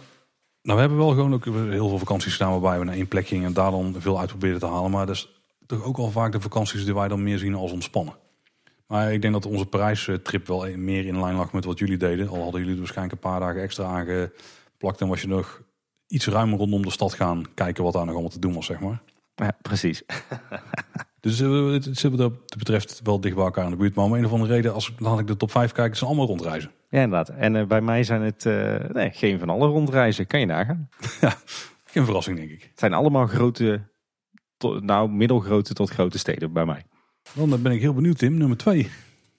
nou 0.61 0.75
we 0.75 0.79
hebben 0.79 0.97
wel 0.97 1.09
gewoon 1.09 1.33
ook 1.33 1.45
heel 1.45 1.87
veel 1.87 1.97
vakanties 1.97 2.31
gedaan 2.31 2.51
waarbij 2.51 2.79
we 2.79 2.85
naar 2.85 2.95
één 2.95 3.07
plek 3.07 3.27
gingen. 3.27 3.45
En 3.45 3.53
daar 3.53 3.71
dan 3.71 3.95
veel 3.97 4.19
uit 4.19 4.29
proberen 4.29 4.59
te 4.59 4.65
halen. 4.67 4.91
Maar 4.91 5.05
dat 5.05 5.15
is 5.15 5.41
toch 5.65 5.83
ook 5.83 5.97
wel 5.97 6.11
vaak 6.11 6.31
de 6.31 6.41
vakanties 6.41 6.85
die 6.85 6.93
wij 6.93 7.07
dan 7.07 7.23
meer 7.23 7.37
zien 7.37 7.55
als 7.55 7.71
ontspannen. 7.71 8.15
Maar 8.87 9.13
ik 9.13 9.21
denk 9.21 9.33
dat 9.33 9.45
onze 9.45 9.65
prijstrip 9.65 10.47
wel 10.47 10.77
meer 10.77 11.05
in 11.05 11.19
lijn 11.19 11.35
lag 11.35 11.53
met 11.53 11.65
wat 11.65 11.79
jullie 11.79 11.97
deden. 11.97 12.29
Al 12.29 12.41
hadden 12.41 12.61
jullie 12.61 12.77
waarschijnlijk 12.77 13.13
een 13.13 13.29
paar 13.29 13.39
dagen 13.39 13.61
extra 13.61 13.85
aangeplakt. 13.85 15.01
En 15.01 15.07
was 15.07 15.21
je 15.21 15.27
nog 15.27 15.61
iets 16.07 16.27
ruimer 16.27 16.57
rondom 16.57 16.81
de 16.81 16.91
stad 16.91 17.13
gaan 17.13 17.45
kijken 17.53 17.83
wat 17.83 17.93
daar 17.93 18.05
nog 18.05 18.13
allemaal 18.13 18.31
te 18.31 18.39
doen 18.39 18.53
was, 18.53 18.65
zeg 18.65 18.79
maar. 18.79 19.01
Ja, 19.35 19.57
precies. 19.61 20.03
dus 21.19 21.39
uh, 21.39 21.71
het 21.71 21.83
zit 21.91 22.11
wat 22.11 22.19
dat 22.19 22.57
betreft 22.57 22.99
wel 23.03 23.19
dicht 23.19 23.35
bij 23.35 23.43
elkaar 23.43 23.63
in 23.63 23.71
de 23.71 23.77
buurt. 23.77 23.95
Maar 23.95 24.05
om 24.05 24.13
een 24.13 24.25
of 24.25 24.31
andere 24.31 24.53
reden, 24.53 24.73
als 24.73 24.93
dan 24.99 25.19
ik 25.19 25.27
de 25.27 25.37
top 25.37 25.51
5 25.51 25.71
kijk, 25.71 25.95
zijn 25.95 26.09
allemaal 26.09 26.27
rondreizen. 26.27 26.71
Ja, 26.89 27.01
inderdaad. 27.01 27.29
En 27.29 27.55
uh, 27.55 27.65
bij 27.65 27.81
mij 27.81 28.03
zijn 28.03 28.21
het 28.21 28.45
uh, 28.45 28.75
nee, 28.93 29.11
geen 29.11 29.39
van 29.39 29.49
alle 29.49 29.67
rondreizen. 29.67 30.27
Kan 30.27 30.39
je 30.39 30.45
nagaan. 30.45 30.89
ja, 31.21 31.35
geen 31.85 32.05
verrassing 32.05 32.37
denk 32.37 32.49
ik. 32.49 32.61
Het 32.61 32.79
zijn 32.79 32.93
allemaal 32.93 33.27
grote, 33.27 33.81
tot, 34.57 34.83
nou 34.83 35.09
middelgrote 35.09 35.73
tot 35.73 35.89
grote 35.89 36.17
steden 36.17 36.53
bij 36.53 36.65
mij. 36.65 36.83
Dan 37.33 37.61
ben 37.61 37.71
ik 37.71 37.81
heel 37.81 37.93
benieuwd 37.93 38.17
Tim, 38.17 38.37
nummer 38.37 38.57
2. 38.57 38.89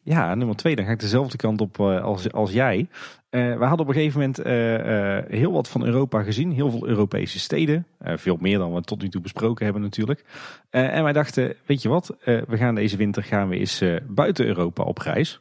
Ja, 0.03 0.35
nummer 0.35 0.57
twee, 0.57 0.77
dan 0.77 0.85
ga 0.85 0.91
ik 0.91 1.01
dezelfde 1.01 1.37
kant 1.37 1.61
op 1.61 1.81
als, 1.81 2.33
als 2.33 2.53
jij. 2.53 2.89
Uh, 3.31 3.59
we 3.59 3.65
hadden 3.65 3.87
op 3.87 3.89
een 3.89 3.95
gegeven 3.95 4.21
moment 4.21 4.39
uh, 4.47 5.39
heel 5.39 5.53
wat 5.53 5.69
van 5.69 5.85
Europa 5.85 6.23
gezien. 6.23 6.53
Heel 6.53 6.71
veel 6.71 6.87
Europese 6.87 7.39
steden. 7.39 7.87
veel 7.99 8.37
meer 8.41 8.59
dan 8.59 8.75
we 8.75 8.81
tot 8.81 9.03
nu 9.03 9.09
toe 9.09 9.21
besproken 9.21 9.65
hebben 9.65 9.83
natuurlijk. 9.83 10.25
en 10.71 11.03
wij 11.03 11.13
dachten, 11.13 11.57
weet 11.67 11.83
je 11.83 11.89
wat, 11.89 12.17
we 12.25 12.57
gaan 12.57 12.75
deze 12.75 12.97
winter 12.97 13.23
gaan 13.23 13.49
we 13.49 13.59
eens 13.59 13.83
buiten 14.07 14.47
Europa 14.47 14.83
op 14.83 14.99
reis. 14.99 15.41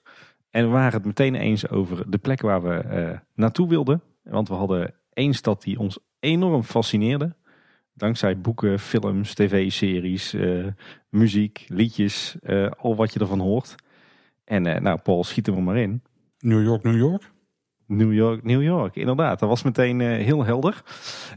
En 0.50 0.64
we 0.64 0.70
waren 0.70 0.94
het 0.94 1.06
meteen 1.06 1.36
eens 1.36 1.70
over 1.70 2.12
de 2.12 2.18
plek 2.18 2.42
waar 2.42 2.62
we 2.62 3.20
naartoe 3.36 3.70
wilden. 3.70 4.02
Want 4.24 4.48
we 4.48 4.54
hadden 4.54 4.94
één 5.14 5.34
stad 5.34 5.62
die 5.62 5.80
ons 5.80 6.00
enorm 6.20 6.64
fascineerde. 6.64 7.36
Dankzij 7.94 8.40
boeken, 8.40 8.80
films, 8.80 9.34
tv-series, 9.34 10.36
muziek, 11.10 11.66
liedjes, 11.68 12.36
al 12.78 12.96
wat 12.96 13.14
je 13.14 13.20
ervan 13.20 13.40
hoort. 13.40 13.76
En 14.44 14.84
nou, 14.84 15.00
Paul, 15.00 15.24
schiet 15.24 15.48
er 15.48 15.64
maar 15.64 15.78
in. 15.78 16.02
New 16.40 16.64
York, 16.64 16.84
New 16.84 16.98
York? 16.98 17.36
New 17.88 18.14
York, 18.14 18.44
New 18.44 18.64
York. 18.64 18.96
Inderdaad, 18.96 19.40
dat 19.40 19.50
was 19.50 19.64
meteen 19.64 20.00
uh, 20.00 20.26
heel 20.26 20.46
helder. 20.46 20.84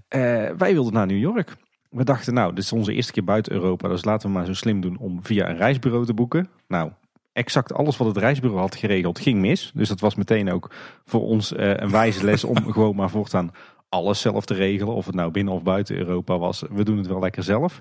Uh, 0.08 0.20
wij 0.56 0.72
wilden 0.72 0.92
naar 0.92 1.06
New 1.06 1.18
York. 1.18 1.56
We 1.90 2.04
dachten, 2.04 2.34
nou, 2.34 2.54
dit 2.54 2.64
is 2.64 2.72
onze 2.72 2.92
eerste 2.92 3.12
keer 3.12 3.24
buiten 3.24 3.52
Europa. 3.52 3.88
Dus 3.88 4.04
laten 4.04 4.28
we 4.28 4.34
maar 4.34 4.46
zo 4.46 4.54
slim 4.54 4.80
doen 4.80 4.98
om 4.98 5.18
via 5.22 5.48
een 5.48 5.56
reisbureau 5.56 6.06
te 6.06 6.14
boeken. 6.14 6.48
Nou, 6.68 6.90
exact 7.32 7.72
alles 7.74 7.96
wat 7.96 8.06
het 8.06 8.16
reisbureau 8.16 8.60
had 8.60 8.74
geregeld 8.74 9.18
ging 9.18 9.40
mis. 9.40 9.70
Dus 9.74 9.88
dat 9.88 10.00
was 10.00 10.14
meteen 10.14 10.50
ook 10.50 10.70
voor 11.04 11.22
ons 11.22 11.52
een 11.56 11.90
wijze 11.90 12.24
les 12.24 12.44
om 12.44 12.56
gewoon 12.72 12.96
maar 12.96 13.10
voortaan 13.10 13.50
alles 13.88 14.20
zelf 14.20 14.44
te 14.44 14.54
regelen. 14.54 14.94
Of 14.94 15.06
het 15.06 15.14
nou 15.14 15.30
binnen 15.30 15.54
of 15.54 15.62
buiten 15.62 15.96
Europa 15.96 16.38
was. 16.38 16.64
We 16.70 16.84
doen 16.84 16.98
het 16.98 17.06
wel 17.06 17.20
lekker 17.20 17.42
zelf. 17.42 17.80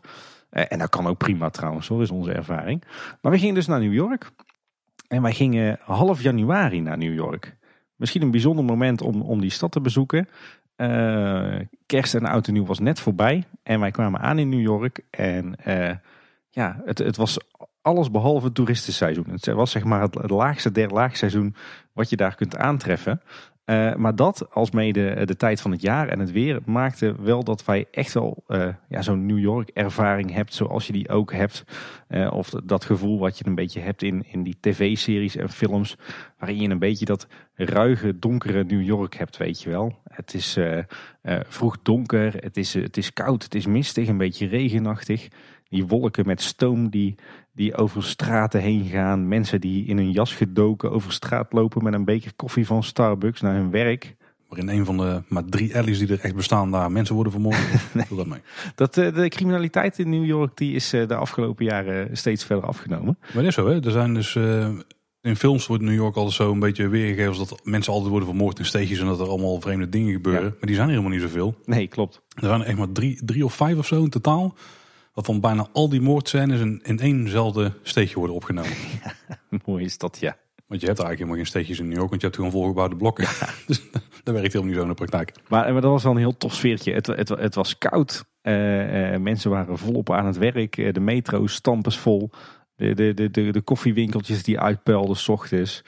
en 0.50 0.80
dat 0.80 0.90
kan 0.90 1.08
ook 1.08 1.18
prima 1.18 1.50
trouwens 1.50 1.88
hoor, 1.88 2.02
is 2.02 2.12
onze 2.12 2.32
ervaring. 2.32 2.84
Maar 3.22 3.32
we 3.32 3.40
gingen 3.40 3.56
dus 3.56 3.68
naar 3.68 3.80
New 3.80 3.94
York. 3.94 4.32
En 5.08 5.22
wij 5.22 5.34
gingen 5.34 5.80
half 5.82 6.22
januari 6.22 6.80
naar 6.82 6.98
New 6.98 7.14
York. 7.14 7.58
Misschien 8.00 8.22
een 8.22 8.32
bijzonder 8.32 8.66
moment 8.66 9.02
om, 9.02 9.22
om 9.22 9.42
die 9.42 9.50
stad 9.50 9.72
te 9.72 9.82
bezoeken. 9.82 10.28
Uh, 10.78 11.60
kerst 11.86 12.16
en 12.16 12.26
oud 12.26 12.48
en 12.48 12.54
nieuw 12.54 12.66
was 12.66 12.80
net 12.80 13.00
voorbij. 13.00 13.44
En 13.64 13.80
wij 13.80 13.92
kwamen 13.92 14.20
aan 14.20 14.40
in 14.40 14.50
New 14.50 14.62
York. 14.62 15.02
En 15.10 15.56
uh, 15.68 15.92
ja, 16.50 16.82
het, 16.86 16.98
het 16.98 17.18
was 17.18 17.38
alles 17.82 18.12
behalve 18.12 18.52
toeristenseizoen. 18.52 19.30
Het 19.30 19.46
was 19.46 19.72
zeg 19.72 19.84
maar 19.84 20.02
het, 20.02 20.16
het 20.16 20.30
laagste 20.30 20.72
der 20.72 20.90
laagseizoen 20.90 21.56
wat 21.94 22.10
je 22.10 22.16
daar 22.16 22.36
kunt 22.36 22.58
aantreffen. 22.58 23.22
Uh, 23.70 23.96
maar 23.96 24.16
dat, 24.16 24.48
als 24.52 24.72
mede 24.72 25.26
de 25.26 25.36
tijd 25.36 25.62
van 25.62 25.72
het 25.72 25.82
jaar 25.82 26.08
en 26.08 26.20
het 26.20 26.32
weer, 26.32 26.60
maakte 26.66 27.16
wel 27.22 27.44
dat 27.44 27.66
wij 27.66 27.86
echt 27.92 28.14
wel 28.14 28.44
uh, 28.48 28.68
ja, 28.88 29.02
zo'n 29.02 29.26
New 29.26 29.40
York 29.40 29.70
ervaring 29.74 30.34
hebt 30.34 30.54
zoals 30.54 30.88
je 30.88 30.94
die 30.94 31.10
ook 31.10 31.34
hebt. 31.34 31.64
Of 32.32 32.50
dat 32.50 32.86
gevoel 32.86 33.20
wat 33.20 33.38
je 33.38 33.48
een 33.48 33.56
beetje 33.56 33.80
hebt 33.80 34.02
in, 34.02 34.26
in 34.32 34.44
die 34.44 34.58
tv-series 34.60 35.36
en 35.36 35.50
films, 35.50 35.98
waarin 36.38 36.62
je 36.62 36.70
een 36.70 36.80
beetje 36.80 37.06
dat 37.06 37.28
ruige, 37.54 38.20
donkere 38.20 38.64
New 38.64 38.82
York 38.82 39.16
hebt, 39.16 39.38
weet 39.38 39.62
je 39.62 39.70
wel. 39.70 40.00
Het 40.04 40.34
is 40.34 40.58
vroeg 41.48 41.78
donker, 41.82 42.34
het 42.40 42.58
is, 42.58 42.74
het 42.74 42.98
is 42.98 43.14
koud, 43.14 43.44
het 43.44 43.56
is 43.56 43.66
mistig, 43.66 44.08
een 44.08 44.18
beetje 44.18 44.48
regenachtig. 44.48 45.28
Die 45.68 45.86
wolken 45.86 46.26
met 46.26 46.42
stoom 46.42 46.90
die, 46.90 47.16
die 47.54 47.76
over 47.76 48.04
straten 48.04 48.62
heen 48.62 48.86
gaan. 48.86 49.28
Mensen 49.28 49.62
die 49.62 49.86
in 49.86 49.98
een 49.98 50.12
jas 50.12 50.34
gedoken 50.34 50.92
over 50.92 51.12
straat 51.12 51.54
lopen 51.54 51.84
met 51.84 51.94
een 51.94 52.06
beker 52.06 52.34
koffie 52.36 52.66
van 52.66 52.84
Starbucks 52.84 53.42
naar 53.42 53.54
hun 53.54 53.72
werk. 53.72 54.16
Maar 54.50 54.60
in 54.60 54.70
een 54.70 54.86
van 54.86 54.98
de 54.98 55.22
maar 55.28 55.46
drie 55.46 55.78
alleys 55.78 56.00
die 56.00 56.08
er 56.08 56.20
echt 56.20 56.36
bestaan 56.36 56.72
daar 56.72 56.92
mensen 56.92 57.16
worden 57.16 57.32
vermoord. 57.32 57.58
nee. 57.94 58.06
dat 58.10 58.26
mee. 58.26 58.40
Dat, 58.76 58.98
uh, 58.98 59.14
de 59.14 59.30
criminaliteit 59.30 60.00
in 60.00 60.10
New 60.10 60.26
York 60.26 60.58
die 60.58 60.76
is 60.76 60.94
uh, 60.94 61.08
de 61.08 61.16
afgelopen 61.16 61.66
jaren 61.66 62.18
steeds 62.18 62.44
verder 62.44 62.66
afgenomen. 62.66 63.18
Maar 63.22 63.34
dat 63.34 63.44
is 63.44 63.54
zo 63.54 63.68
hè. 63.68 63.86
Er 63.86 63.92
zijn 63.92 64.14
dus... 64.14 64.36
Uh, 64.36 64.68
in 65.22 65.36
films 65.36 65.68
wordt 65.68 65.84
New 65.84 65.94
York 65.94 66.16
altijd 66.16 66.36
zo 66.36 66.52
een 66.52 66.60
beetje 66.60 66.88
weergegeven 66.88 67.40
als 67.40 67.50
dat 67.50 67.62
mensen 67.64 67.94
altijd 67.94 68.10
worden 68.10 68.28
vermoord 68.28 68.60
in 68.60 68.66
steegjes 68.66 69.00
en 69.00 69.06
dat 69.06 69.20
er 69.20 69.28
allemaal 69.28 69.62
vreemde 69.62 69.90
dingen 69.90 70.12
gebeuren. 70.12 70.44
Ja. 70.44 70.50
Maar 70.50 70.66
die 70.66 70.76
zijn 70.76 70.88
er 70.88 70.94
helemaal 70.94 71.14
niet 71.14 71.22
zoveel. 71.22 71.56
Nee, 71.66 71.88
klopt. 71.88 72.22
Er 72.36 72.48
zijn 72.48 72.64
echt 72.64 72.78
maar 72.78 72.92
drie, 72.92 73.26
drie 73.26 73.46
of 73.46 73.54
vijf 73.54 73.78
of 73.78 73.86
zo 73.86 74.04
in 74.04 74.10
totaal 74.10 74.56
waarvan 75.20 75.40
bijna 75.40 75.68
al 75.74 75.90
die 75.90 76.02
moordscènes 76.02 76.60
in, 76.60 76.80
in 76.84 77.00
éénzelfde 77.00 77.74
steegje 77.84 78.16
worden 78.16 78.36
opgenomen. 78.36 78.72
Ja, 79.52 79.58
mooi 79.66 79.86
is 79.86 79.98
dat, 79.98 80.18
ja. 80.20 80.38
Want 80.68 80.82
je 80.82 80.88
hebt 80.88 81.00
eigenlijk 81.00 81.18
helemaal 81.18 81.36
geen 81.36 81.46
steegjes 81.46 81.80
in 81.80 81.88
New 81.88 81.98
York, 81.98 82.10
want 82.10 82.22
je 82.22 82.28
hebt 82.28 82.40
gewoon 82.40 82.54
volgebouwde 82.54 82.96
blokken. 82.96 83.24
Ja. 83.24 83.50
dus 83.68 83.82
dat 84.24 84.34
werkt 84.34 84.54
helemaal 84.54 84.66
niet 84.66 84.76
zo 84.76 84.82
in 84.82 84.88
de 84.88 84.94
praktijk. 84.94 85.34
Maar, 85.48 85.74
maar 85.74 85.82
dat 85.82 85.92
was 85.92 86.04
wel 86.04 86.12
een 86.12 86.18
heel 86.18 86.38
tof 86.38 86.54
sfeertje. 86.54 86.94
Het, 86.94 87.08
het, 87.08 87.30
het 87.30 87.56
was 87.56 87.78
koud. 87.78 88.26
Uh, 88.44 89.12
uh, 89.12 89.20
mensen 89.20 89.52
waren 89.52 89.78
volop 89.78 90.12
aan 90.12 90.26
het 90.26 90.38
werk. 90.38 90.78
Uh, 90.78 90.94
de 90.94 91.00
metro 91.00 91.48
stampers 91.48 91.98
vol. 91.98 92.30
De, 92.76 92.94
de, 92.94 93.14
de, 93.14 93.32
de, 93.32 93.52
de 93.52 93.62
koffiewinkeltjes 93.62 94.44
die 94.44 94.60
uitpuilden 94.60 95.16
s 95.16 95.28
ochtends. 95.28 95.84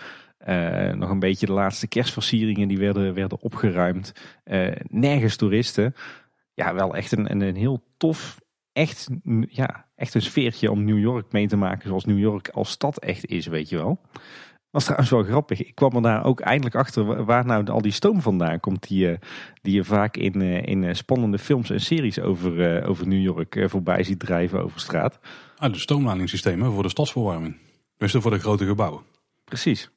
nog 0.95 1.09
een 1.09 1.19
beetje 1.19 1.45
de 1.45 1.51
laatste 1.51 1.87
kerstversieringen 1.87 2.67
die 2.67 2.77
werden, 2.77 3.13
werden 3.13 3.41
opgeruimd. 3.41 4.11
nergens 4.87 5.35
toeristen. 5.35 5.95
Ja, 6.53 6.73
wel 6.73 6.95
echt 6.95 7.11
een, 7.11 7.31
een, 7.31 7.41
een 7.41 7.55
heel 7.55 7.83
tof 7.97 8.40
echt, 8.73 9.07
ja, 9.47 9.85
echt 9.95 10.13
een 10.13 10.21
sfeertje 10.21 10.71
om 10.71 10.83
New 10.83 10.99
York 10.99 11.31
mee 11.31 11.47
te 11.47 11.55
maken 11.55 11.87
zoals 11.87 12.05
New 12.05 12.19
York 12.19 12.49
als 12.49 12.69
stad 12.69 12.99
echt 12.99 13.25
is, 13.25 13.47
weet 13.47 13.69
je 13.69 13.75
wel. 13.77 13.99
Was 14.71 14.83
trouwens 14.83 15.11
wel 15.11 15.23
grappig. 15.23 15.63
Ik 15.63 15.75
kwam 15.75 15.95
er 15.95 16.01
daar 16.01 16.25
ook 16.25 16.39
eindelijk 16.39 16.75
achter 16.75 17.25
waar 17.25 17.45
nou 17.45 17.67
al 17.67 17.81
die 17.81 17.91
stoom 17.91 18.21
vandaan 18.21 18.59
komt. 18.59 18.87
Die, 18.87 19.11
eh, 19.11 19.17
die 19.61 19.73
je 19.73 19.83
vaak 19.83 20.17
in, 20.17 20.41
eh, 20.41 20.65
in 20.65 20.83
eh, 20.83 20.93
spannende 20.93 21.37
films 21.37 21.69
en 21.69 21.81
series 21.81 22.19
over, 22.19 22.85
over 22.85 23.07
New 23.07 23.21
York 23.21 23.65
voorbij 23.69 24.03
ziet 24.03 24.19
drijven 24.19 24.63
over 24.63 24.79
straat. 24.79 25.19
Ah, 25.57 25.73
de 25.73 25.79
stoomladingssystemen 25.79 26.71
voor 26.71 26.83
de 26.83 26.89
stadsverwarming. 26.89 27.57
Dus 27.97 28.11
voor 28.11 28.31
de 28.31 28.39
grote 28.39 28.65
gebouwen. 28.65 29.01
Precies. 29.43 29.91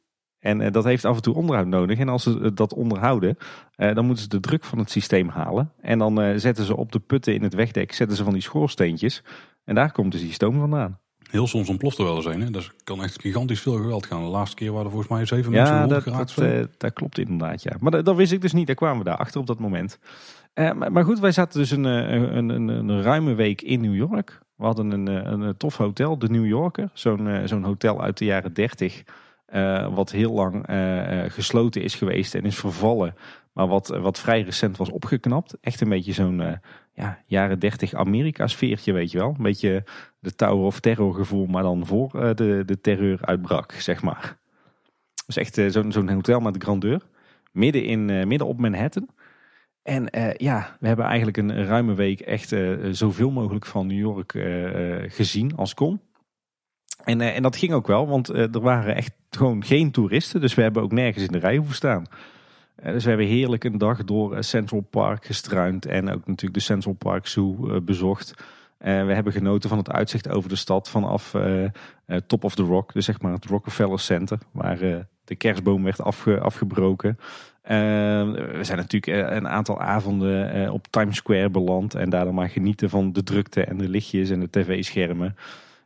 En 0.44 0.60
eh, 0.60 0.72
dat 0.72 0.84
heeft 0.84 1.04
af 1.04 1.16
en 1.16 1.22
toe 1.22 1.34
onderhoud 1.34 1.66
nodig. 1.66 1.98
En 1.98 2.08
als 2.08 2.22
ze 2.22 2.54
dat 2.54 2.74
onderhouden, 2.74 3.36
eh, 3.76 3.94
dan 3.94 4.04
moeten 4.04 4.22
ze 4.22 4.28
de 4.28 4.40
druk 4.40 4.64
van 4.64 4.78
het 4.78 4.90
systeem 4.90 5.28
halen. 5.28 5.72
En 5.80 5.98
dan 5.98 6.20
eh, 6.22 6.36
zetten 6.36 6.64
ze 6.64 6.76
op 6.76 6.92
de 6.92 6.98
putten 6.98 7.34
in 7.34 7.42
het 7.42 7.54
wegdek, 7.54 7.92
zetten 7.92 8.16
ze 8.16 8.24
van 8.24 8.32
die 8.32 8.42
schoorsteentjes. 8.42 9.22
En 9.64 9.74
daar 9.74 9.92
komt 9.92 10.12
dus 10.12 10.20
die 10.20 10.32
stoom 10.32 10.58
vandaan. 10.58 10.98
Heel 11.30 11.46
soms 11.46 11.68
ontploft 11.68 11.98
er 11.98 12.04
wel 12.04 12.16
eens 12.16 12.24
een. 12.24 12.40
Hè? 12.40 12.50
Dat 12.50 12.72
kan 12.84 13.02
echt 13.02 13.20
gigantisch 13.20 13.60
veel 13.60 13.72
geweld 13.76 14.06
gaan. 14.06 14.22
De 14.22 14.28
laatste 14.28 14.56
keer 14.56 14.70
waren 14.70 14.84
er 14.84 14.90
volgens 14.90 15.10
mij 15.10 15.24
zeven 15.26 15.52
mensen 15.52 15.74
Ja, 15.74 15.86
dat, 15.86 16.02
geraakt. 16.02 16.36
dat, 16.36 16.44
eh, 16.44 16.64
dat 16.76 16.92
klopt 16.92 17.18
inderdaad. 17.18 17.62
Ja. 17.62 17.72
Maar 17.80 17.90
dat, 17.90 18.04
dat 18.04 18.16
wist 18.16 18.32
ik 18.32 18.40
dus 18.40 18.52
niet. 18.52 18.66
Daar 18.66 18.76
kwamen 18.76 18.98
we 18.98 19.04
daar 19.04 19.16
achter 19.16 19.40
op 19.40 19.46
dat 19.46 19.58
moment. 19.58 19.98
Eh, 20.52 20.72
maar, 20.72 20.92
maar 20.92 21.04
goed, 21.04 21.18
wij 21.20 21.32
zaten 21.32 21.60
dus 21.60 21.70
een, 21.70 21.86
eh, 21.86 22.12
een, 22.12 22.48
een, 22.48 22.68
een 22.68 23.02
ruime 23.02 23.34
week 23.34 23.62
in 23.62 23.80
New 23.80 23.94
York. 23.94 24.42
We 24.56 24.64
hadden 24.64 24.90
een, 24.90 25.42
eh, 25.42 25.48
tof 25.48 25.76
hotel, 25.76 26.18
de 26.18 26.28
New 26.28 26.46
Yorker. 26.46 26.90
Zo'n 26.92 27.28
eh, 27.28 27.40
zo'n 27.44 27.64
hotel 27.64 28.02
uit 28.02 28.18
de 28.18 28.24
jaren 28.24 28.54
30. 28.54 29.02
Eh, 29.54 29.94
wat 29.94 30.10
heel 30.10 30.32
lang 30.32 30.66
eh, 30.66 31.24
eh, 31.24 31.30
gesloten 31.30 31.82
is 31.82 31.94
geweest 31.94 32.34
en 32.34 32.44
is 32.44 32.56
vervallen. 32.56 33.14
Maar 33.52 33.66
wat, 33.66 33.88
wat 33.88 34.18
vrij 34.18 34.42
recent 34.42 34.76
was 34.76 34.90
opgeknapt. 34.90 35.56
Echt 35.60 35.80
een 35.80 35.88
beetje 35.88 36.12
zo'n 36.12 36.58
ja, 36.92 37.18
jaren 37.26 37.58
30 37.58 37.94
Amerika 37.94 38.46
sfeertje, 38.46 38.92
weet 38.92 39.10
je 39.10 39.18
wel. 39.18 39.28
Een 39.28 39.42
beetje 39.42 39.84
de 40.18 40.34
Tower 40.34 40.64
of 40.64 40.80
Terror 40.80 41.14
gevoel, 41.14 41.46
maar 41.46 41.62
dan 41.62 41.86
voor 41.86 42.10
de, 42.34 42.62
de 42.66 42.80
terreur 42.80 43.18
uitbrak, 43.20 43.72
zeg 43.72 44.02
maar. 44.02 44.36
Dus 45.26 45.36
echt 45.36 45.54
zo'n 45.68 45.92
zo'n 45.92 46.08
hotel 46.08 46.40
met 46.40 46.54
de 46.54 46.60
grandeur. 46.60 47.02
Midden, 47.52 47.84
in, 47.84 48.04
midden 48.28 48.46
op 48.46 48.58
Manhattan. 48.58 49.08
En 49.82 50.08
ja, 50.36 50.76
we 50.80 50.86
hebben 50.86 51.04
eigenlijk 51.04 51.36
een 51.36 51.64
ruime 51.64 51.94
week 51.94 52.20
echt 52.20 52.54
zoveel 52.90 53.30
mogelijk 53.30 53.66
van 53.66 53.86
New 53.86 53.98
York 53.98 54.32
gezien 55.14 55.56
als 55.56 55.74
kon. 55.74 56.00
En, 57.04 57.20
eh, 57.20 57.36
en 57.36 57.42
dat 57.42 57.56
ging 57.56 57.72
ook 57.72 57.86
wel, 57.86 58.06
want 58.08 58.28
eh, 58.28 58.54
er 58.54 58.60
waren 58.60 58.94
echt 58.96 59.12
gewoon 59.30 59.64
geen 59.64 59.90
toeristen. 59.90 60.40
Dus 60.40 60.54
we 60.54 60.62
hebben 60.62 60.82
ook 60.82 60.92
nergens 60.92 61.24
in 61.24 61.32
de 61.32 61.38
rij 61.38 61.56
hoeven 61.56 61.74
staan. 61.74 62.06
Eh, 62.76 62.92
dus 62.92 63.02
we 63.02 63.08
hebben 63.08 63.26
heerlijk 63.26 63.64
een 63.64 63.78
dag 63.78 64.04
door 64.04 64.44
Central 64.44 64.80
Park 64.80 65.24
gestruind. 65.26 65.86
En 65.86 66.10
ook 66.10 66.26
natuurlijk 66.26 66.54
de 66.54 66.60
Central 66.60 66.94
Park 66.94 67.26
Zoo 67.26 67.80
bezocht. 67.82 68.34
Eh, 68.78 69.06
we 69.06 69.12
hebben 69.12 69.32
genoten 69.32 69.68
van 69.68 69.78
het 69.78 69.90
uitzicht 69.90 70.28
over 70.28 70.48
de 70.48 70.56
stad 70.56 70.90
vanaf 70.90 71.34
Top 72.26 72.44
of 72.44 72.54
the 72.54 72.62
Rock. 72.62 72.92
Dus 72.92 73.04
zeg 73.04 73.20
maar 73.20 73.32
het 73.32 73.44
Rockefeller 73.44 73.98
Center. 74.00 74.38
Waar 74.50 74.78
de 75.24 75.36
kerstboom 75.36 75.84
werd 75.84 76.00
afge- 76.00 76.40
afgebroken. 76.40 77.18
Eh, 77.62 77.74
we 78.32 78.58
zijn 78.60 78.78
natuurlijk 78.78 79.30
een 79.30 79.48
aantal 79.48 79.80
avonden 79.80 80.70
op 80.72 80.86
Times 80.90 81.16
Square 81.16 81.50
beland. 81.50 81.94
En 81.94 82.10
daardoor 82.10 82.34
maar 82.34 82.48
genieten 82.48 82.90
van 82.90 83.12
de 83.12 83.22
drukte 83.22 83.64
en 83.64 83.76
de 83.76 83.88
lichtjes 83.88 84.30
en 84.30 84.40
de 84.40 84.50
tv-schermen. 84.50 85.36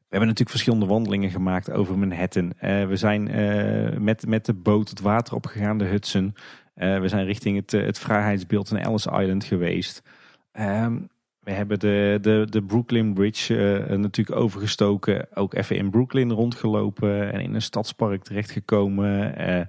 We 0.08 0.16
hebben 0.16 0.34
natuurlijk 0.34 0.56
verschillende 0.56 0.94
wandelingen 0.94 1.30
gemaakt 1.30 1.70
over 1.70 1.98
Manhattan. 1.98 2.52
Eh, 2.58 2.86
we 2.86 2.96
zijn 2.96 3.28
eh, 3.28 3.98
met, 3.98 4.26
met 4.26 4.44
de 4.46 4.54
boot 4.54 4.88
het 4.88 5.00
water 5.00 5.34
opgegaan, 5.34 5.78
de 5.78 5.84
Hudson. 5.84 6.34
Eh, 6.74 7.00
we 7.00 7.08
zijn 7.08 7.26
richting 7.26 7.56
het, 7.56 7.70
het 7.70 7.98
vrijheidsbeeld 7.98 8.70
in 8.70 8.76
Ellis 8.76 9.06
Island 9.06 9.44
geweest. 9.44 10.02
Ehm, 10.52 10.98
we 11.40 11.50
hebben 11.50 11.78
de, 11.78 12.18
de, 12.20 12.46
de 12.50 12.62
Brooklyn 12.62 13.14
Bridge 13.14 13.84
natuurlijk 13.88 14.38
overgestoken. 14.38 15.26
Ook 15.34 15.54
even 15.54 15.76
in 15.76 15.90
Brooklyn 15.90 16.32
rondgelopen 16.32 17.32
en 17.32 17.40
in 17.40 17.54
een 17.54 17.62
stadspark 17.62 18.22
terechtgekomen. 18.22 19.10
We 19.34 19.66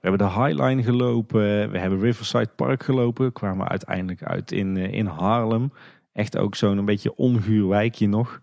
hebben 0.00 0.18
de 0.18 0.42
High 0.42 0.62
Line 0.62 0.82
gelopen. 0.82 1.70
We 1.70 1.78
hebben 1.78 2.00
Riverside 2.00 2.50
Park 2.56 2.82
gelopen. 2.82 3.32
Kwamen 3.32 3.68
uiteindelijk 3.68 4.22
uit 4.22 4.52
in, 4.52 4.76
in 4.76 5.06
Harlem. 5.06 5.72
Echt 6.12 6.36
ook 6.38 6.54
zo'n 6.54 6.78
een 6.78 6.84
beetje 6.84 7.16
onguur 7.16 7.68
wijkje 7.68 8.08
nog. 8.08 8.41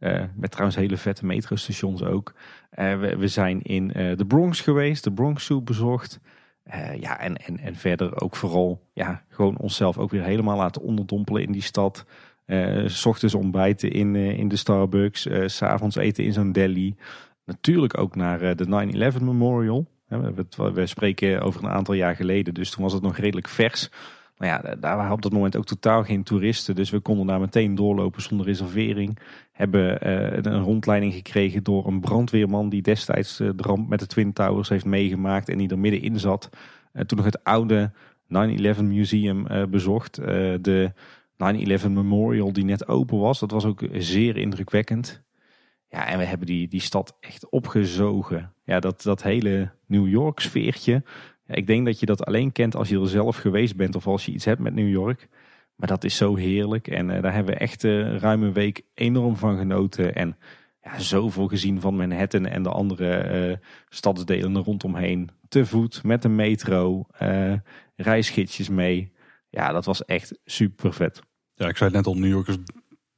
Eh, 0.00 0.22
met 0.34 0.50
trouwens 0.50 0.78
hele 0.78 0.96
vette 0.96 1.26
metrostations 1.26 2.02
ook. 2.02 2.34
Eh, 2.70 2.98
we, 2.98 3.28
zijn 3.28 3.62
in 3.62 3.92
eh, 3.92 4.16
de 4.16 4.26
Bronx 4.26 4.60
geweest. 4.60 5.04
De 5.04 5.12
Bronx 5.12 5.44
Zoo 5.44 5.62
bezocht. 5.62 6.20
Ja, 7.00 7.18
en, 7.18 7.36
en, 7.36 7.58
en 7.58 7.76
verder 7.76 8.20
ook 8.20 8.36
vooral 8.36 8.80
ja, 8.92 9.22
gewoon 9.28 9.56
onszelf 9.56 9.98
ook 9.98 10.10
weer 10.10 10.22
helemaal 10.22 10.56
laten 10.56 10.82
onderdompelen 10.82 11.42
in 11.42 11.52
die 11.52 11.62
stad. 11.62 12.04
S 12.86 13.06
ochtends 13.06 13.34
ontbijten 13.34 13.90
in, 13.90 14.16
in 14.16 14.48
de 14.48 14.56
Starbucks. 14.56 15.20
s 15.46 15.56
s'avonds 15.56 15.96
eten 15.96 16.24
in 16.24 16.32
zo'n 16.32 16.52
deli. 16.52 16.96
Natuurlijk 17.44 17.98
ook 17.98 18.16
naar 18.16 18.56
de 18.56 19.12
9-11 19.16 19.22
Memorial. 19.22 19.86
We 20.54 20.86
spreken 20.86 21.42
over 21.42 21.64
een 21.64 21.70
aantal 21.70 21.94
jaar 21.94 22.16
geleden, 22.16 22.54
dus 22.54 22.70
toen 22.70 22.84
was 22.84 22.92
het 22.92 23.02
nog 23.02 23.16
redelijk 23.16 23.48
vers. 23.48 23.90
Nou 24.40 24.52
ja, 24.52 24.74
daar 24.74 24.96
waren 24.96 25.12
op 25.12 25.22
dat 25.22 25.32
moment 25.32 25.56
ook 25.56 25.64
totaal 25.64 26.04
geen 26.04 26.22
toeristen. 26.22 26.74
Dus 26.74 26.90
we 26.90 27.00
konden 27.00 27.26
daar 27.26 27.40
meteen 27.40 27.74
doorlopen 27.74 28.22
zonder 28.22 28.46
reservering. 28.46 29.18
Hebben 29.52 30.00
eh, 30.00 30.52
een 30.52 30.62
rondleiding 30.62 31.14
gekregen 31.14 31.62
door 31.62 31.86
een 31.86 32.00
brandweerman 32.00 32.68
die 32.68 32.82
destijds 32.82 33.40
eh, 33.40 33.48
de 33.56 33.62
ramp 33.62 33.88
met 33.88 33.98
de 33.98 34.06
Twin 34.06 34.32
Towers 34.32 34.68
heeft 34.68 34.84
meegemaakt 34.84 35.48
en 35.48 35.58
die 35.58 35.68
er 35.68 35.78
middenin 35.78 36.18
zat. 36.18 36.48
Eh, 36.92 37.04
toen 37.04 37.16
nog 37.16 37.26
het 37.26 37.44
oude 37.44 37.92
9-11 38.26 38.82
Museum 38.82 39.46
bezocht. 39.70 40.14
De 40.14 40.92
9-11 41.36 41.90
Memorial 41.90 42.52
die 42.52 42.64
net 42.64 42.88
open 42.88 43.18
was. 43.18 43.38
Dat 43.38 43.50
was 43.50 43.64
ook 43.64 43.82
zeer 43.92 44.36
indrukwekkend. 44.36 45.22
Ja, 45.88 46.06
en 46.06 46.18
we 46.18 46.24
hebben 46.24 46.46
die, 46.46 46.68
die 46.68 46.80
stad 46.80 47.16
echt 47.20 47.48
opgezogen. 47.48 48.52
Ja, 48.64 48.80
dat, 48.80 49.02
dat 49.02 49.22
hele 49.22 49.70
New 49.86 50.08
York 50.08 50.40
sfeertje. 50.40 51.02
Ik 51.50 51.66
denk 51.66 51.86
dat 51.86 52.00
je 52.00 52.06
dat 52.06 52.24
alleen 52.24 52.52
kent 52.52 52.76
als 52.76 52.88
je 52.88 53.00
er 53.00 53.08
zelf 53.08 53.36
geweest 53.36 53.76
bent 53.76 53.94
of 53.94 54.06
als 54.06 54.24
je 54.24 54.32
iets 54.32 54.44
hebt 54.44 54.60
met 54.60 54.74
New 54.74 54.88
York. 54.88 55.28
Maar 55.76 55.88
dat 55.88 56.04
is 56.04 56.16
zo 56.16 56.36
heerlijk. 56.36 56.88
En 56.88 57.10
eh, 57.10 57.22
daar 57.22 57.34
hebben 57.34 57.54
we 57.54 57.60
echt 57.60 57.84
uh, 57.84 58.16
ruim 58.16 58.42
een 58.42 58.52
week 58.52 58.82
enorm 58.94 59.36
van 59.36 59.58
genoten. 59.58 60.14
En 60.14 60.36
ja, 60.82 60.98
zoveel 60.98 61.48
gezien 61.48 61.80
van 61.80 61.96
Manhattan 61.96 62.46
en 62.46 62.62
de 62.62 62.68
andere 62.68 63.16
eh, 63.16 63.56
stadsdelen 63.88 64.62
rondomheen. 64.62 65.30
Te 65.48 65.66
voet, 65.66 66.02
met 66.02 66.22
de 66.22 66.28
metro, 66.28 67.06
reisgidsjes 67.96 68.68
mee. 68.68 69.12
Ja, 69.48 69.72
dat 69.72 69.84
was 69.84 70.04
echt 70.04 70.38
super 70.44 70.92
vet. 70.92 71.22
Ja, 71.54 71.68
ik 71.68 71.76
zei 71.76 71.90
net 71.90 72.06
al, 72.06 72.14
New 72.14 72.30
York 72.30 72.48
is 72.48 72.56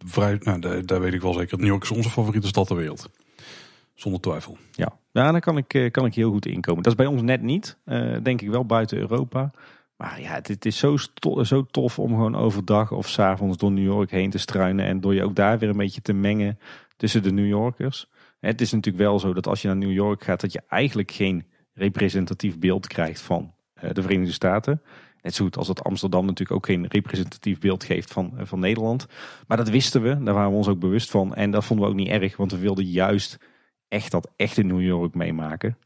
vrij, 0.07 0.39
nou, 0.41 0.61
daar, 0.61 0.87
daar 0.87 1.01
weet 1.01 1.15
ik 1.15 1.21
wel 1.21 1.33
zeker. 1.33 1.59
New 1.59 1.67
York 1.67 1.83
is 1.83 1.91
onze 1.91 2.11
favoriete 2.11 2.47
stad 2.47 2.67
ter 2.67 2.77
wereld. 2.77 3.11
Zonder 4.03 4.21
twijfel. 4.21 4.57
Ja, 4.73 4.93
ja 5.13 5.33
daar 5.33 5.41
kan 5.41 5.57
ik, 5.57 5.75
eh, 5.75 5.91
kan 5.91 6.07
ik 6.07 6.15
heel 6.15 6.31
goed 6.31 6.47
inkomen. 6.47 6.83
Dat 6.83 6.93
is 6.93 6.99
bij 6.99 7.07
ons 7.07 7.23
net 7.23 7.43
niet. 7.43 7.79
eh, 7.85 8.17
denk 8.23 8.41
ik 8.41 8.51
wel 8.51 8.67
buiten 8.67 8.99
Europa. 8.99 9.51
Maar 9.97 10.21
ja, 10.21 10.35
het, 10.35 10.65
is 10.65 10.79
zo, 10.79 10.97
zo 11.43 11.67
tof 11.71 11.99
om 11.99 12.09
gewoon 12.09 12.37
overdag 12.37 12.93
of 12.93 13.09
s'avonds 13.09 13.57
door 13.57 13.73
New 13.73 13.85
York 13.85 14.11
heen 14.11 14.31
te 14.31 14.39
struinen. 14.39 14.87
En 14.87 15.01
door 15.01 15.15
je 15.15 15.25
ook 15.25 15.35
daar 15.35 15.59
weer 15.59 15.69
een 15.69 15.77
beetje 15.77 16.03
te 16.03 16.13
mengen 16.13 16.59
tussen 16.97 17.23
de 17.23 17.33
New 17.33 17.47
Yorkers. 17.47 18.07
Het 18.41 18.61
is 18.61 18.73
natuurlijk 18.73 19.05
wel 19.05 19.19
zo 19.19 19.33
dat 19.33 19.47
als 19.47 19.63
je 19.63 19.69
naar 19.69 19.77
New 19.77 19.93
York 19.93 20.23
gaat, 20.23 20.41
dat 20.41 20.53
je 20.53 20.63
eigenlijk 20.69 21.11
geen 21.11 21.47
representatief 21.75 22.59
beeld 22.59 22.87
krijgt 22.87 23.21
van 23.21 23.55
eh, 23.75 23.91
de 23.93 24.03
Verenigde 24.03 24.33
Staten. 24.33 24.83
Net 25.21 25.35
zo 25.35 25.45
goed 25.45 25.57
als 25.57 25.67
dat 25.67 25.85
Amsterdam 25.85 26.25
natuurlijk 26.25 26.53
ook 26.53 26.67
geen 26.67 26.87
representatief 26.89 27.59
beeld 27.59 27.85
geeft 27.85 28.13
van, 28.13 28.33
van 28.37 28.61
Nederland. 28.61 29.07
Maar 29.47 29.57
dat 29.57 29.69
wisten 29.69 30.03
we, 30.03 30.23
daar 30.23 30.35
waren 30.35 30.51
we 30.51 30.57
ons 30.57 30.69
ook 30.69 30.81
bewust 30.81 31.11
van. 31.11 31.35
En 31.35 31.51
dat 31.51 31.65
vonden 31.65 31.87
we 31.87 31.93
ook 31.93 31.99
niet 31.99 32.09
erg, 32.09 32.37
want 32.37 32.53
we 32.53 32.59
wilden 32.59 32.85
juist 32.85 33.39
echt 33.93 34.11
dat 34.11 34.31
echte 34.37 34.63
New 34.63 34.81
York 34.81 35.15
meemaken. 35.15 35.79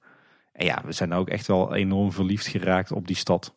En 0.52 0.66
ja, 0.66 0.82
we 0.84 0.92
zijn 0.92 1.12
ook 1.12 1.28
echt 1.28 1.46
wel 1.46 1.74
enorm 1.74 2.12
verliefd 2.12 2.46
geraakt 2.46 2.92
op 2.92 3.06
die 3.06 3.16
stad. 3.16 3.54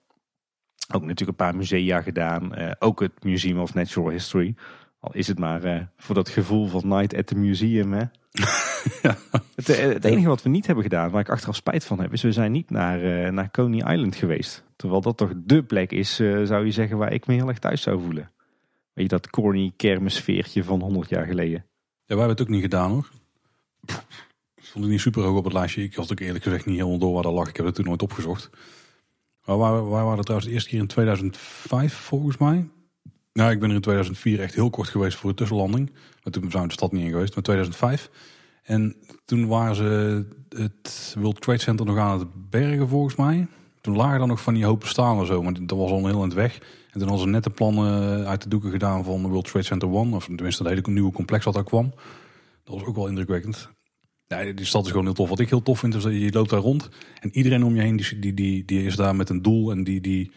Ook 0.94 1.02
natuurlijk 1.02 1.30
een 1.30 1.46
paar 1.46 1.56
musea 1.56 2.02
gedaan. 2.02 2.56
Eh, 2.56 2.72
ook 2.80 3.00
het 3.00 3.24
Museum 3.24 3.60
of 3.60 3.74
Natural 3.74 4.10
History. 4.10 4.56
Al 5.00 5.14
is 5.14 5.28
het 5.28 5.40
maar 5.40 5.64
eh, 5.64 5.82
voor 5.98 6.16
dat 6.16 6.30
gevoel 6.30 6.68
van 6.68 6.88
Night 6.88 7.16
at 7.16 7.28
the 7.28 7.36
Museum. 7.36 7.94
Hè? 7.94 8.04
Ja. 9.02 9.18
Het, 9.56 9.70
eh, 9.70 9.78
het 9.78 10.06
enige 10.06 10.28
wat 10.28 10.42
we 10.42 10.50
niet 10.50 10.66
hebben 10.66 10.84
gedaan, 10.84 11.10
waar 11.10 11.22
ik 11.22 11.30
achteraf 11.30 11.56
spijt 11.56 11.86
van 11.86 12.02
heb, 12.02 12.14
is 12.14 12.22
we 12.22 12.32
zijn 12.32 12.52
niet 12.52 12.70
naar, 12.70 13.34
naar 13.34 13.52
Coney 13.52 13.94
Island 13.94 14.16
geweest. 14.16 14.64
Terwijl 14.76 15.02
dat 15.02 15.18
toch 15.18 15.32
dé 15.36 15.64
plek 15.64 15.92
is, 15.92 16.16
zou 16.44 16.66
je 16.66 16.72
zeggen, 16.72 16.98
waar 16.98 17.14
ik 17.14 17.28
me 17.28 17.34
heel 17.34 17.48
erg 17.48 17.60
thuis 17.60 17.82
zou 17.82 18.02
voelen. 18.02 18.32
Weet 18.94 19.10
je, 19.10 19.18
dat 19.18 19.30
corny 19.30 19.74
kermisfeertje 19.76 20.64
van 20.64 20.82
100 20.82 21.10
jaar 21.10 21.26
geleden. 21.26 21.66
Ja, 22.06 22.16
wij 22.16 22.18
hebben 22.18 22.30
het 22.30 22.42
ook 22.42 22.48
niet 22.48 22.62
gedaan 22.62 22.92
hoor. 22.92 23.10
Pff, 23.86 24.29
Stond 24.70 24.88
niet 24.88 25.00
super 25.00 25.24
hoog 25.24 25.38
op 25.38 25.44
het 25.44 25.54
lijstje. 25.54 25.84
Ik 25.84 25.96
had 25.96 26.12
ook 26.12 26.20
eerlijk 26.20 26.44
gezegd 26.44 26.66
niet 26.66 26.76
helemaal 26.76 26.98
door 26.98 27.14
waar 27.14 27.24
dat 27.24 27.34
lag. 27.34 27.50
Ik 27.50 27.58
heb 27.58 27.66
het 27.66 27.76
toen 27.76 27.86
nooit 27.86 28.02
opgezocht. 28.02 28.50
Maar 29.46 29.60
wij, 29.60 29.72
wij 29.72 30.04
waren 30.04 30.24
trouwens 30.24 30.46
de 30.46 30.54
eerste 30.54 30.70
keer 30.70 30.80
in 30.80 30.88
2005 30.88 31.94
volgens 31.94 32.38
mij. 32.38 32.70
Nou, 33.34 33.52
ik 33.52 33.60
ben 33.60 33.70
er 33.70 33.76
in 33.76 33.82
2004 33.82 34.40
echt 34.40 34.56
heel 34.56 34.70
kort 34.70 34.90
geweest 34.90 35.18
voor 35.18 35.30
een 35.30 35.36
tussenlanding. 35.36 35.92
Maar 36.24 36.34
toen 36.34 36.52
zijn 36.52 36.62
we 36.62 36.68
de 36.68 36.74
stad 36.74 36.92
niet 36.92 37.04
in 37.04 37.10
geweest, 37.10 37.36
maar 37.36 37.44
2005. 37.44 38.10
En 38.64 38.96
toen 39.26 39.48
waren 39.48 39.76
ze 39.76 40.26
het 40.50 41.16
World 41.20 41.42
Trade 41.42 41.60
Center 41.60 41.86
nog 41.86 41.98
aan 41.98 42.20
het 42.20 42.50
bergen 42.50 42.88
volgens 42.88 43.16
mij. 43.16 43.48
Toen 43.82 43.96
lagen 43.96 44.22
er 44.22 44.28
nog 44.28 44.42
van 44.42 44.54
die 44.54 44.66
hopen 44.66 44.88
stalen 44.88 45.26
zo, 45.26 45.44
maar 45.44 45.54
dat 45.54 45.78
was 45.78 45.92
al 45.92 46.06
heel 46.06 46.16
in 46.16 46.30
het 46.30 46.34
weg. 46.34 46.56
En 46.92 47.00
toen 47.00 47.08
hadden 47.08 47.20
ze 47.20 47.28
net 47.28 47.44
de 47.44 47.50
plannen 47.50 48.26
uit 48.28 48.42
de 48.42 48.50
doeken 48.50 48.72
gedaan 48.72 49.04
van 49.04 49.22
de 49.22 49.28
World 49.28 49.46
Trade 49.46 49.66
Center 49.66 49.90
One. 49.90 50.16
Of 50.16 50.26
tenminste 50.26 50.64
dat 50.64 50.72
hele 50.72 50.92
nieuwe 50.92 51.12
complex 51.12 51.46
wat 51.46 51.54
daar 51.54 51.64
kwam. 51.64 51.94
Dat 52.64 52.74
was 52.76 52.84
ook 52.84 52.96
wel 52.96 53.08
indrukwekkend. 53.08 53.70
Ja, 54.30 54.52
die 54.52 54.66
stad 54.66 54.86
is 54.86 54.92
gewoon 54.92 55.06
heel 55.06 55.14
tof. 55.14 55.30
Wat 55.30 55.40
ik 55.40 55.50
heel 55.50 55.62
tof 55.62 55.80
vind 55.80 55.96
is 55.96 56.04
dat 56.04 56.14
je 56.14 56.32
loopt 56.32 56.50
daar 56.50 56.60
rond. 56.60 56.90
En 57.20 57.30
iedereen 57.38 57.64
om 57.64 57.76
je 57.76 57.82
heen 57.82 57.96
die, 57.96 58.20
die, 58.20 58.34
die, 58.34 58.66
die 58.66 58.84
is 58.84 58.96
daar 58.96 59.16
met 59.16 59.30
een 59.30 59.42
doel. 59.42 59.72
En 59.72 59.84
die, 59.84 60.02
die 60.02 60.32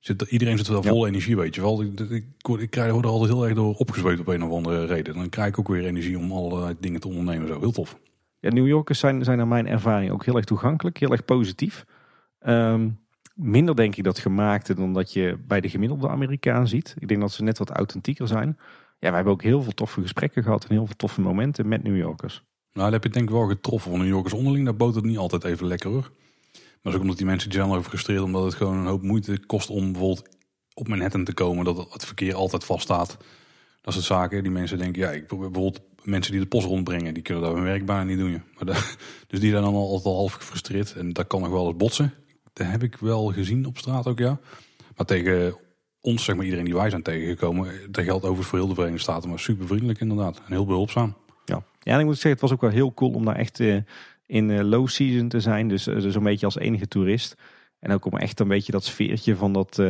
zit, 0.00 0.22
iedereen 0.22 0.58
zit 0.58 0.68
wel 0.68 0.82
vol 0.82 1.06
energie, 1.06 1.36
weet 1.36 1.54
je 1.54 1.60
wel. 1.60 1.82
Ik, 1.82 2.00
ik, 2.00 2.24
ik, 2.58 2.70
krijg 2.70 2.88
er 2.88 3.06
altijd 3.06 3.32
heel 3.32 3.44
erg 3.44 3.54
door 3.54 3.74
opgezweet 3.74 4.20
op 4.20 4.26
een 4.26 4.42
of 4.42 4.50
andere 4.50 4.84
reden. 4.84 5.14
Dan 5.14 5.28
krijg 5.28 5.48
ik 5.48 5.58
ook 5.58 5.68
weer 5.68 5.84
energie 5.84 6.18
om 6.18 6.32
allerlei 6.32 6.74
dingen 6.80 7.00
te 7.00 7.08
ondernemen. 7.08 7.48
Zo, 7.48 7.60
heel 7.60 7.72
tof. 7.72 7.98
Ja, 8.40 8.50
New 8.50 8.66
Yorkers 8.66 8.98
zijn, 8.98 9.24
zijn 9.24 9.36
naar 9.36 9.48
mijn 9.48 9.66
ervaring 9.66 10.10
ook 10.10 10.24
heel 10.24 10.36
erg 10.36 10.44
toegankelijk, 10.44 10.98
heel 10.98 11.12
erg 11.12 11.24
positief. 11.24 11.84
Ehm, 12.38 12.88
minder 13.34 13.76
denk 13.76 13.96
ik 13.96 14.04
dat 14.04 14.18
gemaakte 14.18 14.74
dan 14.74 14.92
dat 14.92 15.12
je 15.12 15.38
bij 15.46 15.60
de 15.60 15.68
gemiddelde 15.68 16.08
Amerikaan 16.08 16.68
ziet. 16.68 16.94
Ik 16.98 17.08
denk 17.08 17.20
dat 17.20 17.32
ze 17.32 17.42
net 17.42 17.58
wat 17.58 17.70
authentieker 17.70 18.28
zijn. 18.28 18.58
Ja, 18.98 19.08
we 19.08 19.14
hebben 19.14 19.32
ook 19.32 19.42
heel 19.42 19.62
veel 19.62 19.74
toffe 19.74 20.00
gesprekken 20.00 20.42
gehad 20.42 20.64
en 20.64 20.74
heel 20.74 20.86
veel 20.86 20.96
toffe 20.96 21.20
momenten 21.20 21.68
met 21.68 21.82
New 21.82 21.96
Yorkers. 21.96 22.42
Nou, 22.78 22.90
dat 22.90 23.02
heb 23.02 23.12
je 23.12 23.18
denk 23.18 23.30
ik 23.30 23.36
wel 23.36 23.48
getroffen 23.48 23.90
van 23.90 24.00
New 24.00 24.08
Yorkers 24.08 24.34
onderling. 24.34 24.64
Daar 24.64 24.76
boot 24.76 24.94
het 24.94 25.04
niet 25.04 25.18
altijd 25.18 25.44
even 25.44 25.66
lekker 25.66 25.90
hoor. 25.90 26.10
Maar 26.82 26.94
ook 26.94 27.00
omdat 27.00 27.16
die 27.16 27.26
mensen 27.26 27.52
zijn 27.52 27.72
gefrustreerd 27.72 28.20
omdat 28.20 28.44
het 28.44 28.54
gewoon 28.54 28.76
een 28.76 28.86
hoop 28.86 29.02
moeite 29.02 29.38
kost 29.46 29.70
om 29.70 29.92
bijvoorbeeld 29.92 30.28
op 30.74 30.88
Manhattan 30.88 31.24
te 31.24 31.32
komen. 31.32 31.64
Dat 31.64 31.92
het 31.92 32.04
verkeer 32.04 32.34
altijd 32.34 32.64
vaststaat. 32.64 33.16
Dat 33.82 33.94
soort 33.94 34.04
zaken. 34.04 34.42
Die 34.42 34.52
mensen 34.52 34.78
denken, 34.78 35.02
ja, 35.02 35.10
ik 35.10 35.26
probeer 35.26 35.50
bijvoorbeeld 35.50 35.84
mensen 36.02 36.32
die 36.32 36.40
de 36.40 36.46
post 36.46 36.66
rondbrengen, 36.66 37.14
die 37.14 37.22
kunnen 37.22 37.42
daar 37.42 37.54
hun 37.54 37.62
werk 37.62 37.86
bijna 37.86 38.02
niet 38.02 38.18
doen. 38.18 38.30
Ja. 38.30 38.42
Maar 38.58 38.96
dus 39.28 39.40
die 39.40 39.50
zijn 39.50 39.62
dan 39.62 39.74
al, 39.74 39.88
altijd 39.88 40.04
al 40.04 40.16
half 40.16 40.32
gefrustreerd. 40.32 40.92
En 40.92 41.12
dat 41.12 41.26
kan 41.26 41.40
nog 41.40 41.50
wel 41.50 41.66
eens 41.66 41.76
botsen. 41.76 42.14
Dat 42.52 42.66
heb 42.66 42.82
ik 42.82 42.96
wel 42.96 43.32
gezien 43.32 43.66
op 43.66 43.78
straat 43.78 44.06
ook, 44.06 44.18
ja. 44.18 44.40
Maar 44.96 45.06
tegen 45.06 45.56
ons, 46.00 46.24
zeg 46.24 46.34
maar 46.36 46.44
iedereen 46.44 46.64
die 46.64 46.74
wij 46.74 46.90
zijn 46.90 47.02
tegengekomen, 47.02 47.72
dat 47.90 48.04
geldt 48.04 48.22
overigens 48.22 48.48
voor 48.48 48.58
heel 48.58 48.68
de 48.68 48.74
Verenigde 48.74 49.02
Staten, 49.02 49.28
maar 49.28 49.38
super 49.38 49.66
vriendelijk 49.66 50.00
inderdaad. 50.00 50.36
En 50.36 50.52
heel 50.52 50.66
behulpzaam. 50.66 51.14
Ja, 51.78 51.94
en 51.94 52.00
ik 52.00 52.04
moet 52.04 52.14
zeggen, 52.14 52.30
het 52.30 52.40
was 52.40 52.52
ook 52.52 52.60
wel 52.60 52.70
heel 52.70 52.94
cool 52.94 53.12
om 53.12 53.24
daar 53.24 53.36
echt 53.36 53.58
uh, 53.58 53.80
in 54.26 54.48
uh, 54.48 54.60
low 54.62 54.88
season 54.88 55.28
te 55.28 55.40
zijn. 55.40 55.68
Dus 55.68 55.86
uh, 55.86 56.10
zo'n 56.10 56.22
beetje 56.22 56.46
als 56.46 56.58
enige 56.58 56.88
toerist. 56.88 57.36
En 57.78 57.92
ook 57.92 58.04
om 58.04 58.16
echt 58.16 58.40
een 58.40 58.48
beetje 58.48 58.72
dat 58.72 58.84
sfeertje 58.84 59.36
van 59.36 59.52
dat, 59.52 59.82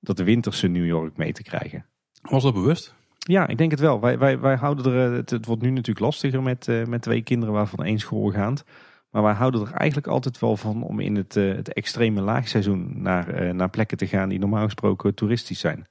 dat 0.00 0.18
winterse 0.18 0.68
New 0.68 0.86
York 0.86 1.16
mee 1.16 1.32
te 1.32 1.42
krijgen. 1.42 1.86
Was 2.22 2.42
dat 2.42 2.54
bewust? 2.54 2.94
Ja, 3.18 3.46
ik 3.46 3.58
denk 3.58 3.70
het 3.70 3.80
wel. 3.80 4.00
Wij, 4.00 4.18
wij, 4.18 4.38
wij 4.38 4.56
houden 4.56 4.92
er, 4.92 5.12
het, 5.12 5.30
het 5.30 5.46
wordt 5.46 5.62
nu 5.62 5.70
natuurlijk 5.70 6.06
lastiger 6.06 6.42
met, 6.42 6.66
met 6.86 7.02
twee 7.02 7.22
kinderen 7.22 7.54
waarvan 7.54 7.84
één 7.84 7.98
schoolgaand. 7.98 8.64
Maar 9.14 9.22
wij 9.22 9.32
houden 9.32 9.60
er 9.60 9.72
eigenlijk 9.72 10.06
altijd 10.06 10.38
wel 10.38 10.56
van 10.56 10.82
om 10.82 11.00
in 11.00 11.16
het, 11.16 11.36
uh, 11.36 11.54
het 11.54 11.72
extreme 11.72 12.20
laagseizoen 12.20 13.02
naar, 13.02 13.42
uh, 13.42 13.52
naar 13.52 13.70
plekken 13.70 13.96
te 13.96 14.06
gaan 14.06 14.28
die 14.28 14.38
normaal 14.38 14.64
gesproken 14.64 15.14
toeristisch 15.14 15.58
zijn. 15.58 15.86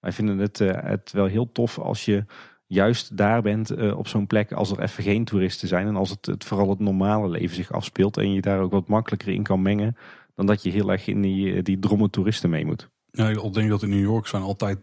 Wij 0.00 0.12
vinden 0.12 0.38
het, 0.38 0.58
het 0.58 1.12
wel 1.12 1.26
heel 1.26 1.52
tof 1.52 1.78
als 1.78 2.04
je 2.04 2.24
juist 2.68 3.16
daar 3.16 3.42
bent 3.42 3.92
op 3.94 4.08
zo'n 4.08 4.26
plek 4.26 4.52
als 4.52 4.70
er 4.70 4.80
even 4.80 5.02
geen 5.02 5.24
toeristen 5.24 5.68
zijn. 5.68 5.86
En 5.86 5.96
als 5.96 6.10
het, 6.10 6.26
het, 6.26 6.44
vooral 6.44 6.70
het 6.70 6.78
normale 6.78 7.28
leven 7.28 7.56
zich 7.56 7.72
afspeelt 7.72 8.16
en 8.16 8.32
je 8.32 8.40
daar 8.40 8.60
ook 8.60 8.70
wat 8.70 8.88
makkelijker 8.88 9.28
in 9.28 9.42
kan 9.42 9.62
mengen. 9.62 9.96
Dan 10.34 10.46
dat 10.46 10.62
je 10.62 10.70
heel 10.70 10.90
erg 10.90 11.06
in 11.06 11.22
die, 11.22 11.62
die 11.62 11.78
drommen 11.78 12.10
toeristen 12.10 12.50
mee 12.50 12.66
moet. 12.66 12.88
Ja, 13.10 13.28
ik 13.28 13.54
denk 13.54 13.68
dat 13.68 13.82
in 13.82 13.88
New 13.88 14.02
York 14.02 14.26
zijn 14.26 14.42
altijd, 14.42 14.78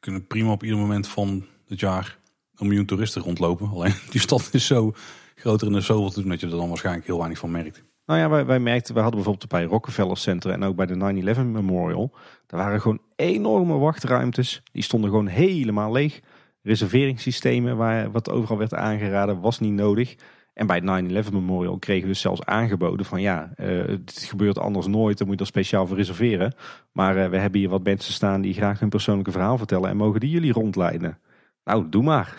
kunnen 0.00 0.26
prima 0.26 0.50
op 0.50 0.62
ieder 0.62 0.78
moment 0.78 1.08
van 1.08 1.44
het 1.66 1.80
jaar 1.80 2.18
een 2.56 2.66
miljoen 2.66 2.86
toeristen 2.86 3.22
rondlopen. 3.22 3.68
Alleen 3.68 3.94
die 4.10 4.20
stad 4.20 4.48
is 4.52 4.66
zo 4.66 4.92
groter 5.34 5.66
in 5.66 5.72
de 5.72 5.80
zoveel 5.80 6.10
te 6.10 6.20
doen 6.20 6.30
dat 6.30 6.40
je 6.40 6.46
er 6.46 6.56
dan 6.56 6.68
waarschijnlijk 6.68 7.06
heel 7.06 7.18
weinig 7.18 7.38
van 7.38 7.50
merkt. 7.50 7.82
Nou 8.06 8.20
ja, 8.20 8.28
wij, 8.28 8.46
wij 8.46 8.60
merkten, 8.60 8.94
we 8.94 9.00
hadden 9.00 9.22
bijvoorbeeld 9.22 9.50
bij 9.50 9.64
Rockefeller 9.64 10.16
Center 10.16 10.50
en 10.50 10.62
ook 10.62 10.76
bij 10.76 10.86
de 10.86 11.34
9-11 11.34 11.40
Memorial. 11.40 12.12
Daar 12.46 12.60
waren 12.60 12.80
gewoon 12.80 13.00
enorme 13.16 13.76
wachtruimtes. 13.76 14.62
Die 14.72 14.82
stonden 14.82 15.10
gewoon 15.10 15.26
helemaal 15.26 15.92
leeg. 15.92 16.20
Reserveringssystemen, 16.64 17.76
waar, 17.76 18.10
wat 18.10 18.30
overal 18.30 18.58
werd 18.58 18.74
aangeraden, 18.74 19.40
was 19.40 19.58
niet 19.58 19.72
nodig. 19.72 20.16
En 20.54 20.66
bij 20.66 20.82
het 20.84 21.26
9-11 21.26 21.32
Memorial 21.32 21.78
kregen 21.78 22.08
we 22.08 22.14
zelfs 22.14 22.44
aangeboden 22.44 23.06
van 23.06 23.20
ja, 23.20 23.52
uh, 23.56 23.86
het 23.86 24.24
gebeurt 24.28 24.58
anders 24.58 24.86
nooit, 24.86 25.18
dan 25.18 25.26
moet 25.26 25.36
je 25.36 25.42
er 25.42 25.48
speciaal 25.48 25.86
voor 25.86 25.96
reserveren. 25.96 26.54
Maar 26.92 27.16
uh, 27.16 27.28
we 27.28 27.36
hebben 27.36 27.60
hier 27.60 27.68
wat 27.68 27.84
mensen 27.84 28.12
staan 28.12 28.40
die 28.40 28.54
graag 28.54 28.80
hun 28.80 28.88
persoonlijke 28.88 29.32
verhaal 29.32 29.58
vertellen 29.58 29.90
en 29.90 29.96
mogen 29.96 30.20
die 30.20 30.30
jullie 30.30 30.52
rondleiden. 30.52 31.18
Nou, 31.64 31.88
doe 31.88 32.02
maar. 32.02 32.34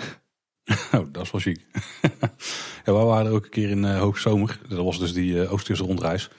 Oh, 0.91 1.05
dat 1.11 1.23
is 1.23 1.31
wel 1.31 1.41
chic. 1.41 1.65
ja, 2.85 2.91
we 2.91 2.91
waren 2.91 3.25
er 3.25 3.31
ook 3.31 3.43
een 3.43 3.49
keer 3.49 3.69
in 3.69 3.83
uh, 3.83 3.99
hoogzomer. 3.99 4.59
Dat 4.67 4.83
was 4.83 4.99
dus 4.99 5.13
die 5.13 5.33
uh, 5.33 5.51
rondreis. 5.67 6.29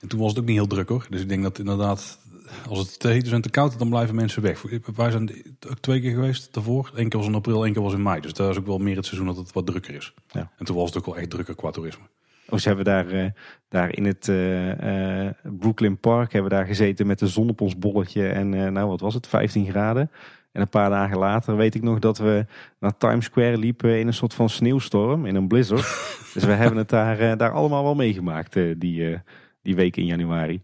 En 0.00 0.08
toen 0.08 0.20
was 0.20 0.28
het 0.28 0.38
ook 0.38 0.46
niet 0.46 0.56
heel 0.56 0.66
druk 0.66 0.88
hoor. 0.88 1.06
Dus 1.10 1.20
ik 1.20 1.28
denk 1.28 1.42
dat 1.42 1.58
inderdaad, 1.58 2.18
als 2.68 2.78
het 2.78 2.98
te 2.98 3.08
heet 3.08 3.26
is 3.26 3.32
en 3.32 3.40
te 3.40 3.50
koud 3.50 3.70
is, 3.70 3.78
dan 3.78 3.88
blijven 3.88 4.14
mensen 4.14 4.42
weg. 4.42 4.62
Wij 4.96 5.10
zijn 5.10 5.30
ook 5.68 5.78
twee 5.78 6.00
keer 6.00 6.14
geweest 6.14 6.54
daarvoor. 6.54 6.90
Eén 6.94 7.08
keer 7.08 7.18
was 7.18 7.28
in 7.28 7.34
april, 7.34 7.64
één 7.64 7.72
keer 7.72 7.82
was 7.82 7.92
in 7.92 8.02
mei. 8.02 8.20
Dus 8.20 8.32
daar 8.32 8.50
is 8.50 8.58
ook 8.58 8.66
wel 8.66 8.78
meer 8.78 8.96
het 8.96 9.06
seizoen 9.06 9.26
dat 9.26 9.36
het 9.36 9.52
wat 9.52 9.66
drukker 9.66 9.94
is. 9.94 10.14
Ja. 10.26 10.50
En 10.56 10.64
toen 10.64 10.76
was 10.76 10.88
het 10.88 10.98
ook 10.98 11.06
wel 11.06 11.16
echt 11.16 11.30
drukker 11.30 11.54
qua 11.54 11.70
toerisme. 11.70 12.04
Oh, 12.48 12.58
ze 12.58 12.66
hebben 12.66 12.84
daar, 12.84 13.12
uh, 13.12 13.26
daar 13.68 13.96
in 13.96 14.04
het 14.04 14.28
uh, 14.28 15.30
Brooklyn 15.58 15.98
Park 15.98 16.32
hebben 16.32 16.50
we 16.50 16.56
daar 16.56 16.66
gezeten 16.66 17.06
met 17.06 17.20
een 17.20 17.28
zon 17.28 17.48
op 17.48 17.60
ons 17.60 17.78
bolletje. 17.78 18.28
En 18.28 18.72
nou, 18.72 18.88
wat 18.88 19.00
was 19.00 19.14
het, 19.14 19.26
15 19.26 19.66
graden. 19.66 20.10
En 20.52 20.60
een 20.60 20.68
paar 20.68 20.90
dagen 20.90 21.18
later 21.18 21.56
weet 21.56 21.74
ik 21.74 21.82
nog 21.82 21.98
dat 21.98 22.18
we 22.18 22.46
naar 22.78 22.96
Times 22.96 23.24
Square 23.24 23.58
liepen 23.58 23.98
in 23.98 24.06
een 24.06 24.14
soort 24.14 24.34
van 24.34 24.48
sneeuwstorm, 24.48 25.26
in 25.26 25.34
een 25.34 25.48
blizzard. 25.48 25.80
dus 26.34 26.44
we 26.44 26.52
hebben 26.52 26.78
het 26.78 26.88
daar, 26.88 27.36
daar 27.36 27.52
allemaal 27.52 27.82
wel 27.82 27.94
meegemaakt 27.94 28.52
die, 28.52 29.20
die 29.62 29.74
week 29.74 29.96
in 29.96 30.06
januari. 30.06 30.62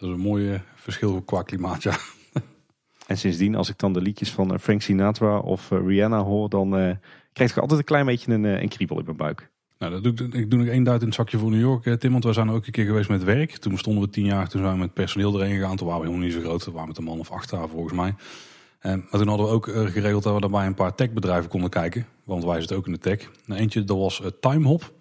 Dat 0.00 0.08
is 0.08 0.14
een 0.14 0.20
mooi 0.20 0.62
verschil 0.74 1.22
qua 1.22 1.42
klimaat, 1.42 1.82
ja. 1.82 1.96
en 3.06 3.18
sindsdien, 3.18 3.54
als 3.54 3.68
ik 3.68 3.78
dan 3.78 3.92
de 3.92 4.00
liedjes 4.00 4.32
van 4.32 4.60
Frank 4.60 4.82
Sinatra 4.82 5.38
of 5.38 5.70
Rihanna 5.70 6.22
hoor, 6.22 6.48
dan 6.48 6.98
krijg 7.32 7.50
ik 7.50 7.58
altijd 7.58 7.78
een 7.78 7.84
klein 7.84 8.06
beetje 8.06 8.32
een, 8.32 8.44
een 8.44 8.68
kriebel 8.68 8.98
in 8.98 9.04
mijn 9.04 9.16
buik. 9.16 9.50
Nou, 9.78 9.92
dat 9.92 10.02
doe 10.02 10.26
ik, 10.26 10.34
ik 10.34 10.50
doe 10.50 10.58
nog 10.58 10.68
één 10.68 10.82
duit 10.82 11.00
in 11.00 11.06
het 11.06 11.16
zakje 11.16 11.38
voor 11.38 11.50
New 11.50 11.60
York, 11.60 12.00
Tim. 12.00 12.12
Want 12.12 12.24
we 12.24 12.32
zijn 12.32 12.50
ook 12.50 12.66
een 12.66 12.72
keer 12.72 12.84
geweest 12.84 13.08
met 13.08 13.24
werk. 13.24 13.56
Toen 13.56 13.78
stonden 13.78 14.02
we 14.02 14.10
tien 14.10 14.24
jaar, 14.24 14.48
toen 14.48 14.60
zijn 14.60 14.72
we 14.72 14.78
met 14.78 14.94
personeel 14.94 15.40
erheen 15.40 15.56
gegaan. 15.56 15.76
Toen 15.76 15.86
waren 15.86 16.02
we 16.02 16.08
helemaal 16.08 16.28
niet 16.28 16.36
zo 16.36 16.48
groot. 16.48 16.64
We 16.64 16.70
waren 16.70 16.88
met 16.88 16.98
een 16.98 17.04
man 17.04 17.18
of 17.18 17.30
acht 17.30 17.50
daar 17.50 17.68
volgens 17.68 17.94
mij. 17.94 18.14
Uh, 18.82 18.92
maar 18.92 19.20
toen 19.20 19.28
hadden 19.28 19.46
we 19.46 19.52
ook 19.52 19.66
uh, 19.66 19.86
geregeld 19.86 20.22
dat 20.22 20.34
we 20.34 20.40
daarbij 20.40 20.66
een 20.66 20.74
paar 20.74 20.94
techbedrijven 20.94 21.50
konden 21.50 21.70
kijken. 21.70 22.06
Want 22.24 22.44
wij 22.44 22.58
zitten 22.58 22.76
ook 22.76 22.86
in 22.86 22.92
de 22.92 22.98
tech. 22.98 23.30
Nou, 23.46 23.60
eentje, 23.60 23.84
dat 23.84 23.96
was 23.96 24.20
uh, 24.20 24.26
Timehop. 24.40 24.92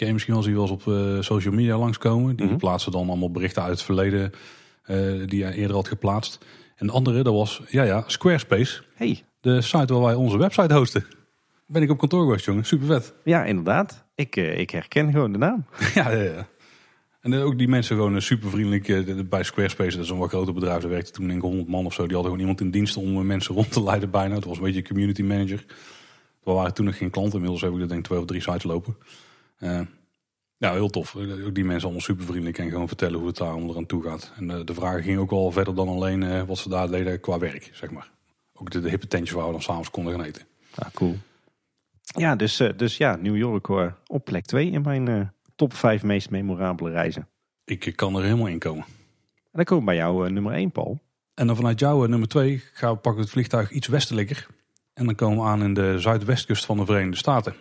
Ken 0.00 0.08
je 0.08 0.14
misschien 0.14 0.54
wel 0.54 0.62
eens 0.62 0.70
op 0.70 0.82
social 1.24 1.54
media 1.54 1.78
langskomen. 1.78 2.36
Die 2.36 2.44
mm 2.44 2.50
-hmm. 2.50 2.60
plaatsen 2.60 2.92
dan 2.92 3.08
allemaal 3.08 3.30
berichten 3.30 3.62
uit 3.62 3.72
het 3.72 3.82
verleden 3.82 4.32
die 5.26 5.44
hij 5.44 5.52
eerder 5.52 5.76
had 5.76 5.88
geplaatst. 5.88 6.38
En 6.76 6.86
de 6.86 6.92
andere, 6.92 7.22
dat 7.22 7.34
was, 7.34 7.62
ja 7.68 7.82
ja, 7.82 8.04
Squarespace. 8.06 8.82
Hey. 8.94 9.22
De 9.40 9.60
site 9.60 9.92
waar 9.92 10.02
wij 10.02 10.14
onze 10.14 10.38
website 10.38 10.74
hosten. 10.74 11.04
Ben 11.66 11.82
ik 11.82 11.90
op 11.90 11.98
kantoor 11.98 12.22
geweest, 12.24 12.44
jongen. 12.44 12.64
Super 12.64 12.86
vet. 12.86 13.14
Ja, 13.24 13.44
inderdaad. 13.44 14.04
Ik, 14.14 14.36
ik 14.36 14.70
herken 14.70 15.12
gewoon 15.12 15.32
de 15.32 15.38
naam. 15.38 15.64
ja, 15.94 16.10
ja, 16.10 16.22
ja. 16.22 16.48
En 17.20 17.34
ook 17.34 17.58
die 17.58 17.68
mensen 17.68 17.96
gewoon 17.96 18.22
super 18.22 18.50
vriendelijk. 18.50 19.28
Bij 19.28 19.42
Squarespace, 19.42 19.96
dat 19.96 20.04
is 20.04 20.10
een 20.10 20.18
wat 20.18 20.28
groter 20.28 20.54
bedrijf. 20.54 20.80
Daar 20.80 20.90
werkte 20.90 21.10
toen 21.10 21.26
denk 21.26 21.38
ik 21.38 21.44
100 21.44 21.68
man 21.68 21.86
of 21.86 21.92
zo. 21.92 22.06
Die 22.06 22.14
hadden 22.14 22.32
gewoon 22.32 22.40
iemand 22.40 22.60
in 22.60 22.70
dienst 22.70 22.96
om 22.96 23.26
mensen 23.26 23.54
rond 23.60 23.72
te 23.72 23.82
leiden 23.82 24.10
bijna. 24.10 24.34
Het 24.34 24.44
was 24.44 24.56
een 24.56 24.64
beetje 24.64 24.82
community 24.82 25.22
manager. 25.22 25.64
We 26.44 26.52
waren 26.52 26.74
toen 26.74 26.84
nog 26.84 26.96
geen 26.96 27.10
klanten. 27.10 27.34
Inmiddels 27.34 27.62
heb 27.62 27.72
ik 27.72 27.80
er 27.80 27.88
denk 27.88 28.00
ik 28.00 28.06
twee 28.06 28.18
of 28.18 28.24
drie 28.24 28.40
sites 28.40 28.62
lopen. 28.62 28.96
Uh, 29.60 29.80
ja, 30.56 30.72
heel 30.72 30.90
tof. 30.90 31.16
Ook 31.16 31.54
die 31.54 31.64
mensen 31.64 31.82
allemaal 31.82 32.00
super 32.00 32.24
vriendelijk 32.24 32.58
en 32.58 32.70
gewoon 32.70 32.88
vertellen 32.88 33.18
hoe 33.18 33.28
het 33.28 33.36
daar 33.36 33.54
onder 33.54 33.76
aan 33.76 33.86
toe 33.86 34.02
gaat. 34.02 34.32
En 34.36 34.48
de, 34.48 34.64
de 34.64 34.74
vragen 34.74 35.02
gingen 35.02 35.20
ook 35.20 35.30
al 35.30 35.52
verder 35.52 35.74
dan 35.74 35.88
alleen 35.88 36.22
uh, 36.22 36.42
wat 36.42 36.58
ze 36.58 36.68
daar 36.68 36.90
deden 36.90 37.20
qua 37.20 37.38
werk, 37.38 37.70
zeg 37.72 37.90
maar. 37.90 38.10
Ook 38.52 38.70
de, 38.70 38.80
de 38.80 38.88
hippe 38.88 39.06
tentjes 39.06 39.36
waar 39.36 39.46
we 39.46 39.52
dan 39.52 39.62
s'avonds 39.62 39.90
konden 39.90 40.12
gaan 40.12 40.24
eten. 40.24 40.42
Ja, 40.74 40.90
cool. 40.94 41.16
Ja, 42.02 42.36
dus, 42.36 42.60
uh, 42.60 42.70
dus 42.76 42.96
ja, 42.96 43.16
New 43.16 43.36
York 43.36 43.68
op 44.06 44.24
plek 44.24 44.44
2 44.44 44.70
in 44.70 44.82
mijn 44.82 45.32
top 45.56 45.74
5 45.74 46.02
meest 46.02 46.30
memorabele 46.30 46.90
reizen. 46.90 47.28
Ik 47.64 47.92
kan 47.96 48.16
er 48.16 48.22
helemaal 48.22 48.46
in 48.46 48.58
komen. 48.58 48.84
En 48.84 49.50
dan 49.52 49.64
komen 49.64 49.84
we 49.84 49.90
bij 49.90 50.00
jou 50.00 50.26
uh, 50.26 50.32
nummer 50.32 50.52
1, 50.52 50.70
Paul. 50.70 50.98
En 51.34 51.46
dan 51.46 51.56
vanuit 51.56 51.80
jou 51.80 52.02
uh, 52.04 52.10
nummer 52.10 52.28
2 52.28 52.62
gaan 52.72 52.92
we 52.92 52.98
pakken 52.98 53.22
het 53.22 53.30
vliegtuig 53.30 53.70
iets 53.70 53.86
westelijker. 53.86 54.46
En 54.92 55.04
dan 55.04 55.14
komen 55.14 55.38
we 55.38 55.44
aan 55.44 55.62
in 55.62 55.74
de 55.74 55.98
zuidwestkust 55.98 56.64
van 56.64 56.76
de 56.76 56.84
Verenigde 56.84 57.16
Staten. 57.16 57.54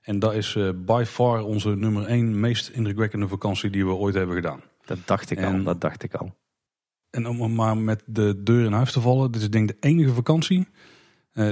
En 0.00 0.18
dat 0.18 0.34
is 0.34 0.54
uh, 0.54 0.70
by 0.76 1.04
far 1.06 1.42
onze 1.42 1.68
nummer 1.68 2.06
1 2.06 2.40
meest 2.40 2.68
indrukwekkende 2.68 3.28
vakantie 3.28 3.70
die 3.70 3.86
we 3.86 3.92
ooit 3.92 4.14
hebben 4.14 4.36
gedaan. 4.36 4.60
Dat 4.84 4.98
dacht 5.04 5.30
ik 5.30 5.38
en, 5.38 5.54
al, 5.54 5.62
dat 5.62 5.80
dacht 5.80 6.02
ik 6.02 6.14
al. 6.14 6.34
En 7.10 7.26
om 7.26 7.54
maar 7.54 7.76
met 7.76 8.02
de 8.06 8.42
deur 8.42 8.64
in 8.64 8.72
huis 8.72 8.92
te 8.92 9.00
vallen, 9.00 9.30
dit 9.30 9.42
is 9.42 9.50
denk 9.50 9.70
ik 9.70 9.80
de 9.80 9.88
enige 9.88 10.12
vakantie. 10.12 10.68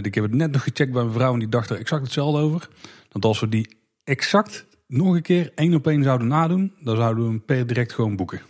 ik 0.03 0.15
heb 0.15 0.25
het 0.25 0.35
net 0.35 0.51
nog 0.51 0.63
gecheckt 0.63 0.93
bij 0.93 1.03
mijn 1.03 1.15
vrouw 1.15 1.33
en 1.33 1.39
die 1.39 1.49
dacht 1.49 1.71
er 1.71 1.79
exact 1.79 2.03
hetzelfde 2.03 2.41
over. 2.41 2.69
Dat 3.09 3.25
als 3.25 3.41
we 3.41 3.49
die 3.49 3.77
exact 4.05 4.67
nog 4.87 5.15
een 5.15 5.23
keer 5.23 5.53
één 5.55 5.75
op 5.75 5.87
één 5.87 6.03
zouden 6.03 6.27
nadoen, 6.27 6.73
dan 6.81 6.97
zouden 6.97 7.25
we 7.25 7.31
hem 7.31 7.45
per 7.45 7.67
direct 7.67 7.93
gewoon 7.93 8.17
boeken. 8.17 8.41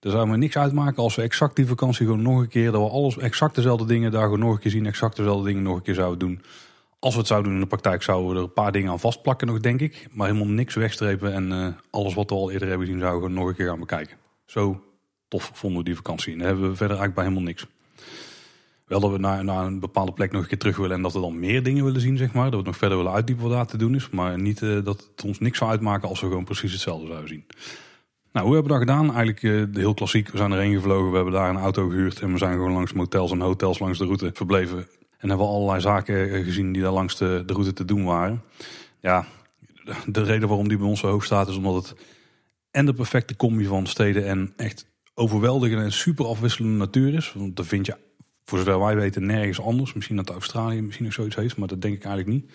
Er 0.00 0.10
zou 0.10 0.28
me 0.28 0.36
niks 0.36 0.56
uitmaken 0.56 1.02
als 1.02 1.14
we 1.14 1.22
exact 1.22 1.56
die 1.56 1.66
vakantie 1.66 2.06
gewoon 2.06 2.22
nog 2.22 2.40
een 2.40 2.48
keer, 2.48 2.70
dat 2.70 2.82
we 2.82 2.88
alles 2.88 3.18
exact 3.18 3.54
dezelfde 3.54 3.86
dingen 3.86 4.10
daar 4.10 4.22
gewoon 4.22 4.38
nog 4.38 4.52
een 4.52 4.58
keer 4.58 4.70
zien, 4.70 4.86
exact 4.86 5.16
dezelfde 5.16 5.44
dingen 5.44 5.62
nog 5.62 5.76
een 5.76 5.82
keer 5.82 5.94
zouden 5.94 6.18
doen. 6.18 6.42
Als 7.00 7.12
we 7.12 7.18
het 7.18 7.28
zouden 7.28 7.50
doen 7.50 7.60
in 7.60 7.64
de 7.68 7.76
praktijk, 7.76 8.02
zouden 8.02 8.30
we 8.30 8.36
er 8.36 8.42
een 8.42 8.52
paar 8.52 8.72
dingen 8.72 8.90
aan 8.90 9.00
vastplakken 9.00 9.46
nog, 9.46 9.60
denk 9.60 9.80
ik. 9.80 10.06
Maar 10.12 10.26
helemaal 10.26 10.48
niks 10.48 10.74
wegstrepen 10.74 11.32
en 11.32 11.50
uh, 11.50 11.68
alles 11.90 12.14
wat 12.14 12.30
we 12.30 12.36
al 12.36 12.50
eerder 12.50 12.68
hebben 12.68 12.86
gezien, 12.86 13.02
zouden 13.02 13.28
we 13.28 13.34
nog 13.34 13.48
een 13.48 13.54
keer 13.54 13.68
gaan 13.68 13.80
bekijken. 13.80 14.16
Zo 14.44 14.82
tof 15.28 15.50
vonden 15.54 15.78
we 15.78 15.84
die 15.84 15.96
vakantie. 15.96 16.32
En 16.32 16.38
dan 16.38 16.46
hebben 16.46 16.70
we 16.70 16.76
verder 16.76 16.96
eigenlijk 16.96 17.14
bij 17.14 17.24
helemaal 17.24 17.48
niks. 17.48 17.66
Wel 18.86 19.00
dat 19.00 19.10
we 19.10 19.18
naar, 19.18 19.44
naar 19.44 19.66
een 19.66 19.80
bepaalde 19.80 20.12
plek 20.12 20.32
nog 20.32 20.42
een 20.42 20.48
keer 20.48 20.58
terug 20.58 20.76
willen 20.76 20.96
en 20.96 21.02
dat 21.02 21.12
we 21.12 21.20
dan 21.20 21.38
meer 21.38 21.62
dingen 21.62 21.84
willen 21.84 22.00
zien, 22.00 22.16
zeg 22.16 22.32
maar. 22.32 22.42
Dat 22.44 22.50
we 22.50 22.56
het 22.56 22.66
nog 22.66 22.76
verder 22.76 22.96
willen 22.96 23.12
uitdiepen 23.12 23.44
wat 23.44 23.52
daar 23.52 23.66
te 23.66 23.76
doen 23.76 23.94
is. 23.94 24.10
Maar 24.10 24.38
niet 24.38 24.60
uh, 24.60 24.84
dat 24.84 25.10
het 25.10 25.24
ons 25.24 25.38
niks 25.38 25.58
zou 25.58 25.70
uitmaken 25.70 26.08
als 26.08 26.20
we 26.20 26.26
gewoon 26.26 26.44
precies 26.44 26.72
hetzelfde 26.72 27.06
zouden 27.06 27.28
zien. 27.28 27.44
Nou, 28.32 28.46
hoe 28.46 28.54
hebben 28.54 28.72
we 28.72 28.78
dat 28.78 28.88
gedaan? 28.88 29.14
Eigenlijk 29.14 29.42
uh, 29.42 29.82
heel 29.82 29.94
klassiek. 29.94 30.28
We 30.28 30.36
zijn 30.36 30.52
erheen 30.52 30.74
gevlogen, 30.74 31.10
we 31.10 31.16
hebben 31.16 31.34
daar 31.34 31.50
een 31.50 31.56
auto 31.56 31.88
gehuurd 31.88 32.20
en 32.20 32.32
we 32.32 32.38
zijn 32.38 32.52
gewoon 32.52 32.72
langs 32.72 32.92
motels 32.92 33.30
en 33.30 33.40
hotels 33.40 33.78
langs 33.78 33.98
de 33.98 34.04
route 34.04 34.30
verbleven. 34.34 34.88
En 35.18 35.28
hebben 35.28 35.46
we 35.46 35.52
allerlei 35.52 35.80
zaken 35.80 36.44
gezien 36.44 36.72
die 36.72 36.82
daar 36.82 36.92
langs 36.92 37.16
de, 37.16 37.42
de 37.46 37.52
route 37.52 37.72
te 37.72 37.84
doen 37.84 38.04
waren. 38.04 38.42
Ja, 39.00 39.26
de 40.06 40.22
reden 40.22 40.48
waarom 40.48 40.68
die 40.68 40.78
bij 40.78 40.86
ons 40.86 41.00
zo 41.00 41.08
hoog 41.08 41.24
staat 41.24 41.48
is 41.48 41.56
omdat 41.56 41.74
het 41.74 41.94
en 42.70 42.86
de 42.86 42.92
perfecte 42.92 43.36
combi 43.36 43.64
van 43.64 43.86
steden 43.86 44.26
en 44.26 44.52
echt 44.56 44.86
overweldigende 45.14 45.84
en 45.84 45.92
super 45.92 46.26
afwisselende 46.26 46.76
natuur 46.76 47.14
is. 47.14 47.32
Want 47.32 47.56
dat 47.56 47.66
vind 47.66 47.86
je, 47.86 47.96
voor 48.44 48.58
zover 48.58 48.80
wij 48.80 48.96
weten, 48.96 49.26
nergens 49.26 49.60
anders. 49.60 49.92
Misschien 49.92 50.16
dat 50.16 50.30
Australië 50.30 50.82
misschien 50.82 51.04
nog 51.04 51.14
zoiets 51.14 51.36
heeft, 51.36 51.56
maar 51.56 51.68
dat 51.68 51.82
denk 51.82 51.94
ik 51.94 52.04
eigenlijk 52.04 52.34
niet. 52.36 52.50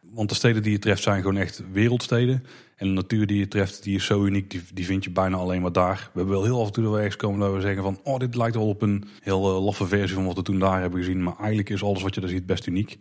Want 0.00 0.28
de 0.28 0.34
steden 0.34 0.62
die 0.62 0.72
je 0.72 0.78
treft 0.78 1.02
zijn 1.02 1.20
gewoon 1.22 1.36
echt 1.36 1.62
wereldsteden. 1.72 2.44
En 2.84 2.90
de 2.94 2.96
natuur 2.96 3.26
die 3.26 3.38
je 3.38 3.48
treft, 3.48 3.82
die 3.82 3.94
is 3.94 4.04
zo 4.04 4.24
uniek, 4.24 4.50
die, 4.50 4.62
die 4.74 4.84
vind 4.84 5.04
je 5.04 5.10
bijna 5.10 5.36
alleen 5.36 5.62
maar 5.62 5.72
daar. 5.72 6.10
We 6.12 6.18
hebben 6.18 6.34
wel 6.34 6.44
heel 6.44 6.60
af 6.60 6.66
en 6.66 6.72
toe 6.72 6.82
dat 6.84 6.92
we 6.92 6.98
ergens 6.98 7.16
komen 7.16 7.40
dat 7.40 7.52
we 7.52 7.60
zeggen 7.60 7.82
van... 7.82 8.00
oh, 8.02 8.18
dit 8.18 8.34
lijkt 8.34 8.54
wel 8.54 8.68
op 8.68 8.82
een 8.82 9.04
heel 9.20 9.56
uh, 9.56 9.64
laffe 9.64 9.86
versie 9.86 10.14
van 10.14 10.24
wat 10.24 10.36
we 10.36 10.42
toen 10.42 10.58
daar 10.58 10.80
hebben 10.80 10.98
gezien. 10.98 11.22
Maar 11.22 11.36
eigenlijk 11.38 11.70
is 11.70 11.82
alles 11.82 12.02
wat 12.02 12.14
je 12.14 12.20
daar 12.20 12.30
ziet 12.30 12.46
best 12.46 12.66
uniek. 12.66 12.98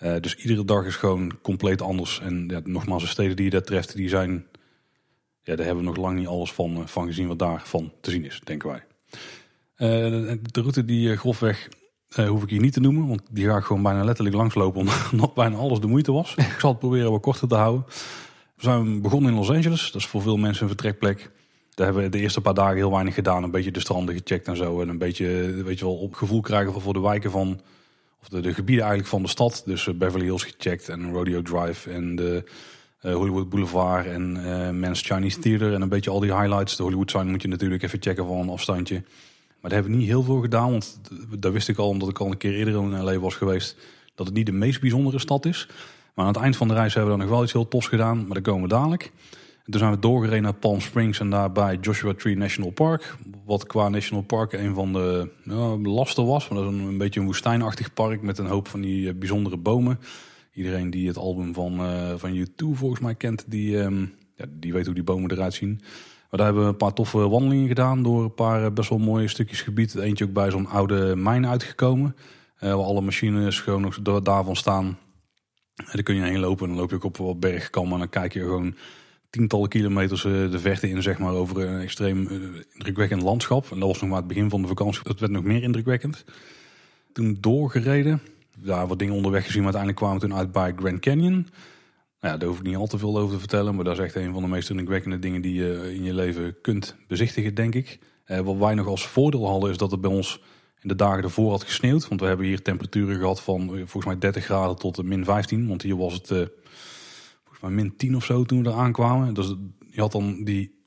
Uh, 0.00 0.14
dus 0.20 0.36
iedere 0.36 0.64
dag 0.64 0.84
is 0.84 0.96
gewoon 0.96 1.32
compleet 1.42 1.82
anders. 1.82 2.20
En 2.20 2.44
ja, 2.48 2.60
nogmaals, 2.64 3.02
de 3.02 3.08
steden 3.08 3.36
die 3.36 3.44
je 3.44 3.50
daar 3.50 3.62
treft, 3.62 3.96
die 3.96 4.08
zijn... 4.08 4.46
Ja, 5.42 5.56
daar 5.56 5.66
hebben 5.66 5.84
we 5.84 5.90
nog 5.90 5.98
lang 5.98 6.18
niet 6.18 6.26
alles 6.26 6.52
van, 6.52 6.76
uh, 6.76 6.86
van 6.86 7.06
gezien 7.06 7.26
wat 7.28 7.38
daarvan 7.38 7.92
te 8.00 8.10
zien 8.10 8.24
is, 8.24 8.40
denken 8.44 8.68
wij. 8.68 8.82
de 10.42 10.60
route 10.60 10.84
die 10.84 11.16
grofweg 11.16 11.68
hoef 12.28 12.42
ik 12.42 12.50
hier 12.50 12.60
niet 12.60 12.72
te 12.72 12.80
noemen, 12.80 13.08
want 13.08 13.22
die 13.30 13.46
ga 13.46 13.56
ik 13.56 13.64
gewoon 13.64 13.82
bijna 13.82 14.04
letterlijk 14.04 14.36
langslopen 14.36 14.80
omdat 14.80 15.34
bijna 15.34 15.56
alles 15.56 15.80
de 15.80 15.86
moeite 15.86 16.12
was. 16.12 16.34
ik 16.34 16.56
zal 16.58 16.70
het 16.70 16.78
proberen 16.78 17.10
wat 17.10 17.20
korter 17.20 17.48
te 17.48 17.54
houden. 17.54 17.84
We 18.56 18.62
zijn 18.62 19.00
begonnen 19.00 19.30
in 19.30 19.36
Los 19.36 19.50
Angeles, 19.50 19.90
dat 19.90 20.00
is 20.00 20.06
voor 20.06 20.22
veel 20.22 20.36
mensen 20.36 20.62
een 20.62 20.68
vertrekplek. 20.68 21.30
Daar 21.74 21.86
hebben 21.86 22.04
we 22.04 22.10
de 22.10 22.18
eerste 22.18 22.40
paar 22.40 22.54
dagen 22.54 22.76
heel 22.76 22.90
weinig 22.90 23.14
gedaan. 23.14 23.42
Een 23.42 23.50
beetje 23.50 23.70
de 23.70 23.80
stranden 23.80 24.14
gecheckt 24.14 24.48
en 24.48 24.56
zo. 24.56 24.80
En 24.80 24.88
een 24.88 24.98
beetje, 24.98 25.26
weet 25.64 25.78
je 25.78 25.84
wel, 25.84 25.96
op 25.96 26.14
gevoel 26.14 26.40
krijgen 26.40 26.80
voor 26.80 26.92
de 26.92 27.00
wijken 27.00 27.30
van, 27.30 27.60
of 28.20 28.28
de, 28.28 28.40
de 28.40 28.54
gebieden 28.54 28.84
eigenlijk 28.84 29.08
van 29.08 29.22
de 29.22 29.28
stad. 29.28 29.62
Dus 29.66 29.86
uh, 29.86 29.94
Beverly 29.94 30.24
Hills 30.24 30.44
gecheckt 30.44 30.88
en 30.88 31.12
Rodeo 31.12 31.42
Drive 31.42 31.90
en 31.90 32.16
de 32.16 32.44
uh, 33.02 33.14
Hollywood 33.14 33.48
Boulevard 33.48 34.06
en 34.06 34.36
uh, 34.36 34.70
Men's 34.70 35.00
Chinese 35.00 35.38
Theater. 35.38 35.72
En 35.72 35.82
een 35.82 35.88
beetje 35.88 36.10
al 36.10 36.20
die 36.20 36.34
highlights. 36.34 36.76
De 36.76 36.82
Hollywood 36.82 37.10
sign 37.10 37.26
moet 37.26 37.42
je 37.42 37.48
natuurlijk 37.48 37.82
even 37.82 38.02
checken 38.02 38.26
van 38.26 38.38
een 38.38 38.48
afstandje. 38.48 39.02
Maar 39.60 39.70
daar 39.70 39.80
hebben 39.80 39.90
we 39.90 39.98
niet 39.98 40.08
heel 40.08 40.22
veel 40.22 40.40
gedaan, 40.40 40.70
want 40.70 41.00
daar 41.38 41.52
wist 41.52 41.68
ik 41.68 41.78
al, 41.78 41.88
omdat 41.88 42.08
ik 42.08 42.18
al 42.18 42.26
een 42.26 42.36
keer 42.36 42.54
eerder 42.54 42.74
in 42.74 43.02
LA 43.02 43.18
was 43.18 43.34
geweest, 43.34 43.76
dat 44.14 44.26
het 44.26 44.34
niet 44.34 44.46
de 44.46 44.52
meest 44.52 44.80
bijzondere 44.80 45.18
stad 45.18 45.44
is. 45.44 45.68
Maar 46.16 46.24
aan 46.24 46.32
het 46.32 46.42
eind 46.42 46.56
van 46.56 46.68
de 46.68 46.74
reis 46.74 46.94
hebben 46.94 47.12
we 47.12 47.18
dan 47.18 47.26
nog 47.26 47.36
wel 47.36 47.44
iets 47.44 47.52
heel 47.52 47.68
tofs 47.68 47.86
gedaan, 47.86 48.16
maar 48.16 48.34
daar 48.34 48.42
komen 48.42 48.62
we 48.62 48.68
dadelijk. 48.68 49.12
En 49.64 49.72
toen 49.72 49.80
zijn 49.80 49.92
we 49.92 49.98
doorgereden 49.98 50.42
naar 50.42 50.54
Palm 50.54 50.80
Springs 50.80 51.20
en 51.20 51.30
daarbij 51.30 51.78
Joshua 51.80 52.14
Tree 52.14 52.36
National 52.36 52.70
Park. 52.70 53.16
Wat 53.44 53.66
qua 53.66 53.88
National 53.88 54.24
Park 54.24 54.52
een 54.52 54.74
van 54.74 54.92
de 54.92 55.30
ja, 55.44 55.76
lasten 55.76 56.26
was. 56.26 56.48
Want 56.48 56.60
dat 56.60 56.72
is 56.72 56.78
een, 56.78 56.98
beetje 56.98 57.20
een 57.20 57.26
woestijnachtig 57.26 57.92
park 57.92 58.22
met 58.22 58.38
een 58.38 58.46
hoop 58.46 58.68
van 58.68 58.80
die 58.80 59.06
uh, 59.06 59.18
bijzondere 59.18 59.56
bomen. 59.56 59.98
Iedereen 60.52 60.90
die 60.90 61.08
het 61.08 61.16
album 61.16 61.54
van, 61.54 61.80
uh, 61.80 62.12
van 62.16 62.46
U2 62.46 62.64
volgens 62.72 63.00
mij 63.00 63.14
kent, 63.14 63.44
die, 63.46 63.76
um, 63.76 64.14
ja, 64.36 64.44
die 64.48 64.72
weet 64.72 64.86
hoe 64.86 64.94
die 64.94 65.04
bomen 65.04 65.30
eruit 65.30 65.54
zien. 65.54 65.80
Maar 66.30 66.38
daar 66.38 66.44
hebben 66.44 66.62
we 66.62 66.68
een 66.68 66.76
paar 66.76 66.92
toffe 66.92 67.28
wandelingen 67.28 67.68
gedaan 67.68 68.02
door 68.02 68.22
een 68.22 68.34
paar 68.34 68.64
eh, 68.64 68.70
best 68.70 68.88
wel 68.88 68.98
mooie 68.98 69.28
stukjes 69.28 69.62
gebied. 69.62 69.94
Eentje 69.94 70.24
ook 70.24 70.32
bij 70.32 70.50
zo'n 70.50 70.68
oude 70.68 71.16
mijn 71.16 71.46
uitgekomen. 71.46 72.16
Uh, 72.60 72.74
waar 72.74 72.84
alle 72.84 73.00
machines 73.00 73.60
gewoon 73.60 73.80
nog 73.80 74.02
daarvan 74.22 74.56
staan. 74.56 74.98
En 75.76 75.84
daar 75.92 76.02
kun 76.02 76.14
je 76.14 76.22
heen 76.22 76.38
lopen 76.38 76.62
en 76.62 76.68
dan 76.68 76.80
loop 76.80 76.90
je 76.90 76.96
ook 76.96 77.04
op 77.04 77.16
wat 77.16 77.40
bergkammen. 77.40 77.92
En 77.92 77.98
dan 77.98 78.08
kijk 78.08 78.32
je 78.32 78.40
gewoon 78.40 78.74
tientallen 79.30 79.68
kilometers 79.68 80.24
eh, 80.24 80.50
de 80.50 80.58
verte 80.58 80.88
in, 80.88 81.02
zeg 81.02 81.18
maar, 81.18 81.32
over 81.32 81.62
een 81.62 81.80
extreem 81.80 82.28
indrukwekkend 82.72 83.22
landschap. 83.22 83.70
En 83.70 83.78
dat 83.78 83.88
was 83.88 84.00
nog 84.00 84.10
maar 84.10 84.18
het 84.18 84.28
begin 84.28 84.50
van 84.50 84.62
de 84.62 84.68
vakantie. 84.68 85.02
Dat 85.02 85.20
werd 85.20 85.32
nog 85.32 85.44
meer 85.44 85.62
indrukwekkend. 85.62 86.24
Toen 87.12 87.36
doorgereden. 87.40 88.20
Daar 88.58 88.86
wat 88.86 88.98
dingen 88.98 89.14
onderweg 89.14 89.44
gezien, 89.44 89.62
maar 89.62 89.74
uiteindelijk 89.74 90.02
kwamen 90.02 90.20
we 90.20 90.28
toen 90.28 90.38
uit 90.38 90.52
bij 90.52 90.72
Grand 90.76 91.00
Canyon. 91.00 91.48
Nou 92.20 92.34
ja, 92.34 92.36
daar 92.36 92.48
hoef 92.48 92.58
ik 92.58 92.64
niet 92.64 92.76
al 92.76 92.86
te 92.86 92.98
veel 92.98 93.18
over 93.18 93.32
te 93.32 93.38
vertellen. 93.38 93.74
Maar 93.74 93.84
dat 93.84 93.98
is 93.98 94.04
echt 94.04 94.14
een 94.14 94.32
van 94.32 94.42
de 94.42 94.48
meest 94.48 94.70
indrukwekkende 94.70 95.18
dingen 95.18 95.40
die 95.40 95.54
je 95.54 95.94
in 95.94 96.02
je 96.02 96.14
leven 96.14 96.60
kunt 96.60 96.96
bezichtigen, 97.08 97.54
denk 97.54 97.74
ik. 97.74 97.98
Eh, 98.24 98.40
wat 98.40 98.56
wij 98.56 98.74
nog 98.74 98.86
als 98.86 99.06
voordeel 99.06 99.48
hadden 99.48 99.70
is 99.70 99.76
dat 99.76 99.90
het 99.90 100.00
bij 100.00 100.10
ons 100.10 100.40
de 100.88 100.94
dagen 100.94 101.22
ervoor 101.22 101.50
had 101.50 101.62
gesneeuwd. 101.62 102.08
Want 102.08 102.20
we 102.20 102.26
hebben 102.26 102.46
hier 102.46 102.62
temperaturen 102.62 103.18
gehad 103.18 103.40
van 103.40 103.60
eh, 103.60 103.76
volgens 103.76 104.04
mij 104.04 104.18
30 104.18 104.44
graden 104.44 104.76
tot 104.76 105.02
min 105.02 105.24
15. 105.24 105.68
Want 105.68 105.82
hier 105.82 105.96
was 105.96 106.12
het 106.12 106.30
uh, 106.30 106.38
volgens 107.44 107.60
mij 107.60 107.70
min 107.70 107.96
10 107.96 108.16
of 108.16 108.24
zo 108.24 108.44
toen 108.44 108.62
we 108.62 108.68
er 108.68 108.76
aankwamen. 108.76 109.34
Dus 109.34 109.54
je 109.90 110.00
had 110.00 110.12
dan 110.12 110.44
die 110.44 110.84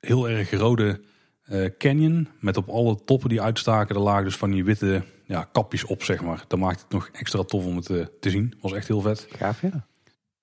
heel 0.00 0.28
erg 0.28 0.50
rode 0.50 1.00
uh, 1.48 1.68
canyon. 1.78 2.28
Met 2.40 2.56
op 2.56 2.68
alle 2.68 3.04
toppen 3.04 3.28
die 3.28 3.42
uitstaken, 3.42 3.94
er 3.94 4.00
lagen 4.00 4.24
dus 4.24 4.36
van 4.36 4.50
die 4.50 4.64
witte 4.64 5.04
ja, 5.24 5.48
kapjes 5.52 5.84
op, 5.84 6.02
zeg 6.02 6.22
maar. 6.22 6.44
Dat 6.48 6.58
maakt 6.58 6.80
het 6.80 6.90
nog 6.90 7.08
extra 7.12 7.42
tof 7.42 7.64
om 7.64 7.76
het 7.76 7.86
te 8.20 8.30
zien. 8.30 8.54
Was 8.60 8.72
echt 8.72 8.88
heel 8.88 9.00
vet. 9.00 9.28
Gaaf, 9.30 9.62
ja 9.62 9.88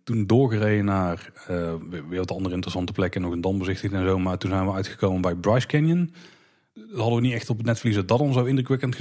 toen 0.07 0.25
doorgereden 0.25 0.85
naar 0.85 1.31
weer 2.09 2.19
wat 2.19 2.31
andere 2.31 2.53
interessante 2.55 2.91
plekken. 2.91 3.21
Nog 3.21 3.31
een 3.31 3.41
dam 3.41 3.57
bezichtigd 3.57 3.93
en 3.93 4.05
zo. 4.05 4.19
Maar 4.19 4.37
toen 4.37 4.49
zijn 4.49 4.65
we 4.65 4.71
uitgekomen 4.71 5.21
bij 5.21 5.35
Bryce 5.35 5.67
Canyon. 5.67 6.13
Hadden 6.95 7.15
we 7.15 7.21
niet 7.21 7.33
echt 7.33 7.49
op 7.49 7.57
het 7.57 7.65
netvlies 7.65 7.95
dat 7.95 8.07
dat 8.07 8.17
dan 8.17 8.33
zo 8.33 8.43
indrukwekkend 8.43 8.95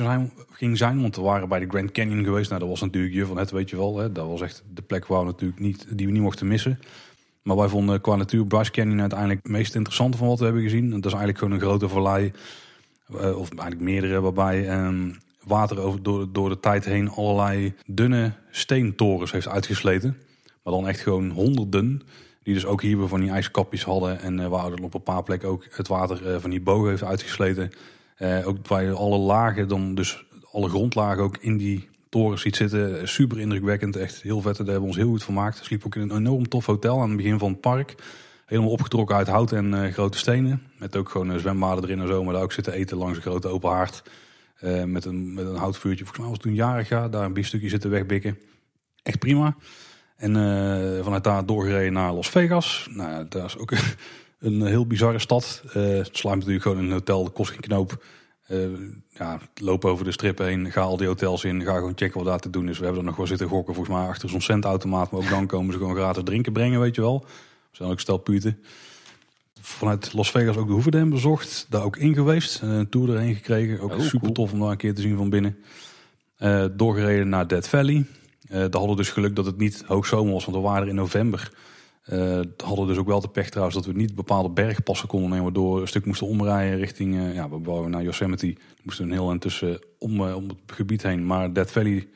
ging 0.50 0.78
zijn. 0.78 1.00
Want 1.00 1.16
we 1.16 1.22
waren 1.22 1.48
bij 1.48 1.58
de 1.58 1.68
Grand 1.68 1.90
Canyon 1.90 2.24
geweest. 2.24 2.48
Nou, 2.48 2.60
dat 2.60 2.68
was 2.68 2.80
natuurlijk 2.80 3.14
je 3.14 3.26
van 3.26 3.36
het, 3.36 3.50
weet 3.50 3.70
je 3.70 3.76
wel. 3.76 3.98
Hè. 3.98 4.12
Dat 4.12 4.26
was 4.26 4.40
echt 4.40 4.62
de 4.74 4.82
plek 4.82 5.06
waar 5.06 5.20
we 5.20 5.26
natuurlijk 5.26 5.60
niet, 5.60 5.86
die 5.90 6.06
we 6.06 6.12
niet 6.12 6.22
mochten 6.22 6.46
missen. 6.46 6.78
Maar 7.42 7.56
wij 7.56 7.68
vonden 7.68 8.00
qua 8.00 8.16
natuur 8.16 8.46
Bryce 8.46 8.70
Canyon 8.70 9.00
uiteindelijk 9.00 9.40
het 9.42 9.52
meest 9.52 9.74
interessante 9.74 10.16
van 10.16 10.28
wat 10.28 10.38
we 10.38 10.44
hebben 10.44 10.62
gezien. 10.62 10.90
Dat 10.90 11.04
is 11.04 11.12
eigenlijk 11.12 11.38
gewoon 11.38 11.54
een 11.54 11.60
grote 11.60 11.88
vallei. 11.88 12.32
Uh, 13.14 13.38
of 13.38 13.48
eigenlijk 13.50 13.80
meerdere, 13.80 14.20
waarbij 14.20 14.84
um, 14.84 15.16
water 15.44 15.78
over, 15.78 16.02
door, 16.02 16.32
door 16.32 16.48
de 16.48 16.60
tijd 16.60 16.84
heen 16.84 17.10
allerlei 17.10 17.74
dunne 17.86 18.32
steentorens 18.50 19.32
heeft 19.32 19.48
uitgesleten. 19.48 20.16
Maar 20.62 20.72
dan 20.72 20.88
echt 20.88 21.00
gewoon 21.00 21.30
honderden. 21.30 22.02
Die 22.46 22.54
dus 22.54 22.66
ook 22.66 22.82
hier 22.82 22.98
weer 22.98 23.08
van 23.08 23.20
die 23.20 23.30
ijskapjes 23.30 23.84
hadden. 23.84 24.20
En 24.20 24.38
uh, 24.38 24.46
waar 24.46 24.72
op 24.72 24.94
een 24.94 25.02
paar 25.02 25.22
plekken 25.22 25.48
ook 25.48 25.66
het 25.70 25.88
water 25.88 26.34
uh, 26.34 26.40
van 26.40 26.50
die 26.50 26.60
bogen 26.60 26.88
heeft 26.88 27.04
uitgesleten. 27.04 27.72
Uh, 28.18 28.48
ook 28.48 28.66
waar 28.66 28.82
je 28.82 28.92
alle 28.92 29.18
lagen, 29.18 29.68
dan 29.68 29.94
dus 29.94 30.24
alle 30.52 30.68
grondlagen 30.68 31.22
ook 31.22 31.36
in 31.36 31.56
die 31.56 31.88
toren 32.08 32.38
ziet 32.38 32.56
zitten. 32.56 33.08
Super 33.08 33.40
indrukwekkend, 33.40 33.96
echt 33.96 34.22
heel 34.22 34.40
vet. 34.40 34.56
Daar 34.56 34.66
hebben 34.66 34.82
we 34.82 34.88
ons 34.88 34.96
heel 34.96 35.08
goed 35.08 35.24
vermaakt. 35.24 35.64
Sliep 35.64 35.86
ook 35.86 35.94
in 35.94 36.00
een 36.00 36.16
enorm 36.16 36.48
tof 36.48 36.66
hotel 36.66 37.00
aan 37.00 37.08
het 37.08 37.16
begin 37.16 37.38
van 37.38 37.50
het 37.50 37.60
park. 37.60 37.94
Helemaal 38.44 38.70
opgetrokken 38.70 39.16
uit 39.16 39.26
hout 39.26 39.52
en 39.52 39.92
grote 39.92 40.18
stenen. 40.18 40.62
Met 40.78 40.96
ook 40.96 41.08
gewoon 41.08 41.40
zwembaden 41.40 41.84
erin 41.84 42.00
en 42.00 42.06
zo. 42.06 42.24
Maar 42.24 42.32
daar 42.32 42.42
ook 42.42 42.52
zitten 42.52 42.72
eten 42.72 42.96
langs 42.96 43.16
een 43.16 43.22
grote 43.22 43.48
open 43.48 43.70
haard. 43.70 44.02
met, 44.86 45.04
een, 45.04 45.34
met 45.34 45.46
een 45.46 45.56
houtvuurtje. 45.56 46.04
Volgens 46.04 46.18
mij 46.18 46.28
was 46.28 46.36
het 46.36 46.46
toen 46.46 46.54
jarig 46.54 46.88
ga. 46.88 47.08
Daar 47.08 47.24
een 47.24 47.32
biefstukje 47.32 47.68
zitten 47.68 47.90
wegbikken. 47.90 48.38
Echt 49.02 49.18
prima. 49.18 49.56
En 50.16 50.34
uh, 50.34 51.04
vanuit 51.04 51.24
daar 51.24 51.46
doorgereden 51.46 51.92
naar 51.92 52.12
Las 52.12 52.28
Vegas. 52.28 52.88
Nou, 52.90 53.26
dat 53.28 53.44
is 53.44 53.58
ook 53.58 53.72
een 54.38 54.66
heel 54.66 54.86
bizarre 54.86 55.18
stad. 55.18 55.62
Uh, 55.66 55.72
het 55.74 56.16
sluit 56.16 56.36
natuurlijk 56.36 56.62
gewoon 56.62 56.78
een 56.78 56.92
hotel, 56.92 57.24
de 57.24 57.30
kost 57.30 57.50
geen 57.50 57.60
knoop. 57.60 58.04
Uh, 58.48 58.66
ja, 59.08 59.40
loop 59.54 59.84
over 59.84 60.04
de 60.04 60.12
strip 60.12 60.38
heen, 60.38 60.72
ga 60.72 60.80
al 60.80 60.96
die 60.96 61.06
hotels 61.06 61.44
in, 61.44 61.62
ga 61.62 61.74
gewoon 61.74 61.92
checken 61.96 62.18
wat 62.18 62.28
daar 62.28 62.38
te 62.38 62.50
doen 62.50 62.68
is. 62.68 62.78
We 62.78 62.84
hebben 62.84 63.02
er 63.02 63.08
nog 63.08 63.16
wel 63.16 63.26
zitten 63.26 63.48
gokken, 63.48 63.74
volgens 63.74 63.96
mij 63.96 64.06
achter 64.06 64.28
zo'n 64.28 64.40
centautomaat. 64.40 65.10
Maar 65.10 65.20
ook 65.20 65.28
dan 65.28 65.46
komen 65.46 65.72
ze 65.72 65.78
gewoon 65.78 65.94
gratis 65.94 66.22
drinken 66.24 66.52
brengen, 66.52 66.80
weet 66.80 66.94
je 66.94 67.00
wel. 67.00 67.24
We 67.70 67.76
zijn 67.76 67.90
ook 67.90 68.00
stel 68.00 68.18
puten. 68.18 68.58
Vanuit 69.60 70.12
Las 70.12 70.30
Vegas 70.30 70.56
ook 70.56 70.66
de 70.66 70.72
Hoeverdam 70.72 71.10
bezocht. 71.10 71.66
Daar 71.68 71.82
ook 71.82 71.96
in 71.96 72.14
geweest. 72.14 72.60
Een 72.62 72.88
tour 72.88 73.10
erheen 73.10 73.34
gekregen. 73.34 73.80
Ook 73.80 73.92
oh, 73.92 74.00
super 74.00 74.32
tof 74.32 74.52
om 74.52 74.60
daar 74.60 74.70
een 74.70 74.76
keer 74.76 74.94
te 74.94 75.00
zien 75.00 75.16
van 75.16 75.30
binnen. 75.30 75.56
doorgereden 76.76 77.28
naar 77.28 77.46
Dead 77.46 77.68
Valley. 77.68 78.04
Uh, 78.48 78.52
daar 78.52 78.70
hadden 78.70 78.90
we 78.90 78.96
dus 78.96 79.10
geluk 79.10 79.36
dat 79.36 79.46
het 79.46 79.58
niet 79.58 79.84
hoogzomer 79.86 80.32
was, 80.32 80.44
want 80.44 80.56
we 80.56 80.62
waren 80.62 80.82
er 80.82 80.88
in 80.88 80.94
november. 80.94 81.52
Uh, 82.12 82.40
hadden 82.64 82.86
dus 82.86 82.96
ook 82.96 83.06
wel 83.06 83.20
de 83.20 83.28
pech 83.28 83.48
trouwens 83.48 83.76
dat 83.76 83.86
we 83.86 83.92
niet 83.92 84.14
bepaalde 84.14 84.50
bergpassen 84.50 85.08
konden 85.08 85.28
nemen. 85.28 85.44
Waardoor 85.44 85.74
we 85.74 85.80
een 85.80 85.88
stuk 85.88 86.04
moesten 86.04 86.26
omrijden 86.26 86.78
richting, 86.78 87.14
uh, 87.14 87.34
ja, 87.34 87.48
we 87.48 87.58
wouden 87.58 87.90
naar 87.90 88.02
Yosemite. 88.02 88.46
We 88.46 88.82
moesten 88.82 89.04
een 89.04 89.12
heel 89.12 89.32
intussen 89.32 89.80
om, 89.98 90.20
om 90.20 90.48
het 90.48 90.58
gebied 90.66 91.02
heen. 91.02 91.26
Maar 91.26 91.52
Death 91.52 91.70
Valley 91.70 92.08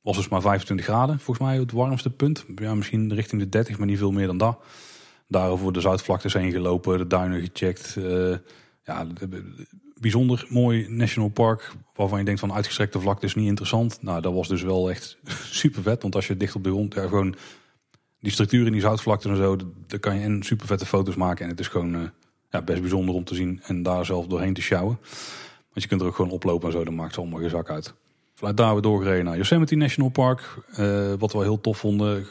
was 0.00 0.16
dus 0.16 0.28
maar 0.28 0.40
25 0.40 0.86
graden, 0.86 1.20
volgens 1.20 1.46
mij 1.46 1.58
het 1.58 1.72
warmste 1.72 2.10
punt. 2.10 2.44
Ja, 2.54 2.74
misschien 2.74 3.14
richting 3.14 3.42
de 3.42 3.48
30, 3.48 3.78
maar 3.78 3.86
niet 3.86 3.98
veel 3.98 4.12
meer 4.12 4.26
dan 4.26 4.38
dat. 4.38 4.58
Daarover 5.28 5.72
de 5.72 5.80
Zuidvlaktes 5.80 6.32
heen 6.32 6.52
gelopen, 6.52 6.98
de 6.98 7.06
duinen 7.06 7.40
gecheckt. 7.40 7.98
ja, 8.82 9.06
bijzonder 10.02 10.46
mooi 10.48 10.86
national 10.88 11.28
park. 11.28 11.72
Waarvan 11.94 12.18
je 12.18 12.24
denkt 12.24 12.40
van 12.40 12.52
uitgestrekte 12.52 13.00
vlakte 13.00 13.26
is 13.26 13.34
niet 13.34 13.46
interessant. 13.46 14.02
Nou, 14.02 14.20
dat 14.20 14.32
was 14.32 14.48
dus 14.48 14.62
wel 14.62 14.90
echt 14.90 15.18
super 15.62 15.82
vet. 15.82 16.02
Want 16.02 16.14
als 16.14 16.26
je 16.26 16.36
dicht 16.36 16.54
op 16.54 16.64
de 16.64 16.70
grond, 16.70 16.94
ja, 16.94 17.02
gewoon 17.02 17.34
die 18.20 18.32
structuur 18.32 18.66
in 18.66 18.72
die 18.72 18.80
zoutvlakte 18.80 19.28
en 19.28 19.36
zo. 19.36 19.56
Daar 19.86 19.98
kan 19.98 20.18
je 20.18 20.24
en 20.24 20.42
super 20.42 20.66
vette 20.66 20.86
foto's 20.86 21.14
maken. 21.14 21.44
En 21.44 21.50
het 21.50 21.60
is 21.60 21.68
gewoon 21.68 21.94
uh, 21.94 22.02
ja, 22.50 22.62
best 22.62 22.80
bijzonder 22.80 23.14
om 23.14 23.24
te 23.24 23.34
zien. 23.34 23.60
En 23.62 23.82
daar 23.82 24.04
zelf 24.04 24.26
doorheen 24.26 24.54
te 24.54 24.62
sjouwen. 24.62 24.98
Want 25.72 25.82
je 25.82 25.88
kunt 25.88 26.00
er 26.00 26.06
ook 26.06 26.14
gewoon 26.14 26.30
oplopen 26.30 26.66
en 26.66 26.72
zo. 26.72 26.84
Dan 26.84 26.94
maakt 26.94 27.10
het 27.10 27.18
allemaal 27.18 27.40
geen 27.40 27.50
zak 27.50 27.70
uit. 27.70 27.94
Vanuit 28.34 28.56
daar 28.56 28.74
we 28.74 28.80
doorgereden 28.80 29.24
naar 29.24 29.36
Yosemite 29.36 29.74
National 29.74 30.10
Park. 30.10 30.58
Uh, 30.78 31.12
wat 31.18 31.32
we 31.32 31.38
heel 31.38 31.60
tof 31.60 31.78
vonden. 31.78 32.26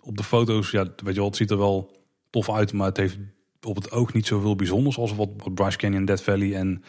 Op 0.00 0.16
de 0.16 0.24
foto's, 0.24 0.70
ja, 0.70 0.82
weet 0.82 1.14
je 1.14 1.20
wel, 1.20 1.24
het 1.24 1.36
ziet 1.36 1.50
er 1.50 1.58
wel 1.58 2.00
tof 2.30 2.50
uit. 2.50 2.72
Maar 2.72 2.86
het 2.86 2.96
heeft 2.96 3.18
op 3.66 3.76
het 3.76 3.90
oog 3.90 4.12
niet 4.12 4.26
zoveel 4.26 4.56
bijzonders 4.56 4.98
als 4.98 5.14
wat, 5.14 5.54
Bryce 5.54 5.76
Canyon, 5.76 6.04
Death 6.04 6.22
Valley 6.22 6.54
en 6.54 6.82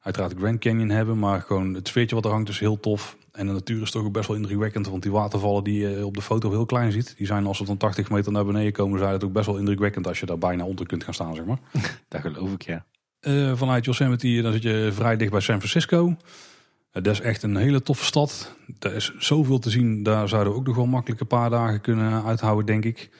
uiteraard 0.00 0.34
Grand 0.38 0.60
Canyon 0.60 0.88
hebben. 0.88 1.18
Maar 1.18 1.40
gewoon 1.40 1.74
het 1.74 1.88
sfeertje 1.88 2.14
wat 2.14 2.24
er 2.24 2.30
hangt 2.30 2.48
is 2.48 2.58
heel 2.58 2.80
tof. 2.80 3.16
En 3.32 3.46
de 3.46 3.52
natuur 3.52 3.82
is 3.82 3.90
toch 3.90 4.04
ook 4.04 4.12
best 4.12 4.28
wel 4.28 4.36
indrukwekkend. 4.36 4.88
Want 4.88 5.02
die 5.02 5.12
watervallen 5.12 5.64
die 5.64 5.80
je 5.80 6.06
op 6.06 6.14
de 6.14 6.22
foto 6.22 6.50
heel 6.50 6.66
klein 6.66 6.92
ziet. 6.92 7.14
Die 7.16 7.26
zijn 7.26 7.46
als 7.46 7.56
ze 7.56 7.64
van 7.64 7.76
80 7.76 8.10
meter 8.10 8.32
naar 8.32 8.44
beneden 8.44 8.72
komen. 8.72 8.98
Zijn 8.98 9.12
het 9.12 9.24
ook 9.24 9.32
best 9.32 9.46
wel 9.46 9.58
indrukwekkend 9.58 10.06
als 10.06 10.20
je 10.20 10.26
daar 10.26 10.38
bijna 10.38 10.64
onder 10.64 10.86
kunt 10.86 11.04
gaan 11.04 11.14
staan 11.14 11.34
zeg 11.34 11.44
maar. 11.44 11.58
Dat 12.08 12.20
geloof 12.20 12.52
ik 12.52 12.62
ja. 12.62 12.84
Uh, 13.20 13.56
vanuit 13.56 13.84
Yosemite 13.84 14.42
dan 14.42 14.52
zit 14.52 14.62
je 14.62 14.90
vrij 14.92 15.16
dicht 15.16 15.30
bij 15.30 15.40
San 15.40 15.58
Francisco. 15.58 16.08
Uh, 16.08 16.14
dat 17.02 17.06
is 17.06 17.20
echt 17.20 17.42
een 17.42 17.56
hele 17.56 17.82
toffe 17.82 18.04
stad. 18.04 18.56
Er 18.78 18.94
is 18.94 19.12
zoveel 19.18 19.58
te 19.58 19.70
zien. 19.70 20.02
Daar 20.02 20.28
zouden 20.28 20.52
we 20.52 20.58
ook 20.58 20.66
nog 20.66 20.76
wel 20.76 20.86
makkelijk 20.86 21.20
een 21.20 21.26
paar 21.26 21.50
dagen 21.50 21.80
kunnen 21.80 22.24
uithouden 22.24 22.66
denk 22.66 22.84
ik. 22.84 23.10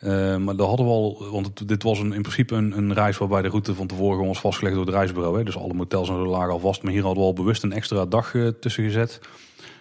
Uh, 0.00 0.36
maar 0.36 0.56
daar 0.56 0.66
hadden 0.66 0.86
we 0.86 0.92
al, 0.92 1.30
want 1.30 1.68
dit 1.68 1.82
was 1.82 1.98
een, 1.98 2.12
in 2.12 2.22
principe 2.22 2.54
een, 2.54 2.76
een, 2.76 2.94
reis 2.94 3.18
waarbij 3.18 3.42
de 3.42 3.48
route 3.48 3.74
van 3.74 3.86
tevoren 3.86 4.26
was 4.26 4.40
vastgelegd 4.40 4.76
door 4.76 4.86
het 4.86 4.94
reisbureau. 4.94 5.38
Hè. 5.38 5.44
Dus 5.44 5.56
alle 5.56 5.74
motels 5.74 6.08
en 6.08 6.14
zo 6.14 6.26
lagen 6.26 6.52
al 6.52 6.58
vast. 6.58 6.82
Maar 6.82 6.92
hier 6.92 7.02
hadden 7.02 7.22
we 7.22 7.28
al 7.28 7.34
bewust 7.34 7.62
een 7.62 7.72
extra 7.72 8.06
dag 8.06 8.34
uh, 8.34 8.48
tussen 8.48 8.84
gezet. 8.84 9.20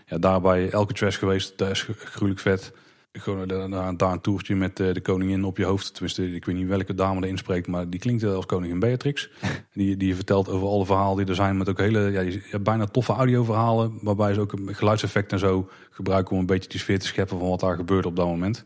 Ja, 0.06 0.18
daarbij 0.18 0.70
elke 0.70 0.94
trash 0.94 1.18
geweest, 1.18 1.58
dat 1.58 1.70
is 1.70 1.88
gruwelijk 1.98 2.40
vet. 2.40 2.74
Gewoon 3.12 3.48
daar, 3.48 3.98
daar 3.98 4.12
een 4.12 4.22
toertje 4.22 4.56
met 4.56 4.80
uh, 4.80 4.94
de 4.94 5.02
koningin 5.02 5.44
op 5.44 5.58
je 5.58 5.66
hoofd. 5.66 5.94
Tenminste, 5.94 6.34
ik 6.34 6.46
weet 6.46 6.56
niet 6.56 6.68
welke 6.68 6.94
dame 6.94 7.24
erin 7.24 7.38
spreekt, 7.38 7.68
maar 7.68 7.90
die 7.90 8.00
klinkt 8.00 8.24
als 8.24 8.46
koningin 8.46 8.80
Beatrix. 8.80 9.30
die, 9.74 9.98
die 9.98 10.16
vertelt 10.16 10.50
over 10.50 10.68
alle 10.68 10.86
verhalen 10.86 11.18
die 11.18 11.26
er 11.26 11.36
zijn. 11.36 11.58
Met 11.58 11.70
ook 11.70 11.80
hele, 11.80 12.32
ja, 12.52 12.60
bijna 12.60 12.86
toffe 12.86 13.14
audioverhalen. 13.14 14.00
Waarbij 14.02 14.34
ze 14.34 14.40
ook 14.40 14.52
een 14.52 14.76
geluidseffect 14.76 15.32
en 15.32 15.40
zo 15.40 15.70
gebruiken 15.90 16.34
om 16.34 16.40
een 16.40 16.46
beetje 16.46 16.70
die 16.70 16.80
sfeer 16.80 17.00
te 17.00 17.08
scheppen 17.08 17.40
van 17.40 17.50
wat 17.50 17.60
daar 17.60 17.76
gebeurt 17.76 18.06
op 18.06 18.16
dat 18.16 18.28
moment 18.28 18.64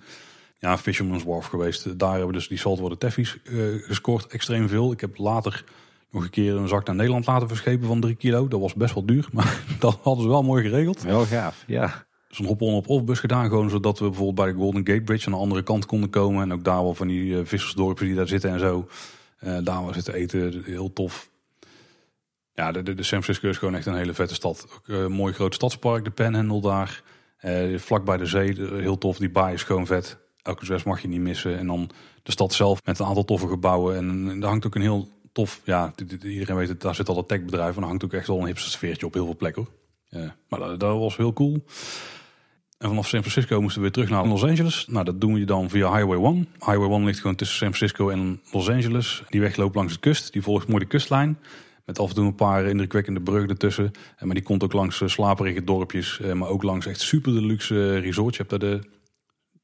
ja, 0.59 0.77
Fisherman's 0.77 1.23
Wharf 1.23 1.45
geweest. 1.45 1.99
Daar 1.99 2.15
hebben 2.15 2.33
dus 2.33 2.47
die 2.47 2.57
saltwater 2.57 2.97
teffies 2.97 3.37
uh, 3.43 3.83
gescoord. 3.83 4.27
Extreem 4.27 4.67
veel. 4.67 4.91
Ik 4.91 5.01
heb 5.01 5.17
later 5.17 5.63
nog 6.11 6.23
een 6.23 6.29
keer 6.29 6.55
een 6.55 6.67
zak 6.67 6.85
naar 6.85 6.95
Nederland 6.95 7.25
laten 7.25 7.47
verschepen 7.47 7.87
van 7.87 7.99
3 8.01 8.15
kilo. 8.15 8.47
Dat 8.47 8.59
was 8.59 8.73
best 8.73 8.93
wel 8.93 9.05
duur, 9.05 9.27
maar 9.33 9.63
dat 9.79 9.99
hadden 10.01 10.23
ze 10.23 10.29
wel 10.29 10.43
mooi 10.43 10.63
geregeld. 10.63 11.01
Wel 11.01 11.25
gaaf, 11.25 11.63
ja. 11.67 12.07
Dus 12.27 12.39
een 12.39 12.45
hop-on 12.45 12.73
op-off 12.73 13.03
bus 13.03 13.19
gedaan, 13.19 13.49
gewoon 13.49 13.69
zodat 13.69 13.99
we 13.99 14.05
bijvoorbeeld 14.05 14.35
bij 14.35 14.47
de 14.47 14.59
Golden 14.59 14.87
Gate 14.87 15.01
Bridge 15.01 15.25
aan 15.25 15.31
de 15.31 15.37
andere 15.39 15.63
kant 15.63 15.85
konden 15.85 16.09
komen. 16.09 16.41
En 16.41 16.53
ook 16.53 16.63
daar 16.63 16.83
wel 16.83 16.93
van 16.93 17.07
die 17.07 17.23
uh, 17.23 17.39
vissersdorpen 17.43 18.05
die 18.05 18.15
daar 18.15 18.27
zitten 18.27 18.49
en 18.49 18.59
zo. 18.59 18.87
Uh, 19.43 19.57
daar 19.63 19.83
was 19.83 19.93
zitten 19.95 20.13
eten, 20.13 20.63
heel 20.65 20.93
tof. 20.93 21.29
Ja, 22.53 22.71
de, 22.71 22.83
de, 22.83 22.93
de, 22.93 23.03
San 23.03 23.23
Francisco 23.23 23.49
is 23.49 23.57
gewoon 23.57 23.75
echt 23.75 23.85
een 23.85 23.95
hele 23.95 24.13
vette 24.13 24.33
stad. 24.33 24.67
Ook 24.75 24.87
een 24.87 25.11
mooi 25.11 25.33
groot 25.33 25.53
stadspark, 25.53 26.03
de 26.03 26.11
Panhandle 26.11 26.61
daar. 26.61 27.03
vlak 27.79 28.05
bij 28.05 28.17
de 28.17 28.25
zee, 28.25 28.53
heel 28.57 28.97
tof. 28.97 29.17
Die 29.17 29.29
baai 29.29 29.53
is 29.53 29.63
gewoon 29.63 29.85
vet 29.85 30.17
elke 30.41 30.65
zes 30.65 30.83
mag 30.83 31.01
je 31.01 31.07
niet 31.07 31.21
missen. 31.21 31.57
En 31.57 31.67
dan 31.67 31.89
de 32.23 32.31
stad 32.31 32.53
zelf 32.53 32.85
met 32.85 32.99
een 32.99 33.05
aantal 33.05 33.25
toffe 33.25 33.47
gebouwen. 33.47 33.95
En 33.95 34.39
daar 34.39 34.49
hangt 34.49 34.65
ook 34.65 34.75
een 34.75 34.81
heel 34.81 35.07
tof, 35.31 35.61
ja, 35.63 35.93
iedereen 36.23 36.55
weet 36.55 36.67
het, 36.67 36.81
daar 36.81 36.95
zit 36.95 37.09
al 37.09 37.17
een 37.17 37.25
techbedrijf. 37.25 37.73
En 37.73 37.79
daar 37.79 37.89
hangt 37.89 38.03
ook 38.03 38.13
echt 38.13 38.27
wel 38.27 38.39
een 38.39 38.45
hipster 38.45 38.71
sfeertje 38.71 39.05
op 39.05 39.13
heel 39.13 39.25
veel 39.25 39.35
plekken. 39.35 39.67
Ja, 40.09 40.35
maar 40.47 40.59
dat, 40.59 40.79
dat, 40.79 40.97
was 40.97 41.17
heel 41.17 41.33
cool. 41.33 41.63
En 42.77 42.87
vanaf 42.87 43.07
San 43.07 43.21
Francisco 43.21 43.61
moesten 43.61 43.81
we 43.81 43.83
weer 43.83 43.91
terug 43.91 44.09
naar 44.09 44.27
Los 44.27 44.43
Angeles. 44.43 44.85
Nou, 44.87 45.05
dat 45.05 45.21
doen 45.21 45.33
we 45.33 45.45
dan 45.45 45.69
via 45.69 45.95
Highway 45.95 46.23
1. 46.23 46.47
Highway 46.59 46.89
1 46.89 47.05
ligt 47.05 47.19
gewoon 47.19 47.35
tussen 47.35 47.57
San 47.57 47.73
Francisco 47.73 48.09
en 48.09 48.41
Los 48.51 48.69
Angeles. 48.69 49.23
Die 49.29 49.41
weg 49.41 49.55
loopt 49.55 49.75
langs 49.75 49.93
de 49.93 49.99
kust. 49.99 50.33
Die 50.33 50.41
volgt 50.41 50.67
mooi 50.67 50.79
de 50.79 50.89
kustlijn. 50.89 51.37
Met 51.85 51.99
af 51.99 52.09
en 52.09 52.15
toe 52.15 52.25
een 52.25 52.35
paar 52.35 52.65
indrukwekkende 52.65 53.21
bruggen 53.21 53.49
ertussen. 53.49 53.91
Maar 54.19 54.33
die 54.33 54.43
komt 54.43 54.63
ook 54.63 54.73
langs 54.73 55.01
slaperige 55.05 55.63
dorpjes. 55.63 56.19
Maar 56.33 56.49
ook 56.49 56.63
langs 56.63 56.85
echt 56.85 56.99
super 56.99 57.33
deluxe 57.33 57.97
resorts. 57.97 58.37
Je 58.37 58.43
hebt 58.43 58.61
daar 58.61 58.71
de 58.71 58.87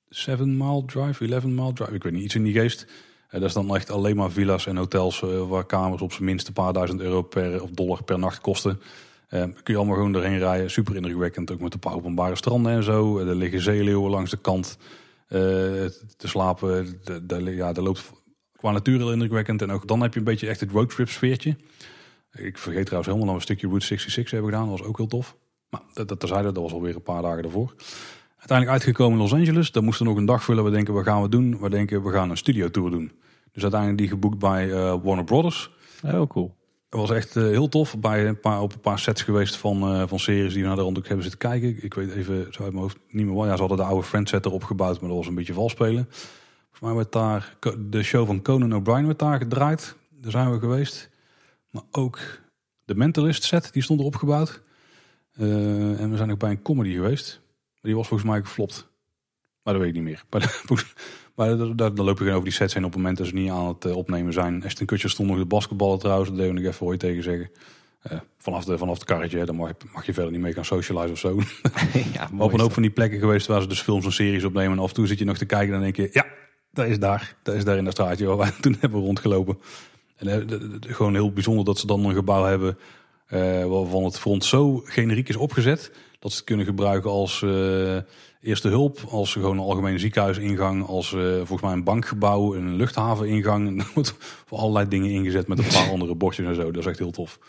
7 0.10 0.58
mile 0.58 0.86
drive, 0.86 1.26
11 1.26 1.46
mile 1.46 1.74
drive, 1.74 1.94
ik 1.94 2.04
weet 2.04 2.14
niet, 2.14 2.24
iets 2.24 2.36
in 2.36 2.44
die 2.44 2.54
geest. 2.54 2.86
Uh, 3.28 3.32
dat 3.32 3.44
is 3.44 3.54
dan 3.54 3.76
echt 3.76 3.90
alleen 3.90 4.16
maar 4.16 4.32
villa's 4.32 4.66
en 4.68 4.78
hotels 4.78 5.22
uh, 5.22 5.48
waar 5.48 5.66
kamers 5.66 6.02
op 6.02 6.12
zijn 6.12 6.24
minst 6.26 6.48
een 6.48 6.54
paar 6.54 6.74
duizend 6.74 7.02
euro 7.02 7.22
per 7.22 7.64
of 7.64 7.70
dollar 7.70 8.04
per 8.04 8.20
nacht 8.20 8.42
kosten. 8.42 8.82
Uh, 9.30 9.42
kun 9.42 9.54
je 9.64 9.76
allemaal 9.76 9.96
gewoon 9.96 10.12
doorheen 10.12 10.38
rijden. 10.38 10.72
Super 10.72 10.96
indrukwekkend, 10.96 11.52
ook 11.52 11.60
met 11.60 11.74
een 11.74 11.80
paar 11.80 11.94
openbare 11.94 12.36
stranden 12.36 12.72
en 12.72 12.84
zo. 12.84 13.20
er 13.20 13.36
liggen 13.36 13.62
zeeleeuwen 13.62 14.12
langs 14.12 14.32
de 14.32 14.38
kant 14.38 14.78
te 15.28 16.28
slapen. 16.28 17.00
De, 17.24 17.42
ja, 17.44 17.74
dat 17.74 17.84
loopt 17.84 18.12
qua 18.58 18.72
natuur 18.72 18.98
heel 18.98 19.12
indrukwekkend. 19.12 19.62
En 19.62 19.72
ook 19.72 19.88
dan 19.88 20.02
heb 20.02 20.14
je 20.14 20.20
een 20.20 20.26
beetje 20.26 20.48
echt 20.48 20.60
het 20.60 20.72
roadtrip 20.72 21.10
sfeertje. 21.10 21.56
Ik 22.32 22.58
vergeet 22.58 22.86
trouwens 22.86 23.14
helemaal 23.14 23.34
we 23.34 23.40
een 23.40 23.46
stukje 23.46 23.68
Route 23.68 23.86
66 23.86 24.32
hebben 24.34 24.52
gedaan. 24.52 24.70
Dat 24.70 24.80
was 24.80 24.88
ook 24.88 24.98
heel 24.98 25.08
tof. 25.08 25.36
Maar 25.70 25.82
dat, 25.94 26.08
dat 26.08 26.20
terzijde, 26.20 26.52
dat 26.52 26.64
was 26.64 26.72
alweer 26.72 26.96
een 26.96 27.02
paar 27.02 27.22
dagen 27.22 27.42
daarvoor. 27.42 27.74
Uiteindelijk 28.46 28.86
uitgekomen 28.86 29.18
in 29.18 29.24
Los 29.24 29.34
Angeles. 29.40 29.72
Dan 29.72 29.84
moesten 29.84 30.06
we 30.06 30.12
nog 30.12 30.20
een 30.20 30.26
dag 30.26 30.44
vullen. 30.44 30.64
We 30.64 30.72
denken, 30.72 30.94
wat 30.94 31.04
gaan 31.04 31.22
we 31.22 31.30
doen? 31.30 31.60
We 31.60 31.70
denken, 31.70 32.04
we 32.04 32.12
gaan 32.12 32.30
een 32.30 32.38
studio 32.38 32.70
tour 32.72 32.92
doen. 32.92 33.12
Dus 33.52 33.62
uiteindelijk 33.62 34.02
die 34.02 34.10
geboekt 34.10 34.40
bij 34.40 34.68
uh, 34.68 34.96
Warner 35.04 35.24
Brothers. 35.24 35.72
Heel 36.02 36.22
oh, 36.22 36.30
cool. 36.30 36.56
Het 36.90 37.00
was 37.00 37.12
echt 37.12 37.36
uh, 37.36 37.44
heel 37.44 37.70
tof. 37.70 38.00
Bij 38.00 38.28
een 38.28 38.40
paar, 38.40 38.62
op 38.62 38.74
een 38.74 38.80
paar 38.80 39.00
sets 39.00 39.22
geweest 39.22 39.56
van, 39.56 39.94
uh, 39.94 40.04
van 40.08 40.20
series 40.20 40.54
die 40.54 40.62
we 40.62 40.68
naar 40.68 40.78
de 40.78 40.82
rond 40.82 40.98
ook 40.98 41.08
hebben 41.08 41.24
zitten 41.24 41.50
kijken. 41.50 41.84
Ik 41.84 41.94
weet 41.94 42.12
even 42.12 42.48
zo 42.50 42.64
uit 42.64 42.72
mijn 42.72 42.84
hoofd 42.84 42.98
niet 43.10 43.26
meer 43.26 43.36
wat. 43.36 43.46
Ja, 43.46 43.54
ze 43.54 43.60
hadden 43.60 43.78
de 43.78 43.84
oude 43.84 44.04
Friends 44.04 44.32
set 44.32 44.46
erop 44.46 44.64
gebouwd, 44.64 45.00
maar 45.00 45.10
dat 45.10 45.18
was 45.18 45.28
een 45.28 45.36
beetje 45.36 45.54
vals 45.54 45.72
spelen. 45.72 46.08
Volgens 46.10 46.82
mij 46.82 46.94
werd 46.94 47.12
daar 47.12 47.58
de 47.90 48.04
show 48.04 48.26
van 48.26 48.42
Conan 48.42 48.76
O'Brien 48.76 49.06
werd 49.06 49.20
daar 49.20 49.38
gedraaid. 49.38 49.96
Daar 50.22 50.32
zijn 50.32 50.52
we 50.52 50.60
geweest. 50.60 51.10
Maar 51.72 51.84
ook 51.92 52.20
de 52.84 52.96
Mentalist 52.96 53.44
set, 53.44 53.74
die 53.74 53.84
stond 53.84 54.00
erop 54.00 54.16
gebouwd. 54.16 54.62
en 55.38 56.10
we 56.10 56.18
zijn 56.18 56.32
ook 56.32 56.40
bij 56.40 56.50
een 56.50 56.62
comedy 56.62 56.94
geweest 56.94 57.44
die 57.86 57.96
was 57.96 58.08
volgens 58.08 58.30
mij 58.30 58.42
geflopt. 58.42 58.88
Maar 59.66 59.74
dat 59.74 59.84
weet 59.84 59.96
ik 59.96 59.96
niet 59.96 60.04
meer. 60.04 60.24
Maar, 60.30 60.62
maar 61.36 61.76
daar, 61.76 61.92
loop 61.92 62.08
je 62.08 62.16
gewoon 62.16 62.34
over 62.34 62.44
die 62.44 62.54
sets 62.54 62.74
heen 62.74 62.84
op 62.86 62.90
het 62.90 63.00
moment 63.00 63.18
dat 63.18 63.28
ze 63.28 63.34
niet 63.34 63.50
aan 63.52 63.68
het 63.68 63.86
uh, 63.86 63.96
opnemen 63.96 64.34
zijn. 64.34 64.64
Ashton 64.64 64.86
Kutcher 64.86 65.10
stond 65.10 65.30
nog 65.30 65.38
de 65.38 65.46
basketballen 65.46 66.00
trouwens. 66.00 66.30
Dat 66.30 66.38
deden 66.38 66.56
we 66.56 66.62
nog 66.62 66.72
even 66.72 66.86
ooit 66.86 67.00
tegen 67.00 67.24
zeggen. 67.24 67.52
Uh, 68.12 68.20
vanaf, 68.38 68.66
de, 68.66 68.78
vanaf 68.78 68.94
het 68.94 69.04
karretje, 69.04 69.46
dan 69.46 69.56
mag, 69.56 69.72
mag, 69.94 70.06
je 70.06 70.14
verder 70.14 70.32
niet 70.32 70.42
mee 70.42 70.54
gaan 70.54 70.66
socializen 70.66 71.12
of 71.12 71.18
zo. 71.18 71.40
ja, 72.14 72.30
op 72.38 72.54
een 72.54 72.60
hoop 72.60 72.74
van 72.74 72.82
die 72.82 72.92
plekken 72.92 73.20
geweest 73.20 73.48
waar 73.48 73.62
ze 73.62 73.68
dus 73.68 73.82
films 73.82 74.06
en 74.06 74.12
series 74.12 74.44
opnemen. 74.44 74.78
En 74.78 74.84
af 74.84 74.90
en 74.90 74.96
toe 74.96 75.08
zit 75.08 75.20
je 75.20 75.26
nog 75.26 75.38
te 75.38 75.46
kijken 75.46 75.68
en 75.68 75.74
dan 75.74 75.82
denk 75.82 75.96
je, 75.96 76.10
ja, 76.12 76.26
dat 76.72 76.86
is 76.86 77.00
daar. 77.00 77.36
Dat 77.44 77.56
is 77.56 77.64
daar 77.64 77.78
in 77.78 77.84
dat 77.84 77.94
straatje 77.94 78.26
waar 78.26 78.38
wij 78.38 78.52
toen 78.62 78.78
hebben 78.80 79.00
rondgelopen. 79.00 79.58
En 80.16 80.28
uh, 80.28 80.66
gewoon 80.80 81.14
heel 81.14 81.32
bijzonder 81.32 81.66
dat 81.66 81.78
ze 81.78 81.88
dan 81.88 82.06
een 82.06 82.16
gebouw 82.16 82.44
hebben 82.44 82.78
waarvan 83.70 84.04
het 84.04 84.20
front 84.20 84.46
zo 84.46 84.82
generiek 84.86 85.30
is 85.30 85.36
opgezet 85.36 85.92
dat 86.26 86.34
ze 86.34 86.40
het 86.40 86.48
kunnen 86.48 86.66
gebruiken 86.66 87.10
als 87.10 87.42
uh, 87.42 87.98
eerste 88.42 88.68
hulp, 88.68 89.00
als 89.10 89.32
gewoon 89.32 89.58
een 89.58 89.64
algemene 89.64 90.00
ziekenhuisingang, 90.00 90.86
als 90.86 91.12
uh, 91.12 91.36
volgens 91.36 91.62
mij 91.62 91.72
een 91.72 91.84
bankgebouw, 91.84 92.56
een 92.56 92.76
luchthaveningang. 92.76 93.68
En 93.68 93.86
wordt 93.94 94.16
voor 94.46 94.58
allerlei 94.58 94.88
dingen 94.88 95.10
ingezet 95.10 95.48
met 95.48 95.58
een 95.58 95.68
paar 95.68 95.90
andere 95.96 96.16
bordjes 96.16 96.46
en 96.46 96.56
zo. 96.56 96.72
Dat 96.72 96.82
is 96.82 96.90
echt 96.90 97.00
heel 97.00 97.12
tof. 97.12 97.40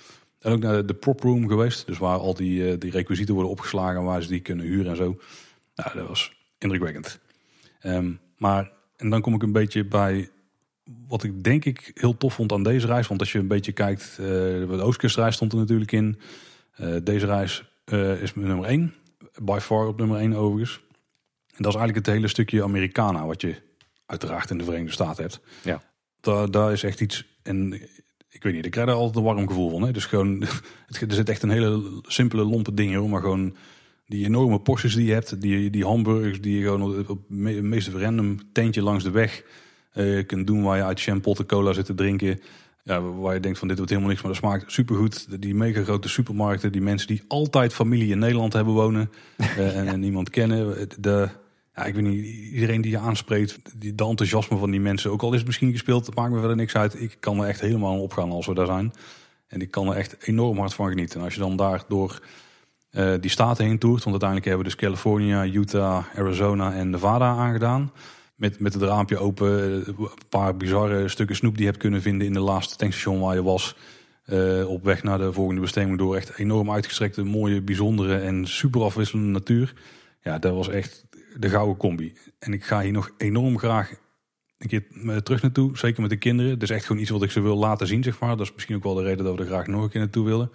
En 0.40 0.52
ook 0.52 0.60
naar 0.60 0.86
de 0.86 0.94
prop 0.94 1.20
room 1.20 1.48
geweest, 1.48 1.86
dus 1.86 1.98
waar 1.98 2.18
al 2.18 2.34
die, 2.34 2.72
uh, 2.72 2.78
die 2.78 2.90
requisieten 2.90 3.34
worden 3.34 3.52
opgeslagen, 3.52 4.02
waar 4.02 4.22
ze 4.22 4.28
die 4.28 4.40
kunnen 4.40 4.66
huren 4.66 4.90
en 4.90 4.96
zo. 4.96 5.18
Nou, 5.74 5.98
dat 5.98 6.08
was 6.08 6.32
indrukwekkend. 6.58 7.18
Um, 7.82 8.20
maar, 8.36 8.70
en 8.96 9.10
dan 9.10 9.20
kom 9.20 9.34
ik 9.34 9.42
een 9.42 9.52
beetje 9.52 9.84
bij 9.84 10.30
wat 11.08 11.22
ik 11.22 11.44
denk 11.44 11.64
ik 11.64 11.90
heel 11.94 12.16
tof 12.16 12.34
vond 12.34 12.52
aan 12.52 12.62
deze 12.62 12.86
reis. 12.86 13.06
Want 13.06 13.20
als 13.20 13.32
je 13.32 13.38
een 13.38 13.48
beetje 13.48 13.72
kijkt, 13.72 14.16
de 14.16 14.78
Oostkustreis 14.80 15.34
stond 15.34 15.52
er 15.52 15.58
natuurlijk 15.58 15.92
in. 15.92 16.18
deze 17.02 17.26
reis 17.26 17.64
uh, 17.92 18.22
is 18.22 18.34
nummer 18.34 18.64
1. 18.64 18.94
By 19.42 19.58
far 19.60 19.86
op 19.86 19.98
nummer 19.98 20.18
1 20.18 20.34
overigens. 20.34 20.80
En 21.56 21.62
dat 21.62 21.72
is 21.72 21.78
eigenlijk 21.78 22.06
het 22.06 22.14
hele 22.14 22.28
stukje 22.28 22.62
Americana 22.62 23.26
wat 23.26 23.40
je 23.40 23.54
uiteraard 24.06 24.50
in 24.50 24.58
de 24.58 24.64
Verenigde 24.64 24.92
Staten 24.92 25.22
hebt. 25.22 25.40
Ja. 25.64 25.82
Daar, 26.20 26.50
daar 26.50 26.72
is 26.72 26.82
echt 26.82 27.00
iets. 27.00 27.38
En 27.42 27.72
ik 28.28 28.42
weet 28.42 28.54
niet, 28.54 28.64
ik 28.64 28.70
krijg 28.70 28.88
er 28.88 28.94
altijd 28.94 29.16
een 29.16 29.22
warm 29.22 29.48
gevoel 29.48 29.70
van. 29.70 29.82
Hè? 29.82 29.92
Dus 29.92 30.04
gewoon, 30.04 30.42
er 30.88 31.14
zit 31.14 31.28
echt 31.28 31.42
een 31.42 31.50
hele 31.50 32.00
simpele, 32.02 32.44
lompe 32.44 32.74
dingen 32.74 33.10
maar 33.10 33.20
gewoon 33.20 33.56
die 34.06 34.24
enorme 34.24 34.60
porties 34.60 34.94
die 34.94 35.06
je 35.06 35.12
hebt, 35.12 35.40
die, 35.40 35.70
die 35.70 35.84
hamburgers 35.84 36.40
die 36.40 36.58
je 36.58 36.64
gewoon 36.64 37.08
op 37.08 37.20
het 37.28 37.62
meest 37.62 37.88
random 37.88 38.52
tentje 38.52 38.82
langs 38.82 39.04
de 39.04 39.10
weg 39.10 39.42
uh, 39.94 40.26
kunt 40.26 40.46
doen 40.46 40.62
waar 40.62 40.76
je 40.76 40.84
uit 40.84 41.00
champagne 41.00 41.46
cola 41.46 41.72
zit 41.72 41.84
te 41.84 41.94
drinken 41.94 42.40
ja, 42.86 43.02
waar 43.02 43.34
je 43.34 43.40
denkt 43.40 43.58
van 43.58 43.68
dit 43.68 43.76
wordt 43.76 43.92
helemaal 43.92 44.12
niks, 44.12 44.24
maar 44.24 44.32
dat 44.32 44.42
smaakt 44.42 44.72
supergoed. 44.72 45.40
Die 45.40 45.54
mega 45.54 45.82
grote 45.82 46.08
supermarkten, 46.08 46.72
die 46.72 46.80
mensen 46.80 47.08
die 47.08 47.22
altijd 47.28 47.74
familie 47.74 48.10
in 48.10 48.18
Nederland 48.18 48.52
hebben 48.52 48.74
wonen 48.74 49.10
uh, 49.38 49.92
en, 49.92 50.00
niemand 50.00 50.30
kennen. 50.30 50.88
De, 50.98 51.28
ja, 51.74 51.84
ik 51.84 51.94
weet 51.94 52.04
niet, 52.04 52.24
iedereen 52.52 52.80
die 52.80 52.90
je 52.90 52.98
aanspreekt, 52.98 53.58
die, 53.76 53.94
de 53.94 54.04
enthousiasme 54.04 54.56
van 54.56 54.70
die 54.70 54.80
mensen, 54.80 55.10
ook 55.10 55.22
al 55.22 55.32
is 55.32 55.38
het 55.38 55.46
misschien 55.46 55.72
gespeeld, 55.72 56.06
dat 56.06 56.14
maakt 56.14 56.32
me 56.32 56.38
verder 56.38 56.56
niks 56.56 56.74
uit. 56.74 57.00
Ik 57.00 57.16
kan 57.20 57.40
er 57.40 57.48
echt 57.48 57.60
helemaal 57.60 58.02
op 58.02 58.12
gaan 58.12 58.30
als 58.30 58.46
we 58.46 58.54
daar 58.54 58.66
zijn. 58.66 58.92
En 59.46 59.60
ik 59.60 59.70
kan 59.70 59.88
er 59.88 59.96
echt 59.96 60.16
enorm 60.26 60.58
hard 60.58 60.74
van 60.74 60.88
genieten. 60.88 61.18
En 61.18 61.24
als 61.24 61.34
je 61.34 61.40
dan 61.40 61.56
daar 61.56 61.84
door 61.88 62.20
uh, 62.90 63.14
die 63.20 63.30
staten 63.30 63.64
heen 63.64 63.78
toert, 63.78 64.04
want 64.04 64.22
uiteindelijk 64.22 64.48
hebben 64.48 64.64
we 64.64 64.70
dus 64.70 64.80
California, 64.80 65.46
Utah, 65.46 66.04
Arizona 66.14 66.72
en 66.72 66.90
Nevada 66.90 67.36
aangedaan 67.36 67.92
met, 68.36 68.60
met 68.60 68.74
het 68.74 68.82
raampje 68.82 69.18
open 69.18 69.48
een 69.86 70.08
paar 70.28 70.56
bizarre 70.56 71.08
stukken 71.08 71.36
snoep 71.36 71.52
die 71.52 71.62
je 71.62 71.70
hebt 71.70 71.82
kunnen 71.82 72.02
vinden 72.02 72.26
in 72.26 72.32
de 72.32 72.40
laatste 72.40 72.76
tankstation 72.76 73.20
waar 73.20 73.34
je 73.34 73.42
was. 73.42 73.76
Uh, 74.26 74.68
op 74.68 74.84
weg 74.84 75.02
naar 75.02 75.18
de 75.18 75.32
volgende 75.32 75.60
bestemming 75.60 75.98
door 75.98 76.16
echt 76.16 76.38
enorm 76.38 76.70
uitgestrekte, 76.70 77.24
mooie, 77.24 77.62
bijzondere 77.62 78.18
en 78.18 78.46
super 78.46 78.82
afwisselende 78.82 79.30
natuur. 79.30 79.74
Ja, 80.22 80.38
dat 80.38 80.54
was 80.54 80.68
echt 80.68 81.06
de 81.36 81.48
gouden 81.48 81.76
combi. 81.76 82.16
En 82.38 82.52
ik 82.52 82.64
ga 82.64 82.80
hier 82.80 82.92
nog 82.92 83.10
enorm 83.16 83.58
graag 83.58 83.94
een 84.58 84.68
keer 84.68 85.22
terug 85.22 85.42
naartoe, 85.42 85.78
zeker 85.78 86.00
met 86.00 86.10
de 86.10 86.16
kinderen. 86.16 86.50
Het 86.50 86.62
is 86.62 86.70
echt 86.70 86.84
gewoon 86.84 87.02
iets 87.02 87.10
wat 87.10 87.22
ik 87.22 87.30
ze 87.30 87.40
wil 87.40 87.56
laten 87.56 87.86
zien, 87.86 88.02
zeg 88.02 88.20
maar. 88.20 88.36
Dat 88.36 88.46
is 88.46 88.52
misschien 88.54 88.76
ook 88.76 88.82
wel 88.82 88.94
de 88.94 89.02
reden 89.02 89.24
dat 89.24 89.34
we 89.34 89.40
er 89.40 89.46
graag 89.46 89.66
nog 89.66 89.82
een 89.82 89.88
keer 89.88 90.00
naartoe 90.00 90.24
willen. 90.24 90.50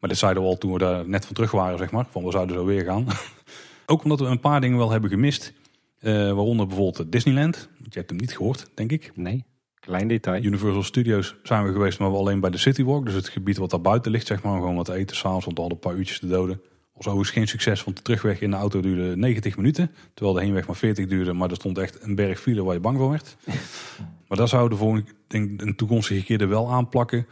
Maar 0.00 0.08
dit 0.08 0.18
zeiden 0.18 0.42
we 0.42 0.48
al 0.48 0.58
toen 0.58 0.72
we 0.72 0.78
daar 0.78 1.08
net 1.08 1.26
van 1.26 1.34
terug 1.34 1.50
waren, 1.50 1.78
zeg 1.78 1.90
maar. 1.90 2.06
Van 2.10 2.24
we 2.24 2.30
zouden 2.30 2.56
zo 2.56 2.64
weer 2.64 2.84
gaan. 2.84 3.06
Ook 3.86 4.02
omdat 4.02 4.20
we 4.20 4.26
een 4.26 4.40
paar 4.40 4.60
dingen 4.60 4.78
wel 4.78 4.90
hebben 4.90 5.10
gemist. 5.10 5.52
Uh, 6.00 6.12
waaronder 6.12 6.66
bijvoorbeeld 6.66 7.12
Disneyland. 7.12 7.68
Je 7.82 7.98
hebt 7.98 8.10
hem 8.10 8.18
niet 8.18 8.36
gehoord, 8.36 8.70
denk 8.74 8.92
ik. 8.92 9.12
Nee, 9.14 9.44
klein 9.80 10.08
detail. 10.08 10.42
Universal 10.42 10.82
Studios 10.82 11.34
zijn 11.42 11.64
we 11.64 11.72
geweest, 11.72 11.98
maar 11.98 12.10
we 12.10 12.16
alleen 12.16 12.40
bij 12.40 12.50
de 12.50 12.58
City 12.58 12.84
Walk. 12.84 13.04
Dus 13.04 13.14
het 13.14 13.28
gebied 13.28 13.56
wat 13.56 13.70
daar 13.70 13.80
buiten 13.80 14.10
ligt, 14.10 14.26
zeg 14.26 14.42
maar. 14.42 14.58
Gewoon 14.58 14.76
wat 14.76 14.88
eten 14.88 15.16
s'avonds, 15.16 15.44
want 15.44 15.56
we 15.56 15.62
hadden 15.62 15.78
een 15.82 15.90
paar 15.90 15.98
uurtjes 15.98 16.18
te 16.18 16.28
doden. 16.28 16.60
Was 16.94 17.06
overigens 17.06 17.36
geen 17.36 17.48
succes, 17.48 17.84
want 17.84 17.96
de 17.96 18.02
terugweg 18.02 18.40
in 18.40 18.50
de 18.50 18.56
auto 18.56 18.80
duurde 18.80 19.16
90 19.16 19.56
minuten. 19.56 19.90
Terwijl 20.14 20.36
de 20.36 20.44
heenweg 20.44 20.66
maar 20.66 20.76
40 20.76 21.06
duurde. 21.06 21.32
Maar 21.32 21.50
er 21.50 21.56
stond 21.56 21.78
echt 21.78 22.02
een 22.02 22.14
berg 22.14 22.40
file 22.40 22.62
waar 22.62 22.74
je 22.74 22.80
bang 22.80 22.98
voor 22.98 23.10
werd. 23.10 23.36
maar 24.28 24.38
daar 24.38 24.48
zouden 24.48 24.78
we 24.78 24.84
de 24.84 24.90
volgende, 24.90 25.12
denk, 25.26 25.62
een 25.62 25.76
toekomstige 25.76 26.24
keer 26.24 26.40
er 26.40 26.48
wel 26.48 26.72
aanplakken. 26.72 27.26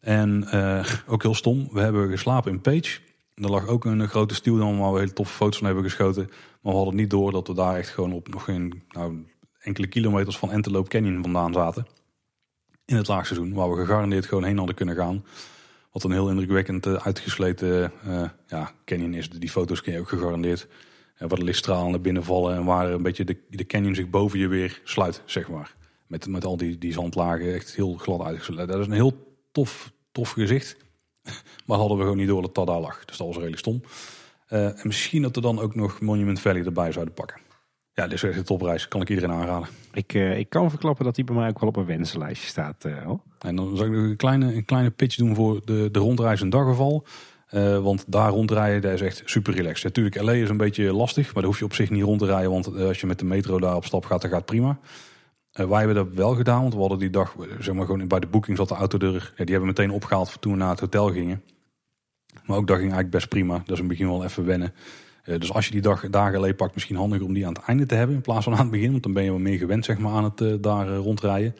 En 0.00 0.48
uh, 0.54 0.86
ook 1.06 1.22
heel 1.22 1.34
stom, 1.34 1.68
we 1.72 1.80
hebben 1.80 2.10
geslapen 2.10 2.52
in 2.52 2.60
Page. 2.60 2.98
Er 3.34 3.50
lag 3.50 3.66
ook 3.66 3.84
een 3.84 4.08
grote 4.08 4.34
stuwdam 4.34 4.78
waar 4.78 4.92
we 4.92 4.98
hele 4.98 5.12
toffe 5.12 5.34
foto's 5.34 5.56
van 5.56 5.66
hebben 5.66 5.84
geschoten. 5.84 6.30
Maar 6.60 6.72
we 6.72 6.78
hadden 6.78 6.96
niet 6.96 7.10
door 7.10 7.32
dat 7.32 7.46
we 7.46 7.54
daar 7.54 7.76
echt 7.76 7.88
gewoon 7.88 8.12
op 8.12 8.28
nog 8.28 8.44
geen 8.44 8.82
nou, 8.88 9.26
enkele 9.58 9.86
kilometers 9.86 10.38
van 10.38 10.50
Antelope 10.50 10.88
Canyon 10.88 11.22
vandaan 11.22 11.52
zaten. 11.52 11.86
In 12.84 12.96
het 12.96 13.08
laagseizoen, 13.08 13.52
waar 13.52 13.70
we 13.70 13.76
gegarandeerd 13.76 14.26
gewoon 14.26 14.44
heen 14.44 14.56
hadden 14.56 14.74
kunnen 14.74 14.94
gaan. 14.94 15.24
Wat 15.92 16.04
een 16.04 16.12
heel 16.12 16.30
indrukwekkend 16.30 16.86
uh, 16.86 16.94
uitgesleten 16.94 17.92
uh, 18.06 18.28
ja, 18.46 18.72
canyon 18.84 19.14
is. 19.14 19.30
Die 19.30 19.50
foto's 19.50 19.82
kun 19.82 19.92
je 19.92 19.98
ook 19.98 20.08
gegarandeerd. 20.08 20.68
Uh, 21.14 21.28
waar 21.28 21.38
de 21.38 21.44
lichtstralen 21.44 21.90
naar 21.90 22.00
binnen 22.00 22.24
vallen 22.24 22.56
en 22.56 22.64
waar 22.64 22.90
een 22.90 23.02
beetje 23.02 23.24
de, 23.24 23.36
de 23.48 23.66
canyon 23.66 23.94
zich 23.94 24.10
boven 24.10 24.38
je 24.38 24.48
weer 24.48 24.80
sluit, 24.84 25.22
zeg 25.24 25.48
maar. 25.48 25.74
Met, 26.06 26.26
met 26.26 26.44
al 26.44 26.56
die, 26.56 26.78
die 26.78 26.92
zandlagen 26.92 27.54
echt 27.54 27.74
heel 27.74 27.94
glad 27.94 28.20
uitgesloten. 28.20 28.66
Dat 28.66 28.80
is 28.80 28.86
een 28.86 28.92
heel 28.92 29.34
tof, 29.52 29.92
tof 30.12 30.30
gezicht. 30.30 30.76
maar 31.66 31.78
hadden 31.78 31.96
we 31.96 32.02
gewoon 32.02 32.18
niet 32.18 32.28
door 32.28 32.42
dat 32.42 32.54
dat 32.54 32.66
daar 32.66 32.80
lag. 32.80 33.04
Dus 33.04 33.16
dat 33.16 33.26
was 33.26 33.36
redelijk 33.36 33.58
stom. 33.58 33.82
en 34.46 34.80
misschien 34.82 35.22
dat 35.22 35.34
we 35.34 35.40
dan 35.40 35.60
ook 35.60 35.74
nog 35.74 36.00
Monument 36.00 36.40
Valley 36.40 36.64
erbij 36.64 36.92
zouden 36.92 37.14
pakken. 37.14 37.40
Ja, 37.94 38.02
dit 38.02 38.12
is 38.12 38.22
echt 38.22 38.36
een 38.36 38.44
topreis. 38.44 38.88
Kan 38.88 39.00
ik 39.00 39.08
iedereen 39.08 39.30
aanraden. 39.30 39.68
Ik, 39.92 40.14
uh, 40.14 40.38
ik 40.38 40.48
kan 40.48 40.70
verklappen 40.70 41.04
dat 41.04 41.14
die 41.14 41.24
bij 41.24 41.34
mij 41.34 41.48
ook 41.48 41.60
wel 41.60 41.68
op 41.68 41.76
een 41.76 41.84
wensenlijstje 41.84 42.48
staat. 42.48 42.84
Uh, 42.84 43.10
En 43.38 43.56
dan 43.56 43.76
zal 43.76 43.86
ik 43.86 43.92
nog 43.92 44.02
een 44.02 44.16
kleine, 44.16 44.54
een 44.54 44.64
kleine 44.64 44.90
pitch 44.90 45.16
doen 45.16 45.34
voor 45.34 45.60
de, 45.64 45.88
de 45.92 45.98
rondreis 45.98 46.40
in 46.40 46.50
daggeval. 46.50 47.06
Uh, 47.50 47.78
want 47.78 48.04
daar 48.08 48.30
rondrijden, 48.30 48.80
dat 48.80 48.92
is 48.92 49.00
echt 49.00 49.22
super 49.24 49.54
relaxed. 49.54 49.84
Natuurlijk, 49.84 50.22
LA 50.22 50.32
is 50.32 50.48
een 50.48 50.56
beetje 50.56 50.92
lastig, 50.92 51.24
maar 51.24 51.34
daar 51.34 51.44
hoef 51.44 51.58
je 51.58 51.64
op 51.64 51.74
zich 51.74 51.90
niet 51.90 52.02
rond 52.02 52.18
te 52.18 52.26
rijden. 52.26 52.50
Want 52.50 52.76
als 52.76 53.00
je 53.00 53.06
met 53.06 53.18
de 53.18 53.24
metro 53.24 53.60
daar 53.60 53.76
op 53.76 53.84
stap 53.84 54.04
gaat, 54.04 54.22
dan 54.22 54.30
gaat 54.30 54.44
prima. 54.44 54.78
Wij 55.52 55.78
hebben 55.78 55.94
dat 55.94 56.12
wel 56.14 56.34
gedaan, 56.34 56.60
want 56.60 56.74
we 56.74 56.80
hadden 56.80 56.98
die 56.98 57.10
dag, 57.10 57.36
zeg 57.58 57.74
maar 57.74 57.86
gewoon 57.86 58.08
bij 58.08 58.20
de 58.20 58.26
boeking 58.26 58.56
zat 58.56 58.68
de 58.68 58.74
autodeur. 58.74 59.32
Ja, 59.36 59.44
die 59.44 59.54
hebben 59.54 59.74
we 59.74 59.82
meteen 59.82 59.90
opgehaald 59.90 60.36
toen 60.40 60.52
we 60.52 60.58
naar 60.58 60.70
het 60.70 60.80
hotel 60.80 61.10
gingen. 61.12 61.42
Maar 62.44 62.56
ook 62.56 62.66
dat 62.66 62.76
ging 62.76 62.92
eigenlijk 62.92 63.10
best 63.10 63.28
prima. 63.28 63.62
Dat 63.64 63.70
is 63.76 63.78
een 63.78 63.88
begin 63.88 64.06
wel 64.06 64.24
even 64.24 64.44
wennen. 64.44 64.72
Uh, 65.24 65.38
dus 65.38 65.52
als 65.52 65.66
je 65.66 65.72
die 65.72 65.80
dag, 65.80 66.10
dagen 66.10 66.36
alleen 66.36 66.56
pakt, 66.56 66.74
misschien 66.74 66.96
handiger 66.96 67.26
om 67.26 67.32
die 67.32 67.46
aan 67.46 67.54
het 67.54 67.64
einde 67.64 67.86
te 67.86 67.94
hebben 67.94 68.16
in 68.16 68.22
plaats 68.22 68.44
van 68.44 68.52
aan 68.52 68.58
het 68.58 68.70
begin. 68.70 68.90
Want 68.90 69.02
dan 69.02 69.12
ben 69.12 69.24
je 69.24 69.30
wel 69.30 69.38
meer 69.38 69.58
gewend 69.58 69.84
zeg 69.84 69.98
maar, 69.98 70.12
aan 70.12 70.24
het 70.24 70.40
uh, 70.40 70.54
daar 70.60 70.88
rondrijden. 70.88 71.56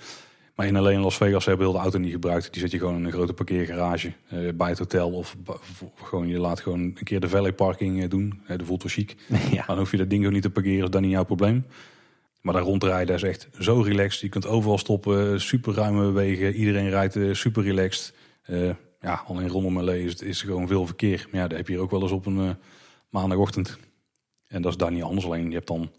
Maar 0.55 0.67
in 0.67 0.77
alleen 0.77 1.01
Las 1.01 1.17
Vegas 1.17 1.45
hebben 1.45 1.67
we 1.67 1.73
de 1.73 1.79
auto 1.79 1.99
niet 1.99 2.13
gebruikt. 2.13 2.53
Die 2.53 2.61
zet 2.61 2.71
je 2.71 2.79
gewoon 2.79 2.97
in 2.97 3.05
een 3.05 3.13
grote 3.13 3.33
parkeergarage 3.33 4.13
bij 4.55 4.69
het 4.69 4.79
hotel. 4.79 5.11
Of 5.11 5.37
gewoon, 6.03 6.29
je 6.29 6.39
laat 6.39 6.61
gewoon 6.61 6.81
een 6.81 6.99
keer 7.05 7.21
de 7.21 7.29
valet 7.29 7.57
parking 7.57 8.09
doen. 8.09 8.43
dat 8.47 8.63
voelt 8.63 8.83
wel 8.83 8.93
chic. 8.93 9.17
Ja. 9.57 9.65
Dan 9.67 9.79
hoef 9.79 9.91
je 9.91 9.97
dat 9.97 10.11
ding 10.11 10.27
ook 10.27 10.33
niet 10.33 10.43
te 10.43 10.51
parkeren, 10.51 10.85
is 10.85 10.91
dan 10.91 11.03
niet 11.03 11.11
jouw 11.11 11.25
probleem. 11.25 11.65
Maar 12.43 12.55
daar 12.55 12.63
rondrijden 12.63 13.15
is 13.15 13.23
echt 13.23 13.49
zo 13.59 13.81
relaxed. 13.81 14.21
Je 14.21 14.29
kunt 14.29 14.47
overal 14.47 14.79
stoppen, 14.79 15.41
super 15.41 15.75
ruime 15.75 16.11
wegen. 16.11 16.55
Iedereen 16.55 16.91
rijdt 16.91 17.37
super 17.37 17.63
relaxed. 17.63 18.15
ja, 19.01 19.25
alleen 19.27 19.49
rondom 19.49 19.81
LA 19.81 19.93
is 19.93 20.13
het 20.13 20.23
is 20.23 20.43
gewoon 20.43 20.69
veel 20.69 20.87
verkeer. 20.87 21.27
Maar 21.31 21.41
ja, 21.41 21.49
daar 21.49 21.59
heb 21.59 21.67
je 21.67 21.73
hier 21.73 21.83
ook 21.83 21.91
wel 21.91 22.03
eens 22.03 22.11
op 22.11 22.27
een 22.27 22.57
maandagochtend. 23.09 23.79
En 24.47 24.63
dat 24.63 24.73
is 24.73 24.79
daar 24.79 24.93
niet 24.93 25.03
anders. 25.03 25.27
Alleen 25.27 25.49
je 25.49 25.55
hebt 25.55 25.67
dan 25.67 25.91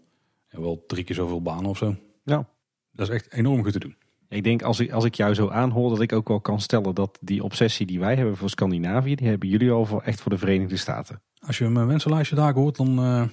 ja, 0.48 0.60
wel 0.60 0.84
drie 0.86 1.04
keer 1.04 1.16
zoveel 1.16 1.42
banen 1.42 1.70
of 1.70 1.78
zo. 1.78 1.96
Ja. 2.24 2.48
Dat 2.92 3.08
is 3.08 3.14
echt 3.14 3.32
enorm 3.32 3.62
goed 3.62 3.72
te 3.72 3.78
doen. 3.78 3.96
Ik 4.28 4.44
denk 4.44 4.62
als 4.62 4.80
ik, 4.80 4.92
als 4.92 5.04
ik 5.04 5.14
jou 5.14 5.34
zo 5.34 5.48
aanhoor 5.48 5.90
dat 5.90 6.00
ik 6.00 6.12
ook 6.12 6.28
wel 6.28 6.40
kan 6.40 6.60
stellen 6.60 6.94
dat 6.94 7.18
die 7.20 7.42
obsessie 7.42 7.86
die 7.86 8.00
wij 8.00 8.16
hebben 8.16 8.36
voor 8.36 8.50
Scandinavië, 8.50 9.14
die 9.14 9.28
hebben 9.28 9.48
jullie 9.48 9.70
al 9.70 9.86
voor, 9.86 10.02
echt 10.02 10.20
voor 10.20 10.30
de 10.30 10.38
Verenigde 10.38 10.76
Staten. 10.76 11.22
Als 11.38 11.58
je 11.58 11.68
mijn 11.68 11.86
wensenlijstje 11.86 12.36
daar 12.36 12.54
hoort, 12.54 12.76
dan 12.76 12.98
uh, 12.98 13.24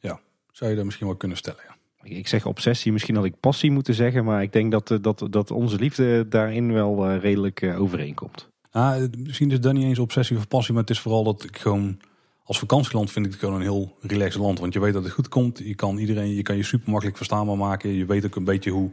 ja, 0.00 0.20
zou 0.50 0.70
je 0.70 0.76
dat 0.76 0.84
misschien 0.84 1.06
wel 1.06 1.16
kunnen 1.16 1.36
stellen. 1.36 1.60
Ja. 1.66 1.71
Ik 2.02 2.28
zeg 2.28 2.46
obsessie, 2.46 2.92
misschien 2.92 3.16
had 3.16 3.24
ik 3.24 3.40
passie 3.40 3.70
moeten 3.70 3.94
zeggen, 3.94 4.24
maar 4.24 4.42
ik 4.42 4.52
denk 4.52 4.72
dat, 4.72 4.90
eh, 4.90 4.98
dat, 5.00 5.26
dat 5.30 5.50
onze 5.50 5.76
liefde 5.76 6.28
daarin 6.28 6.72
wel 6.72 7.10
uh, 7.10 7.20
redelijk 7.20 7.74
overeenkomt. 7.78 8.48
Ah, 8.70 9.02
misschien 9.18 9.50
is 9.50 9.60
dat 9.60 9.72
niet 9.72 9.84
eens 9.84 9.98
obsessie 9.98 10.36
of 10.36 10.48
passie, 10.48 10.72
maar 10.72 10.82
het 10.82 10.90
is 10.90 11.00
vooral 11.00 11.24
dat 11.24 11.44
ik 11.44 11.58
gewoon 11.58 11.98
als 12.44 12.58
vakantieland 12.58 13.10
vind 13.10 13.26
ik 13.26 13.32
het 13.32 13.40
gewoon 13.40 13.54
een 13.54 13.62
heel 13.62 13.96
relaxed 14.00 14.40
land. 14.40 14.58
Want 14.58 14.72
je 14.72 14.80
weet 14.80 14.92
dat 14.92 15.04
het 15.04 15.12
goed 15.12 15.28
komt. 15.28 15.58
Je 15.58 15.74
kan 15.74 15.98
iedereen, 15.98 16.34
je 16.34 16.42
kan 16.42 16.56
je 16.56 16.62
super 16.62 16.90
makkelijk 16.90 17.16
verstaanbaar 17.16 17.56
maken. 17.56 17.90
Je 17.90 18.06
weet 18.06 18.24
ook 18.24 18.36
een 18.36 18.44
beetje 18.44 18.70
hoe, 18.70 18.92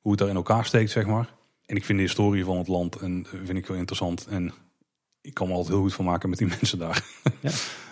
hoe 0.00 0.10
het 0.10 0.20
daar 0.20 0.28
in 0.28 0.36
elkaar 0.36 0.64
steekt, 0.64 0.90
zeg 0.90 1.06
maar. 1.06 1.34
En 1.66 1.76
ik 1.76 1.84
vind 1.84 1.98
de 1.98 2.04
historie 2.04 2.44
van 2.44 2.58
het 2.58 2.68
land 2.68 2.96
en 2.96 3.26
vind 3.44 3.58
ik 3.58 3.66
heel 3.66 3.76
interessant. 3.76 4.26
En 4.26 4.52
ik 5.20 5.34
kan 5.34 5.46
me 5.46 5.52
altijd 5.52 5.72
heel 5.74 5.82
goed 5.82 5.94
van 5.94 6.04
maken 6.04 6.28
met 6.28 6.38
die 6.38 6.48
mensen 6.60 6.78
daar. 6.78 7.04
Ja. 7.40 7.50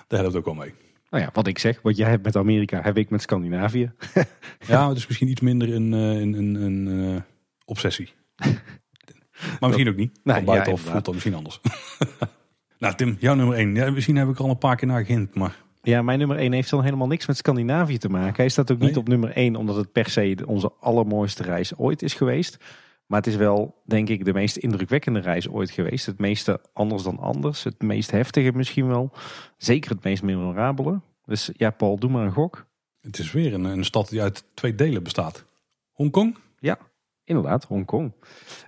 daar 0.09 0.21
helpt 0.21 0.37
ook 0.37 0.45
wel 0.45 0.55
mee. 0.55 0.75
Nou 1.11 1.23
ja, 1.23 1.31
wat 1.33 1.47
ik 1.47 1.59
zeg, 1.59 1.83
wat 1.83 1.97
jij 1.97 2.09
hebt 2.09 2.25
met 2.25 2.37
Amerika, 2.37 2.83
heb 2.83 2.97
ik 2.97 3.11
met 3.11 3.23
Scandinavië. 3.23 3.93
ja, 4.67 4.89
het 4.89 4.97
is 4.97 5.07
misschien 5.07 5.29
iets 5.29 5.41
minder 5.41 5.75
een, 5.75 5.95
eh, 5.95 6.21
een, 6.21 6.33
een, 6.33 6.55
een 6.55 6.87
uh, 6.87 7.21
obsessie. 7.65 8.13
maar 9.61 9.69
misschien 9.69 9.89
ook 9.89 9.97
niet. 9.97 10.21
Nee, 10.23 10.43
buitenaf 10.43 10.85
ja, 10.85 10.91
voelt 10.91 11.05
dat 11.05 11.15
misschien 11.15 11.35
anders. 11.35 11.61
Nou 12.79 12.95
Tim, 12.95 13.17
jouw 13.21 13.35
nummer 13.35 13.57
1. 13.57 13.75
Ja, 13.75 13.91
misschien 13.91 14.17
heb 14.17 14.29
ik 14.29 14.39
al 14.39 14.51
een 14.51 14.59
paar 14.59 14.77
keer 14.77 14.89
naar 14.89 15.05
gehind, 15.05 15.35
maar... 15.35 15.57
Ja, 15.83 16.03
mijn 16.03 16.19
nummer 16.19 16.37
1 16.37 16.53
heeft 16.53 16.71
dan 16.71 16.85
helemaal 16.85 17.07
niks 17.07 17.27
met 17.27 17.37
Scandinavië 17.37 17.99
te 17.99 18.09
maken. 18.09 18.35
Hij 18.37 18.49
staat 18.49 18.73
ook 18.73 18.79
niet 18.79 18.97
op 18.97 19.09
nummer 19.09 19.31
1 19.31 19.57
omdat 19.57 19.77
het 19.77 19.93
per 19.93 20.11
se 20.11 20.37
onze 20.47 20.73
allermooiste 20.81 21.43
reis 21.43 21.77
ooit 21.77 22.03
is 22.03 22.15
geweest. 22.15 22.59
Maar 23.09 23.19
het 23.19 23.27
is 23.27 23.37
wel, 23.37 23.83
denk 23.85 24.09
ik, 24.09 24.25
de 24.25 24.33
meest 24.33 24.57
indrukwekkende 24.57 25.21
reis 25.21 25.49
ooit 25.49 25.71
geweest. 25.71 26.07
Het 26.07 26.19
meeste 26.19 26.61
anders 26.73 27.03
dan 27.03 27.19
anders. 27.19 27.65
Het 27.65 27.83
meest 27.83 28.11
heftige 28.11 28.53
misschien 28.53 28.89
wel. 28.89 29.13
Zeker 29.57 29.91
het 29.91 30.05
meest 30.05 30.23
memorabele. 30.23 31.01
Dus 31.25 31.51
ja, 31.57 31.71
Paul, 31.71 31.99
doe 31.99 32.11
maar 32.11 32.25
een 32.25 32.33
gok. 32.33 32.67
Het 33.01 33.19
is 33.19 33.33
weer 33.33 33.55
een, 33.55 33.65
een 33.65 33.85
stad 33.85 34.09
die 34.09 34.23
uit 34.23 34.45
twee 34.55 34.75
delen 34.75 35.03
bestaat. 35.03 35.45
Hongkong? 35.93 36.37
Ja, 36.59 36.79
Inderdaad, 37.29 37.65
Hongkong. 37.65 38.13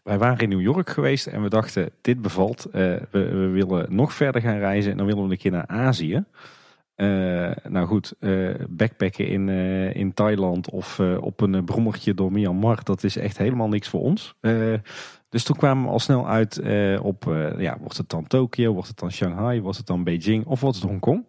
Wij 0.04 0.18
waren 0.18 0.38
in 0.38 0.48
New 0.48 0.60
York 0.60 0.90
geweest 0.90 1.26
en 1.26 1.42
we 1.42 1.48
dachten, 1.48 1.90
dit 2.00 2.22
bevalt. 2.22 2.66
Uh, 2.66 2.72
we, 2.72 3.04
we, 3.10 3.48
willen 3.48 3.94
nog 3.94 4.12
verder 4.12 4.40
gaan 4.40 4.58
reizen 4.58 4.90
en 4.90 4.96
dan 4.96 5.06
willen 5.06 5.24
we 5.24 5.30
een 5.30 5.38
keer 5.38 5.50
naar 5.50 5.66
Azië. 5.66 6.24
Uh, 7.01 7.51
nou 7.68 7.86
goed, 7.86 8.14
uh, 8.20 8.55
backpacken 8.68 9.27
in, 9.27 9.48
in 9.94 10.14
Thailand 10.14 10.70
of 10.70 11.01
op 11.01 11.40
een 11.40 11.64
brommertje 11.64 12.14
door 12.14 12.32
Myanmar, 12.32 12.85
dat 12.85 13.05
is 13.05 13.16
echt 13.16 13.39
helemaal 13.39 13.68
niks 13.68 13.89
voor 13.89 14.01
ons. 14.01 14.35
dus 15.28 15.44
toen 15.44 15.56
kwamen 15.56 15.85
we 15.85 15.90
al 15.90 15.98
snel 15.98 16.28
uit 16.28 16.59
op, 17.02 17.24
ja, 17.59 17.78
wordt 17.78 17.97
het 17.97 18.09
dan 18.09 18.27
Tokio, 18.27 18.72
wordt 18.72 18.89
het 18.89 18.98
dan 18.98 19.12
Shanghai, 19.12 19.60
wordt 19.60 19.77
het 19.77 19.86
dan 19.86 20.05
Beijing 20.05 20.47
of 20.47 20.60
wordt 20.60 20.77
het 20.77 20.86
Hongkong? 20.86 21.24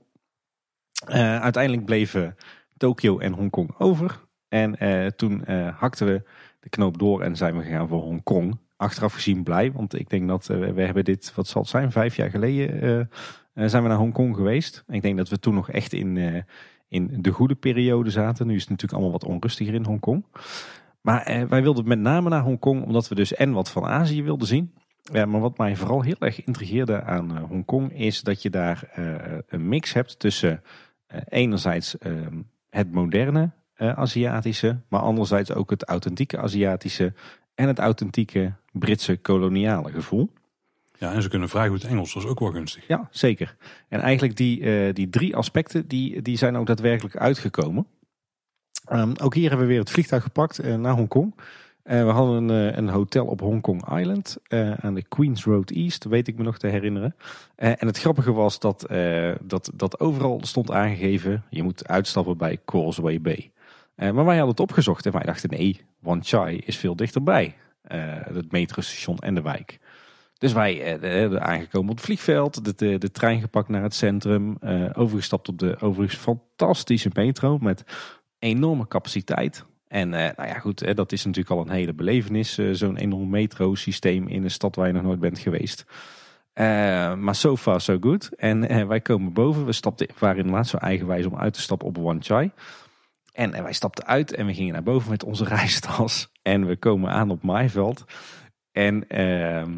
uiteindelijk 1.41 1.85
bleven 1.85 2.35
Tokio 2.77 3.19
en 3.19 3.34
Hongkong 3.34 3.76
over. 3.77 4.19
En 4.48 4.77
toen 5.15 5.43
hakten 5.76 6.07
we 6.07 6.23
de 6.60 6.69
knoop 6.69 6.98
door 6.98 7.22
en 7.22 7.35
zijn 7.35 7.57
we 7.57 7.64
gegaan 7.64 7.88
voor 7.88 8.02
Hongkong. 8.02 8.60
Achteraf 8.77 9.14
gezien 9.14 9.43
blij, 9.43 9.72
want 9.72 9.99
ik 9.99 10.10
denk 10.10 10.27
dat 10.27 10.45
we 10.45 10.81
hebben 10.81 11.03
dit, 11.03 11.34
wat 11.35 11.48
zal 11.48 11.61
het 11.61 11.69
zijn, 11.69 11.91
vijf 11.91 12.15
jaar 12.15 12.30
geleden 12.30 13.10
zijn 13.53 13.84
we 13.84 13.90
naar 13.90 13.98
Hongkong 13.98 14.36
geweest. 14.36 14.84
Ik 14.88 15.02
denk 15.02 15.18
dat 15.18 15.30
we 15.30 15.40
toen 15.40 15.53
nog 15.53 15.69
echt 15.69 15.94
in, 15.94 16.18
in 16.88 17.22
de 17.22 17.32
goede 17.32 17.56
periode 17.56 18.10
zaten. 18.10 18.48
Nu 18.48 18.56
is 18.56 18.61
het 18.61 18.69
natuurlijk 18.69 18.99
allemaal 19.02 19.19
wat 19.19 19.30
onrustiger 19.30 19.73
in 19.73 19.86
Hongkong. 19.86 20.26
Maar 21.02 21.45
wij 21.49 21.61
wilden 21.61 21.88
met 21.88 21.99
name 21.99 22.30
naar 22.30 22.41
Hongkong 22.41 22.84
omdat 22.84 23.07
we 23.07 23.15
dus 23.15 23.34
en 23.34 23.52
wat 23.52 23.72
van 23.72 23.86
Azië 23.86 24.23
wilden 24.23 24.48
zien. 24.48 24.73
Ja, 25.02 25.26
maar 25.26 25.41
wat 25.41 25.57
mij 25.57 25.76
vooral 25.76 26.02
heel 26.02 26.19
erg 26.19 26.45
intrigeerde 26.45 27.03
aan 27.03 27.38
Hongkong 27.38 27.94
is 27.94 28.22
dat 28.22 28.41
je 28.41 28.49
daar 28.49 28.90
een 29.48 29.68
mix 29.68 29.94
hebt 29.94 30.19
tussen 30.19 30.64
enerzijds 31.30 31.98
ehm, 31.98 32.41
het 32.69 32.91
moderne 32.91 33.52
Aziatische, 33.76 34.80
maar 34.88 35.02
anderzijds 35.02 35.53
ook 35.53 35.69
het 35.69 35.84
authentieke 35.84 36.38
Aziatische 36.38 37.14
en 37.56 37.68
het 37.68 37.80
authentieke 37.80 38.53
Britse 38.72 39.18
koloniale 39.18 39.91
gevoel. 39.91 40.32
Ja, 41.02 41.14
en 41.14 41.22
ze 41.22 41.30
kunnen 41.30 41.49
vrij 41.49 41.68
goed 41.68 41.84
Engels, 41.84 42.14
dat 42.14 42.23
is 42.23 42.30
ook 42.30 42.40
wel 42.40 42.52
gunstig. 42.52 42.88
Ja, 42.88 43.07
zeker. 43.11 43.56
En 43.88 43.99
eigenlijk 43.99 44.36
die, 44.36 44.60
uh, 44.60 44.94
die 44.94 45.10
drie 45.10 45.36
aspecten, 45.36 45.88
die, 45.88 46.22
die 46.22 46.38
zijn 46.38 46.56
ook 46.56 46.65
daadwerkelijk 46.65 47.15
uitgekomen. 47.15 47.88
Um, 48.91 49.14
ook 49.22 49.34
hier 49.34 49.49
hebben 49.49 49.68
we 49.68 49.72
weer 49.72 49.82
het 49.82 49.91
vliegtuig 49.91 50.23
gepakt 50.23 50.64
uh, 50.64 50.76
naar 50.76 50.94
Hongkong. 50.94 51.36
Uh, 51.36 52.03
we 52.03 52.10
hadden 52.10 52.49
een, 52.49 52.78
een, 52.78 52.90
hotel 52.90 53.26
op 53.26 53.40
Hongkong 53.40 53.98
Island 53.98 54.38
aan 54.82 54.94
de 54.94 55.03
Queens 55.07 55.44
Road 55.44 55.69
East, 55.72 56.03
weet 56.03 56.28
ik 56.28 56.38
me 56.38 56.44
nog 56.44 56.57
te 56.57 56.68
herinneren. 56.68 57.15
en 57.56 57.88
het 57.88 57.99
grappige 57.99 58.32
was 58.32 58.60
dat, 58.60 58.86
dat, 59.41 59.72
dat 59.73 59.99
overal 59.99 60.40
stond 60.44 60.72
aangegeven, 60.72 61.44
je 61.49 61.64
moet 61.64 61.88
uitstappen 61.88 62.38
bij 62.38 62.60
Causeway 62.65 63.22
Bay. 63.22 63.52
Maar 63.95 64.14
wij 64.14 64.38
hadden 64.38 64.48
het 64.48 64.60
opgezocht 64.60 65.06
en 65.06 65.11
wij 65.11 65.23
dachten 65.23 65.49
nee, 65.49 65.82
Wan 65.99 66.23
Chai 66.23 66.57
is 66.57 66.78
veel 66.78 66.95
dichterbij. 66.95 67.56
Het 67.84 68.52
metrostation 68.52 69.18
en 69.18 69.36
de 69.36 69.41
wijk. 69.41 69.80
Dus 70.41 70.53
wij 70.53 71.01
uh, 71.01 71.35
aangekomen 71.35 71.89
op 71.89 71.95
het 71.95 72.05
vliegveld, 72.05 72.77
de, 72.77 72.97
de, 72.97 73.11
trein 73.11 73.41
gepakt 73.41 73.69
naar 73.69 73.84
het 73.84 73.93
centrum, 73.93 74.57
uh, 74.63 74.89
overgestapt 74.93 75.47
op 75.47 75.59
de 75.59 75.77
overigens 75.80 76.19
fantastische 76.22 77.09
metro 77.13 77.57
met 77.57 77.84
enorme 78.39 78.88
capaciteit. 78.88 79.65
En 79.88 80.07
uh, 80.07 80.19
nou 80.19 80.47
ja, 80.47 80.59
goed, 80.59 80.95
dat 80.95 81.11
is 81.11 81.26
natuurlijk 81.26 81.55
al 81.55 81.61
een 81.61 81.69
hele 81.69 81.93
belevenis, 81.93 82.59
zo'n 82.72 82.97
enorm 82.97 83.30
metrosysteem 83.30 84.27
in 84.27 84.43
een 84.43 84.51
stad 84.51 84.76
waar 84.76 84.88
je 84.88 84.93
nog 84.93 85.03
nooit 85.03 85.19
bent 85.19 85.39
geweest. 85.39 85.85
maar 87.18 87.35
so 87.35 87.57
far 87.57 87.81
so 87.81 87.97
good. 87.99 88.30
En 88.35 88.88
wij 88.88 89.01
komen 89.01 89.34
boven, 89.34 89.65
we 89.65 89.72
stapten, 89.72 90.07
waren 90.19 90.38
inderdaad 90.38 90.68
zo 90.68 90.77
eigenwijs 90.77 91.26
om 91.26 91.38
uit 91.38 91.53
te 91.53 91.61
stappen 91.61 91.88
op 91.88 91.97
Wan 91.97 92.23
Chai. 92.23 92.51
En, 93.31 93.51
wij 93.63 93.73
stapten 93.73 94.05
uit 94.05 94.34
en 94.34 94.45
we 94.45 94.53
gingen 94.53 94.73
naar 94.73 94.84
boven 94.84 95.09
met 95.09 95.23
onze 95.23 95.45
reistas. 95.55 96.31
En 96.41 96.65
we 96.65 96.77
komen 96.77 97.11
aan 97.11 97.30
op 97.30 97.43
Maaiveld. 97.43 98.03
En 98.72 99.07
ehm, 99.07 99.72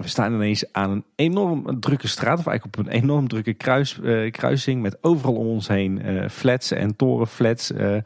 we 0.00 0.08
staan 0.08 0.34
ineens 0.34 0.72
aan 0.72 0.90
een 0.90 1.04
enorm 1.14 1.80
drukke 1.80 2.08
straat, 2.08 2.38
of 2.38 2.46
eigenlijk 2.46 2.78
op 2.78 2.86
een 2.86 2.92
enorm 2.92 3.28
drukke 3.28 3.54
kruis, 3.54 3.98
uh, 4.02 4.30
kruising 4.30 4.82
met 4.82 4.98
overal 5.00 5.34
om 5.34 5.46
ons 5.46 5.68
heen 5.68 6.06
uh, 6.06 6.28
flats 6.28 6.70
en 6.70 6.96
torenflats, 6.96 7.70
uh, 7.70 7.96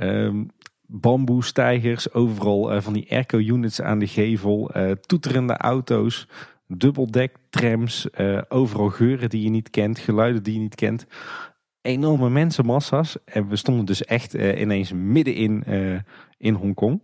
um, 0.00 0.50
bamboestijgers, 0.86 2.12
overal 2.12 2.82
van 2.82 2.92
die 2.92 3.10
airco-units 3.10 3.82
aan 3.82 3.98
de 3.98 4.06
gevel, 4.06 4.70
toeterende 5.00 5.56
auto's, 5.56 6.28
dubbeldek 6.66 7.36
trams, 7.50 8.08
overal 8.48 8.88
geuren 8.88 9.28
die 9.28 9.42
je 9.42 9.50
niet 9.50 9.70
kent, 9.70 9.98
geluiden 9.98 10.42
die 10.42 10.54
je 10.54 10.60
niet 10.60 10.74
kent. 10.74 11.06
Enorme 11.82 12.30
mensenmassa's 12.30 13.16
en 13.24 13.48
we 13.48 13.56
stonden 13.56 13.84
dus 13.84 14.04
echt 14.04 14.34
ineens 14.34 14.92
midden 14.92 15.34
in, 15.34 15.64
in 16.38 16.54
Hongkong. 16.54 17.00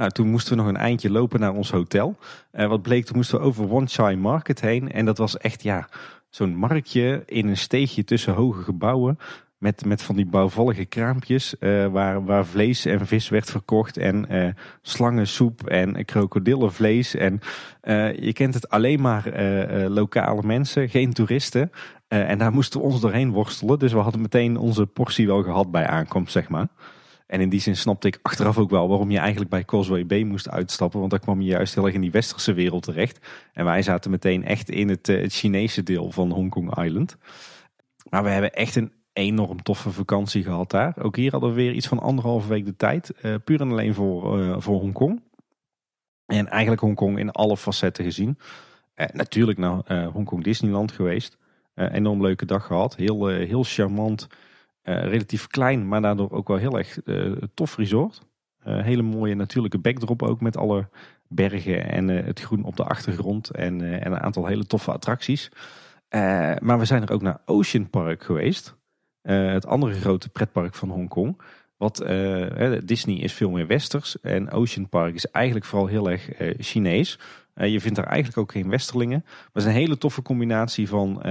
Nou, 0.00 0.12
toen 0.12 0.30
moesten 0.30 0.56
we 0.56 0.62
nog 0.62 0.68
een 0.68 0.76
eindje 0.76 1.10
lopen 1.10 1.40
naar 1.40 1.52
ons 1.52 1.70
hotel. 1.70 2.16
Uh, 2.52 2.66
wat 2.66 2.82
bleek, 2.82 3.04
toen 3.04 3.16
moesten 3.16 3.38
we 3.38 3.44
over 3.44 3.70
One 3.70 3.86
Chai 3.86 4.16
Market 4.16 4.60
heen. 4.60 4.92
En 4.92 5.04
dat 5.04 5.18
was 5.18 5.36
echt, 5.36 5.62
ja, 5.62 5.88
zo'n 6.28 6.56
marktje 6.56 7.22
in 7.26 7.48
een 7.48 7.56
steegje 7.56 8.04
tussen 8.04 8.34
hoge 8.34 8.62
gebouwen. 8.62 9.18
Met, 9.58 9.84
met 9.84 10.02
van 10.02 10.16
die 10.16 10.26
bouwvallige 10.26 10.84
kraampjes 10.84 11.54
uh, 11.60 11.86
waar, 11.86 12.24
waar 12.24 12.46
vlees 12.46 12.84
en 12.84 13.06
vis 13.06 13.28
werd 13.28 13.50
verkocht. 13.50 13.96
En 13.96 14.26
uh, 14.30 14.48
slangensoep 14.82 15.66
en 15.66 16.04
krokodillenvlees. 16.04 17.14
En 17.14 17.40
je 18.20 18.32
kent 18.32 18.54
het 18.54 18.68
alleen 18.68 19.00
maar 19.00 19.42
lokale 19.90 20.42
mensen, 20.42 20.88
geen 20.88 21.12
toeristen. 21.12 21.72
en 22.08 22.38
daar 22.38 22.52
moesten 22.52 22.80
we 22.80 22.86
ons 22.86 23.00
doorheen 23.00 23.30
worstelen. 23.30 23.78
Dus 23.78 23.92
we 23.92 23.98
hadden 23.98 24.20
meteen 24.20 24.56
onze 24.56 24.86
portie 24.86 25.26
wel 25.26 25.42
gehad 25.42 25.70
bij 25.70 25.86
aankomst, 25.86 26.32
zeg 26.32 26.48
maar. 26.48 26.68
En 27.30 27.40
in 27.40 27.48
die 27.48 27.60
zin 27.60 27.76
snapte 27.76 28.06
ik 28.06 28.18
achteraf 28.22 28.58
ook 28.58 28.70
wel 28.70 28.88
waarom 28.88 29.10
je 29.10 29.18
eigenlijk 29.18 29.50
bij 29.50 29.64
Causeway 29.64 30.06
Bay 30.06 30.22
moest 30.22 30.48
uitstappen. 30.48 30.98
Want 30.98 31.10
daar 31.10 31.20
kwam 31.20 31.40
je 31.40 31.48
juist 31.48 31.74
heel 31.74 31.84
erg 31.84 31.94
in 31.94 32.00
die 32.00 32.10
westerse 32.10 32.52
wereld 32.52 32.82
terecht. 32.82 33.26
En 33.52 33.64
wij 33.64 33.82
zaten 33.82 34.10
meteen 34.10 34.44
echt 34.44 34.70
in 34.70 34.88
het, 34.88 35.08
eh, 35.08 35.28
Chinese 35.28 35.82
deel 35.82 36.10
van 36.10 36.30
Hong 36.30 36.50
Kong 36.50 36.84
Island. 36.84 37.16
Maar 38.08 38.22
we 38.22 38.28
hebben 38.28 38.52
echt 38.52 38.76
een 38.76 38.92
enorm 39.12 39.62
toffe 39.62 39.90
vakantie 39.90 40.42
gehad 40.42 40.70
daar. 40.70 40.94
Ook 41.02 41.16
hier 41.16 41.30
hadden 41.30 41.48
we 41.50 41.54
weer 41.54 41.72
iets 41.72 41.88
van 41.88 41.98
anderhalve 41.98 42.48
week 42.48 42.64
de 42.64 42.76
tijd. 42.76 43.12
Uh, 43.22 43.34
puur 43.44 43.60
en 43.60 43.70
alleen 43.70 43.94
voor, 43.94 44.40
uh, 44.40 44.54
voor 44.58 44.80
Hongkong. 44.80 45.22
En 46.26 46.48
eigenlijk 46.48 46.80
Hongkong 46.80 47.18
in 47.18 47.30
alle 47.30 47.56
facetten 47.56 48.04
gezien. 48.04 48.38
Natuurlijk 49.12 49.58
naar 49.58 50.04
Hongkong 50.12 50.44
Disneyland 50.44 50.92
geweest. 50.92 51.36
enorm 51.74 52.22
leuke 52.22 52.44
dag 52.46 52.66
gehad. 52.66 52.96
Heel, 52.96 53.26
heel 53.26 53.62
charmant 53.62 54.28
eh, 54.30 54.36
relatief 54.98 55.46
klein, 55.46 55.88
maar 55.88 56.00
daardoor 56.00 56.30
ook 56.30 56.48
wel 56.48 56.56
heel 56.56 56.78
erg 56.78 56.98
uh, 57.04 57.32
tof 57.54 57.76
resort. 57.76 58.20
Uh, 58.66 58.82
hele 58.82 59.02
mooie 59.02 59.34
natuurlijke 59.34 59.78
backdrop 59.78 60.22
ook 60.22 60.40
met 60.40 60.56
alle 60.56 60.88
bergen 61.28 61.90
en 61.90 62.08
het 62.08 62.40
groen 62.40 62.64
op 62.64 62.76
de 62.76 62.84
achtergrond 62.84 63.50
en, 63.50 64.00
en 64.00 64.12
een 64.12 64.20
aantal 64.20 64.46
hele 64.46 64.66
toffe 64.66 64.92
attracties. 64.92 65.50
maar 66.58 66.78
we 66.78 66.84
zijn 66.84 67.02
er 67.02 67.12
ook 67.12 67.22
naar 67.22 67.38
Ocean 67.44 67.90
Park 67.90 68.22
geweest. 68.22 68.76
het 69.22 69.66
andere 69.66 69.92
grote 69.92 70.28
pretpark 70.28 70.74
van 70.74 70.90
Hongkong. 70.90 71.40
Wat 71.76 72.04
Disney 72.84 73.16
is 73.16 73.32
veel 73.32 73.50
meer 73.50 73.66
westers 73.66 74.20
en 74.20 74.50
Ocean 74.50 74.88
Park 74.88 75.14
is 75.14 75.30
eigenlijk 75.30 75.66
vooral 75.66 75.86
heel 75.86 76.10
erg 76.10 76.30
Chinees. 76.58 77.18
je 77.54 77.80
vindt 77.80 77.96
daar 77.96 78.06
eigenlijk 78.06 78.38
ook 78.38 78.52
geen 78.52 78.70
westerlingen. 78.70 79.22
Maar 79.24 79.48
het 79.52 79.62
is 79.62 79.68
een 79.68 79.80
hele 79.80 79.98
toffe 79.98 80.22
combinatie 80.22 80.88
van 80.88 81.22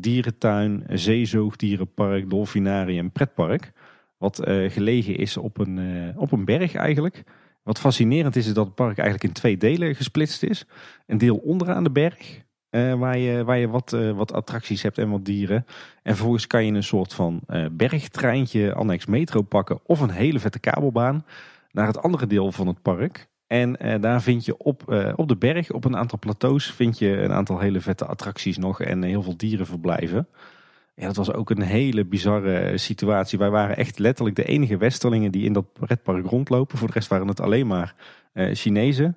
dierentuin, 0.00 0.84
zeezoogdierenpark, 0.88 2.30
dolfinarium 2.30 3.10
pretpark. 3.10 3.72
Wat 4.18 4.48
uh, 4.48 4.70
gelegen 4.70 5.16
is 5.16 5.36
op 5.36 5.58
een, 5.58 5.76
uh, 5.76 6.20
op 6.20 6.32
een 6.32 6.44
berg 6.44 6.74
eigenlijk. 6.74 7.22
Wat 7.62 7.78
fascinerend 7.78 8.36
is, 8.36 8.46
is 8.46 8.54
dat 8.54 8.66
het 8.66 8.74
park 8.74 8.98
eigenlijk 8.98 9.28
in 9.28 9.32
twee 9.32 9.56
delen 9.56 9.94
gesplitst 9.94 10.42
is. 10.42 10.66
Een 11.06 11.18
deel 11.18 11.36
onderaan 11.36 11.84
de 11.84 11.90
berg, 11.90 12.42
uh, 12.70 12.94
waar 12.94 13.18
je, 13.18 13.44
waar 13.44 13.58
je 13.58 13.68
wat, 13.68 13.90
wat 13.90 14.32
attracties 14.32 14.82
hebt 14.82 14.98
en 14.98 15.10
wat 15.10 15.24
dieren. 15.24 15.66
En 16.02 16.14
vervolgens 16.14 16.46
kan 16.46 16.66
je 16.66 16.72
een 16.72 16.82
soort 16.82 17.14
van 17.14 17.40
bergtreintje, 17.72 18.74
annex 18.74 19.06
metro 19.06 19.42
pakken 19.42 19.80
of 19.82 20.00
een 20.00 20.10
hele 20.10 20.40
vette 20.40 20.58
kabelbaan 20.58 21.24
naar 21.72 21.86
het 21.86 22.02
andere 22.02 22.26
deel 22.26 22.52
van 22.52 22.66
het 22.66 22.82
park. 22.82 23.27
En 23.48 23.76
uh, 23.86 23.94
daar 24.00 24.22
vind 24.22 24.44
je 24.44 24.56
op, 24.56 24.82
uh, 24.88 25.12
op 25.16 25.28
de 25.28 25.36
berg, 25.36 25.70
op 25.70 25.84
een 25.84 25.96
aantal 25.96 26.18
plateaus, 26.18 26.70
vind 26.70 26.98
je 26.98 27.16
een 27.22 27.32
aantal 27.32 27.58
hele 27.58 27.80
vette 27.80 28.06
attracties 28.06 28.58
nog 28.58 28.80
en 28.80 29.02
heel 29.02 29.22
veel 29.22 29.36
dierenverblijven. 29.36 30.28
Ja, 30.94 31.06
dat 31.06 31.16
was 31.16 31.32
ook 31.32 31.50
een 31.50 31.62
hele 31.62 32.04
bizarre 32.04 32.78
situatie. 32.78 33.38
Wij 33.38 33.50
waren 33.50 33.76
echt 33.76 33.98
letterlijk 33.98 34.36
de 34.36 34.44
enige 34.44 34.76
Westerlingen 34.76 35.32
die 35.32 35.44
in 35.44 35.52
dat 35.52 35.72
pretpark 35.72 36.26
rondlopen. 36.26 36.78
Voor 36.78 36.88
de 36.88 36.94
rest 36.94 37.08
waren 37.08 37.28
het 37.28 37.40
alleen 37.40 37.66
maar 37.66 37.94
uh, 38.34 38.54
Chinezen. 38.54 39.16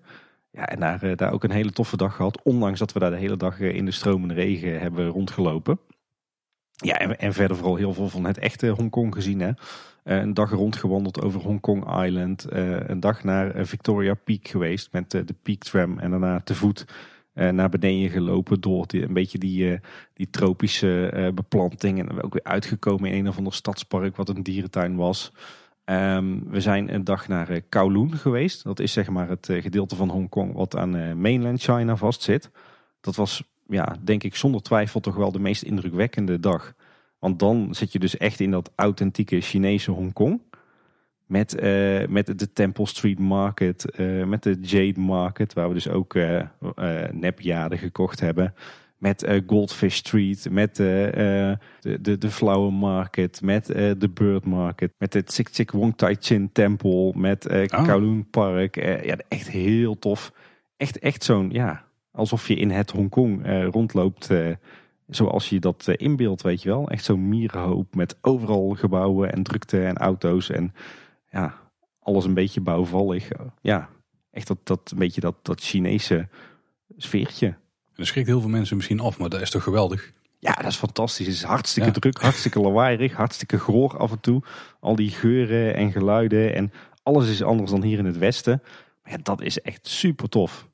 Ja, 0.52 0.68
en 0.68 0.80
daar, 0.80 1.16
daar 1.16 1.32
ook 1.32 1.44
een 1.44 1.52
hele 1.52 1.72
toffe 1.72 1.98
dag 1.98 2.16
gehad. 2.16 2.42
Ondanks 2.44 2.80
dat 2.80 2.94
we 2.94 3.00
daar 3.00 3.12
de 3.12 3.18
hele 3.18 3.38
dag 3.38 3.60
in 3.60 3.86
de 3.86 3.92
stromende 3.92 4.34
regen 4.34 4.80
hebben 4.80 5.08
rondgelopen. 5.08 5.80
Ja, 6.76 7.00
en, 7.00 7.20
en 7.20 7.34
verder 7.34 7.58
vooral 7.58 7.76
heel 7.76 7.94
veel 7.94 8.10
van 8.10 8.26
het 8.26 8.38
echte 8.38 8.68
Hongkong 8.68 9.14
gezien. 9.14 9.40
Hè. 9.40 9.52
Eh, 10.04 10.18
een 10.18 10.34
dag 10.34 10.52
rondgewandeld 10.52 11.22
over 11.22 11.42
Hong 11.42 11.60
Kong 11.60 12.04
Island. 12.04 12.46
Eh, 12.46 12.90
een 12.90 13.00
dag 13.00 13.24
naar 13.24 13.52
eh, 13.52 13.66
Victoria 13.66 14.14
Peak 14.14 14.48
geweest 14.48 14.92
met 14.92 15.12
de 15.12 15.36
Peak 15.44 15.60
Tram. 15.60 16.00
En 16.00 16.10
daarna 16.10 16.42
te 16.42 16.56
voet 16.56 16.86
naar 17.34 17.70
beneden 17.70 18.10
gelopen 18.10 18.62
door 18.62 18.88
die, 18.88 19.04
een 19.04 19.14
beetje 19.14 19.38
die, 19.38 19.80
die 20.14 20.30
tropische 20.30 21.32
beplanting. 21.36 22.00
En 22.00 22.16
we 22.16 22.24
ook 22.24 22.34
weer 22.34 22.44
uitgekomen 22.44 23.10
in 23.10 23.18
een 23.18 23.28
of 23.28 23.38
ander 23.38 23.54
stadspark 23.54 24.16
wat 24.16 24.30
een 24.30 24.44
dierentuin 24.44 24.96
was. 24.96 25.34
Ehm, 25.86 26.40
we 26.48 26.62
zijn 26.62 26.94
een 26.94 27.04
dag 27.04 27.28
naar 27.28 27.62
Kowloon 27.70 28.18
geweest. 28.18 28.64
Dat 28.64 28.80
is 28.80 28.94
zeg 28.94 29.10
maar 29.10 29.30
het 29.30 29.50
gedeelte 29.52 29.96
van 29.96 30.10
Hongkong 30.10 30.54
wat 30.54 30.76
aan 30.76 31.22
mainland 31.22 31.62
China 31.62 31.96
vastzit. 31.96 32.52
Dat 33.02 33.16
was, 33.16 33.44
ja, 33.68 33.96
denk 34.02 34.24
ik 34.24 34.36
zonder 34.36 34.62
twijfel 34.62 35.00
toch 35.00 35.16
wel 35.16 35.32
de 35.32 35.40
meest 35.40 35.64
indrukwekkende 35.64 36.40
dag. 36.40 36.74
Want 37.22 37.40
dan 37.40 37.68
zit 37.72 37.92
je 37.92 38.00
dus 38.00 38.18
echt 38.18 38.40
in 38.40 38.52
dat 38.52 38.72
authentieke 38.76 39.42
Chinese 39.42 39.92
Hongkong. 39.92 40.42
Met, 41.26 41.64
uh, 41.64 42.08
met 42.08 42.40
de 42.40 42.54
Temple 42.54 42.88
Street 42.88 43.20
Market, 43.20 43.86
uh, 44.00 44.26
met 44.26 44.44
de 44.44 44.58
Jade 44.62 45.00
Market, 45.00 45.54
waar 45.54 45.68
we 45.68 45.74
dus 45.74 45.90
ook 45.90 46.14
uh, 46.14 46.42
nepjaden 47.12 47.78
gekocht 47.78 48.20
hebben. 48.20 48.54
Met 48.98 49.42
Goldfish 49.48 49.96
Street, 49.96 50.48
met 50.52 50.76
de, 50.76 51.58
de, 51.80 52.18
de 52.18 52.30
Flower 52.30 52.74
Market, 52.74 53.42
met 53.42 53.66
de 53.66 54.10
Bird 54.14 54.46
Market, 54.46 54.92
met 54.98 55.14
het 55.14 55.32
Sik 55.32 55.48
Sik 55.52 55.72
Wong 55.72 55.98
Tai 55.98 56.16
Chin 56.20 56.50
Temple, 56.52 57.12
met 57.16 57.50
oh. 57.50 57.84
Kowloon 57.84 58.30
Park. 58.30 58.76
ja, 59.06 59.18
echt 59.28 59.50
heel 59.50 60.00
tof. 60.00 60.34
Echt, 60.78 61.00
echt 61.00 61.24
zo'n, 61.24 61.50
ja, 61.52 61.84
alsof 62.12 62.48
je 62.48 62.56
in 62.56 62.72
het 62.72 62.92
Hongkong 62.92 63.46
rondloopt 63.72 64.30
zoals 65.12 65.50
je 65.50 65.60
dat 65.60 65.88
eh, 65.88 65.96
inbeeldt, 65.98 66.42
weet 66.42 66.62
je 66.62 66.70
wel. 66.70 66.90
Echt 66.90 67.04
zo'n 67.04 67.30
mierenhoop 67.30 67.96
met 67.96 68.18
overal 68.22 68.70
gebouwen 68.70 69.32
en 69.32 69.44
drukte 69.44 69.86
en 69.86 69.98
auto's 69.98 70.50
en 70.50 70.74
ja, 71.30 71.54
alles 72.00 72.26
een 72.26 72.34
beetje 72.34 72.62
bouwvallig. 72.62 73.28
Ja, 73.62 73.90
echt 74.32 74.48
dat, 74.48 74.58
dat 74.64 74.92
een 74.92 74.98
beetje 74.98 75.22
dat, 75.22 75.36
dat 75.42 75.62
Chinese 75.62 76.28
sfeertje. 76.98 77.48
En 77.48 77.58
dat 77.96 78.06
schrikt 78.06 78.28
heel 78.28 78.42
veel 78.42 78.50
mensen 78.50 78.76
misschien 78.76 79.00
af, 79.00 79.18
maar 79.18 79.30
dat 79.30 79.42
is 79.42 79.50
toch 79.50 79.64
geweldig? 79.64 80.12
Ja, 80.40 80.54
dat 80.54 80.66
is 80.66 80.76
fantastisch. 80.76 81.26
Het 81.26 81.36
is 81.36 81.44
hartstikke 81.44 81.92
druk, 81.92 82.22
hartstikke 82.22 82.60
lawaaierig, 82.60 83.14
hartstikke 83.14 83.60
goor 83.60 83.98
af 83.98 84.12
en 84.12 84.20
toe. 84.20 84.42
Al 84.80 84.96
die 84.96 85.10
geuren 85.10 85.76
en 85.76 85.92
geluiden 85.92 86.56
en 86.56 86.72
alles 87.04 87.30
is 87.30 87.44
anders 87.44 87.72
dan 87.72 87.84
hier 87.84 87.98
in 87.98 88.06
het 88.06 88.18
westen. 88.18 88.62
Maar 89.04 89.12
ja, 89.12 89.18
dat 89.24 89.42
is 89.42 89.62
echt 89.62 89.88
super 89.88 90.30
tof. 90.30 90.70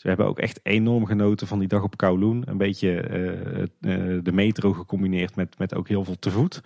Ze 0.00 0.08
hebben 0.08 0.26
ook 0.26 0.38
echt 0.38 0.60
enorm 0.62 1.06
genoten 1.06 1.46
van 1.46 1.58
die 1.58 1.68
dag 1.68 1.82
op 1.82 1.96
Kowloon. 1.96 2.42
Een 2.46 2.56
beetje 2.56 2.88
uh, 3.80 4.20
de 4.22 4.32
metro 4.32 4.72
gecombineerd 4.72 5.36
met, 5.36 5.58
met 5.58 5.74
ook 5.74 5.88
heel 5.88 6.04
veel 6.04 6.18
te 6.18 6.30
voet. 6.30 6.62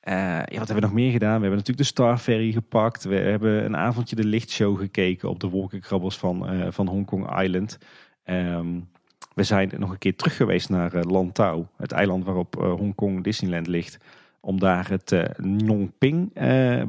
Ja, 0.00 0.44
wat 0.44 0.56
hebben 0.56 0.74
we 0.74 0.80
nog 0.80 0.92
meer 0.92 1.10
gedaan? 1.10 1.34
We 1.34 1.40
hebben 1.40 1.50
natuurlijk 1.50 1.78
de 1.78 1.84
Star 1.84 2.18
Ferry 2.18 2.52
gepakt. 2.52 3.04
We 3.04 3.14
hebben 3.14 3.64
een 3.64 3.76
avondje 3.76 4.16
de 4.16 4.24
lichtshow 4.24 4.78
gekeken 4.78 5.28
op 5.28 5.40
de 5.40 5.48
wolkenkrabbers 5.48 6.16
van, 6.16 6.54
uh, 6.54 6.66
van 6.70 6.88
Hong 6.88 7.06
Kong 7.06 7.40
Island. 7.42 7.78
Um, 8.24 8.88
we 9.34 9.42
zijn 9.42 9.70
nog 9.78 9.90
een 9.90 9.98
keer 9.98 10.16
terug 10.16 10.36
geweest 10.36 10.68
naar 10.68 11.04
Lantau, 11.04 11.66
het 11.76 11.92
eiland 11.92 12.24
waarop 12.24 12.54
Hong 12.54 12.94
Kong 12.94 13.24
Disneyland 13.24 13.66
ligt. 13.66 13.98
Om 14.40 14.58
daar 14.58 14.88
het 14.88 15.36
Nongping 15.38 16.32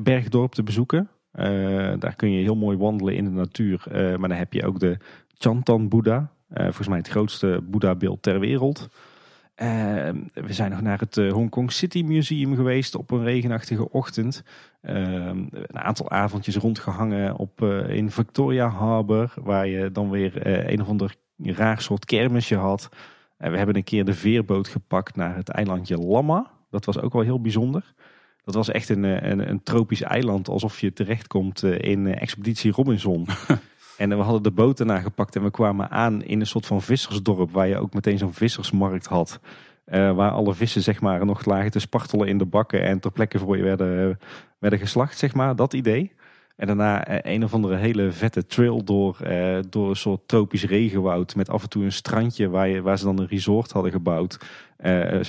bergdorp 0.03 0.53
te 0.53 0.63
bezoeken. 0.63 1.09
daar 1.99 2.15
kun 2.15 2.31
je 2.31 2.43
heel 2.43 2.55
mooi 2.55 2.77
wandelen 2.77 3.15
in 3.15 3.23
de 3.23 3.31
natuur. 3.31 3.83
maar 3.91 4.29
dan 4.29 4.37
heb 4.37 4.53
je 4.53 4.65
ook 4.65 4.79
de 4.79 4.97
Chantan 5.37 5.89
Boeddha. 5.89 6.31
volgens 6.49 6.87
mij 6.87 6.97
het 6.97 7.07
grootste 7.07 7.61
Boeddha-beeld 7.63 8.21
ter 8.21 8.39
wereld. 8.39 8.89
we 10.33 10.53
zijn 10.53 10.71
nog 10.71 10.81
naar 10.81 10.99
het 10.99 11.15
Hong 11.15 11.49
Kong 11.49 11.71
City 11.71 12.03
Museum 12.03 12.55
geweest 12.55 12.95
op 12.95 13.11
een 13.11 13.23
regenachtige 13.23 13.91
ochtend. 13.91 14.43
een 14.81 15.79
aantal 15.79 16.09
avondjes 16.09 16.55
rondgehangen 16.55 17.35
op, 17.35 17.61
in 17.87 18.11
Victoria 18.11 18.67
Harbour, 18.67 19.33
waar 19.41 19.67
je 19.67 19.91
dan 19.91 20.09
weer 20.09 20.47
een 20.71 20.81
of 20.81 20.87
ander 20.87 21.15
raar 21.37 21.81
soort 21.81 22.05
kermisje 22.05 22.55
had. 22.55 22.89
we 23.37 23.57
hebben 23.57 23.75
een 23.75 23.83
keer 23.83 24.05
de 24.05 24.13
veerboot 24.13 24.67
gepakt 24.67 25.15
naar 25.15 25.35
het 25.35 25.49
eilandje 25.49 25.97
Lama. 25.97 26.51
Dat 26.69 26.85
was 26.85 26.99
ook 26.99 27.13
wel 27.13 27.21
heel 27.21 27.41
bijzonder. 27.41 27.93
Dat 28.45 28.55
was 28.55 28.69
echt 28.69 28.89
een, 28.89 29.05
eh, 29.05 29.29
een, 29.29 29.49
een 29.49 29.63
tropisch 29.63 30.01
eiland, 30.01 30.49
alsof 30.49 30.79
je 30.79 30.93
terechtkomt 30.93 31.63
eh, 31.63 31.91
in 31.91 32.07
eh, 32.07 32.21
Expeditie 32.21 32.71
Robinson. 32.71 33.27
en 33.97 34.09
we 34.09 34.15
hadden 34.15 34.43
de 34.43 34.51
boot 34.51 34.79
erna 34.79 34.99
gepakt 34.99 35.35
en 35.35 35.43
we 35.43 35.51
kwamen 35.51 35.89
aan 35.91 36.23
in 36.23 36.39
een 36.39 36.47
soort 36.47 36.65
van 36.65 36.81
vissersdorp, 36.81 37.51
waar 37.51 37.67
je 37.67 37.77
ook 37.77 37.93
meteen 37.93 38.17
zo'n 38.17 38.33
vissersmarkt 38.33 39.05
had. 39.05 39.39
waar 39.85 40.31
alle 40.31 40.53
vissen 40.53 40.81
zeg 40.81 41.01
maar 41.01 41.25
nog 41.25 41.45
lagen 41.45 41.71
te 41.71 41.79
spartelen 41.79 42.27
in 42.27 42.37
de 42.37 42.45
bakken 42.45 42.83
en 42.83 42.99
ter 42.99 43.11
plekke 43.11 43.39
voor 43.39 43.57
je 43.57 43.63
werden, 43.63 44.19
werden 44.59 44.79
geslacht, 44.79 45.17
zeg 45.17 45.33
maar. 45.33 45.55
Dat 45.55 45.73
idee. 45.73 46.11
En 46.55 46.67
daarna 46.67 47.25
een 47.25 47.43
of 47.43 47.53
andere 47.53 47.75
hele 47.75 48.11
vette 48.11 48.45
trail 48.45 48.83
door, 48.83 49.17
door 49.69 49.89
een 49.89 49.95
soort 49.95 50.27
tropisch 50.27 50.65
regenwoud. 50.65 51.35
Met 51.35 51.49
af 51.49 51.63
en 51.63 51.69
toe 51.69 51.83
een 51.83 51.91
strandje 51.91 52.49
waar, 52.49 52.81
waar 52.81 52.97
ze 52.97 53.05
dan 53.05 53.19
een 53.19 53.27
resort 53.27 53.71
hadden 53.71 53.91
gebouwd. 53.91 54.37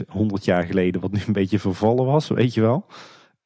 100 0.08 0.44
jaar 0.44 0.64
geleden, 0.64 1.00
wat 1.00 1.12
nu 1.12 1.20
een 1.26 1.32
beetje 1.32 1.58
vervallen 1.58 2.04
was, 2.04 2.28
weet 2.28 2.54
je 2.54 2.60
wel. 2.60 2.86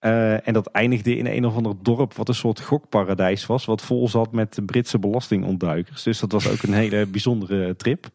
Uh, 0.01 0.47
en 0.47 0.53
dat 0.53 0.67
eindigde 0.67 1.17
in 1.17 1.27
een 1.27 1.47
of 1.47 1.57
ander 1.57 1.75
dorp 1.83 2.15
wat 2.15 2.29
een 2.29 2.35
soort 2.35 2.61
gokparadijs 2.61 3.47
was. 3.47 3.65
Wat 3.65 3.83
vol 3.83 4.09
zat 4.09 4.33
met 4.33 4.59
Britse 4.67 4.99
belastingontduikers. 4.99 6.03
Dus 6.03 6.19
dat 6.19 6.33
was 6.33 6.49
ook 6.49 6.63
een 6.63 6.73
hele 6.73 7.07
bijzondere 7.17 7.77
trip. 7.77 8.09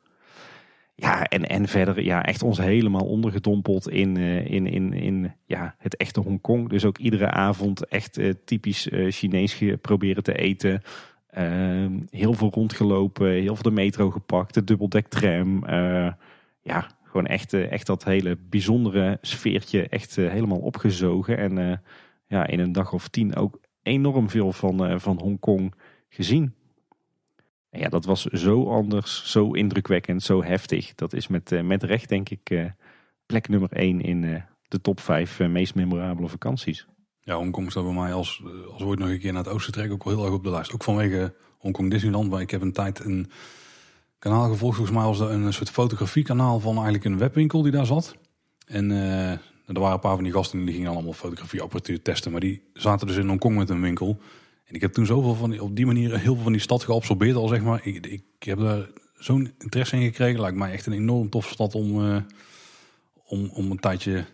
Ja, 0.96 1.24
en, 1.24 1.50
en 1.50 1.68
verder 1.68 2.04
ja, 2.04 2.24
echt 2.24 2.44
ons 2.44 2.58
helemaal 2.58 3.06
ondergedompeld 3.06 3.90
in, 3.90 4.16
uh, 4.16 4.46
in, 4.46 4.68
in, 4.68 4.94
in 4.94 5.34
ja, 5.46 5.76
het 5.78 5.98
echte 5.98 6.20
Hongkong. 6.20 6.70
Dus 6.70 6.86
ook 6.86 6.98
iedere 6.98 7.30
avond 7.30 7.86
echt 7.88 8.18
uh, 8.18 8.34
typisch 8.46 8.90
Chinees 9.10 9.62
proberen 9.82 10.24
te 10.24 10.38
eten. 10.38 10.82
Ehm, 11.30 11.92
heel 12.10 12.34
veel 12.34 12.52
rondgelopen, 12.54 13.28
heel 13.28 13.56
veel 13.56 13.64
de 13.64 13.72
metro 13.72 14.12
gepakt, 14.12 14.54
de 14.54 14.64
dubbeldek-tram. 14.64 15.66
ja, 16.62 16.88
gewoon 17.16 17.30
echt, 17.30 17.54
eh, 17.54 17.72
echt 17.72 17.86
dat 17.86 18.04
hele 18.04 18.38
bijzondere 18.50 19.18
sfeertje 19.22 19.88
echt 19.90 20.18
eh, 20.18 20.30
helemaal 20.30 20.60
opgezogen. 20.60 21.38
En 21.38 21.58
eh, 21.58 21.78
ja, 22.28 22.48
in 22.48 22.60
een 22.60 22.72
dag 22.72 22.94
of 22.94 23.08
tien 23.08 23.36
ook 23.36 23.60
enorm 23.84 24.30
veel 24.30 24.52
van, 24.52 25.00
van 25.00 25.20
Hongkong 25.20 25.74
gezien. 26.10 26.54
En 27.70 27.80
ja, 27.80 27.90
dat 27.90 28.06
was 28.06 28.26
zo 28.26 28.70
anders, 28.70 29.32
zo 29.32 29.52
indrukwekkend, 29.52 30.24
zo 30.24 30.44
heftig. 30.44 30.96
Dat 30.96 31.14
is 31.14 31.28
met, 31.28 31.64
met 31.64 31.84
recht 31.84 32.10
denk 32.10 32.30
ik 32.30 32.74
plek 33.26 33.48
nummer 33.48 33.72
één 33.72 34.02
in 34.02 34.44
de 34.68 34.82
top 34.82 35.00
vijf 35.00 35.40
meest 35.40 35.76
memorabele 35.76 36.28
vakanties. 36.28 36.88
Ja, 37.20 37.36
Hongkong 37.36 37.72
staat 37.72 37.84
bij 37.84 37.94
mij 37.94 38.14
als, 38.14 38.44
als 38.72 38.84
ooit 38.84 39.00
nog 39.00 39.10
een 39.10 39.20
keer 39.20 39.34
naar 39.34 39.44
het 39.44 39.54
oosten 39.54 39.74
trek 39.74 39.92
ook 39.92 40.04
wel 40.04 40.16
heel 40.16 40.26
erg 40.26 40.34
op 40.34 40.44
de 40.44 40.50
lijst. 40.50 40.74
Ook 40.74 40.84
vanwege 40.84 41.36
Hongkong 41.58 41.92
Disneyland, 41.92 42.30
waar 42.30 42.42
ik 42.42 42.52
heb 42.52 42.62
een 42.62 42.74
tijd 42.74 43.06
een 43.06 43.30
kanaal 44.30 44.50
gevolgd. 44.50 44.76
Volgens 44.76 44.98
mij 44.98 45.06
was 45.06 45.18
dat 45.18 45.30
een 45.30 45.54
soort 45.54 45.70
fotografiekanaal 45.70 46.60
van 46.60 46.74
eigenlijk 46.76 47.06
een 47.06 47.18
webwinkel 47.18 47.62
die 47.62 47.72
daar 47.72 47.86
zat. 47.86 48.16
En 48.66 48.90
uh, 48.90 49.32
er 49.32 49.40
waren 49.80 49.94
een 49.94 50.00
paar 50.00 50.16
van 50.16 50.24
die 50.24 50.34
gasten 50.34 50.66
die 50.66 50.74
gingen 50.74 50.92
allemaal 50.92 51.14
fotografieapparatuur 51.14 52.02
testen. 52.02 52.32
Maar 52.32 52.42
die 52.42 52.62
zaten 52.74 53.08
dus 53.08 53.16
in 53.16 53.28
Hongkong 53.28 53.56
met 53.56 53.70
een 53.70 53.82
winkel. 53.82 54.20
En 54.66 54.76
ik 54.76 54.82
heb 54.82 54.94
toen 54.94 55.06
zoveel 55.06 55.36
van 55.36 55.50
die, 55.50 55.64
op 55.64 55.76
die 55.76 55.86
manier 55.86 56.10
heel 56.20 56.34
veel 56.34 56.44
van 56.44 56.52
die 56.52 56.62
stad 56.62 56.84
geabsorbeerd 56.84 57.36
al 57.36 57.48
zeg 57.48 57.62
maar. 57.62 57.80
Ik, 57.84 58.06
ik 58.06 58.24
heb 58.40 58.60
daar 58.60 58.88
zo'n 59.18 59.54
interesse 59.58 59.96
in 59.96 60.02
gekregen. 60.02 60.42
Lijkt 60.42 60.58
mij 60.58 60.72
echt 60.72 60.86
een 60.86 60.94
enorm 60.94 61.30
toffe 61.30 61.54
stad 61.54 61.76
om, 61.76 62.02
uh, 62.02 62.18
om, 63.26 63.50
om 63.54 63.72
een 63.72 63.80
tijdje 63.80 64.26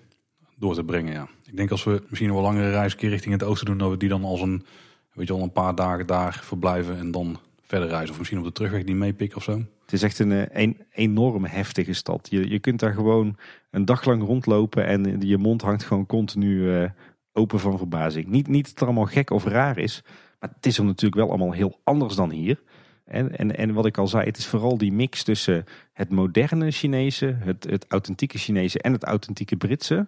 door 0.56 0.74
te 0.74 0.84
brengen. 0.84 1.14
Ja. 1.14 1.28
Ik 1.46 1.58
denk 1.58 1.72
als 1.72 1.84
we 1.84 2.04
misschien 2.08 2.30
een 2.30 2.36
wel 2.36 2.44
langere 2.44 2.72
reis 2.72 2.92
een 2.92 2.98
keer 2.98 3.10
richting 3.10 3.34
het 3.34 3.44
oosten 3.44 3.66
doen, 3.66 3.78
dat 3.78 3.90
we 3.90 3.98
die 3.98 4.10
dan 4.10 4.24
als 4.24 4.42
een, 4.42 4.66
weet 5.14 5.28
je 5.28 5.34
wel, 5.34 5.44
een 5.44 5.52
paar 5.52 5.76
dagen 5.76 6.08
daar 6.08 6.40
verblijven 6.44 6.98
en 6.98 7.12
dan 7.12 7.40
verder 7.62 7.90
reizen. 7.90 8.12
Of 8.12 8.18
misschien 8.18 8.40
op 8.40 8.46
de 8.46 8.52
terugweg 8.52 8.84
die 8.84 8.96
meepikken 8.96 9.38
of 9.38 9.44
zo. 9.44 9.64
Het 9.92 10.00
is 10.00 10.06
echt 10.06 10.20
een, 10.20 10.32
eh, 10.32 10.74
enorm 10.92 11.46
heftige 11.46 11.94
stad. 11.94 12.28
Je, 12.30 12.50
je 12.50 12.60
kunt 12.60 12.80
daar 12.80 12.94
gewoon 12.94 13.38
een 13.72 13.86
dag 13.86 14.06
lang 14.06 14.24
rondlopen 14.24 14.86
en 14.86 15.22
je 15.22 15.38
mond 15.38 15.62
hangt 15.62 15.84
gewoon 15.84 16.06
continu 16.06 16.56
uh, 16.56 16.90
open 17.32 17.60
van 17.60 17.78
verbazing. 17.78 18.28
Niet, 18.28 18.48
niet 18.48 18.64
dat 18.64 18.74
het 18.74 18.84
allemaal 18.84 19.06
gek 19.06 19.30
of 19.30 19.46
raar 19.46 19.78
is, 19.78 20.04
maar 20.40 20.50
het 20.56 20.66
is 20.66 20.78
er 20.78 20.84
natuurlijk 20.84 21.22
wel 21.22 21.30
allemaal 21.30 21.52
heel 21.52 21.80
anders 21.84 22.16
dan 22.16 22.30
hier. 22.30 22.62
En, 23.06 23.38
en, 23.38 23.58
en 23.58 23.74
wat 23.74 23.86
ik 23.86 23.98
al 23.98 24.08
zei, 24.08 24.26
het 24.26 24.38
is 24.38 24.48
vooral 24.48 24.78
die 24.78 24.92
mix 24.92 25.24
tussen 25.24 25.64
het 25.94 26.10
moderne 26.10 26.72
Chinese, 26.72 27.36
het, 27.40 27.64
het 27.70 27.86
authentieke 27.88 28.38
Chinese 28.38 28.80
en 28.80 28.92
het 28.92 29.04
authentieke 29.04 29.56
Britse. 29.56 30.08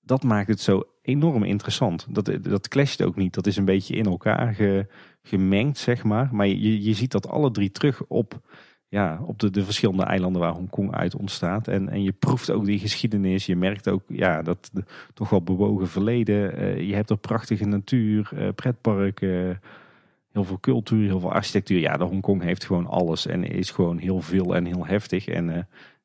Dat 0.00 0.22
maakt 0.22 0.48
het 0.48 0.60
zo 0.60 0.82
enorm 1.02 1.42
interessant. 1.42 2.06
Dat, 2.08 2.30
dat 2.42 2.68
clasht 2.68 3.02
ook 3.02 3.16
niet. 3.16 3.34
Dat 3.34 3.46
is 3.46 3.56
een 3.56 3.64
beetje 3.64 3.96
in 3.96 4.06
elkaar 4.06 4.54
ge, 4.54 4.86
gemengd, 5.22 5.78
zeg 5.78 6.04
maar. 6.04 6.28
Maar 6.32 6.46
je, 6.46 6.82
je 6.82 6.94
ziet 6.94 7.12
dat 7.12 7.28
alle 7.28 7.50
drie 7.50 7.70
terug 7.70 8.04
op, 8.06 8.40
ja, 8.94 9.20
op 9.26 9.38
de, 9.38 9.50
de 9.50 9.64
verschillende 9.64 10.02
eilanden 10.02 10.40
waar 10.40 10.52
Hongkong 10.52 10.94
uit 10.94 11.16
ontstaat. 11.16 11.68
En, 11.68 11.88
en 11.88 12.02
je 12.02 12.12
proeft 12.12 12.50
ook 12.50 12.64
die 12.64 12.78
geschiedenis. 12.78 13.46
Je 13.46 13.56
merkt 13.56 13.88
ook 13.88 14.02
ja, 14.08 14.42
dat 14.42 14.70
de, 14.72 14.84
toch 15.14 15.30
wel 15.30 15.42
bewogen 15.42 15.88
verleden. 15.88 16.60
Uh, 16.60 16.88
je 16.88 16.94
hebt 16.94 17.10
er 17.10 17.16
prachtige 17.16 17.64
natuur, 17.64 18.30
uh, 18.34 18.48
pretparken, 18.54 19.60
heel 20.32 20.44
veel 20.44 20.60
cultuur, 20.60 21.06
heel 21.06 21.20
veel 21.20 21.32
architectuur. 21.32 21.80
Ja, 21.80 21.96
de 21.96 22.04
Hongkong 22.04 22.42
heeft 22.42 22.64
gewoon 22.64 22.86
alles 22.86 23.26
en 23.26 23.44
is 23.44 23.70
gewoon 23.70 23.98
heel 23.98 24.20
veel 24.20 24.54
en 24.56 24.64
heel 24.64 24.86
heftig. 24.86 25.28
En 25.28 25.48
uh, 25.48 25.58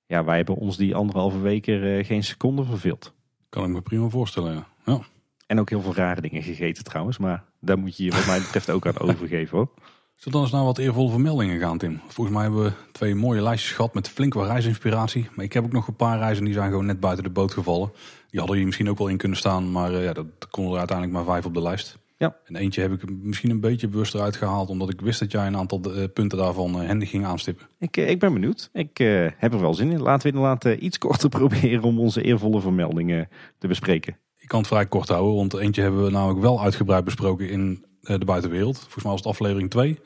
ja, 0.05 0.23
wij 0.23 0.35
hebben 0.35 0.55
ons 0.55 0.77
die 0.77 0.95
anderhalve 0.95 1.39
weken 1.39 2.05
geen 2.05 2.23
seconde 2.23 2.63
verveeld. 2.63 3.13
Kan 3.49 3.63
ik 3.63 3.69
me 3.69 3.81
prima 3.81 4.07
voorstellen, 4.07 4.53
ja. 4.53 4.67
ja. 4.85 4.99
En 5.47 5.59
ook 5.59 5.69
heel 5.69 5.81
veel 5.81 5.95
rare 5.95 6.21
dingen 6.21 6.43
gegeten 6.43 6.83
trouwens. 6.83 7.17
Maar 7.17 7.43
daar 7.59 7.79
moet 7.79 7.97
je 7.97 8.03
je 8.03 8.11
wat 8.11 8.25
mij 8.25 8.39
betreft 8.39 8.69
ook 8.69 8.87
aan 8.87 8.99
overgeven 8.99 9.57
hoor. 9.57 9.69
Zullen 10.19 10.33
dan 10.33 10.41
eens 10.41 10.51
naar 10.51 10.63
wat 10.63 10.77
eervolle 10.77 11.09
vermeldingen 11.09 11.59
gaan, 11.59 11.77
Tim? 11.77 12.01
Volgens 12.07 12.35
mij 12.35 12.45
hebben 12.45 12.63
we 12.63 12.71
twee 12.91 13.15
mooie 13.15 13.41
lijstjes 13.41 13.71
gehad 13.71 13.93
met 13.93 14.09
flink 14.09 14.33
wat 14.33 14.47
reisinspiratie. 14.47 15.27
Maar 15.35 15.45
ik 15.45 15.53
heb 15.53 15.63
ook 15.63 15.71
nog 15.71 15.87
een 15.87 15.95
paar 15.95 16.17
reizen 16.17 16.45
die 16.45 16.53
zijn 16.53 16.69
gewoon 16.69 16.85
net 16.85 16.99
buiten 16.99 17.23
de 17.23 17.29
boot 17.29 17.53
gevallen. 17.53 17.91
Die 18.29 18.39
hadden 18.39 18.57
hier 18.57 18.65
misschien 18.65 18.89
ook 18.89 18.97
wel 18.97 19.07
in 19.07 19.17
kunnen 19.17 19.37
staan, 19.37 19.71
maar 19.71 19.91
uh, 19.91 20.03
ja, 20.03 20.13
dat 20.13 20.25
konden 20.49 20.73
er 20.73 20.79
uiteindelijk 20.79 21.17
maar 21.17 21.33
vijf 21.33 21.45
op 21.45 21.53
de 21.53 21.61
lijst. 21.61 21.97
Ja. 22.17 22.35
En 22.45 22.55
eentje 22.55 22.81
heb 22.81 22.91
ik 22.91 23.09
misschien 23.09 23.49
een 23.49 23.59
beetje 23.59 23.87
bewust 23.87 24.13
eruit 24.13 24.35
gehaald, 24.35 24.69
omdat 24.69 24.89
ik 24.89 25.01
wist 25.01 25.19
dat 25.19 25.31
jij 25.31 25.47
een 25.47 25.57
aantal 25.57 25.81
uh, 25.87 26.03
punten 26.13 26.37
daarvan 26.37 26.81
uh, 26.81 26.87
handig 26.87 27.09
ging 27.09 27.25
aanstippen. 27.25 27.67
Ik, 27.77 27.97
ik 27.97 28.19
ben 28.19 28.33
benieuwd. 28.33 28.69
Ik 28.73 28.97
heb 29.37 29.53
er 29.53 29.61
wel 29.61 29.73
zin 29.73 29.91
in. 29.91 30.01
Laten 30.01 30.31
we 30.31 30.37
inderdaad 30.37 30.79
iets 30.79 30.97
korter 30.97 31.29
proberen 31.39 31.83
om 31.83 31.99
onze 31.99 32.21
eervolle 32.21 32.61
vermeldingen 32.61 33.29
te 33.57 33.67
bespreken. 33.67 34.17
Ik 34.37 34.47
kan 34.47 34.59
het 34.59 34.67
vrij 34.67 34.85
kort 34.85 35.09
houden, 35.09 35.35
want 35.35 35.53
eentje 35.53 35.81
hebben 35.81 36.03
we 36.03 36.11
namelijk 36.11 36.39
wel 36.39 36.61
uitgebreid 36.61 37.03
besproken 37.03 37.49
in 37.49 37.85
de 38.17 38.25
buitenwereld. 38.25 38.77
Volgens 38.77 39.03
mij 39.03 39.11
was 39.11 39.21
het 39.21 39.29
aflevering 39.29 39.69
2. 39.69 39.99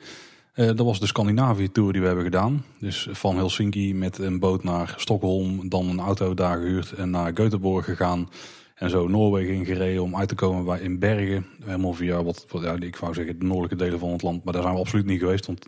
Uh, 0.54 0.66
dat 0.66 0.78
was 0.78 1.00
de 1.00 1.06
Scandinavië-tour 1.06 1.92
die 1.92 2.00
we 2.00 2.06
hebben 2.06 2.24
gedaan. 2.24 2.64
Dus 2.78 3.08
van 3.10 3.36
Helsinki 3.36 3.94
met 3.94 4.18
een 4.18 4.38
boot 4.38 4.64
naar 4.64 4.94
Stockholm, 4.96 5.68
dan 5.68 5.88
een 5.88 6.00
auto 6.00 6.34
daar 6.34 6.56
gehuurd 6.58 6.92
en 6.92 7.10
naar 7.10 7.32
Göteborg 7.32 7.84
gegaan. 7.84 8.28
En 8.74 8.90
zo 8.90 9.08
Noorwegen 9.08 9.54
ingereden 9.54 10.02
om 10.02 10.16
uit 10.16 10.28
te 10.28 10.34
komen 10.34 10.64
bij 10.64 10.80
in 10.80 10.98
Bergen. 10.98 11.46
Helemaal 11.64 11.92
via 11.92 12.22
wat, 12.22 12.46
wat 12.48 12.62
ja, 12.62 12.76
ik 12.80 12.96
wou 12.96 13.14
zeggen 13.14 13.38
de 13.38 13.44
noordelijke 13.44 13.76
delen 13.76 13.98
van 13.98 14.12
het 14.12 14.22
land. 14.22 14.44
Maar 14.44 14.52
daar 14.52 14.62
zijn 14.62 14.74
we 14.74 14.80
absoluut 14.80 15.06
niet 15.06 15.20
geweest, 15.20 15.46
want 15.46 15.66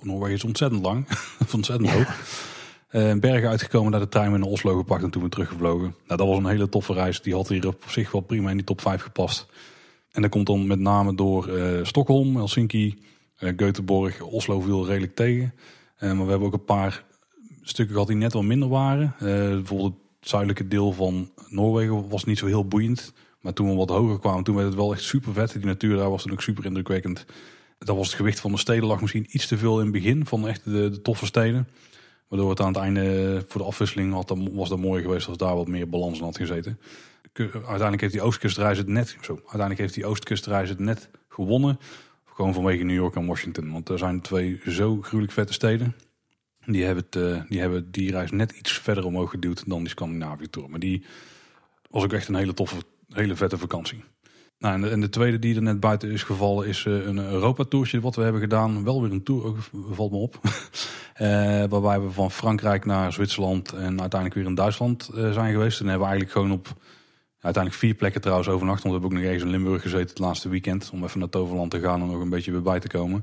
Noorwegen 0.00 0.34
is 0.34 0.44
ontzettend 0.44 0.82
lang. 0.82 1.06
ontzettend 1.54 1.90
hoog. 1.90 2.16
Uh, 2.90 3.14
Bergen 3.14 3.48
uitgekomen, 3.48 3.90
naar 3.90 4.00
de 4.00 4.08
trein 4.08 4.34
in 4.34 4.42
Oslo 4.42 4.76
gepakt 4.76 5.02
en 5.02 5.10
toen 5.10 5.20
weer 5.20 5.30
teruggevlogen. 5.30 5.94
Nou, 6.06 6.18
dat 6.18 6.28
was 6.28 6.36
een 6.36 6.46
hele 6.46 6.68
toffe 6.68 6.92
reis. 6.92 7.22
Die 7.22 7.34
had 7.34 7.48
hier 7.48 7.66
op 7.66 7.82
zich 7.86 8.12
wel 8.12 8.20
prima 8.20 8.50
in 8.50 8.56
die 8.56 8.66
top 8.66 8.80
5 8.80 9.02
gepast. 9.02 9.46
En 10.14 10.22
dat 10.22 10.30
komt 10.30 10.46
dan 10.46 10.66
met 10.66 10.78
name 10.78 11.14
door 11.14 11.48
uh, 11.48 11.84
Stockholm, 11.84 12.36
Helsinki, 12.36 12.98
uh, 13.38 13.50
Göteborg, 13.56 14.20
Oslo 14.20 14.60
viel 14.60 14.86
redelijk 14.86 15.14
tegen. 15.14 15.54
maar 16.00 16.24
we 16.24 16.30
hebben 16.30 16.46
ook 16.46 16.52
een 16.52 16.64
paar 16.64 17.04
stukken 17.62 17.94
gehad 17.94 18.08
die 18.08 18.16
net 18.16 18.32
wel 18.32 18.42
minder 18.42 18.68
waren. 18.68 19.14
bijvoorbeeld 19.18 19.94
het 20.20 20.28
zuidelijke 20.28 20.68
deel 20.68 20.92
van 20.92 21.30
Noorwegen 21.48 22.08
was 22.08 22.24
niet 22.24 22.38
zo 22.38 22.46
heel 22.46 22.66
boeiend. 22.66 23.12
Maar 23.40 23.52
toen 23.52 23.68
we 23.68 23.74
wat 23.74 23.88
hoger 23.88 24.18
kwamen, 24.18 24.44
toen 24.44 24.54
werd 24.54 24.66
het 24.66 24.76
wel 24.76 24.92
echt 24.92 25.02
super 25.02 25.32
vet. 25.32 25.52
Die 25.52 25.64
natuur 25.64 25.96
daar 25.96 26.10
was 26.10 26.22
dan 26.22 26.32
ook 26.32 26.42
super 26.42 26.64
indrukwekkend. 26.64 27.24
Dat 27.78 27.96
was 27.96 28.06
het 28.06 28.16
gewicht 28.16 28.40
van 28.40 28.52
de 28.52 28.58
steden 28.58 28.84
lag 28.84 29.00
misschien 29.00 29.26
iets 29.30 29.46
te 29.46 29.58
veel 29.58 29.78
in 29.78 29.84
het 29.84 29.92
begin 29.92 30.26
van 30.26 30.48
echt 30.48 30.64
de, 30.64 30.90
de 30.90 31.02
toffe 31.02 31.26
steden. 31.26 31.68
Waardoor 32.28 32.50
het 32.50 32.60
aan 32.60 32.72
het 32.72 32.76
einde 32.76 33.44
voor 33.48 33.60
de 33.60 33.66
afwisseling 33.66 34.12
had, 34.12 34.36
was 34.52 34.68
dat 34.68 34.78
mooi 34.78 35.02
geweest 35.02 35.28
als 35.28 35.36
daar 35.36 35.56
wat 35.56 35.68
meer 35.68 35.88
balans 35.88 36.18
in 36.18 36.24
had 36.24 36.36
gezeten. 36.36 36.78
Uiteindelijk 37.42 38.00
heeft 38.00 38.12
die 38.12 38.22
Oostkustreis 38.22 38.78
het 38.78 38.86
net, 38.86 39.16
zo, 39.20 39.32
uiteindelijk 39.34 39.80
heeft 39.80 39.94
die 39.94 40.06
Oostkustreis 40.06 40.68
het 40.68 40.78
net 40.78 41.08
gewonnen. 41.28 41.78
Gewoon 42.24 42.54
vanwege 42.54 42.84
New 42.84 42.96
York 42.96 43.16
en 43.16 43.26
Washington. 43.26 43.72
Want 43.72 43.88
er 43.88 43.98
zijn 43.98 44.20
twee 44.20 44.60
zo 44.68 44.98
gruwelijk 45.02 45.32
vette 45.32 45.52
steden. 45.52 45.96
Die 46.66 46.84
hebben, 46.84 47.04
het, 47.04 47.16
eh, 47.16 47.42
die 47.48 47.60
hebben 47.60 47.90
die 47.90 48.10
reis 48.10 48.30
net 48.30 48.52
iets 48.52 48.78
verder 48.78 49.04
omhoog 49.04 49.30
geduwd 49.30 49.68
dan 49.68 49.78
die 49.78 49.88
Scandinavië 49.88 50.50
Tour. 50.50 50.70
Maar 50.70 50.78
die 50.78 51.04
was 51.90 52.02
ook 52.02 52.12
echt 52.12 52.28
een 52.28 52.34
hele 52.34 52.54
toffe, 52.54 52.76
hele 53.08 53.36
vette 53.36 53.58
vakantie. 53.58 54.04
Nou, 54.58 54.88
en, 54.88 55.00
de, 55.00 55.08
tweede 55.08 55.38
die 55.38 55.56
er 55.56 55.62
net 55.62 55.80
buiten 55.80 56.10
is 56.10 56.22
gevallen 56.22 56.66
is 56.68 56.84
uh, 56.84 57.06
een 57.06 57.18
Europa-tourtje 57.18 58.00
wat 58.00 58.16
we 58.16 58.22
hebben 58.22 58.40
gedaan. 58.40 58.84
Wel 58.84 59.02
weer 59.02 59.12
een 59.12 59.22
tour, 59.22 59.54
valt 59.90 60.10
me 60.10 60.16
op. 60.16 60.40
waarbij 61.72 62.00
we 62.00 62.10
van 62.10 62.30
Frankrijk 62.30 62.84
naar 62.84 63.12
Zwitserland 63.12 63.72
en 63.72 64.00
uiteindelijk 64.00 64.34
weer 64.34 64.46
in 64.46 64.54
Duitsland 64.54 65.10
zijn 65.12 65.52
geweest. 65.52 65.80
En 65.80 65.86
hebben 65.86 66.06
we 66.06 66.12
eigenlijk 66.12 66.32
gewoon 66.32 66.52
op 66.52 66.74
uiteindelijk 67.44 67.84
vier 67.84 67.94
plekken 67.94 68.20
trouwens 68.20 68.48
overnacht. 68.48 68.82
Want 68.82 68.94
we 68.94 69.00
hebben 69.00 69.18
ook 69.18 69.24
nog 69.24 69.34
eens 69.34 69.42
in 69.42 69.50
Limburg 69.50 69.82
gezeten 69.82 70.08
het 70.08 70.18
laatste 70.18 70.48
weekend. 70.48 70.90
Om 70.92 71.04
even 71.04 71.18
naar 71.18 71.28
Toverland 71.28 71.70
te 71.70 71.80
gaan 71.80 72.00
en 72.00 72.06
nog 72.06 72.20
een 72.20 72.28
beetje 72.28 72.50
weer 72.50 72.62
bij 72.62 72.80
te 72.80 72.88
komen. 72.88 73.20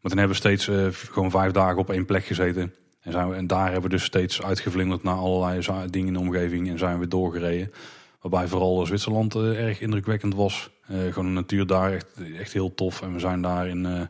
Maar 0.00 0.10
toen 0.10 0.18
hebben 0.18 0.36
we 0.36 0.48
steeds 0.48 0.70
gewoon 1.10 1.30
vijf 1.30 1.52
dagen 1.52 1.78
op 1.78 1.90
één 1.90 2.04
plek 2.04 2.24
gezeten. 2.24 2.74
En, 3.00 3.12
zijn 3.12 3.28
we, 3.28 3.34
en 3.34 3.46
daar 3.46 3.64
hebben 3.64 3.90
we 3.90 3.96
dus 3.96 4.04
steeds 4.04 4.42
uitgevlinderd 4.42 5.02
naar 5.02 5.14
allerlei 5.14 5.90
dingen 5.90 6.06
in 6.06 6.12
de 6.12 6.18
omgeving. 6.18 6.68
En 6.68 6.78
zijn 6.78 6.98
we 6.98 7.08
doorgereden. 7.08 7.72
Waarbij 8.20 8.48
vooral 8.48 8.86
Zwitserland 8.86 9.34
erg 9.34 9.80
indrukwekkend 9.80 10.34
was. 10.34 10.70
gewoon 10.86 11.26
de 11.26 11.30
natuur 11.30 11.66
daar 11.66 12.02
echt, 12.38 12.52
heel 12.52 12.74
tof. 12.74 13.02
En 13.02 13.12
we 13.12 13.18
zijn 13.18 13.42
daar 13.42 13.68
in, 13.68 14.08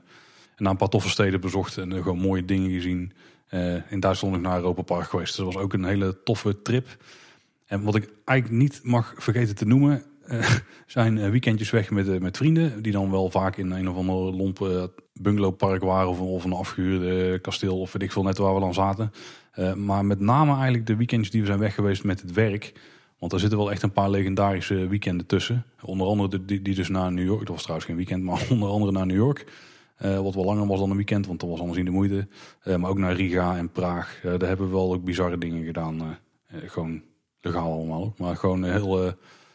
een 0.56 0.76
paar 0.76 0.88
toffe 0.88 1.08
steden 1.08 1.40
bezocht. 1.40 1.76
En 1.76 1.92
gewoon 1.92 2.18
mooie 2.18 2.44
dingen 2.44 2.70
gezien. 2.70 3.12
in 3.88 4.00
Duitsland 4.00 4.34
nog 4.34 4.42
naar 4.42 4.56
Europa 4.56 4.82
Park 4.82 5.08
geweest. 5.08 5.36
Dus 5.36 5.44
dat 5.44 5.54
was 5.54 5.62
ook 5.62 5.72
een 5.72 5.84
hele 5.84 6.22
toffe 6.22 6.62
trip. 6.62 6.86
En 7.70 7.82
wat 7.82 7.94
ik 7.94 8.08
eigenlijk 8.24 8.62
niet 8.62 8.80
mag 8.82 9.14
vergeten 9.16 9.54
te 9.54 9.66
noemen, 9.66 10.02
uh, 10.28 10.50
zijn 10.86 11.30
weekendjes 11.30 11.70
weg 11.70 11.90
met, 11.90 12.20
met 12.20 12.36
vrienden. 12.36 12.82
Die 12.82 12.92
dan 12.92 13.10
wel 13.10 13.30
vaak 13.30 13.56
in 13.56 13.70
een 13.70 13.88
of 13.88 13.96
andere 13.96 14.36
lompe 14.36 14.92
bungalowpark 15.12 15.82
waren 15.82 16.08
of, 16.08 16.20
of 16.20 16.44
een 16.44 16.52
afgehuurde 16.52 17.38
kasteel 17.38 17.80
of 17.80 17.92
weet 17.92 18.02
ik 18.02 18.12
veel 18.12 18.22
net 18.22 18.38
waar 18.38 18.54
we 18.54 18.60
dan 18.60 18.74
zaten. 18.74 19.12
Maar 19.76 20.04
met 20.04 20.20
name 20.20 20.52
eigenlijk 20.54 20.86
de 20.86 20.96
weekendjes 20.96 21.30
die 21.30 21.40
we 21.40 21.46
zijn 21.46 21.58
weg 21.58 21.74
geweest 21.74 22.04
met 22.04 22.20
het 22.20 22.32
werk. 22.32 22.72
Want 23.18 23.32
er 23.32 23.40
zitten 23.40 23.58
wel 23.58 23.70
echt 23.70 23.82
een 23.82 23.92
paar 23.92 24.10
legendarische 24.10 24.88
weekenden 24.88 25.26
tussen. 25.26 25.64
Onder 25.82 26.06
andere 26.06 26.44
die, 26.44 26.62
die 26.62 26.74
dus 26.74 26.88
naar 26.88 27.12
New 27.12 27.24
York. 27.24 27.40
Dat 27.40 27.48
was 27.48 27.60
trouwens 27.60 27.88
geen 27.88 27.96
weekend, 27.96 28.24
maar 28.28 28.46
onder 28.50 28.68
andere 28.68 28.92
naar 28.92 29.06
New 29.06 29.16
York. 29.16 29.46
Wat 29.98 30.34
wel 30.34 30.44
langer 30.44 30.66
was 30.66 30.78
dan 30.78 30.90
een 30.90 30.96
weekend, 30.96 31.26
want 31.26 31.40
dat 31.40 31.48
was 31.48 31.60
anders 31.60 31.78
in 31.78 31.84
de 31.84 31.90
moeite. 31.90 32.28
Maar 32.64 32.90
ook 32.90 32.98
naar 32.98 33.14
Riga 33.14 33.56
en 33.56 33.70
Praag. 33.70 34.20
daar 34.22 34.48
hebben 34.48 34.66
we 34.66 34.72
wel 34.72 34.92
ook 34.92 35.04
bizarre 35.04 35.38
dingen 35.38 35.64
gedaan. 35.64 36.18
gewoon 36.66 37.02
legaal 37.40 37.72
allemaal. 37.72 38.14
Maar 38.16 38.36
gewoon 38.36 38.64
heel, 38.64 39.04
uh, 39.04 39.12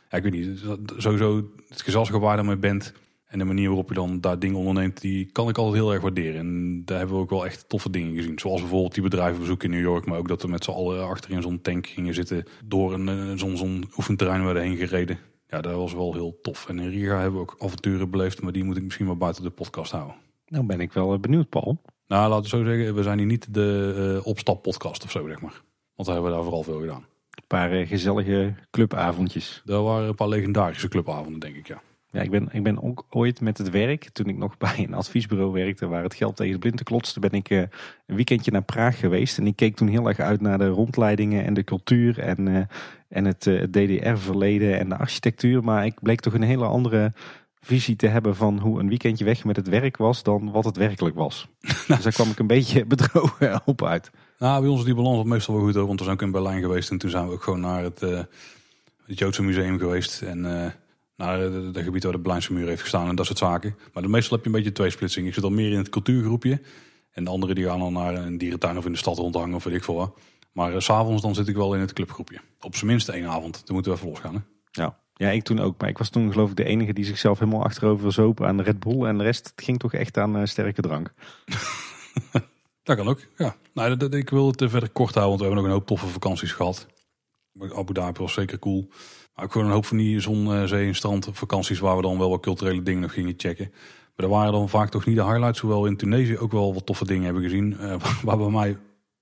ja, 0.09 0.17
ik 0.17 0.23
weet 0.23 0.31
niet, 0.31 0.63
sowieso 0.97 1.49
het 1.67 1.81
gezelschap 1.81 2.21
waar 2.21 2.29
je 2.29 2.37
daarmee 2.37 2.57
bent 2.57 2.93
en 3.25 3.39
de 3.39 3.45
manier 3.45 3.67
waarop 3.67 3.89
je 3.89 3.95
dan 3.95 4.21
daar 4.21 4.39
dingen 4.39 4.57
onderneemt, 4.57 5.01
die 5.01 5.31
kan 5.31 5.49
ik 5.49 5.57
altijd 5.57 5.75
heel 5.75 5.93
erg 5.93 6.01
waarderen. 6.01 6.39
En 6.39 6.81
daar 6.85 6.97
hebben 6.97 7.15
we 7.15 7.21
ook 7.21 7.29
wel 7.29 7.45
echt 7.45 7.69
toffe 7.69 7.89
dingen 7.89 8.15
gezien. 8.15 8.39
Zoals 8.39 8.61
bijvoorbeeld 8.61 8.93
die 8.93 9.03
bedrijvenbezoek 9.03 9.63
in 9.63 9.69
New 9.69 9.81
York, 9.81 10.05
maar 10.05 10.17
ook 10.17 10.27
dat 10.27 10.41
we 10.41 10.47
met 10.47 10.63
z'n 10.63 10.71
allen 10.71 11.07
achterin 11.07 11.41
zo'n 11.41 11.61
tank 11.61 11.87
gingen 11.87 12.13
zitten, 12.13 12.45
door 12.65 12.93
een 12.93 13.39
zo'n 13.39 13.57
zo'n 13.57 13.89
oefenterrein 13.97 14.43
werden 14.43 14.63
heen 14.63 14.77
gereden. 14.77 15.19
Ja, 15.47 15.61
dat 15.61 15.75
was 15.75 15.93
wel 15.93 16.13
heel 16.13 16.39
tof. 16.41 16.69
En 16.69 16.79
in 16.79 16.89
Riga 16.89 17.19
hebben 17.19 17.33
we 17.33 17.39
ook 17.39 17.55
avonturen 17.59 18.09
beleefd, 18.09 18.41
maar 18.41 18.51
die 18.51 18.63
moet 18.63 18.77
ik 18.77 18.83
misschien 18.83 19.05
wel 19.05 19.17
buiten 19.17 19.43
de 19.43 19.49
podcast 19.49 19.91
houden. 19.91 20.15
Nou 20.47 20.65
ben 20.65 20.79
ik 20.79 20.93
wel 20.93 21.13
eh, 21.13 21.19
benieuwd, 21.19 21.49
Paul. 21.49 21.81
Nou, 22.07 22.29
laten 22.29 22.43
we 22.43 22.57
zo 22.57 22.63
zeggen, 22.63 22.95
we 22.95 23.03
zijn 23.03 23.17
hier 23.17 23.27
niet 23.27 23.53
de 23.53 23.93
uh, 24.17 24.27
opstap 24.27 24.61
podcast 24.61 25.03
of 25.03 25.11
zo, 25.11 25.27
zeg 25.27 25.41
maar. 25.41 25.61
Want 25.95 26.07
daar 26.07 26.13
hebben 26.13 26.23
we 26.23 26.37
daar 26.37 26.43
vooral 26.43 26.63
veel 26.63 26.79
gedaan. 26.79 27.05
Een 27.35 27.47
paar 27.47 27.71
eh, 27.71 27.87
gezellige 27.87 28.53
clubavondjes. 28.71 29.61
Dat 29.65 29.83
waren 29.83 30.07
een 30.07 30.15
paar 30.15 30.27
legendarische 30.27 30.87
clubavonden, 30.87 31.39
denk 31.39 31.55
ik, 31.55 31.67
ja. 31.67 31.81
Ja, 32.15 32.21
ik 32.21 32.31
ben, 32.31 32.49
ik 32.51 32.63
ben 32.63 32.83
ook 32.83 33.05
ooit 33.09 33.41
met 33.41 33.57
het 33.57 33.69
werk, 33.69 34.09
toen 34.09 34.25
ik 34.25 34.37
nog 34.37 34.57
bij 34.67 34.75
een 34.77 34.93
adviesbureau 34.93 35.51
werkte, 35.51 35.87
waar 35.87 36.03
het 36.03 36.13
geld 36.13 36.35
tegen 36.35 36.53
de 36.53 36.59
blind 36.59 36.83
klotste, 36.83 37.19
ben 37.19 37.31
ik 37.31 37.49
uh, 37.49 37.59
een 38.05 38.15
weekendje 38.15 38.51
naar 38.51 38.61
Praag 38.61 38.99
geweest. 38.99 39.37
En 39.37 39.47
ik 39.47 39.55
keek 39.55 39.75
toen 39.75 39.87
heel 39.87 40.07
erg 40.07 40.19
uit 40.19 40.41
naar 40.41 40.57
de 40.57 40.67
rondleidingen 40.67 41.45
en 41.45 41.53
de 41.53 41.63
cultuur 41.63 42.19
en, 42.19 42.47
uh, 42.47 42.61
en 43.07 43.25
het, 43.25 43.45
uh, 43.45 43.61
DDR-verleden 43.61 44.79
en 44.79 44.89
de 44.89 44.97
architectuur. 44.97 45.63
Maar 45.63 45.85
ik 45.85 46.01
bleek 46.01 46.19
toch 46.19 46.33
een 46.33 46.41
hele 46.41 46.65
andere 46.65 47.13
visie 47.59 47.95
te 47.95 48.07
hebben 48.07 48.35
van 48.35 48.59
hoe 48.59 48.79
een 48.79 48.89
weekendje 48.89 49.25
weg 49.25 49.43
met 49.43 49.55
het 49.55 49.67
werk 49.67 49.97
was 49.97 50.23
dan 50.23 50.51
wat 50.51 50.65
het 50.65 50.77
werkelijk 50.77 51.15
was. 51.15 51.47
dus 51.87 52.01
daar 52.01 52.13
kwam 52.13 52.29
ik 52.29 52.39
een 52.39 52.47
beetje 52.47 52.85
bedrogen 52.95 53.61
op 53.65 53.83
uit. 53.83 54.11
Nou, 54.45 54.61
bij 54.61 54.69
ons 54.69 54.79
is 54.79 54.85
die 54.85 54.95
balans 54.95 55.23
meestal 55.23 55.55
wel 55.55 55.63
goed 55.63 55.75
hoor, 55.75 55.87
want 55.87 55.99
we 55.99 56.05
zijn 56.05 56.17
ook 56.17 56.23
in 56.23 56.31
Berlijn 56.31 56.61
geweest 56.61 56.91
en 56.91 56.97
toen 56.97 57.09
zijn 57.09 57.27
we 57.27 57.33
ook 57.33 57.43
gewoon 57.43 57.59
naar 57.59 57.83
het, 57.83 58.01
uh, 58.01 58.19
het 59.05 59.19
Joodse 59.19 59.43
museum 59.43 59.79
geweest 59.79 60.21
en 60.21 60.45
uh, 60.45 60.65
naar 61.15 61.39
de, 61.39 61.69
de, 61.71 61.83
gebied 61.83 62.03
waar 62.03 62.11
de 62.11 62.19
Berlijnse 62.19 62.53
muur 62.53 62.67
heeft 62.67 62.81
gestaan 62.81 63.07
en 63.07 63.15
dat 63.15 63.25
soort 63.25 63.37
zaken. 63.37 63.75
Maar 63.93 64.03
de 64.03 64.09
meestal 64.09 64.35
heb 64.35 64.45
je 64.45 64.51
een 64.51 64.55
beetje 64.55 64.71
twee 64.71 64.89
splitsing. 64.89 65.27
Ik 65.27 65.33
zit 65.33 65.43
al 65.43 65.49
meer 65.49 65.71
in 65.71 65.77
het 65.77 65.89
cultuurgroepje 65.89 66.61
en 67.11 67.23
de 67.23 67.29
anderen 67.29 67.55
die 67.55 67.65
gaan 67.65 67.79
dan 67.79 67.93
naar 67.93 68.15
een 68.15 68.37
dierentuin 68.37 68.77
of 68.77 68.85
in 68.85 68.91
de 68.91 68.97
stad 68.97 69.17
rondhangen 69.17 69.55
of 69.55 69.63
weet 69.63 69.73
ik 69.73 69.83
veel 69.83 69.95
wat. 69.95 70.17
Maar 70.51 70.73
uh, 70.73 70.79
s'avonds 70.79 71.21
dan 71.21 71.35
zit 71.35 71.47
ik 71.47 71.55
wel 71.55 71.73
in 71.73 71.79
het 71.79 71.93
clubgroepje. 71.93 72.39
Op 72.61 72.75
zijn 72.75 72.87
minst 72.87 73.09
één 73.09 73.27
avond. 73.27 73.61
Dan 73.65 73.73
moeten 73.73 73.91
we 73.91 73.97
even 73.97 74.09
losgaan 74.09 74.33
hè. 74.33 74.41
Ja. 74.71 74.97
Ja, 75.15 75.29
ik 75.29 75.43
toen 75.43 75.59
ook. 75.59 75.81
Maar 75.81 75.89
ik 75.89 75.97
was 75.97 76.09
toen 76.09 76.31
geloof 76.31 76.49
ik 76.49 76.55
de 76.55 76.63
enige 76.63 76.93
die 76.93 77.05
zichzelf 77.05 77.39
helemaal 77.39 77.63
achterover 77.63 78.11
zopen 78.11 78.47
aan 78.47 78.57
de 78.57 78.63
Red 78.63 78.79
Bull. 78.79 79.05
En 79.05 79.17
de 79.17 79.23
rest 79.23 79.53
ging 79.55 79.79
toch 79.79 79.93
echt 79.93 80.17
aan 80.17 80.47
sterke 80.47 80.81
drank. 80.81 81.13
Dat 82.83 82.95
kan 82.95 83.07
ook, 83.07 83.19
ja. 83.37 83.55
Nou, 83.75 83.97
dat, 83.97 84.13
ik 84.13 84.29
wil 84.29 84.47
het 84.47 84.63
verder 84.67 84.89
kort 84.89 85.15
houden, 85.15 85.37
want 85.37 85.39
we 85.39 85.45
hebben 85.45 85.63
nog 85.63 85.65
een 85.65 85.77
hoop 85.77 85.87
toffe 85.87 86.07
vakanties 86.07 86.51
gehad. 86.51 86.87
Abu 87.75 87.93
Dhabi 87.93 88.19
was 88.19 88.33
zeker 88.33 88.59
cool. 88.59 88.87
Maar 89.33 89.45
ook 89.45 89.51
gewoon 89.51 89.67
een 89.67 89.73
hoop 89.73 89.85
van 89.85 89.97
die 89.97 90.19
zon, 90.19 90.53
eh, 90.53 90.63
zee 90.63 90.87
en 90.87 90.95
strand 90.95 91.29
vakanties 91.31 91.79
waar 91.79 91.95
we 91.95 92.01
dan 92.01 92.17
wel 92.17 92.29
wat 92.29 92.41
culturele 92.41 92.83
dingen 92.83 93.01
nog 93.01 93.13
gingen 93.13 93.33
checken. 93.37 93.67
Maar 93.69 94.13
daar 94.15 94.29
waren 94.29 94.51
dan 94.51 94.69
vaak 94.69 94.89
toch 94.89 95.05
niet 95.05 95.15
de 95.15 95.23
highlights. 95.23 95.59
Hoewel 95.59 95.85
in 95.85 95.97
Tunesië 95.97 96.37
ook 96.37 96.51
wel 96.51 96.73
wat 96.73 96.85
toffe 96.85 97.05
dingen 97.05 97.23
hebben 97.23 97.43
gezien. 97.43 97.77
Uh, 97.79 97.95
waar 98.23 98.37
bij 98.37 98.49
mij 98.49 98.77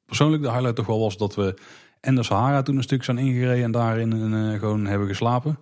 persoonlijk 0.06 0.44
de 0.44 0.50
highlight 0.50 0.76
toch 0.76 0.86
wel 0.86 1.00
was 1.00 1.18
dat 1.18 1.36
we 1.36 1.56
en 2.00 2.16
de 2.16 2.24
Sahara 2.24 2.62
toen 2.62 2.78
een 2.78 2.84
stuk 2.84 3.04
zijn 3.04 3.18
ingereden 3.18 3.64
en 3.64 3.72
daarin 3.72 4.34
uh, 4.34 4.60
gewoon 4.60 4.86
hebben 4.86 5.08
geslapen. 5.08 5.60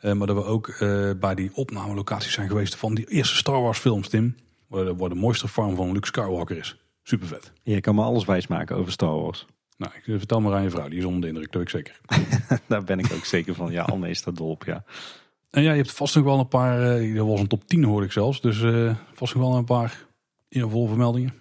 maar 0.00 0.26
dat 0.26 0.36
we 0.36 0.44
ook 0.44 0.76
bij 1.20 1.34
die 1.34 1.50
opnamelocaties 1.54 2.32
zijn 2.32 2.48
geweest 2.48 2.76
van 2.76 2.94
die 2.94 3.06
eerste 3.08 3.36
Star 3.36 3.60
Wars 3.60 3.78
films, 3.78 4.08
Tim. 4.08 4.36
Waar, 4.66 4.96
waar 4.96 5.08
de 5.08 5.14
mooiste 5.14 5.48
farm 5.48 5.76
van 5.76 5.92
Luke 5.92 6.06
Skywalker 6.06 6.56
is. 6.56 6.83
Super 7.06 7.26
vet. 7.26 7.52
Je 7.62 7.80
kan 7.80 7.94
me 7.94 8.02
alles 8.02 8.24
wijsmaken 8.24 8.76
over 8.76 8.92
Star 8.92 9.20
Wars. 9.20 9.46
Nou, 9.76 9.92
ik 9.96 10.06
eh, 10.06 10.18
vertel 10.18 10.40
maar 10.40 10.54
aan 10.54 10.62
je 10.62 10.70
vrouw, 10.70 10.88
die 10.88 10.98
is 10.98 11.04
onder 11.04 11.20
de 11.20 11.26
indruk, 11.26 11.52
dat 11.52 11.62
ik 11.62 11.68
zeker. 11.68 12.00
Daar 12.68 12.84
ben 12.84 12.98
ik 12.98 13.12
ook 13.12 13.24
zeker 13.24 13.54
van. 13.54 13.72
Ja, 13.72 13.82
Anne 13.82 14.08
is 14.08 14.22
daar 14.22 14.34
dol 14.34 14.50
op, 14.50 14.64
ja. 14.64 14.84
En 15.50 15.62
ja, 15.62 15.70
je 15.70 15.76
hebt 15.76 15.92
vast 15.92 16.14
nog 16.14 16.24
wel 16.24 16.38
een 16.38 16.48
paar, 16.48 17.02
uh, 17.02 17.16
dat 17.16 17.26
was 17.26 17.40
een 17.40 17.46
top 17.46 17.66
10 17.66 17.84
hoorde 17.84 18.06
ik 18.06 18.12
zelfs, 18.12 18.40
dus 18.40 18.60
uh, 18.60 18.94
vast 19.12 19.34
nog 19.34 19.42
wel 19.42 19.56
een 19.56 19.64
paar 19.64 20.06
eervolle 20.48 20.88
vermeldingen. 20.88 21.34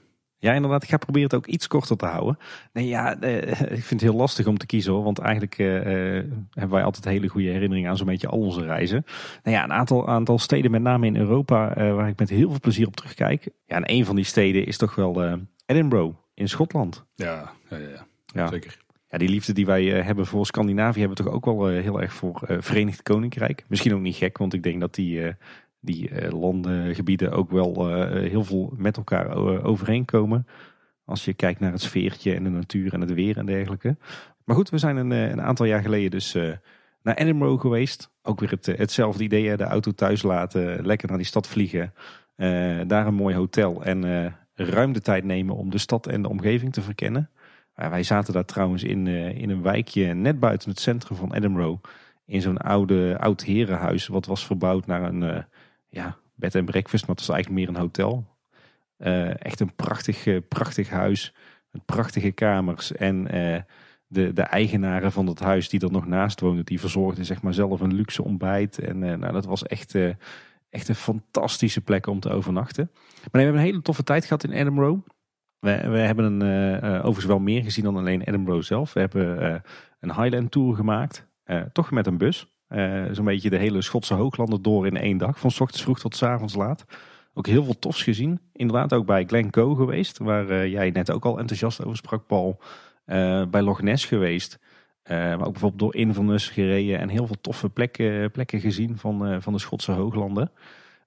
Ja, 0.44 0.54
inderdaad. 0.54 0.84
Ik 0.84 0.90
ga 0.90 0.98
proberen 0.98 1.28
het 1.30 1.38
ook 1.38 1.46
iets 1.46 1.68
korter 1.68 1.98
te 1.98 2.06
houden. 2.06 2.38
Nee, 2.74 2.88
ja, 2.88 3.20
eh, 3.20 3.38
ik 3.78 3.84
vind 3.84 3.90
het 3.90 4.02
heel 4.02 4.14
lastig 4.14 4.48
om 4.48 4.58
te 4.58 4.66
kiezen 4.66 4.94
hoor. 4.94 5.04
Want 5.04 5.20
eigenlijk 5.20 5.58
eh, 5.58 5.68
hebben 6.50 6.70
wij 6.70 6.84
altijd 6.84 7.06
hele 7.06 7.28
goede 7.28 7.50
herinneringen 7.50 7.90
aan 7.90 7.98
zo'n 7.98 8.08
beetje 8.08 8.28
al 8.28 8.40
onze 8.40 8.64
reizen. 8.64 9.06
Nou 9.44 9.58
ja, 9.58 9.64
een 9.64 9.74
aantal, 9.74 10.08
aantal 10.08 10.40
steden, 10.40 10.72
met 10.72 10.82
name 10.82 11.06
in 11.06 11.16
Europa, 11.16 11.74
waar 11.76 12.08
ik 12.08 12.20
met 12.20 12.30
heel 12.30 12.50
veel 12.50 12.60
plezier 12.60 12.88
op 12.88 12.96
terugkijk. 12.96 13.50
Ja, 13.66 13.76
en 13.76 13.84
een 13.86 14.06
van 14.06 14.16
die 14.16 14.26
steden 14.26 14.66
is 14.66 14.78
toch 14.78 14.96
wel 14.96 15.40
Edinburgh 15.66 16.16
in 16.34 16.50
Schotland. 16.50 17.06
Ja, 17.16 17.52
ja, 17.70 17.78
ja, 17.78 18.06
ja. 18.26 18.48
zeker. 18.48 18.78
Ja, 19.10 19.18
die 19.18 19.30
liefde 19.30 19.54
die 19.54 19.66
wij 19.66 19.84
hebben 19.84 20.26
voor 20.26 20.46
Scandinavië 20.46 21.00
hebben 21.00 21.18
we 21.18 21.24
toch 21.24 21.34
ook 21.34 21.46
wel 21.46 21.68
heel 21.68 22.02
erg 22.02 22.14
voor 22.14 22.42
Verenigd 22.60 23.04
Koninkrijk. 23.04 23.66
Misschien 23.68 23.94
ook 23.94 24.02
niet 24.02 24.16
gek, 24.16 24.38
want 24.38 24.54
ik 24.54 24.64
denk 24.64 24.80
dat 24.80 24.96
die 24.96 25.36
die 25.84 26.10
uh, 26.10 26.32
landengebieden 26.32 27.32
ook 27.32 27.52
wel 27.52 27.90
uh, 27.90 28.30
heel 28.30 28.44
veel 28.44 28.74
met 28.78 28.98
elkaar 28.98 29.30
eh, 29.30 29.66
overeenkomen. 29.66 30.48
Als 31.06 31.26
je 31.26 31.34
kijkt 31.34 31.60
naar 31.60 31.72
het 31.72 31.82
sfeertje 31.82 32.34
en 32.34 32.44
de 32.44 32.50
natuur 32.50 32.94
en 32.94 33.02
het 33.02 33.14
weer 33.14 33.38
en 33.38 33.46
dergelijke. 33.46 33.98
Maar 34.46 34.56
goed, 34.56 34.70
we 34.70 34.78
zijn 34.78 34.98
een, 34.98 35.12
een 35.12 35.42
aantal 35.42 35.66
jaar 35.66 35.82
geleden 35.82 36.12
dus 36.12 36.38
naar 37.02 37.16
Edinburgh 37.16 37.62
geweest. 37.62 38.12
Ook 38.22 38.40
weer 38.40 38.50
het, 38.50 38.66
hetzelfde 38.66 39.24
idee, 39.24 39.58
de 39.58 39.64
auto 39.64 39.92
thuis 39.92 40.22
laten, 40.22 40.86
lekker 40.86 41.08
naar 41.08 41.18
die 41.18 41.26
stad 41.26 41.48
vliegen. 41.48 41.94
daar 42.88 43.08
een 43.08 43.14
mooi 43.14 43.36
hotel 43.36 43.84
en 43.84 44.34
ruim 44.56 44.94
de 44.94 45.02
tijd 45.02 45.24
nemen 45.24 45.56
om 45.56 45.70
de 45.70 45.78
stad 45.78 46.08
en 46.08 46.22
de 46.22 46.30
omgeving 46.30 46.74
te 46.74 46.82
verkennen. 46.82 47.30
wij 47.74 48.04
zaten 48.04 48.34
daar 48.34 48.46
trouwens 48.46 48.84
in, 48.84 49.08
in 49.08 49.50
een 49.50 49.62
wijkje 49.62 50.14
net 50.14 50.40
buiten 50.40 50.70
het 50.70 50.80
centrum 50.80 51.18
van 51.18 51.34
Edinburgh. 51.34 51.84
In 52.26 52.42
zo'n 52.42 52.58
oude, 52.58 53.18
oud 53.20 53.44
herenhuis 53.44 54.08
wat 54.08 54.26
was 54.26 54.46
verbouwd 54.46 54.86
naar 54.86 55.04
een 55.04 55.46
ja, 55.94 56.18
bed 56.36 56.56
en 56.56 56.66
breakfast, 56.66 57.08
maar 57.08 57.16
het 57.16 57.26
was 57.26 57.36
eigenlijk 57.36 57.66
meer 57.66 57.76
een 57.76 57.82
hotel. 57.82 58.26
Uh, 58.98 59.44
echt 59.46 59.60
een 59.60 59.76
prachtig, 59.76 60.26
uh, 60.26 60.40
prachtig 60.48 60.90
huis. 60.90 61.34
Met 61.72 61.86
prachtige 61.86 62.32
kamers. 62.32 62.92
En 62.92 63.36
uh, 63.36 63.58
de, 64.08 64.34
de 64.34 64.42
eigenaren 64.42 65.12
van 65.12 65.26
dat 65.26 65.40
huis 65.40 65.70
die 65.70 65.80
er 65.80 65.92
nog 65.92 66.06
naast 66.06 66.40
woonden, 66.40 66.66
die 66.66 66.80
verzorgden 66.80 67.26
zeg 67.26 67.42
maar 67.42 67.54
zelf 67.54 67.82
een 67.82 67.94
luxe 67.94 68.24
ontbijt. 68.24 68.80
En 68.80 69.00
nou, 69.00 69.32
dat 69.34 69.46
was 69.46 69.64
echt, 69.64 69.96
echt 70.70 70.88
een 70.88 70.96
fantastische 70.96 71.82
plek 71.82 72.08
om 72.08 72.20
te 72.20 72.30
overnachten. 72.30 72.90
Maar 72.94 73.30
we 73.32 73.40
hebben 73.40 73.62
een 73.62 73.68
hele 73.68 73.82
toffe 73.82 74.04
tijd 74.04 74.24
gehad 74.24 74.44
in 74.44 74.52
Edinburgh. 74.52 75.00
We, 75.60 75.90
we 75.90 75.98
hebben 75.98 76.42
een, 76.42 76.82
overigens 76.98 77.26
wel 77.26 77.40
meer 77.40 77.64
gezien 77.64 77.84
dan 77.84 77.98
alleen 77.98 78.22
Edinburgh 78.22 78.66
zelf. 78.66 78.94
We 78.94 79.00
hebben 79.00 79.64
een 80.00 80.16
Highland 80.22 80.52
Tour 80.52 80.76
gemaakt. 80.76 81.28
toch 81.72 81.92
met 81.92 82.08
een 82.08 82.18
bus. 82.18 82.53
Uh, 82.74 83.04
Zo'n 83.12 83.26
beetje 83.26 83.50
de 83.50 83.58
hele 83.58 83.82
Schotse 83.82 84.14
hooglanden 84.14 84.62
door 84.62 84.88
in 84.88 84.98
één 84.98 85.18
dag. 85.18 85.40
Van 85.40 85.52
s 85.52 85.60
ochtends 85.60 85.84
vroeg 85.84 86.00
tot 86.00 86.16
s 86.16 86.24
avonds 86.24 86.56
laat. 86.56 86.86
Ook 87.34 87.48
heel 87.48 87.64
veel 87.64 87.80
tofs 87.80 88.04
gezien. 88.04 88.40
Inderdaad 88.54 88.94
ook 88.94 89.06
bij 89.06 89.26
Glencoe 89.26 89.76
geweest. 89.76 90.18
Waar 90.18 90.50
uh, 90.50 90.68
jij 90.68 90.90
net 90.90 91.12
ook 91.12 91.26
al 91.26 91.40
enthousiast 91.40 91.86
over 91.86 91.98
sprak, 91.98 92.28
Paul. 92.28 92.60
Uh, 93.06 93.46
bij 93.46 93.62
Loch 93.62 93.82
Ness 93.82 94.06
geweest. 94.06 94.60
maar 95.08 95.46
ook 95.46 95.52
bijvoorbeeld 95.52 95.80
door 95.80 95.96
Inverness 95.96 96.50
gereden. 96.50 97.00
En 97.00 97.10
heel 97.10 97.28
veel 97.28 97.42
toffe 97.42 97.70
plekken, 97.70 98.32
plekken 98.32 98.60
gezien 98.60 98.98
van, 98.98 99.42
van 99.42 99.54
de 99.54 99.60
Schotse 99.60 99.92
hooglanden. 99.92 100.52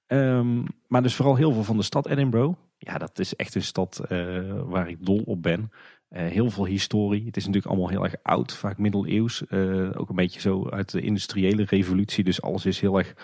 Um, 0.06 0.64
maar 0.88 1.02
dus 1.02 1.14
vooral 1.14 1.36
heel 1.36 1.52
veel 1.52 1.64
van 1.64 1.76
de 1.76 1.82
stad 1.82 2.06
Edinburgh. 2.08 2.58
ja, 2.78 2.98
dat 2.98 3.18
is 3.18 3.36
echt 3.36 3.54
een 3.54 3.62
stad 3.62 4.00
waar 4.66 4.88
ik 4.88 5.06
dol 5.06 5.22
op 5.26 5.42
ben. 5.42 5.70
Heel 6.08 6.50
veel 6.50 6.66
historie. 6.66 7.26
Het 7.26 7.36
is 7.36 7.46
natuurlijk 7.46 7.72
allemaal 7.72 7.90
heel 7.90 8.04
erg 8.04 8.14
oud, 8.22 8.54
vaak 8.54 8.78
middeleeuws. 8.78 9.50
ook 9.96 10.08
een 10.08 10.16
beetje 10.16 10.40
zo 10.40 10.68
uit 10.68 10.90
de 10.90 11.00
industriële 11.00 11.64
revolutie. 11.64 12.24
Dus 12.24 12.42
alles 12.42 12.66
is 12.66 12.80
heel 12.80 12.98
erg, 12.98 13.14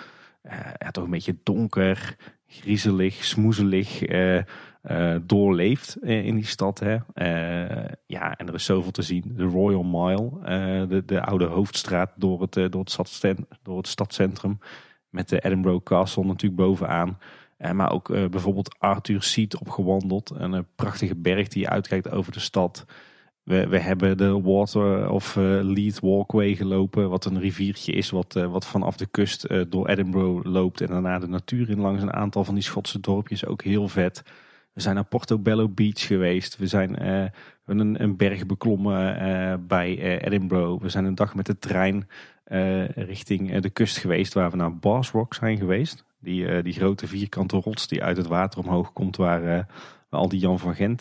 ja, 0.78 0.90
toch 0.90 1.04
een 1.04 1.10
beetje 1.10 1.38
donker, 1.42 2.16
griezelig, 2.46 3.24
smoezelig 3.24 4.08
uh, 4.08 5.16
doorleeft 5.22 5.96
in 6.02 6.34
die 6.34 6.46
stad. 6.46 6.78
Hè. 6.78 6.96
Ja, 8.06 8.36
en 8.36 8.48
er 8.48 8.54
is 8.54 8.64
zoveel 8.64 8.90
te 8.90 9.02
zien. 9.02 9.32
De 9.36 9.44
Royal 9.44 9.82
Mile, 9.82 10.30
de, 10.86 11.02
de 11.06 11.22
oude 11.22 11.44
hoofdstraat 11.44 12.12
door 12.16 12.40
het, 12.40 12.72
door, 12.72 12.84
het 12.84 13.36
door 13.62 13.76
het 13.76 13.88
stadcentrum. 13.88 14.58
Met 15.08 15.28
de 15.28 15.40
Edinburgh 15.40 15.82
Castle 15.82 16.24
natuurlijk 16.24 16.62
bovenaan. 16.62 17.18
Maar 17.72 17.92
ook 17.92 18.08
bijvoorbeeld 18.08 18.76
Arthur 18.78 19.22
Seat 19.22 19.58
opgewandeld. 19.58 20.32
Een 20.34 20.66
prachtige 20.74 21.16
berg 21.16 21.48
die 21.48 21.68
uitkijkt 21.68 22.10
over 22.10 22.32
de 22.32 22.40
stad. 22.40 22.84
We, 23.42 23.66
we 23.66 23.78
hebben 23.78 24.16
de 24.16 24.40
Water 24.40 25.10
of 25.10 25.34
Lead 25.36 26.00
Walkway 26.00 26.54
gelopen. 26.54 27.10
Wat 27.10 27.24
een 27.24 27.40
riviertje 27.40 27.92
is 27.92 28.10
wat, 28.10 28.32
wat 28.32 28.66
vanaf 28.66 28.96
de 28.96 29.06
kust 29.06 29.46
door 29.68 29.88
Edinburgh 29.88 30.46
loopt. 30.46 30.80
En 30.80 30.86
daarna 30.86 31.18
de 31.18 31.28
natuur 31.28 31.70
in 31.70 31.80
langs 31.80 32.02
een 32.02 32.12
aantal 32.12 32.44
van 32.44 32.54
die 32.54 32.62
Schotse 32.62 33.00
dorpjes. 33.00 33.46
Ook 33.46 33.62
heel 33.62 33.88
vet. 33.88 34.22
We 34.72 34.80
zijn 34.80 34.94
naar 34.94 35.04
Portobello 35.04 35.68
Beach 35.68 36.06
geweest. 36.06 36.56
We 36.56 36.66
zijn 36.66 37.06
een, 37.66 38.02
een, 38.02 38.16
berg 38.16 38.46
beklommen 38.46 39.66
bij 39.66 40.20
Edinburgh. 40.20 40.82
We 40.82 40.88
zijn 40.88 41.04
een 41.04 41.14
dag 41.14 41.34
met 41.34 41.46
de 41.46 41.58
trein 41.58 42.08
richting 42.94 43.60
de 43.60 43.70
kust 43.70 43.98
geweest, 43.98 44.32
waar 44.32 44.50
we 44.50 44.56
naar 44.56 44.76
Bars 44.76 45.10
Rock 45.10 45.34
zijn 45.34 45.58
geweest. 45.58 46.04
Die, 46.22 46.62
die 46.62 46.72
grote 46.72 47.06
vierkante 47.06 47.56
rots 47.56 47.88
die 47.88 48.02
uit 48.02 48.16
het 48.16 48.26
water 48.26 48.60
omhoog 48.60 48.92
komt, 48.92 49.16
waar, 49.16 49.42
waar 50.08 50.20
al 50.20 50.28
die 50.28 50.40
Jan 50.40 50.58
van 50.58 50.74
Gent 50.74 51.00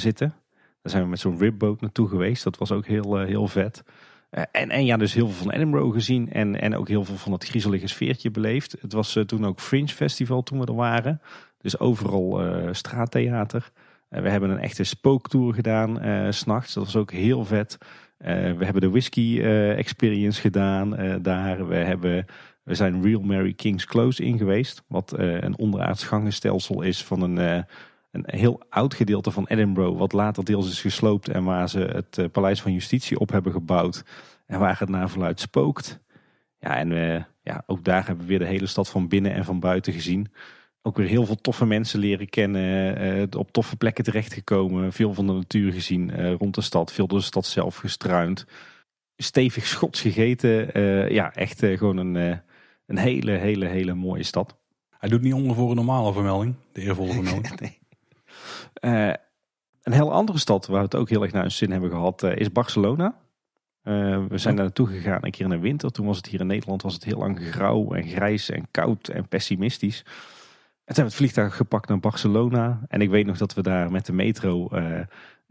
zitten. 0.00 0.34
Daar 0.82 0.92
zijn 0.92 1.02
we 1.02 1.08
met 1.08 1.20
zo'n 1.20 1.38
ribboat 1.38 1.80
naartoe 1.80 2.08
geweest. 2.08 2.44
Dat 2.44 2.58
was 2.58 2.72
ook 2.72 2.86
heel, 2.86 3.18
heel 3.18 3.48
vet. 3.48 3.82
en, 4.30 4.70
en 4.70 4.84
ja, 4.84 4.96
dus 4.96 5.14
heel 5.14 5.28
veel 5.28 5.44
van 5.44 5.52
Edinburgh 5.52 5.92
gezien 5.92 6.32
en, 6.32 6.60
en 6.60 6.76
ook 6.76 6.88
heel 6.88 7.04
veel 7.04 7.16
van 7.16 7.32
het 7.32 7.44
griezelige 7.44 7.86
sfeertje 7.86 8.30
beleefd. 8.30 8.76
Het 8.80 8.92
was 8.92 9.18
toen 9.26 9.46
ook 9.46 9.60
Fringe 9.60 9.88
Festival 9.88 10.42
toen 10.42 10.58
we 10.58 10.66
er 10.66 10.74
waren. 10.74 11.20
Dus 11.58 11.78
overal 11.78 12.40
straattheater. 12.72 13.70
We 14.08 14.28
hebben 14.30 14.50
een 14.50 14.58
echte 14.58 14.84
spooktour 14.84 15.54
gedaan 15.54 16.04
uh, 16.06 16.26
s'nachts. 16.30 16.74
Dat 16.74 16.84
was 16.84 16.96
ook 16.96 17.12
heel 17.12 17.44
vet. 17.44 17.78
we 18.18 18.64
hebben 18.64 18.80
de 18.80 18.90
whisky 18.90 19.40
experience 19.76 20.40
gedaan 20.40 21.18
daar. 21.22 21.68
We, 21.68 21.74
hebben, 21.74 22.26
we 22.64 22.74
zijn 22.74 23.02
Real 23.02 23.20
Mary 23.20 23.52
King's 23.52 23.84
Close 23.84 24.24
in 24.24 24.38
geweest. 24.38 24.82
Wat 24.86 25.12
een 25.16 25.58
onderaards 25.58 26.04
gangenstelsel 26.04 26.82
is 26.82 27.04
van 27.04 27.20
een, 27.20 27.36
een 28.10 28.24
heel 28.26 28.62
oud 28.68 28.94
gedeelte 28.94 29.30
van 29.30 29.46
Edinburgh. 29.46 29.98
Wat 29.98 30.12
later 30.12 30.44
deels 30.44 30.70
is 30.70 30.80
gesloopt 30.80 31.28
en 31.28 31.44
waar 31.44 31.68
ze 31.68 31.78
het 31.78 32.32
Paleis 32.32 32.62
van 32.62 32.72
Justitie 32.72 33.18
op 33.18 33.30
hebben 33.30 33.52
gebouwd. 33.52 34.04
En 34.46 34.58
waar 34.58 34.78
het 34.78 34.88
naar 34.88 35.10
verluid 35.10 35.40
spookt. 35.40 36.00
Ja, 36.58 36.76
en 36.76 36.90
ja, 37.42 37.62
ook 37.66 37.84
daar 37.84 38.06
hebben 38.06 38.24
we 38.24 38.30
weer 38.30 38.38
de 38.38 38.44
hele 38.44 38.66
stad 38.66 38.90
van 38.90 39.08
binnen 39.08 39.32
en 39.32 39.44
van 39.44 39.60
buiten 39.60 39.92
gezien 39.92 40.28
ook 40.86 40.96
weer 40.96 41.08
heel 41.08 41.26
veel 41.26 41.40
toffe 41.40 41.66
mensen 41.66 41.98
leren 41.98 42.28
kennen. 42.28 43.36
Op 43.36 43.52
toffe 43.52 43.76
plekken 43.76 44.04
terechtgekomen. 44.04 44.92
Veel 44.92 45.14
van 45.14 45.26
de 45.26 45.32
natuur 45.32 45.72
gezien 45.72 46.34
rond 46.36 46.54
de 46.54 46.60
stad. 46.60 46.92
Veel 46.92 47.06
door 47.06 47.18
de 47.18 47.24
stad 47.24 47.46
zelf 47.46 47.76
gestruind. 47.76 48.46
Stevig 49.16 49.66
schots 49.66 50.00
gegeten. 50.00 50.80
Ja, 51.12 51.34
echt 51.34 51.58
gewoon 51.58 51.96
een, 51.96 52.40
een 52.86 52.98
hele, 52.98 53.30
hele, 53.30 53.66
hele 53.66 53.94
mooie 53.94 54.22
stad. 54.22 54.56
Hij 54.90 55.08
doet 55.08 55.22
niet 55.22 55.34
onder 55.34 55.56
voor 55.56 55.70
een 55.70 55.76
normale 55.76 56.12
vermelding. 56.12 56.54
De 56.72 56.80
eervolle 56.80 57.12
vermelding. 57.12 57.60
nee. 57.60 57.78
een 59.82 59.92
heel 59.92 60.12
andere 60.12 60.38
stad 60.38 60.66
waar 60.66 60.78
we 60.78 60.84
het 60.84 60.94
ook 60.94 61.08
heel 61.08 61.22
erg 61.22 61.32
naar 61.32 61.44
een 61.44 61.50
zin 61.50 61.70
hebben 61.70 61.90
gehad 61.90 62.22
is 62.22 62.52
Barcelona. 62.52 63.14
we 63.82 64.26
zijn 64.28 64.56
daar 64.56 64.64
naartoe 64.64 64.86
gegaan 64.86 65.24
een 65.24 65.30
keer 65.30 65.44
in 65.44 65.50
de 65.50 65.58
winter. 65.58 65.90
Toen 65.90 66.06
was 66.06 66.16
het 66.16 66.26
hier 66.26 66.40
in 66.40 66.46
Nederland 66.46 66.82
was 66.82 66.94
het 66.94 67.04
heel 67.04 67.18
lang 67.18 67.40
grauw 67.40 67.92
en 67.92 68.08
grijs 68.08 68.50
en 68.50 68.66
koud 68.70 69.08
en 69.08 69.28
pessimistisch. 69.28 70.04
En 70.84 70.94
toen 70.94 71.04
hebben 71.04 71.14
we 71.18 71.24
het 71.24 71.34
vliegtuig 71.34 71.56
gepakt 71.56 71.88
naar 71.88 72.00
Barcelona. 72.00 72.80
En 72.88 73.00
ik 73.00 73.10
weet 73.10 73.26
nog 73.26 73.36
dat 73.38 73.54
we 73.54 73.62
daar 73.62 73.90
met 73.90 74.06
de 74.06 74.12
metro 74.12 74.68
uh, 74.72 75.00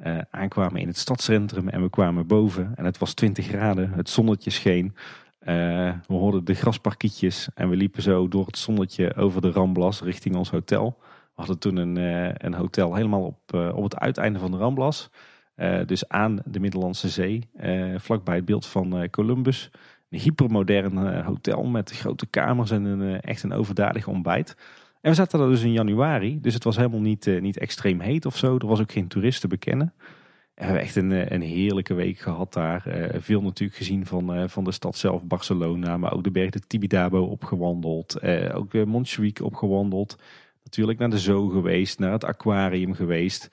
uh, 0.03 0.17
aankwamen 0.29 0.81
in 0.81 0.87
het 0.87 0.97
stadscentrum. 0.97 1.69
En 1.69 1.81
we 1.81 1.89
kwamen 1.89 2.27
boven 2.27 2.71
en 2.75 2.85
het 2.85 2.97
was 2.97 3.13
20 3.13 3.45
graden. 3.45 3.91
Het 3.93 4.09
zonnetje 4.09 4.49
scheen. 4.49 4.95
Uh, 5.45 5.93
we 6.07 6.13
hoorden 6.13 6.45
de 6.45 6.53
grasparkietjes. 6.53 7.49
En 7.53 7.69
we 7.69 7.75
liepen 7.75 8.01
zo 8.01 8.27
door 8.27 8.45
het 8.45 8.57
zonnetje 8.57 9.15
over 9.15 9.41
de 9.41 9.51
Ramblas 9.51 10.01
richting 10.01 10.35
ons 10.35 10.49
hotel. 10.49 10.95
We 10.99 11.41
hadden 11.41 11.59
toen 11.59 11.75
een, 11.75 11.95
een 12.45 12.53
hotel 12.53 12.95
helemaal 12.95 13.23
op, 13.23 13.53
op 13.75 13.83
het 13.83 13.97
uiteinde 13.97 14.39
van 14.39 14.51
de 14.51 14.57
Ramblas. 14.57 15.09
dus 15.85 16.09
aan 16.09 16.39
de 16.45 16.59
Middellandse 16.59 17.09
Zee. 17.09 17.49
vlakbij 17.97 18.35
het 18.35 18.45
beeld 18.45 18.65
van 18.65 19.09
Columbus. 19.09 19.71
Een 20.09 20.19
hypermodern 20.19 21.21
hotel 21.23 21.63
met 21.63 21.91
grote 21.91 22.25
kamers 22.25 22.71
en 22.71 22.83
een, 22.83 23.21
echt 23.21 23.43
een 23.43 23.53
overdadig 23.53 24.07
ontbijt. 24.07 24.55
En 25.01 25.09
we 25.09 25.15
zaten 25.15 25.39
er 25.39 25.49
dus 25.49 25.63
in 25.63 25.71
januari, 25.71 26.41
dus 26.41 26.53
het 26.53 26.63
was 26.63 26.75
helemaal 26.75 27.01
niet, 27.01 27.25
niet 27.39 27.57
extreem 27.57 27.99
heet 27.99 28.25
of 28.25 28.37
zo. 28.37 28.57
Er 28.57 28.67
was 28.67 28.79
ook 28.79 28.91
geen 28.91 29.07
toeristen 29.07 29.49
bekennen. 29.49 29.93
We 30.53 30.63
hebben 30.63 30.81
echt 30.81 30.95
een, 30.95 31.11
eh, 31.11 31.29
een 31.29 31.41
heerlijke 31.41 31.93
week 31.93 32.19
gehad 32.19 32.53
daar. 32.53 32.83
Uh, 32.87 33.21
veel 33.21 33.41
natuurlijk 33.41 33.77
gezien 33.77 34.05
van, 34.05 34.37
uh, 34.37 34.47
van 34.47 34.63
de 34.63 34.71
stad 34.71 34.97
zelf, 34.97 35.23
Barcelona, 35.23 35.97
maar 35.97 36.13
ook 36.13 36.23
de 36.23 36.31
berg 36.31 36.49
de 36.49 36.59
Tibidabo 36.59 37.23
opgewandeld. 37.23 38.23
ook 38.53 38.73
Montjuïc 38.73 39.41
opgewandeld. 39.41 40.17
Natuurlijk 40.63 40.99
naar 40.99 41.09
de 41.09 41.19
Zoo 41.19 41.47
geweest, 41.47 41.99
naar 41.99 42.11
het 42.11 42.23
aquarium 42.23 42.93
geweest. 42.93 43.49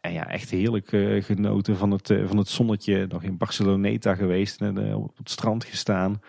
en 0.00 0.12
ja, 0.12 0.28
echt 0.28 0.50
heerlijk 0.50 0.88
genoten 1.24 1.76
van 1.76 1.90
het, 1.90 2.14
van 2.26 2.36
het 2.36 2.48
zonnetje. 2.48 3.06
Nog 3.06 3.22
in 3.22 3.36
Barceloneta 3.36 4.14
geweest 4.14 4.60
en 4.60 4.94
op 4.94 5.16
het 5.16 5.30
strand 5.30 5.64
gestaan. 5.64 6.20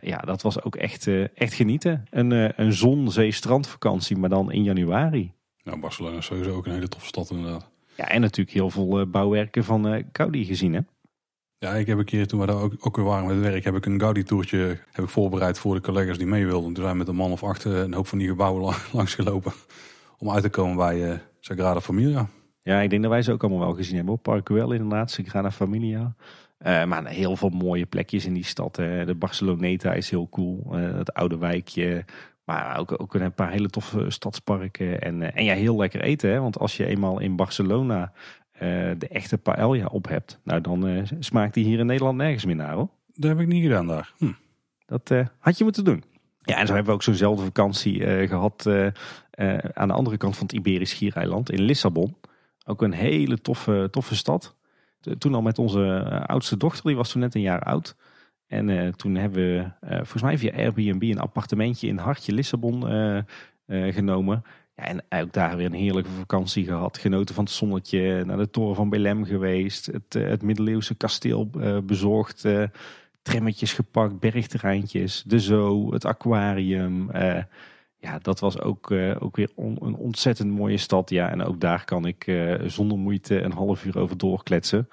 Ja, 0.00 0.18
dat 0.18 0.42
was 0.42 0.62
ook 0.62 0.76
echt, 0.76 1.06
echt 1.34 1.52
genieten. 1.52 2.04
Een, 2.10 2.60
een 2.60 2.72
zon, 2.72 3.10
zee, 3.10 3.32
strandvakantie, 3.32 4.16
maar 4.16 4.28
dan 4.28 4.52
in 4.52 4.62
januari. 4.62 5.32
Nou, 5.64 5.80
Barcelona 5.80 6.16
is 6.16 6.24
sowieso 6.24 6.54
ook 6.54 6.66
een 6.66 6.72
hele 6.72 6.88
toffe 6.88 7.06
stad 7.06 7.30
inderdaad. 7.30 7.69
Ja, 8.00 8.08
en 8.08 8.20
natuurlijk 8.20 8.56
heel 8.56 8.70
veel 8.70 9.06
bouwwerken 9.06 9.64
van 9.64 10.04
Gaudi 10.12 10.44
gezien 10.44 10.72
hè? 10.72 10.80
Ja, 11.58 11.74
ik 11.74 11.86
heb 11.86 11.98
een 11.98 12.04
keer, 12.04 12.26
toen 12.26 12.40
we 12.40 12.46
daar 12.46 12.62
ook, 12.62 12.74
ook 12.80 12.96
weer 12.96 13.04
waren 13.04 13.26
met 13.26 13.36
het 13.36 13.44
werk, 13.44 13.64
heb 13.64 13.74
ik 13.74 13.86
een 13.86 14.00
Gaudi-toertje 14.00 14.78
heb 14.92 15.04
ik 15.04 15.10
voorbereid 15.10 15.58
voor 15.58 15.74
de 15.74 15.80
collega's 15.80 16.18
die 16.18 16.26
mee 16.26 16.46
wilden. 16.46 16.72
Toen 16.72 16.82
zijn 16.82 16.92
we 16.92 16.98
met 16.98 17.08
een 17.08 17.14
man 17.14 17.32
of 17.32 17.42
acht 17.44 17.64
een 17.64 17.94
hoop 17.94 18.06
van 18.06 18.18
die 18.18 18.28
gebouwen 18.28 18.74
langs 18.92 19.14
gelopen 19.14 19.52
om 20.18 20.30
uit 20.30 20.42
te 20.42 20.48
komen 20.48 20.76
bij 20.76 21.20
Sagrada 21.40 21.80
Familia. 21.80 22.28
Ja, 22.62 22.80
ik 22.80 22.90
denk 22.90 23.02
dat 23.02 23.10
wij 23.10 23.22
ze 23.22 23.32
ook 23.32 23.42
allemaal 23.42 23.66
wel 23.66 23.74
gezien 23.74 23.96
hebben. 23.96 24.20
Parkwell 24.20 24.70
inderdaad, 24.70 25.10
Sagrada 25.10 25.50
Familia. 25.50 26.14
Uh, 26.66 26.84
maar 26.84 27.06
heel 27.06 27.36
veel 27.36 27.48
mooie 27.48 27.86
plekjes 27.86 28.26
in 28.26 28.34
die 28.34 28.44
stad. 28.44 28.74
De 28.74 29.14
Barceloneta 29.18 29.92
is 29.92 30.10
heel 30.10 30.28
cool. 30.28 30.66
Uh, 30.72 30.96
het 30.96 31.14
oude 31.14 31.38
wijkje. 31.38 32.04
Maar 32.52 32.78
ook, 32.78 33.00
ook 33.00 33.14
een 33.14 33.32
paar 33.32 33.50
hele 33.50 33.68
toffe 33.68 34.10
stadsparken. 34.10 35.00
En, 35.00 35.20
uh, 35.20 35.28
en 35.34 35.44
ja, 35.44 35.54
heel 35.54 35.76
lekker 35.76 36.00
eten. 36.00 36.30
Hè? 36.30 36.40
Want 36.40 36.58
als 36.58 36.76
je 36.76 36.86
eenmaal 36.86 37.18
in 37.18 37.36
Barcelona 37.36 38.12
de 38.98 39.08
echte 39.08 39.38
paella 39.38 39.86
op 39.86 40.08
hebt. 40.08 40.38
Nou, 40.44 40.60
dan 40.60 41.06
smaakt 41.20 41.54
die 41.54 41.64
hier 41.64 41.78
in 41.78 41.86
Nederland 41.86 42.16
nergens 42.16 42.44
meer 42.44 42.56
naar 42.56 42.74
hoor. 42.74 42.88
Dat 43.14 43.30
heb 43.30 43.40
ik 43.40 43.46
niet 43.46 43.62
gedaan 43.62 43.86
daar. 43.86 44.12
Hm. 44.18 44.32
Dat 44.86 45.12
had 45.38 45.58
je 45.58 45.64
moeten 45.64 45.84
doen. 45.84 46.04
Ja, 46.42 46.56
en 46.56 46.66
zo 46.66 46.72
hebben 46.72 46.90
we 46.90 46.96
ook 46.96 47.02
zo'nzelfde 47.02 47.44
vakantie 47.44 48.26
gehad 48.26 48.66
aan 49.72 49.88
de 49.88 49.94
andere 49.94 50.16
kant 50.16 50.36
van 50.36 50.46
het 50.46 50.56
Iberisch 50.56 50.90
Schiereiland 50.90 51.50
in 51.50 51.62
Lissabon. 51.62 52.16
Ook 52.66 52.82
een 52.82 52.92
hele 52.92 53.40
toffe, 53.40 53.88
toffe 53.90 54.16
stad 54.16 54.54
toen 55.18 55.34
al 55.34 55.42
met 55.42 55.58
onze 55.58 56.06
eh, 56.10 56.24
oudste 56.24 56.56
dochter, 56.56 56.84
die 56.84 56.96
was 56.96 57.10
toen 57.10 57.20
net 57.20 57.34
een 57.34 57.40
jaar 57.40 57.62
oud. 57.62 57.96
En 58.50 58.68
uh, 58.68 58.88
toen 58.88 59.14
hebben 59.14 59.40
we 59.40 59.56
uh, 59.84 59.96
volgens 59.96 60.22
mij 60.22 60.38
via 60.38 60.52
Airbnb 60.52 61.02
een 61.02 61.18
appartementje 61.18 61.86
in 61.86 61.96
Hartje 61.96 62.32
Lissabon 62.32 62.92
uh, 62.92 63.22
genomen. 63.94 64.44
Ja, 64.76 64.84
en 64.84 65.02
ook 65.08 65.32
daar 65.32 65.56
weer 65.56 65.66
een 65.66 65.72
heerlijke 65.72 66.10
vakantie 66.10 66.64
gehad. 66.64 66.98
Genoten 66.98 67.34
van 67.34 67.44
het 67.44 67.52
zonnetje, 67.52 68.24
naar 68.24 68.36
de 68.36 68.50
toren 68.50 68.74
van 68.74 68.88
Belém 68.88 69.24
geweest. 69.24 69.86
Het, 69.86 70.42
middeleeuwse 70.42 70.94
kasteel 70.94 71.50
bezocht. 71.84 72.48
trammetjes 73.22 73.72
gepakt, 73.72 74.20
bergterreintjes, 74.20 75.22
de 75.26 75.40
zoo, 75.40 75.92
het 75.92 76.04
aquarium 76.04 77.10
ja, 77.96 78.18
dat 78.18 78.40
was 78.40 78.60
ook, 78.60 78.90
ook 79.18 79.36
weer 79.36 79.50
een 79.56 79.94
ontzettend 79.96 80.50
mooie 80.50 80.76
stad. 80.76 81.10
Ja, 81.10 81.30
en 81.30 81.42
ook 81.42 81.60
daar 81.60 81.84
kan 81.84 82.06
ik 82.06 82.32
zonder 82.66 82.98
moeite 82.98 83.40
een 83.40 83.52
half 83.52 83.84
uur 83.84 83.98
over 83.98 84.18
doorkletsen. 84.18 84.88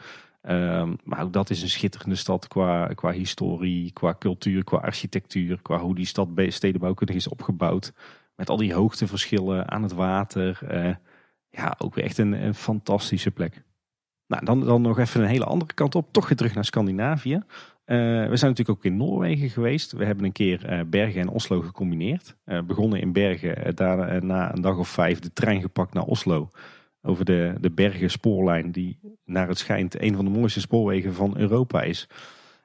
Um, 0.49 0.97
maar 1.03 1.23
ook 1.23 1.33
dat 1.33 1.49
is 1.49 1.61
een 1.61 1.69
schitterende 1.69 2.15
stad 2.15 2.47
qua, 2.47 2.87
qua 2.87 3.11
historie, 3.11 3.91
qua 3.91 4.15
cultuur, 4.19 4.63
qua 4.63 4.77
architectuur, 4.77 5.59
qua 5.61 5.77
hoe 5.77 5.95
die 5.95 6.05
stad 6.05 6.29
stedenbouwkundig 6.47 7.15
is 7.15 7.27
opgebouwd. 7.27 7.93
Met 8.35 8.49
al 8.49 8.57
die 8.57 8.73
hoogteverschillen 8.73 9.71
aan 9.71 9.83
het 9.83 9.93
water. 9.93 10.59
Uh, 10.71 10.95
ja, 11.49 11.75
ook 11.77 11.95
weer 11.95 12.03
echt 12.03 12.17
een, 12.17 12.31
een 12.31 12.53
fantastische 12.53 13.31
plek. 13.31 13.63
Nou, 14.27 14.45
dan, 14.45 14.65
dan 14.65 14.81
nog 14.81 14.99
even 14.99 15.21
een 15.21 15.27
hele 15.27 15.45
andere 15.45 15.73
kant 15.73 15.95
op. 15.95 16.07
Toch 16.11 16.27
weer 16.27 16.37
terug 16.37 16.53
naar 16.53 16.65
Scandinavië. 16.65 17.41
we 17.85 17.95
zijn 18.33 18.51
natuurlijk 18.51 18.69
ook 18.69 18.85
in 18.85 18.97
Noorwegen 18.97 19.49
geweest. 19.49 19.91
We 19.91 20.05
hebben 20.05 20.25
een 20.25 20.31
keer 20.31 20.85
Bergen 20.89 21.21
en 21.21 21.29
Oslo 21.29 21.61
gecombineerd. 21.61 22.37
begonnen 22.65 23.01
in 23.01 23.11
Bergen, 23.11 23.75
daarna 23.75 24.19
na 24.19 24.53
een 24.53 24.61
dag 24.61 24.77
of 24.77 24.89
vijf 24.89 25.19
de 25.19 25.33
trein 25.33 25.61
gepakt 25.61 25.93
naar 25.93 26.03
Oslo. 26.03 26.49
Over 27.07 27.25
de, 27.25 27.53
de 27.59 27.71
Bergen 27.71 28.11
spoorlijn, 28.11 28.71
die 28.71 28.99
naar 29.25 29.47
het 29.47 29.57
schijnt 29.57 30.01
een 30.01 30.15
van 30.15 30.25
de 30.25 30.31
mooiste 30.31 30.59
spoorwegen 30.59 31.13
van 31.13 31.37
Europa 31.37 31.81
is. 31.81 32.09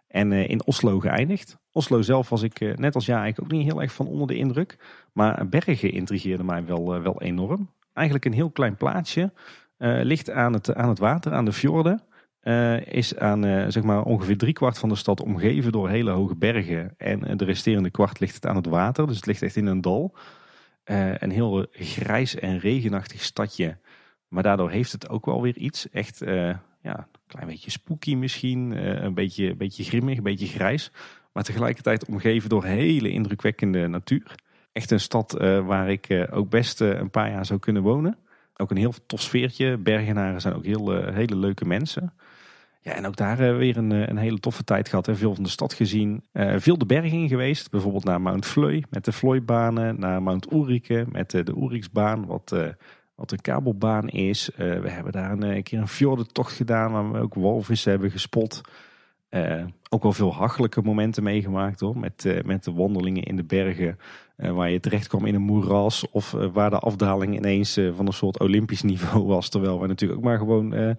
En 0.09 0.33
in 0.33 0.67
Oslo 0.67 1.01
geëindigd. 1.01 1.59
Oslo 1.71 2.03
zelf 2.03 2.29
was 2.29 2.43
ik, 2.43 2.77
net 2.79 2.95
als 2.95 3.07
jij, 3.07 3.17
eigenlijk 3.17 3.53
ook 3.53 3.59
niet 3.59 3.71
heel 3.71 3.83
erg 3.83 3.93
van 3.93 4.07
onder 4.07 4.27
de 4.27 4.37
indruk. 4.37 4.77
Maar 5.13 5.49
Bergen 5.49 5.93
intrigeerde 5.93 6.45
mij 6.45 6.65
wel, 6.65 7.03
wel 7.03 7.23
enorm. 7.23 7.71
Eigenlijk 7.93 8.27
een 8.27 8.33
heel 8.33 8.51
klein 8.51 8.77
plaatsje. 8.77 9.33
ligt 9.79 10.31
aan 10.31 10.53
het, 10.53 10.75
aan 10.75 10.89
het 10.89 10.99
water, 10.99 11.33
aan 11.33 11.45
de 11.45 11.53
fjorden. 11.53 12.03
Is 12.85 13.17
aan 13.17 13.73
zeg 13.73 13.83
maar 13.83 14.03
ongeveer 14.03 14.39
driekwart 14.39 14.79
van 14.79 14.89
de 14.89 14.95
stad 14.95 15.23
omgeven 15.23 15.73
door 15.73 15.89
hele 15.89 16.11
hoge 16.11 16.37
bergen. 16.37 16.95
En 16.97 17.37
de 17.37 17.45
resterende 17.45 17.91
kwart 17.91 18.21
ligt 18.21 18.35
het 18.35 18.47
aan 18.47 18.57
het 18.57 18.67
water. 18.67 19.07
Dus 19.07 19.17
het 19.17 19.27
ligt 19.27 19.43
echt 19.43 19.57
in 19.57 19.67
een 19.67 19.81
dal. 19.81 20.17
een 21.19 21.31
heel 21.31 21.67
grijs 21.71 22.35
en 22.35 22.59
regenachtig 22.59 23.23
stadje. 23.23 23.79
Maar 24.33 24.43
daardoor 24.43 24.71
heeft 24.71 24.93
het 24.93 25.09
ook 25.09 25.27
wel 25.27 25.43
weer 25.43 25.57
iets. 25.57 25.91
Echt 25.91 26.19
ja, 26.83 26.99
een 26.99 27.07
klein 27.27 27.47
beetje 27.47 27.71
spooky 27.71 28.15
misschien. 28.15 28.71
een 29.05 29.15
beetje, 29.15 29.55
beetje 29.55 29.85
grimmig, 29.85 30.17
een 30.17 30.23
beetje 30.23 30.47
grijs. 30.47 30.91
Maar 31.33 31.43
tegelijkertijd 31.43 32.05
omgeven 32.05 32.49
door 32.49 32.65
hele 32.65 33.11
indrukwekkende 33.11 33.87
natuur. 33.87 34.35
Echt 34.73 34.91
een 34.91 35.01
stad 35.01 35.33
waar 35.65 35.91
ik 35.91 36.27
ook 36.31 36.51
best 36.51 36.81
een 36.81 37.11
paar 37.11 37.31
jaar 37.31 37.47
zou 37.47 37.59
kunnen 37.59 37.83
wonen. 37.83 38.17
Ook 38.57 38.71
een 38.71 38.77
heel 38.77 38.95
tof 39.07 39.21
sfeertje. 39.21 39.77
Bergenaren 39.77 40.41
zijn 40.41 40.55
ook 40.55 40.65
heel, 40.65 41.05
hele 41.13 41.37
leuke 41.37 41.65
mensen. 41.65 42.13
Ja, 42.85 42.93
en 42.93 43.07
ook 43.07 43.17
daar 43.17 43.57
weer 43.57 43.77
een, 43.77 43.93
eh, 43.93 44.07
een 44.07 44.17
hele 44.17 44.39
toffe 44.39 44.65
tijd 44.65 44.89
gehad. 44.89 45.07
Hè. 45.07 45.17
Veel 45.17 45.35
van 45.35 45.45
de 45.45 45.51
stad 45.51 45.73
gezien. 45.73 46.25
Veel 46.57 46.79
de 46.79 46.87
bergen 46.87 47.19
in 47.19 47.29
geweest. 47.29 47.71
Bijvoorbeeld 47.71 48.05
naar 48.05 48.21
Mount 48.21 48.47
Fleu 48.47 48.83
met 48.91 49.05
de 49.05 49.13
Floybanen. 49.13 50.01
Naar 50.01 50.23
Mount 50.23 50.53
Ulrike 50.53 51.07
met 51.13 51.31
de 51.31 51.55
Ulriksbaan. 51.57 52.27
Wat, 52.27 52.57
wat 53.15 53.33
een 53.33 53.41
kabelbaan 53.41 54.09
is. 54.09 54.51
we 54.57 54.89
hebben 54.91 55.13
daar 55.13 55.31
een, 55.31 55.43
een 55.43 55.63
keer 55.63 55.79
een 55.79 55.89
fjordentocht 55.89 56.53
gedaan. 56.53 56.93
Waar 56.93 57.13
we 57.13 57.19
ook 57.19 57.35
walvissen 57.35 57.91
hebben 57.91 58.11
gespot. 58.11 58.61
ook 59.89 60.03
wel 60.03 60.13
veel 60.13 60.35
hachelijke 60.35 60.83
momenten 60.83 61.23
meegemaakt 61.23 61.81
hoor. 61.81 61.99
Met, 61.99 62.43
met 62.45 62.65
de 62.65 62.73
wandelingen 62.73 63.23
in 63.23 63.37
de 63.37 63.45
bergen. 63.45 63.99
Waar 64.37 64.71
je 64.71 64.81
terecht 64.81 65.09
kwam 65.09 65.27
in 65.27 65.35
een 65.35 65.43
moeras. 65.43 66.11
Of 66.11 66.31
waar 66.31 66.71
de 66.71 66.79
afdaling 66.79 67.37
ineens 67.37 67.81
van 67.95 68.07
een 68.07 68.13
soort 68.13 68.41
olympisch 68.41 68.83
niveau 68.83 69.25
was. 69.25 69.49
Terwijl 69.49 69.79
wij 69.79 69.89
natuurlijk 69.89 70.21
ook 70.21 70.27
maar 70.27 70.39
gewoon 70.39 70.97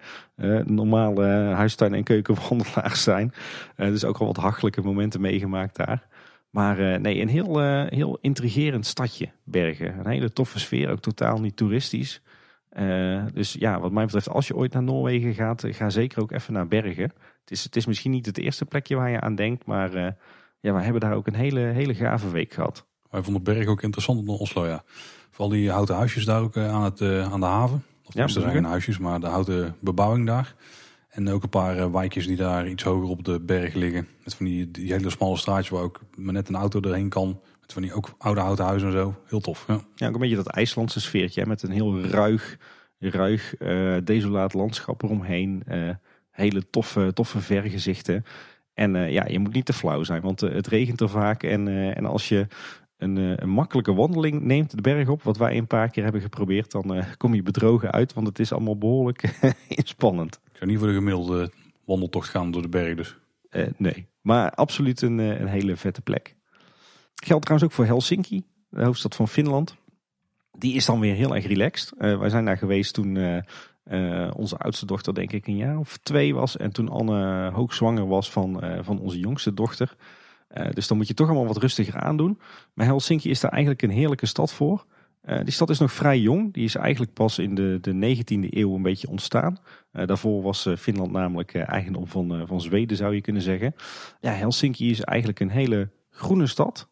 normale 0.64 1.24
huistuin- 1.54 1.94
en 1.94 2.04
keukenwandelaars 2.04 3.02
zijn. 3.02 3.32
dus 3.76 4.04
ook 4.04 4.18
al 4.18 4.26
wat 4.26 4.36
hachelijke 4.36 4.82
momenten 4.82 5.20
meegemaakt 5.20 5.76
daar. 5.76 6.06
Maar 6.54 7.00
nee, 7.00 7.20
een 7.20 7.28
heel, 7.28 7.60
heel 7.86 8.18
intrigerend 8.20 8.86
stadje, 8.86 9.28
Bergen. 9.44 9.98
Een 9.98 10.06
hele 10.06 10.32
toffe 10.32 10.58
sfeer, 10.58 10.90
ook 10.90 11.00
totaal 11.00 11.40
niet 11.40 11.56
toeristisch. 11.56 12.22
dus 13.32 13.52
ja, 13.52 13.80
wat 13.80 13.92
mij 13.92 14.04
betreft, 14.04 14.28
als 14.28 14.46
je 14.46 14.56
ooit 14.56 14.72
naar 14.72 14.82
Noorwegen 14.82 15.34
gaat, 15.34 15.64
ga 15.66 15.90
zeker 15.90 16.22
ook 16.22 16.32
even 16.32 16.52
naar 16.52 16.68
Bergen. 16.68 17.12
Het 17.40 17.50
is, 17.50 17.64
het 17.64 17.76
is 17.76 17.86
misschien 17.86 18.10
niet 18.10 18.26
het 18.26 18.38
eerste 18.38 18.64
plekje 18.64 18.96
waar 18.96 19.10
je 19.10 19.20
aan 19.20 19.34
denkt, 19.34 19.66
maar 19.66 20.16
ja, 20.60 20.74
we 20.74 20.80
hebben 20.80 21.00
daar 21.00 21.14
ook 21.14 21.26
een 21.26 21.34
hele, 21.34 21.60
hele 21.60 21.94
gave 21.94 22.30
week 22.30 22.52
gehad. 22.52 22.86
Wij 23.10 23.22
vonden 23.22 23.42
Berg 23.42 23.66
ook 23.66 23.82
interessant 23.82 24.26
dan 24.26 24.38
Oslo, 24.38 24.66
ja. 24.66 24.82
Vooral 25.30 25.48
die 25.48 25.70
houten 25.70 25.94
huisjes 25.94 26.24
daar 26.24 26.40
ook 26.40 26.56
eh, 26.56 26.72
aan, 26.72 26.82
het, 26.82 27.02
aan 27.02 27.40
de 27.40 27.46
haven. 27.46 27.84
Of 28.04 28.14
ja, 28.14 28.22
er 28.22 28.30
zijn 28.30 28.50
geen 28.50 28.64
huisjes, 28.64 28.98
maar 28.98 29.20
de 29.20 29.26
houten 29.26 29.76
bebouwing 29.80 30.26
daar. 30.26 30.54
En 31.14 31.30
ook 31.30 31.42
een 31.42 31.48
paar 31.48 31.76
uh, 31.76 31.92
wijkjes 31.92 32.26
die 32.26 32.36
daar 32.36 32.68
iets 32.68 32.82
hoger 32.82 33.08
op 33.08 33.24
de 33.24 33.40
berg 33.40 33.74
liggen. 33.74 34.08
Met 34.24 34.34
van 34.34 34.46
die, 34.46 34.70
die 34.70 34.92
hele 34.92 35.10
smalle 35.10 35.36
straatjes 35.36 35.68
waar 35.68 35.82
ook 35.82 36.00
maar 36.16 36.32
net 36.32 36.48
een 36.48 36.54
auto 36.54 36.80
erheen 36.80 37.08
kan. 37.08 37.40
Met 37.60 37.72
van 37.72 37.82
die 37.82 37.92
ook 37.92 38.14
oude 38.18 38.40
houten 38.40 38.64
huizen 38.64 38.88
en 38.88 38.94
zo. 38.94 39.14
Heel 39.26 39.40
tof. 39.40 39.64
Ja, 39.68 39.80
ja 39.94 40.08
ook 40.08 40.14
een 40.14 40.20
beetje 40.20 40.36
dat 40.36 40.46
IJslandse 40.46 41.00
sfeertje. 41.00 41.46
Met 41.46 41.62
een 41.62 41.70
heel 41.70 42.00
ruig, 42.00 42.58
ruig 42.98 43.60
uh, 43.60 43.96
desolaat 44.04 44.54
landschap 44.54 45.02
eromheen. 45.02 45.62
hele 46.30 46.70
toffe, 46.70 47.10
toffe 47.12 47.40
vergezichten. 47.40 48.24
En 48.72 49.12
ja, 49.12 49.26
je 49.26 49.38
moet 49.38 49.52
niet 49.52 49.64
te 49.64 49.72
flauw 49.72 50.02
zijn, 50.02 50.22
want 50.22 50.40
het 50.40 50.66
regent 50.66 51.00
er 51.00 51.08
vaak. 51.08 51.42
En, 51.42 51.94
en 51.94 52.04
als 52.04 52.28
je 52.28 52.46
een, 53.04 53.18
eh, 53.18 53.32
een, 53.36 53.48
makkelijke 53.48 53.94
wandeling 53.94 54.42
neemt 54.42 54.70
de 54.70 54.80
berg 54.80 55.08
op, 55.08 55.22
wat 55.22 55.36
wij 55.36 55.56
een 55.56 55.66
paar 55.66 55.90
keer 55.90 56.02
hebben 56.02 56.20
geprobeerd, 56.20 56.70
dan 56.70 56.96
uh, 56.96 57.04
kom 57.16 57.34
je 57.34 57.42
bedrogen 57.42 57.90
uit, 57.90 58.12
want 58.12 58.26
het 58.26 58.38
is 58.38 58.52
allemaal 58.52 58.78
behoorlijk 58.78 59.38
inspannend. 59.68 60.40
Ik 60.44 60.56
zou 60.56 60.70
niet 60.70 60.78
voor 60.78 60.88
de 60.88 60.94
gemiddelde 60.94 61.50
wandeltocht 61.84 62.28
gaan 62.28 62.50
door 62.50 62.62
de 62.62 62.68
berg 62.68 62.96
dus. 62.96 63.16
Uh, 63.50 63.66
nee, 63.76 64.06
maar 64.20 64.50
absoluut 64.50 65.02
een, 65.02 65.18
een 65.18 65.46
hele 65.46 65.76
vette 65.76 66.00
plek. 66.00 66.36
Geldt 67.14 67.44
trouwens 67.44 67.70
ook 67.70 67.76
voor 67.76 67.86
Helsinki, 67.86 68.44
de 68.68 68.84
hoofdstad 68.84 69.14
van 69.14 69.28
Finland. 69.28 69.76
Die 70.58 70.74
is 70.74 70.86
dan 70.86 71.00
weer 71.00 71.14
heel 71.14 71.34
erg 71.34 71.46
relaxed. 71.46 71.92
wij 71.98 72.28
zijn 72.28 72.44
daar 72.44 72.56
geweest 72.56 72.94
toen 72.94 73.42
onze 74.36 74.56
oudste 74.56 74.86
dochter 74.86 75.14
denk 75.14 75.32
ik 75.32 75.46
een 75.46 75.56
jaar 75.56 75.78
of 75.78 75.96
twee 75.96 76.34
was. 76.34 76.56
En 76.56 76.72
toen 76.72 76.88
Anne 76.88 77.50
hoogzwanger 77.50 78.06
was 78.06 78.30
van, 78.30 78.62
van 78.82 78.98
onze 78.98 79.18
jongste 79.18 79.54
dochter. 79.54 79.96
Uh, 80.58 80.70
dus 80.70 80.88
dan 80.88 80.96
moet 80.96 81.08
je 81.08 81.14
toch 81.14 81.26
allemaal 81.26 81.46
wat 81.46 81.56
rustiger 81.56 82.00
aandoen. 82.00 82.38
Maar 82.74 82.86
Helsinki 82.86 83.30
is 83.30 83.40
daar 83.40 83.50
eigenlijk 83.50 83.82
een 83.82 83.90
heerlijke 83.90 84.26
stad 84.26 84.52
voor. 84.52 84.84
Uh, 85.24 85.38
die 85.44 85.52
stad 85.52 85.70
is 85.70 85.78
nog 85.78 85.92
vrij 85.92 86.18
jong. 86.18 86.52
Die 86.52 86.64
is 86.64 86.74
eigenlijk 86.74 87.12
pas 87.12 87.38
in 87.38 87.54
de, 87.54 87.78
de 87.80 88.16
19e 88.16 88.48
eeuw 88.50 88.74
een 88.74 88.82
beetje 88.82 89.08
ontstaan. 89.08 89.58
Uh, 89.92 90.06
daarvoor 90.06 90.42
was 90.42 90.68
Finland 90.78 91.12
namelijk 91.12 91.54
eigendom 91.54 92.06
van, 92.06 92.46
van 92.46 92.60
Zweden, 92.60 92.96
zou 92.96 93.14
je 93.14 93.20
kunnen 93.20 93.42
zeggen. 93.42 93.74
Ja, 94.20 94.32
Helsinki 94.32 94.90
is 94.90 95.00
eigenlijk 95.00 95.40
een 95.40 95.50
hele 95.50 95.90
groene 96.10 96.46
stad. 96.46 96.88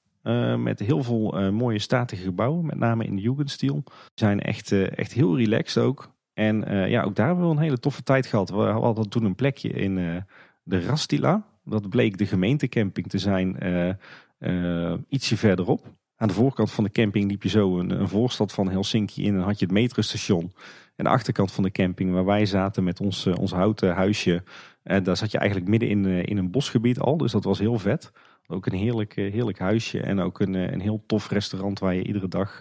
met 0.58 0.80
heel 0.80 1.02
veel 1.02 1.52
mooie 1.52 1.78
statige 1.78 2.22
gebouwen, 2.22 2.66
met 2.66 2.78
name 2.78 3.04
in 3.04 3.16
de 3.16 3.22
Jugendstil. 3.22 3.82
Die 3.84 3.92
zijn 4.14 4.40
echt, 4.40 4.72
echt 4.72 5.12
heel 5.12 5.36
relaxed 5.36 5.82
ook. 5.82 6.12
En 6.34 6.64
ja, 6.88 7.02
ook 7.02 7.16
daar 7.16 7.26
hebben 7.26 7.44
we 7.44 7.50
een 7.50 7.62
hele 7.62 7.78
toffe 7.78 8.02
tijd 8.02 8.26
gehad. 8.26 8.50
We 8.50 8.56
hadden 8.56 9.08
toen 9.08 9.24
een 9.24 9.34
plekje 9.34 9.68
in 9.68 10.24
de 10.62 10.80
Rastila. 10.80 11.51
Dat 11.64 11.88
bleek 11.88 12.18
de 12.18 12.26
gemeentecamping 12.26 13.06
te 13.06 13.18
zijn 13.18 13.56
uh, 13.62 13.92
uh, 14.38 14.98
ietsje 15.08 15.36
verderop. 15.36 15.86
Aan 16.16 16.28
de 16.28 16.34
voorkant 16.34 16.70
van 16.70 16.84
de 16.84 16.90
camping 16.90 17.30
liep 17.30 17.42
je 17.42 17.48
zo 17.48 17.78
een, 17.78 17.90
een 18.00 18.08
voorstad 18.08 18.52
van 18.52 18.70
Helsinki 18.70 19.24
in 19.24 19.34
en 19.34 19.40
had 19.40 19.58
je 19.58 19.64
het 19.64 19.74
metrostation. 19.74 20.52
En 20.96 21.04
de 21.04 21.10
achterkant 21.10 21.52
van 21.52 21.64
de 21.64 21.70
camping 21.70 22.12
waar 22.12 22.24
wij 22.24 22.46
zaten 22.46 22.84
met 22.84 23.00
ons, 23.00 23.26
uh, 23.26 23.34
ons 23.38 23.52
houten 23.52 23.94
huisje. 23.94 24.42
Daar 24.82 25.16
zat 25.16 25.30
je 25.30 25.38
eigenlijk 25.38 25.70
midden 25.70 25.88
in, 25.88 26.04
in 26.04 26.36
een 26.36 26.50
bosgebied 26.50 26.98
al, 26.98 27.16
dus 27.16 27.32
dat 27.32 27.44
was 27.44 27.58
heel 27.58 27.78
vet. 27.78 28.12
Ook 28.46 28.66
een 28.66 28.78
heerlijk, 28.78 29.14
heerlijk 29.14 29.58
huisje 29.58 30.00
en 30.00 30.20
ook 30.20 30.40
een, 30.40 30.54
een 30.54 30.80
heel 30.80 31.04
tof 31.06 31.28
restaurant 31.28 31.78
waar 31.78 31.94
je 31.94 32.04
iedere 32.04 32.28
dag 32.28 32.60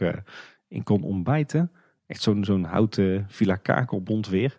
in 0.67 0.83
kon 0.83 1.03
ontbijten. 1.03 1.71
Echt 2.07 2.21
zo'n 2.21 2.45
zo'n 2.45 2.63
houten 2.63 3.25
Villa 3.27 3.55
Kakelbond 3.55 4.27
weer. 4.27 4.57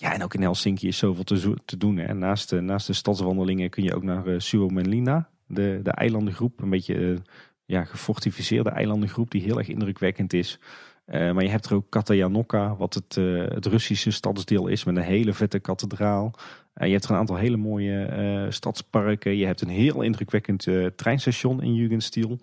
Ja, 0.00 0.12
en 0.12 0.22
ook 0.22 0.34
in 0.34 0.42
Helsinki 0.42 0.88
is 0.88 0.98
zoveel 0.98 1.24
te, 1.24 1.54
te 1.64 1.76
doen. 1.76 1.96
Hè. 1.96 2.14
Naast, 2.14 2.48
de, 2.48 2.60
naast 2.60 2.86
de 2.86 2.92
stadswandelingen 2.92 3.70
kun 3.70 3.82
je 3.82 3.94
ook 3.94 4.02
naar 4.02 4.26
uh, 4.26 4.38
Suomenlinna, 4.38 5.28
de, 5.46 5.80
de 5.82 5.90
eilandengroep. 5.90 6.62
Een 6.62 6.70
beetje 6.70 6.94
uh, 6.94 7.18
ja, 7.64 7.84
gefortificeerde 7.84 8.70
eilandengroep 8.70 9.30
die 9.30 9.42
heel 9.42 9.58
erg 9.58 9.68
indrukwekkend 9.68 10.32
is. 10.32 10.58
Uh, 11.06 11.32
maar 11.32 11.42
je 11.42 11.50
hebt 11.50 11.66
er 11.66 11.74
ook 11.74 11.90
Katajanokka, 11.90 12.76
wat 12.76 12.94
het, 12.94 13.14
het 13.54 13.66
Russische 13.66 14.10
stadsdeel 14.10 14.66
is 14.66 14.84
met 14.84 14.96
een 14.96 15.02
hele 15.02 15.32
vette 15.32 15.58
kathedraal. 15.58 16.32
je 16.74 16.90
hebt 16.90 17.04
er 17.04 17.10
een 17.10 17.16
aantal 17.16 17.36
hele 17.36 17.56
mooie 17.56 18.46
stadsparken. 18.50 19.36
Je 19.36 19.46
hebt 19.46 19.60
een 19.60 19.68
heel 19.68 20.02
indrukwekkend 20.02 20.66
treinstation 20.96 21.62
in 21.62 21.74
Jugendstil. 21.74 22.38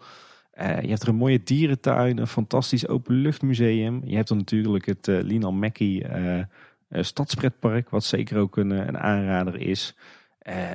je 0.55 0.89
hebt 0.89 1.01
er 1.01 1.07
een 1.07 1.15
mooie 1.15 1.43
dierentuin, 1.43 2.17
een 2.17 2.27
fantastisch 2.27 2.87
openluchtmuseum. 2.87 4.01
Je 4.05 4.15
hebt 4.15 4.29
er 4.29 4.35
natuurlijk 4.35 4.85
het 4.85 5.07
uh, 5.07 5.21
Linan 5.21 5.59
Mackie 5.59 6.03
uh, 6.03 6.39
stadspretpark, 6.89 7.89
wat 7.89 8.03
zeker 8.03 8.37
ook 8.37 8.57
een, 8.57 8.71
eh, 8.71 8.85
een 8.85 8.97
aanrader 8.97 9.59
is. 9.59 9.95
Uh, 10.49 10.71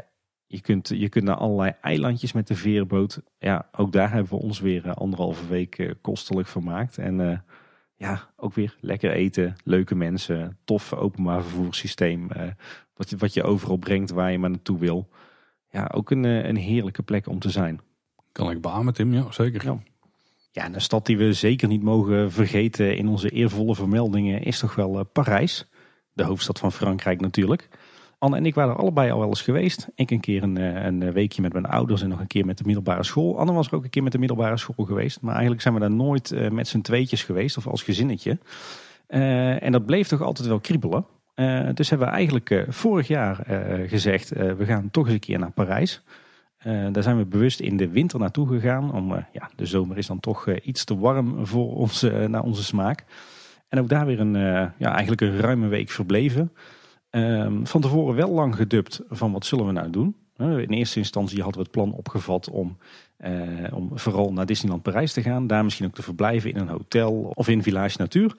je, 0.47 0.61
kunt, 0.61 0.89
je 0.89 1.09
kunt 1.09 1.25
naar 1.25 1.37
allerlei 1.37 1.73
eilandjes 1.81 2.33
met 2.33 2.47
de 2.47 2.55
veerboot. 2.55 3.21
Ja, 3.39 3.69
ook 3.73 3.93
daar 3.93 4.13
hebben 4.13 4.31
we 4.31 4.45
ons 4.45 4.61
weer 4.61 4.95
anderhalve 4.95 5.47
week 5.49 5.95
kostelijk 6.01 6.49
vermaakt. 6.49 6.99
En 6.99 7.45
ja, 7.97 8.31
ook 8.37 8.55
weer 8.55 8.77
lekker 8.81 9.11
eten, 9.11 9.57
leuke 9.65 9.95
mensen, 9.95 10.59
tof 10.65 10.93
openbaar 10.93 11.43
vervoerssysteem. 11.43 12.29
wat, 12.95 13.11
je, 13.11 13.17
wat 13.17 13.35
je 13.35 13.43
overal 13.43 13.77
brengt 13.77 14.11
waar 14.11 14.33
je 14.33 14.39
maar 14.39 14.51
naartoe 14.51 14.79
wil. 14.79 15.09
Ja, 15.71 15.91
ook 15.95 16.11
een, 16.11 16.25
een 16.25 16.57
heerlijke 16.57 17.03
plek 17.03 17.27
om 17.27 17.39
te 17.39 17.51
zijn. 17.51 17.81
Kan 18.33 18.51
ik 18.51 18.61
beamen, 18.61 18.95
Tim, 18.95 19.15
ja, 19.15 19.31
zeker. 19.31 19.65
Ja. 19.65 19.79
Ja, 20.51 20.67
een 20.67 20.81
stad 20.81 21.07
die 21.07 21.19
we 21.19 21.33
zeker 21.33 21.69
niet 21.69 21.83
mogen 21.83 22.33
vergeten 22.33 22.97
in 22.97 23.09
onze 23.09 23.29
eervolle 23.29 23.75
vermeldingen 23.75 24.43
is 24.43 24.59
toch 24.59 24.75
wel 24.75 25.05
Parijs 25.05 25.69
de 26.13 26.25
hoofdstad 26.25 26.59
van 26.59 26.73
Frankrijk 26.73 27.21
natuurlijk. 27.21 27.69
Anne 28.23 28.37
en 28.37 28.47
ik 28.47 28.55
waren 28.55 28.73
er 28.73 28.81
allebei 28.81 29.11
al 29.11 29.19
wel 29.19 29.29
eens 29.29 29.43
geweest. 29.43 29.89
Ik 29.95 30.11
een 30.11 30.21
keer 30.21 30.43
een, 30.43 30.57
eh, 30.57 30.85
een 30.85 31.13
weekje 31.13 31.43
met 31.43 31.53
mijn 31.53 31.67
ouders 31.67 32.03
en 32.03 32.09
nog 32.09 32.21
een 32.21 32.27
keer 32.27 32.47
met 32.47 32.59
de 32.59 32.65
middelbare 32.65 33.05
school. 33.05 33.39
Anne 33.39 33.53
was 33.53 33.67
er 33.67 33.75
ook 33.75 33.85
een 33.85 33.91
keer 33.91 34.03
met 34.03 34.13
de 34.13 34.19
middelbare 34.19 34.57
school 34.57 34.87
geweest. 34.87 35.21
Maar 35.21 35.33
eigenlijk 35.33 35.63
zijn 35.63 35.75
we 35.75 35.81
daar 35.81 35.91
nooit 35.91 36.33
eh, 36.33 36.51
met 36.51 36.69
z'n 36.69 36.81
tweetjes 36.81 37.23
geweest 37.23 37.57
of 37.57 37.67
als 37.67 37.83
gezinnetje. 37.83 38.39
Uh, 39.09 39.63
en 39.63 39.73
dat 39.73 39.87
bleef 39.87 40.09
toch 40.09 40.23
altijd 40.23 40.49
wel 40.49 40.61
kriebelen. 40.61 41.07
Dus 41.75 41.91
hebben 41.91 42.09
we 42.09 42.15
eigenlijk 42.15 42.65
vorig 42.69 43.09
jaar 43.09 43.45
gezegd, 43.89 44.29
we 44.29 44.65
gaan 44.65 44.91
toch 44.91 45.05
eens 45.05 45.15
een 45.15 45.21
keer 45.21 45.39
naar 45.39 45.51
Parijs. 45.51 46.03
daar 46.65 47.03
zijn 47.03 47.17
we 47.17 47.25
bewust 47.25 47.61
in 47.61 47.77
de 47.77 47.89
winter 47.89 48.19
naartoe 48.19 48.49
gegaan. 48.49 48.95
Om, 48.95 49.15
ja, 49.33 49.51
de 49.57 49.67
zomer 49.67 49.99
is 49.99 50.07
dan 50.07 50.21
toch 50.21 50.49
iets 50.49 50.85
te 50.85 50.99
warm 50.99 51.47
voor 51.47 51.75
ons, 51.77 52.03
naar 52.03 52.43
onze 52.43 52.65
smaak. 52.65 53.05
En 53.73 53.79
ook 53.79 53.89
daar 53.89 54.07
weer 54.07 54.21
een, 54.21 54.35
ja, 54.79 54.93
eigenlijk 54.93 55.21
een 55.21 55.41
ruime 55.41 55.69
week 55.69 55.91
verbleven. 55.91 56.53
Ehm, 57.11 57.65
van 57.65 57.81
tevoren 57.81 58.15
wel 58.15 58.31
lang 58.31 58.57
gedubt 58.57 59.01
van 59.09 59.33
wat 59.33 59.47
zullen 59.47 59.67
we 59.67 59.73
nou 59.73 59.91
doen. 59.91 60.17
In 60.37 60.71
eerste 60.71 60.99
instantie 60.99 61.43
hadden 61.43 61.57
we 61.57 61.63
het 61.63 61.71
plan 61.71 61.93
opgevat 61.93 62.51
om, 62.51 62.77
eh, 63.17 63.33
om 63.73 63.91
vooral 63.95 64.33
naar 64.33 64.47
Disneyland 64.47 64.83
Parijs 64.83 65.13
te 65.13 65.23
gaan. 65.23 65.47
Daar 65.47 65.65
misschien 65.65 65.87
ook 65.87 65.95
te 65.95 66.03
verblijven 66.03 66.51
in 66.51 66.59
een 66.59 66.69
hotel 66.69 67.33
of 67.35 67.49
in 67.49 67.63
Village 67.63 67.99
Natuur. 67.99 68.35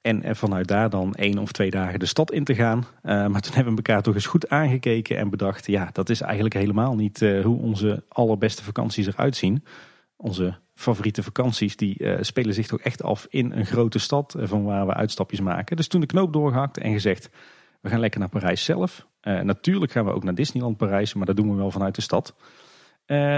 En 0.00 0.36
vanuit 0.36 0.68
daar 0.68 0.90
dan 0.90 1.14
één 1.14 1.38
of 1.38 1.52
twee 1.52 1.70
dagen 1.70 1.98
de 1.98 2.06
stad 2.06 2.32
in 2.32 2.44
te 2.44 2.54
gaan. 2.54 2.78
Uh, 2.78 3.26
maar 3.26 3.40
toen 3.40 3.54
hebben 3.54 3.74
we 3.74 3.82
elkaar 3.82 4.02
toch 4.02 4.14
eens 4.14 4.26
goed 4.26 4.48
aangekeken 4.48 5.18
en 5.18 5.30
bedacht... 5.30 5.66
ja, 5.66 5.90
dat 5.92 6.08
is 6.08 6.20
eigenlijk 6.20 6.54
helemaal 6.54 6.94
niet 6.94 7.20
hoe 7.20 7.58
onze 7.58 8.02
allerbeste 8.08 8.62
vakanties 8.62 9.06
eruit 9.06 9.36
zien. 9.36 9.64
Onze 10.16 10.58
favoriete 10.84 11.22
vakanties 11.22 11.76
die 11.76 11.94
uh, 11.98 12.16
spelen 12.20 12.54
zich 12.54 12.66
toch 12.66 12.80
echt 12.80 13.02
af 13.02 13.26
in 13.30 13.52
een 13.52 13.66
grote 13.66 13.98
stad... 13.98 14.36
van 14.38 14.64
waar 14.64 14.86
we 14.86 14.94
uitstapjes 14.94 15.40
maken. 15.40 15.76
Dus 15.76 15.88
toen 15.88 16.00
de 16.00 16.06
knoop 16.06 16.32
doorgehakt 16.32 16.78
en 16.78 16.92
gezegd... 16.92 17.30
we 17.80 17.88
gaan 17.88 18.00
lekker 18.00 18.20
naar 18.20 18.28
Parijs 18.28 18.64
zelf. 18.64 19.06
natuurlijk 19.20 19.92
gaan 19.92 20.04
we 20.04 20.12
ook 20.12 20.24
naar 20.24 20.34
Disneyland 20.34 20.76
Parijs, 20.76 21.14
maar 21.14 21.26
dat 21.26 21.36
doen 21.36 21.50
we 21.50 21.56
wel 21.56 21.70
vanuit 21.70 21.94
de 21.94 22.02
stad... 22.02 22.34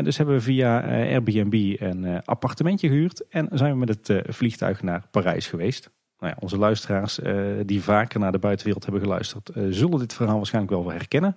Dus 0.03 0.17
hebben 0.17 0.35
we 0.35 0.41
via 0.41 0.83
Airbnb 0.83 1.77
een 1.81 2.25
appartementje 2.25 2.89
gehuurd 2.89 3.29
en 3.29 3.49
zijn 3.53 3.73
we 3.73 3.79
met 3.79 3.89
het 3.89 4.23
vliegtuig 4.35 4.83
naar 4.83 5.07
Parijs 5.11 5.47
geweest. 5.47 5.91
Nou 6.19 6.33
ja, 6.33 6.39
onze 6.41 6.59
luisteraars 6.59 7.19
die 7.67 7.83
vaker 7.83 8.21
naar 8.21 8.33
de 8.33 8.39
buitenwereld 8.39 8.85
hebben 8.85 9.03
geluisterd, 9.03 9.51
zullen 9.71 9.99
dit 9.99 10.15
verhaal 10.15 10.37
waarschijnlijk 10.37 10.75
wel 10.75 10.91
herkennen. 10.91 11.37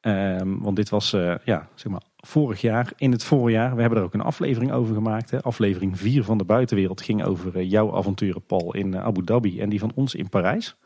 Ehm, 0.00 0.58
want 0.58 0.76
dit 0.76 0.88
was 0.88 1.10
ja, 1.44 1.68
zeg 1.74 1.92
maar 1.92 2.02
vorig 2.16 2.60
jaar, 2.60 2.92
in 2.96 3.12
het 3.12 3.24
voorjaar. 3.24 3.74
We 3.74 3.80
hebben 3.80 3.98
er 3.98 4.04
ook 4.04 4.14
een 4.14 4.20
aflevering 4.20 4.72
over 4.72 4.94
gemaakt. 4.94 5.30
Hè. 5.30 5.42
Aflevering 5.42 5.98
4 5.98 6.24
van 6.24 6.38
de 6.38 6.44
buitenwereld 6.44 7.02
ging 7.02 7.24
over 7.24 7.62
jouw 7.62 7.96
avonturen, 7.96 8.42
Paul, 8.42 8.74
in 8.74 8.98
Abu 8.98 9.24
Dhabi 9.24 9.60
en 9.60 9.68
die 9.68 9.78
van 9.78 9.92
ons 9.94 10.14
in 10.14 10.28
Parijs. 10.28 10.76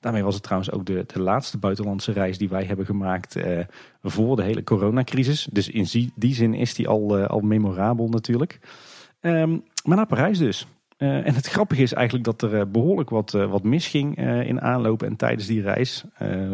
Daarmee 0.00 0.22
was 0.22 0.34
het 0.34 0.42
trouwens 0.42 0.72
ook 0.72 0.86
de, 0.86 1.04
de 1.06 1.20
laatste 1.20 1.58
buitenlandse 1.58 2.12
reis 2.12 2.38
die 2.38 2.48
wij 2.48 2.64
hebben 2.64 2.86
gemaakt 2.86 3.36
voor 4.02 4.36
de 4.36 4.42
hele 4.42 4.64
coronacrisis. 4.64 5.48
Dus 5.52 5.68
in 5.68 6.10
die, 6.14 6.34
zin 6.34 6.54
is 6.54 6.74
die 6.74 6.88
al, 6.88 7.26
al 7.26 7.40
memorabel 7.40 8.08
natuurlijk. 8.08 8.60
Um, 9.20 9.64
maar 9.84 9.96
naar 9.96 10.06
Parijs 10.06 10.38
dus. 10.38 10.66
Uh, 11.00 11.26
en 11.26 11.34
het 11.34 11.46
grappige 11.46 11.82
is 11.82 11.92
eigenlijk 11.92 12.24
dat 12.24 12.42
er 12.42 12.70
behoorlijk 12.70 13.10
wat, 13.10 13.30
wat 13.30 13.62
misging 13.62 14.18
in 14.46 14.60
aanloop 14.60 15.02
en 15.02 15.16
tijdens 15.16 15.46
die 15.46 15.62
reis. 15.62 16.04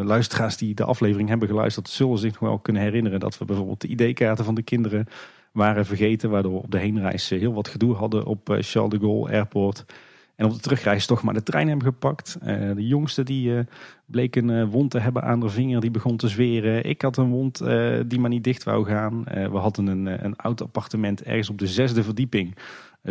luisteraars 0.01 0.57
die 0.57 0.73
de 0.75 0.83
aflevering 0.83 1.29
hebben 1.29 1.47
geluisterd 1.47 1.89
zullen 1.89 2.17
zich 2.17 2.31
nog 2.31 2.49
wel 2.49 2.59
kunnen 2.59 2.81
herinneren 2.81 3.19
dat 3.19 3.37
we 3.37 3.45
bijvoorbeeld 3.45 3.81
de 3.81 3.87
ID-kaarten 3.87 4.45
van 4.45 4.55
de 4.55 4.61
kinderen 4.61 5.07
waren 5.51 5.85
vergeten. 5.85 6.29
Waardoor 6.29 6.51
we 6.51 6.57
op 6.57 6.71
de 6.71 6.77
heenreis 6.77 7.29
heel 7.29 7.53
wat 7.53 7.67
gedoe 7.67 7.95
hadden 7.95 8.25
op 8.25 8.57
Charles 8.59 8.91
de 8.91 8.99
Gaulle 8.99 9.31
Airport. 9.31 9.85
En 10.35 10.45
op 10.45 10.53
de 10.53 10.59
terugreis 10.59 11.05
toch 11.05 11.23
maar 11.23 11.33
de 11.33 11.43
trein 11.43 11.67
hebben 11.67 11.87
gepakt. 11.87 12.37
De 12.75 12.87
jongste 12.87 13.23
die 13.23 13.53
bleek 14.05 14.35
een 14.35 14.69
wond 14.69 14.91
te 14.91 14.99
hebben 14.99 15.23
aan 15.23 15.39
de 15.39 15.49
vinger. 15.49 15.81
Die 15.81 15.91
begon 15.91 16.17
te 16.17 16.27
zweren. 16.27 16.83
Ik 16.83 17.01
had 17.01 17.17
een 17.17 17.29
wond 17.29 17.57
die 18.07 18.19
maar 18.19 18.29
niet 18.29 18.43
dicht 18.43 18.63
wou 18.63 18.85
gaan. 18.85 19.23
we 19.23 19.57
hadden 19.57 19.87
een, 19.87 20.25
een 20.25 20.35
oud 20.35 20.61
appartement 20.61 21.23
ergens 21.23 21.49
op 21.49 21.57
de 21.57 21.67
zesde 21.67 22.03
verdieping. 22.03 22.55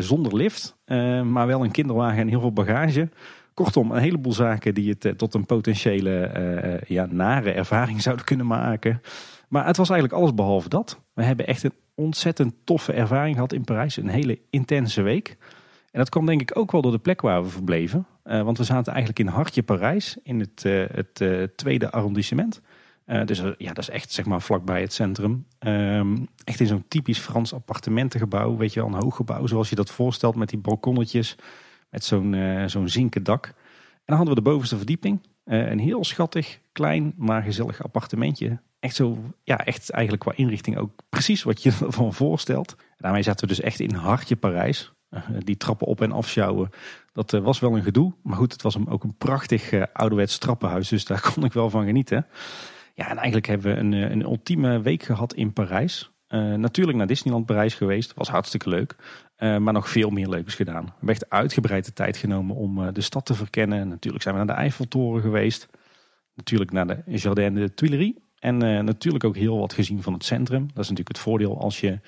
Zonder 0.03 0.37
lift. 0.37 0.77
maar 1.25 1.47
wel 1.47 1.65
een 1.65 1.71
kinderwagen 1.71 2.19
en 2.19 2.29
heel 2.29 2.41
veel 2.41 2.53
bagage. 2.53 3.09
Kortom, 3.55 3.91
een 3.91 4.03
heleboel 4.03 4.33
zaken 4.33 4.75
die 4.75 4.97
het 4.99 5.19
tot 5.19 5.35
een 5.35 5.47
potentiële 5.47 6.83
ja, 6.87 7.07
nare 7.11 7.51
ervaring 7.51 8.03
zouden 8.03 8.25
kunnen 8.25 8.47
maken. 8.47 9.01
Maar 9.49 9.67
het 9.67 9.77
was 9.77 9.91
eigenlijk 9.91 10.21
alles 10.21 10.35
behalve 10.35 10.69
dat. 10.69 11.01
We 11.15 11.23
hebben 11.23 11.47
echt 11.47 11.63
een 11.63 11.75
ontzettend 11.95 12.55
toffe 12.65 12.93
ervaring 12.93 13.35
gehad 13.35 13.53
in 13.53 13.65
Parijs. 13.65 13.97
Een 13.97 14.09
hele 14.09 14.39
intense 14.51 15.03
week. 15.03 15.37
En 15.91 15.99
dat 15.99 16.09
kwam 16.09 16.27
denk 16.27 16.41
ik 16.41 16.59
ook 16.59 16.73
wel 16.73 16.83
door 16.83 16.93
de 16.93 16.99
plek 16.99 17.21
waar 17.21 17.43
we 17.43 17.49
verbleven. 17.49 18.07
Want 18.23 18.59
we 18.59 18.65
zaten 18.65 18.93
eigenlijk 18.93 19.29
in 19.29 19.35
Hartje 19.35 19.63
Parijs, 19.63 20.17
in 20.23 20.41
het, 20.41 20.63
het 20.93 21.57
tweede 21.57 21.91
arrondissement. 21.91 22.61
Dus 23.25 23.43
ja, 23.59 23.73
dat 23.73 23.79
is 23.79 23.91
echt 23.91 24.13
zeg 24.13 24.25
maar 24.25 24.43
vlakbij 24.43 24.81
het 24.81 24.93
centrum. 24.93 25.47
Um, 25.59 26.29
echt 26.45 26.61
in 26.61 26.67
zo'n 26.67 26.85
typisch 26.89 27.19
Frans 27.19 27.55
appartementengebouw. 27.55 28.57
Weet 28.57 28.73
je 28.73 28.81
wel, 28.81 28.89
een 28.89 29.03
hoog 29.03 29.17
gebouw 29.17 29.47
zoals 29.47 29.69
je 29.69 29.75
dat 29.75 29.91
voorstelt 29.91 30.37
met 30.37 30.49
die 30.49 30.59
balkonnetjes. 30.59 31.37
Met 31.91 32.05
zo'n 32.05 32.37
zo'n 32.67 32.89
zinken 32.89 33.23
dak. 33.23 33.47
En 33.47 33.55
dan 34.05 34.17
hadden 34.17 34.35
we 34.35 34.43
de 34.43 34.51
bovenste 34.51 34.77
verdieping. 34.77 35.23
een 35.45 35.79
heel 35.79 36.05
schattig, 36.05 36.61
klein, 36.73 37.15
maar 37.17 37.43
gezellig 37.43 37.83
appartementje. 37.83 38.61
Echt 38.81 38.95
zo, 38.95 39.19
ja, 39.43 39.65
echt 39.65 39.91
eigenlijk 39.91 40.23
qua 40.23 40.33
inrichting 40.37 40.77
ook 40.77 40.91
precies 41.09 41.43
wat 41.43 41.63
je 41.63 41.73
ervan 41.87 42.15
voorstelt. 42.15 42.77
daarmee 42.97 43.23
zaten 43.23 43.49
we 43.49 43.55
dus 43.55 43.65
echt 43.65 43.81
in 43.81 43.95
Hartje 43.95 44.37
Parijs. 44.37 44.93
Eh, 45.09 45.23
die 45.39 45.57
trappen 45.57 45.87
op 45.87 46.01
en 46.01 46.13
afsjouwen, 46.13 46.71
dat 47.13 47.33
eh, 47.33 47.41
was 47.41 47.61
wel 47.61 47.77
een 47.77 47.83
gedoe. 47.83 48.13
Maar 48.23 48.37
goed, 48.37 48.53
het 48.53 48.63
was 48.63 48.87
ook 48.87 49.05
een 49.05 49.17
prachtig 49.17 49.93
ouderwets 49.93 50.39
trappenhuis, 50.39 50.89
dus 50.89 51.05
daar 51.05 51.21
kon 51.35 51.45
ik 51.45 51.53
wel 51.53 51.71
van 51.71 51.85
genieten. 51.85 52.27
Ja, 52.97 53.09
en 53.09 53.17
eigenlijk 53.17 53.47
hebben 53.47 53.75
we 53.75 53.81
een, 53.81 53.93
een 53.93 54.23
ultieme 54.23 54.81
week 54.81 55.03
gehad 55.03 55.35
in 55.35 55.53
Parijs. 55.53 56.11
natuurlijk 56.57 56.97
naar 56.97 57.07
Disneyland 57.07 57.47
Parijs 57.47 57.75
geweest, 57.75 58.15
was 58.15 58.29
hartstikke 58.29 58.69
leuk. 58.69 58.97
maar 59.39 59.73
nog 59.73 59.89
veel 59.89 60.11
meer 60.11 60.29
leuks 60.29 60.55
gedaan. 60.55 60.85
We 60.85 60.91
hebben 60.91 61.09
echt 61.09 61.31
uitgebreid 61.31 61.85
de 61.85 61.93
tijd 61.93 62.17
genomen 62.17 62.57
om 62.57 62.93
de 62.93 63.01
stad 63.01 63.27
te 63.27 63.35
verkennen. 63.35 63.89
Natuurlijk 63.89 64.23
zijn 64.23 64.35
we 64.35 64.45
naar 64.45 64.57
de 64.57 64.63
Eiffeltoren 64.63 65.23
geweest. 65.23 65.69
Natuurlijk 66.35 66.73
naar 66.73 66.87
de 66.87 67.03
Jardin 67.07 67.55
de 67.55 67.75
Tuileries. 67.75 68.15
En 68.39 68.57
natuurlijk 68.85 69.25
ook 69.25 69.37
heel 69.37 69.59
wat 69.59 69.73
gezien 69.73 70.03
van 70.03 70.13
het 70.13 70.25
centrum. 70.25 70.61
Dat 70.61 70.85
is 70.85 70.89
natuurlijk 70.91 71.09
het 71.09 71.19
voordeel 71.19 71.61
als 71.61 71.81
je 71.81 71.99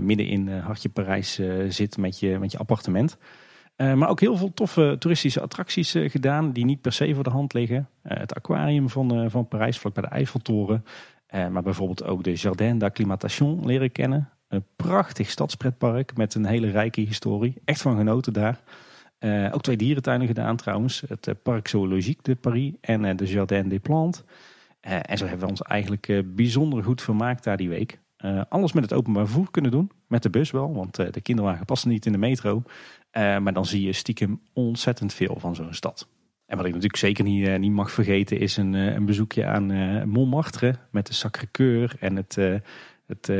midden 0.00 0.26
in 0.26 0.48
Hartje 0.48 0.88
Parijs 0.88 1.40
zit 1.68 1.96
met 1.96 2.20
je, 2.20 2.38
met 2.38 2.52
je 2.52 2.58
appartement. 2.58 3.18
Maar 3.78 4.08
ook 4.08 4.20
heel 4.20 4.36
veel 4.36 4.54
toffe 4.54 4.96
toeristische 4.98 5.40
attracties 5.40 5.94
gedaan 5.98 6.52
die 6.52 6.64
niet 6.64 6.80
per 6.80 6.92
se 6.92 7.14
voor 7.14 7.24
de 7.24 7.30
hand 7.30 7.52
liggen. 7.52 7.88
het 8.02 8.34
aquarium 8.34 8.88
van, 8.88 9.30
van 9.30 9.48
Parijs, 9.48 9.78
vlak 9.78 9.94
bij 9.94 10.02
de 10.02 10.08
Eiffeltoren. 10.08 10.84
maar 11.30 11.62
bijvoorbeeld 11.62 12.04
ook 12.04 12.24
de 12.24 12.34
Jardin 12.34 12.78
d'Acclimatation 12.78 13.66
leren 13.66 13.92
kennen. 13.92 14.28
Een 14.48 14.64
prachtig 14.76 15.30
stadspretpark 15.30 16.16
met 16.16 16.34
een 16.34 16.44
hele 16.44 16.70
rijke 16.70 17.00
historie. 17.00 17.54
Echt 17.64 17.82
van 17.82 17.96
genoten 17.96 18.32
daar. 18.32 18.60
ook 19.52 19.62
twee 19.62 19.76
dierentuinen 19.76 20.26
gedaan 20.26 20.56
trouwens. 20.56 21.02
Het 21.08 21.42
Parc 21.42 21.68
Zoologique 21.68 22.22
de 22.22 22.34
Paris 22.34 22.72
en 22.80 23.16
de 23.16 23.26
Jardin 23.26 23.68
des 23.68 23.78
Plantes. 23.78 24.22
Eh, 24.80 24.98
en 25.02 25.18
zo 25.18 25.26
hebben 25.26 25.44
we 25.44 25.50
ons 25.50 25.62
eigenlijk 25.62 26.08
eh, 26.08 26.18
bijzonder 26.24 26.84
goed 26.84 27.02
vermaakt 27.02 27.44
daar 27.44 27.56
die 27.56 27.68
week. 27.68 28.00
Alles 28.48 28.72
met 28.72 28.82
het 28.82 28.92
openbaar 28.92 29.24
vervoer 29.24 29.50
kunnen 29.50 29.70
doen. 29.70 29.90
Met 30.06 30.22
de 30.22 30.30
bus 30.30 30.50
wel, 30.50 30.74
want 30.74 30.96
de 30.96 31.20
kinderwagen 31.20 31.64
past 31.64 31.86
niet 31.86 32.06
in 32.06 32.12
de 32.12 32.18
metro. 32.18 32.62
Maar 33.12 33.52
dan 33.52 33.66
zie 33.66 33.82
je 33.82 33.92
stiekem 33.92 34.40
ontzettend 34.52 35.14
veel 35.14 35.36
van 35.38 35.54
zo'n 35.54 35.74
stad. 35.74 36.08
En 36.46 36.56
wat 36.56 36.66
ik 36.66 36.72
natuurlijk 36.72 37.00
zeker 37.00 37.24
niet, 37.24 37.58
niet 37.58 37.72
mag 37.72 37.90
vergeten 37.90 38.38
is 38.38 38.56
een, 38.56 38.72
een 38.72 39.04
bezoekje 39.04 39.46
aan 39.46 39.66
Montmartre. 40.08 40.74
Met 40.90 41.06
de 41.06 41.12
Sacré-Cœur 41.12 41.98
en 41.98 42.16
het, 42.16 42.36
het 43.06 43.30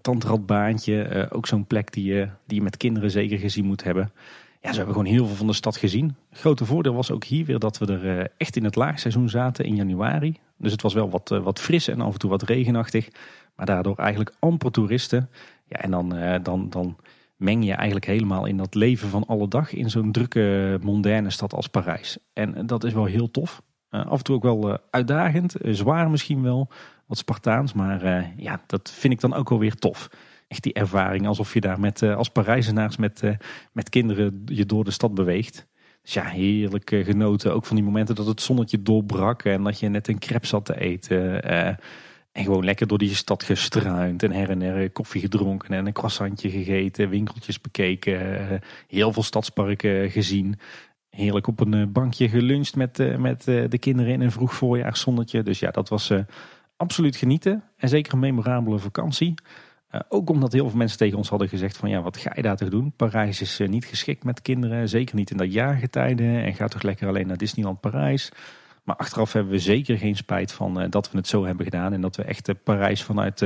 tandradbaantje. 0.00 1.28
ook 1.30 1.46
zo'n 1.46 1.66
plek 1.66 1.92
die, 1.92 2.04
je, 2.04 2.28
die 2.46 2.56
je 2.56 2.62
met 2.62 2.76
kinderen 2.76 3.10
zeker 3.10 3.38
gezien 3.38 3.64
moet 3.64 3.84
hebben. 3.84 4.12
Ja, 4.60 4.70
ze 4.70 4.76
hebben 4.76 4.94
gewoon 4.94 5.12
heel 5.12 5.26
veel 5.26 5.36
van 5.36 5.46
de 5.46 5.52
stad 5.52 5.76
gezien. 5.76 6.16
Grote 6.30 6.64
voordeel 6.64 6.94
was 6.94 7.10
ook 7.10 7.24
hier 7.24 7.44
weer 7.44 7.58
dat 7.58 7.78
we 7.78 7.86
er 7.86 8.30
echt 8.36 8.56
in 8.56 8.64
het 8.64 8.76
laagseizoen 8.76 9.28
zaten 9.28 9.64
in 9.64 9.76
januari. 9.76 10.36
Dus 10.56 10.72
het 10.72 10.82
was 10.82 10.94
wel 10.94 11.10
wat, 11.10 11.30
eh, 11.30 11.42
wat 11.42 11.60
fris 11.60 11.88
en 11.88 12.00
af 12.00 12.12
en 12.12 12.18
toe 12.18 12.30
wat 12.30 12.42
regenachtig. 12.42 13.08
Maar 13.54 13.66
daardoor 13.66 13.96
eigenlijk 13.96 14.34
amper 14.38 14.70
toeristen. 14.70 15.30
Ja, 15.66 15.76
en 15.76 15.90
dan, 15.90 16.16
eh, 16.16 16.42
dan, 16.42 16.70
dan 16.70 16.96
meng 17.38 17.64
je 17.64 17.72
eigenlijk 17.72 18.06
helemaal 18.06 18.46
in 18.46 18.56
dat 18.56 18.74
leven 18.74 19.08
van 19.08 19.26
alle 19.26 19.48
dag 19.48 19.72
in 19.72 19.90
zo'n 19.90 20.12
drukke, 20.12 20.78
mondaine 20.82 21.30
stad 21.30 21.54
als 21.54 21.66
Parijs. 21.66 22.18
En 22.32 22.66
dat 22.66 22.84
is 22.84 22.92
wel 22.92 23.04
heel 23.04 23.30
tof. 23.30 23.62
Uh, 23.90 24.06
af 24.06 24.18
en 24.18 24.24
toe 24.24 24.36
ook 24.36 24.42
wel 24.42 24.78
uitdagend, 24.90 25.54
zwaar 25.62 26.10
misschien 26.10 26.42
wel, 26.42 26.70
wat 27.06 27.18
Spartaans. 27.18 27.72
Maar 27.72 28.32
ja, 28.36 28.62
dat 28.66 28.90
vind 28.90 29.12
ik 29.12 29.20
dan 29.20 29.34
ook 29.34 29.48
wel 29.48 29.58
weer 29.58 29.74
tof. 29.74 30.08
Echt 30.48 30.62
die 30.62 30.72
ervaring 30.72 31.26
alsof 31.26 31.54
je 31.54 31.60
daar 31.60 31.80
met, 31.80 32.02
als 32.02 32.28
Parijzenaars 32.28 32.96
met, 32.96 33.22
met 33.72 33.88
kinderen 33.88 34.42
je 34.44 34.66
door 34.66 34.84
de 34.84 34.90
stad 34.90 35.14
beweegt. 35.14 35.66
Dus 36.08 36.16
ja, 36.16 36.24
heerlijk 36.24 36.90
eh, 36.90 37.04
genoten. 37.04 37.54
Ook 37.54 37.66
van 37.66 37.76
die 37.76 37.84
momenten 37.84 38.14
dat 38.14 38.26
het 38.26 38.40
zonnetje 38.40 38.82
doorbrak 38.82 39.42
en 39.42 39.62
dat 39.62 39.80
je 39.80 39.88
net 39.88 40.08
een 40.08 40.18
crepe 40.18 40.46
zat 40.46 40.64
te 40.64 40.80
eten. 40.80 41.42
En 42.38 42.44
gewoon 42.44 42.64
lekker 42.64 42.86
door 42.86 42.98
die 42.98 43.14
stad 43.14 43.42
gestruind 43.42 44.22
en 44.22 44.32
her 44.32 44.50
en 44.50 44.60
her 44.60 44.90
koffie 44.90 45.20
gedronken 45.20 45.74
en 45.74 45.86
een 45.86 45.92
croissantje 45.92 46.50
gegeten, 46.50 47.08
winkeltjes 47.08 47.60
bekeken, 47.60 48.40
uh, 48.52 48.58
heel 48.88 49.12
veel 49.12 49.22
stadsparken 49.22 50.10
gezien. 50.10 50.58
Heerlijk 51.10 51.46
op 51.46 51.60
een 51.60 51.92
bankje 51.92 52.28
geluncht 52.28 52.76
met, 52.76 53.18
met 53.18 53.44
de 53.44 53.78
kinderen 53.78 54.12
in 54.12 54.20
een 54.20 54.32
vroeg 54.32 54.54
voorjaarszonnetje. 54.54 55.42
Dus 55.42 55.58
ja, 55.58 55.70
dat 55.70 55.88
was 55.88 56.12
absoluut 56.76 57.16
genieten 57.16 57.64
en 57.76 57.88
zeker 57.88 58.12
een 58.12 58.18
memorabele 58.18 58.78
vakantie. 58.78 59.34
Ook 60.08 60.30
omdat 60.30 60.52
heel 60.52 60.68
veel 60.68 60.78
mensen 60.78 60.98
tegen 60.98 61.16
ons 61.16 61.28
hadden 61.28 61.48
gezegd 61.48 61.76
van 61.76 61.90
ja, 61.90 62.02
wat 62.02 62.16
ga 62.16 62.32
je 62.34 62.42
daar 62.42 62.56
toch 62.56 62.68
doen? 62.68 62.92
Parijs 62.96 63.40
is 63.40 63.60
niet 63.66 63.84
geschikt 63.84 64.24
met 64.24 64.42
kinderen, 64.42 64.88
zeker 64.88 65.14
niet 65.14 65.30
in 65.30 65.36
dat 65.36 65.52
jaargetijden. 65.52 66.44
En 66.44 66.54
ga 66.54 66.68
toch 66.68 66.82
lekker 66.82 67.08
alleen 67.08 67.26
naar 67.26 67.36
Disneyland 67.36 67.80
Parijs. 67.80 68.30
Maar 68.88 68.96
achteraf 68.96 69.32
hebben 69.32 69.52
we 69.52 69.58
zeker 69.58 69.98
geen 69.98 70.16
spijt 70.16 70.52
van 70.52 70.82
uh, 70.82 70.90
dat 70.90 71.10
we 71.10 71.16
het 71.16 71.26
zo 71.26 71.44
hebben 71.44 71.64
gedaan. 71.64 71.92
En 71.92 72.00
dat 72.00 72.16
we 72.16 72.22
echt 72.22 72.62
Parijs 72.62 73.02
vanuit 73.02 73.40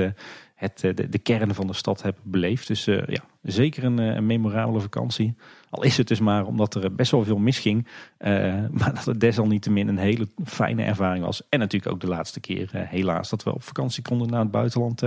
het, 0.54 0.78
de, 1.10 1.18
kern 1.22 1.54
van 1.54 1.66
de 1.66 1.72
stad 1.72 2.02
heb 2.02 2.18
beleefd. 2.22 2.66
Dus 2.66 2.84
ja, 2.84 3.24
zeker 3.42 3.84
een, 3.84 3.98
een, 3.98 4.26
memorabele 4.26 4.80
vakantie. 4.80 5.34
Al 5.70 5.82
is 5.82 5.96
het 5.96 6.08
dus 6.08 6.20
maar 6.20 6.46
omdat 6.46 6.74
er 6.74 6.94
best 6.94 7.10
wel 7.10 7.24
veel 7.24 7.38
misging. 7.38 7.86
maar 8.78 8.94
dat 8.94 9.04
het 9.04 9.20
desalniettemin 9.20 9.88
een 9.88 9.98
hele 9.98 10.28
fijne 10.44 10.82
ervaring 10.82 11.24
was. 11.24 11.48
En 11.48 11.58
natuurlijk 11.58 11.92
ook 11.92 12.00
de 12.00 12.06
laatste 12.06 12.40
keer 12.40 12.70
helaas 12.72 13.30
dat 13.30 13.42
we 13.42 13.54
op 13.54 13.62
vakantie 13.62 14.02
konden 14.02 14.30
naar 14.30 14.40
het 14.40 14.50
buitenland 14.50 15.02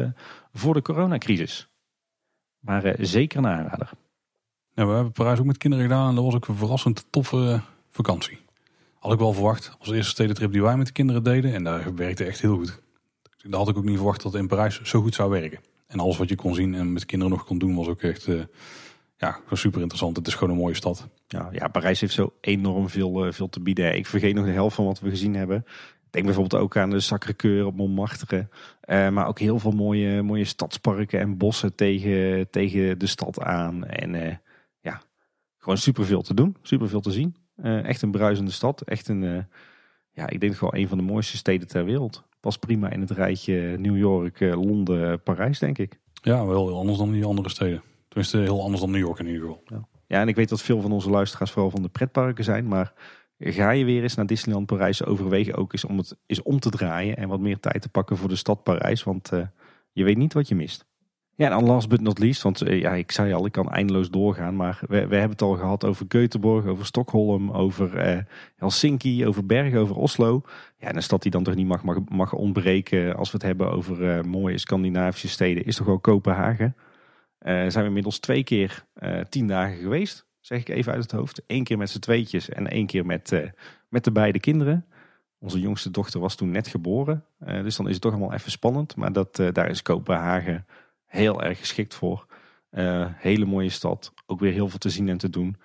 voor 0.54 0.74
de 0.74 0.82
coronacrisis. 0.82 1.68
Maar 2.60 2.96
zeker 3.00 3.38
een 3.38 3.48
aanrader. 3.48 3.90
Nou, 4.74 4.90
we 4.90 4.96
hebben 4.96 5.14
Parijs 5.14 5.40
ook 5.40 5.46
met 5.46 5.58
kinderen 5.58 5.86
gedaan 5.86 6.10
en 6.10 6.16
dat 6.16 6.24
was 6.24 6.36
ook 6.36 6.48
een 6.48 6.56
verrassend 6.56 7.06
toffe 7.10 7.62
vakantie. 7.90 8.45
Had 9.06 9.14
ik 9.14 9.20
wel 9.20 9.34
verwacht 9.34 9.76
als 9.80 9.92
eerste 9.92 10.12
stedentrip 10.12 10.52
die 10.52 10.62
wij 10.62 10.78
met 10.78 10.88
de 10.88 10.94
kinderen 10.94 11.24
deden. 11.24 11.54
En 11.54 11.64
dat 11.64 11.82
werkte 11.96 12.26
echt 12.26 12.42
heel 12.42 12.56
goed. 12.56 12.82
Daar 13.44 13.60
had 13.60 13.70
ik 13.70 13.78
ook 13.78 13.84
niet 13.84 13.96
verwacht 13.96 14.22
dat 14.22 14.32
het 14.32 14.42
in 14.42 14.48
Parijs 14.48 14.82
zo 14.82 15.02
goed 15.02 15.16
zou 15.16 15.30
werken. 15.30 15.60
En 15.88 16.00
alles 16.00 16.18
wat 16.18 16.30
je 16.30 16.36
kon 16.36 16.56
zien 16.56 16.76
en 16.76 16.94
met 16.94 17.06
kinderen 17.06 17.34
nog 17.34 17.46
kon 17.46 17.58
doen 17.58 17.76
was 17.76 17.88
ook 17.88 18.02
echt 18.02 18.28
uh, 18.28 18.44
ja, 19.18 19.40
super 19.52 19.80
interessant. 19.80 20.18
Het 20.18 20.28
is 20.28 20.34
gewoon 20.34 20.54
een 20.54 20.60
mooie 20.60 20.76
stad. 20.76 21.08
Ja, 21.28 21.50
ja 21.52 21.68
Parijs 21.68 22.00
heeft 22.00 22.14
zo 22.14 22.34
enorm 22.42 22.90
veel, 22.90 23.26
uh, 23.26 23.32
veel 23.32 23.50
te 23.50 23.60
bieden. 23.60 23.96
Ik 23.96 24.06
vergeet 24.06 24.36
nog 24.36 24.46
de 24.46 24.52
helft 24.52 24.76
van 24.76 24.86
wat 24.86 25.00
we 25.00 25.10
gezien 25.10 25.36
hebben. 25.36 25.66
Denk 26.10 26.26
bijvoorbeeld 26.26 26.62
ook 26.62 26.78
aan 26.78 26.90
de 26.90 27.00
Sacré-Cœur 27.00 27.66
op 27.66 27.76
Montmartre. 27.76 28.48
Uh, 28.86 29.10
maar 29.10 29.28
ook 29.28 29.40
heel 29.40 29.60
veel 29.60 29.72
mooie, 29.72 30.22
mooie 30.22 30.46
stadsparken 30.46 31.20
en 31.20 31.38
bossen 31.38 31.76
tegen, 31.76 32.50
tegen 32.50 33.00
de 33.00 33.08
stad 33.08 33.42
aan. 33.42 33.86
En 33.86 34.42
ja, 34.82 35.02
gewoon 35.58 35.78
super 35.78 36.06
veel 36.06 36.22
te 36.22 36.34
doen. 36.34 36.56
Super 36.62 36.90
veel 36.90 37.02
te 37.02 37.12
zien. 37.12 37.45
Uh, 37.64 37.86
echt 37.86 38.02
een 38.02 38.12
bruisende 38.12 38.52
stad. 38.52 38.82
Echt 38.82 39.08
een, 39.08 39.22
uh, 39.22 39.38
ja, 40.12 40.30
ik 40.30 40.40
denk 40.40 40.56
gewoon 40.56 40.76
een 40.76 40.88
van 40.88 40.98
de 40.98 41.04
mooiste 41.04 41.38
steden 41.38 41.68
ter 41.68 41.86
wereld. 41.86 42.24
Pas 42.40 42.58
prima 42.58 42.90
in 42.90 43.02
het 43.02 43.12
rijtje 43.12 43.78
New 43.78 43.98
York, 43.98 44.40
uh, 44.40 44.56
Londen, 44.56 45.22
Parijs, 45.22 45.60
denk 45.60 45.78
ik. 45.78 46.00
Ja, 46.14 46.46
wel 46.46 46.68
heel 46.68 46.78
anders 46.78 46.98
dan 46.98 47.12
die 47.12 47.26
andere 47.26 47.50
steden. 47.50 47.82
Tenminste, 48.08 48.38
heel 48.38 48.62
anders 48.62 48.82
dan 48.82 48.92
New 48.92 49.00
York 49.00 49.20
in 49.20 49.26
ieder 49.26 49.42
geval. 49.42 49.62
Ja. 49.66 49.88
ja, 50.08 50.22
en 50.22 50.28
ik 50.28 50.36
weet 50.36 50.50
dat 50.50 50.62
veel 50.62 50.82
van 50.82 50.92
onze 50.92 51.10
luisteraars 51.10 51.52
vooral 51.52 51.72
van 51.72 51.82
de 51.82 51.90
pretparken 51.90 52.44
zijn. 52.44 52.68
Maar 52.68 52.94
ga 53.40 53.70
je 53.72 53.86
weer 53.86 54.02
eens 54.02 54.16
naar 54.16 54.26
Disneyland 54.26 54.66
Parijs, 54.66 55.06
overwegen 55.06 55.56
ook 55.56 55.74
eens 55.74 55.86
om 55.86 55.98
het 55.98 56.18
eens 56.26 56.42
om 56.42 56.60
te 56.60 56.70
draaien. 56.70 57.18
En 57.18 57.28
wat 57.28 57.40
meer 57.40 57.60
tijd 57.60 57.82
te 57.82 57.90
pakken 57.90 58.18
voor 58.18 58.30
de 58.30 58.36
stad 58.36 58.64
Parijs. 58.64 59.04
Want 59.04 59.32
je 59.92 60.04
weet 60.04 60.18
niet 60.18 60.34
wat 60.34 60.48
je 60.48 60.56
mist. 60.56 60.86
Ja, 61.38 61.52
en 61.52 61.64
last 61.64 61.90
but 61.90 62.02
not 62.02 62.20
least, 62.20 62.42
want 62.42 62.62
eh, 62.62 62.80
ja, 62.80 62.92
ik 62.94 63.12
zei 63.12 63.34
al, 63.34 63.46
ik 63.46 63.52
kan 63.52 63.72
eindeloos 63.72 64.10
doorgaan. 64.10 64.56
Maar 64.56 64.80
we, 64.82 64.88
we 64.88 65.16
hebben 65.16 65.30
het 65.30 65.42
al 65.42 65.56
gehad 65.56 65.86
over 65.86 66.06
Göteborg, 66.06 66.66
over 66.66 66.86
Stockholm, 66.86 67.52
over 67.52 67.98
eh, 67.98 68.20
Helsinki, 68.56 69.28
over 69.28 69.46
Bergen, 69.46 69.80
over 69.80 69.96
Oslo. 69.96 70.42
Ja, 70.78 70.88
en 70.88 70.96
een 70.96 71.04
stad 71.04 71.22
die 71.22 71.32
dan 71.32 71.44
toch 71.44 71.56
niet 71.56 71.68
mag, 71.68 71.84
mag, 71.84 72.00
mag 72.10 72.34
ontbreken 72.34 73.16
als 73.16 73.32
we 73.32 73.38
het 73.38 73.46
hebben 73.46 73.72
over 73.72 74.02
uh, 74.02 74.22
mooie 74.22 74.58
Scandinavische 74.58 75.28
steden, 75.28 75.66
is 75.66 75.76
toch 75.76 75.86
wel 75.86 76.00
Kopenhagen. 76.00 76.76
Uh, 76.76 77.52
zijn 77.52 77.74
we 77.74 77.86
inmiddels 77.86 78.20
twee 78.20 78.44
keer 78.44 78.86
uh, 79.04 79.20
tien 79.30 79.48
dagen 79.48 79.78
geweest, 79.78 80.26
zeg 80.40 80.60
ik 80.60 80.70
even 80.70 80.92
uit 80.92 81.02
het 81.02 81.12
hoofd. 81.12 81.42
Eén 81.48 81.64
keer 81.64 81.78
met 81.78 81.90
z'n 81.90 82.00
tweetjes 82.00 82.50
en 82.50 82.68
één 82.68 82.86
keer 82.86 83.06
met, 83.06 83.52
met 83.90 84.04
de 84.04 84.12
beide 84.12 84.40
kinderen. 84.40 84.86
Onze 85.40 85.60
jongste 85.60 85.92
dochter 85.92 86.20
was 86.20 86.36
toen 86.36 86.52
net 86.52 86.68
geboren, 86.68 87.26
dus 87.38 87.76
dan 87.76 87.88
is 87.88 87.94
het 87.94 88.02
toch 88.02 88.12
allemaal 88.12 88.34
even 88.34 88.52
spannend. 88.52 88.96
Maar 88.96 89.14
dat, 89.14 89.36
daar 89.36 89.70
is 89.70 89.82
Kopenhagen 89.82 90.66
heel 91.16 91.44
erg 91.44 91.60
geschikt 91.60 91.96
voor. 91.96 92.26
Uh, 92.72 93.06
hele 93.16 93.46
mooie 93.46 93.70
stad, 93.70 94.14
ook 94.26 94.40
weer 94.40 94.52
heel 94.52 94.70
veel 94.70 94.80
te 94.80 94.90
zien 94.90 95.10
en 95.10 95.18
te 95.18 95.30
doen. 95.30 95.56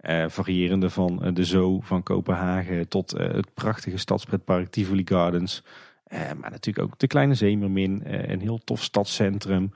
Uh, 0.00 0.24
variërende 0.28 0.90
van 0.90 1.26
uh, 1.26 1.34
de 1.34 1.44
Zoo 1.44 1.80
van 1.80 2.02
Kopenhagen 2.02 2.88
tot 2.88 3.10
het 3.10 3.54
prachtige 3.54 3.96
stadspretpark 3.96 4.68
Tivoli 4.68 5.02
Gardens. 5.04 5.62
maar 6.10 6.50
natuurlijk 6.50 6.86
ook 6.86 6.98
de 6.98 7.06
Kleine 7.06 7.34
Zeemermin, 7.34 8.02
een 8.04 8.40
heel 8.40 8.58
tof 8.58 8.82
stadscentrum 8.82 9.72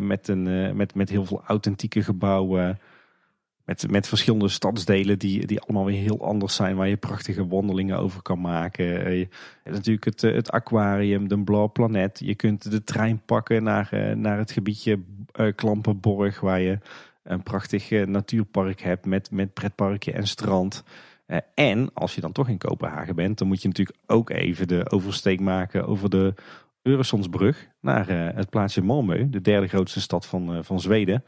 met, 0.00 0.28
een, 0.28 0.76
met, 0.76 0.94
met 0.94 1.08
heel 1.08 1.24
veel 1.24 1.42
authentieke 1.46 2.02
gebouwen. 2.02 2.78
Met, 3.66 3.90
met 3.90 4.08
verschillende 4.08 4.48
stadsdelen 4.48 5.18
die, 5.18 5.46
die 5.46 5.60
allemaal 5.60 5.84
weer 5.84 6.00
heel 6.00 6.24
anders 6.24 6.54
zijn. 6.54 6.76
Waar 6.76 6.88
je 6.88 6.96
prachtige 6.96 7.46
wandelingen 7.46 7.98
over 7.98 8.22
kan 8.22 8.40
maken. 8.40 9.04
Eh, 9.04 9.18
je 9.18 9.28
natuurlijk 9.64 10.04
het, 10.04 10.22
eh, 10.22 10.34
het 10.34 10.50
aquarium, 10.50 11.28
de 11.28 11.38
Blauw 11.38 11.72
Planet. 11.72 12.20
Je 12.24 12.34
kunt 12.34 12.70
de 12.70 12.84
trein 12.84 13.22
pakken 13.24 13.62
naar, 13.62 13.88
eh, 13.92 14.14
naar 14.14 14.38
het 14.38 14.50
gebiedje 14.50 14.98
Klampenborg. 15.54 16.40
Waar 16.40 16.60
je 16.60 16.78
een 17.22 17.42
prachtig 17.42 17.90
natuurpark 17.90 18.80
hebt 18.80 19.06
met, 19.06 19.30
met 19.30 19.54
pretparkje 19.54 20.12
en 20.12 20.26
strand. 20.26 20.84
en 21.54 21.90
als 21.94 22.14
je 22.14 22.20
dan 22.20 22.32
toch 22.32 22.48
in 22.48 22.58
Kopenhagen 22.58 23.14
bent, 23.14 23.38
dan 23.38 23.48
moet 23.48 23.62
je 23.62 23.68
natuurlijk 23.68 23.98
ook 24.06 24.30
even 24.30 24.68
de 24.68 24.90
oversteek 24.90 25.40
maken 25.40 25.86
over 25.86 26.10
de 26.10 26.34
Øresundsbrug 26.82 27.68
naar 27.80 28.08
het 28.34 28.50
plaatsje 28.50 28.82
Malmö, 28.82 29.30
de 29.30 29.40
derde 29.40 29.66
grootste 29.66 30.00
stad 30.00 30.26
van, 30.26 30.64
van 30.64 30.80
Zweden. 30.80 31.24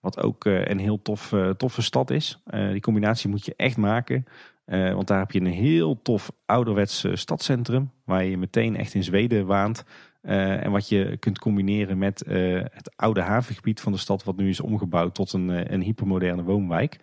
Wat 0.00 0.22
ook 0.22 0.44
eh, 0.44 0.64
een 0.64 0.78
heel 0.78 1.02
tof, 1.02 1.32
eh, 1.32 1.50
toffe 1.50 1.82
stad 1.82 2.10
is. 2.10 2.42
Eh, 2.44 2.70
die 2.70 2.80
combinatie 2.80 3.30
moet 3.30 3.44
je 3.44 3.54
echt 3.56 3.76
maken. 3.76 4.24
want 4.64 5.06
daar 5.06 5.18
heb 5.18 5.30
je 5.30 5.40
een 5.40 5.46
heel 5.46 6.02
tof 6.02 6.32
ouderwets 6.46 7.06
stadcentrum. 7.12 7.90
Waar 8.04 8.24
je 8.24 8.38
meteen 8.38 8.76
echt 8.76 8.94
in 8.94 9.04
Zweden 9.04 9.46
waant. 9.46 9.84
en 10.22 10.70
wat 10.70 10.88
je 10.88 11.16
kunt 11.16 11.38
combineren 11.38 11.98
met 11.98 12.24
het 12.72 12.92
oude 12.96 13.20
havengebied 13.20 13.80
van 13.80 13.92
de 13.92 13.98
stad. 13.98 14.24
Wat 14.24 14.36
nu 14.36 14.48
is 14.48 14.60
omgebouwd 14.60 15.14
tot 15.14 15.32
een, 15.32 15.72
een 15.72 15.82
hypermoderne 15.82 16.42
woonwijk. 16.42 16.98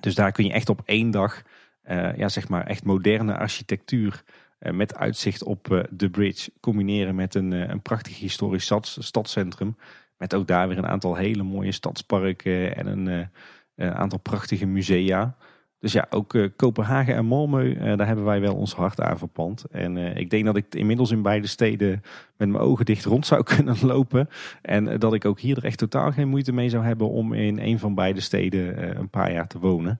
Dus 0.00 0.14
daar 0.14 0.32
kun 0.32 0.44
je 0.44 0.52
echt 0.52 0.68
op 0.68 0.82
één 0.84 1.10
dag 1.10 1.42
ja, 2.16 2.28
zeg 2.28 2.48
maar 2.48 2.66
echt 2.66 2.84
moderne 2.84 3.36
architectuur 3.36 4.22
met 4.58 4.94
uitzicht 4.94 5.42
op 5.42 5.86
de 5.90 6.10
bridge 6.10 6.50
combineren 6.60 7.14
met 7.14 7.34
een, 7.34 7.52
een 7.52 7.82
prachtig 7.82 8.18
historisch 8.18 8.64
stads, 8.64 8.96
stadscentrum. 9.00 9.76
Met 10.18 10.34
ook 10.34 10.46
daar 10.46 10.68
weer 10.68 10.78
een 10.78 10.86
aantal 10.86 11.14
hele 11.14 11.42
mooie 11.42 11.72
stadsparken 11.72 12.76
en 12.76 12.86
een, 12.86 13.28
eh, 13.74 13.90
aantal 13.90 14.18
prachtige 14.18 14.66
musea. 14.66 15.36
Dus 15.78 15.92
ja, 15.92 16.06
ook 16.10 16.34
uh, 16.34 16.48
Kopenhagen 16.56 17.14
en 17.14 17.24
Malmö, 17.24 17.64
uh, 17.64 17.96
daar 17.96 18.06
hebben 18.06 18.24
wij 18.24 18.40
wel 18.40 18.54
ons 18.54 18.74
hart 18.74 19.00
aan 19.00 19.18
verpand. 19.18 19.64
En 19.64 19.96
ik 19.96 20.30
denk 20.30 20.44
dat 20.44 20.56
ik 20.56 20.74
inmiddels 20.74 21.10
in 21.10 21.22
beide 21.22 21.46
steden 21.46 22.02
met 22.36 22.48
mijn 22.48 22.62
ogen 22.62 22.84
dicht 22.84 23.04
rond 23.04 23.26
zou 23.26 23.42
kunnen 23.54 23.76
lopen. 23.82 24.28
En 24.62 24.98
dat 24.98 25.14
ik 25.14 25.24
ook 25.24 25.40
hier 25.40 25.56
er 25.56 25.64
echt 25.64 25.78
totaal 25.78 26.12
geen 26.12 26.28
moeite 26.28 26.52
mee 26.52 26.68
zou 26.68 26.84
hebben 26.84 27.08
om 27.08 27.32
in 27.32 27.58
een 27.58 27.78
van 27.78 27.94
beide 27.94 28.20
steden 28.20 28.98
een 28.98 29.10
paar 29.10 29.32
jaar 29.32 29.46
te 29.46 29.58
wonen. 29.58 29.98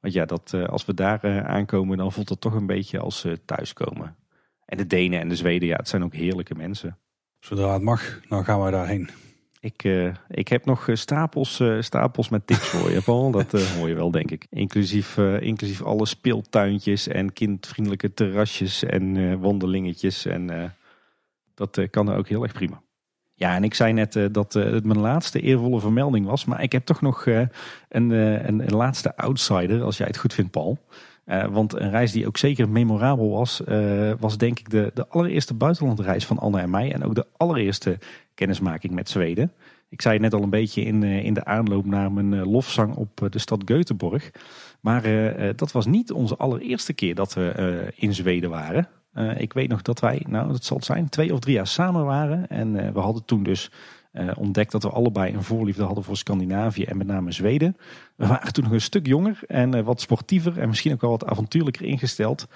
Want 0.00 0.14
ja, 0.14 0.24
dat, 0.24 0.54
als 0.54 0.84
we 0.84 0.94
daar 0.94 1.44
aankomen, 1.44 1.96
dan 1.96 2.12
voelt 2.12 2.28
het 2.28 2.40
toch 2.40 2.54
een 2.54 2.66
beetje 2.66 2.98
als 2.98 3.26
thuiskomen. 3.44 4.16
En 4.64 4.76
de 4.76 4.86
Denen 4.86 5.20
en 5.20 5.28
de 5.28 5.36
Zweden, 5.36 5.68
ja, 5.68 5.76
het 5.76 5.88
zijn 5.88 6.04
ook 6.04 6.14
heerlijke 6.14 6.54
mensen. 6.54 6.98
Zodra 7.38 7.72
het 7.72 7.82
mag, 7.82 8.20
dan 8.28 8.44
gaan 8.44 8.60
wij 8.60 8.70
daarheen. 8.70 9.08
Ik, 9.60 9.84
uh, 9.84 10.14
ik 10.28 10.48
heb 10.48 10.64
nog 10.64 10.88
eh, 10.88 10.94
stapels, 10.94 11.60
uh, 11.60 11.80
stapels 11.80 12.28
met 12.28 12.46
tips 12.46 12.68
voor 12.68 12.90
je, 12.90 13.02
Paul. 13.02 13.30
Dat 13.38 13.54
uh, 13.54 13.60
hoor 13.60 13.88
je 13.88 13.94
wel, 13.94 14.10
denk 14.10 14.30
ik. 14.30 14.46
Inclusief, 14.50 15.18
inclusief 15.18 15.82
alle 15.82 16.06
speeltuintjes 16.06 17.08
en 17.08 17.32
kindvriendelijke 17.32 18.14
terrasjes 18.14 18.84
en 18.84 19.40
wandelingetjes. 19.40 20.26
En 20.26 20.74
dat 21.54 21.80
kan 21.90 22.08
er 22.08 22.16
ook 22.16 22.28
heel 22.28 22.42
erg 22.42 22.52
prima. 22.52 22.82
Ja, 23.34 23.54
en 23.54 23.64
ik 23.64 23.74
zei 23.74 23.92
net 23.92 24.28
dat 24.32 24.52
het 24.52 24.84
mijn 24.84 25.00
laatste 25.00 25.40
eervolle 25.40 25.80
vermelding 25.80 26.26
was. 26.26 26.44
Maar 26.44 26.62
ik 26.62 26.72
heb 26.72 26.84
toch 26.84 27.00
nog 27.00 27.26
een, 27.26 27.50
een, 27.88 28.10
een, 28.60 28.76
laatste 28.76 29.16
outsider, 29.16 29.82
als 29.82 29.96
jij 29.96 30.06
het 30.06 30.18
goed 30.18 30.34
vindt, 30.34 30.50
Paul. 30.50 30.78
Want 31.50 31.80
een 31.80 31.90
reis 31.90 32.12
die 32.12 32.26
ook 32.26 32.36
zeker 32.36 32.68
memorabel 32.68 33.30
was, 33.30 33.62
was 34.18 34.38
denk 34.38 34.58
ik 34.58 34.70
de, 34.70 34.90
de 34.94 35.08
allereerste 35.08 35.54
buitenlandreis 35.54 36.26
van 36.26 36.38
Anne 36.38 36.60
en 36.60 36.70
mij. 36.70 36.92
En 36.92 37.04
ook 37.04 37.14
de 37.14 37.26
allereerste 37.36 37.98
kennismaking 38.34 38.92
met 38.92 39.08
Zweden. 39.08 39.52
Ik 39.88 40.02
zei 40.02 40.14
het 40.14 40.22
net 40.22 40.34
al 40.34 40.42
een 40.42 40.50
beetje 40.50 40.82
in, 40.82 41.02
eh, 41.02 41.24
in 41.24 41.34
de 41.34 41.44
aanloop 41.44 41.84
naar 41.84 42.12
mijn 42.12 42.34
eh, 42.34 42.50
lofzang 42.50 42.94
op 42.94 43.22
eh, 43.22 43.30
de 43.30 43.38
stad 43.38 43.62
Göteborg. 43.72 44.30
Maar 44.80 45.02
dat 45.56 45.72
was 45.72 45.86
niet 45.86 46.12
onze 46.12 46.36
allereerste 46.36 46.92
keer 46.92 47.14
dat 47.14 47.34
we 47.34 47.92
in 47.94 48.14
Zweden 48.14 48.50
waren. 48.50 48.88
ik 49.36 49.52
weet 49.52 49.68
nog 49.68 49.82
dat 49.82 50.00
wij, 50.00 50.24
nou 50.28 50.48
dat 50.48 50.64
zal 50.64 50.76
het 50.76 50.86
zijn, 50.86 51.08
twee 51.08 51.32
of 51.32 51.38
drie 51.38 51.54
jaar 51.54 51.66
samen 51.66 52.04
waren. 52.04 52.48
En 52.48 52.92
we 52.92 53.00
hadden 53.00 53.24
toen 53.24 53.42
dus 53.42 53.70
ontdekt 54.36 54.72
dat 54.72 54.82
we 54.82 54.90
allebei 54.90 55.34
een 55.34 55.42
voorliefde 55.42 55.82
hadden 55.82 56.04
voor 56.04 56.16
Scandinavië 56.16 56.84
en 56.84 56.96
met 56.96 57.06
name 57.06 57.32
Zweden. 57.32 57.76
We 58.16 58.26
waren 58.26 58.52
toen 58.52 58.64
nog 58.64 58.72
een 58.72 58.80
stuk 58.80 59.06
jonger 59.06 59.38
en 59.46 59.84
wat 59.84 60.00
sportiever 60.00 60.58
en 60.58 60.68
misschien 60.68 60.92
ook 60.92 61.00
wel 61.00 61.10
wat 61.10 61.26
avontuurlijker 61.26 61.84
ingesteld. 61.84 62.46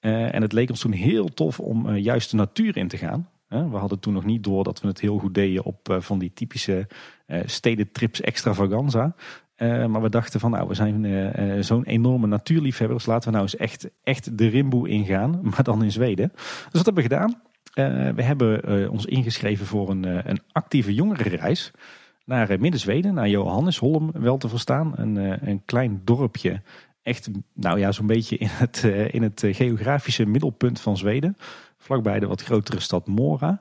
en 0.00 0.42
het 0.42 0.52
leek 0.52 0.70
ons 0.70 0.80
toen 0.80 0.92
heel 0.92 1.28
tof 1.28 1.60
om 1.60 1.96
juist 1.96 2.30
de 2.30 2.36
natuur 2.36 2.76
in 2.76 2.88
te 2.88 2.96
gaan. 2.96 3.28
We 3.62 3.76
hadden 3.76 3.98
toen 3.98 4.12
nog 4.12 4.24
niet 4.24 4.44
door 4.44 4.64
dat 4.64 4.80
we 4.80 4.88
het 4.88 5.00
heel 5.00 5.18
goed 5.18 5.34
deden 5.34 5.64
op 5.64 5.88
eh, 5.88 6.00
van 6.00 6.18
die 6.18 6.32
typische 6.34 6.86
eh, 7.26 7.40
stedentrips 7.44 8.20
extravaganza. 8.20 9.14
Uh, 9.56 9.86
maar 9.86 10.02
we 10.02 10.08
dachten 10.08 10.40
van 10.40 10.50
nou, 10.50 10.68
we 10.68 10.74
zijn 10.74 11.04
uh, 11.04 11.62
zo'n 11.62 11.84
enorme 11.84 12.26
natuurliefhebbers. 12.26 13.06
Laten 13.06 13.28
we 13.28 13.34
nou 13.36 13.42
eens 13.42 13.56
echt, 13.56 13.88
echt 14.02 14.38
de 14.38 14.46
rimboe 14.46 14.88
ingaan, 14.88 15.40
maar 15.50 15.62
dan 15.62 15.82
in 15.82 15.92
Zweden. 15.92 16.30
Dus 16.34 16.68
wat 16.70 16.84
hebben 16.84 16.94
we 16.94 17.02
gedaan? 17.02 17.42
We 18.14 18.22
hebben 18.22 18.90
ons 18.90 19.06
ingeschreven 19.06 19.66
voor 19.66 19.90
een, 19.90 20.28
een 20.30 20.40
actieve 20.52 20.94
jongerenreis 20.94 21.70
naar 22.24 22.60
Midden-Zweden, 22.60 23.14
naar 23.14 23.28
Johannesholm 23.28 24.10
wel 24.12 24.36
te 24.36 24.48
verstaan. 24.48 24.92
Een, 24.96 25.16
een 25.48 25.62
klein 25.64 26.00
dorpje, 26.04 26.62
echt 27.02 27.30
nou 27.52 27.78
ja, 27.78 27.92
zo'n 27.92 28.06
beetje 28.06 28.36
in 28.36 28.48
het, 28.50 28.82
in 29.10 29.22
het 29.22 29.42
geografische 29.46 30.26
middelpunt 30.26 30.80
van 30.80 30.96
Zweden 30.96 31.36
vlakbij 31.84 32.20
de 32.20 32.26
wat 32.26 32.42
grotere 32.42 32.80
stad 32.80 33.06
Mora. 33.06 33.60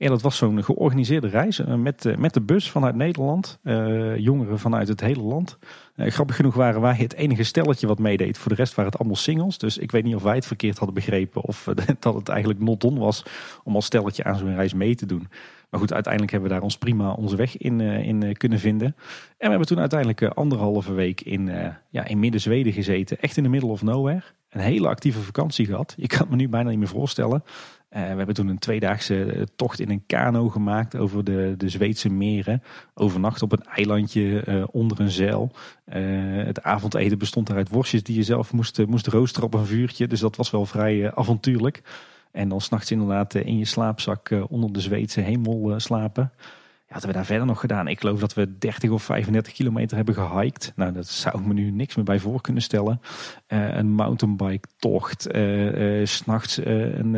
Ja, 0.00 0.08
dat 0.08 0.22
was 0.22 0.36
zo'n 0.36 0.64
georganiseerde 0.64 1.28
reis 1.28 1.58
eh, 1.58 1.74
met, 1.74 2.04
eh, 2.04 2.16
met 2.16 2.34
de 2.34 2.40
bus 2.40 2.70
vanuit 2.70 2.94
Nederland. 2.94 3.58
Uh, 3.62 4.16
jongeren 4.16 4.58
vanuit 4.58 4.88
het 4.88 5.00
hele 5.00 5.22
land. 5.22 5.58
grappig 5.96 6.36
genoeg 6.36 6.54
waren 6.54 6.80
wij 6.80 6.94
het 6.94 7.14
enige 7.14 7.42
stelletje 7.42 7.86
wat 7.86 7.98
meedeed. 7.98 8.38
Voor 8.38 8.50
de 8.50 8.56
rest 8.56 8.74
waren 8.74 8.90
het 8.90 9.00
allemaal 9.00 9.18
singles. 9.18 9.58
Dus 9.58 9.78
ik 9.78 9.90
weet 9.90 10.04
niet 10.04 10.14
of 10.14 10.22
wij 10.22 10.34
het 10.34 10.46
verkeerd 10.46 10.78
hadden 10.78 10.94
begrepen. 10.94 11.42
Of 11.42 11.68
dat 11.98 12.14
het 12.14 12.28
eigenlijk 12.28 12.60
not 12.60 12.84
on 12.84 12.98
was 12.98 13.22
om 13.64 13.74
als 13.74 13.84
stelletje 13.84 14.24
aan 14.24 14.38
zo'n 14.38 14.54
reis 14.54 14.74
mee 14.74 14.94
te 14.94 15.06
doen. 15.06 15.28
Maar 15.70 15.80
goed, 15.80 15.92
uiteindelijk 15.92 16.32
hebben 16.32 16.50
we 16.50 16.54
daar 16.54 16.64
ons 16.64 16.78
prima 16.78 17.12
onze 17.12 17.36
weg 17.36 17.56
in, 17.56 17.80
in 17.80 18.36
kunnen 18.36 18.58
vinden. 18.58 18.86
En 18.86 18.94
we 19.38 19.48
hebben 19.48 19.66
toen 19.66 19.78
uiteindelijk 19.78 20.22
anderhalve 20.22 20.92
week 20.92 21.20
in, 21.20 21.50
ja, 21.90 22.04
in 22.04 22.18
midden-Zweden 22.18 22.72
gezeten. 22.72 23.20
Echt 23.20 23.36
in 23.36 23.42
de 23.42 23.48
middle 23.48 23.70
of 23.70 23.82
nowhere. 23.82 24.22
Een 24.50 24.60
hele 24.60 24.88
actieve 24.88 25.20
vakantie 25.20 25.66
gehad. 25.66 25.94
Je 25.96 26.06
kan 26.06 26.18
het 26.18 26.30
me 26.30 26.36
nu 26.36 26.48
bijna 26.48 26.70
niet 26.70 26.78
meer 26.78 26.88
voorstellen. 26.88 27.42
Uh, 27.90 28.00
we 28.00 28.16
hebben 28.16 28.34
toen 28.34 28.48
een 28.48 28.58
tweedaagse 28.58 29.24
eh, 29.24 29.42
tocht 29.56 29.80
in 29.80 29.90
een 29.90 30.06
kano 30.06 30.48
gemaakt 30.48 30.96
over 30.96 31.24
de, 31.24 31.54
de 31.56 31.68
Zweedse 31.68 32.10
meren. 32.10 32.62
Overnacht 32.94 33.42
op 33.42 33.52
een 33.52 33.64
eilandje 33.64 34.44
uh, 34.46 34.64
onder 34.70 35.00
een 35.00 35.10
zeil. 35.10 35.52
Uh, 35.94 36.44
het 36.44 36.62
avondeten 36.62 37.18
bestond 37.18 37.52
uit 37.52 37.68
worstjes 37.68 38.02
die 38.02 38.16
je 38.16 38.22
zelf 38.22 38.52
moest, 38.52 38.86
moest 38.86 39.06
roosteren 39.06 39.46
op 39.46 39.54
een 39.54 39.66
vuurtje. 39.66 40.06
Dus 40.06 40.20
dat 40.20 40.36
was 40.36 40.50
wel 40.50 40.66
vrij 40.66 41.14
avontuurlijk. 41.14 41.82
En 42.30 42.48
dan 42.48 42.60
s'nachts 42.60 42.90
inderdaad 42.90 43.34
in 43.34 43.58
je 43.58 43.64
slaapzak 43.64 44.30
onder 44.48 44.72
de 44.72 44.80
Zweedse 44.80 45.20
hemel 45.20 45.80
slapen 45.80 46.32
hadden 46.90 47.10
we 47.10 47.16
daar 47.16 47.26
verder 47.26 47.46
nog 47.46 47.60
gedaan? 47.60 47.88
Ik 47.88 48.00
geloof 48.00 48.20
dat 48.20 48.34
we 48.34 48.58
30 48.58 48.90
of 48.90 49.02
35 49.02 49.52
kilometer 49.52 49.96
hebben 49.96 50.14
gehiked. 50.14 50.72
Nou, 50.76 50.92
dat 50.92 51.08
zou 51.08 51.38
ik 51.38 51.46
me 51.46 51.52
nu 51.52 51.70
niks 51.70 51.96
meer 51.96 52.04
bij 52.04 52.18
voor 52.18 52.40
kunnen 52.40 52.62
stellen. 52.62 53.00
Uh, 53.48 53.76
een 53.76 53.90
mountainbike 53.90 54.68
tocht. 54.76 55.34
Uh, 55.34 56.00
uh, 56.00 56.06
S'nachts 56.06 56.56
een, 56.56 57.14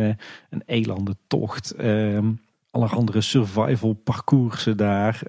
een 0.50 0.62
elandentocht. 0.66 1.70
Ehm, 1.70 2.30
allerhande 2.70 3.20
survival 3.20 3.92
parcoursen 3.92 4.76
daar. 4.76 5.20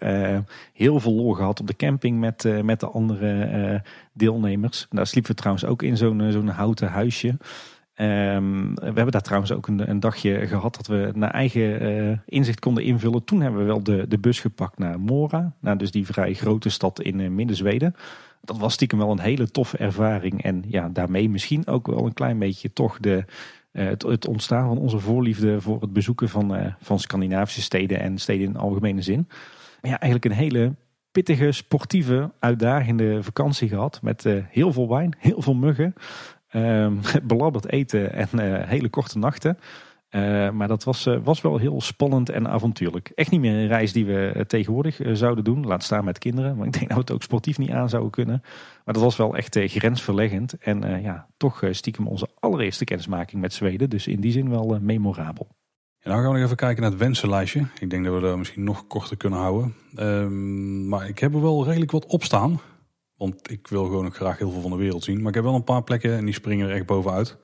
heel 0.74 1.00
veel 1.00 1.14
lol 1.14 1.34
gehad 1.34 1.60
op 1.60 1.68
de 1.68 1.76
camping 1.76 2.20
met, 2.20 2.64
met 2.64 2.80
de 2.80 2.88
andere 2.88 3.84
deelnemers. 4.14 4.88
Daar 4.90 5.08
sliepen 5.08 5.32
we 5.32 5.38
trouwens 5.38 5.66
ook 5.66 5.82
in 5.82 5.98
zo'n 5.98 6.32
zo'n 6.32 6.48
houten 6.48 6.88
huisje. 6.88 7.38
Um, 7.96 8.76
we 8.76 8.84
hebben 8.84 9.12
daar 9.12 9.22
trouwens 9.22 9.52
ook 9.52 9.68
een, 9.68 9.90
een, 9.90 10.00
dagje 10.00 10.48
gehad 10.48 10.76
dat 10.76 10.88
we 10.88 11.12
naar 11.16 11.32
eigen 11.32 11.84
uh, 11.84 12.18
inzicht 12.26 12.60
konden 12.60 12.84
invullen. 12.84 13.24
Toen 13.24 13.42
hebben 13.42 13.60
we 13.60 13.66
wel 13.66 13.84
de, 13.84 14.06
de 14.08 14.18
bus 14.18 14.40
gepakt 14.40 14.78
naar 14.78 15.00
Mora. 15.00 15.54
Naar 15.60 15.78
dus 15.78 15.92
die 15.92 16.06
vrij 16.06 16.34
grote 16.34 16.70
stad 16.70 17.02
in 17.02 17.20
uh, 17.20 17.30
Midden-Zweden. 17.30 17.96
Dat 18.42 18.58
was 18.58 18.74
stiekem 18.74 18.98
wel 18.98 19.12
een 19.12 19.20
hele 19.20 19.52
toffe 19.52 19.78
ervaring. 19.78 20.44
En 20.44 20.64
ja, 20.68 20.90
daarmee 20.90 21.30
misschien 21.30 21.68
ook 21.68 21.88
wel 21.88 22.06
een 22.06 22.14
klein 22.14 22.40
beetje 22.40 22.74
toch 22.74 23.00
de, 23.00 23.26
het, 23.72 24.02
het, 24.02 24.28
ontstaan 24.28 24.68
van 24.68 24.78
onze 24.78 25.00
voorliefde 25.00 25.62
voor 25.62 25.82
het 25.82 25.94
bezoeken 25.94 26.30
van, 26.30 26.76
van 26.80 27.00
Scandinavische 27.00 27.62
steden 27.62 28.00
en 28.00 28.18
steden 28.18 28.48
in 28.48 28.58
algemene 28.58 29.02
zin. 29.02 29.28
Maar 29.82 29.92
ja, 29.92 30.00
eigenlijk 30.00 30.26
een 30.26 30.40
hele 30.40 30.76
pittige, 31.12 31.52
sportieve, 31.52 32.32
uitdagende 32.40 33.24
vakantie 33.24 33.68
gehad. 33.68 34.02
Met 34.02 34.28
heel 34.50 34.74
veel 34.74 34.90
wijn, 34.90 35.16
heel 35.20 35.42
veel 35.42 35.56
muggen. 35.56 35.94
Um, 36.56 37.00
belabberd 37.24 37.72
eten 37.72 38.14
en 38.14 38.28
uh, 38.34 38.68
hele 38.68 38.90
korte 38.90 39.18
nachten. 39.18 39.58
Uh, 40.12 40.50
maar 40.50 40.68
dat 40.68 40.84
was, 40.84 41.08
uh, 41.08 41.18
was 41.24 41.42
wel 41.42 41.58
heel 41.58 41.82
spannend 41.82 42.30
en 42.30 42.48
avontuurlijk. 42.48 43.12
Echt 43.16 43.32
niet 43.32 43.40
meer 43.40 43.54
een 43.54 43.68
reis 43.68 43.94
die 43.94 44.06
we 44.06 44.44
tegenwoordig 44.48 45.00
zouden 45.14 45.44
doen. 45.44 45.66
Laat 45.66 45.84
staan 45.84 46.06
met 46.06 46.20
kinderen. 46.20 46.56
Maar 46.58 46.66
ik 46.66 46.74
denk 46.74 46.88
dat 46.90 46.98
we 46.98 47.02
het 47.04 47.12
ook 47.12 47.24
sportief 47.24 47.58
niet 47.58 47.72
aan 47.72 47.90
zouden 47.90 48.12
kunnen. 48.12 48.42
Maar 48.86 48.94
dat 48.94 49.04
was 49.04 49.18
wel 49.18 49.36
echt 49.36 49.58
grensverleggend. 49.60 50.58
En 50.58 51.02
ja, 51.02 51.28
toch 51.38 51.64
stiekem 51.72 52.08
onze 52.08 52.28
allereerste 52.40 52.84
kennismaking 52.84 53.42
met 53.42 53.54
Zweden. 53.54 53.90
Dus 53.90 54.08
in 54.08 54.20
die 54.20 54.32
zin 54.32 54.50
wel 54.50 54.80
memorabel. 54.82 55.48
En 56.00 56.12
dan 56.12 56.20
gaan 56.20 56.28
we 56.32 56.36
nog 56.36 56.46
even 56.46 56.58
kijken 56.58 56.82
naar 56.82 56.92
het 56.92 57.00
wensenlijstje. 57.00 57.66
Ik 57.80 57.90
denk 57.90 58.06
dat 58.06 58.14
we 58.14 58.20
dat 58.20 58.38
misschien 58.38 58.64
nog 58.64 58.88
korter 58.88 59.18
kunnen 59.18 59.40
houden. 59.40 59.76
Um, 60.00 60.88
maar 60.88 61.08
ik 61.08 61.20
heb 61.20 61.34
er 61.34 61.42
wel 61.42 61.66
redelijk 61.66 61.92
wat 61.92 62.06
op 62.06 62.24
staan. 62.24 62.60
Want 63.24 63.52
ik 63.52 63.68
wil 63.68 63.86
gewoon 63.86 64.06
ook 64.06 64.16
graag 64.16 64.38
heel 64.38 64.52
veel 64.52 64.62
van 64.62 64.72
de 64.72 64.78
wereld 64.78 65.04
zien. 65.04 65.18
Maar 65.18 65.28
ik 65.28 65.34
heb 65.34 65.44
wel 65.44 65.56
een 65.56 65.64
paar 65.64 65.84
plekken 65.84 66.18
en 66.18 66.26
die 66.26 66.34
springen 66.34 66.70
er 66.70 66.76
echt 66.76 66.86
bovenuit. 66.86 67.38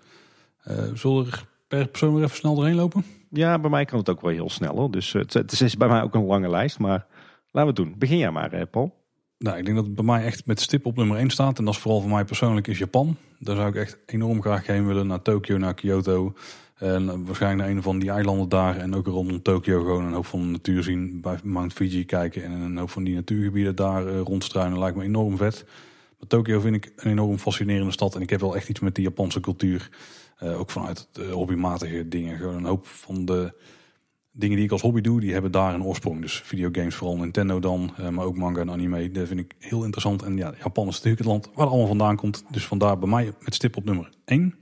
Uh, 0.67 0.77
zullen 0.93 1.25
we 1.25 1.31
er 1.31 1.45
per 1.67 1.87
persoon 1.87 2.13
weer 2.13 2.23
even 2.23 2.35
snel 2.35 2.55
doorheen 2.55 2.75
lopen? 2.75 3.05
Ja, 3.29 3.59
bij 3.59 3.69
mij 3.69 3.85
kan 3.85 3.99
het 3.99 4.09
ook 4.09 4.21
wel 4.21 4.31
heel 4.31 4.49
snel 4.49 4.75
hoor. 4.75 4.91
Dus 4.91 5.13
het, 5.13 5.33
het 5.33 5.61
is 5.61 5.77
bij 5.77 5.87
mij 5.87 6.01
ook 6.01 6.15
een 6.15 6.25
lange 6.25 6.49
lijst. 6.49 6.79
Maar 6.79 7.05
laten 7.51 7.75
we 7.75 7.81
het 7.81 7.89
doen. 7.89 7.95
Begin 7.97 8.17
jij 8.17 8.31
maar, 8.31 8.53
eh, 8.53 8.61
Paul. 8.71 8.95
Nou, 9.37 9.57
ik 9.57 9.63
denk 9.63 9.75
dat 9.75 9.85
het 9.85 9.95
bij 9.95 10.05
mij 10.05 10.25
echt 10.25 10.45
met 10.45 10.59
stip 10.59 10.85
op 10.85 10.95
nummer 10.95 11.17
1 11.17 11.29
staat. 11.29 11.57
En 11.57 11.65
dat 11.65 11.73
is 11.73 11.79
vooral 11.79 12.01
voor 12.01 12.09
mij 12.09 12.25
persoonlijk 12.25 12.67
is 12.67 12.77
Japan. 12.77 13.15
Daar 13.39 13.55
zou 13.55 13.67
ik 13.67 13.75
echt 13.75 13.97
enorm 14.05 14.41
graag 14.41 14.65
heen 14.65 14.87
willen. 14.87 15.07
Naar 15.07 15.21
Tokio, 15.21 15.57
naar 15.57 15.73
Kyoto. 15.73 16.33
En 16.79 17.25
waarschijnlijk 17.25 17.61
naar 17.61 17.77
een 17.77 17.83
van 17.83 17.99
die 17.99 18.09
eilanden 18.09 18.49
daar. 18.49 18.77
En 18.77 18.95
ook 18.95 19.07
rondom 19.07 19.41
Tokio 19.41 19.79
gewoon 19.79 20.05
een 20.05 20.13
hoop 20.13 20.25
van 20.25 20.41
de 20.41 20.47
natuur 20.47 20.83
zien. 20.83 21.21
Bij 21.21 21.37
Mount 21.43 21.73
Fuji 21.73 22.05
kijken. 22.05 22.43
En 22.43 22.51
een 22.51 22.77
hoop 22.77 22.89
van 22.89 23.03
die 23.03 23.15
natuurgebieden 23.15 23.75
daar 23.75 24.07
uh, 24.07 24.19
rondstruinen. 24.19 24.79
Lijkt 24.79 24.97
me 24.97 25.03
enorm 25.03 25.37
vet. 25.37 25.65
Maar 26.19 26.27
Tokio 26.27 26.59
vind 26.59 26.75
ik 26.75 26.91
een 26.95 27.11
enorm 27.11 27.37
fascinerende 27.37 27.91
stad. 27.91 28.15
En 28.15 28.21
ik 28.21 28.29
heb 28.29 28.39
wel 28.39 28.55
echt 28.55 28.69
iets 28.69 28.79
met 28.79 28.95
die 28.95 29.03
Japanse 29.03 29.39
cultuur. 29.39 29.89
Uh, 30.43 30.59
ook 30.59 30.69
vanuit 30.69 31.07
de 31.11 31.25
hobbymatige 31.25 32.07
dingen. 32.07 32.37
Gewoon 32.37 32.55
een 32.55 32.65
hoop 32.65 32.87
van 32.87 33.25
de 33.25 33.53
dingen 34.31 34.55
die 34.55 34.65
ik 34.65 34.71
als 34.71 34.81
hobby 34.81 35.01
doe, 35.01 35.19
die 35.19 35.33
hebben 35.33 35.51
daar 35.51 35.73
een 35.73 35.83
oorsprong. 35.83 36.21
Dus 36.21 36.41
videogames, 36.45 36.95
vooral 36.95 37.17
Nintendo 37.17 37.59
dan, 37.59 37.93
uh, 37.99 38.09
maar 38.09 38.25
ook 38.25 38.37
manga 38.37 38.61
en 38.61 38.71
anime. 38.71 39.11
Dat 39.11 39.27
vind 39.27 39.39
ik 39.39 39.55
heel 39.57 39.83
interessant. 39.83 40.21
En 40.21 40.37
ja, 40.37 40.53
Japan 40.63 40.87
is 40.87 40.93
natuurlijk 40.93 41.19
het 41.19 41.27
land 41.27 41.45
waar 41.45 41.65
het 41.65 41.67
allemaal 41.67 41.87
vandaan 41.87 42.15
komt. 42.15 42.43
Dus 42.49 42.65
vandaar 42.65 42.99
bij 42.99 43.09
mij 43.09 43.33
met 43.39 43.55
stip 43.55 43.77
op 43.77 43.85
nummer 43.85 44.09
1 44.25 44.55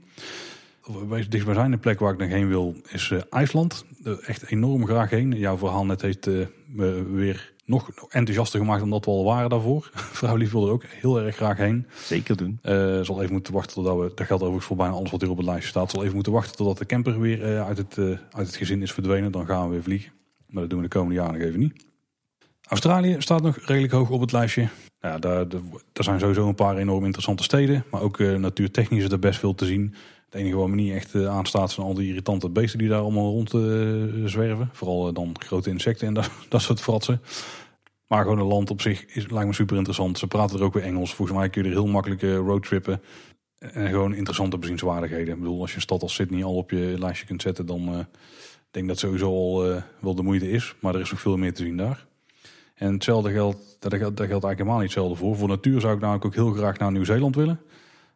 dichtstbijzijnde 1.28 1.76
plek 1.76 1.98
waar 1.98 2.12
ik 2.12 2.18
nog 2.18 2.28
heen 2.28 2.48
wil 2.48 2.74
is 2.88 3.10
uh, 3.10 3.20
IJsland. 3.30 3.84
echt 4.26 4.50
enorm 4.50 4.86
graag 4.86 5.10
heen. 5.10 5.32
Jouw 5.32 5.56
verhaal 5.56 5.84
net 5.84 6.02
heeft 6.02 6.26
uh, 6.26 6.46
me 6.66 7.04
weer 7.12 7.52
nog 7.64 7.90
enthousiaster 8.08 8.60
gemaakt 8.60 8.80
dan 8.80 8.90
dat 8.90 9.04
we 9.04 9.10
al 9.10 9.24
waren 9.24 9.50
daarvoor. 9.50 9.90
Vrouw 10.18 10.36
Lief 10.36 10.52
wil 10.52 10.66
er 10.66 10.72
ook 10.72 10.84
heel 10.84 11.20
erg 11.20 11.36
graag 11.36 11.56
heen. 11.56 11.86
Zeker 11.94 12.36
doen. 12.36 12.58
Uh, 12.62 13.00
zal 13.00 13.20
even 13.22 13.32
moeten 13.32 13.52
wachten 13.52 13.74
totdat 13.74 13.96
we, 13.96 14.12
dat 14.14 14.26
geldt 14.26 14.42
overigens 14.42 14.66
voor 14.66 14.76
bijna 14.76 14.92
alles 14.92 15.10
wat 15.10 15.20
hier 15.20 15.30
op 15.30 15.36
het 15.36 15.46
lijstje 15.46 15.68
staat. 15.68 15.90
Zal 15.90 16.02
even 16.02 16.14
moeten 16.14 16.32
wachten 16.32 16.56
totdat 16.56 16.78
de 16.78 16.86
camper 16.86 17.20
weer 17.20 17.62
uit, 17.62 17.78
het, 17.78 17.98
uit 18.30 18.46
het 18.46 18.56
gezin 18.56 18.82
is 18.82 18.92
verdwenen. 18.92 19.32
Dan 19.32 19.46
gaan 19.46 19.64
we 19.64 19.72
weer 19.72 19.82
vliegen. 19.82 20.12
Maar 20.46 20.60
dat 20.60 20.70
doen 20.70 20.80
we 20.80 20.88
de 20.88 20.94
komende 20.94 21.14
jaren 21.14 21.32
nog 21.32 21.42
even 21.42 21.60
niet. 21.60 21.86
Australië 22.68 23.16
staat 23.18 23.42
nog 23.42 23.58
redelijk 23.64 23.92
hoog 23.92 24.10
op 24.10 24.20
het 24.20 24.32
lijstje. 24.32 24.68
Nou 25.00 25.14
ja, 25.14 25.18
daar, 25.18 25.48
daar 25.48 26.04
zijn 26.04 26.20
sowieso 26.20 26.48
een 26.48 26.54
paar 26.54 26.76
enorm 26.76 27.04
interessante 27.04 27.42
steden. 27.42 27.84
Maar 27.90 28.00
ook 28.00 28.18
natuurtechnisch 28.18 29.04
is 29.04 29.10
er 29.10 29.18
best 29.18 29.38
veel 29.38 29.54
te 29.54 29.66
zien. 29.66 29.94
Het 30.30 30.40
enige 30.40 30.68
me 30.68 30.74
niet 30.74 30.92
echt 30.92 31.14
eh, 31.14 31.26
aanstaat 31.26 31.70
zijn 31.70 31.86
al 31.86 31.94
die 31.94 32.08
irritante 32.08 32.48
beesten 32.48 32.78
die 32.78 32.88
daar 32.88 33.00
allemaal 33.00 33.30
rond 33.30 33.54
uh, 33.54 34.26
zwerven. 34.26 34.68
Vooral 34.72 35.08
eh, 35.08 35.14
dan 35.14 35.36
grote 35.38 35.70
insecten 35.70 36.06
en 36.06 36.14
dat, 36.20 36.30
dat 36.48 36.62
soort 36.62 36.80
fratsen. 36.80 37.20
Maar 38.06 38.22
gewoon 38.22 38.38
een 38.38 38.46
land 38.46 38.70
op 38.70 38.80
zich 38.80 39.06
is, 39.06 39.30
lijkt 39.30 39.46
me 39.46 39.52
super 39.52 39.76
interessant. 39.76 40.18
Ze 40.18 40.26
praten 40.26 40.58
er 40.58 40.64
ook 40.64 40.74
weer 40.74 40.82
Engels. 40.82 41.14
Volgens 41.14 41.38
mij 41.38 41.48
kun 41.48 41.62
je 41.62 41.68
er 41.68 41.74
heel 41.74 41.86
makkelijk 41.86 42.22
roadtrippen. 42.22 43.02
En 43.58 43.88
gewoon 43.88 44.14
interessante 44.14 44.58
bezienswaardigheden. 44.58 45.34
Ik 45.34 45.40
bedoel, 45.40 45.60
als 45.60 45.70
je 45.70 45.76
een 45.76 45.82
stad 45.82 46.02
als 46.02 46.14
Sydney 46.14 46.44
al 46.44 46.54
op 46.54 46.70
je 46.70 46.94
lijstje 46.98 47.26
kunt 47.26 47.42
zetten, 47.42 47.66
dan 47.66 47.94
uh, 47.94 47.98
denk 48.70 48.88
dat 48.88 48.98
sowieso 48.98 49.26
al 49.26 49.82
wel 50.00 50.14
de 50.14 50.22
moeite 50.22 50.50
is. 50.50 50.74
Maar 50.80 50.94
er 50.94 51.00
is 51.00 51.10
nog 51.10 51.20
veel 51.20 51.36
meer 51.36 51.54
te 51.54 51.62
zien 51.62 51.76
daar. 51.76 52.06
En 52.74 52.92
hetzelfde 52.92 53.32
geldt, 53.32 53.76
daar 53.78 53.98
geldt, 53.98 54.16
daar 54.16 54.26
geldt 54.26 54.44
eigenlijk 54.44 54.58
helemaal 54.58 54.78
niet 54.78 54.94
hetzelfde 54.94 55.16
voor. 55.16 55.36
Voor 55.36 55.48
natuur 55.48 55.80
zou 55.80 55.94
ik 55.94 56.00
namelijk 56.00 56.24
ook 56.24 56.34
heel 56.34 56.52
graag 56.52 56.78
naar 56.78 56.92
Nieuw-Zeeland 56.92 57.36
willen. 57.36 57.60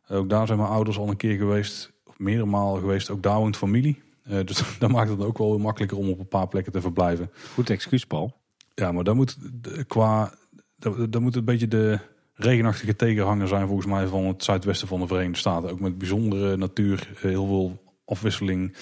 Ook 0.09 0.29
daar 0.29 0.47
zijn 0.47 0.59
mijn 0.59 0.71
ouders 0.71 0.99
al 0.99 1.09
een 1.09 1.17
keer 1.17 1.37
geweest 1.37 1.93
meerdere 2.23 2.47
malen 2.47 2.81
geweest. 2.81 3.11
Ook 3.11 3.23
daar 3.23 3.39
woont 3.39 3.57
familie. 3.57 4.03
Uh, 4.31 4.39
dus 4.45 4.63
dat 4.79 4.91
maakt 4.91 5.11
het 5.11 5.25
ook 5.25 5.39
wel 5.39 5.59
makkelijker 5.59 5.99
om 5.99 6.09
op 6.09 6.19
een 6.19 6.29
paar 6.29 6.49
plekken 6.49 6.73
te 6.73 6.81
verblijven. 6.81 7.31
Goed 7.53 7.71
excuus, 7.71 8.07
Paul. 8.07 8.41
Ja, 8.75 8.93
maar 8.93 9.05
dan 9.05 9.17
moet 9.17 9.37
qua. 9.87 10.35
Dan 11.09 11.23
moet 11.23 11.37
een 11.37 11.45
beetje 11.45 11.69
de 11.69 11.99
regenachtige 12.35 12.97
tegenhanger 12.97 13.49
zijn, 13.49 13.67
volgens 13.67 13.87
mij, 13.87 14.07
van 14.07 14.25
het 14.25 14.45
zuidwesten 14.45 14.89
van 14.89 15.01
de 15.01 15.07
Verenigde 15.07 15.39
Staten. 15.39 15.71
Ook 15.71 15.81
met 15.81 15.99
bijzondere 15.99 16.57
natuur, 16.57 17.09
eh, 17.15 17.23
heel 17.23 17.47
veel 17.47 17.83
afwisseling. 18.05 18.77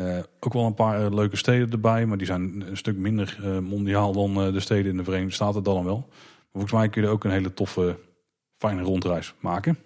Uh, 0.00 0.18
ook 0.40 0.52
wel 0.52 0.64
een 0.64 0.74
paar 0.74 1.14
leuke 1.14 1.36
steden 1.36 1.70
erbij, 1.70 2.06
maar 2.06 2.18
die 2.18 2.26
zijn 2.26 2.64
een 2.68 2.76
stuk 2.76 2.96
minder 2.96 3.38
uh, 3.42 3.58
mondiaal 3.58 4.12
dan 4.12 4.52
de 4.52 4.60
steden 4.60 4.90
in 4.90 4.96
de 4.96 5.04
Verenigde 5.04 5.34
Staten, 5.34 5.62
dan 5.62 5.84
wel. 5.84 6.04
Maar 6.08 6.46
volgens 6.52 6.72
mij 6.72 6.88
kun 6.88 7.02
je 7.02 7.08
ook 7.08 7.24
een 7.24 7.30
hele 7.30 7.54
toffe, 7.54 7.98
fijne 8.54 8.82
rondreis 8.82 9.34
maken. 9.40 9.78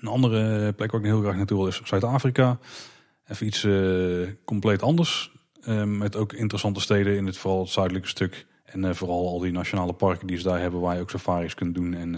Een 0.00 0.08
andere 0.08 0.72
plek 0.72 0.90
waar 0.90 1.00
ik 1.00 1.06
heel 1.06 1.20
graag 1.20 1.36
naartoe 1.36 1.58
wil 1.58 1.66
is 1.66 1.82
Zuid-Afrika. 1.84 2.58
Even 3.26 3.46
iets 3.46 3.64
uh, 3.64 4.28
compleet 4.44 4.82
anders. 4.82 5.32
Uh, 5.68 5.84
met 5.84 6.16
ook 6.16 6.32
interessante 6.32 6.80
steden 6.80 7.16
in 7.16 7.26
het 7.26 7.36
vooral 7.36 7.60
het 7.60 7.70
zuidelijke 7.70 8.08
stuk. 8.08 8.46
En 8.64 8.84
uh, 8.84 8.90
vooral 8.92 9.28
al 9.28 9.38
die 9.38 9.52
nationale 9.52 9.92
parken 9.92 10.26
die 10.26 10.36
ze 10.36 10.42
daar 10.42 10.60
hebben 10.60 10.80
waar 10.80 10.94
je 10.94 11.00
ook 11.00 11.10
safaris 11.10 11.54
kunt 11.54 11.74
doen. 11.74 11.94
En 11.94 12.12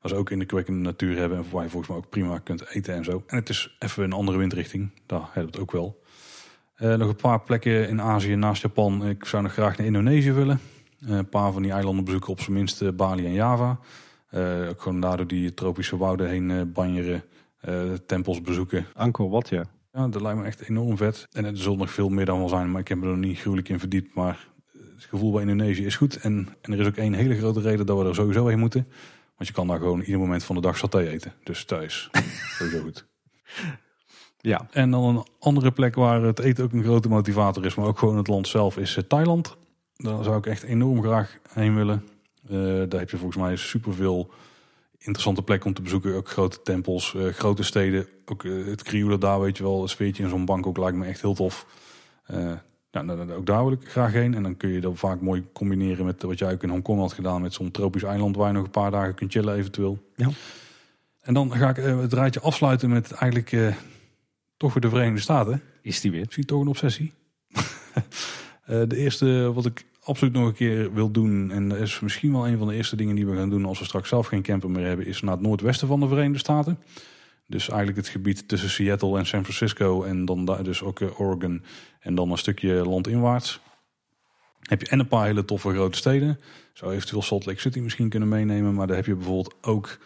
waar 0.00 0.10
ze 0.10 0.14
ook 0.14 0.30
in 0.30 0.38
de 0.38 0.44
kwekkende 0.44 0.80
natuur 0.80 1.16
hebben. 1.16 1.38
En 1.38 1.44
waar 1.50 1.62
je 1.62 1.70
volgens 1.70 1.90
mij 1.90 2.00
ook 2.00 2.10
prima 2.10 2.38
kunt 2.38 2.68
eten 2.68 2.94
en 2.94 3.04
zo. 3.04 3.22
En 3.26 3.36
het 3.36 3.48
is 3.48 3.76
even 3.78 4.04
een 4.04 4.12
andere 4.12 4.38
windrichting. 4.38 4.90
Daar 5.06 5.28
hebben 5.32 5.52
we 5.52 5.58
het 5.58 5.60
ook 5.60 5.72
wel. 5.72 6.02
nog 6.96 7.08
een 7.08 7.16
paar 7.16 7.40
plekken 7.40 7.88
in 7.88 8.00
Azië 8.00 8.34
naast 8.34 8.62
Japan. 8.62 9.08
Ik 9.08 9.24
zou 9.24 9.42
nog 9.42 9.52
graag 9.52 9.76
naar 9.76 9.86
Indonesië 9.86 10.32
willen. 10.32 10.60
een 11.00 11.28
paar 11.28 11.52
van 11.52 11.62
die 11.62 11.72
eilanden 11.72 12.04
bezoeken 12.04 12.30
op 12.30 12.40
zijn 12.40 12.56
minst 12.56 12.96
Bali 12.96 13.24
en 13.24 13.32
Java. 13.32 13.78
Uh, 14.30 14.68
ook 14.68 14.82
gewoon 14.82 15.00
daardoor 15.00 15.26
die 15.26 15.54
tropische 15.54 15.96
wouden 15.96 16.28
heen 16.28 16.50
uh, 16.50 16.62
banjeren, 16.66 17.22
uh, 17.68 17.92
tempels 18.06 18.40
bezoeken. 18.40 18.86
Angkor 18.94 19.30
wat 19.30 19.48
ja. 19.48 19.64
Ja, 19.92 20.08
dat 20.08 20.22
lijkt 20.22 20.38
me 20.38 20.44
echt 20.44 20.68
enorm 20.68 20.96
vet. 20.96 21.26
En 21.32 21.44
er 21.44 21.56
zal 21.56 21.76
nog 21.76 21.90
veel 21.90 22.08
meer 22.08 22.24
dan 22.24 22.38
wel 22.38 22.48
zijn, 22.48 22.70
maar 22.70 22.80
ik 22.80 22.88
heb 22.88 23.02
er 23.02 23.08
nog 23.08 23.16
niet 23.16 23.38
gruwelijk 23.38 23.68
in 23.68 23.78
verdiept. 23.78 24.14
Maar 24.14 24.48
het 24.72 25.04
gevoel 25.04 25.32
bij 25.32 25.40
Indonesië 25.42 25.84
is 25.84 25.96
goed. 25.96 26.16
En, 26.16 26.48
en 26.60 26.72
er 26.72 26.80
is 26.80 26.86
ook 26.86 26.96
één 26.96 27.12
hele 27.12 27.36
grote 27.36 27.60
reden 27.60 27.86
dat 27.86 27.98
we 27.98 28.04
er 28.04 28.14
sowieso 28.14 28.46
heen 28.46 28.58
moeten. 28.58 28.86
Want 29.36 29.48
je 29.48 29.52
kan 29.52 29.66
daar 29.66 29.78
gewoon 29.78 30.00
ieder 30.00 30.18
moment 30.18 30.44
van 30.44 30.54
de 30.54 30.60
dag 30.60 30.76
saté 30.76 30.98
eten. 30.98 31.32
Dus 31.42 31.64
thuis. 31.64 32.10
sowieso 32.58 32.82
goed. 32.82 33.06
Ja. 34.40 34.66
En 34.70 34.90
dan 34.90 35.04
een 35.04 35.26
andere 35.38 35.70
plek 35.70 35.94
waar 35.94 36.22
het 36.22 36.38
eten 36.38 36.64
ook 36.64 36.72
een 36.72 36.82
grote 36.82 37.08
motivator 37.08 37.64
is, 37.64 37.74
maar 37.74 37.86
ook 37.86 37.98
gewoon 37.98 38.16
het 38.16 38.28
land 38.28 38.48
zelf, 38.48 38.76
is 38.78 38.96
eh, 38.96 39.04
Thailand. 39.04 39.56
Daar 39.96 40.24
zou 40.24 40.36
ik 40.36 40.46
echt 40.46 40.62
enorm 40.62 41.02
graag 41.02 41.38
heen 41.52 41.74
willen. 41.74 42.08
Eh, 42.50 42.56
daar 42.88 43.00
heb 43.00 43.10
je 43.10 43.16
volgens 43.16 43.42
mij 43.42 43.56
superveel 43.56 44.30
interessante 44.98 45.42
plekken 45.42 45.68
om 45.68 45.74
te 45.74 45.82
bezoeken. 45.82 46.14
Ook 46.14 46.28
grote 46.28 46.62
tempels, 46.62 47.14
eh, 47.14 47.26
grote 47.26 47.62
steden. 47.62 48.06
Ook 48.24 48.42
het 48.42 48.82
Kriula 48.82 49.16
daar, 49.16 49.40
weet 49.40 49.56
je 49.56 49.62
wel, 49.62 49.82
een 49.82 49.88
sfeertje 49.88 50.22
in 50.22 50.28
zo'n 50.28 50.44
bank 50.44 50.66
ook 50.66 50.78
lijkt 50.78 50.96
me 50.96 51.06
echt 51.06 51.20
heel 51.20 51.34
tof. 51.34 51.66
nou, 52.90 53.06
nou, 53.06 53.32
ook 53.32 53.46
daar 53.46 53.64
wil 53.64 53.72
ik 53.72 53.88
graag 53.88 54.12
heen. 54.12 54.34
En 54.34 54.42
dan 54.42 54.56
kun 54.56 54.68
je 54.68 54.80
dat 54.80 54.98
vaak 54.98 55.20
mooi 55.20 55.44
combineren 55.52 56.04
met 56.04 56.22
wat 56.22 56.38
jij 56.38 56.52
ook 56.52 56.62
in 56.62 56.68
Hongkong 56.68 57.00
had 57.00 57.12
gedaan. 57.12 57.42
Met 57.42 57.54
zo'n 57.54 57.70
tropisch 57.70 58.02
eiland 58.02 58.36
waar 58.36 58.46
je 58.46 58.52
nog 58.52 58.64
een 58.64 58.70
paar 58.70 58.90
dagen 58.90 59.14
kunt 59.14 59.32
chillen 59.32 59.54
eventueel. 59.54 59.98
Ja. 60.16 60.30
En 61.20 61.34
dan 61.34 61.52
ga 61.52 61.68
ik 61.68 61.76
het 61.76 62.12
rijtje 62.12 62.40
afsluiten 62.40 62.90
met 62.90 63.12
eigenlijk 63.12 63.74
toch 64.56 64.74
weer 64.74 64.82
de 64.82 64.88
Verenigde 64.88 65.20
Staten. 65.20 65.62
Is 65.82 66.00
die 66.00 66.10
weer? 66.10 66.24
Misschien 66.24 66.44
toch 66.44 66.60
een 66.60 66.68
obsessie. 66.68 67.12
uh, 67.54 67.62
de 68.88 68.96
eerste 68.96 69.52
wat 69.54 69.66
ik 69.66 69.84
absoluut 70.08 70.34
nog 70.34 70.46
een 70.46 70.54
keer 70.54 70.92
wil 70.92 71.10
doen, 71.10 71.50
en 71.50 71.68
dat 71.68 71.78
is 71.78 72.00
misschien 72.00 72.32
wel 72.32 72.48
een 72.48 72.58
van 72.58 72.68
de 72.68 72.74
eerste 72.74 72.96
dingen 72.96 73.14
die 73.14 73.26
we 73.26 73.36
gaan 73.36 73.50
doen 73.50 73.64
als 73.64 73.78
we 73.78 73.84
straks 73.84 74.08
zelf 74.08 74.26
geen 74.26 74.42
camper 74.42 74.70
meer 74.70 74.86
hebben, 74.86 75.06
is 75.06 75.20
naar 75.20 75.32
het 75.32 75.42
noordwesten 75.42 75.88
van 75.88 76.00
de 76.00 76.08
Verenigde 76.08 76.38
Staten. 76.38 76.78
Dus 77.46 77.68
eigenlijk 77.68 77.98
het 77.98 78.08
gebied 78.08 78.48
tussen 78.48 78.70
Seattle 78.70 79.18
en 79.18 79.26
San 79.26 79.42
Francisco 79.42 80.02
en 80.02 80.24
dan 80.24 80.44
daar 80.44 80.62
dus 80.64 80.82
ook 80.82 81.00
eh, 81.00 81.20
Oregon 81.20 81.62
en 82.00 82.14
dan 82.14 82.30
een 82.30 82.38
stukje 82.38 82.72
landinwaarts. 82.72 83.60
Heb 84.60 84.80
je 84.80 84.88
en 84.88 84.98
een 84.98 85.08
paar 85.08 85.26
hele 85.26 85.44
toffe 85.44 85.70
grote 85.70 85.98
steden. 85.98 86.40
Zou 86.72 86.92
eventueel 86.92 87.22
Salt 87.22 87.46
Lake 87.46 87.60
City 87.60 87.80
misschien 87.80 88.08
kunnen 88.08 88.28
meenemen, 88.28 88.74
maar 88.74 88.86
daar 88.86 88.96
heb 88.96 89.06
je 89.06 89.14
bijvoorbeeld 89.14 89.54
ook 89.60 89.98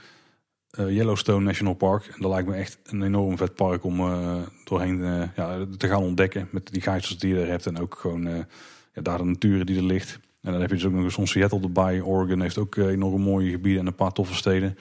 uh, 0.79 0.91
Yellowstone 0.91 1.45
National 1.45 1.75
Park. 1.75 2.07
En 2.07 2.21
dat 2.21 2.31
lijkt 2.31 2.49
me 2.49 2.55
echt 2.55 2.79
een 2.85 3.03
enorm 3.03 3.37
vet 3.37 3.55
park 3.55 3.85
om 3.85 4.01
uh, 4.01 4.37
doorheen 4.65 5.31
te 5.79 5.89
gaan 5.89 6.03
ontdekken. 6.03 6.49
Met 6.51 6.73
die 6.73 6.83
gijzels 6.83 7.19
die 7.19 7.35
je 7.35 7.41
er 7.41 7.49
hebt. 7.49 7.67
En 7.67 7.79
ook 7.79 7.95
gewoon 7.95 8.47
daar 8.93 9.19
de 9.19 9.25
natuur 9.25 9.65
die 9.65 9.77
er 9.77 9.83
ligt. 9.83 10.21
En 10.41 10.53
dan 10.53 10.61
heb 10.61 10.71
je 10.71 10.77
dus 10.77 10.87
ook 10.87 10.93
nog 10.93 11.17
eens 11.17 11.31
Seattle 11.31 11.61
erbij. 11.61 12.01
Oregon 12.01 12.41
heeft 12.41 12.59
ook 12.59 12.77
enorm 12.77 13.23
mooie 13.23 13.51
gebieden 13.51 13.81
en 13.81 13.87
een 13.87 13.95
paar 13.95 14.13
toffe 14.13 14.35
steden. 14.35 14.77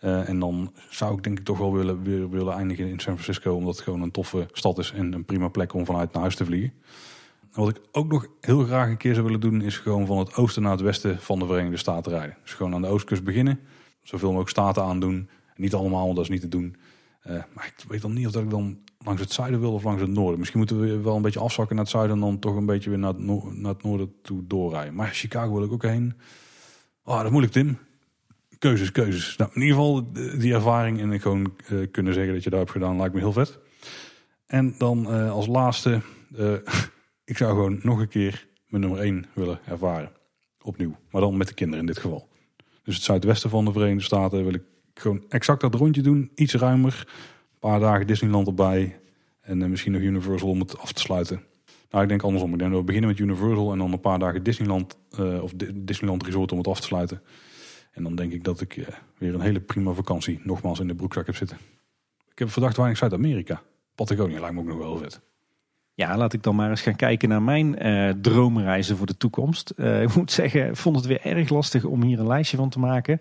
en 0.00 0.38
dan 0.38 0.72
zou 0.90 1.16
ik 1.16 1.22
denk 1.22 1.38
ik 1.38 1.44
toch 1.44 1.58
wel 1.58 1.72
willen, 1.72 2.02
willen, 2.02 2.30
willen 2.30 2.54
eindigen 2.54 2.86
in 2.86 3.00
San 3.00 3.18
Francisco. 3.18 3.54
Omdat 3.54 3.74
het 3.74 3.84
gewoon 3.84 4.02
een 4.02 4.10
toffe 4.10 4.46
stad 4.52 4.78
is 4.78 4.92
en 4.92 5.12
een 5.12 5.24
prima 5.24 5.48
plek 5.48 5.74
om 5.74 5.86
vanuit 5.86 6.12
naar 6.12 6.22
huis 6.22 6.36
te 6.36 6.44
vliegen. 6.44 6.72
En 7.52 7.60
wat 7.60 7.68
ik 7.68 7.80
ook 7.92 8.12
nog 8.12 8.26
heel 8.40 8.64
graag 8.64 8.88
een 8.88 8.96
keer 8.96 9.14
zou 9.14 9.26
willen 9.26 9.40
doen, 9.40 9.62
is 9.62 9.78
gewoon 9.78 10.06
van 10.06 10.18
het 10.18 10.34
oosten 10.34 10.62
naar 10.62 10.72
het 10.72 10.80
westen 10.80 11.18
van 11.18 11.38
de 11.38 11.46
Verenigde 11.46 11.76
Staten 11.76 12.12
rijden. 12.12 12.36
Dus 12.42 12.52
gewoon 12.52 12.74
aan 12.74 12.82
de 12.82 12.88
oostkust 12.88 13.24
beginnen 13.24 13.60
zoveel 14.02 14.28
mogelijk 14.28 14.50
staten 14.50 14.82
aandoen. 14.82 15.28
Niet 15.56 15.74
allemaal, 15.74 16.04
want 16.04 16.16
dat 16.16 16.24
is 16.24 16.30
niet 16.30 16.40
te 16.40 16.48
doen. 16.48 16.76
Uh, 17.26 17.42
maar 17.54 17.74
ik 17.76 17.84
weet 17.88 18.02
dan 18.02 18.12
niet 18.12 18.26
of 18.26 18.32
dat 18.32 18.42
ik 18.42 18.50
dan 18.50 18.78
langs 18.98 19.20
het 19.20 19.32
zuiden 19.32 19.60
wil 19.60 19.72
of 19.72 19.84
langs 19.84 20.00
het 20.00 20.10
noorden. 20.10 20.38
Misschien 20.38 20.58
moeten 20.58 20.80
we 20.80 21.00
wel 21.00 21.16
een 21.16 21.22
beetje 21.22 21.40
afzakken 21.40 21.76
naar 21.76 21.84
het 21.84 21.94
zuiden 21.94 22.16
en 22.16 22.22
dan 22.22 22.38
toch 22.38 22.56
een 22.56 22.66
beetje 22.66 22.90
weer 22.90 22.98
naar 22.98 23.12
het, 23.12 23.56
naar 23.56 23.72
het 23.72 23.82
noorden 23.82 24.14
toe 24.22 24.46
doorrijden. 24.46 24.94
Maar 24.94 25.08
Chicago 25.08 25.52
wil 25.52 25.64
ik 25.64 25.72
ook 25.72 25.82
heen. 25.82 26.14
Oh, 27.04 27.16
dat 27.16 27.24
is 27.24 27.30
moeilijk, 27.30 27.52
Tim. 27.52 27.78
Keuzes, 28.58 28.92
keuzes. 28.92 29.36
Nou, 29.36 29.50
in 29.54 29.60
ieder 29.60 29.76
geval 29.76 30.12
die 30.12 30.54
ervaring 30.54 31.00
en 31.00 31.12
ik 31.12 31.22
gewoon 31.22 31.52
uh, 31.70 31.86
kunnen 31.90 32.14
zeggen 32.14 32.34
dat 32.34 32.44
je 32.44 32.50
daar 32.50 32.58
hebt 32.58 32.72
gedaan, 32.72 32.96
lijkt 32.96 33.14
me 33.14 33.20
heel 33.20 33.32
vet. 33.32 33.58
En 34.46 34.74
dan 34.78 35.06
als 35.30 35.46
laatste, 35.46 36.00
ik 37.24 37.36
zou 37.36 37.50
gewoon 37.50 37.80
nog 37.82 37.98
een 38.00 38.08
keer 38.08 38.46
mijn 38.66 38.82
nummer 38.82 39.00
1 39.00 39.24
willen 39.32 39.60
ervaren. 39.66 40.12
Opnieuw. 40.62 40.96
Maar 41.10 41.20
dan 41.20 41.36
met 41.36 41.48
de 41.48 41.54
kinderen 41.54 41.80
in 41.80 41.86
dit 41.86 41.98
geval. 41.98 42.28
Dus 42.82 42.94
het 42.94 43.04
zuidwesten 43.04 43.50
van 43.50 43.64
de 43.64 43.72
Verenigde 43.72 44.04
Staten 44.04 44.44
wil 44.44 44.54
ik 44.54 44.62
gewoon 45.02 45.24
exact 45.28 45.60
dat 45.60 45.74
rondje 45.74 46.02
doen. 46.02 46.30
Iets 46.34 46.54
ruimer. 46.54 47.04
Een 47.06 47.58
paar 47.58 47.80
dagen 47.80 48.06
Disneyland 48.06 48.46
erbij. 48.46 49.00
En 49.40 49.60
uh, 49.60 49.68
misschien 49.68 49.92
nog 49.92 50.00
Universal 50.00 50.48
om 50.48 50.60
het 50.60 50.78
af 50.78 50.92
te 50.92 51.00
sluiten. 51.00 51.42
Nou, 51.90 52.02
ik 52.02 52.08
denk 52.08 52.22
andersom. 52.22 52.52
Ik 52.52 52.58
denk 52.58 52.70
dat 52.70 52.80
we 52.80 52.86
beginnen 52.86 53.10
met 53.10 53.18
Universal 53.18 53.72
en 53.72 53.78
dan 53.78 53.92
een 53.92 54.00
paar 54.00 54.18
dagen 54.18 54.42
Disneyland 54.42 54.96
uh, 55.18 55.42
of 55.42 55.52
Disneyland 55.74 56.24
Resort 56.24 56.52
om 56.52 56.58
het 56.58 56.66
af 56.66 56.80
te 56.80 56.86
sluiten. 56.86 57.22
En 57.92 58.02
dan 58.02 58.14
denk 58.14 58.32
ik 58.32 58.44
dat 58.44 58.60
ik 58.60 58.76
uh, 58.76 58.86
weer 59.18 59.34
een 59.34 59.40
hele 59.40 59.60
prima 59.60 59.92
vakantie 59.92 60.40
nogmaals 60.44 60.80
in 60.80 60.86
de 60.86 60.94
broekzak 60.94 61.26
heb 61.26 61.36
zitten. 61.36 61.56
Ik 62.30 62.38
heb 62.38 62.50
verdacht 62.50 62.76
weinig 62.76 62.98
Zuid-Amerika. 62.98 63.62
Patagonia 63.94 64.40
lijkt 64.40 64.54
me 64.54 64.60
ook 64.60 64.66
nog 64.66 64.78
wel 64.78 64.96
vet. 64.96 65.20
Ja, 65.94 66.16
laat 66.16 66.32
ik 66.32 66.42
dan 66.42 66.56
maar 66.56 66.70
eens 66.70 66.80
gaan 66.80 66.96
kijken 66.96 67.28
naar 67.28 67.42
mijn 67.42 67.86
uh, 67.86 68.10
droomreizen 68.10 68.96
voor 68.96 69.06
de 69.06 69.16
toekomst. 69.16 69.72
Ik 69.78 70.14
moet 70.14 70.32
zeggen, 70.32 70.68
ik 70.68 70.76
vond 70.76 70.96
het 70.96 71.06
weer 71.06 71.20
erg 71.20 71.48
lastig 71.48 71.84
om 71.84 72.02
hier 72.02 72.18
een 72.18 72.26
lijstje 72.26 72.56
van 72.56 72.68
te 72.68 72.78
maken. 72.78 73.20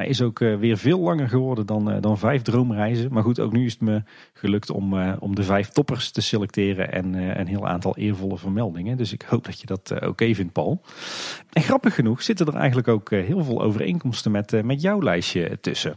Hij 0.00 0.08
is 0.08 0.22
ook 0.22 0.40
uh, 0.40 0.56
weer 0.56 0.78
veel 0.78 1.00
langer 1.00 1.28
geworden 1.28 1.66
dan, 1.66 2.00
dan 2.00 2.18
vijf 2.18 2.42
droomreizen. 2.42 3.12
Maar 3.12 3.22
goed, 3.22 3.40
ook 3.40 3.52
nu 3.52 3.64
is 3.64 3.72
het 3.72 3.80
me 3.80 4.02
gelukt 4.32 4.70
om, 4.70 5.12
om 5.12 5.34
de 5.34 5.42
vijf 5.42 5.68
toppers 5.68 6.10
te 6.10 6.20
selecteren 6.20 6.92
en 6.92 7.14
een 7.14 7.46
heel 7.46 7.66
aantal 7.66 7.96
eervolle 7.96 8.38
vermeldingen. 8.38 8.96
Dus 8.96 9.12
ik 9.12 9.22
hoop 9.22 9.44
dat 9.44 9.60
je 9.60 9.66
dat 9.66 9.94
oké 10.06 10.34
vindt, 10.34 10.52
Paul. 10.52 10.82
En 11.52 11.62
grappig 11.62 11.94
genoeg 11.94 12.22
zitten 12.22 12.46
er 12.46 12.54
eigenlijk 12.54 12.88
ook 12.88 13.10
heel 13.10 13.44
veel 13.44 13.62
overeenkomsten 13.62 14.30
met, 14.30 14.64
met 14.64 14.80
jouw 14.80 15.02
lijstje 15.02 15.58
tussen. 15.60 15.96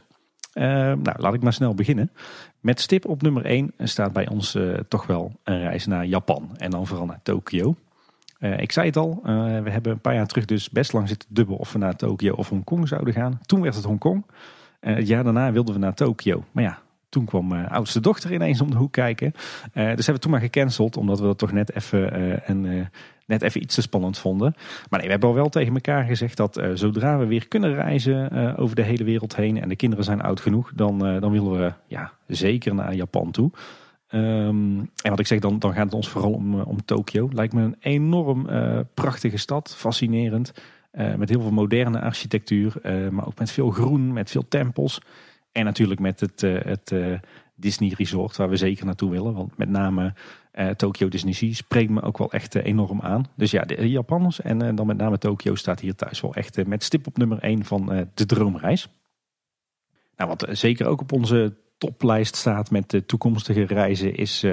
Nou, 0.53 1.13
laat 1.15 1.33
ik 1.33 1.41
maar 1.41 1.53
snel 1.53 1.73
beginnen. 1.73 2.11
Met 2.59 2.79
stip 2.79 3.05
op 3.05 3.21
nummer 3.21 3.45
1 3.45 3.73
staat 3.77 4.13
bij 4.13 4.29
ons 4.29 4.57
toch 4.87 5.05
wel 5.05 5.31
een 5.43 5.59
reis 5.59 5.85
naar 5.85 6.05
Japan. 6.05 6.49
En 6.57 6.69
dan 6.69 6.87
vooral 6.87 7.05
naar 7.05 7.19
Tokio. 7.23 7.75
Uh, 8.43 8.59
ik 8.59 8.71
zei 8.71 8.87
het 8.87 8.97
al, 8.97 9.19
we 9.63 9.69
hebben 9.69 9.91
een 9.91 9.99
paar 9.99 10.13
jaar 10.13 10.27
terug 10.27 10.45
dus 10.45 10.69
best 10.69 10.93
lang 10.93 11.07
zitten 11.07 11.29
dubben 11.31 11.57
of 11.57 11.71
we 11.71 11.77
naar 11.77 11.95
Tokio 11.95 12.33
of 12.33 12.49
Hongkong 12.49 12.87
zouden 12.87 13.13
gaan. 13.13 13.39
Toen 13.45 13.61
werd 13.61 13.75
het 13.75 13.83
Hongkong. 13.83 14.25
het 14.79 15.07
jaar 15.07 15.23
daarna 15.23 15.51
wilden 15.51 15.73
we 15.73 15.79
naar 15.79 15.93
Tokio. 15.93 16.43
Maar 16.51 16.63
ja, 16.63 16.79
toen 17.09 17.25
kwam 17.25 17.47
mijn 17.47 17.67
oudste 17.67 17.99
dochter 17.99 18.33
ineens 18.33 18.61
om 18.61 18.71
de 18.71 18.77
hoek 18.77 18.91
kijken. 18.91 19.31
dus 19.31 19.73
hebben 19.73 20.05
we 20.05 20.19
toen 20.19 20.31
maar 20.31 20.39
gecanceld, 20.39 20.97
omdat 20.97 21.19
we 21.19 21.25
dat 21.25 21.37
toch 21.37 21.51
net 21.51 21.75
even 21.75 22.49
een 22.49 22.87
net 23.25 23.41
even 23.41 23.61
iets 23.61 23.75
te 23.75 23.81
spannend 23.81 24.17
vonden. 24.17 24.53
Maar 24.89 24.99
nee, 24.99 25.07
we 25.07 25.11
hebben 25.11 25.29
al 25.29 25.35
wel 25.35 25.49
tegen 25.49 25.73
elkaar 25.73 26.03
gezegd 26.03 26.37
dat 26.37 26.57
uh, 26.57 26.69
zodra 26.73 27.17
we 27.17 27.25
weer 27.25 27.47
kunnen 27.47 27.73
reizen 27.73 28.29
uh, 28.33 28.53
over 28.59 28.75
de 28.75 28.81
hele 28.81 29.03
wereld 29.03 29.35
heen 29.35 29.61
en 29.61 29.69
de 29.69 29.75
kinderen 29.75 30.05
zijn 30.05 30.21
oud 30.21 30.39
genoeg, 30.39 30.71
dan, 30.75 31.07
uh, 31.07 31.21
dan 31.21 31.31
willen 31.31 31.59
we 31.59 31.73
ja, 31.87 32.11
zeker 32.27 32.75
naar 32.75 32.93
Japan 32.93 33.31
toe. 33.31 33.51
Um, 34.15 34.79
en 34.79 35.09
wat 35.09 35.19
ik 35.19 35.27
zeg, 35.27 35.39
dan, 35.39 35.59
dan 35.59 35.73
gaat 35.73 35.85
het 35.85 35.93
ons 35.93 36.09
vooral 36.09 36.31
om, 36.31 36.61
om 36.61 36.85
Tokio. 36.85 37.29
Lijkt 37.31 37.53
me 37.53 37.61
een 37.61 37.75
enorm 37.79 38.47
prachtige 38.93 39.37
stad, 39.37 39.75
fascinerend. 39.75 40.53
met 40.91 41.29
heel 41.29 41.41
veel 41.41 41.51
moderne 41.51 42.01
architectuur, 42.01 42.73
maar 43.11 43.27
ook 43.27 43.39
met 43.39 43.51
veel 43.51 43.69
groen, 43.69 44.13
met 44.13 44.31
veel 44.31 44.47
tempels. 44.47 45.01
En 45.51 45.65
natuurlijk 45.65 45.99
met 45.99 46.19
het, 46.19 46.41
het 46.41 46.93
Disney 47.55 47.93
Resort, 47.97 48.37
waar 48.37 48.49
we 48.49 48.57
zeker 48.57 48.85
naartoe 48.85 49.11
willen. 49.11 49.33
Want 49.33 49.57
met 49.57 49.69
name 49.69 50.13
Tokyo 50.75 51.09
Disney 51.09 51.33
Sea 51.33 51.53
spreekt 51.53 51.89
me 51.89 52.01
ook 52.01 52.17
wel 52.17 52.31
echt 52.31 52.55
enorm 52.55 53.01
aan. 53.01 53.25
Dus 53.35 53.51
ja, 53.51 53.61
de 53.61 53.89
Japanners 53.89 54.41
en 54.41 54.75
dan 54.75 54.87
met 54.87 54.97
name 54.97 55.17
Tokyo 55.17 55.55
staat 55.55 55.79
hier 55.79 55.95
thuis 55.95 56.21
wel 56.21 56.35
echt 56.35 56.65
met 56.65 56.83
stip 56.83 57.07
op 57.07 57.17
nummer 57.17 57.39
1 57.39 57.63
van 57.63 58.07
de 58.13 58.25
droomreis. 58.25 58.89
Nou, 60.17 60.29
wat 60.29 60.47
zeker 60.51 60.87
ook 60.87 61.01
op 61.01 61.11
onze 61.11 61.53
toplijst 61.85 62.35
staat 62.35 62.71
met 62.71 62.89
de 62.89 63.05
toekomstige 63.05 63.63
reizen 63.63 64.15
is 64.15 64.45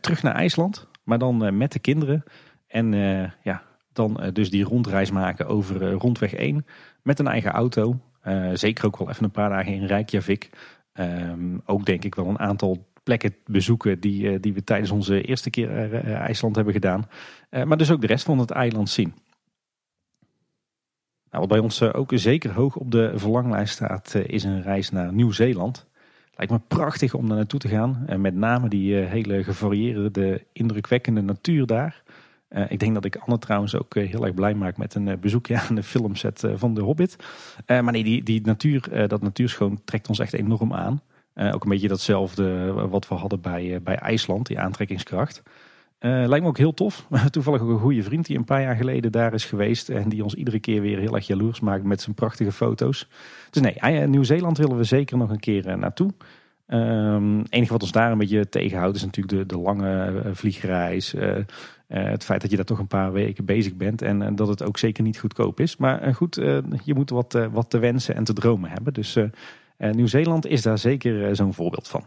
terug 0.00 0.22
naar 0.22 0.34
IJsland. 0.34 0.86
Maar 1.04 1.18
dan 1.18 1.56
met 1.56 1.72
de 1.72 1.78
kinderen. 1.78 2.24
En 2.66 2.92
ja, 3.42 3.62
dan 3.92 4.30
dus 4.32 4.50
die 4.50 4.64
rondreis 4.64 5.10
maken 5.10 5.46
over 5.46 5.90
rondweg 5.92 6.34
1 6.34 6.66
met 7.02 7.18
een 7.18 7.26
eigen 7.26 7.50
auto. 7.50 7.98
zeker 8.54 8.86
ook 8.86 8.98
wel 8.98 9.10
even 9.10 9.24
een 9.24 9.30
paar 9.30 9.48
dagen 9.48 9.72
in 9.72 9.86
Reykjavik. 9.86 10.50
Um, 10.94 11.62
ook 11.64 11.86
denk 11.86 12.04
ik 12.04 12.14
wel 12.14 12.26
een 12.26 12.38
aantal 12.38 12.86
plekken 13.02 13.34
bezoeken 13.46 14.00
die, 14.00 14.30
eh, 14.30 14.40
die 14.40 14.52
we 14.52 14.64
tijdens 14.64 14.90
onze 14.90 15.22
eerste 15.22 15.50
keer 15.50 15.70
uh, 15.70 16.14
IJsland 16.14 16.54
hebben 16.56 16.74
gedaan. 16.74 17.08
Maar 17.50 17.76
dus 17.76 17.90
ook 17.90 18.00
de 18.00 18.06
rest 18.06 18.24
van 18.24 18.38
het 18.38 18.50
eiland 18.50 18.90
zien. 18.90 19.14
Nou, 21.30 21.46
wat 21.46 21.48
bij 21.48 21.58
ons 21.58 21.82
ook 21.82 22.12
zeker 22.14 22.52
hoog 22.52 22.76
op 22.76 22.90
de 22.90 23.12
verlanglijst 23.14 23.74
staat, 23.74 24.14
is 24.14 24.44
een 24.44 24.62
reis 24.62 24.90
naar 24.90 25.12
Nieuw-Zeeland. 25.12 25.86
Lijkt 26.36 26.52
me 26.52 26.60
prachtig 26.68 27.14
om 27.14 27.28
daar 27.28 27.36
naartoe 27.36 27.60
te 27.60 27.68
gaan. 27.68 28.02
En 28.06 28.20
met 28.20 28.34
name 28.34 28.68
die 28.68 28.94
hele 28.94 29.44
gevarieerde, 29.44 30.44
indrukwekkende 30.52 31.20
natuur 31.20 31.66
daar. 31.66 32.02
ik 32.68 32.78
denk 32.78 32.94
dat 32.94 33.04
ik 33.04 33.16
Anne 33.16 33.38
trouwens 33.38 33.74
ook 33.74 33.94
heel 33.94 34.24
erg 34.24 34.34
blij 34.34 34.54
maak 34.54 34.76
met 34.76 34.94
een 34.94 35.20
bezoekje 35.20 35.58
aan 35.68 35.74
de 35.74 35.82
filmset 35.82 36.44
van 36.54 36.74
The 36.74 36.80
Hobbit. 36.80 37.16
maar 37.66 37.92
nee, 37.92 38.04
die, 38.04 38.22
die 38.22 38.40
natuur, 38.44 39.08
dat 39.08 39.22
natuurschoon 39.22 39.80
trekt 39.84 40.08
ons 40.08 40.18
echt 40.18 40.32
enorm 40.32 40.72
aan. 40.72 41.02
Ook 41.34 41.64
een 41.64 41.70
beetje 41.70 41.88
datzelfde 41.88 42.72
wat 42.72 43.08
we 43.08 43.14
hadden 43.14 43.40
bij, 43.40 43.82
bij 43.82 43.96
IJsland, 43.96 44.46
die 44.46 44.58
aantrekkingskracht. 44.58 45.42
Uh, 46.04 46.26
lijkt 46.26 46.42
me 46.42 46.50
ook 46.50 46.58
heel 46.58 46.74
tof. 46.74 47.06
Toevallig 47.30 47.60
ook 47.60 47.68
een 47.68 47.78
goede 47.78 48.02
vriend 48.02 48.26
die 48.26 48.36
een 48.38 48.44
paar 48.44 48.62
jaar 48.62 48.76
geleden 48.76 49.12
daar 49.12 49.34
is 49.34 49.44
geweest. 49.44 49.88
En 49.88 50.08
die 50.08 50.22
ons 50.22 50.34
iedere 50.34 50.60
keer 50.60 50.80
weer 50.80 50.98
heel 50.98 51.14
erg 51.14 51.26
jaloers 51.26 51.60
maakt 51.60 51.84
met 51.84 52.00
zijn 52.00 52.14
prachtige 52.14 52.52
foto's. 52.52 53.08
Dus 53.50 53.62
nee, 53.62 54.06
Nieuw-Zeeland 54.06 54.58
willen 54.58 54.76
we 54.76 54.84
zeker 54.84 55.16
nog 55.16 55.30
een 55.30 55.40
keer 55.40 55.78
naartoe. 55.78 56.10
Ehm, 56.66 57.38
het 57.38 57.52
enige 57.52 57.72
wat 57.72 57.82
ons 57.82 57.92
daar 57.92 58.12
een 58.12 58.18
beetje 58.18 58.48
tegenhoudt 58.48 58.96
is 58.96 59.04
natuurlijk 59.04 59.36
de, 59.38 59.54
de 59.54 59.62
lange 59.62 60.22
vliegreis. 60.32 61.14
het 61.86 62.24
feit 62.24 62.40
dat 62.40 62.50
je 62.50 62.56
daar 62.56 62.64
toch 62.64 62.78
een 62.78 62.86
paar 62.86 63.12
weken 63.12 63.44
bezig 63.44 63.74
bent 63.74 64.02
en 64.02 64.34
dat 64.36 64.48
het 64.48 64.62
ook 64.62 64.78
zeker 64.78 65.02
niet 65.02 65.18
goedkoop 65.18 65.60
is. 65.60 65.76
Maar 65.76 66.14
goed, 66.14 66.34
je 66.84 66.94
moet 66.94 67.10
wat, 67.10 67.48
wat 67.52 67.70
te 67.70 67.78
wensen 67.78 68.14
en 68.14 68.24
te 68.24 68.32
dromen 68.32 68.70
hebben. 68.70 68.92
Dus 68.92 69.18
Nieuw-Zeeland 69.78 70.46
is 70.46 70.62
daar 70.62 70.78
zeker 70.78 71.36
zo'n 71.36 71.54
voorbeeld 71.54 71.88
van. 71.88 72.04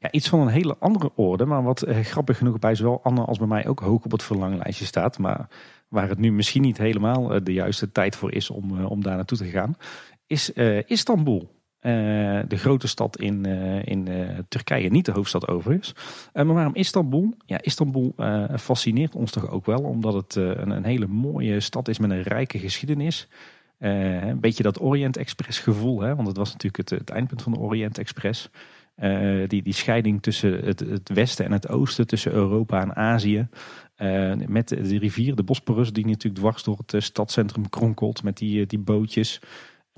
Ja, 0.00 0.10
iets 0.10 0.28
van 0.28 0.40
een 0.40 0.48
hele 0.48 0.76
andere 0.78 1.10
orde, 1.14 1.44
maar 1.44 1.62
wat 1.62 1.82
eh, 1.82 2.00
grappig 2.00 2.38
genoeg 2.38 2.58
bij 2.58 2.74
zowel 2.74 3.00
Anne 3.02 3.24
als 3.24 3.38
bij 3.38 3.46
mij 3.46 3.66
ook 3.66 3.80
hoog 3.80 4.04
op 4.04 4.10
het 4.12 4.22
verlanglijstje 4.22 4.84
staat. 4.84 5.18
Maar 5.18 5.48
waar 5.88 6.08
het 6.08 6.18
nu 6.18 6.32
misschien 6.32 6.62
niet 6.62 6.78
helemaal 6.78 7.34
eh, 7.34 7.40
de 7.44 7.52
juiste 7.52 7.92
tijd 7.92 8.16
voor 8.16 8.32
is 8.32 8.50
om, 8.50 8.78
uh, 8.78 8.90
om 8.90 9.02
daar 9.02 9.16
naartoe 9.16 9.38
te 9.38 9.44
gaan, 9.44 9.76
is 10.26 10.52
Istanbul. 10.86 11.58
de 11.80 12.56
grote 12.56 12.88
stad 12.88 13.20
in, 13.20 13.44
in 13.84 14.08
Turkije, 14.48 14.90
niet 14.90 15.04
de 15.04 15.12
hoofdstad 15.12 15.48
overigens. 15.48 15.94
maar 16.32 16.46
waarom 16.46 16.74
Istanbul? 16.74 17.34
Ja, 17.46 17.60
Istanbul 17.62 18.14
fascineert 18.56 19.14
ons 19.14 19.30
toch 19.30 19.50
ook 19.50 19.66
wel, 19.66 19.80
omdat 19.80 20.14
het 20.14 20.34
een, 20.34 20.70
een, 20.70 20.84
hele 20.84 21.06
mooie 21.06 21.60
stad 21.60 21.88
is 21.88 21.98
met 21.98 22.10
een 22.10 22.22
rijke 22.22 22.58
geschiedenis. 22.58 23.28
een 23.78 24.40
beetje 24.40 24.62
dat 24.62 24.80
Orient 24.80 25.16
Express 25.16 25.58
gevoel, 25.58 26.00
hè? 26.00 26.14
want 26.14 26.28
het 26.28 26.36
was 26.36 26.52
natuurlijk 26.52 26.90
het, 26.90 26.98
het 26.98 27.10
eindpunt 27.10 27.42
van 27.42 27.52
de 27.52 27.58
Orient 27.58 27.98
Express. 27.98 28.50
Uh, 29.02 29.48
die, 29.48 29.62
die 29.62 29.72
scheiding 29.72 30.22
tussen 30.22 30.64
het, 30.64 30.80
het, 30.80 31.08
westen 31.08 31.44
en 31.44 31.52
het 31.52 31.68
oosten, 31.68 32.06
tussen 32.06 32.32
Europa 32.32 32.80
en 32.80 32.96
Azië. 32.96 33.48
Uh, 33.98 34.32
met 34.46 34.68
de 34.68 34.98
rivier, 34.98 35.34
de 35.34 35.42
Bosporus, 35.42 35.92
die 35.92 36.06
natuurlijk 36.06 36.34
dwars 36.34 36.62
door 36.62 36.78
het 36.78 36.92
uh, 36.92 37.00
stadscentrum 37.00 37.68
kronkelt 37.68 38.22
met 38.22 38.36
die, 38.36 38.66
die 38.66 38.78
bootjes. 38.78 39.40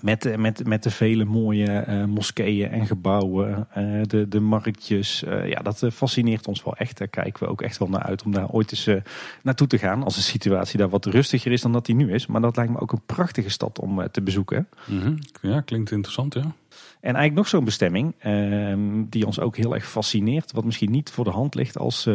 Met, 0.01 0.37
met, 0.37 0.67
met 0.67 0.83
de 0.83 0.91
vele 0.91 1.25
mooie 1.25 2.05
moskeeën 2.09 2.71
en 2.71 2.87
gebouwen, 2.87 3.69
de, 4.03 4.29
de 4.29 4.41
marktjes. 4.41 5.25
ja, 5.45 5.61
dat 5.61 5.85
fascineert 5.93 6.49
ons 6.49 6.63
wel 6.63 6.77
echt. 6.77 6.99
Daar 6.99 7.09
kijken 7.09 7.43
we 7.45 7.51
ook 7.51 7.63
echt 7.63 7.79
wel 7.79 7.89
naar 7.89 8.03
uit 8.03 8.23
om 8.23 8.33
daar 8.33 8.49
ooit 8.49 8.71
eens 8.71 8.89
naartoe 9.43 9.67
te 9.67 9.79
gaan. 9.79 10.03
Als 10.03 10.15
de 10.15 10.21
situatie 10.21 10.79
daar 10.79 10.89
wat 10.89 11.07
rustiger 11.07 11.53
is 11.53 11.63
dan 11.63 11.73
dat 11.73 11.87
die 11.87 11.95
nu 11.95 12.13
is. 12.13 12.27
Maar 12.27 12.41
dat 12.41 12.57
lijkt 12.57 12.73
me 12.73 12.81
ook 12.81 12.93
een 12.93 13.07
prachtige 13.07 13.49
stad 13.49 13.79
om 13.79 14.09
te 14.11 14.23
bezoeken. 14.23 14.69
Mm 14.87 15.01
-hmm. 15.01 15.19
Ja, 15.41 15.61
klinkt 15.61 15.91
interessant 15.91 16.35
ja. 16.35 16.55
En 17.01 17.15
eigenlijk 17.15 17.35
nog 17.35 17.49
zo'n 17.49 17.65
bestemming 17.65 18.15
ehm, 18.19 19.05
die 19.09 19.27
ons 19.27 19.41
ook 19.41 19.57
heel 19.57 19.75
erg 19.75 19.89
fascineert. 19.89 20.53
Wat 20.53 20.65
misschien 20.65 20.91
niet 20.91 21.11
voor 21.11 21.25
de 21.25 21.31
hand 21.31 21.55
ligt 21.55 21.79
als, 21.79 22.09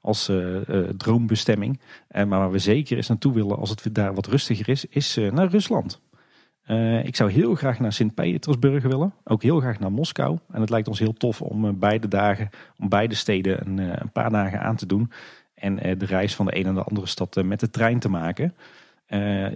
als 0.00 0.30
droombestemming. 0.96 1.80
maar 2.12 2.26
waar 2.26 2.50
we 2.50 2.58
zeker 2.58 2.96
eens 2.96 3.08
naartoe 3.08 3.32
willen 3.32 3.58
als 3.58 3.70
het 3.70 3.88
daar 3.92 4.14
wat 4.14 4.26
rustiger 4.26 4.68
is, 4.68 4.84
is 4.84 5.18
naar 5.30 5.48
Rusland. 5.48 6.00
Ik 7.04 7.16
zou 7.16 7.30
heel 7.30 7.54
graag 7.54 7.78
naar 7.78 7.92
Sint-Petersburg 7.92 8.82
willen. 8.82 9.14
Ook 9.24 9.42
heel 9.42 9.60
graag 9.60 9.78
naar 9.78 9.92
Moskou. 9.92 10.38
En 10.50 10.60
het 10.60 10.70
lijkt 10.70 10.88
ons 10.88 10.98
heel 10.98 11.12
tof 11.12 11.42
om 11.42 11.78
beide 11.78 12.08
dagen, 12.08 12.50
om 12.78 12.88
beide 12.88 13.14
steden 13.14 13.66
een, 13.66 13.78
een 13.78 14.12
paar 14.12 14.30
dagen 14.30 14.60
aan 14.60 14.76
te 14.76 14.86
doen. 14.86 15.10
En 15.54 15.76
de 15.76 16.06
reis 16.06 16.34
van 16.34 16.46
de 16.46 16.56
een 16.56 16.66
en 16.66 16.74
de 16.74 16.82
andere 16.82 17.06
stad 17.06 17.42
met 17.44 17.60
de 17.60 17.70
trein 17.70 17.98
te 17.98 18.08
maken. 18.08 18.54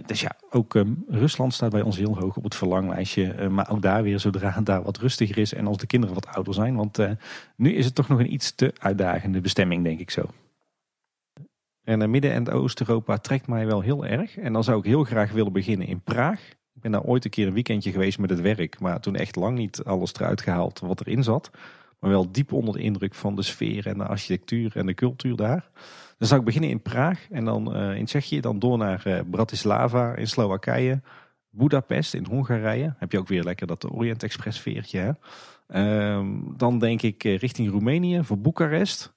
Dus 0.05 0.21
ja, 0.21 0.31
ook 0.49 0.73
um, 0.73 1.05
Rusland 1.07 1.53
staat 1.53 1.71
bij 1.71 1.81
ons 1.81 1.97
heel 1.97 2.17
hoog 2.17 2.37
op 2.37 2.43
het 2.43 2.55
verlanglijstje. 2.55 3.49
Maar 3.49 3.69
ook 3.69 3.81
daar 3.81 4.03
weer 4.03 4.19
zodra 4.19 4.49
het 4.49 4.65
daar 4.65 4.83
wat 4.83 4.97
rustiger 4.97 5.37
is 5.37 5.53
en 5.53 5.67
als 5.67 5.77
de 5.77 5.87
kinderen 5.87 6.15
wat 6.15 6.27
ouder 6.27 6.53
zijn. 6.53 6.75
Want 6.75 6.99
nu 7.55 7.73
is 7.73 7.85
het 7.85 7.95
toch 7.95 8.07
nog 8.07 8.19
een 8.19 8.33
iets 8.33 8.55
te 8.55 8.73
uitdagende 8.79 9.41
bestemming, 9.41 9.83
denk 9.83 9.99
ik 9.99 10.11
zo. 10.11 10.25
En 11.83 12.09
Midden- 12.09 12.31
en 12.31 12.49
Oost-Europa 12.49 13.17
trekt 13.17 13.47
mij 13.47 13.65
wel 13.65 13.81
heel 13.81 14.05
erg. 14.05 14.37
En 14.37 14.53
dan 14.53 14.63
zou 14.63 14.79
ik 14.79 14.85
heel 14.85 15.03
graag 15.03 15.31
willen 15.31 15.53
beginnen 15.53 15.87
in 15.87 16.01
Praag. 16.01 16.55
Ik 16.77 16.83
ben 16.83 16.91
daar 16.91 17.03
ooit 17.03 17.25
een 17.25 17.31
keer 17.31 17.47
een 17.47 17.53
weekendje 17.53 17.91
geweest 17.91 18.19
met 18.19 18.29
het 18.29 18.41
werk. 18.41 18.79
Maar 18.79 18.99
toen 18.99 19.15
echt 19.15 19.35
lang 19.35 19.57
niet 19.57 19.83
alles 19.83 20.13
eruit 20.13 20.41
gehaald 20.41 20.79
wat 20.79 20.99
erin 20.99 21.23
zat. 21.23 21.49
Maar 21.99 22.09
wel 22.09 22.31
diep 22.31 22.51
onder 22.51 22.73
de 22.73 22.81
indruk 22.81 23.13
van 23.13 23.35
de 23.35 23.41
sfeer 23.41 23.87
en 23.87 23.97
de 23.97 24.03
architectuur 24.03 24.71
en 24.75 24.85
de 24.85 24.93
cultuur 24.93 25.35
daar. 25.35 25.69
Dan 26.17 26.27
zou 26.27 26.39
ik 26.39 26.45
beginnen 26.45 26.69
in 26.69 26.81
Praag 26.81 27.27
en 27.29 27.45
dan 27.45 27.77
uh, 27.77 27.95
in 27.95 28.05
Tsjechië, 28.05 28.39
dan 28.39 28.59
door 28.59 28.77
naar 28.77 29.03
uh, 29.07 29.19
Bratislava 29.29 30.15
in 30.15 30.27
Slowakije, 30.27 31.01
Budapest 31.49 32.13
in 32.13 32.25
Hongarije. 32.25 32.95
Heb 32.97 33.11
je 33.11 33.19
ook 33.19 33.27
weer 33.27 33.43
lekker 33.43 33.67
dat 33.67 33.91
Orient 33.91 34.23
Express 34.23 34.59
veertje. 34.59 35.17
Uh, 35.67 36.27
dan 36.55 36.79
denk 36.79 37.01
ik 37.01 37.23
uh, 37.23 37.37
richting 37.37 37.69
Roemenië 37.69 38.23
voor 38.23 38.39
Boekarest. 38.39 39.13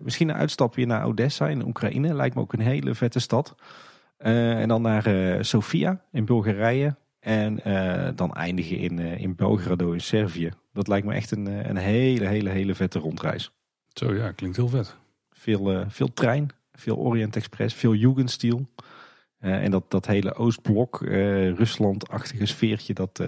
misschien 0.00 0.28
een 0.28 0.36
uitstapje 0.36 0.86
naar 0.86 1.04
Odessa 1.04 1.48
in 1.48 1.66
Oekraïne. 1.66 2.14
Lijkt 2.14 2.34
me 2.34 2.40
ook 2.40 2.52
een 2.52 2.60
hele 2.60 2.94
vette 2.94 3.20
stad. 3.20 3.54
En 4.22 4.68
dan 4.68 4.82
naar 4.82 5.44
Sofia 5.44 6.04
in 6.12 6.24
Bulgarije. 6.24 6.96
En 7.20 7.60
dan 8.16 8.34
eindigen 8.34 8.76
in, 8.76 8.98
in 8.98 9.34
Belgrado 9.34 9.92
in 9.92 10.00
Servië. 10.00 10.50
Dat 10.72 10.88
lijkt 10.88 11.06
me 11.06 11.14
echt 11.14 11.30
een, 11.30 11.46
een 11.68 11.76
hele, 11.76 12.26
hele, 12.26 12.50
hele 12.50 12.74
vette 12.74 12.98
rondreis. 12.98 13.52
Zo 13.88 14.14
ja, 14.14 14.32
klinkt 14.32 14.56
heel 14.56 14.68
vet. 14.68 14.96
Veel, 15.30 15.84
veel 15.88 16.12
trein, 16.12 16.48
veel 16.72 16.96
Orient 16.96 17.36
Express, 17.36 17.74
veel 17.74 17.94
Jugendstil. 17.94 18.66
Uh, 19.40 19.64
en 19.64 19.70
dat, 19.70 19.90
dat 19.90 20.06
hele 20.06 20.34
Oostblok, 20.34 21.00
uh, 21.00 21.50
Rusland-achtige 21.50 22.46
sfeertje, 22.46 22.94
dat 22.94 23.22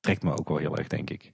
trekt 0.00 0.22
me 0.22 0.38
ook 0.38 0.48
wel 0.48 0.58
heel 0.58 0.76
erg, 0.76 0.86
denk 0.86 1.10
ik. 1.10 1.32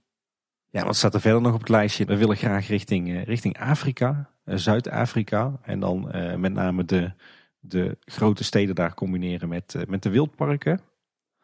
Ja, 0.69 0.85
wat 0.85 0.95
staat 0.95 1.13
er 1.13 1.21
verder 1.21 1.41
nog 1.41 1.53
op 1.53 1.59
het 1.59 1.69
lijstje? 1.69 2.05
We 2.05 2.17
willen 2.17 2.37
graag 2.37 2.67
richting, 2.67 3.23
richting 3.23 3.59
Afrika, 3.59 4.29
Zuid-Afrika. 4.45 5.59
En 5.61 5.79
dan 5.79 6.11
met 6.37 6.53
name 6.53 6.85
de, 6.85 7.11
de 7.59 7.97
grote 7.99 8.43
steden 8.43 8.75
daar 8.75 8.93
combineren 8.93 9.49
met, 9.49 9.75
met 9.87 10.03
de 10.03 10.09
wildparken. 10.09 10.81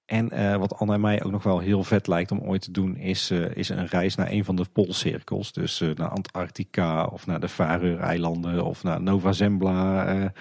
En 0.05 0.33
uh, 0.33 0.55
wat 0.55 0.75
Anne 0.75 0.93
en 0.93 1.01
mij 1.01 1.23
ook 1.23 1.31
nog 1.31 1.43
wel 1.43 1.59
heel 1.59 1.83
vet 1.83 2.07
lijkt 2.07 2.31
om 2.31 2.39
ooit 2.39 2.61
te 2.61 2.71
doen, 2.71 2.95
is, 2.95 3.31
uh, 3.31 3.55
is 3.55 3.69
een 3.69 3.87
reis 3.87 4.15
naar 4.15 4.31
een 4.31 4.45
van 4.45 4.55
de 4.55 4.65
poolcirkels. 4.73 5.51
Dus 5.51 5.79
naar 5.79 6.09
Antarctica 6.09 7.05
of 7.05 7.25
naar 7.25 7.39
de 7.39 7.49
Faroe-eilanden 7.49 8.65
of 8.65 8.83
naar 8.83 9.01
Nova 9.01 9.31
Zembla. 9.31 10.33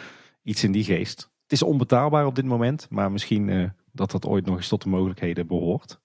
iets 0.42 0.64
in 0.64 0.72
die 0.72 0.84
geest. 0.84 1.30
Het 1.42 1.52
is 1.52 1.62
onbetaalbaar 1.62 2.26
op 2.26 2.34
dit 2.34 2.44
moment, 2.44 2.86
maar 2.90 3.12
misschien 3.12 3.72
dat 3.92 4.10
dat 4.10 4.26
ooit 4.26 4.46
nog 4.46 4.56
eens 4.56 4.68
tot 4.68 4.82
de 4.82 4.88
mogelijkheden 4.88 5.46
behoort. 5.46 6.00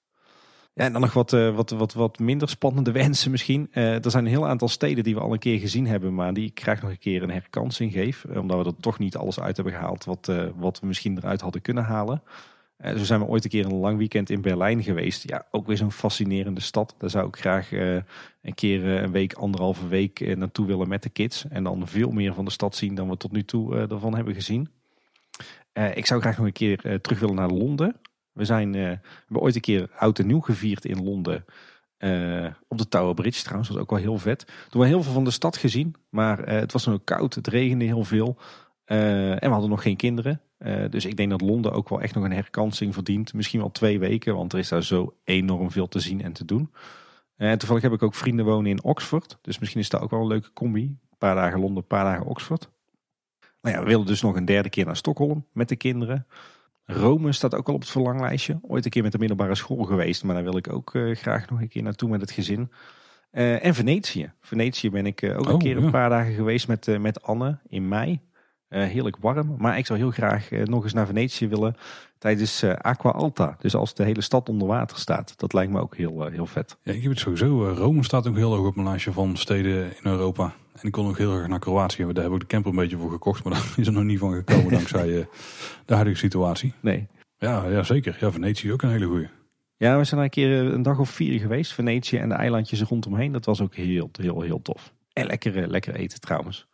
En 0.80 0.92
dan 0.92 1.02
nog 1.02 1.14
wat, 1.14 1.32
wat, 1.32 1.70
wat, 1.70 1.94
wat 1.94 2.20
minder 2.20 2.50
spannende 2.50 2.92
wensen 3.02 3.32
misschien. 3.32 3.68
er 3.74 4.12
zijn 4.12 4.26
een 4.26 4.32
heel 4.32 4.48
aantal 4.48 4.68
steden 4.68 5.04
die 5.04 5.16
we 5.16 5.22
al 5.22 5.34
een 5.34 5.40
keer 5.40 5.60
gezien 5.60 5.88
hebben, 5.88 6.14
maar 6.14 6.34
die 6.34 6.46
ik 6.46 6.62
graag 6.62 6.82
nog 6.82 6.92
een 6.92 7.00
keer 7.00 7.24
een 7.24 7.32
herkansing 7.32 7.92
geef. 7.92 8.26
Omdat 8.26 8.58
we 8.58 8.66
er 8.66 8.80
toch 8.80 9.00
niet 9.00 9.16
alles 9.16 9.40
uit 9.40 9.56
hebben 9.56 9.74
gehaald 9.74 10.06
wat, 10.06 10.32
wat 10.56 10.80
we 10.80 10.88
misschien 10.88 11.18
eruit 11.18 11.42
hadden 11.42 11.62
kunnen 11.62 11.84
halen. 11.84 12.22
Uh, 12.86 12.92
zo 12.92 13.04
zijn 13.04 13.20
we 13.20 13.26
ooit 13.26 13.44
een 13.44 13.50
keer 13.50 13.66
een 13.66 13.74
lang 13.74 13.98
weekend 13.98 14.30
in 14.30 14.42
Berlijn 14.42 14.84
geweest. 14.84 15.30
Ja, 15.30 15.46
ook 15.52 15.68
weer 15.68 15.78
zo'n 15.78 15.92
fascinerende 15.92 16.62
stad. 16.62 16.96
Daar 16.98 17.10
zou 17.10 17.28
ik 17.28 17.36
graag 17.36 17.72
een 17.72 18.54
keer 18.56 18.86
een 18.86 19.12
week, 19.12 19.34
anderhalve 19.34 19.88
week 19.88 20.36
naartoe 20.38 20.66
willen 20.66 20.90
met 20.90 21.04
de 21.04 21.10
kids. 21.10 21.46
En 21.50 21.64
dan 21.64 21.88
veel 21.88 22.12
meer 22.12 22.34
van 22.34 22.46
de 22.46 22.52
stad 22.52 22.76
zien 22.76 22.96
dan 22.96 23.10
we 23.10 23.18
tot 23.18 23.32
nu 23.32 23.44
toe 23.44 23.78
ervan 23.78 24.16
hebben 24.16 24.34
gezien. 24.34 24.70
ik 25.94 26.06
zou 26.06 26.22
graag 26.22 26.38
nog 26.38 26.46
een 26.46 26.52
keer 26.52 27.00
terug 27.02 27.20
willen 27.20 27.36
naar 27.36 27.50
Londen. 27.50 27.96
We, 28.40 28.46
zijn, 28.46 28.72
we 28.72 28.80
hebben 28.80 29.42
ooit 29.42 29.56
een 29.56 29.62
keer 29.62 29.90
oud 29.96 30.20
en 30.20 30.28
nieuw 30.28 30.40
gevierd 30.40 30.86
in 30.86 31.04
Londen. 31.04 31.46
op 32.68 32.78
de 32.78 32.88
Tower 32.90 33.14
Bridge 33.14 33.42
trouwens, 33.42 33.68
dat 33.68 33.78
was 33.78 33.86
ook 33.86 33.92
wel 33.92 34.00
heel 34.00 34.18
vet. 34.18 34.46
Toen 34.70 34.82
we 34.82 34.88
heel 34.88 35.04
veel 35.04 35.14
van 35.14 35.24
de 35.24 35.32
stad 35.32 35.58
gezien. 35.58 35.96
Maar 36.10 36.40
het 36.48 36.72
was 36.72 36.86
nog 36.86 37.04
koud, 37.04 37.36
het 37.36 37.48
regende 37.48 37.86
heel 37.86 38.04
veel. 38.04 38.38
en 38.86 39.40
we 39.40 39.48
hadden 39.48 39.70
nog 39.70 39.82
geen 39.82 39.96
kinderen. 39.96 40.42
Dus 40.90 41.06
ik 41.06 41.18
denk 41.18 41.30
dat 41.30 41.42
Londen 41.42 41.72
ook 41.72 41.90
wel 41.90 42.02
echt 42.02 42.16
nog 42.16 42.24
een 42.24 42.32
herkansing 42.32 42.94
verdient. 42.94 43.34
Misschien 43.34 43.60
wel 43.60 43.72
twee 43.72 44.00
weken, 44.00 44.36
want 44.36 44.54
er 44.54 44.60
is 44.60 44.70
daar 44.70 44.84
zo 44.84 45.16
enorm 45.24 45.72
veel 45.72 45.88
te 45.88 46.00
zien 46.00 46.22
en 46.22 46.34
te 46.34 46.46
doen. 46.46 46.72
En 47.36 47.58
toevallig 47.58 47.84
heb 47.84 47.94
ik 47.94 48.04
ook 48.04 48.16
vrienden 48.16 48.46
wonen 48.46 48.72
in 48.72 48.84
Oxford. 48.84 49.38
Dus 49.42 49.60
misschien 49.60 49.82
is 49.82 49.90
dat 49.90 50.02
ook 50.02 50.12
wel 50.12 50.22
een 50.22 50.28
leuke 50.28 50.54
combi. 50.54 50.84
Een 50.84 51.18
paar 51.18 51.36
dagen 51.36 51.60
Londen, 51.60 51.78
een 51.78 51.88
paar 51.88 52.04
dagen 52.04 52.26
Oxford. 52.26 52.70
Nou 53.62 53.76
ja, 53.76 53.82
we 53.82 53.88
willen 53.88 54.06
dus 54.06 54.22
nog 54.22 54.36
een 54.36 54.46
derde 54.46 54.70
keer 54.70 54.86
naar 54.86 54.96
Stockholm 54.96 55.46
met 55.54 55.70
de 55.70 55.76
kinderen. 55.76 56.28
Rome 56.92 57.32
staat 57.32 57.56
ook 57.56 57.68
al 57.68 57.74
op 57.74 57.82
het 57.82 57.90
verlanglijstje. 57.90 58.60
Ooit 58.62 58.86
een 58.86 58.92
keer 58.92 59.04
met 59.04 59.12
de 59.12 59.18
middelbare 59.18 59.56
school 59.56 59.84
geweest. 59.84 60.24
Maar 60.24 60.36
daar 60.36 60.44
wil 60.44 60.58
ik 60.58 60.74
ook 60.74 60.94
uh, 60.94 61.16
graag 61.16 61.50
nog 61.50 61.62
een 61.62 61.68
keer 61.68 61.84
naartoe 61.84 62.10
met 62.10 62.22
het 62.22 62.32
gezin. 62.32 62.72
en 63.32 63.76
Venetië. 63.76 64.32
Venetië 64.42 64.90
ben 64.90 65.06
ik 65.06 65.24
ook 65.38 65.46
oh, 65.46 65.54
een 65.54 65.60
keer 65.60 65.78
ja. 65.78 65.84
een 65.86 65.92
paar 65.92 66.10
dagen 66.10 66.34
geweest 66.34 66.68
met, 66.68 67.00
met 67.00 67.22
Anne 67.22 67.60
in 67.68 67.88
mei. 67.88 68.20
Heerlijk 68.70 69.18
warm. 69.20 69.56
Maar 69.58 69.78
ik 69.78 69.86
zou 69.86 70.00
heel 70.00 70.12
graag 70.12 70.50
nog 70.50 70.84
eens 70.84 70.94
naar 70.94 71.06
Venetië 71.06 71.48
willen 71.48 71.76
tijdens 72.18 72.64
Aqua 72.64 73.12
Alta. 73.12 73.56
Dus 73.60 73.76
als 73.76 73.94
de 73.94 74.04
hele 74.04 74.22
stad 74.22 74.50
onder 74.50 74.68
water 74.68 74.98
staat. 74.98 75.34
Dat 75.38 75.54
lijkt 75.54 75.72
me 75.72 75.80
ook 75.80 75.96
heel, 75.96 76.26
heel 76.26 76.46
vet. 76.46 76.78
Ja, 76.84 76.94
ik 76.94 77.02
heb 77.02 77.12
het 77.12 77.20
sowieso. 77.20 77.70
Rome 77.70 78.04
staat 78.04 78.28
ook 78.28 78.36
heel 78.36 78.56
hoog 78.56 78.68
op 78.68 78.76
mijn 78.76 78.88
lijstje 78.88 79.12
van 79.12 79.38
steden 79.38 79.84
in 79.84 80.12
Europa. 80.12 80.54
En 80.82 80.88
ik 80.88 80.92
kon 80.92 81.08
ook 81.08 81.18
heel 81.18 81.34
erg 81.34 81.48
naar 81.48 81.60
Kroatië. 81.60 82.06
Daar 82.14 82.24
heb 82.24 82.34
ik 82.34 82.40
de 82.40 82.46
camper 82.46 82.72
een 82.72 82.78
beetje 82.78 82.98
voor 82.98 83.12
gekocht. 83.12 83.44
Maar 83.44 83.54
daar 83.58 83.74
is 83.76 83.88
er 83.88 83.94
nog 83.94 84.04
niet 84.04 84.20
van 84.20 84.34
gekomen 84.34 84.72
dankzij 84.72 85.28
de 85.86 85.94
huidige 85.94 86.18
situatie. 86.18 86.74
Nee. 86.80 87.08
Ja, 87.38 87.66
ja, 87.68 87.84
zeker. 87.84 88.18
Ja, 88.20 88.32
Venetië 88.32 88.68
is 88.68 88.74
ook 88.74 88.82
een 88.82 88.90
hele 88.90 89.06
goeie. 89.06 89.28
Ja, 89.78 89.98
we 89.98 90.04
zijn 90.04 90.22
een 90.22 90.30
keer 90.30 90.52
een 90.52 90.82
dag 90.82 91.00
of 91.00 91.10
vier 91.10 91.40
geweest. 91.40 91.74
Venetië 91.74 92.18
en 92.18 92.30
de 92.30 92.36
eilandjes 92.36 92.82
rondomheen. 92.82 93.32
Dat 93.32 93.46
was 93.46 93.62
ook 93.62 93.76
heel, 93.76 94.10
heel, 94.22 94.42
heel 94.42 94.62
tof. 94.62 94.94
En 95.14 95.26
lekker, 95.26 95.68
lekker 95.68 95.96
eten 95.96 96.20
trouwens. 96.20 96.68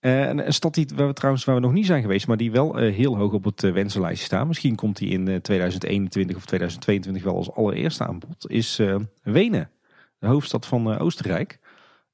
Uh, 0.00 0.28
een, 0.28 0.52
stad 0.52 0.74
die, 0.74 0.88
waar 0.94 1.06
we 1.06 1.12
trouwens 1.12 1.44
waar 1.44 1.54
we 1.54 1.60
nog 1.60 1.72
niet 1.72 1.86
zijn 1.86 2.02
geweest, 2.02 2.26
maar 2.26 2.36
die 2.36 2.50
wel 2.50 2.76
heel 2.76 3.16
hoog 3.16 3.32
op 3.32 3.44
het 3.44 3.60
wensenlijstje 3.60 4.26
staan. 4.26 4.46
Misschien 4.46 4.74
komt 4.74 4.96
die 4.96 5.08
in 5.08 5.40
2021 5.42 6.36
of 6.36 6.44
2022 6.44 7.22
wel 7.22 7.36
als 7.36 7.52
allereerste 7.52 8.06
aan 8.06 8.18
bod. 8.18 8.50
Is 8.50 8.80
Wenen, 9.22 9.70
de 10.18 10.26
hoofdstad 10.26 10.66
van 10.66 10.98
Oostenrijk. 10.98 11.58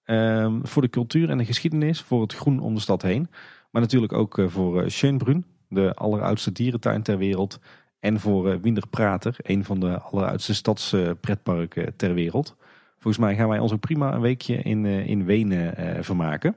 Ehm, 0.04 0.58
voor 0.62 0.82
de 0.82 0.88
cultuur 0.88 1.30
en 1.30 1.38
de 1.38 1.44
geschiedenis, 1.44 2.00
voor 2.00 2.22
het 2.22 2.34
groen 2.34 2.60
om 2.60 2.74
de 2.74 2.80
stad 2.80 3.02
heen. 3.02 3.28
Maar 3.70 3.82
natuurlijk 3.82 4.12
ook 4.12 4.40
voor 4.46 4.90
Schönbrunn, 4.90 5.44
de 5.68 5.94
alleroudste 5.94 6.52
dierentuin 6.52 7.02
ter 7.02 7.18
wereld. 7.18 7.60
En 8.00 8.20
voor 8.20 8.60
Winderprater, 8.60 9.36
een 9.38 9.64
van 9.64 9.80
de 9.80 10.00
alleroudste 10.00 10.54
stadspretparken 10.54 11.96
ter 11.96 12.14
wereld. 12.14 12.56
Volgens 12.98 13.24
mij 13.24 13.34
gaan 13.34 13.48
wij 13.48 13.58
ons 13.58 13.72
ook 13.72 13.80
prima 13.80 14.14
een 14.14 14.20
weekje 14.20 14.56
in, 14.56 14.84
in 14.86 15.24
Wenen 15.24 16.04
vermaken. 16.04 16.56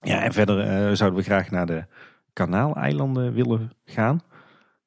Ja, 0.00 0.22
en 0.22 0.32
verder 0.32 0.58
uh, 0.58 0.96
zouden 0.96 1.18
we 1.18 1.24
graag 1.24 1.50
naar 1.50 1.66
de 1.66 1.84
Kanaaleilanden 2.32 3.32
willen 3.32 3.72
gaan. 3.84 4.20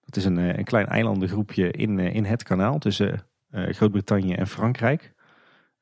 Dat 0.05 0.15
is 0.15 0.25
een, 0.25 0.37
eh, 0.37 0.57
een 0.57 0.63
klein 0.63 0.87
eilandengroepje 0.87 1.71
in, 1.71 1.99
eh, 1.99 2.15
in 2.15 2.25
het 2.25 2.43
kanaal 2.43 2.77
tussen 2.77 3.25
Groot-Brittannië 3.51 4.33
en 4.33 4.47
Frankrijk. 4.47 5.13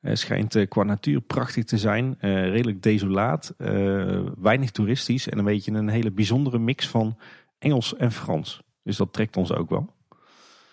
Het 0.00 0.18
schijnt 0.18 0.68
qua 0.68 0.82
natuur 0.82 1.20
prachtig 1.20 1.64
te 1.64 1.78
zijn, 1.78 2.16
redelijk 2.20 2.82
desolaat, 2.82 3.54
weinig 4.38 4.70
toeristisch 4.70 5.28
en 5.28 5.38
een 5.38 5.44
beetje 5.44 5.72
een 5.72 5.88
hele 5.88 6.10
bijzondere 6.10 6.58
mix 6.58 6.88
van 6.88 7.16
Engels 7.58 7.96
en 7.96 8.12
Frans. 8.12 8.62
Dus 8.82 8.96
dat 8.96 9.12
trekt 9.12 9.36
ons 9.36 9.52
ook 9.52 9.70
wel. 9.70 9.88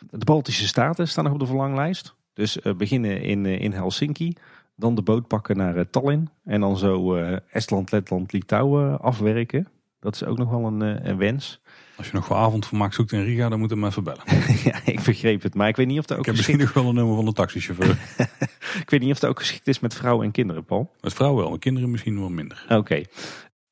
De 0.10 0.26
Baltische 0.26 0.68
Staten 0.68 1.08
staan 1.08 1.24
nog 1.24 1.34
op 1.34 1.40
de 1.40 1.46
verlanglijst. 1.46 2.16
Dus 2.34 2.60
beginnen 2.78 3.22
in, 3.22 3.46
in 3.46 3.72
Helsinki, 3.72 4.34
dan 4.76 4.96
de 4.96 5.02
boot 5.02 5.28
pakken 5.28 5.58
naar 5.58 5.90
Tallinn. 5.90 6.30
En 6.44 6.62
dan 6.62 6.78
zo 6.78 7.16
Estland, 7.50 7.92
Letland, 7.92 8.32
Litouwen 8.32 9.00
afwerken. 9.02 9.68
Dat 10.00 10.16
is 10.16 10.24
ook 10.24 10.38
nog 10.38 10.50
wel 10.50 10.66
een, 10.66 11.10
een 11.10 11.18
wens. 11.18 11.62
Als 11.98 12.08
je 12.08 12.14
nog 12.14 12.26
voor 12.26 12.36
avondvermaak 12.36 12.94
zoekt 12.94 13.12
in 13.12 13.24
Riga, 13.24 13.50
dan 13.50 13.60
moet 13.60 13.70
je 13.70 13.76
me 13.76 13.88
even 13.88 14.04
bellen. 14.04 14.22
ja, 14.64 14.80
ik 14.86 15.04
begreep 15.04 15.42
het. 15.42 15.56
Maar 15.56 15.68
ik 15.68 15.76
weet 15.76 15.88
niet 15.88 16.00
of 16.00 16.06
dat 16.06 16.18
ook 16.18 16.20
Ik 16.20 16.26
heb 16.26 16.36
misschien 16.36 16.58
nog 16.58 16.74
wel 16.74 16.88
een 16.88 16.96
nummer 16.96 17.16
van 17.16 17.26
de 17.26 17.34
taxichauffeur. 17.34 17.98
ik 18.84 18.90
weet 18.90 19.00
niet 19.00 19.12
of 19.12 19.20
dat 19.20 19.30
ook 19.30 19.40
geschikt 19.40 19.68
is 19.68 19.80
met 19.80 19.94
vrouwen 19.94 20.26
en 20.26 20.32
kinderen, 20.32 20.66
Paul. 20.66 20.92
Met 21.02 21.14
vrouwen 21.14 21.42
wel, 21.42 21.52
met 21.52 21.60
kinderen 21.60 21.92
misschien 21.92 22.20
wel 22.20 22.30
minder. 22.30 22.66
Oké. 22.70 23.02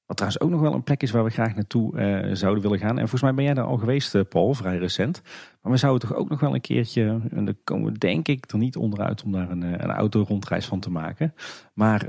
Wat 0.06 0.18
trouwens 0.18 0.44
ook 0.44 0.50
nog 0.50 0.62
wel 0.62 0.74
een 0.74 0.84
plek 0.84 1.02
is 1.02 1.12
waar 1.12 1.24
we 1.24 1.30
graag 1.30 1.56
naartoe 1.56 1.95
uh, 1.95 2.36
zouden 2.36 2.64
willen 2.64 2.80
gaan. 2.80 2.98
En 2.98 3.00
volgens 3.00 3.22
mij 3.22 3.34
ben 3.34 3.44
jij 3.44 3.54
daar 3.54 3.66
al 3.66 3.78
geweest, 3.78 4.16
uh, 4.16 4.22
Paul, 4.30 4.54
vrij 4.54 4.78
recent. 4.78 5.22
Maar 5.62 5.72
we 5.72 5.78
zouden 5.78 6.10
toch 6.10 6.18
ook 6.18 6.30
nog 6.30 6.40
wel 6.40 6.54
een 6.54 6.62
keertje, 6.62 7.20
en 7.32 7.45
daar 7.45 7.56
komen 7.64 7.92
we 7.92 7.98
denk 7.98 8.28
ik 8.28 8.52
er 8.52 8.58
niet 8.58 8.76
onderuit 8.76 9.24
om 9.24 9.32
daar 9.32 9.50
een, 9.50 9.64
eh, 9.64 9.72
een 9.72 9.92
auto-rondreis 9.92 10.66
van 10.66 10.80
te 10.80 10.92
maken. 10.92 11.34
Maar 11.74 12.06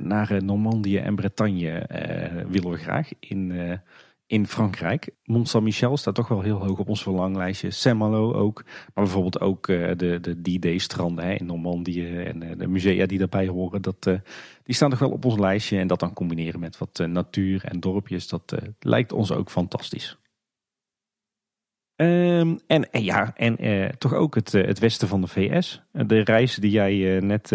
naar 0.00 0.44
Normandië 0.44 0.96
en 0.96 1.14
Bretagne 1.14 1.86
willen 2.48 2.70
we 2.70 2.76
graag 2.76 3.08
in, 3.20 3.52
in 4.26 4.46
Frankrijk. 4.46 5.10
Mont 5.24 5.48
Saint-Michel 5.48 5.96
staat 5.96 6.14
toch 6.14 6.28
wel 6.28 6.40
heel 6.40 6.66
hoog 6.66 6.78
op 6.78 6.88
ons 6.88 7.02
verlanglijstje. 7.02 7.70
Saint-Malo 7.70 8.32
ook. 8.32 8.62
Maar 8.64 9.04
bijvoorbeeld 9.04 9.40
ook 9.40 9.66
de, 9.66 10.18
de 10.20 10.40
D-Day-stranden 10.42 11.38
in 11.38 11.46
Normandië 11.46 12.06
en 12.06 12.58
de 12.58 12.66
musea 12.66 13.06
die 13.06 13.18
daarbij 13.18 13.46
horen. 13.46 13.82
Dat 13.82 14.04
die 14.62 14.74
staan 14.74 14.90
toch 14.90 14.98
wel 14.98 15.10
op 15.10 15.24
ons 15.24 15.38
lijstje. 15.38 15.78
En 15.78 15.86
dat 15.86 16.00
dan 16.00 16.12
combineren 16.12 16.60
met 16.60 16.78
wat 16.78 17.04
natuur 17.06 17.64
en 17.64 17.80
dorpjes, 17.80 18.28
dat 18.28 18.54
lijkt 18.78 19.12
ons 19.12 19.32
ook 19.32 19.50
fantastisch. 19.50 20.18
Um, 21.96 22.58
en, 22.66 22.88
ja, 22.90 23.32
en 23.36 23.58
toch 23.98 24.14
ook 24.14 24.34
het, 24.34 24.52
het 24.52 24.78
westen 24.78 25.08
van 25.08 25.20
de 25.20 25.26
VS. 25.26 25.82
De 25.92 26.20
reis 26.20 26.54
die 26.54 26.70
jij 26.70 27.20
net 27.20 27.48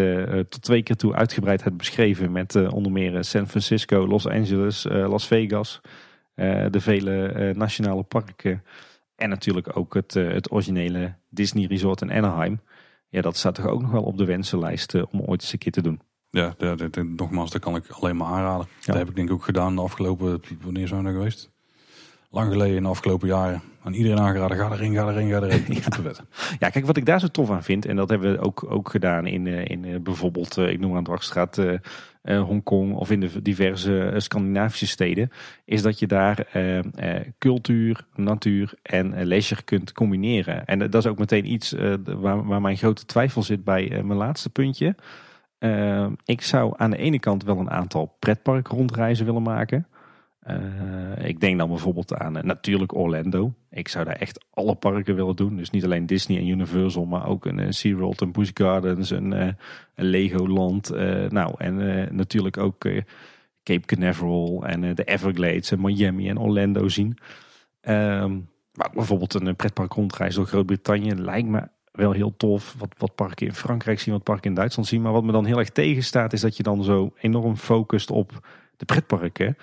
tot 0.50 0.62
twee 0.62 0.84
keer 0.84 0.96
toe 0.96 1.14
uitgebreid 1.14 1.64
hebt 1.64 1.78
beschreven. 1.78 2.32
Met 2.32 2.56
onder 2.72 2.92
meer 2.92 3.24
San 3.24 3.48
Francisco, 3.48 4.08
Los 4.08 4.28
Angeles, 4.28 4.84
Las 4.84 5.28
Vegas. 5.28 5.82
De 6.72 6.80
vele 6.80 7.53
nationale 7.56 8.03
parken. 8.03 8.64
En 9.16 9.30
natuurlijk 9.30 9.77
ook 9.77 9.93
het, 9.93 10.14
het 10.14 10.51
originele 10.51 11.14
Disney 11.30 11.66
Resort 11.66 12.01
in 12.01 12.11
Anaheim. 12.11 12.59
Ja, 13.09 13.22
dat 13.22 13.38
staat 13.38 13.56
toch 13.56 13.68
ook 13.68 13.82
nog 13.82 13.92
wel 13.92 14.03
op 14.03 14.18
de 14.18 14.26
wensenlijst 14.26 14.93
om 14.93 15.22
ooit 15.22 15.42
eens 15.42 15.53
een 15.53 15.59
keer 15.59 15.72
te 15.72 15.82
doen. 15.82 16.01
Ja, 16.32 16.53
de, 16.58 16.76
de, 16.76 16.90
de, 16.90 17.03
nogmaals, 17.03 17.51
dat 17.51 17.61
kan 17.61 17.76
ik 17.76 17.88
alleen 17.90 18.18
maar 18.18 18.27
aanraden. 18.27 18.68
Dat 18.85 18.95
heb 18.95 19.09
ik 19.09 19.16
denk 19.16 19.27
ik 19.27 19.34
ook 19.34 19.43
gedaan 19.43 19.76
de 19.76 19.82
afgelopen, 19.82 20.42
wanneer 20.61 20.88
zijn 20.88 21.00
we 21.00 21.06
nou 21.06 21.18
geweest? 21.18 21.51
Lang 22.30 22.51
geleden 22.51 22.76
in 22.76 22.84
de 22.84 22.90
afgelopen 22.90 23.27
jaren. 23.27 23.61
Aan 23.84 23.93
iedereen 23.93 24.19
aangeraden, 24.19 24.58
ga 24.58 24.72
erin, 24.72 24.93
ga 24.93 25.08
erin, 25.08 25.30
ga 25.30 25.42
erin. 25.42 25.64
ja. 26.03 26.11
ja, 26.59 26.69
kijk, 26.69 26.85
wat 26.85 26.98
ik 26.98 27.06
daar 27.06 27.19
zo 27.19 27.27
tof 27.27 27.50
aan 27.50 27.64
vind, 27.64 27.85
en 27.85 27.95
dat 27.95 28.09
hebben 28.09 28.32
we 28.32 28.40
ook, 28.40 28.66
ook 28.72 28.90
gedaan 28.90 29.26
in, 29.27 29.48
eh, 29.48 29.66
in 29.66 29.85
eh, 29.85 30.00
bijvoorbeeld, 30.00 30.58
eh, 30.58 30.69
ik 30.69 30.80
noem 30.80 30.95
aan 30.95 31.03
Dwarsstraat, 31.03 31.61
Hongkong 32.38 32.95
of 32.95 33.11
in 33.11 33.19
de 33.19 33.41
diverse 33.41 34.14
Scandinavische 34.17 34.88
steden, 34.88 35.30
is 35.66 35.82
dat 35.82 35.99
je 35.99 36.08
daar 36.08 36.48
cultuur, 37.38 38.06
natuur 38.16 38.74
en 38.82 39.24
leisure 39.25 39.61
kunt 39.61 39.91
combineren. 39.91 40.66
En 40.66 40.80
dat 40.80 40.95
is 40.95 41.06
ook 41.06 41.19
meteen 41.19 41.51
iets 41.51 41.75
waar, 42.03 42.45
waar 42.45 42.61
mijn 42.61 42.77
grote 42.77 43.06
twijfel 43.06 43.43
zit 43.43 43.64
bij 43.64 43.90
mijn 43.90 44.19
laatste 44.19 44.49
puntje. 44.49 44.95
Ik 46.25 46.41
zou 46.41 46.74
aan 46.77 46.91
de 46.91 46.98
ene 46.98 47.19
kant 47.19 47.43
wel 47.43 47.59
een 47.59 47.72
aantal 47.72 48.16
pretpark 48.19 48.67
rondreizen 48.67 49.25
willen 49.25 49.43
maken. 49.43 49.88
Uh, 50.50 51.28
ik 51.28 51.40
denk 51.40 51.58
dan 51.58 51.69
bijvoorbeeld 51.69 52.14
aan 52.14 52.38
uh, 52.38 52.44
natuurlijk 52.44 52.95
Orlando. 52.95 53.53
Ik 53.69 53.88
zou 53.88 54.06
daar 54.06 54.16
echt 54.16 54.45
alle 54.53 54.76
parken 54.76 55.16
willen 55.16 55.36
doen. 55.36 55.56
Dus 55.56 55.69
niet 55.69 55.84
alleen 55.84 56.06
Disney 56.06 56.38
en 56.38 56.48
Universal, 56.48 57.06
maar 57.06 57.28
ook 57.28 57.45
een 57.45 57.74
SeaWorld, 57.74 58.22
een 58.22 58.32
Busch 58.32 58.52
Gardens, 58.53 59.10
een, 59.10 59.32
een 59.32 59.56
Legoland. 59.95 60.90
nou, 61.30 61.53
en 61.58 61.76
natuurlijk 62.16 62.58
ook 62.58 62.78
Cape 63.64 63.86
Canaveral 63.86 64.66
en 64.66 64.95
de 64.95 65.03
Everglades 65.03 65.72
en 65.72 65.82
Miami 65.82 66.30
en 66.30 66.38
Orlando 66.38 66.88
zien. 66.88 67.18
Ehm, 67.82 68.40
maar 68.74 68.90
bijvoorbeeld 68.94 69.34
een 69.34 69.56
pretpark 69.56 69.94
rondreis 69.94 70.36
door 70.36 70.45
Groot-Brittannië 70.45 71.16
lijkt 71.16 71.48
me 71.48 71.68
wel 71.92 72.11
heel 72.11 72.34
tof. 72.38 72.76
Wat, 72.78 72.94
wat 72.98 73.16
parken 73.16 73.48
in 73.48 73.53
Frankrijk 73.53 74.00
zien, 74.00 74.14
wat 74.14 74.24
parken 74.24 74.50
in 74.50 74.56
Duitsland 74.56 74.90
zien. 74.90 75.02
Maar 75.02 75.11
wat 75.11 75.24
me 75.24 75.32
dan 75.32 75.45
heel 75.45 75.60
erg 75.60 75.69
tegenstaat 75.69 76.34
is 76.34 76.42
dat 76.42 76.58
je 76.58 76.64
dan 76.64 76.84
zo 76.84 77.14
enorm 77.18 77.56
focust 77.56 78.11
op 78.11 78.48
de 78.78 78.86
pretparken. 78.86 79.58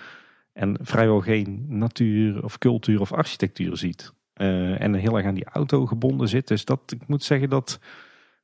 En 0.57 0.77
vrijwel 0.81 1.21
geen 1.21 1.65
natuur 1.67 2.43
of 2.43 2.57
cultuur 2.57 2.99
of 2.99 3.11
architectuur 3.11 3.77
ziet. 3.77 4.13
Uh, 4.41 4.81
en 4.81 4.93
heel 4.93 5.17
erg 5.17 5.25
aan 5.25 5.33
die 5.33 5.45
auto 5.45 5.85
gebonden 5.85 6.27
zit. 6.27 6.47
Dus 6.47 6.65
dat, 6.65 6.79
ik 6.87 7.07
moet 7.07 7.23
zeggen 7.23 7.49
dat 7.49 7.79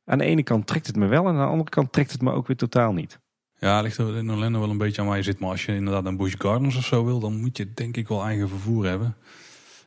aan 0.05 0.17
de 0.17 0.23
ene 0.23 0.43
kant 0.43 0.67
trekt 0.67 0.87
het 0.87 0.95
me 0.95 1.07
wel. 1.07 1.27
En 1.27 1.33
aan 1.33 1.45
de 1.45 1.51
andere 1.51 1.69
kant 1.69 1.91
trekt 1.91 2.11
het 2.11 2.21
me 2.21 2.31
ook 2.31 2.47
weer 2.47 2.57
totaal 2.57 2.93
niet. 2.93 3.19
Ja, 3.59 3.81
ligt 3.81 3.97
er 3.97 4.17
in 4.17 4.31
Orlando 4.31 4.59
wel 4.59 4.69
een 4.69 4.77
beetje 4.77 5.01
aan 5.01 5.07
waar 5.07 5.17
je 5.17 5.23
zit. 5.23 5.39
Maar 5.39 5.49
als 5.49 5.65
je 5.65 5.75
inderdaad 5.75 6.05
een 6.05 6.17
Busch 6.17 6.35
Gardens 6.37 6.75
of 6.75 6.85
zo 6.85 7.05
wil, 7.05 7.19
dan 7.19 7.41
moet 7.41 7.57
je 7.57 7.73
denk 7.73 7.97
ik 7.97 8.07
wel 8.07 8.23
eigen 8.23 8.49
vervoer 8.49 8.85
hebben. 8.85 9.15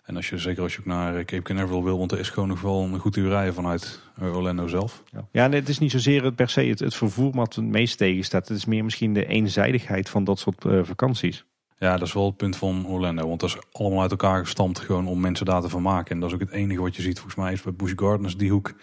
En 0.04 0.16
als 0.16 0.28
je, 0.28 0.38
zeker 0.38 0.62
als 0.62 0.72
je 0.72 0.78
ook 0.78 0.86
naar 0.86 1.16
eh, 1.16 1.24
Cape 1.24 1.42
Canaveral 1.42 1.84
wil, 1.84 1.98
want 1.98 2.12
er 2.12 2.18
is 2.18 2.30
gewoon 2.30 2.48
nog 2.48 2.60
wel 2.60 2.82
een 2.82 2.98
goed 2.98 3.16
uur 3.16 3.28
rijden 3.28 3.54
vanuit 3.54 4.00
eh, 4.16 4.36
Orlando 4.36 4.66
zelf. 4.66 5.02
Ja, 5.12 5.28
ja 5.32 5.50
het 5.50 5.68
is 5.68 5.78
niet 5.78 5.90
zozeer 5.90 6.24
het 6.24 6.36
per 6.36 6.48
se 6.48 6.60
het, 6.60 6.78
het 6.78 6.94
vervoer 6.94 7.32
wat 7.32 7.54
het 7.54 7.64
meest 7.64 7.98
tegenstaat. 7.98 8.48
Het 8.48 8.56
is 8.56 8.64
meer 8.64 8.84
misschien 8.84 9.14
de 9.14 9.26
eenzijdigheid 9.26 10.08
van 10.08 10.24
dat 10.24 10.38
soort 10.38 10.64
uh, 10.64 10.80
vakanties. 10.82 11.44
Ja, 11.78 11.96
dat 11.96 12.06
is 12.06 12.12
wel 12.12 12.26
het 12.26 12.36
punt 12.36 12.56
van 12.56 12.86
Orlando. 12.86 13.28
Want 13.28 13.40
dat 13.40 13.48
is 13.48 13.58
allemaal 13.72 14.00
uit 14.00 14.10
elkaar 14.10 14.40
gestampt 14.40 14.78
gewoon 14.78 15.06
om 15.06 15.20
mensen 15.20 15.46
daar 15.46 15.60
te 15.60 15.68
vermaken. 15.68 16.14
En 16.14 16.20
dat 16.20 16.28
is 16.28 16.34
ook 16.34 16.40
het 16.40 16.50
enige 16.50 16.80
wat 16.80 16.96
je 16.96 17.02
ziet. 17.02 17.18
Volgens 17.18 17.36
mij 17.36 17.52
is 17.52 17.62
bij 17.62 17.74
Busch 17.74 17.92
Gardens 17.96 18.36
die 18.36 18.50
hoek. 18.50 18.74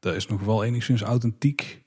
Dat 0.00 0.14
is 0.14 0.26
nog 0.26 0.40
wel 0.40 0.64
enigszins 0.64 1.02
authentiek. 1.02 1.82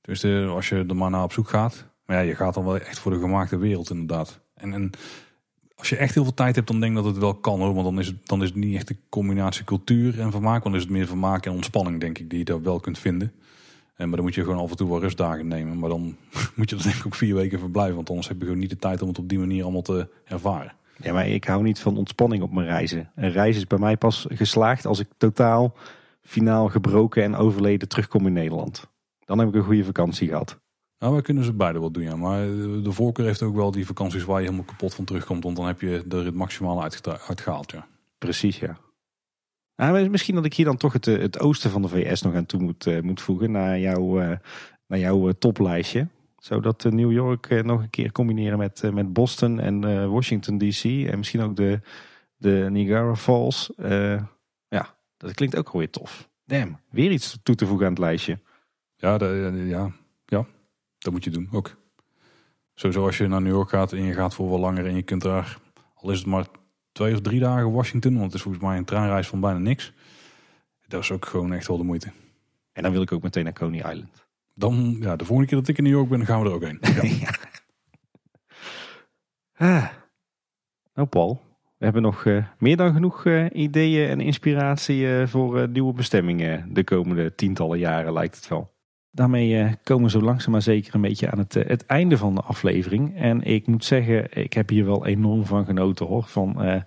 Dus 0.00 0.24
als 0.24 0.68
je 0.68 0.84
er 0.88 0.96
maar 0.96 1.10
naar 1.10 1.22
op 1.22 1.32
zoek 1.32 1.48
gaat. 1.48 1.86
Maar 2.06 2.16
ja, 2.16 2.22
je 2.22 2.34
gaat 2.34 2.54
dan 2.54 2.64
wel 2.64 2.78
echt 2.78 2.98
voor 2.98 3.12
de 3.12 3.18
gemaakte 3.18 3.56
wereld 3.56 3.90
inderdaad. 3.90 4.40
En, 4.54 4.72
en 4.72 4.90
als 5.76 5.88
je 5.88 5.96
echt 5.96 6.14
heel 6.14 6.22
veel 6.22 6.34
tijd 6.34 6.54
hebt, 6.54 6.68
dan 6.68 6.80
denk 6.80 6.96
ik 6.96 7.02
dat 7.02 7.12
het 7.12 7.22
wel 7.22 7.34
kan 7.34 7.60
hoor. 7.60 7.74
Want 7.74 7.84
dan 7.86 7.98
is 7.98 8.06
het, 8.06 8.16
dan 8.26 8.42
is 8.42 8.48
het 8.48 8.58
niet 8.58 8.76
echt 8.76 8.88
de 8.88 8.96
combinatie 9.08 9.64
cultuur 9.64 10.20
en 10.20 10.30
vermaak. 10.30 10.62
Dan 10.62 10.74
is 10.74 10.82
het 10.82 10.90
meer 10.90 11.06
vermaak 11.06 11.46
en 11.46 11.52
ontspanning, 11.52 12.00
denk 12.00 12.18
ik, 12.18 12.30
die 12.30 12.38
je 12.38 12.44
daar 12.44 12.62
wel 12.62 12.80
kunt 12.80 12.98
vinden. 12.98 13.32
En, 13.98 14.06
maar 14.06 14.16
dan 14.16 14.24
moet 14.24 14.34
je 14.34 14.44
gewoon 14.44 14.58
af 14.58 14.70
en 14.70 14.76
toe 14.76 14.88
wel 14.88 15.00
rustdagen 15.00 15.48
nemen. 15.48 15.78
Maar 15.78 15.88
dan 15.88 16.16
moet 16.56 16.70
je 16.70 16.76
er 16.76 16.82
denk 16.82 16.94
ik 16.94 17.06
ook 17.06 17.14
vier 17.14 17.34
weken 17.34 17.58
verblijven. 17.58 17.94
Want 17.94 18.08
anders 18.08 18.28
heb 18.28 18.38
je 18.38 18.44
gewoon 18.44 18.58
niet 18.58 18.70
de 18.70 18.76
tijd 18.76 19.02
om 19.02 19.08
het 19.08 19.18
op 19.18 19.28
die 19.28 19.38
manier 19.38 19.62
allemaal 19.62 19.82
te 19.82 20.08
ervaren. 20.24 20.72
Ja, 20.96 21.12
maar 21.12 21.28
ik 21.28 21.44
hou 21.44 21.62
niet 21.62 21.78
van 21.78 21.96
ontspanning 21.96 22.42
op 22.42 22.52
mijn 22.52 22.66
reizen. 22.66 23.10
Een 23.14 23.32
reis 23.32 23.56
is 23.56 23.66
bij 23.66 23.78
mij 23.78 23.96
pas 23.96 24.26
geslaagd 24.28 24.86
als 24.86 24.98
ik 24.98 25.08
totaal 25.16 25.74
finaal 26.22 26.68
gebroken 26.68 27.22
en 27.22 27.34
overleden 27.34 27.88
terugkom 27.88 28.26
in 28.26 28.32
Nederland. 28.32 28.88
Dan 29.24 29.38
heb 29.38 29.48
ik 29.48 29.54
een 29.54 29.62
goede 29.62 29.84
vakantie 29.84 30.28
gehad. 30.28 30.58
Nou, 30.98 31.12
wij 31.12 31.22
kunnen 31.22 31.44
ze 31.44 31.52
beide 31.52 31.80
wel 31.80 31.90
doen, 31.90 32.02
ja. 32.02 32.16
Maar 32.16 32.46
de 32.82 32.92
voorkeur 32.92 33.26
heeft 33.26 33.42
ook 33.42 33.54
wel 33.54 33.70
die 33.70 33.86
vakanties 33.86 34.24
waar 34.24 34.38
je 34.40 34.44
helemaal 34.44 34.66
kapot 34.66 34.94
van 34.94 35.04
terugkomt. 35.04 35.44
Want 35.44 35.56
dan 35.56 35.66
heb 35.66 35.80
je 35.80 36.04
er 36.08 36.24
het 36.24 36.34
maximale 36.34 36.90
uitgehaald, 37.26 37.70
ja. 37.70 37.86
Precies, 38.18 38.58
ja. 38.58 38.78
Nou, 39.78 40.08
misschien 40.08 40.34
dat 40.34 40.44
ik 40.44 40.54
hier 40.54 40.64
dan 40.64 40.76
toch 40.76 40.92
het, 40.92 41.06
eh, 41.06 41.18
het 41.18 41.40
oosten 41.40 41.70
van 41.70 41.82
de 41.82 41.88
VS 41.88 42.22
nog 42.22 42.34
aan 42.34 42.46
toe 42.46 42.60
moet, 42.60 42.86
uh, 42.86 43.00
moet 43.00 43.20
voegen. 43.20 43.50
Naar, 43.50 43.78
jou, 43.78 44.22
uh, 44.22 44.36
naar 44.86 44.98
jouw 44.98 45.32
toplijstje. 45.32 46.08
Zodat 46.38 46.84
New 46.84 47.12
York 47.12 47.64
nog 47.64 47.80
een 47.80 47.90
keer 47.90 48.12
combineren 48.12 48.58
met, 48.58 48.90
met 48.92 49.12
Boston 49.12 49.60
en 49.60 50.10
Washington 50.10 50.58
DC. 50.58 50.84
En 50.84 51.18
misschien 51.18 51.40
ook 51.40 51.56
de, 51.56 51.80
de 52.36 52.66
Niagara 52.70 53.16
Falls. 53.16 53.72
ja, 54.68 54.96
dat 55.16 55.34
klinkt 55.34 55.56
ook 55.56 55.72
weer 55.72 55.90
tof. 55.90 56.28
Damn, 56.44 56.80
weer 56.90 57.10
iets 57.10 57.38
toe 57.42 57.54
te 57.54 57.66
voegen 57.66 57.86
aan 57.86 57.92
het 57.92 58.00
lijstje. 58.00 58.40
Ja, 58.96 59.18
de, 59.18 59.64
ja, 59.66 59.92
ja. 60.24 60.46
Dat 60.98 61.12
moet 61.12 61.24
je 61.24 61.30
doen 61.30 61.48
ook. 61.52 61.76
Sowieso 62.74 63.06
als 63.06 63.18
je 63.18 63.28
naar 63.28 63.42
New 63.42 63.52
York 63.52 63.68
gaat 63.68 63.92
en 63.92 64.02
je 64.02 64.12
gaat 64.12 64.34
voor 64.34 64.48
wel 64.48 64.58
langer 64.58 64.86
en 64.86 64.94
je 64.94 65.02
kunt 65.02 65.22
daar, 65.22 65.58
al 65.94 66.10
is 66.10 66.18
het 66.18 66.26
maar 66.26 66.46
twee 66.98 67.14
of 67.14 67.20
drie 67.20 67.40
dagen 67.40 67.72
Washington, 67.72 68.12
want 68.12 68.24
het 68.24 68.34
is 68.34 68.42
volgens 68.42 68.64
mij 68.64 68.76
een 68.76 68.84
treinreis 68.84 69.28
van 69.28 69.40
bijna 69.40 69.58
niks. 69.58 69.92
Dat 70.86 71.02
is 71.02 71.12
ook 71.12 71.26
gewoon 71.26 71.52
echt 71.52 71.66
wel 71.66 71.76
de 71.76 71.84
moeite. 71.84 72.12
En 72.72 72.82
dan 72.82 72.92
wil 72.92 73.02
ik 73.02 73.12
ook 73.12 73.22
meteen 73.22 73.44
naar 73.44 73.52
Coney 73.52 73.78
Island. 73.78 74.26
Dan, 74.54 74.96
ja, 75.00 75.16
de 75.16 75.24
volgende 75.24 75.50
keer 75.50 75.58
dat 75.58 75.68
ik 75.68 75.78
in 75.78 75.84
New 75.84 75.92
York 75.92 76.08
ben, 76.08 76.26
gaan 76.26 76.42
we 76.42 76.48
er 76.48 76.54
ook 76.54 76.64
heen. 76.64 76.80
Ja. 77.20 77.30
Ah. 79.76 79.88
Nou 80.94 81.08
Paul, 81.08 81.40
we 81.76 81.84
hebben 81.84 82.02
nog 82.02 82.24
uh, 82.24 82.44
meer 82.58 82.76
dan 82.76 82.92
genoeg 82.92 83.24
uh, 83.24 83.46
ideeën 83.52 84.08
en 84.08 84.20
inspiratie 84.20 85.00
uh, 85.00 85.26
voor 85.26 85.68
nieuwe 85.68 85.92
bestemmingen 85.92 86.74
de 86.74 86.84
komende 86.84 87.34
tientallen 87.34 87.78
jaren 87.78 88.12
lijkt 88.12 88.36
het 88.36 88.48
wel. 88.48 88.76
Daarmee 89.18 89.74
komen 89.82 90.04
we 90.04 90.10
zo 90.10 90.20
langzaam 90.20 90.52
maar 90.52 90.62
zeker 90.62 90.94
een 90.94 91.00
beetje 91.00 91.30
aan 91.30 91.38
het, 91.38 91.54
het 91.54 91.86
einde 91.86 92.16
van 92.16 92.34
de 92.34 92.40
aflevering. 92.40 93.16
En 93.16 93.42
ik 93.42 93.66
moet 93.66 93.84
zeggen, 93.84 94.42
ik 94.42 94.52
heb 94.52 94.68
hier 94.68 94.84
wel 94.84 95.06
enorm 95.06 95.44
van 95.44 95.64
genoten 95.64 96.06
hoor. 96.06 96.22
Van 96.22 96.82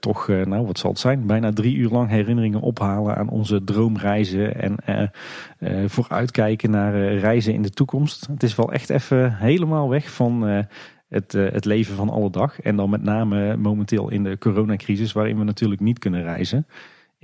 toch, 0.00 0.28
nou 0.28 0.66
wat 0.66 0.78
zal 0.78 0.90
het 0.90 0.98
zijn, 0.98 1.26
bijna 1.26 1.52
drie 1.52 1.76
uur 1.76 1.90
lang 1.90 2.08
herinneringen 2.08 2.60
ophalen 2.60 3.16
aan 3.16 3.28
onze 3.28 3.64
droomreizen. 3.64 4.60
En 4.60 5.10
vooruitkijken 5.90 6.70
naar 6.70 7.14
reizen 7.14 7.54
in 7.54 7.62
de 7.62 7.70
toekomst. 7.70 8.26
Het 8.26 8.42
is 8.42 8.54
wel 8.54 8.72
echt 8.72 8.90
even 8.90 9.36
helemaal 9.36 9.88
weg 9.88 10.10
van 10.10 10.42
het, 11.08 11.32
het 11.32 11.64
leven 11.64 11.96
van 11.96 12.10
alle 12.10 12.30
dag. 12.30 12.60
En 12.60 12.76
dan 12.76 12.90
met 12.90 13.02
name 13.02 13.56
momenteel 13.56 14.10
in 14.10 14.24
de 14.24 14.38
coronacrisis, 14.38 15.12
waarin 15.12 15.38
we 15.38 15.44
natuurlijk 15.44 15.80
niet 15.80 15.98
kunnen 15.98 16.22
reizen. 16.22 16.66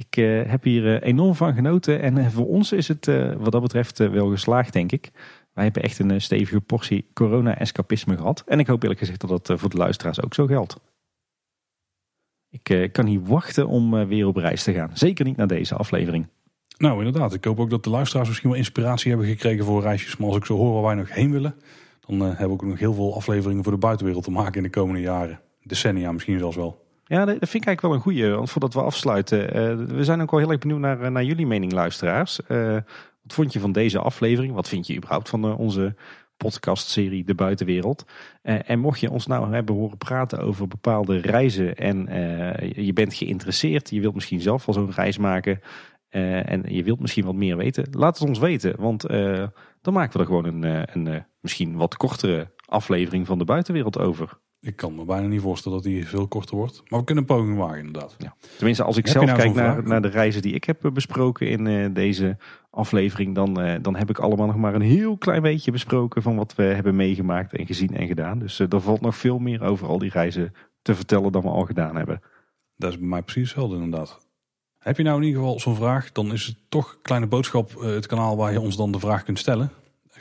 Ik 0.09 0.17
uh, 0.17 0.51
heb 0.51 0.63
hier 0.63 0.85
uh, 0.85 1.09
enorm 1.09 1.35
van 1.35 1.55
genoten. 1.55 2.01
En 2.01 2.31
voor 2.31 2.47
ons 2.47 2.73
is 2.73 2.89
het 2.89 3.07
wat 3.39 3.53
dat 3.53 3.63
betreft 3.63 3.99
wel 3.99 4.31
geslaagd, 4.31 4.73
denk 4.73 4.93
ik. 4.93 5.11
Wij 5.53 5.65
hebben 5.65 5.83
echt 5.83 5.99
een 5.99 6.21
stevige 6.21 6.61
portie 6.61 7.07
corona-escapisme 7.15 8.17
gehad. 8.17 8.43
En 8.47 8.59
ik 8.59 8.67
hoop 8.67 8.83
eerlijk 8.83 9.01
gezegd 9.01 9.21
dat 9.21 9.47
dat 9.47 9.61
voor 9.61 9.71
de 9.71 9.77
luisteraars 9.77 10.23
ook 10.23 10.35
zo 10.35 10.47
geldt. 10.47 10.81
Ik 12.51 12.93
kan 12.93 13.05
niet 13.05 13.29
wachten 13.29 13.69
om 13.69 14.07
weer 14.07 14.27
op 14.27 14.37
reis 14.37 14.63
te 14.63 14.73
gaan. 14.73 14.91
Zeker 14.95 15.25
niet 15.25 15.37
naar 15.37 15.47
deze 15.47 15.75
aflevering. 15.75 16.27
Nou, 16.79 17.05
inderdaad. 17.05 17.35
Ik 17.35 17.45
hoop 17.45 17.61
ook 17.61 17.71
dat 17.71 17.85
de 17.85 17.91
luisteraars 17.91 18.29
misschien 18.29 18.51
wel 18.51 18.59
inspiratie 18.59 19.11
hebben 19.11 19.29
gekregen 19.29 19.65
voor 19.65 19.83
reisjes. 19.83 20.17
Maar 20.17 20.29
als 20.29 20.37
ik 20.37 20.45
zo 20.45 20.57
hoor 20.57 20.73
waar 20.73 20.83
wij 20.83 20.95
nog 20.95 21.15
heen 21.15 21.31
willen, 21.31 21.55
dan 22.07 22.21
hebben 22.21 22.47
we 22.47 22.53
ook 22.53 22.65
nog 22.65 22.79
heel 22.79 22.95
veel 22.95 23.15
afleveringen 23.15 23.63
voor 23.63 23.73
de 23.73 23.79
buitenwereld 23.79 24.25
te 24.25 24.31
maken 24.31 24.57
in 24.57 24.63
de 24.63 24.71
komende 24.71 25.01
jaren. 25.01 25.41
Decennia 25.63 26.13
misschien 26.13 26.39
zelfs 26.39 26.57
wel. 26.57 26.82
Ja, 27.13 27.25
dat 27.25 27.35
vind 27.39 27.55
ik 27.55 27.67
eigenlijk 27.67 27.81
wel 27.81 27.93
een 27.93 28.01
goede. 28.01 28.37
Want 28.37 28.51
voordat 28.51 28.75
we 28.75 28.83
afsluiten, 28.83 29.57
uh, 29.57 29.97
we 29.97 30.05
zijn 30.05 30.23
ook 30.23 30.31
wel 30.31 30.41
heel 30.41 30.51
erg 30.51 30.59
benieuwd 30.59 30.79
naar, 30.79 31.01
eh, 31.01 31.11
naar 31.11 31.25
jullie 31.25 31.47
mening, 31.47 31.73
luisteraars. 31.73 32.41
Uh, 32.49 32.73
wat 33.23 33.33
vond 33.33 33.53
je 33.53 33.61
van 33.61 33.73
deze 33.73 33.99
aflevering? 33.99 34.55
Wat 34.55 34.69
vind 34.69 34.87
je 34.87 34.97
überhaupt 34.97 35.29
van 35.29 35.57
onze 35.57 35.95
podcastserie 36.37 37.25
De 37.25 37.35
Buitenwereld? 37.35 38.05
en 38.43 38.79
mocht 38.79 39.01
je 39.01 39.11
ons 39.11 39.27
nou 39.27 39.55
hebben 39.55 39.75
horen 39.75 39.99
praten 39.99 40.39
over 40.39 40.69
bepaalde 40.69 41.17
reizen 41.17 41.77
en 41.77 42.07
je 42.75 42.93
bent 42.93 43.15
geïnteresseerd, 43.15 43.91
je 43.91 44.01
wilt 44.01 44.15
misschien 44.15 44.41
zelf 44.41 44.67
wel 44.67 44.75
zo'n 44.75 44.93
reis 44.93 45.19
maken 45.19 45.61
en 46.11 46.65
je 46.67 46.83
wilt 46.83 47.01
misschien 47.01 47.25
wat 47.25 47.35
meer 47.35 47.57
weten, 47.57 47.87
laat 47.91 48.19
het 48.19 48.29
ons 48.29 48.39
weten. 48.39 48.75
Want 48.79 49.03
dan 49.81 49.93
maken 49.93 50.13
we 50.13 50.19
er 50.19 50.27
gewoon 50.27 50.45
een, 50.45 50.87
een 50.93 51.25
misschien 51.41 51.77
wat 51.77 51.97
kortere 51.97 52.51
aflevering 52.67 53.27
van 53.27 53.39
de 53.39 53.45
buitenwereld 53.45 53.99
over. 53.99 54.41
Ik 54.65 54.77
kan 54.77 54.95
me 54.95 55.05
bijna 55.05 55.27
niet 55.27 55.41
voorstellen 55.41 55.83
dat 55.83 55.87
die 55.87 56.07
veel 56.07 56.29
korter 56.29 56.57
wordt. 56.57 56.83
Maar 56.89 56.99
we 56.99 57.05
kunnen 57.05 57.25
een 57.29 57.37
poging 57.37 57.57
maken 57.57 57.79
inderdaad. 57.79 58.15
Ja. 58.19 58.35
Tenminste, 58.57 58.83
als 58.83 58.97
ik 58.97 59.07
zelf 59.07 59.27
nou 59.27 59.39
kijk 59.39 59.55
naar, 59.55 59.83
naar 59.83 60.03
de 60.03 60.09
reizen 60.09 60.43
die 60.43 60.55
ik 60.55 60.65
heb 60.65 60.91
besproken 60.93 61.49
in 61.49 61.67
uh, 61.67 61.87
deze 61.93 62.37
aflevering, 62.71 63.35
dan, 63.35 63.65
uh, 63.65 63.75
dan 63.81 63.97
heb 63.97 64.11
ik 64.11 64.19
allemaal 64.19 64.47
nog 64.47 64.57
maar 64.57 64.75
een 64.75 64.81
heel 64.81 65.17
klein 65.17 65.43
beetje 65.43 65.71
besproken 65.71 66.23
van 66.23 66.37
wat 66.37 66.55
we 66.55 66.63
hebben 66.63 66.97
meegemaakt 66.97 67.57
en 67.57 67.67
gezien 67.67 67.97
en 67.97 68.07
gedaan. 68.07 68.39
Dus 68.39 68.61
uh, 68.61 68.73
er 68.73 68.81
valt 68.81 69.01
nog 69.01 69.17
veel 69.17 69.39
meer 69.39 69.63
over 69.63 69.89
al 69.89 69.99
die 69.99 70.11
reizen 70.11 70.55
te 70.83 70.95
vertellen 70.95 71.33
dan 71.33 71.43
we 71.43 71.49
al 71.49 71.65
gedaan 71.65 71.97
hebben. 71.97 72.23
Dat 72.77 72.91
is 72.91 72.99
bij 72.99 73.09
mij 73.09 73.23
precies 73.23 73.43
hetzelfde 73.43 73.75
inderdaad. 73.75 74.27
Heb 74.79 74.97
je 74.97 75.03
nou 75.03 75.21
in 75.21 75.27
ieder 75.27 75.41
geval 75.41 75.61
zo'n 75.61 75.77
vraag, 75.77 76.13
dan 76.13 76.33
is 76.33 76.47
het 76.47 76.57
toch 76.69 76.99
Kleine 77.03 77.27
Boodschap 77.27 77.81
het 77.81 78.07
kanaal 78.07 78.37
waar 78.37 78.53
je 78.53 78.61
ons 78.61 78.77
dan 78.77 78.93
de 78.93 79.01
vraag 79.01 79.23
kunt 79.23 79.39
stellen. 79.39 79.71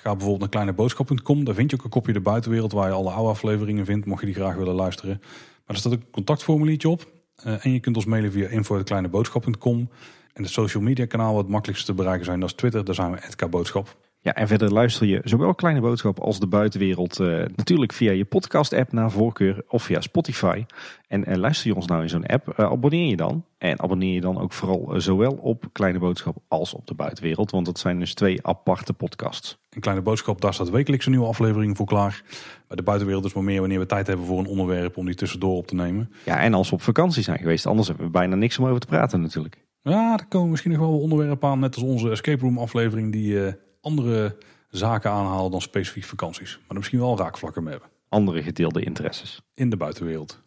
Ga 0.01 0.11
bijvoorbeeld 0.11 0.39
naar 0.39 0.49
kleineboodschap.com. 0.49 1.43
Daar 1.43 1.55
vind 1.55 1.71
je 1.71 1.77
ook 1.77 1.83
een 1.83 1.89
kopje 1.89 2.13
de 2.13 2.19
buitenwereld 2.19 2.71
waar 2.71 2.87
je 2.87 2.93
alle 2.93 3.11
oude 3.11 3.29
afleveringen 3.29 3.85
vindt, 3.85 4.05
mocht 4.05 4.19
je 4.19 4.25
die 4.25 4.35
graag 4.35 4.55
willen 4.55 4.73
luisteren. 4.73 5.17
Maar 5.19 5.75
er 5.75 5.75
staat 5.75 5.93
ook 5.93 5.99
een 5.99 6.11
contactformuliertje 6.11 6.89
op. 6.89 7.11
Uh, 7.45 7.65
en 7.65 7.73
je 7.73 7.79
kunt 7.79 7.95
ons 7.95 8.05
mailen 8.05 8.31
via 8.31 8.47
info.kleineboodschap.com. 8.47 9.89
En 10.33 10.43
het 10.43 10.51
social 10.51 10.83
media 10.83 11.05
kanaal 11.05 11.33
wat 11.33 11.47
makkelijkste 11.47 11.85
te 11.85 11.93
bereiken 11.93 12.25
zijn, 12.25 12.39
dat 12.39 12.49
is 12.49 12.55
Twitter. 12.55 12.85
Daar 12.85 12.95
zijn 12.95 13.11
we 13.11 13.35
@kboodschap. 13.35 13.97
Ja, 14.23 14.33
en 14.33 14.47
verder 14.47 14.71
luister 14.71 15.07
je 15.07 15.21
zowel 15.23 15.55
Kleine 15.55 15.81
Boodschap 15.81 16.19
als 16.19 16.39
de 16.39 16.47
buitenwereld 16.47 17.19
uh, 17.19 17.27
natuurlijk 17.55 17.93
via 17.93 18.11
je 18.11 18.25
podcast-app 18.25 18.91
naar 18.91 19.11
voorkeur 19.11 19.63
of 19.67 19.83
via 19.83 20.01
Spotify. 20.01 20.65
En 21.07 21.29
uh, 21.29 21.35
luister 21.35 21.67
je 21.67 21.75
ons 21.75 21.85
nou 21.85 22.01
in 22.01 22.09
zo'n 22.09 22.25
app, 22.25 22.47
uh, 22.47 22.65
abonneer 22.65 23.09
je 23.09 23.15
dan. 23.15 23.45
En 23.57 23.79
abonneer 23.79 24.13
je 24.13 24.21
dan 24.21 24.39
ook 24.39 24.53
vooral 24.53 24.93
zowel 24.97 25.31
op 25.31 25.65
Kleine 25.71 25.99
Boodschap 25.99 26.37
als 26.47 26.73
op 26.73 26.87
de 26.87 26.93
buitenwereld, 26.93 27.51
want 27.51 27.65
dat 27.65 27.79
zijn 27.79 27.99
dus 27.99 28.13
twee 28.13 28.47
aparte 28.47 28.93
podcasts. 28.93 29.57
Een 29.69 29.81
Kleine 29.81 30.03
Boodschap, 30.03 30.41
daar 30.41 30.53
staat 30.53 30.69
wekelijks 30.69 31.05
een 31.05 31.11
nieuwe 31.11 31.27
aflevering 31.27 31.77
voor 31.77 31.85
klaar. 31.85 32.23
Bij 32.67 32.75
de 32.77 32.83
buitenwereld 32.83 33.25
is 33.25 33.33
maar 33.33 33.43
meer 33.43 33.59
wanneer 33.59 33.79
we 33.79 33.85
tijd 33.85 34.07
hebben 34.07 34.25
voor 34.25 34.39
een 34.39 34.47
onderwerp 34.47 34.97
om 34.97 35.05
die 35.05 35.15
tussendoor 35.15 35.55
op 35.55 35.67
te 35.67 35.75
nemen. 35.75 36.11
Ja, 36.25 36.39
en 36.39 36.53
als 36.53 36.69
we 36.69 36.75
op 36.75 36.81
vakantie 36.81 37.23
zijn 37.23 37.39
geweest, 37.39 37.65
anders 37.65 37.87
hebben 37.87 38.05
we 38.05 38.11
bijna 38.11 38.35
niks 38.35 38.59
om 38.59 38.65
over 38.65 38.79
te 38.79 38.87
praten 38.87 39.21
natuurlijk. 39.21 39.57
Ja, 39.81 40.17
er 40.17 40.25
komen 40.27 40.49
misschien 40.49 40.71
nog 40.71 40.79
wel 40.79 40.99
onderwerpen 40.99 41.49
aan, 41.49 41.59
net 41.59 41.75
als 41.75 41.83
onze 41.83 42.09
Escape 42.09 42.41
Room 42.41 42.57
aflevering 42.57 43.11
die 43.11 43.55
andere 43.81 44.37
zaken 44.69 45.11
aanhalen 45.11 45.51
dan 45.51 45.61
specifiek 45.61 46.03
vakanties. 46.03 46.57
Maar 46.57 46.69
er 46.69 46.75
misschien 46.75 46.99
wel 46.99 47.17
raakvlakken 47.17 47.63
mee 47.63 47.71
hebben. 47.71 47.89
Andere 48.09 48.43
gedeelde 48.43 48.83
interesses. 48.83 49.41
In 49.53 49.69
de 49.69 49.77
buitenwereld. 49.77 50.41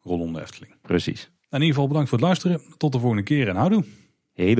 Rondom 0.00 0.32
de 0.32 0.40
Efteling. 0.40 0.74
Precies. 0.82 1.30
In 1.50 1.60
ieder 1.60 1.68
geval 1.68 1.86
bedankt 1.86 2.08
voor 2.08 2.18
het 2.18 2.26
luisteren. 2.26 2.60
Tot 2.76 2.92
de 2.92 2.98
volgende 2.98 3.22
keer 3.22 3.48
en 3.48 3.56
houdoe. 3.56 3.84
Hey 4.32 4.54